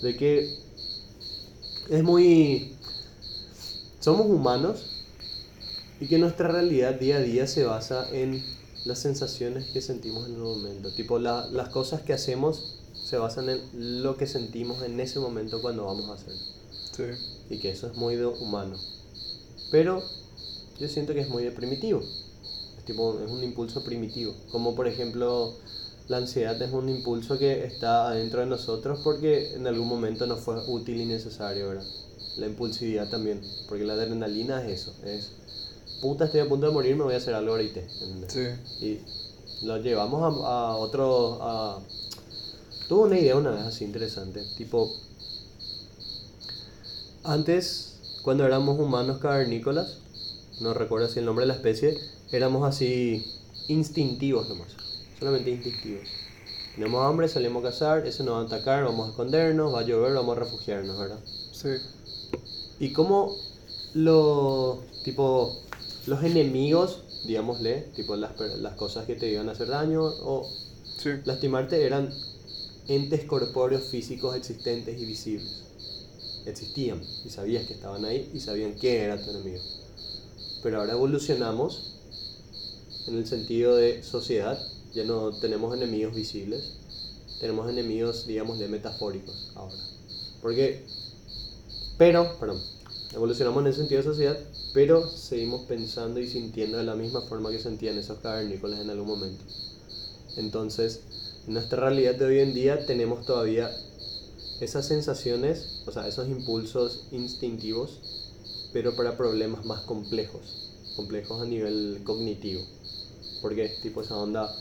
de 0.02 0.16
que 0.16 0.59
es 1.88 2.02
muy... 2.02 2.76
Somos 4.00 4.26
humanos 4.26 4.80
y 6.00 6.09
que 6.09 6.18
nuestra 6.18 6.48
realidad 6.48 6.94
día 6.94 7.18
a 7.18 7.20
día 7.20 7.46
se 7.46 7.64
basa 7.64 8.09
en 8.12 8.42
las 8.84 8.98
sensaciones 8.98 9.70
que 9.70 9.80
sentimos 9.80 10.26
en 10.28 10.34
el 10.34 10.40
momento. 10.40 10.90
Tipo, 10.92 11.18
la- 11.20 11.46
las 11.46 11.68
cosas 11.68 12.02
que 12.02 12.12
hacemos 12.12 12.78
se 13.04 13.16
basan 13.16 13.48
en 13.48 14.02
lo 14.02 14.16
que 14.16 14.26
sentimos 14.26 14.82
en 14.82 14.98
ese 15.00 15.20
momento 15.20 15.62
cuando 15.62 15.84
vamos 15.86 16.09
a 16.10 16.14
hacer. 16.14 16.34
Sí. 16.96 17.04
Y 17.48 17.59
que 17.59 17.70
eso 17.70 17.86
es 17.86 17.94
muy 17.96 18.16
humano. 18.20 18.76
Pero 19.72 20.02
yo 20.78 20.86
siento 20.86 21.14
que 21.14 21.20
es 21.20 21.28
muy 21.28 21.42
de 21.42 21.50
primitivo. 21.50 22.00
Es, 22.78 22.84
tipo, 22.84 23.18
es 23.24 23.30
un 23.30 23.42
impulso 23.42 23.82
primitivo. 23.82 24.34
Como 24.52 24.76
por 24.76 24.86
ejemplo, 24.86 25.54
la 26.08 26.18
ansiedad 26.18 26.60
es 26.60 26.72
un 26.72 26.88
impulso 26.90 27.38
que 27.38 27.64
está 27.64 28.08
adentro 28.08 28.40
de 28.40 28.46
nosotros 28.46 29.00
porque 29.02 29.54
en 29.54 29.66
algún 29.66 29.88
momento 29.88 30.26
nos 30.26 30.40
fue 30.40 30.62
útil 30.68 31.00
y 31.00 31.06
necesario, 31.06 31.70
¿verdad? 31.70 31.86
La 32.36 32.46
impulsividad 32.46 33.08
también. 33.08 33.40
Porque 33.66 33.84
la 33.84 33.94
adrenalina 33.94 34.62
es 34.62 34.82
eso. 34.82 34.94
Es, 35.04 35.30
puta, 36.02 36.26
estoy 36.26 36.40
a 36.40 36.48
punto 36.48 36.66
de 36.66 36.72
morir, 36.72 36.94
me 36.94 37.04
voy 37.04 37.14
a 37.14 37.16
hacer 37.16 37.34
algo 37.34 37.52
ahorita. 37.52 37.80
Sí. 38.28 38.46
Y 38.84 39.66
lo 39.66 39.78
llevamos 39.78 40.22
a, 40.22 40.68
a 40.68 40.76
otro... 40.76 41.38
A... 41.40 41.80
Tuve 42.88 43.04
una 43.04 43.18
idea 43.18 43.36
una 43.36 43.52
vez 43.52 43.62
así 43.62 43.84
interesante, 43.84 44.44
tipo... 44.58 44.94
Antes, 47.24 47.91
cuando 48.22 48.46
éramos 48.46 48.78
humanos 48.78 49.18
cavernícolas, 49.18 49.98
no 50.60 50.74
recuerdo 50.74 51.08
si 51.08 51.18
el 51.18 51.24
nombre 51.24 51.44
de 51.44 51.48
la 51.48 51.54
especie, 51.54 51.98
éramos 52.30 52.68
así 52.68 53.24
instintivos 53.68 54.48
nomás, 54.48 54.76
solamente 55.18 55.50
instintivos. 55.50 56.08
Tenemos 56.74 57.04
hambre, 57.04 57.28
salimos 57.28 57.64
a 57.64 57.68
cazar, 57.68 58.06
ese 58.06 58.24
nos 58.24 58.34
va 58.34 58.40
a 58.40 58.44
atacar, 58.44 58.84
vamos 58.84 59.06
a 59.06 59.10
escondernos, 59.10 59.74
va 59.74 59.80
a 59.80 59.84
llover, 59.84 60.14
vamos 60.14 60.36
a 60.36 60.40
refugiarnos, 60.40 60.98
¿verdad? 60.98 61.20
Sí. 61.52 61.68
Y 62.78 62.92
como 62.92 63.36
lo, 63.94 64.82
tipo, 65.04 65.60
los 66.06 66.22
enemigos, 66.24 67.02
digámosle, 67.26 67.88
tipo 67.94 68.16
las, 68.16 68.32
las 68.58 68.74
cosas 68.74 69.04
que 69.06 69.16
te 69.16 69.30
iban 69.30 69.48
a 69.48 69.52
hacer 69.52 69.68
daño 69.68 70.02
o 70.04 70.48
Sí. 70.96 71.10
lastimarte 71.24 71.84
eran 71.84 72.12
entes 72.86 73.24
corpóreos 73.24 73.84
físicos 73.84 74.36
existentes 74.36 75.00
y 75.00 75.04
visibles. 75.04 75.64
Existían 76.47 77.02
y 77.24 77.31
sabías 77.31 77.66
que 77.66 77.74
estaban 77.74 78.05
ahí 78.05 78.31
y 78.35 78.40
sabían 78.40 78.74
qué 78.74 79.02
era 79.02 79.23
tu 79.23 79.31
enemigo. 79.31 79.62
Pero 80.62 80.81
ahora 80.81 80.93
evolucionamos 80.93 81.93
en 83.06 83.16
el 83.16 83.27
sentido 83.27 83.77
de 83.77 84.02
sociedad, 84.02 84.59
ya 84.94 85.05
no 85.05 85.32
tenemos 85.39 85.77
enemigos 85.77 86.14
visibles, 86.14 86.74
tenemos 87.40 87.69
enemigos, 87.69 88.27
digamos, 88.27 88.59
de 88.59 88.69
metafóricos 88.69 89.51
ahora. 89.55 89.77
Porque, 90.40 90.85
pero, 91.98 92.39
perdón, 92.39 92.60
evolucionamos 93.14 93.62
en 93.62 93.66
el 93.69 93.74
sentido 93.74 94.02
de 94.02 94.09
sociedad, 94.09 94.39
pero 94.73 95.09
seguimos 95.09 95.62
pensando 95.62 96.20
y 96.20 96.28
sintiendo 96.28 96.78
de 96.78 96.85
la 96.85 96.94
misma 96.94 97.23
forma 97.23 97.51
que 97.51 97.59
sentían 97.59 97.98
esos 97.98 98.19
cavernícolas 98.19 98.81
en 98.81 98.90
algún 98.90 99.09
momento. 99.09 99.44
Entonces, 100.36 101.01
en 101.47 101.55
nuestra 101.55 101.81
realidad 101.81 102.14
de 102.14 102.24
hoy 102.24 102.39
en 102.39 102.55
día 102.55 102.86
tenemos 102.86 103.27
todavía 103.27 103.70
esas 104.62 104.86
sensaciones, 104.86 105.82
o 105.86 105.90
sea, 105.90 106.06
esos 106.06 106.28
impulsos 106.28 107.01
instintivos, 107.10 107.98
pero 108.72 108.94
para 108.94 109.16
problemas 109.16 109.64
más 109.64 109.80
complejos, 109.80 110.70
complejos 110.94 111.43
a 111.43 111.47
nivel 111.47 112.01
cognitivo. 112.05 112.62
Porque 113.40 113.68
tipo 113.82 114.02
esa 114.02 114.16
onda, 114.16 114.55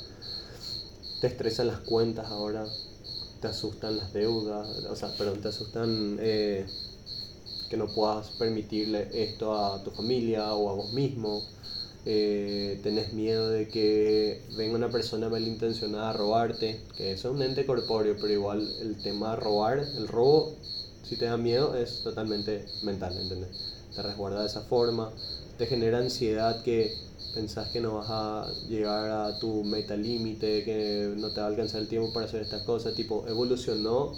te 1.19 1.28
estresan 1.28 1.68
las 1.68 1.82
cuentas 1.82 2.26
ahora, 2.32 2.65
te 3.41 3.48
asustan 3.48 3.98
las 3.98 4.11
deudas, 4.11 4.68
o 4.90 4.95
sea, 4.95 5.15
perdón, 5.15 5.40
te 5.40 5.49
asustan 5.49 6.18
eh, 6.19 6.65
que 7.69 7.78
no 7.78 7.86
puedas 7.86 8.30
permitirle 8.40 9.07
esto 9.14 9.53
a 9.56 9.84
tu 9.84 9.91
familia 9.91 10.52
o 10.56 10.69
a 10.72 10.73
vos 10.73 10.91
mismo. 10.94 11.44
Eh, 12.03 12.80
tenés 12.81 13.13
miedo 13.13 13.49
de 13.49 13.69
que 13.69 14.41
venga 14.57 14.75
una 14.75 14.91
persona 14.91 15.30
malintencionada 15.30 16.09
a 16.09 16.13
robarte, 16.13 16.81
que 16.97 17.11
eso 17.11 17.30
es 17.30 17.35
un 17.35 17.43
ente 17.43 17.65
corpóreo, 17.65 18.17
pero 18.19 18.33
igual 18.33 18.75
el 18.81 19.01
tema 19.01 19.31
de 19.31 19.35
robar, 19.38 19.80
el 19.80 20.07
robo, 20.07 20.57
si 21.03 21.15
te 21.15 21.25
da 21.25 21.38
miedo, 21.38 21.75
es 21.75 22.01
totalmente 22.03 22.65
mental, 22.81 23.17
¿entendés? 23.19 23.51
Te 23.95 24.01
resguarda 24.01 24.41
de 24.41 24.47
esa 24.47 24.61
forma, 24.61 25.11
te 25.57 25.67
genera 25.67 25.99
ansiedad 25.99 26.63
que 26.63 26.91
pensás 27.33 27.69
que 27.69 27.81
no 27.81 27.95
vas 27.95 28.07
a 28.09 28.47
llegar 28.67 29.09
a 29.11 29.39
tu 29.39 29.63
meta 29.63 29.95
límite, 29.95 30.63
que 30.63 31.13
no 31.17 31.31
te 31.31 31.39
va 31.41 31.47
a 31.47 31.49
alcanzar 31.49 31.81
el 31.81 31.88
tiempo 31.88 32.11
para 32.13 32.25
hacer 32.25 32.41
estas 32.41 32.63
cosas, 32.63 32.95
tipo, 32.95 33.27
evolucionó, 33.27 34.15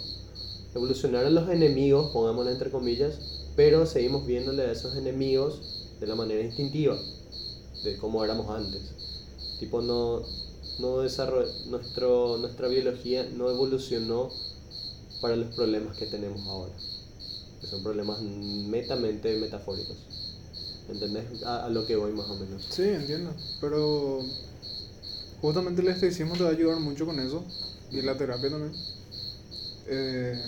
evolucionaron 0.74 1.34
los 1.34 1.48
enemigos, 1.50 2.10
pongámoslo 2.12 2.50
entre 2.50 2.70
comillas, 2.70 3.20
pero 3.56 3.86
seguimos 3.86 4.26
viéndole 4.26 4.62
a 4.62 4.72
esos 4.72 4.96
enemigos 4.96 5.62
de 6.00 6.06
la 6.06 6.14
manera 6.16 6.42
instintiva, 6.42 6.98
de 7.84 7.96
cómo 7.98 8.24
éramos 8.24 8.50
antes. 8.50 8.80
Tipo, 9.60 9.82
no, 9.82 10.22
no 10.80 11.02
nuestro, 11.02 12.38
nuestra 12.38 12.68
biología 12.68 13.28
no 13.36 13.50
evolucionó 13.50 14.30
para 15.20 15.36
los 15.36 15.54
problemas 15.54 15.96
que 15.96 16.06
tenemos 16.06 16.44
ahora, 16.46 16.72
que 17.60 17.66
son 17.66 17.82
problemas 17.82 18.20
netamente 18.22 19.38
metafóricos. 19.38 19.96
¿Entendés? 20.88 21.42
A, 21.44 21.64
a 21.66 21.68
lo 21.70 21.86
que 21.86 21.96
voy 21.96 22.12
más 22.12 22.28
o 22.28 22.36
menos. 22.36 22.66
Sí, 22.68 22.82
entiendo. 22.82 23.30
Pero 23.60 24.20
justamente 25.40 25.80
el 25.80 25.88
estoicismo 25.88 26.34
te 26.34 26.42
va 26.42 26.50
a 26.50 26.52
ayudar 26.52 26.78
mucho 26.80 27.06
con 27.06 27.18
eso. 27.20 27.42
Y 27.90 28.02
la 28.02 28.18
terapia 28.18 28.50
también. 28.50 28.74
Eh, 29.86 30.42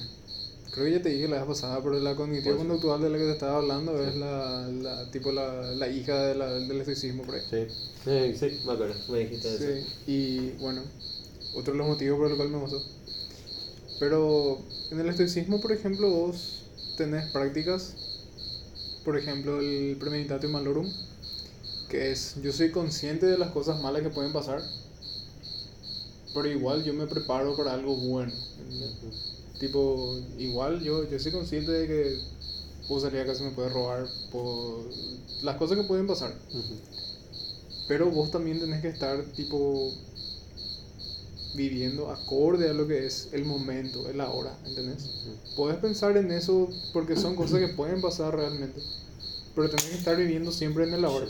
creo 0.77 0.87
que 0.89 0.93
ya 0.93 1.03
te 1.03 1.09
dije 1.09 1.27
la 1.27 1.39
vez 1.39 1.47
pasada, 1.47 1.83
pero 1.83 1.99
la 1.99 2.15
cognitiva 2.15 2.53
sí. 2.55 2.59
conductual 2.59 3.01
de 3.01 3.09
la 3.09 3.17
que 3.17 3.25
te 3.25 3.33
estaba 3.33 3.57
hablando 3.57 3.99
es 4.03 4.15
la, 4.17 4.69
la 4.69 5.11
tipo 5.11 5.33
la, 5.33 5.73
la 5.73 5.89
hija 5.89 6.19
de 6.27 6.35
la, 6.35 6.53
del 6.53 6.79
estoicismo 6.81 7.23
por 7.23 7.37
ahí. 7.37 7.41
Sí, 7.49 7.67
Eh, 8.07 8.37
sí, 8.39 8.61
me 8.67 8.73
acuerdo, 8.75 8.95
me 9.09 9.21
dijiste 9.21 9.49
eso. 9.55 9.65
Sí, 9.65 10.13
y 10.13 10.51
bueno, 10.61 10.83
otro 11.55 11.73
de 11.73 11.79
los 11.79 11.87
motivos 11.89 12.19
por 12.19 12.31
el 12.31 12.37
cual 12.37 12.51
me 12.51 12.59
gustó. 12.59 12.83
Pero 13.99 14.59
en 14.91 15.01
el 15.01 15.09
estoicismo, 15.09 15.63
por 15.63 15.73
ejemplo, 15.73 16.11
vos 16.11 16.61
tenés 16.99 17.25
prácticas, 17.31 17.95
por 19.03 19.17
ejemplo, 19.17 19.61
el 19.61 19.97
premeditatio 19.99 20.51
malorum, 20.51 20.91
que 21.89 22.11
es 22.11 22.35
yo 22.43 22.53
soy 22.53 22.71
consciente 22.71 23.25
de 23.25 23.39
las 23.39 23.51
cosas 23.51 23.81
malas 23.81 24.03
que 24.03 24.11
pueden 24.11 24.35
pasar, 24.35 24.63
pero 26.35 26.51
igual 26.51 26.85
yo 26.85 26.93
me 26.93 27.07
preparo 27.07 27.57
para 27.57 27.73
algo 27.73 27.97
bueno. 27.97 28.33
Tipo, 29.59 30.19
igual 30.39 30.83
yo, 30.83 31.09
yo 31.09 31.19
soy 31.19 31.33
consciente 31.33 31.71
de 31.73 31.87
que 31.87 32.19
salir 33.01 33.21
acá 33.21 33.35
se 33.35 33.43
me 33.43 33.51
puede 33.51 33.69
robar, 33.71 34.07
puedo- 34.31 34.89
las 35.43 35.57
cosas 35.57 35.77
que 35.79 35.85
pueden 35.85 36.07
pasar. 36.07 36.33
Pero 37.89 38.11
vos 38.11 38.31
también 38.31 38.61
tenés 38.61 38.81
que 38.83 38.89
estar 38.89 39.23
tipo 39.35 39.93
viviendo 41.55 42.11
acorde 42.11 42.69
a 42.69 42.75
lo 42.75 42.87
que 42.87 43.07
es 43.07 43.29
el 43.33 43.45
momento, 43.45 44.09
el 44.09 44.21
ahora, 44.21 44.57
¿entendés? 44.67 45.09
Podés 45.57 45.79
pensar 45.79 46.17
en 46.17 46.31
eso 46.31 46.69
porque 46.93 47.17
son 47.17 47.35
cosas 47.35 47.61
que 47.61 47.69
pueden 47.69 48.01
pasar 48.03 48.35
realmente. 48.37 48.81
Pero 49.55 49.71
tenés 49.71 49.87
que 49.87 49.97
estar 49.97 50.17
viviendo 50.17 50.53
siempre 50.53 50.85
en 50.85 50.95
el 50.95 51.05
ahora. 51.05 51.27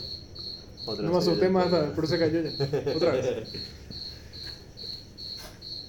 Otra 0.85 1.05
No 1.05 1.11
me 1.11 1.17
asusté 1.17 1.49
más, 1.49 1.67
pero 1.95 2.07
se 2.07 2.19
cayó 2.19 2.41
ya. 2.41 2.93
Otra 2.95 3.11
vez. 3.13 3.47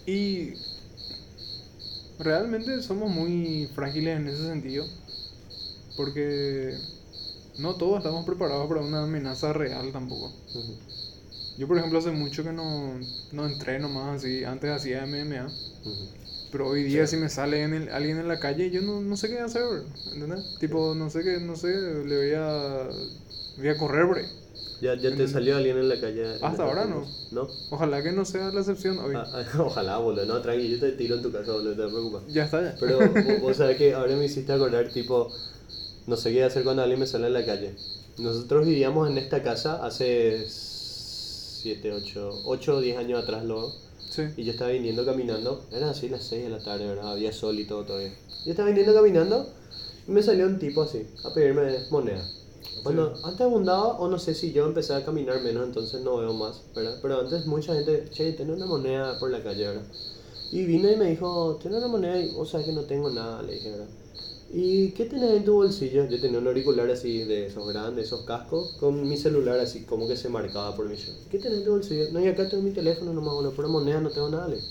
Y 0.06 0.54
realmente 2.18 2.82
somos 2.82 3.10
muy 3.10 3.66
frágiles 3.74 4.16
en 4.18 4.28
ese 4.28 4.46
sentido. 4.46 4.88
Porque 5.94 6.78
no 7.56 7.76
todos 7.76 7.98
estamos 7.98 8.24
preparados 8.26 8.68
para 8.68 8.82
una 8.82 9.02
amenaza 9.04 9.52
real 9.52 9.92
tampoco. 9.92 10.32
Yo, 11.56 11.66
por 11.66 11.76
ejemplo, 11.78 11.98
hace 11.98 12.12
mucho 12.12 12.44
que 12.44 12.52
no, 12.52 13.00
no 13.32 13.46
entreno 13.46 13.88
más 13.88 14.16
así. 14.16 14.44
Antes 14.44 14.70
hacía 14.70 15.02
MMA. 15.04 15.52
Pero 16.50 16.68
hoy 16.68 16.82
día 16.84 17.06
si 17.06 17.16
me 17.16 17.28
sale 17.28 17.62
en 17.62 17.74
el- 17.74 17.88
alguien 17.90 18.18
en 18.18 18.28
la 18.28 18.40
calle, 18.40 18.70
yo 18.70 18.82
no, 18.82 19.00
no 19.02 19.16
sé 19.16 19.28
qué 19.30 19.40
hacer, 19.40 19.64
¿entendés? 20.06 20.40
Tipo, 20.58 20.94
no 20.94 21.10
sé 21.10 21.24
qué, 21.24 21.40
no 21.40 21.56
sé, 21.56 21.68
le 22.04 22.16
voy 22.18 22.32
a 22.36 22.88
Voy 23.56 23.68
a 23.68 23.76
correr 23.78 24.06
ahí. 24.18 24.26
Ya, 24.80 24.94
ya 24.94 25.14
te 25.14 25.26
salió 25.26 25.56
alguien 25.56 25.76
en 25.76 25.88
la 25.88 26.00
calle. 26.00 26.34
Hasta 26.40 26.62
ahora 26.62 26.84
calle? 26.84 27.06
¿No? 27.32 27.48
Ojalá 27.70 28.02
que 28.02 28.12
no 28.12 28.24
sea 28.24 28.50
la 28.52 28.60
excepción 28.60 28.98
hoy. 28.98 29.14
Ah, 29.16 29.26
ah, 29.32 29.44
ojalá, 29.58 29.98
boludo. 29.98 30.24
No, 30.26 30.40
tranqui, 30.40 30.68
yo 30.68 30.78
te 30.78 30.92
tiro 30.92 31.16
en 31.16 31.22
tu 31.22 31.32
casa, 31.32 31.52
boludo, 31.52 31.72
te 31.72 31.88
preocupes. 31.88 32.32
Ya 32.32 32.44
está, 32.44 32.62
ya. 32.62 32.76
Pero 32.78 32.98
vos, 32.98 33.40
vos 33.40 33.56
sabés 33.58 33.76
que 33.76 33.94
ahora 33.94 34.14
me 34.14 34.26
hiciste 34.26 34.52
acordar, 34.52 34.88
tipo, 34.90 35.32
no 36.06 36.16
sé 36.16 36.32
qué 36.32 36.44
hacer 36.44 36.62
cuando 36.62 36.82
alguien 36.82 37.00
me 37.00 37.06
sale 37.06 37.26
en 37.26 37.32
la 37.32 37.44
calle. 37.44 37.74
Nosotros 38.18 38.66
vivíamos 38.66 39.10
en 39.10 39.18
esta 39.18 39.42
casa 39.42 39.84
hace 39.84 40.44
7, 40.48 41.92
8, 41.92 42.42
8 42.44 42.76
o 42.76 42.80
10 42.80 42.98
años 42.98 43.22
atrás 43.22 43.44
luego. 43.44 43.74
Sí. 44.10 44.22
Y 44.36 44.44
yo 44.44 44.52
estaba 44.52 44.70
viniendo 44.70 45.04
caminando, 45.04 45.66
eran 45.70 45.90
así 45.90 46.08
las 46.08 46.24
6 46.24 46.44
de 46.44 46.48
la 46.50 46.58
tarde, 46.60 46.86
¿verdad? 46.86 47.12
Había 47.12 47.32
sol 47.32 47.58
y 47.58 47.64
todo 47.64 47.84
todavía. 47.84 48.12
Yo 48.44 48.52
estaba 48.52 48.68
viniendo 48.68 48.94
caminando 48.94 49.48
y 50.06 50.10
me 50.10 50.22
salió 50.22 50.46
un 50.46 50.58
tipo 50.58 50.82
así, 50.82 51.06
a 51.24 51.34
pedirme 51.34 51.78
moneda. 51.90 52.24
Bueno, 52.82 53.20
antes 53.22 53.44
abundaba, 53.46 53.98
o 53.98 54.08
no 54.08 54.18
sé 54.18 54.34
si 54.34 54.52
yo 54.52 54.66
empecé 54.66 54.94
a 54.94 55.04
caminar 55.04 55.40
menos, 55.42 55.64
entonces 55.66 56.00
no 56.00 56.16
veo 56.18 56.32
más, 56.32 56.64
¿verdad? 56.74 56.98
Pero 57.02 57.20
antes 57.20 57.44
mucha 57.46 57.74
gente, 57.74 58.08
che, 58.10 58.32
tenés 58.32 58.56
una 58.56 58.66
moneda 58.66 59.18
por 59.18 59.30
la 59.30 59.42
calle, 59.42 59.66
¿verdad? 59.68 59.88
Y 60.50 60.64
vino 60.66 60.90
y 60.90 60.96
me 60.96 61.06
dijo, 61.10 61.58
tenés 61.62 61.78
una 61.78 61.88
moneda 61.88 62.20
y, 62.20 62.32
o 62.36 62.44
sea, 62.46 62.64
que 62.64 62.72
no 62.72 62.86
tengo 62.86 63.10
nada, 63.10 63.42
le 63.42 63.54
dije, 63.54 63.70
¿verdad? 63.72 63.90
¿Y 64.48 64.92
qué 64.94 65.06
tenés 65.06 65.32
en 65.36 65.44
tu 65.44 65.54
bolsillo? 65.54 66.06
Yo 66.06 66.20
tenía 66.20 66.38
un 66.40 66.46
auricular 66.48 66.90
así 66.90 67.24
de 67.24 67.46
esos 67.46 67.66
grandes, 67.68 68.06
esos 68.06 68.24
cascos, 68.24 68.72
con 68.78 69.08
mi 69.08 69.16
celular 69.18 69.60
así 69.60 69.84
como 69.86 70.08
que 70.08 70.16
se 70.16 70.28
marcaba 70.30 70.74
por 70.76 70.88
mi 70.88 70.96
show. 70.96 71.14
¿Qué 71.28 71.38
tenés 71.38 71.58
en 71.60 71.64
tu 71.66 71.72
bolsillo? 71.72 72.10
No, 72.12 72.20
y 72.20 72.28
acá 72.28 72.48
tengo 72.48 72.62
mi 72.64 72.72
teléfono 72.72 73.12
nomás, 73.14 73.34
bueno, 73.34 73.54
pero 73.56 73.68
moneda 73.68 74.00
no 74.00 74.12
tengo 74.12 74.30
nada, 74.30 74.48
le. 74.48 74.68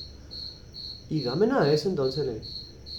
Y 1.10 1.24
dame 1.24 1.48
nada 1.48 1.66
de 1.66 1.74
eso 1.76 1.90
entonces, 1.90 2.26
le. 2.26 2.48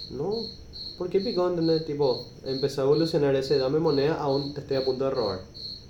No, 0.09 0.58
¿por 0.99 1.09
qué 1.11 1.21
picó? 1.21 1.49
¿Entendés? 1.49 1.87
Tipo, 1.87 2.35
empezó 2.45 2.83
a 2.83 2.85
evolucionar 2.85 3.35
ese 3.37 3.59
dame 3.59 3.79
moneda, 3.81 4.17
aún 4.17 4.53
te 4.55 4.61
estoy 4.61 4.77
a 4.77 4.85
punto 4.85 5.05
de 5.07 5.11
robar. 5.13 5.41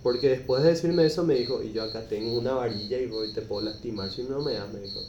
Porque 0.02 0.28
después 0.30 0.62
de 0.62 0.70
decirme 0.70 1.04
eso 1.06 1.24
me 1.24 1.34
dijo, 1.34 1.62
y 1.62 1.72
yo 1.72 1.82
acá 1.82 2.08
tengo 2.08 2.38
una 2.38 2.54
varilla 2.54 2.98
y 3.00 3.06
voy, 3.06 3.32
te 3.32 3.42
puedo 3.42 3.62
lastimar 3.62 4.10
si 4.12 4.22
no 4.24 4.42
me 4.42 4.54
das, 4.54 4.72
me 4.72 4.80
dijo. 4.80 5.00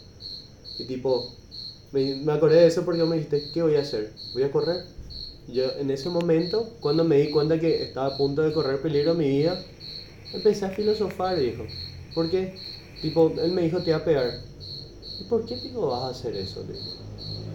Y 0.77 0.85
tipo, 0.87 1.37
me, 1.91 2.15
me 2.17 2.33
acordé 2.33 2.57
de 2.61 2.67
eso 2.67 2.85
porque 2.85 3.03
me 3.05 3.17
dijiste, 3.17 3.51
¿qué 3.51 3.61
voy 3.63 3.75
a 3.75 3.81
hacer? 3.81 4.19
¿Voy 4.33 4.43
a 4.43 4.51
correr? 4.51 4.85
Y 5.47 5.55
Yo 5.55 5.71
en 5.77 5.91
ese 5.91 6.09
momento, 6.09 6.77
cuando 6.79 7.03
me 7.05 7.17
di 7.19 7.31
cuenta 7.31 7.59
que 7.59 7.83
estaba 7.83 8.07
a 8.07 8.17
punto 8.17 8.41
de 8.43 8.53
correr 8.53 8.81
peligro 8.81 9.15
mi 9.15 9.29
vida, 9.29 9.71
empecé 10.31 10.65
a 10.65 10.71
filosofar, 10.71 11.39
dijo. 11.39 11.71
¿Por 12.13 12.29
qué? 12.31 12.63
Tipo, 13.01 13.35
él 13.41 13.51
me 13.53 13.63
dijo, 13.63 13.83
te 13.83 13.91
va 13.91 13.97
a 13.99 14.05
pegar. 14.05 14.45
¿Y 15.19 15.25
por 15.25 15.45
qué, 15.45 15.57
pico, 15.57 15.87
vas 15.89 16.03
a 16.03 16.09
hacer 16.09 16.35
eso? 16.35 16.63
Dijo. 16.63 16.98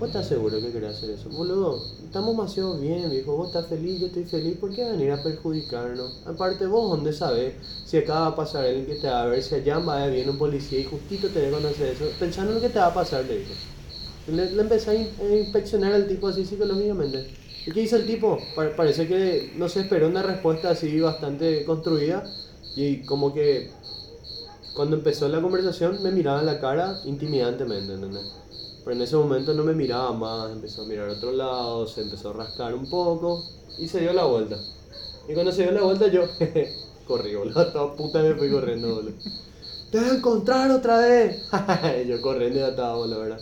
¿Vos 0.04 0.08
estás 0.10 0.28
seguro 0.28 0.60
que 0.60 0.72
querés 0.72 0.90
hacer 0.90 1.10
eso? 1.10 1.30
Boludo, 1.30 1.96
estamos 2.04 2.36
demasiado 2.36 2.78
bien, 2.78 3.10
viejo. 3.10 3.36
Vos 3.36 3.46
estás 3.46 3.68
feliz, 3.68 4.00
yo 4.00 4.06
estoy 4.08 4.24
feliz. 4.26 4.58
¿Por 4.58 4.72
qué 4.74 4.84
venir 4.84 5.10
a 5.12 5.22
perjudicarnos? 5.22 6.20
Aparte, 6.26 6.66
vos, 6.66 6.90
¿dónde 6.90 7.12
sabés 7.12 7.56
si 7.82 7.96
acá 7.98 8.20
va 8.20 8.26
a 8.28 8.36
pasar 8.36 8.64
alguien 8.66 8.86
que 8.86 8.96
te 8.96 9.06
va 9.08 9.22
a 9.22 9.26
ver? 9.26 9.42
Si 9.42 9.54
allá 9.54 9.78
va 9.78 10.02
a 10.04 10.08
viene 10.08 10.30
un 10.30 10.38
policía 10.38 10.78
y 10.80 10.84
justito 10.84 11.30
te 11.32 11.38
debe 11.40 11.52
conocer 11.52 11.88
eso. 11.88 12.18
Pensando 12.18 12.50
en 12.52 12.56
lo 12.56 12.60
que 12.60 12.70
te 12.70 12.78
va 12.80 12.86
a 12.88 12.94
pasar, 12.94 13.24
le 13.24 13.38
dijo. 13.38 13.58
Le, 14.26 14.50
le 14.52 14.62
empecé 14.62 14.90
a, 14.90 14.94
in- 14.94 15.16
a 15.20 15.24
inspeccionar 15.36 15.92
al 15.94 16.06
tipo 16.08 16.28
así 16.28 16.44
psicológicamente. 16.46 17.30
¿Y 17.64 17.72
qué 17.72 17.82
hizo 17.82 17.96
el 17.96 18.06
tipo? 18.06 18.52
Pa- 18.54 18.76
parece 18.76 19.08
que 19.08 19.52
no 19.54 19.68
se 19.68 19.80
esperó 19.82 20.08
una 20.08 20.22
respuesta 20.22 20.70
así 20.70 21.00
bastante 21.00 21.64
construida. 21.64 22.36
Y 22.74 23.04
como 23.06 23.32
que 23.34 23.80
cuando 24.74 24.96
empezó 24.96 25.28
la 25.28 25.40
conversación 25.42 26.02
me 26.02 26.10
miraba 26.12 26.40
en 26.40 26.46
la 26.46 26.60
cara 26.60 27.00
intimidantemente, 27.04 27.94
¿entendés? 27.94 28.26
Pero 28.84 28.96
en 28.96 29.02
ese 29.02 29.16
momento 29.16 29.54
no 29.54 29.64
me 29.64 29.72
miraba 29.74 30.12
más, 30.12 30.52
empezó 30.52 30.82
a 30.82 30.86
mirar 30.86 31.08
a 31.08 31.12
otro 31.12 31.32
lado, 31.32 31.86
se 31.86 32.02
empezó 32.02 32.30
a 32.30 32.32
rascar 32.34 32.74
un 32.74 32.88
poco 32.88 33.42
y 33.78 33.88
se 33.88 34.00
dio 34.00 34.12
la 34.12 34.24
vuelta. 34.24 34.58
Y 35.28 35.32
cuando 35.32 35.52
se 35.52 35.62
dio 35.62 35.72
la 35.72 35.82
vuelta 35.82 36.08
yo, 36.08 36.22
corrí, 37.06 37.34
boludo, 37.34 37.66
toda 37.72 37.96
puta 37.96 38.22
me 38.22 38.34
fui 38.34 38.50
corriendo, 38.50 38.94
boludo. 38.96 39.14
¡Te 39.90 39.98
voy 40.00 40.08
a 40.08 40.14
encontrar 40.14 40.70
otra 40.70 40.98
vez! 40.98 41.42
Y 42.04 42.08
yo 42.08 42.20
corriendo 42.20 42.60
ya 42.60 42.68
estaba, 42.68 42.96
boludo, 42.96 43.20
¿verdad? 43.20 43.40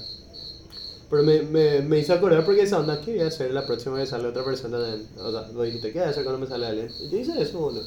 Pero 1.10 1.22
me, 1.24 1.42
me, 1.42 1.82
me 1.82 1.98
hizo 1.98 2.14
acordar 2.14 2.44
porque 2.44 2.62
esa 2.62 2.78
onda, 2.80 3.00
¿qué 3.00 3.12
voy 3.12 3.20
a 3.20 3.26
hacer 3.28 3.52
la 3.52 3.66
próxima 3.66 3.96
vez 3.96 4.08
sale 4.08 4.28
otra 4.28 4.44
persona? 4.44 4.78
De, 4.78 5.04
o 5.18 5.30
sea, 5.30 5.48
lo 5.52 5.62
dijiste, 5.62 5.92
¿qué 5.92 5.98
voy 5.98 6.08
a 6.08 6.10
hacer 6.10 6.24
cuando 6.24 6.40
me 6.40 6.46
sale 6.46 6.66
alguien? 6.66 6.90
Y 7.00 7.10
yo 7.10 7.18
hice 7.18 7.40
eso, 7.42 7.58
boludo. 7.58 7.84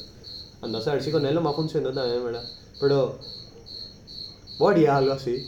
Anda 0.62 0.78
a 0.78 0.82
saber 0.82 1.02
si 1.02 1.10
con 1.10 1.26
él 1.26 1.34
lo 1.34 1.40
más 1.40 1.56
funcionó 1.56 1.92
también, 1.92 2.24
¿verdad? 2.24 2.44
Pero, 2.80 3.18
¿vos 4.58 4.70
harías 4.70 4.94
algo 4.96 5.12
así? 5.12 5.46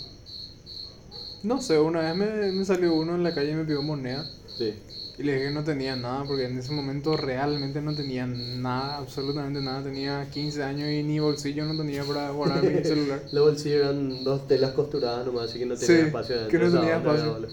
No 1.42 1.60
sé, 1.60 1.78
una 1.78 2.00
vez 2.00 2.16
me, 2.16 2.52
me 2.52 2.64
salió 2.64 2.94
uno 2.94 3.14
en 3.14 3.22
la 3.22 3.34
calle 3.34 3.52
y 3.52 3.54
me 3.54 3.64
pidió 3.64 3.82
moneda. 3.82 4.24
Sí. 4.56 4.74
Y 5.18 5.24
le 5.24 5.32
dije 5.34 5.46
que 5.46 5.50
no 5.54 5.64
tenía 5.64 5.96
nada, 5.96 6.24
porque 6.24 6.44
en 6.44 6.56
ese 6.58 6.70
momento 6.72 7.16
realmente 7.16 7.82
no 7.82 7.92
tenía 7.92 8.24
nada, 8.26 8.98
absolutamente 8.98 9.60
nada. 9.60 9.82
Tenía 9.82 10.28
15 10.30 10.62
años 10.62 10.88
y 10.90 11.02
ni 11.02 11.18
bolsillo 11.18 11.64
no 11.64 11.76
tenía 11.76 12.04
para 12.04 12.30
guardar 12.30 12.62
mi 12.62 12.82
celular. 12.84 13.22
Los 13.32 13.44
bolsillos 13.44 13.80
eran 13.82 14.22
dos 14.22 14.46
telas 14.46 14.72
costuradas 14.72 15.26
nomás, 15.26 15.50
así 15.50 15.58
que 15.58 15.66
no 15.66 15.74
tenía 15.76 15.96
Sí, 15.96 16.06
espacio 16.06 16.48
que 16.48 16.58
no 16.58 16.70
tenía 16.70 16.98
espacio. 16.98 17.48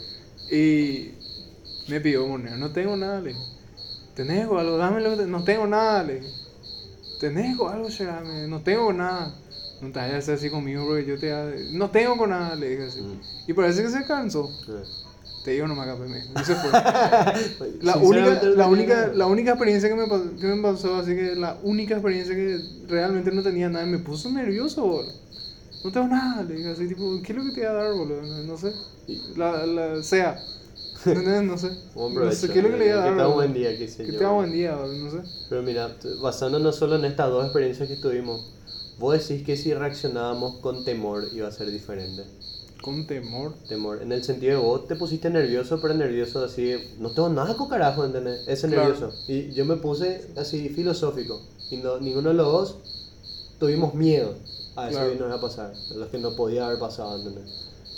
Y 0.51 1.09
me 1.88 1.99
pidió 2.01 2.27
moneda. 2.27 2.55
No 2.57 2.72
tengo 2.72 2.95
nada, 2.95 3.19
le 3.19 3.30
dije. 3.30 3.41
¿Tenés 4.15 4.43
algo? 4.43 4.77
Dámelo. 4.77 5.15
No 5.25 5.43
tengo 5.43 5.65
nada, 5.65 6.03
le 6.03 6.19
dije. 6.19 6.33
¿Tenés 7.19 7.59
algo, 7.59 7.89
Sherame? 7.89 8.47
No 8.47 8.61
tengo 8.61 8.93
nada. 8.93 9.33
No 9.85 9.91
te 9.91 9.99
vayas 9.99 10.15
a 10.15 10.17
hacer 10.17 10.35
así 10.35 10.49
conmigo 10.49 10.85
porque 10.85 11.05
yo 11.05 11.19
te... 11.19 11.31
No 11.73 11.91
tengo 11.91 12.17
con 12.17 12.31
nada, 12.31 12.55
le 12.55 12.69
dije 12.69 12.85
así. 12.85 13.01
Mm. 13.01 13.22
Y 13.47 13.53
parece 13.53 13.83
que 13.83 13.89
se 13.89 14.03
cansó. 14.05 14.49
Te 15.43 15.51
digo 15.51 15.67
nomás. 15.67 15.88
Y 16.41 16.43
se 16.43 16.55
fue. 16.55 16.72
La 17.83 17.97
única, 17.97 18.41
no 18.41 18.49
la, 18.55 18.67
única, 18.67 19.07
la 19.14 19.25
única 19.27 19.51
experiencia 19.51 19.88
que 19.88 19.95
me, 19.95 20.07
que 20.39 20.47
me 20.47 20.61
pasó, 20.64 20.95
así 20.95 21.15
que 21.15 21.35
la 21.35 21.59
única 21.61 21.93
experiencia 21.93 22.33
que 22.33 22.59
realmente 22.88 23.31
no 23.31 23.43
tenía 23.43 23.69
nada, 23.69 23.85
me 23.85 23.99
puso 23.99 24.31
nervioso, 24.31 24.81
boludo. 24.83 25.14
No 25.83 25.91
tengo 25.91 26.07
nada, 26.07 26.41
le 26.41 26.55
dije 26.55 26.72
así, 26.72 26.88
tipo, 26.88 27.22
¿qué 27.22 27.31
es 27.31 27.38
lo 27.38 27.45
que 27.45 27.51
te 27.51 27.59
iba 27.59 27.69
a 27.69 27.73
dar, 27.73 27.93
boludo? 27.93 28.23
No, 28.23 28.43
no 28.43 28.57
sé. 28.57 28.73
La, 29.38 29.67
la, 29.67 30.01
sea. 30.01 30.35
¿Entendés? 31.05 31.43
No 31.43 31.57
sé. 31.59 31.69
Buen 31.93 32.15
No 32.15 32.31
sé, 32.31 32.49
¿qué 32.49 32.57
es 32.57 32.64
lo 32.64 32.72
que 32.72 32.77
le 32.77 32.85
iba 32.88 32.95
a 32.95 32.97
dar? 33.01 33.09
Que 33.09 33.15
tenga 33.17 33.27
buen 33.27 33.53
día, 33.53 33.77
qué 33.77 33.88
sé 33.88 34.03
Que 34.03 34.14
yo. 34.14 34.17
tenga 34.17 34.31
buen 34.31 34.51
día, 34.51 34.75
boludo, 34.75 34.97
no 34.97 35.11
sé. 35.11 35.30
Pero 35.47 35.61
mira, 35.61 35.95
basándonos 36.23 36.75
solo 36.75 36.95
en 36.95 37.05
estas 37.05 37.30
dos 37.30 37.45
experiencias 37.45 37.88
que 37.88 37.97
tuvimos, 37.97 38.55
vos 38.99 39.14
decís 39.27 39.45
que 39.45 39.57
si 39.57 39.74
reaccionábamos 39.74 40.57
con 40.57 40.83
temor 40.85 41.25
iba 41.33 41.48
a 41.48 41.51
ser 41.51 41.69
diferente. 41.72 42.24
Con 42.82 43.07
temor. 43.07 43.56
Temor, 43.67 44.01
en 44.03 44.11
el 44.11 44.24
sentido 44.24 44.59
de 44.59 44.65
vos 44.67 44.88
te 44.88 44.95
pusiste 44.95 45.30
nervioso, 45.30 45.80
pero 45.82 45.93
nervioso 45.95 46.43
así, 46.43 46.75
no 46.99 47.09
tengo 47.11 47.30
nada 47.30 47.56
con 47.57 47.67
carajo, 47.67 48.06
¿entendés? 48.06 48.48
Ese 48.48 48.67
Claro. 48.67 48.90
nervioso. 48.90 49.14
Y 49.27 49.51
yo 49.53 49.65
me 49.65 49.75
puse 49.77 50.27
así 50.38 50.69
filosófico. 50.69 51.41
Y 51.72 51.77
no, 51.77 51.99
ninguno 51.99 52.30
de 52.30 52.35
los 52.35 52.45
dos 52.51 52.75
tuvimos 53.59 53.95
miedo 53.95 54.35
a 54.75 54.90
eso 54.90 54.98
Claro. 54.99 55.14
que 55.14 55.19
nos 55.19 55.27
iba 55.30 55.35
a 55.38 55.41
pasar, 55.41 55.74
a 55.74 55.93
los 55.95 56.09
que 56.09 56.19
no 56.19 56.35
podía 56.35 56.67
haber 56.67 56.77
pasado, 56.80 57.17
¿entendés? 57.17 57.49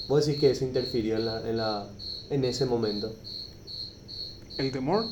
Vos 0.07 0.25
decís 0.25 0.39
que 0.39 0.51
eso 0.51 0.63
interfirió 0.63 1.17
en, 1.17 1.25
la, 1.25 1.49
en, 1.49 1.57
la, 1.57 1.87
en 2.29 2.45
ese 2.45 2.65
momento. 2.65 3.11
El 4.57 4.71
temor, 4.71 5.03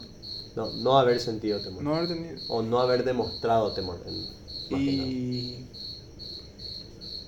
No, 0.55 0.71
no 0.71 0.97
haber 0.97 1.19
sentido 1.19 1.59
temor. 1.59 1.83
no 1.83 1.95
haber 1.95 2.07
tenido. 2.07 2.37
O 2.47 2.61
no 2.61 2.79
haber 2.79 3.03
demostrado 3.03 3.73
temor. 3.73 3.99
en-. 4.07 4.45
Y 4.81 5.65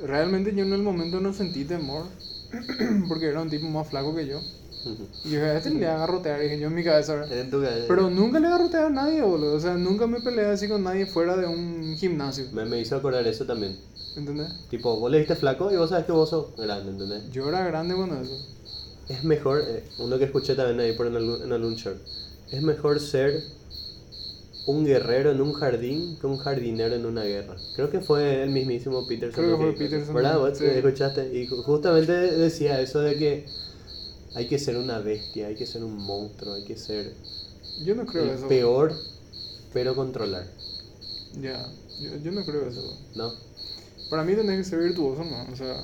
realmente 0.06 0.54
yo 0.54 0.64
en 0.64 0.74
el 0.74 0.82
momento 0.82 1.20
no 1.20 1.34
sentí 1.34 1.66
temor, 1.66 2.06
porque 3.08 3.28
era 3.28 3.42
un 3.42 3.50
tipo 3.50 3.68
más 3.68 3.88
flaco 3.90 4.16
que 4.16 4.28
yo. 4.28 4.40
Y 5.26 5.32
yo 5.32 5.40
dije, 5.40 5.42
a 5.42 5.58
este 5.58 5.70
le 5.72 5.78
voy 5.78 5.86
a 5.86 5.96
agarrotear, 5.96 6.40
dije 6.40 6.60
yo 6.60 6.68
en 6.68 6.76
mi 6.76 6.84
cabeza. 6.84 7.26
En 7.30 7.50
tu 7.50 7.62
cabeza. 7.62 7.86
Pero 7.88 8.10
nunca 8.10 8.40
le 8.40 8.48
agarroteé 8.48 8.82
a 8.82 8.90
nadie, 8.90 9.22
boludo. 9.22 9.56
O 9.56 9.60
sea, 9.60 9.74
nunca 9.74 10.08
me 10.08 10.22
peleé 10.22 10.46
así 10.46 10.68
con 10.68 10.84
nadie 10.84 11.06
fuera 11.06 11.36
de 11.36 11.46
un 11.46 11.96
gimnasio. 11.98 12.46
Me, 12.54 12.64
me 12.66 12.80
hizo 12.80 12.96
acordar 12.96 13.26
eso 13.28 13.46
también. 13.46 13.76
¿Entendés? 14.16 14.52
Tipo, 14.70 15.00
vos 15.00 15.12
le 15.12 15.20
diste 15.20 15.36
flaco 15.36 15.72
y 15.72 15.78
vos 15.78 15.90
sabes 15.90 16.06
que 16.06 16.12
vos 16.12 16.30
sos 16.30 16.56
grande, 16.56 16.92
¿entendés? 16.92 17.30
Yo 17.32 17.50
era 17.50 17.66
grande 17.66 17.96
cuando 17.96 18.22
eso. 18.22 18.36
Es 19.10 19.24
mejor, 19.24 19.62
eh, 19.68 19.84
uno 20.00 20.18
que 20.18 20.26
escuché 20.26 20.56
también 20.56 20.80
ahí 20.80 20.96
por 20.96 21.08
en 21.08 21.16
algún, 21.16 21.42
en 21.42 21.52
algún 21.52 21.76
short, 21.76 21.98
es 22.52 22.62
mejor 22.62 23.00
ser 23.00 23.44
un 24.68 24.86
guerrero 24.86 25.32
en 25.32 25.42
un 25.42 25.54
jardín 25.54 26.18
que 26.20 26.28
un 26.28 26.38
jardinero 26.38 26.94
en 26.94 27.06
una 27.06 27.24
guerra. 27.24 27.56
Creo 27.76 27.90
que 27.90 28.02
fue 28.02 28.44
el 28.44 28.50
mismísimo 28.52 29.08
Peterson. 29.08 29.44
Creo 29.44 29.58
que 29.58 29.64
fue. 29.64 29.74
Peterson, 29.74 30.14
¿Verdad? 30.14 30.38
¿Vos 30.38 30.58
sí. 30.58 30.66
escuchaste? 30.66 31.34
Y 31.34 31.48
ju- 31.48 31.64
justamente 31.64 32.12
decía 32.12 32.80
eso 32.82 33.00
de 33.00 33.16
que 33.18 33.46
hay 34.36 34.46
que 34.48 34.60
ser 34.60 34.78
una 34.78 35.00
bestia, 35.00 35.48
hay 35.48 35.56
que 35.56 35.66
ser 35.66 35.84
un 35.84 35.98
monstruo, 35.98 36.54
hay 36.54 36.64
que 36.64 36.76
ser 36.76 37.14
Yo 37.84 37.96
no 37.96 38.06
creo 38.06 38.26
el 38.26 38.30
eso. 38.32 38.48
peor, 38.48 38.94
pero 39.74 39.96
controlar, 39.96 40.46
Ya, 41.42 41.66
yo, 42.02 42.10
yo 42.24 42.32
no 42.32 42.44
creo 42.44 42.68
eso. 42.68 42.84
¿no? 43.16 43.32
Para 44.10 44.24
mí 44.24 44.36
tenés 44.36 44.58
que 44.58 44.64
ser 44.64 44.80
virtuoso, 44.80 45.24
¿no? 45.24 45.52
O 45.52 45.56
sea, 45.56 45.82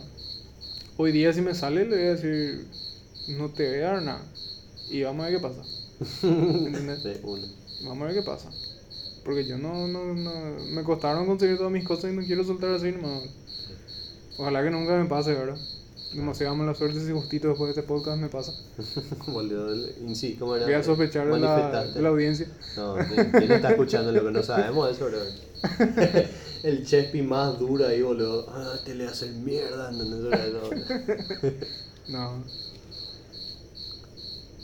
hoy 0.98 1.12
día 1.12 1.34
si 1.34 1.42
me 1.42 1.54
sale 1.56 1.86
le 1.86 1.96
voy 1.96 2.06
a 2.06 2.16
decir, 2.16 2.66
no 3.28 3.50
te 3.50 3.68
voy 3.70 3.80
a 3.80 3.92
dar 3.94 4.02
nada. 4.02 4.22
Y 4.92 5.04
vamos 5.04 5.26
a 5.26 5.30
ver 5.30 5.38
qué 5.38 5.42
pasa. 5.42 5.64
Uno. 7.24 7.48
Vamos 7.84 8.04
a 8.04 8.06
ver 8.06 8.16
qué 8.16 8.22
pasa. 8.22 8.50
Porque 9.24 9.46
yo 9.46 9.58
no, 9.58 9.88
no, 9.88 10.14
no, 10.14 10.32
me 10.72 10.84
costaron 10.84 11.26
conseguir 11.26 11.58
todas 11.58 11.72
mis 11.72 11.86
cosas 11.86 12.12
y 12.12 12.16
no 12.16 12.24
quiero 12.26 12.44
soltar 12.44 12.72
así 12.72 12.92
nomás. 12.92 13.24
Ojalá 14.38 14.64
que 14.64 14.70
nunca 14.72 14.98
me 14.98 15.06
pase, 15.06 15.34
¿verdad? 15.34 15.58
demasiada 16.14 16.54
mala 16.54 16.76
suerte 16.76 17.00
si 17.04 17.12
justito 17.12 17.48
después 17.48 17.74
de 17.74 17.82
este 17.82 17.88
podcast 17.92 18.20
me 18.20 18.30
pasa. 18.30 18.54
Boludo, 19.28 19.74
el- 19.74 19.96
in 20.02 20.16
sí, 20.16 20.36
¿cómo 20.36 20.56
era? 20.56 20.66
Voy 20.66 20.76
a 20.76 20.84
sospechar 20.84 21.28
de 21.28 21.40
la, 21.40 21.86
de 21.86 22.02
la 22.02 22.10
audiencia. 22.10 22.48
No, 22.78 22.96
¿quién 23.32 23.52
está 23.52 23.72
escuchando 23.72 24.12
lo 24.12 24.24
que 24.24 24.32
no 24.32 24.44
sabemos 24.44 24.92
eso, 24.92 25.06
bro? 25.06 25.18
El 26.64 26.86
Chespi 26.86 27.22
más 27.24 27.58
duro 27.60 27.88
ahí, 27.88 28.02
boludo. 28.02 28.46
Ah, 28.50 28.80
te 28.86 28.94
le 28.96 29.06
hacen 29.08 29.44
mierda. 29.44 29.92
No, 29.92 30.04
No. 32.08 32.44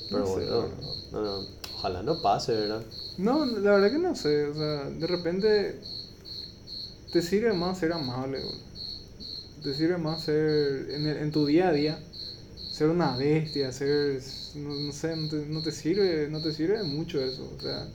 Pero 0.10 0.20
No 0.22 0.26
bueno, 0.28 0.68
no, 1.12 1.22
no, 1.22 1.46
ojalá 1.76 2.04
no 2.04 2.22
pase, 2.22 2.54
¿verdad? 2.54 2.82
No, 3.26 3.46
la 3.46 3.72
verdad 3.72 3.92
que 3.92 4.00
no 4.00 4.16
sé. 4.16 4.46
O 4.48 4.54
sea, 4.56 4.90
de 4.90 5.08
repente 5.08 5.80
te 7.12 7.22
sirve 7.22 7.54
más 7.54 7.80
ser 7.80 7.94
amable. 7.94 8.42
Te 9.62 9.74
sirve 9.74 9.98
más 9.98 10.24
ser 10.24 10.90
en, 10.92 11.06
el- 11.08 11.18
en 11.18 11.32
tu 11.32 11.46
día 11.46 11.70
a 11.70 11.74
día. 11.74 12.04
Ser 12.70 12.90
una 12.90 13.18
bestia, 13.18 13.72
ser. 13.72 14.22
No, 14.56 14.76
no 14.76 14.92
sé, 14.94 15.16
no 15.18 15.30
te, 15.30 15.46
no 15.48 15.62
te 15.62 15.72
sirve 15.72 16.30
no 16.30 16.42
te 16.42 16.54
sirve 16.54 16.84
mucho 16.84 17.24
eso. 17.24 17.52
O 17.56 17.60
sea, 17.62 17.92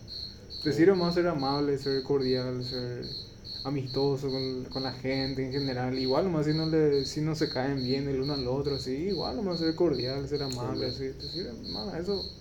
te 0.62 0.72
sirve 0.72 0.94
más 0.96 1.14
ser 1.14 1.28
amable, 1.28 1.78
ser 1.78 2.02
cordial, 2.04 2.64
ser 2.64 3.16
amistoso 3.64 4.30
con, 4.30 4.66
con 4.66 4.82
la 4.84 4.92
gente 4.94 5.44
en 5.46 5.52
general. 5.52 5.98
Igual 5.98 6.24
nomás 6.26 6.46
si 6.46 6.54
no, 6.54 6.66
le, 6.66 7.04
si 7.06 7.20
no 7.22 7.34
se 7.36 7.48
caen 7.50 7.82
bien 7.84 8.08
el 8.08 8.20
uno 8.22 8.34
al 8.34 8.48
otro, 8.48 8.76
así. 8.76 8.92
Igual 8.92 9.36
nomás 9.36 9.60
ser 9.60 9.74
cordial, 9.76 10.28
ser 10.28 10.42
amable, 10.44 10.88
así. 10.88 11.12
Te 11.14 11.28
sirve 11.30 11.52
más 11.54 11.94
eso. 12.00 12.32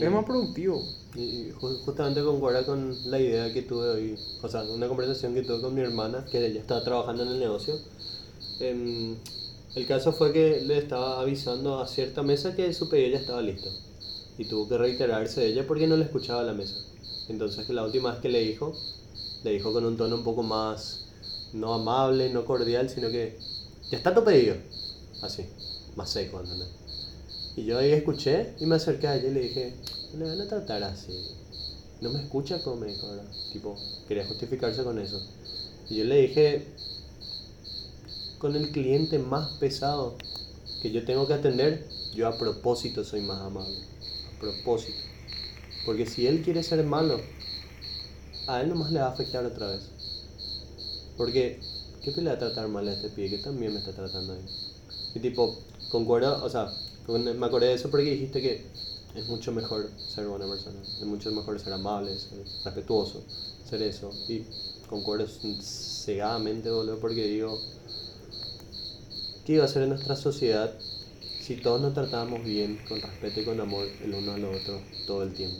Es 0.00 0.10
más 0.10 0.24
productivo. 0.24 0.94
Y 1.16 1.22
y 1.22 1.52
ju- 1.52 1.78
justamente 1.84 2.22
concuerda 2.22 2.64
con 2.64 2.96
la 3.10 3.18
idea 3.20 3.52
que 3.52 3.62
tuve 3.62 3.88
hoy, 3.88 4.18
o 4.42 4.48
sea, 4.48 4.62
una 4.64 4.88
conversación 4.88 5.34
que 5.34 5.42
tuve 5.42 5.60
con 5.62 5.74
mi 5.74 5.80
hermana, 5.80 6.24
que 6.30 6.46
ella 6.46 6.60
estaba 6.60 6.84
trabajando 6.84 7.22
en 7.24 7.30
el 7.30 7.38
negocio. 7.40 7.74
Em, 8.60 9.16
el 9.74 9.86
caso 9.86 10.12
fue 10.12 10.32
que 10.32 10.60
le 10.62 10.78
estaba 10.78 11.20
avisando 11.20 11.80
a 11.80 11.86
cierta 11.88 12.22
mesa 12.22 12.54
que 12.56 12.72
su 12.74 12.88
pedido 12.88 13.10
ya 13.12 13.18
estaba 13.18 13.42
listo. 13.42 13.70
Y 14.38 14.46
tuvo 14.46 14.68
que 14.68 14.78
reiterarse 14.78 15.46
ella 15.46 15.66
porque 15.66 15.86
no 15.86 15.96
le 15.96 16.04
escuchaba 16.04 16.40
a 16.42 16.44
la 16.44 16.52
mesa. 16.54 16.76
Entonces, 17.28 17.68
la 17.70 17.84
última 17.84 18.12
vez 18.12 18.20
que 18.20 18.28
le 18.28 18.40
dijo, 18.40 18.74
le 19.44 19.52
dijo 19.52 19.72
con 19.72 19.84
un 19.86 19.96
tono 19.96 20.16
un 20.16 20.24
poco 20.24 20.42
más, 20.42 21.06
no 21.52 21.74
amable, 21.74 22.30
no 22.32 22.44
cordial, 22.44 22.90
sino 22.90 23.08
que, 23.10 23.38
ya 23.90 23.98
está 23.98 24.14
tu 24.14 24.24
pedido. 24.24 24.56
Así, 25.22 25.44
más 25.96 26.10
seco, 26.10 26.40
¿entendés? 26.40 26.68
Y 27.56 27.64
yo 27.64 27.78
ahí 27.78 27.90
escuché 27.92 28.54
y 28.60 28.66
me 28.66 28.76
acerqué 28.76 29.08
a 29.08 29.16
ella 29.16 29.28
y 29.28 29.34
le 29.34 29.40
dije, 29.40 29.74
no 30.16 30.42
a 30.42 30.48
tratar 30.48 30.82
así. 30.84 31.12
No 32.00 32.10
me 32.10 32.22
escucha 32.22 32.62
como 32.62 32.76
me 32.76 32.88
dijo. 32.88 33.08
Tipo, 33.52 33.76
quería 34.08 34.26
justificarse 34.26 34.82
con 34.82 34.98
eso. 34.98 35.20
Y 35.88 35.96
yo 35.96 36.04
le 36.04 36.22
dije, 36.22 36.66
con 38.38 38.56
el 38.56 38.70
cliente 38.70 39.18
más 39.18 39.50
pesado 39.58 40.16
que 40.82 40.90
yo 40.90 41.04
tengo 41.04 41.26
que 41.26 41.34
atender, 41.34 41.86
yo 42.14 42.28
a 42.28 42.38
propósito 42.38 43.04
soy 43.04 43.20
más 43.22 43.40
amable. 43.40 43.76
A 44.36 44.40
propósito. 44.40 44.98
Porque 45.84 46.06
si 46.06 46.26
él 46.26 46.42
quiere 46.42 46.62
ser 46.62 46.84
malo, 46.84 47.20
a 48.46 48.60
él 48.60 48.68
nomás 48.68 48.92
le 48.92 49.00
va 49.00 49.06
a 49.06 49.12
afectar 49.12 49.44
otra 49.44 49.68
vez. 49.68 49.82
Porque, 51.16 51.60
¿qué 52.02 52.12
te 52.12 52.20
le 52.20 52.30
va 52.30 52.36
a 52.36 52.38
tratar 52.38 52.68
mal 52.68 52.86
a 52.88 52.92
este 52.92 53.08
pibe 53.08 53.30
que 53.30 53.38
también 53.38 53.72
me 53.72 53.78
está 53.78 53.92
tratando 53.92 54.34
ahí? 54.34 54.44
Y 55.14 55.20
tipo, 55.20 55.56
concuerdo, 55.90 56.44
o 56.44 56.50
sea, 56.50 56.70
me 57.08 57.46
acordé 57.46 57.68
de 57.68 57.74
eso 57.74 57.90
porque 57.90 58.10
dijiste 58.10 58.42
que 58.42 58.66
es 59.16 59.28
mucho 59.28 59.52
mejor 59.52 59.90
ser 59.96 60.26
buena 60.26 60.46
persona, 60.46 60.78
es 60.82 61.04
mucho 61.06 61.30
mejor 61.32 61.58
ser 61.58 61.72
amable, 61.72 62.18
ser 62.18 62.38
respetuoso, 62.64 63.24
ser 63.68 63.82
eso. 63.82 64.12
Y 64.28 64.44
concuerdo 64.88 65.26
cegadamente, 65.60 66.70
boludo, 66.70 66.98
porque 66.98 67.26
digo, 67.26 67.58
¿qué 69.44 69.54
iba 69.54 69.64
a 69.64 69.68
ser 69.68 69.84
en 69.84 69.90
nuestra 69.90 70.16
sociedad 70.16 70.72
si 71.40 71.56
todos 71.56 71.80
nos 71.80 71.94
tratábamos 71.94 72.44
bien, 72.44 72.78
con 72.88 73.00
respeto 73.00 73.40
y 73.40 73.44
con 73.44 73.60
amor 73.60 73.86
el 74.02 74.14
uno 74.14 74.32
al 74.32 74.44
otro 74.44 74.80
todo 75.06 75.22
el 75.22 75.32
tiempo? 75.32 75.58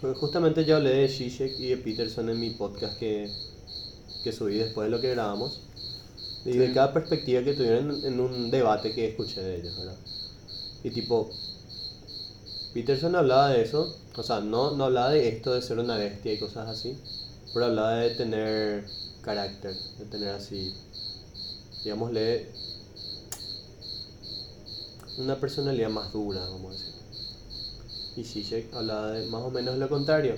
Pues 0.00 0.16
justamente 0.16 0.64
yo 0.64 0.76
hablé 0.76 0.90
de 0.90 1.08
Zizek 1.08 1.58
y 1.58 1.68
de 1.68 1.76
Peterson 1.76 2.28
en 2.30 2.40
mi 2.40 2.50
podcast 2.50 2.98
que, 2.98 3.30
que 4.24 4.32
subí 4.32 4.56
después 4.56 4.86
de 4.86 4.90
lo 4.90 5.00
que 5.00 5.10
grabamos. 5.10 5.60
Y 6.44 6.52
de 6.52 6.72
cada 6.72 6.94
perspectiva 6.94 7.42
que 7.42 7.52
tuvieron 7.52 8.02
en 8.02 8.18
un 8.18 8.50
debate 8.50 8.94
que 8.94 9.08
escuché 9.08 9.42
de 9.42 9.56
ellos, 9.60 9.76
¿verdad? 9.76 9.96
Y 10.82 10.90
tipo, 10.90 11.30
Peterson 12.72 13.16
hablaba 13.16 13.50
de 13.50 13.62
eso, 13.62 13.96
o 14.16 14.22
sea, 14.22 14.40
no, 14.40 14.76
no 14.76 14.84
hablaba 14.84 15.10
de 15.10 15.28
esto 15.28 15.52
de 15.52 15.62
ser 15.62 15.78
una 15.78 15.96
bestia 15.96 16.32
y 16.32 16.38
cosas 16.38 16.68
así, 16.68 16.96
pero 17.52 17.66
hablaba 17.66 17.96
de 17.96 18.10
tener 18.10 18.86
carácter, 19.22 19.74
de 19.98 20.04
tener 20.06 20.28
así, 20.30 20.72
digámosle, 21.82 22.46
una 25.18 25.38
personalidad 25.38 25.90
más 25.90 26.12
dura, 26.12 26.40
vamos 26.48 26.76
a 26.76 26.78
decir. 26.78 26.94
Y 28.16 28.24
Zizek 28.24 28.72
hablaba 28.72 29.12
de 29.12 29.26
más 29.26 29.42
o 29.42 29.50
menos 29.50 29.76
lo 29.76 29.88
contrario, 29.88 30.34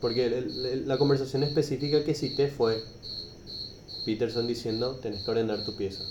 porque 0.00 0.82
la 0.86 0.98
conversación 0.98 1.42
específica 1.42 2.02
que 2.02 2.14
cité 2.14 2.48
fue 2.48 2.82
Peterson 4.04 4.46
diciendo, 4.46 4.98
tenés 5.02 5.22
que 5.22 5.30
ordenar 5.30 5.64
tu 5.64 5.76
pieza, 5.76 6.04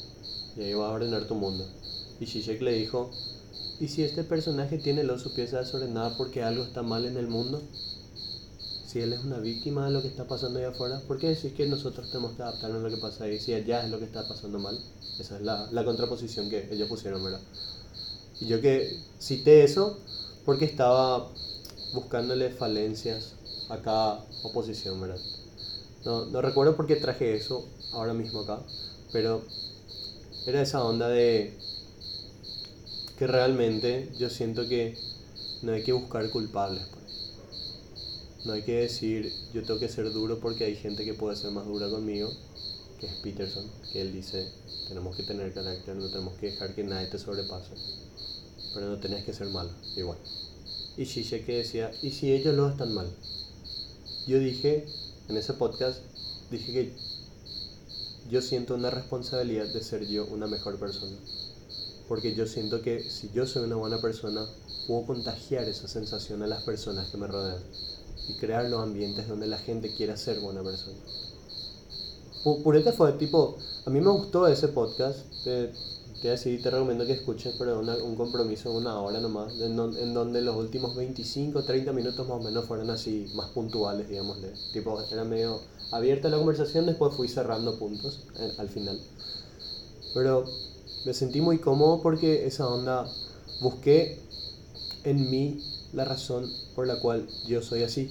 y 0.55 0.61
ahí 0.61 0.73
vas 0.73 0.89
a 0.89 0.93
ordenar 0.93 1.27
tu 1.27 1.35
mundo. 1.35 1.65
Y 2.19 2.27
Zizek 2.27 2.61
le 2.61 2.73
dijo, 2.73 3.11
¿y 3.81 3.87
si 3.87 4.03
este 4.03 4.23
personaje 4.23 4.77
tiene 4.77 5.03
luego 5.03 5.19
su 5.19 5.33
pieza 5.33 5.57
desordenada 5.57 6.15
porque 6.15 6.43
algo 6.43 6.63
está 6.63 6.83
mal 6.83 7.03
en 7.03 7.17
el 7.17 7.25
mundo? 7.27 7.59
Si 8.85 8.99
él 8.99 9.11
es 9.11 9.23
una 9.23 9.39
víctima 9.39 9.87
de 9.87 9.91
lo 9.91 10.03
que 10.03 10.07
está 10.07 10.27
pasando 10.27 10.59
ahí 10.59 10.65
afuera, 10.65 11.01
¿por 11.07 11.17
qué 11.17 11.29
decís 11.29 11.53
que 11.53 11.65
nosotros 11.65 12.11
tenemos 12.11 12.33
que 12.33 12.43
adaptarnos 12.43 12.79
a 12.79 12.87
lo 12.87 12.95
que 12.95 13.01
pasa 13.01 13.23
ahí 13.23 13.39
si 13.39 13.55
allá 13.55 13.83
es 13.83 13.89
lo 13.89 13.97
que 13.97 14.05
está 14.05 14.27
pasando 14.27 14.59
mal? 14.59 14.77
Esa 15.19 15.37
es 15.37 15.41
la, 15.41 15.67
la 15.71 15.83
contraposición 15.83 16.47
que 16.47 16.71
ellos 16.71 16.87
pusieron, 16.89 17.23
¿verdad? 17.23 17.39
Y 18.39 18.45
yo 18.45 18.61
que 18.61 18.99
cité 19.19 19.63
eso 19.63 19.97
porque 20.45 20.65
estaba 20.65 21.27
buscándole 21.93 22.51
falencias 22.51 23.33
a 23.69 23.77
cada 23.77 24.23
oposición, 24.43 25.01
¿verdad? 25.01 25.19
No, 26.05 26.25
no 26.25 26.41
recuerdo 26.43 26.75
por 26.75 26.85
qué 26.85 26.97
traje 26.97 27.35
eso 27.35 27.65
ahora 27.93 28.13
mismo 28.13 28.41
acá, 28.41 28.59
pero 29.11 29.41
era 30.45 30.61
esa 30.61 30.83
onda 30.83 31.07
de 31.07 31.57
que 33.21 33.27
realmente 33.27 34.09
yo 34.17 34.31
siento 34.31 34.67
que 34.67 34.97
no 35.61 35.73
hay 35.73 35.83
que 35.83 35.93
buscar 35.93 36.27
culpables. 36.31 36.81
pues. 36.89 38.45
No 38.45 38.53
hay 38.53 38.63
que 38.63 38.77
decir 38.77 39.31
yo 39.53 39.61
tengo 39.61 39.79
que 39.79 39.89
ser 39.89 40.11
duro 40.11 40.39
porque 40.39 40.63
hay 40.63 40.75
gente 40.75 41.05
que 41.05 41.13
puede 41.13 41.35
ser 41.35 41.51
más 41.51 41.67
dura 41.67 41.87
conmigo, 41.87 42.31
que 42.99 43.05
es 43.05 43.13
Peterson, 43.17 43.69
que 43.93 44.01
él 44.01 44.11
dice 44.11 44.49
tenemos 44.87 45.15
que 45.15 45.21
tener 45.21 45.53
carácter, 45.53 45.95
no 45.97 46.09
tenemos 46.09 46.33
que 46.39 46.47
dejar 46.47 46.73
que 46.73 46.83
nadie 46.83 47.09
te 47.09 47.19
sobrepase, 47.19 47.75
pero 48.73 48.89
no 48.89 48.97
tenés 48.97 49.23
que 49.23 49.33
ser 49.33 49.49
malo, 49.49 49.69
igual. 49.95 50.17
Y 50.97 51.03
Shishe 51.03 51.45
que 51.45 51.57
decía, 51.57 51.91
¿y 52.01 52.09
si 52.09 52.33
ellos 52.33 52.55
lo 52.55 52.69
están 52.69 52.91
mal? 52.91 53.07
Yo 54.25 54.39
dije 54.39 54.87
en 55.29 55.37
ese 55.37 55.53
podcast, 55.53 55.99
dije 56.49 56.73
que 56.73 56.93
yo 58.31 58.41
siento 58.41 58.73
una 58.73 58.89
responsabilidad 58.89 59.71
de 59.71 59.83
ser 59.83 60.07
yo 60.07 60.25
una 60.25 60.47
mejor 60.47 60.79
persona. 60.79 61.17
Porque 62.11 62.35
yo 62.35 62.45
siento 62.45 62.81
que 62.81 63.09
si 63.09 63.29
yo 63.31 63.47
soy 63.47 63.63
una 63.63 63.77
buena 63.77 64.01
persona, 64.01 64.45
puedo 64.85 65.05
contagiar 65.05 65.63
esa 65.69 65.87
sensación 65.87 66.43
a 66.43 66.47
las 66.47 66.61
personas 66.63 67.09
que 67.09 67.15
me 67.15 67.25
rodean 67.25 67.63
y 68.27 68.33
crear 68.33 68.65
los 68.69 68.81
ambientes 68.81 69.29
donde 69.29 69.47
la 69.47 69.57
gente 69.57 69.95
quiera 69.95 70.17
ser 70.17 70.41
buena 70.41 70.61
persona. 70.61 70.97
Pu- 72.43 72.61
Purete 72.63 72.91
fue 72.91 73.13
tipo, 73.13 73.55
a 73.85 73.89
mí 73.89 74.01
me 74.01 74.09
gustó 74.09 74.45
ese 74.45 74.67
podcast, 74.67 75.19
te, 75.45 75.67
te, 75.67 75.73
voy 76.23 76.27
a 76.27 76.31
decir, 76.31 76.61
te 76.61 76.69
recomiendo 76.69 77.05
que 77.05 77.13
escuches, 77.13 77.55
pero 77.57 77.79
una- 77.79 77.95
un 77.95 78.17
compromiso 78.17 78.71
de 78.71 78.77
una 78.79 78.99
hora 78.99 79.21
nomás, 79.21 79.53
en, 79.61 79.77
don- 79.77 79.95
en 79.97 80.13
donde 80.13 80.41
los 80.41 80.57
últimos 80.57 80.93
25, 80.97 81.63
30 81.63 81.93
minutos 81.93 82.27
más 82.27 82.37
o 82.41 82.43
menos 82.43 82.65
fueron 82.65 82.89
así, 82.89 83.31
más 83.35 83.51
puntuales, 83.51 84.09
digámosle. 84.09 84.51
Tipo, 84.73 85.01
era 85.11 85.23
medio 85.23 85.61
abierta 85.91 86.27
la 86.27 86.35
conversación, 86.39 86.87
después 86.87 87.13
fui 87.15 87.29
cerrando 87.29 87.79
puntos 87.79 88.19
eh, 88.37 88.51
al 88.57 88.67
final. 88.67 88.99
Pero 90.13 90.45
me 91.05 91.13
sentí 91.13 91.41
muy 91.41 91.59
cómodo 91.59 92.01
porque 92.01 92.45
esa 92.45 92.67
onda 92.67 93.07
busqué 93.59 94.19
en 95.03 95.29
mí 95.29 95.63
la 95.93 96.05
razón 96.05 96.51
por 96.75 96.87
la 96.87 96.99
cual 96.99 97.27
yo 97.47 97.61
soy 97.61 97.83
así. 97.83 98.09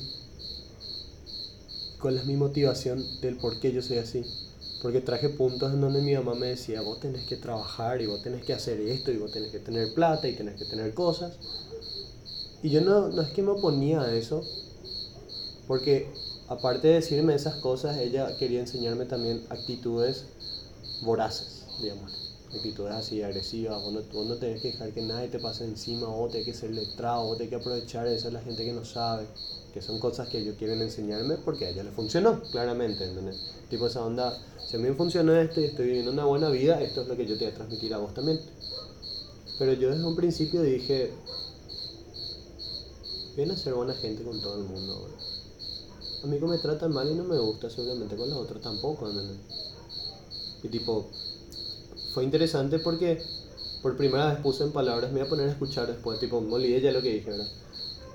¿Cuál 2.00 2.16
es 2.16 2.24
mi 2.24 2.34
motivación 2.34 3.04
del 3.20 3.36
por 3.36 3.60
qué 3.60 3.72
yo 3.72 3.82
soy 3.82 3.98
así? 3.98 4.24
Porque 4.82 5.00
traje 5.00 5.28
puntos 5.28 5.72
en 5.72 5.80
donde 5.80 6.00
mi 6.00 6.14
mamá 6.14 6.34
me 6.34 6.48
decía, 6.48 6.80
vos 6.80 6.98
tenés 7.00 7.26
que 7.26 7.36
trabajar 7.36 8.00
y 8.00 8.06
vos 8.06 8.22
tenés 8.22 8.44
que 8.44 8.54
hacer 8.54 8.80
esto 8.80 9.12
y 9.12 9.18
vos 9.18 9.30
tenés 9.30 9.52
que 9.52 9.58
tener 9.58 9.92
plata 9.92 10.26
y 10.26 10.34
tenés 10.34 10.56
que 10.56 10.64
tener 10.64 10.94
cosas. 10.94 11.34
Y 12.62 12.70
yo 12.70 12.80
no, 12.80 13.08
no 13.08 13.22
es 13.22 13.28
que 13.30 13.42
me 13.42 13.50
oponía 13.50 14.02
a 14.02 14.14
eso, 14.14 14.42
porque 15.66 16.08
aparte 16.48 16.88
de 16.88 16.94
decirme 16.94 17.34
esas 17.34 17.56
cosas, 17.56 17.98
ella 17.98 18.36
quería 18.38 18.60
enseñarme 18.60 19.04
también 19.04 19.44
actitudes 19.50 20.24
voraces, 21.02 21.64
digamos. 21.80 22.19
Actitudes 22.52 22.92
así 22.92 23.22
agresivas, 23.22 23.80
vos 23.80 23.92
no, 23.92 24.00
vos 24.12 24.26
no 24.26 24.36
tenés 24.36 24.60
que 24.60 24.72
dejar 24.72 24.92
que 24.92 25.02
nadie 25.02 25.28
te 25.28 25.38
pase 25.38 25.64
encima, 25.64 26.08
vos 26.08 26.32
tenés 26.32 26.46
que 26.46 26.54
ser 26.54 26.70
letrado, 26.70 27.24
vos 27.26 27.36
tenés 27.36 27.50
que 27.50 27.56
aprovechar 27.56 28.06
eso 28.08 28.26
de 28.28 28.34
la 28.34 28.40
gente 28.40 28.64
que 28.64 28.72
no 28.72 28.84
sabe. 28.84 29.26
que 29.72 29.80
son 29.80 30.00
cosas 30.00 30.28
que 30.28 30.38
ellos 30.38 30.56
quieren 30.58 30.82
enseñarme 30.82 31.36
porque 31.36 31.66
a 31.66 31.70
ellos 31.70 31.84
les 31.84 31.94
funcionó, 31.94 32.42
claramente, 32.50 33.04
¿entendés? 33.04 33.36
Tipo 33.68 33.86
esa 33.86 34.04
onda, 34.04 34.36
si 34.66 34.76
a 34.76 34.78
mí 34.80 34.88
me 34.88 34.94
funcionó 34.94 35.34
esto 35.36 35.60
y 35.60 35.64
estoy 35.64 35.86
viviendo 35.86 36.10
una 36.10 36.24
buena 36.24 36.48
vida, 36.50 36.82
esto 36.82 37.02
es 37.02 37.08
lo 37.08 37.16
que 37.16 37.26
yo 37.26 37.38
te 37.38 37.44
voy 37.44 37.52
a 37.52 37.56
transmitir 37.56 37.94
a 37.94 37.98
vos 37.98 38.12
también. 38.14 38.40
Pero 39.58 39.72
yo 39.74 39.90
desde 39.90 40.04
un 40.04 40.16
principio 40.16 40.62
dije, 40.62 41.12
viene 43.36 43.52
a 43.52 43.56
ser 43.56 43.74
buena 43.74 43.94
gente 43.94 44.24
con 44.24 44.40
todo 44.40 44.56
el 44.56 44.64
mundo. 44.64 45.08
A 46.22 46.26
mí 46.26 46.38
me 46.38 46.58
tratan 46.58 46.92
mal 46.92 47.10
y 47.10 47.14
no 47.14 47.24
me 47.24 47.38
gusta, 47.38 47.70
seguramente 47.70 48.16
con 48.16 48.28
los 48.28 48.38
otros 48.38 48.60
tampoco, 48.60 49.08
¿entendés? 49.08 49.38
Y 50.62 50.68
tipo, 50.68 51.06
fue 52.12 52.24
interesante 52.24 52.78
porque 52.78 53.22
por 53.82 53.96
primera 53.96 54.32
vez 54.32 54.40
puse 54.40 54.64
en 54.64 54.72
palabras, 54.72 55.10
me 55.12 55.20
voy 55.20 55.26
a 55.26 55.30
poner 55.30 55.48
a 55.48 55.52
escuchar 55.52 55.86
después, 55.86 56.18
tipo, 56.20 56.40
me 56.40 56.54
olvidé 56.54 56.80
ya 56.80 56.92
lo 56.92 57.02
que 57.02 57.14
dije, 57.14 57.30
¿verdad? 57.30 57.48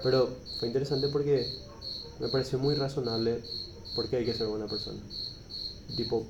Pero 0.04 0.30
fue 0.60 0.68
interesante 0.68 1.08
porque 1.08 1.48
me 2.20 2.28
pareció 2.28 2.60
muy 2.60 2.76
razonable 2.76 3.42
por 3.96 4.08
qué 4.10 4.18
hay 4.18 4.26
que 4.26 4.34
ser 4.34 4.48
buena 4.48 4.68
persona. 4.68 5.00
Tipo, 5.96 6.26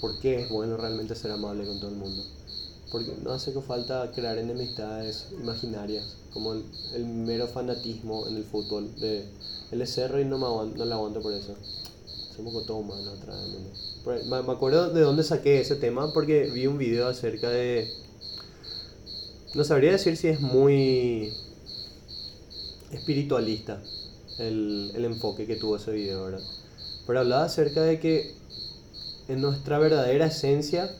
por 0.00 0.18
qué 0.20 0.40
es 0.40 0.48
bueno 0.48 0.76
realmente 0.76 1.14
ser 1.14 1.32
amable 1.32 1.66
con 1.66 1.78
todo 1.80 1.90
el 1.90 1.96
mundo. 1.96 2.22
Porque 2.90 3.14
no 3.22 3.32
hace 3.32 3.52
que 3.52 3.60
falta 3.60 4.10
crear 4.12 4.38
enemistades 4.38 5.26
imaginarias, 5.38 6.16
como 6.32 6.54
el, 6.54 6.64
el 6.94 7.04
mero 7.04 7.46
fanatismo 7.48 8.26
en 8.26 8.36
el 8.36 8.44
fútbol, 8.44 8.94
de 8.98 9.26
el 9.70 9.82
es 9.82 9.92
cerro 9.92 10.20
y 10.20 10.24
no 10.24 10.38
me 10.38 10.46
aguanto, 10.46 10.78
no 10.78 10.84
le 10.86 10.94
aguanto 10.94 11.20
por 11.20 11.34
eso. 11.34 11.54
Somos 12.34 12.64
todo 12.64 12.78
humano 12.78 13.12
otra 13.12 13.34
vez, 13.34 13.48
¿no? 13.50 13.87
Pero 14.08 14.24
Me 14.24 14.42
me 14.42 14.52
acuerdo 14.52 14.88
de 14.88 15.02
dónde 15.02 15.22
saqué 15.22 15.60
ese 15.60 15.76
tema 15.76 16.14
porque 16.14 16.48
vi 16.50 16.66
un 16.66 16.78
video 16.78 17.08
acerca 17.08 17.50
de... 17.50 17.92
No 19.54 19.64
sabría 19.64 19.92
decir 19.92 20.16
si 20.16 20.28
es 20.28 20.40
muy 20.40 21.30
espiritualista 22.90 23.82
el, 24.38 24.92
el 24.94 25.04
enfoque 25.04 25.46
que 25.46 25.56
tuvo 25.56 25.76
ese 25.76 25.92
video, 25.92 26.24
¿verdad? 26.24 26.40
Pero 27.06 27.20
hablaba 27.20 27.44
acerca 27.44 27.82
de 27.82 28.00
que 28.00 28.34
en 29.28 29.42
nuestra 29.42 29.78
verdadera 29.78 30.26
esencia 30.26 30.90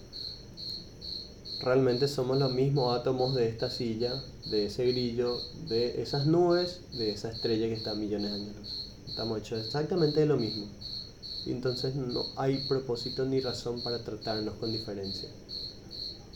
realmente 1.63 2.09
somos 2.09 2.39
los 2.39 2.53
mismos 2.53 2.95
átomos 2.95 3.35
de 3.35 3.49
esta 3.49 3.71
silla, 3.71 4.23
de 4.51 4.67
ese 4.67 4.87
grillo, 4.87 5.39
de 5.67 6.03
esas 6.03 6.27
nubes, 6.27 6.83
de 6.93 7.11
esa 7.11 7.31
estrella 7.31 7.69
que 7.69 7.75
está 7.75 7.93
a 7.93 7.95
millones 7.95 8.33
de 8.33 8.37
años. 8.37 8.91
Estamos 9.07 9.39
hechos 9.39 9.65
exactamente 9.65 10.21
de 10.21 10.27
lo 10.27 10.37
mismo. 10.37 10.67
Y 11.47 11.53
entonces 11.53 11.95
no 11.95 12.27
hay 12.37 12.59
propósito 12.69 13.25
ni 13.25 13.41
razón 13.41 13.83
para 13.83 14.03
tratarnos 14.03 14.55
con 14.57 14.73
diferencia. 14.73 15.29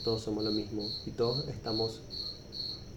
Todos 0.05 0.23
somos 0.23 0.45
lo 0.45 0.53
mismo 0.53 0.89
y 1.07 1.11
todos 1.11 1.47
estamos 1.49 2.01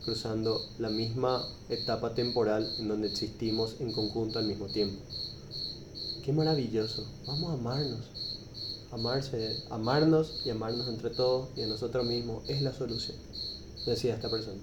cruzando 0.06 0.64
la 0.77 0.90
misma 0.90 1.43
etapa 1.69 2.14
temporal 2.14 2.72
en 2.80 2.88
donde 2.88 3.08
existimos 3.08 3.75
en 3.80 3.92
conjunto 3.92 4.40
al 4.40 4.45
mismo 4.45 4.67
tiempo. 4.67 5.01
Qué 6.24 6.32
maravilloso. 6.32 7.06
Vamos 7.25 7.51
a 7.51 7.53
amarnos. 7.53 8.06
Amarse, 8.92 9.64
amarnos 9.69 10.42
y 10.45 10.51
amarnos 10.51 10.88
entre 10.88 11.09
todos 11.09 11.50
y 11.58 11.64
a 11.64 11.67
nosotros 11.67 12.06
mismos 12.06 12.48
es 12.48 12.61
la 12.61 12.72
solución, 12.72 13.17
decía 13.85 14.16
esta 14.16 14.30
persona. 14.30 14.61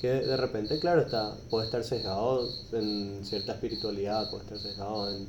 Que 0.00 0.08
de 0.08 0.36
repente, 0.36 0.78
claro, 0.78 1.02
está, 1.02 1.36
puede 1.50 1.66
estar 1.66 1.84
sesgado 1.84 2.48
en 2.72 3.20
cierta 3.22 3.52
espiritualidad, 3.52 4.30
puede 4.30 4.44
estar 4.44 4.58
sesgado 4.58 5.14
en 5.14 5.28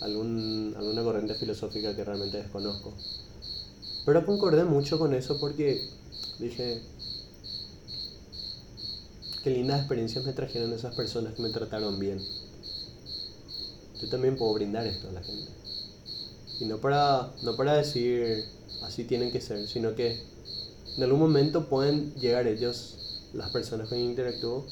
algún, 0.00 0.74
alguna 0.76 1.02
corriente 1.02 1.34
filosófica 1.34 1.94
que 1.94 2.04
realmente 2.04 2.38
desconozco. 2.38 2.94
Pero 4.04 4.26
concordé 4.26 4.64
mucho 4.64 4.98
con 4.98 5.14
eso 5.14 5.38
porque 5.40 5.88
dije, 6.38 6.82
qué 9.42 9.50
lindas 9.50 9.80
experiencias 9.80 10.24
me 10.24 10.32
trajeron 10.32 10.72
esas 10.72 10.94
personas 10.94 11.34
que 11.34 11.42
me 11.42 11.50
trataron 11.50 11.98
bien. 11.98 12.20
Yo 14.00 14.08
también 14.08 14.36
puedo 14.36 14.52
brindar 14.54 14.86
esto 14.86 15.08
a 15.08 15.12
la 15.12 15.22
gente. 15.22 15.50
Y 16.60 16.66
no 16.66 16.78
para, 16.78 17.32
no 17.42 17.56
para 17.56 17.74
decir 17.74 18.44
así 18.82 19.04
tienen 19.04 19.32
que 19.32 19.40
ser, 19.40 19.66
sino 19.66 19.94
que 19.94 20.22
en 20.96 21.02
algún 21.02 21.20
momento 21.20 21.68
pueden 21.68 22.14
llegar 22.14 22.46
ellos, 22.46 23.30
las 23.32 23.50
personas 23.50 23.88
con 23.88 23.98
quien 23.98 24.10
interactúo, 24.10 24.66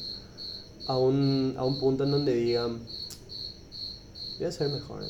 a 0.86 0.98
un, 0.98 1.54
a 1.56 1.64
un 1.64 1.80
punto 1.80 2.04
en 2.04 2.10
donde 2.10 2.34
digan, 2.34 2.80
voy 4.42 4.48
a 4.48 4.52
ser 4.52 4.68
mejor. 4.70 5.04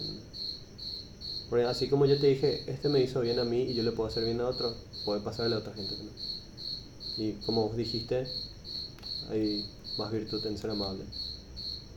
Porque 1.49 1.65
así 1.65 1.89
como 1.89 2.05
yo 2.07 2.19
te 2.19 2.27
dije, 2.27 2.65
este 2.67 2.89
me 2.89 3.01
hizo 3.01 3.21
bien 3.21 3.39
a 3.39 3.45
mí 3.45 3.63
y 3.63 3.75
yo 3.75 3.83
le 3.83 3.93
puedo 3.93 4.09
hacer 4.09 4.25
bien 4.25 4.41
a 4.41 4.49
otro, 4.49 4.75
puede 5.05 5.21
pasarle 5.21 5.55
a 5.55 5.59
otra 5.59 5.73
gente 5.73 5.95
también. 5.95 6.17
Y 7.17 7.33
como 7.45 7.69
vos 7.69 7.77
dijiste, 7.77 8.27
hay 9.31 9.67
más 9.97 10.13
virtud 10.13 10.45
en 10.47 10.59
ser 10.59 10.71
amable, 10.71 11.05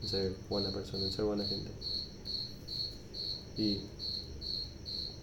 en 0.01 0.07
ser 0.07 0.33
buena 0.49 0.71
persona, 0.71 1.05
en 1.05 1.11
ser 1.11 1.25
buena 1.25 1.45
gente. 1.45 1.71
Y 3.57 3.79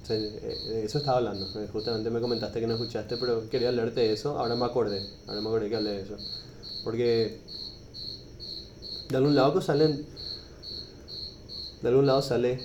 eh, 0.08 0.82
eso 0.84 0.98
estaba 0.98 1.18
hablando, 1.18 1.46
eh, 1.60 1.68
justamente 1.72 2.10
me 2.10 2.20
comentaste 2.20 2.60
que 2.60 2.66
no 2.66 2.74
escuchaste, 2.74 3.16
pero 3.16 3.48
quería 3.48 3.68
hablarte 3.68 4.00
de 4.00 4.12
eso, 4.12 4.38
ahora 4.38 4.54
me 4.54 4.66
acordé, 4.66 5.06
ahora 5.26 5.40
me 5.40 5.48
acordé 5.48 5.68
que 5.70 5.76
hablé 5.76 5.90
de 5.92 6.02
eso. 6.02 6.16
Porque 6.84 7.38
de 9.08 9.16
algún 9.16 9.34
lado 9.34 9.54
que 9.54 9.62
salen, 9.62 10.06
de 11.82 11.88
algún 11.88 12.06
lado 12.06 12.22
sale 12.22 12.60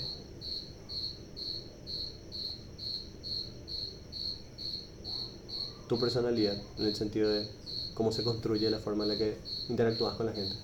tu 5.87 5.99
personalidad, 5.99 6.55
en 6.77 6.85
el 6.85 6.95
sentido 6.95 7.29
de 7.29 7.47
cómo 7.95 8.11
se 8.11 8.23
construye 8.23 8.69
la 8.69 8.79
forma 8.79 9.05
en 9.05 9.09
la 9.09 9.17
que 9.17 9.37
interactúas 9.69 10.15
con 10.15 10.27
la 10.27 10.33
gente. 10.33 10.55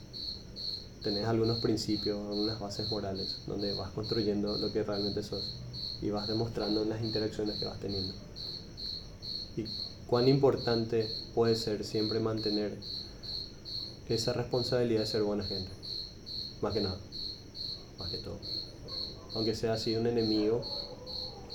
Tenés 1.01 1.25
algunos 1.25 1.59
principios, 1.59 2.19
algunas 2.29 2.59
bases 2.59 2.89
morales, 2.91 3.37
donde 3.47 3.73
vas 3.73 3.91
construyendo 3.91 4.57
lo 4.57 4.71
que 4.71 4.83
realmente 4.83 5.23
sos 5.23 5.55
y 6.01 6.11
vas 6.11 6.27
demostrando 6.27 6.83
en 6.83 6.89
las 6.89 7.01
interacciones 7.01 7.57
que 7.57 7.65
vas 7.65 7.79
teniendo. 7.79 8.13
Y 9.57 9.65
cuán 10.07 10.27
importante 10.27 11.09
puede 11.33 11.55
ser 11.55 11.83
siempre 11.83 12.19
mantener 12.19 12.77
esa 14.09 14.33
responsabilidad 14.33 15.01
de 15.01 15.07
ser 15.07 15.23
buena 15.23 15.43
gente. 15.43 15.71
Más 16.61 16.73
que 16.73 16.81
nada, 16.81 16.97
más 17.97 18.09
que 18.09 18.17
todo. 18.17 18.39
Aunque 19.35 19.55
sea 19.55 19.73
así 19.73 19.95
un 19.95 20.07
enemigo, 20.07 20.61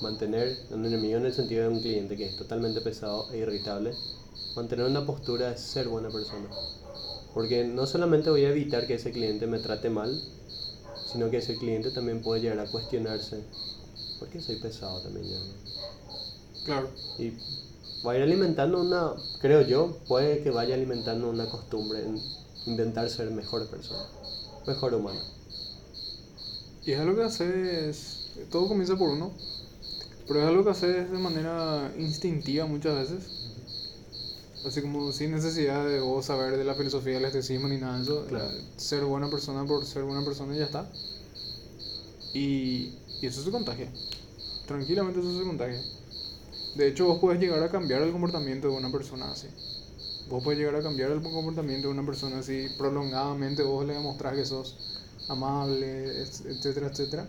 mantener 0.00 0.56
un 0.70 0.84
enemigo 0.84 1.18
en 1.18 1.26
el 1.26 1.32
sentido 1.32 1.62
de 1.62 1.68
un 1.68 1.80
cliente 1.80 2.16
que 2.16 2.26
es 2.26 2.36
totalmente 2.36 2.80
pesado 2.80 3.30
e 3.32 3.38
irritable, 3.38 3.94
mantener 4.56 4.86
una 4.86 5.06
postura 5.06 5.50
de 5.50 5.58
ser 5.58 5.88
buena 5.88 6.10
persona. 6.10 6.48
Porque 7.34 7.64
no 7.64 7.86
solamente 7.86 8.30
voy 8.30 8.44
a 8.44 8.50
evitar 8.50 8.86
que 8.86 8.94
ese 8.94 9.12
cliente 9.12 9.46
me 9.46 9.58
trate 9.58 9.90
mal, 9.90 10.20
sino 11.12 11.30
que 11.30 11.38
ese 11.38 11.56
cliente 11.56 11.90
también 11.90 12.22
puede 12.22 12.40
llegar 12.42 12.60
a 12.60 12.70
cuestionarse, 12.70 13.42
¿por 14.18 14.28
qué 14.28 14.40
soy 14.40 14.56
pesado 14.56 15.00
también 15.00 15.26
yo? 15.28 15.36
Claro. 16.64 16.88
Y 17.18 17.32
va 18.06 18.12
a 18.12 18.16
ir 18.16 18.22
alimentando 18.22 18.80
una, 18.80 19.12
creo 19.40 19.62
yo, 19.62 19.96
puede 20.06 20.42
que 20.42 20.50
vaya 20.50 20.74
alimentando 20.74 21.30
una 21.30 21.48
costumbre 21.48 22.04
en 22.04 22.20
intentar 22.66 23.08
ser 23.08 23.30
mejor 23.30 23.68
persona, 23.68 24.04
mejor 24.66 24.94
humano. 24.94 25.37
Y 26.84 26.92
es 26.92 27.00
algo 27.00 27.16
que 27.16 27.22
haces, 27.22 28.30
todo 28.50 28.68
comienza 28.68 28.96
por 28.96 29.10
uno, 29.10 29.32
pero 30.26 30.40
es 30.40 30.46
algo 30.46 30.64
que 30.64 30.70
haces 30.70 31.10
de 31.10 31.18
manera 31.18 31.92
instintiva 31.98 32.66
muchas 32.66 32.96
veces. 32.96 33.30
Así 34.66 34.82
como 34.82 35.12
sin 35.12 35.30
necesidad 35.30 35.86
de 35.86 36.00
vos 36.00 36.26
saber 36.26 36.56
de 36.56 36.64
la 36.64 36.74
filosofía 36.74 37.14
del 37.14 37.24
estoicismo 37.26 37.68
ni 37.68 37.78
nada 37.78 37.96
de 37.96 38.02
eso. 38.02 38.26
Claro. 38.26 38.50
Ser 38.76 39.04
buena 39.04 39.30
persona 39.30 39.64
por 39.64 39.84
ser 39.84 40.02
buena 40.02 40.24
persona 40.24 40.54
y 40.54 40.58
ya 40.58 40.64
está. 40.64 40.90
Y, 42.34 42.92
y 43.20 43.26
eso 43.26 43.42
se 43.42 43.50
contagia. 43.50 43.88
Tranquilamente 44.66 45.20
eso 45.20 45.38
se 45.38 45.44
contagia. 45.44 45.80
De 46.74 46.88
hecho, 46.88 47.06
vos 47.06 47.18
puedes 47.20 47.40
llegar 47.40 47.62
a 47.62 47.70
cambiar 47.70 48.02
el 48.02 48.12
comportamiento 48.12 48.68
de 48.68 48.76
una 48.76 48.92
persona 48.92 49.30
así. 49.30 49.48
Vos 50.28 50.44
puedes 50.44 50.58
llegar 50.58 50.76
a 50.76 50.82
cambiar 50.82 51.10
el 51.10 51.22
comportamiento 51.22 51.88
de 51.88 51.94
una 51.94 52.04
persona 52.04 52.40
así 52.40 52.68
prolongadamente. 52.76 53.62
Vos 53.62 53.86
le 53.86 53.94
demostrás 53.94 54.34
que 54.34 54.44
sos 54.44 54.76
amable, 55.28 56.22
et- 56.22 56.46
etcétera, 56.46 56.88
etcétera. 56.88 57.28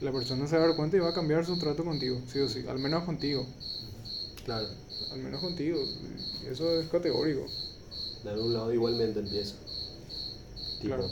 La 0.00 0.12
persona 0.12 0.46
se 0.46 0.56
va 0.56 0.64
a 0.64 0.66
dar 0.68 0.76
cuenta 0.76 0.96
y 0.96 1.00
va 1.00 1.10
a 1.10 1.14
cambiar 1.14 1.44
su 1.44 1.58
trato 1.58 1.84
contigo, 1.84 2.18
sí 2.32 2.38
o 2.40 2.48
sí. 2.48 2.64
Al 2.68 2.78
menos 2.78 3.04
contigo. 3.04 3.46
Claro, 4.44 4.66
Al 5.12 5.18
menos 5.18 5.40
contigo. 5.40 5.78
Eso 6.50 6.80
es 6.80 6.88
categórico. 6.88 7.46
de 8.24 8.30
algún 8.30 8.52
lado 8.54 8.72
igualmente 8.72 9.20
empieza. 9.20 9.54
Tipo, 10.80 10.94
Claro. 10.96 11.10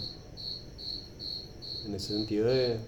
En 1.86 1.94
ese 1.94 2.08
sentido 2.14 2.46
de, 2.48 2.78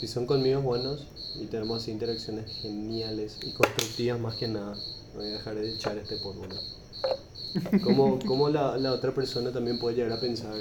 si 0.00 0.06
son 0.08 0.26
conmigo 0.26 0.60
buenos 0.60 1.06
y 1.40 1.46
tenemos 1.46 1.82
así 1.82 1.90
interacciones 1.90 2.50
geniales 2.62 3.36
y 3.42 3.50
constructivas 3.52 4.20
más 4.20 4.34
que 4.36 4.48
nada, 4.48 4.74
no 4.74 5.20
voy 5.20 5.26
a 5.28 5.32
dejar 5.32 5.54
de 5.56 5.72
echar 5.74 5.96
este 5.98 6.16
polvo. 6.16 6.46
¿no? 6.46 7.80
¿Cómo, 7.84 8.18
cómo 8.26 8.48
la, 8.48 8.76
la 8.76 8.92
otra 8.92 9.14
persona 9.14 9.52
también 9.52 9.78
puede 9.78 9.96
llegar 9.96 10.12
a 10.12 10.20
pensar, 10.20 10.54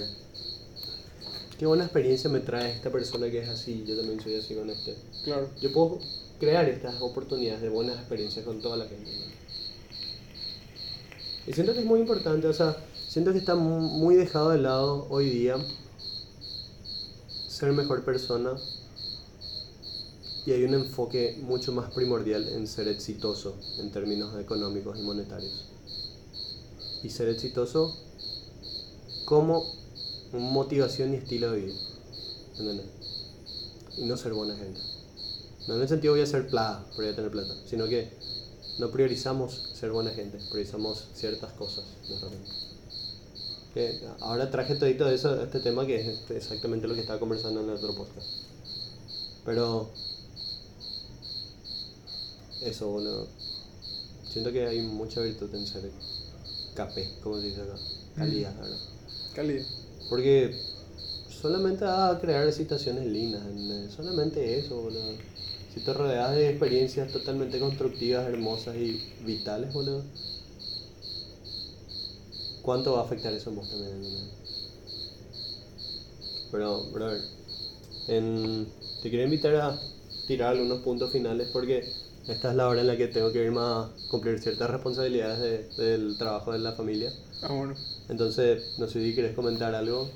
qué 1.64 1.68
buena 1.68 1.86
experiencia 1.86 2.30
me 2.30 2.42
trae 2.42 2.74
esta 2.74 2.92
persona 2.92 3.32
que 3.32 3.40
es 3.42 3.48
así, 3.48 3.86
yo 3.88 3.96
también 3.96 4.20
soy 4.20 4.36
así 4.36 4.54
con 4.54 4.70
este. 4.70 4.98
Claro. 5.24 5.48
Yo 5.62 5.72
puedo 5.72 5.98
crear 6.38 6.68
estas 6.68 7.00
oportunidades 7.00 7.62
de 7.62 7.70
buenas 7.70 7.96
experiencias 7.96 8.44
con 8.44 8.62
toda 8.62 8.76
la 8.76 8.86
gente. 8.86 9.10
¿no? 9.10 9.24
Y 11.48 11.54
siento 11.54 11.72
que 11.72 11.80
es 11.80 11.86
muy 11.86 12.02
importante, 12.02 12.48
o 12.48 12.54
sea, 12.54 12.76
siento 13.08 13.32
que 13.32 13.38
está 13.38 13.56
mu- 13.56 13.80
muy 13.80 14.16
dejado 14.16 14.50
de 14.50 14.58
lado 14.58 15.08
hoy 15.10 15.30
día 15.30 15.56
ser 17.48 17.72
mejor 17.72 18.04
persona 18.04 18.58
y 20.46 20.52
hay 20.52 20.66
un 20.66 20.74
enfoque 20.74 21.40
mucho 21.44 21.72
más 21.72 21.94
primordial 21.94 22.46
en 22.50 22.68
ser 22.68 22.90
exitoso 22.90 23.56
en 23.80 23.90
términos 23.90 24.38
económicos 24.38 25.00
y 25.00 25.02
monetarios. 25.02 25.64
Y 27.04 27.10
ser 27.10 27.30
exitoso 27.30 27.98
como 29.24 29.82
motivación 30.40 31.14
y 31.14 31.18
estilo 31.18 31.52
de 31.52 31.62
vida. 31.62 31.76
¿entendés? 32.58 32.86
Y 33.98 34.06
no 34.06 34.18
ser 34.18 34.34
buena 34.34 34.56
gente. 34.56 34.80
No 35.68 35.76
en 35.76 35.82
el 35.82 35.88
sentido 35.88 36.14
voy 36.14 36.24
a 36.24 36.26
ser 36.26 36.48
plata, 36.48 36.86
por 36.96 37.06
a 37.06 37.16
tener 37.16 37.32
plata, 37.32 37.56
sino 37.66 37.88
que 37.88 38.10
no 38.80 38.92
priorizamos 38.92 39.70
ser 39.74 39.92
buena 39.92 40.12
gente, 40.12 40.38
priorizamos 40.50 41.06
ciertas 41.14 41.54
cosas. 41.54 41.86
de. 42.08 42.74
Que 43.74 44.08
ahora 44.20 44.52
traje 44.52 44.76
todito 44.76 45.10
eso, 45.10 45.42
este 45.42 45.60
tema 45.60 45.86
que 45.86 46.00
es 46.00 46.30
exactamente 46.30 46.88
lo 46.88 46.94
que 46.94 47.02
estaba 47.02 47.20
conversando 47.20 47.62
en 47.62 47.70
el 47.70 47.76
otro 47.76 47.96
podcast. 47.96 48.28
Pero 49.46 49.90
eso, 52.62 52.90
boludo. 52.90 53.28
Siento 54.30 54.52
que 54.52 54.66
hay 54.66 54.82
mucha 54.82 55.22
virtud 55.22 55.54
en 55.54 55.66
ser 55.66 55.90
capé, 56.76 57.10
como 57.22 57.40
se 57.40 57.48
dice 57.48 57.62
acá. 57.62 57.76
Calidad, 58.16 58.56
¿verdad? 58.60 58.78
Calidad. 59.34 59.66
Porque 60.14 60.68
solamente 61.28 61.86
va 61.86 62.12
a 62.12 62.20
crear 62.20 62.52
situaciones 62.54 63.06
lindas, 63.06 63.44
solamente 63.94 64.60
eso, 64.60 64.80
boludo. 64.82 65.26
Si 65.68 65.82
te 65.82 65.94
rodeas 65.94 66.36
de 66.36 66.50
experiencias 66.50 67.12
totalmente 67.12 67.60
constructivas, 67.60 68.28
hermosas 68.28 68.78
y 68.78 69.12
vitales, 69.18 69.74
boludo, 69.74 70.14
¿cuánto 72.62 72.94
va 72.94 73.00
a 73.02 73.04
afectar 73.04 73.34
eso 73.34 73.50
en 73.52 73.56
vos 73.58 73.70
también? 73.70 74.40
Pero, 76.50 76.86
brother, 76.90 77.34
te 79.00 79.10
quiero 79.10 79.24
invitar 79.26 79.56
a 79.56 79.90
tirar 80.26 80.50
algunos 80.52 80.82
puntos 80.82 81.12
finales 81.12 81.48
porque 81.52 82.02
esta 82.26 82.50
es 82.52 82.56
la 82.56 82.68
hora 82.68 82.82
en 82.82 82.88
la 82.88 82.98
que 82.98 83.08
tengo 83.08 83.32
que 83.32 83.44
irme 83.44 83.60
a 83.62 83.98
cumplir 84.08 84.40
ciertas 84.40 84.70
responsabilidades 84.70 85.40
de- 85.78 85.84
del 85.84 86.18
trabajo 86.18 86.52
de 86.54 86.60
la 86.60 86.74
familia. 86.74 87.22
Ah, 87.42 87.54
bueno. 87.54 87.93
Entonces, 88.10 88.78
no 88.78 88.88
sé 88.88 89.04
si 89.04 89.14
quieres 89.14 89.36
comentar 89.36 89.74
algo, 89.76 90.10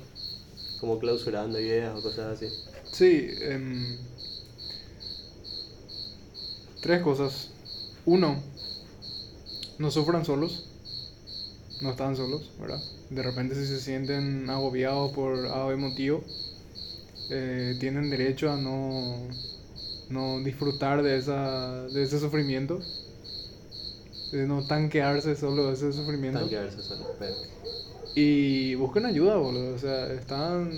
como 0.80 0.98
clausurando 0.98 1.58
ideas 1.60 1.96
o 1.96 2.02
cosas 2.02 2.36
así. 2.36 2.46
Sí, 2.92 3.28
em, 3.40 3.96
tres 6.80 7.02
cosas. 7.02 7.48
Uno, 8.04 8.36
no 9.78 9.90
sufran 9.90 10.24
solos. 10.24 10.64
No 11.80 11.90
están 11.90 12.16
solos, 12.16 12.50
¿verdad? 12.58 12.82
De 13.10 13.22
repente 13.22 13.54
si 13.54 13.64
se 13.66 13.80
sienten 13.80 14.50
agobiados 14.50 15.12
por 15.12 15.46
A 15.46 15.66
o 15.66 15.68
B 15.68 15.76
motivo, 15.76 16.22
eh, 17.30 17.76
tienen 17.78 18.10
derecho 18.10 18.50
a 18.50 18.56
no, 18.56 19.16
no 20.10 20.40
disfrutar 20.40 21.02
de, 21.02 21.16
esa, 21.18 21.86
de 21.88 22.02
ese 22.02 22.18
sufrimiento. 22.18 22.80
De 24.32 24.46
no 24.46 24.64
tanquearse 24.64 25.36
solo 25.36 25.68
de 25.68 25.74
ese 25.74 25.92
sufrimiento. 25.92 26.40
Tanquearse 26.40 26.82
solo. 26.82 27.06
pero- 27.18 27.36
Y 28.20 28.74
busquen 28.74 29.06
ayuda, 29.06 29.36
boludo. 29.36 29.76
O 29.76 29.78
sea, 29.78 30.12
están. 30.12 30.72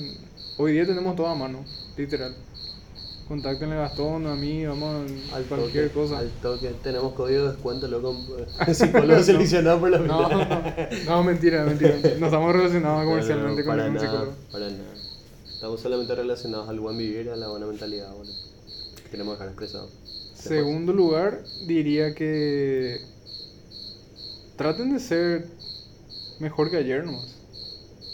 Hoy 0.58 0.72
día 0.72 0.84
tenemos 0.84 1.16
todo 1.16 1.26
a 1.28 1.34
mano, 1.34 1.64
literal. 1.96 2.34
Contáctenle 3.28 3.76
a 3.76 3.78
Gastón, 3.78 4.26
a 4.26 4.34
mí, 4.34 4.66
vamos 4.66 5.10
a 5.32 5.36
Al 5.36 5.44
cualquier 5.44 5.88
toque, 5.88 6.00
cosa. 6.00 6.18
Al 6.18 6.28
toque. 6.42 6.70
Tenemos 6.82 7.14
código 7.14 7.44
de 7.44 7.52
descuento, 7.52 7.88
loco. 7.88 8.14
Psicólogo 8.74 9.22
seleccionado 9.22 9.80
por 9.80 9.90
la 9.90 9.98
No, 10.00 10.28
vida. 10.28 10.90
no, 11.06 11.22
mentira, 11.22 11.64
mentira. 11.64 11.96
No 12.18 12.26
estamos 12.26 12.52
relacionados 12.52 13.04
comercialmente 13.08 13.62
No, 13.62 13.66
con 13.68 13.78
ningún 13.78 14.00
psicólogo. 14.00 14.32
Para 14.52 14.68
nada. 14.68 14.94
Estamos 15.50 15.80
solamente 15.80 16.14
relacionados 16.14 16.68
al 16.68 16.78
buen 16.78 16.98
vivir 16.98 17.24
y 17.24 17.28
a 17.30 17.36
la 17.36 17.48
buena 17.48 17.64
mentalidad, 17.64 18.12
boludo. 18.12 18.34
Queremos 19.10 19.32
dejar 19.32 19.48
expresado. 19.48 19.88
Segundo 20.34 20.92
lugar, 20.92 21.42
diría 21.66 22.14
que. 22.14 23.00
Traten 24.56 24.92
de 24.92 25.00
ser 25.00 25.59
mejor 26.40 26.70
que 26.70 26.78
ayer 26.78 27.04
nomás. 27.04 27.36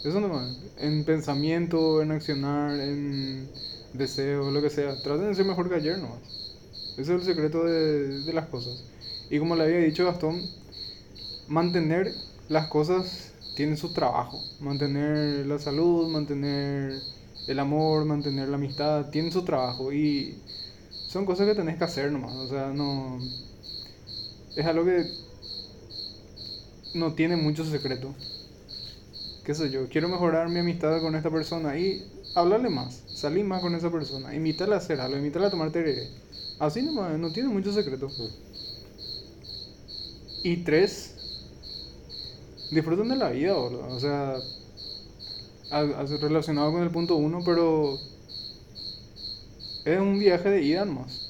Eso 0.05 0.21
nomás. 0.21 0.59
En 0.79 1.05
pensamiento, 1.05 2.03
en 2.03 2.11
accionar, 2.13 2.79
en 2.79 3.49
deseo, 3.95 4.51
lo 4.51 4.61
que 4.63 4.71
sea. 4.71 5.01
Traten 5.03 5.29
de 5.29 5.35
ser 5.35 5.47
mejor 5.47 5.69
que 5.69 5.77
ayer 5.77 5.99
nomás. 5.99 6.21
Ese 6.93 7.03
es 7.03 7.09
el 7.09 7.23
secreto 7.23 7.65
de, 7.65 8.21
de 8.21 8.33
las 8.33 8.47
cosas. 8.47 8.85
Y 9.31 9.39
como 9.39 9.57
le 9.57 9.65
había 9.65 9.79
dicho 9.79 10.05
Gastón, 10.05 10.41
mantener 11.49 12.13
las 12.49 12.69
cosas 12.69 13.33
tiene 13.57 13.77
su 13.77 13.93
trabajo. 13.93 14.41
Mantener 14.61 15.47
la 15.47 15.59
salud, 15.59 16.09
mantener 16.09 17.01
el 17.49 17.59
amor, 17.59 18.05
mantener 18.05 18.49
la 18.49 18.57
amistad, 18.57 19.11
tiene 19.11 19.33
su 19.33 19.45
trabajo. 19.45 19.93
Y 19.93 20.39
son 21.09 21.25
cosas 21.25 21.47
que 21.47 21.55
tenés 21.55 21.77
que 21.79 21.85
hacer 21.85 22.13
nomás. 22.13 22.35
O 22.35 22.49
sea, 22.49 22.69
no. 22.69 23.19
Es 24.57 24.65
algo 24.65 24.85
que 24.85 25.07
no 26.97 27.13
tiene 27.15 27.37
mucho 27.37 27.65
secreto. 27.65 28.15
¿Qué 29.45 29.55
sé 29.55 29.71
yo? 29.71 29.89
Quiero 29.89 30.09
mejorar 30.09 30.49
mi 30.49 30.59
amistad 30.59 31.01
con 31.01 31.15
esta 31.15 31.31
persona 31.31 31.79
y 31.79 32.05
hablarle 32.35 32.69
más, 32.69 33.03
salir 33.07 33.45
más 33.45 33.63
con 33.63 33.75
esa 33.75 33.91
persona, 33.91 34.35
invitarla 34.35 34.75
a 34.75 34.79
hacer 34.79 35.01
algo, 35.01 35.17
invitarla 35.17 35.49
a 35.49 35.51
tomar 35.51 35.71
tereré. 35.71 36.09
Así 36.59 36.83
nomás, 36.83 37.19
no 37.19 37.31
tiene 37.31 37.49
mucho 37.49 37.73
secreto. 37.73 38.11
Y 40.43 40.57
tres, 40.59 41.15
disfruten 42.71 43.09
de 43.09 43.17
la 43.17 43.31
vida, 43.31 43.55
boludo. 43.55 43.87
O 43.89 44.01
sea, 44.01 44.37
relacionado 46.21 46.73
con 46.73 46.83
el 46.83 46.91
punto 46.91 47.17
uno, 47.17 47.41
pero 47.45 47.99
es 49.85 50.01
un 50.01 50.19
viaje 50.19 50.51
de 50.51 50.63
ida 50.63 50.85
nomás. 50.85 51.26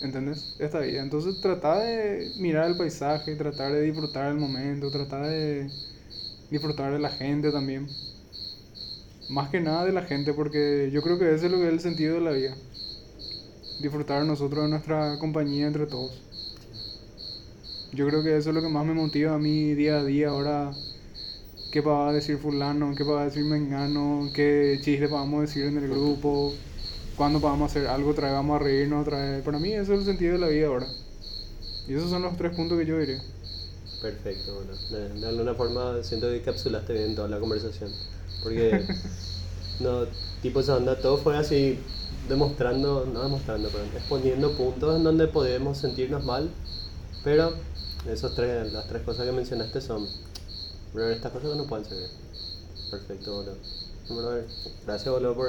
¿Entendés? 0.00 0.56
Esta 0.58 0.80
vida. 0.80 1.02
Entonces 1.02 1.40
trata 1.40 1.80
de 1.80 2.30
mirar 2.38 2.70
el 2.70 2.76
paisaje, 2.76 3.34
tratar 3.34 3.72
de 3.72 3.82
disfrutar 3.82 4.30
el 4.30 4.38
momento, 4.38 4.90
tratar 4.90 5.26
de 5.26 5.70
disfrutar 6.50 6.92
de 6.92 6.98
la 6.98 7.10
gente 7.10 7.50
también. 7.50 7.88
Más 9.28 9.48
que 9.48 9.60
nada 9.60 9.84
de 9.84 9.92
la 9.92 10.02
gente, 10.02 10.32
porque 10.34 10.90
yo 10.92 11.02
creo 11.02 11.18
que 11.18 11.34
ese 11.34 11.46
es 11.46 11.52
lo 11.52 11.58
que 11.58 11.66
es 11.66 11.72
el 11.72 11.80
sentido 11.80 12.14
de 12.14 12.20
la 12.20 12.32
vida. 12.32 12.54
Disfrutar 13.80 14.24
nosotros 14.24 14.64
de 14.64 14.70
nuestra 14.70 15.18
compañía 15.18 15.66
entre 15.66 15.86
todos. 15.86 16.22
Yo 17.92 18.06
creo 18.06 18.22
que 18.22 18.36
eso 18.36 18.50
es 18.50 18.54
lo 18.54 18.62
que 18.62 18.68
más 18.68 18.84
me 18.84 18.94
motiva 18.94 19.34
a 19.34 19.38
mí 19.38 19.74
día 19.74 19.98
a 19.98 20.04
día. 20.04 20.28
Ahora, 20.28 20.72
qué 21.72 21.80
va 21.80 22.08
a 22.08 22.12
decir 22.12 22.38
fulano, 22.38 22.94
qué 22.94 23.04
va 23.04 23.22
a 23.22 23.24
decir 23.24 23.44
mengano, 23.44 24.30
qué 24.34 24.78
chiste 24.82 25.06
vamos 25.06 25.38
a 25.38 25.40
decir 25.42 25.64
en 25.64 25.78
el 25.78 25.88
grupo, 25.88 26.52
cuándo 27.16 27.40
vamos 27.40 27.62
a 27.62 27.66
hacer 27.66 27.86
algo, 27.88 28.14
traigamos 28.14 28.60
a 28.60 28.64
reírnos 28.64 29.02
otra 29.02 29.18
vez. 29.18 29.44
Para 29.44 29.58
mí 29.58 29.72
ese 29.72 29.94
es 29.94 30.00
el 30.00 30.04
sentido 30.04 30.34
de 30.34 30.38
la 30.38 30.48
vida 30.48 30.66
ahora. 30.68 30.86
Y 31.88 31.94
esos 31.94 32.10
son 32.10 32.22
los 32.22 32.36
tres 32.36 32.54
puntos 32.54 32.78
que 32.78 32.86
yo 32.86 32.98
diría. 32.98 33.22
Perfecto, 34.02 34.54
bueno. 34.54 34.72
De, 34.90 35.20
de 35.20 35.26
alguna 35.26 35.54
forma 35.54 36.02
siento 36.02 36.28
que 36.28 36.38
encapsulaste 36.38 36.92
bien 36.92 37.14
toda 37.14 37.28
la 37.28 37.38
conversación. 37.38 37.90
Porque, 38.42 38.84
no, 39.80 40.04
tipo 40.42 40.60
esa 40.60 40.76
onda, 40.76 41.00
todo 41.00 41.18
fue 41.18 41.36
así, 41.36 41.78
demostrando, 42.28 43.06
no 43.12 43.22
demostrando, 43.22 43.68
pero 43.70 43.84
exponiendo 43.84 44.52
puntos 44.52 44.96
en 44.96 45.04
donde 45.04 45.26
podemos 45.28 45.78
sentirnos 45.78 46.24
mal. 46.24 46.50
Pero, 47.24 47.54
esos 48.10 48.34
tres, 48.34 48.72
las 48.72 48.86
tres 48.86 49.02
cosas 49.02 49.26
que 49.26 49.32
mencionaste 49.32 49.80
son, 49.80 50.06
estas 51.10 51.32
cosas 51.32 51.56
no 51.56 51.66
pueden 51.66 51.84
ser. 51.84 52.10
Perfecto, 52.90 53.32
boludo. 53.32 53.56
Brother, 54.08 54.46
gracias, 54.86 55.12
boludo, 55.12 55.34
por 55.34 55.48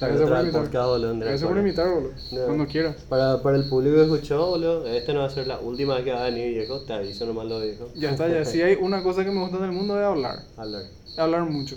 Gracias 0.00 0.28
por 0.28 0.38
invitar. 0.40 0.62
podcast, 0.62 0.86
boludo, 0.88 1.10
Andrea, 1.10 1.30
Gracias 1.30 1.48
por 1.48 1.58
invitar, 1.58 1.90
boludo. 1.90 2.12
No. 2.32 2.44
Cuando 2.46 2.66
quieras. 2.66 2.96
Para, 3.08 3.42
para 3.42 3.56
el 3.56 3.64
público 3.64 3.96
que 3.96 4.02
escuchó, 4.02 4.46
boludo, 4.46 4.86
este 4.86 5.12
no 5.12 5.20
va 5.20 5.26
a 5.26 5.30
ser 5.30 5.46
la 5.46 5.58
última 5.60 5.96
vez 5.96 6.04
que 6.04 6.12
va 6.12 6.20
a 6.22 6.30
venir, 6.30 6.54
viejo. 6.54 6.80
Te 6.80 6.92
aviso 6.94 7.26
nomás 7.26 7.46
lo 7.46 7.60
viejo. 7.60 7.88
Ya 7.96 8.12
está, 8.12 8.28
ya. 8.28 8.44
Si 8.44 8.62
hay 8.62 8.76
una 8.76 9.02
cosa 9.02 9.24
que 9.24 9.30
me 9.30 9.40
gusta 9.40 9.58
en 9.58 9.64
el 9.64 9.72
mundo 9.72 9.98
es 9.98 10.04
hablar. 10.06 10.42
Hablar. 10.56 10.82
Hablar 11.16 11.42
mucho. 11.50 11.76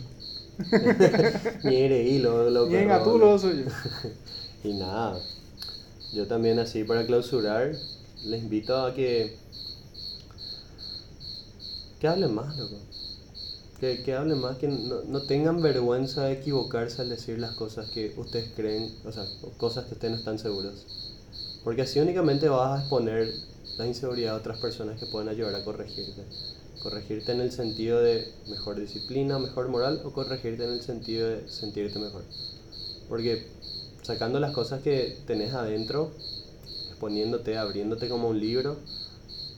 Ñere 1.63 2.03
y 2.03 2.19
lo, 2.19 2.49
lo 2.49 2.69
Y 2.69 2.75
en 2.75 2.87
perro, 2.87 2.99
Gatulo 2.99 3.25
boludo. 3.25 3.39
soy 3.39 3.63
yo. 3.65 3.71
Y 4.63 4.73
nada, 4.73 5.19
yo 6.13 6.27
también 6.27 6.59
así 6.59 6.83
para 6.83 7.03
clausurar, 7.07 7.71
les 8.23 8.43
invito 8.43 8.77
a 8.77 8.93
que... 8.93 9.35
Que 11.99 12.07
hablen 12.07 12.35
más, 12.35 12.55
loco. 12.57 12.75
Que, 13.81 14.03
que 14.03 14.13
hablen 14.13 14.39
más, 14.39 14.57
que 14.57 14.67
no, 14.67 15.01
no 15.01 15.23
tengan 15.23 15.61
vergüenza 15.61 16.25
de 16.25 16.33
equivocarse 16.33 17.01
al 17.01 17.09
decir 17.09 17.39
las 17.39 17.55
cosas 17.55 17.89
que 17.89 18.13
ustedes 18.15 18.51
creen, 18.55 18.93
o 19.03 19.11
sea, 19.11 19.25
cosas 19.57 19.85
que 19.85 19.95
ustedes 19.95 20.13
no 20.13 20.19
están 20.19 20.37
seguros. 20.39 20.85
Porque 21.63 21.81
así 21.81 21.99
únicamente 21.99 22.47
vas 22.47 22.77
a 22.77 22.81
exponer 22.81 23.33
la 23.77 23.87
inseguridad 23.87 24.35
a 24.35 24.37
otras 24.37 24.59
personas 24.59 24.99
que 24.99 25.07
pueden 25.07 25.29
ayudar 25.29 25.55
a 25.55 25.63
corregirte. 25.63 26.23
Corregirte 26.81 27.31
en 27.31 27.41
el 27.41 27.51
sentido 27.51 28.01
de 28.01 28.31
mejor 28.47 28.79
disciplina, 28.79 29.39
mejor 29.39 29.67
moral, 29.67 30.01
o 30.03 30.11
corregirte 30.11 30.63
en 30.63 30.71
el 30.71 30.81
sentido 30.81 31.27
de 31.27 31.49
sentirte 31.49 31.97
mejor. 31.97 32.23
Porque 33.09 33.47
sacando 34.03 34.39
las 34.39 34.53
cosas 34.53 34.81
que 34.81 35.17
tenés 35.25 35.53
adentro, 35.53 36.11
exponiéndote, 36.89 37.57
abriéndote 37.57 38.09
como 38.09 38.29
un 38.29 38.39
libro, 38.39 38.77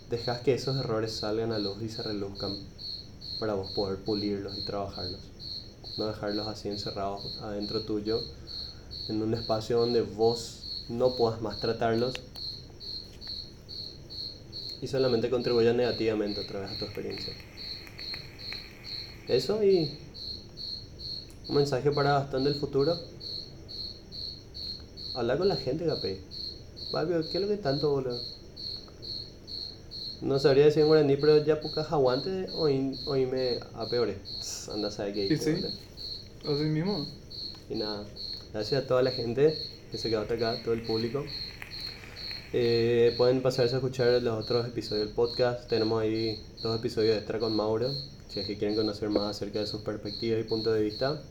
dejas 0.10 0.42
que 0.42 0.53
esos 0.53 0.77
errores 0.77 1.11
salgan 1.11 1.52
a 1.52 1.60
luz 1.60 1.82
y 1.82 1.90
se 1.90 2.03
reluzcan 2.03 2.56
para 3.43 3.55
vos 3.55 3.72
poder 3.72 3.97
pulirlos 3.97 4.57
y 4.57 4.61
trabajarlos. 4.61 5.19
No 5.97 6.05
dejarlos 6.05 6.47
así 6.47 6.69
encerrados 6.69 7.39
adentro 7.41 7.81
tuyo 7.81 8.22
en 9.09 9.22
un 9.22 9.33
espacio 9.33 9.80
donde 9.80 10.01
vos 10.01 10.85
no 10.88 11.17
puedas 11.17 11.41
más 11.41 11.59
tratarlos 11.59 12.13
y 14.81 14.88
solamente 14.88 15.30
contribuya 15.30 15.73
negativamente 15.73 16.39
a 16.39 16.47
través 16.47 16.69
de 16.69 16.77
tu 16.77 16.85
experiencia. 16.85 17.33
Eso 19.27 19.61
y 19.61 19.91
un 21.49 21.55
mensaje 21.55 21.91
para 21.91 22.13
bastante 22.13 22.47
el 22.47 22.55
futuro. 22.55 22.97
Hablar 25.15 25.38
con 25.38 25.49
la 25.49 25.57
gente, 25.57 25.85
Gape. 25.85 26.22
¿qué 27.30 27.38
es 27.38 27.41
lo 27.41 27.49
que 27.49 27.57
tanto, 27.57 27.91
boludo? 27.91 28.22
No 30.24 30.40
sabría 30.40 30.66
decir 30.66 30.84
en 30.84 30.88
guaraní, 30.88 31.18
pero 31.18 31.43
ya 31.43 31.60
pocas 31.60 31.92
aguante 31.92 32.48
hoy, 32.53 32.98
hoy 33.06 33.26
me 33.26 33.60
apeore. 33.74 34.18
Anda 34.72 34.88
a 34.88 34.92
saber 34.92 35.14
qué 35.14 35.27
Sí, 35.27 35.38
sí. 35.38 35.66
Así 36.45 36.64
mismo. 36.64 37.06
Y 37.69 37.76
nada, 37.76 38.06
gracias 38.53 38.84
a 38.84 38.88
toda 38.88 39.02
la 39.02 39.11
gente 39.11 39.53
que 39.92 39.98
se 39.98 40.10
quedó 40.10 40.22
hasta 40.22 40.35
acá, 40.35 40.64
todo 40.64 40.76
el 40.76 40.84
público. 40.84 41.26
Eh, 42.53 43.14
pueden 43.18 43.42
pasarse 43.42 43.76
a 43.76 43.80
escuchar 43.80 44.22
los 44.22 44.42
otros 44.42 44.66
episodios 44.66 45.08
del 45.08 45.14
podcast. 45.14 45.68
Tenemos 45.68 46.02
ahí 46.02 46.42
dos 46.61 46.80
episodios 46.80 47.18
extra 47.18 47.38
con 47.38 47.53
Mauro, 47.53 47.90
si 48.30 48.40
es 48.40 48.48
que 48.48 48.58
quieren 48.58 48.77
conocer 48.77 49.10
más 49.10 49.35
acerca 49.35 49.60
de 49.60 49.68
sus 49.68 49.82
perspectivas 49.82 50.40
y 50.40 50.43
puntos 50.45 50.74
de 50.74 50.84
vista. 50.84 51.22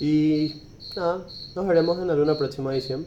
Y 0.00 0.62
nada, 0.96 1.26
nos 1.54 1.66
veremos 1.66 1.98
en 2.00 2.08
alguna 2.08 2.38
próxima 2.38 2.72
edición. 2.72 3.04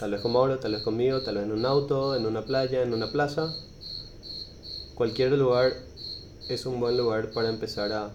Tal 0.00 0.12
vez 0.12 0.22
con 0.22 0.32
Mauro, 0.32 0.58
tal 0.58 0.72
vez 0.72 0.82
conmigo, 0.82 1.20
tal 1.20 1.34
vez 1.34 1.44
en 1.44 1.52
un 1.52 1.66
auto, 1.66 2.16
en 2.16 2.24
una 2.24 2.42
playa, 2.42 2.82
en 2.82 2.94
una 2.94 3.12
plaza. 3.12 3.54
Cualquier 5.02 5.32
lugar 5.32 5.72
es 6.48 6.64
un 6.64 6.78
buen 6.78 6.96
lugar 6.96 7.32
para 7.32 7.48
empezar 7.48 7.90
a 7.90 8.14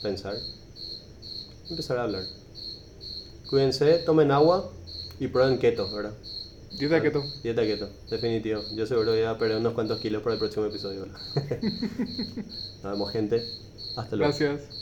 pensar, 0.00 0.36
empezar 1.68 1.98
a 1.98 2.04
hablar. 2.04 2.22
Cuídense, 3.48 3.98
tomen 4.06 4.30
agua 4.30 4.70
y 5.18 5.26
prueben 5.26 5.58
keto, 5.58 5.92
¿verdad? 5.92 6.14
Dieta 6.78 7.02
keto. 7.02 7.24
Dieta 7.42 7.62
keto, 7.62 7.88
definitivo. 8.08 8.62
Yo 8.76 8.86
seguro 8.86 9.10
voy 9.10 9.22
a 9.22 9.36
perder 9.38 9.56
unos 9.56 9.72
cuantos 9.72 9.98
kilos 9.98 10.22
para 10.22 10.34
el 10.34 10.38
próximo 10.38 10.66
episodio. 10.66 11.00
¿verdad? 11.00 11.20
Nos 12.84 12.92
vemos, 12.92 13.10
gente. 13.10 13.44
Hasta 13.96 14.14
luego. 14.14 14.32
Gracias. 14.32 14.79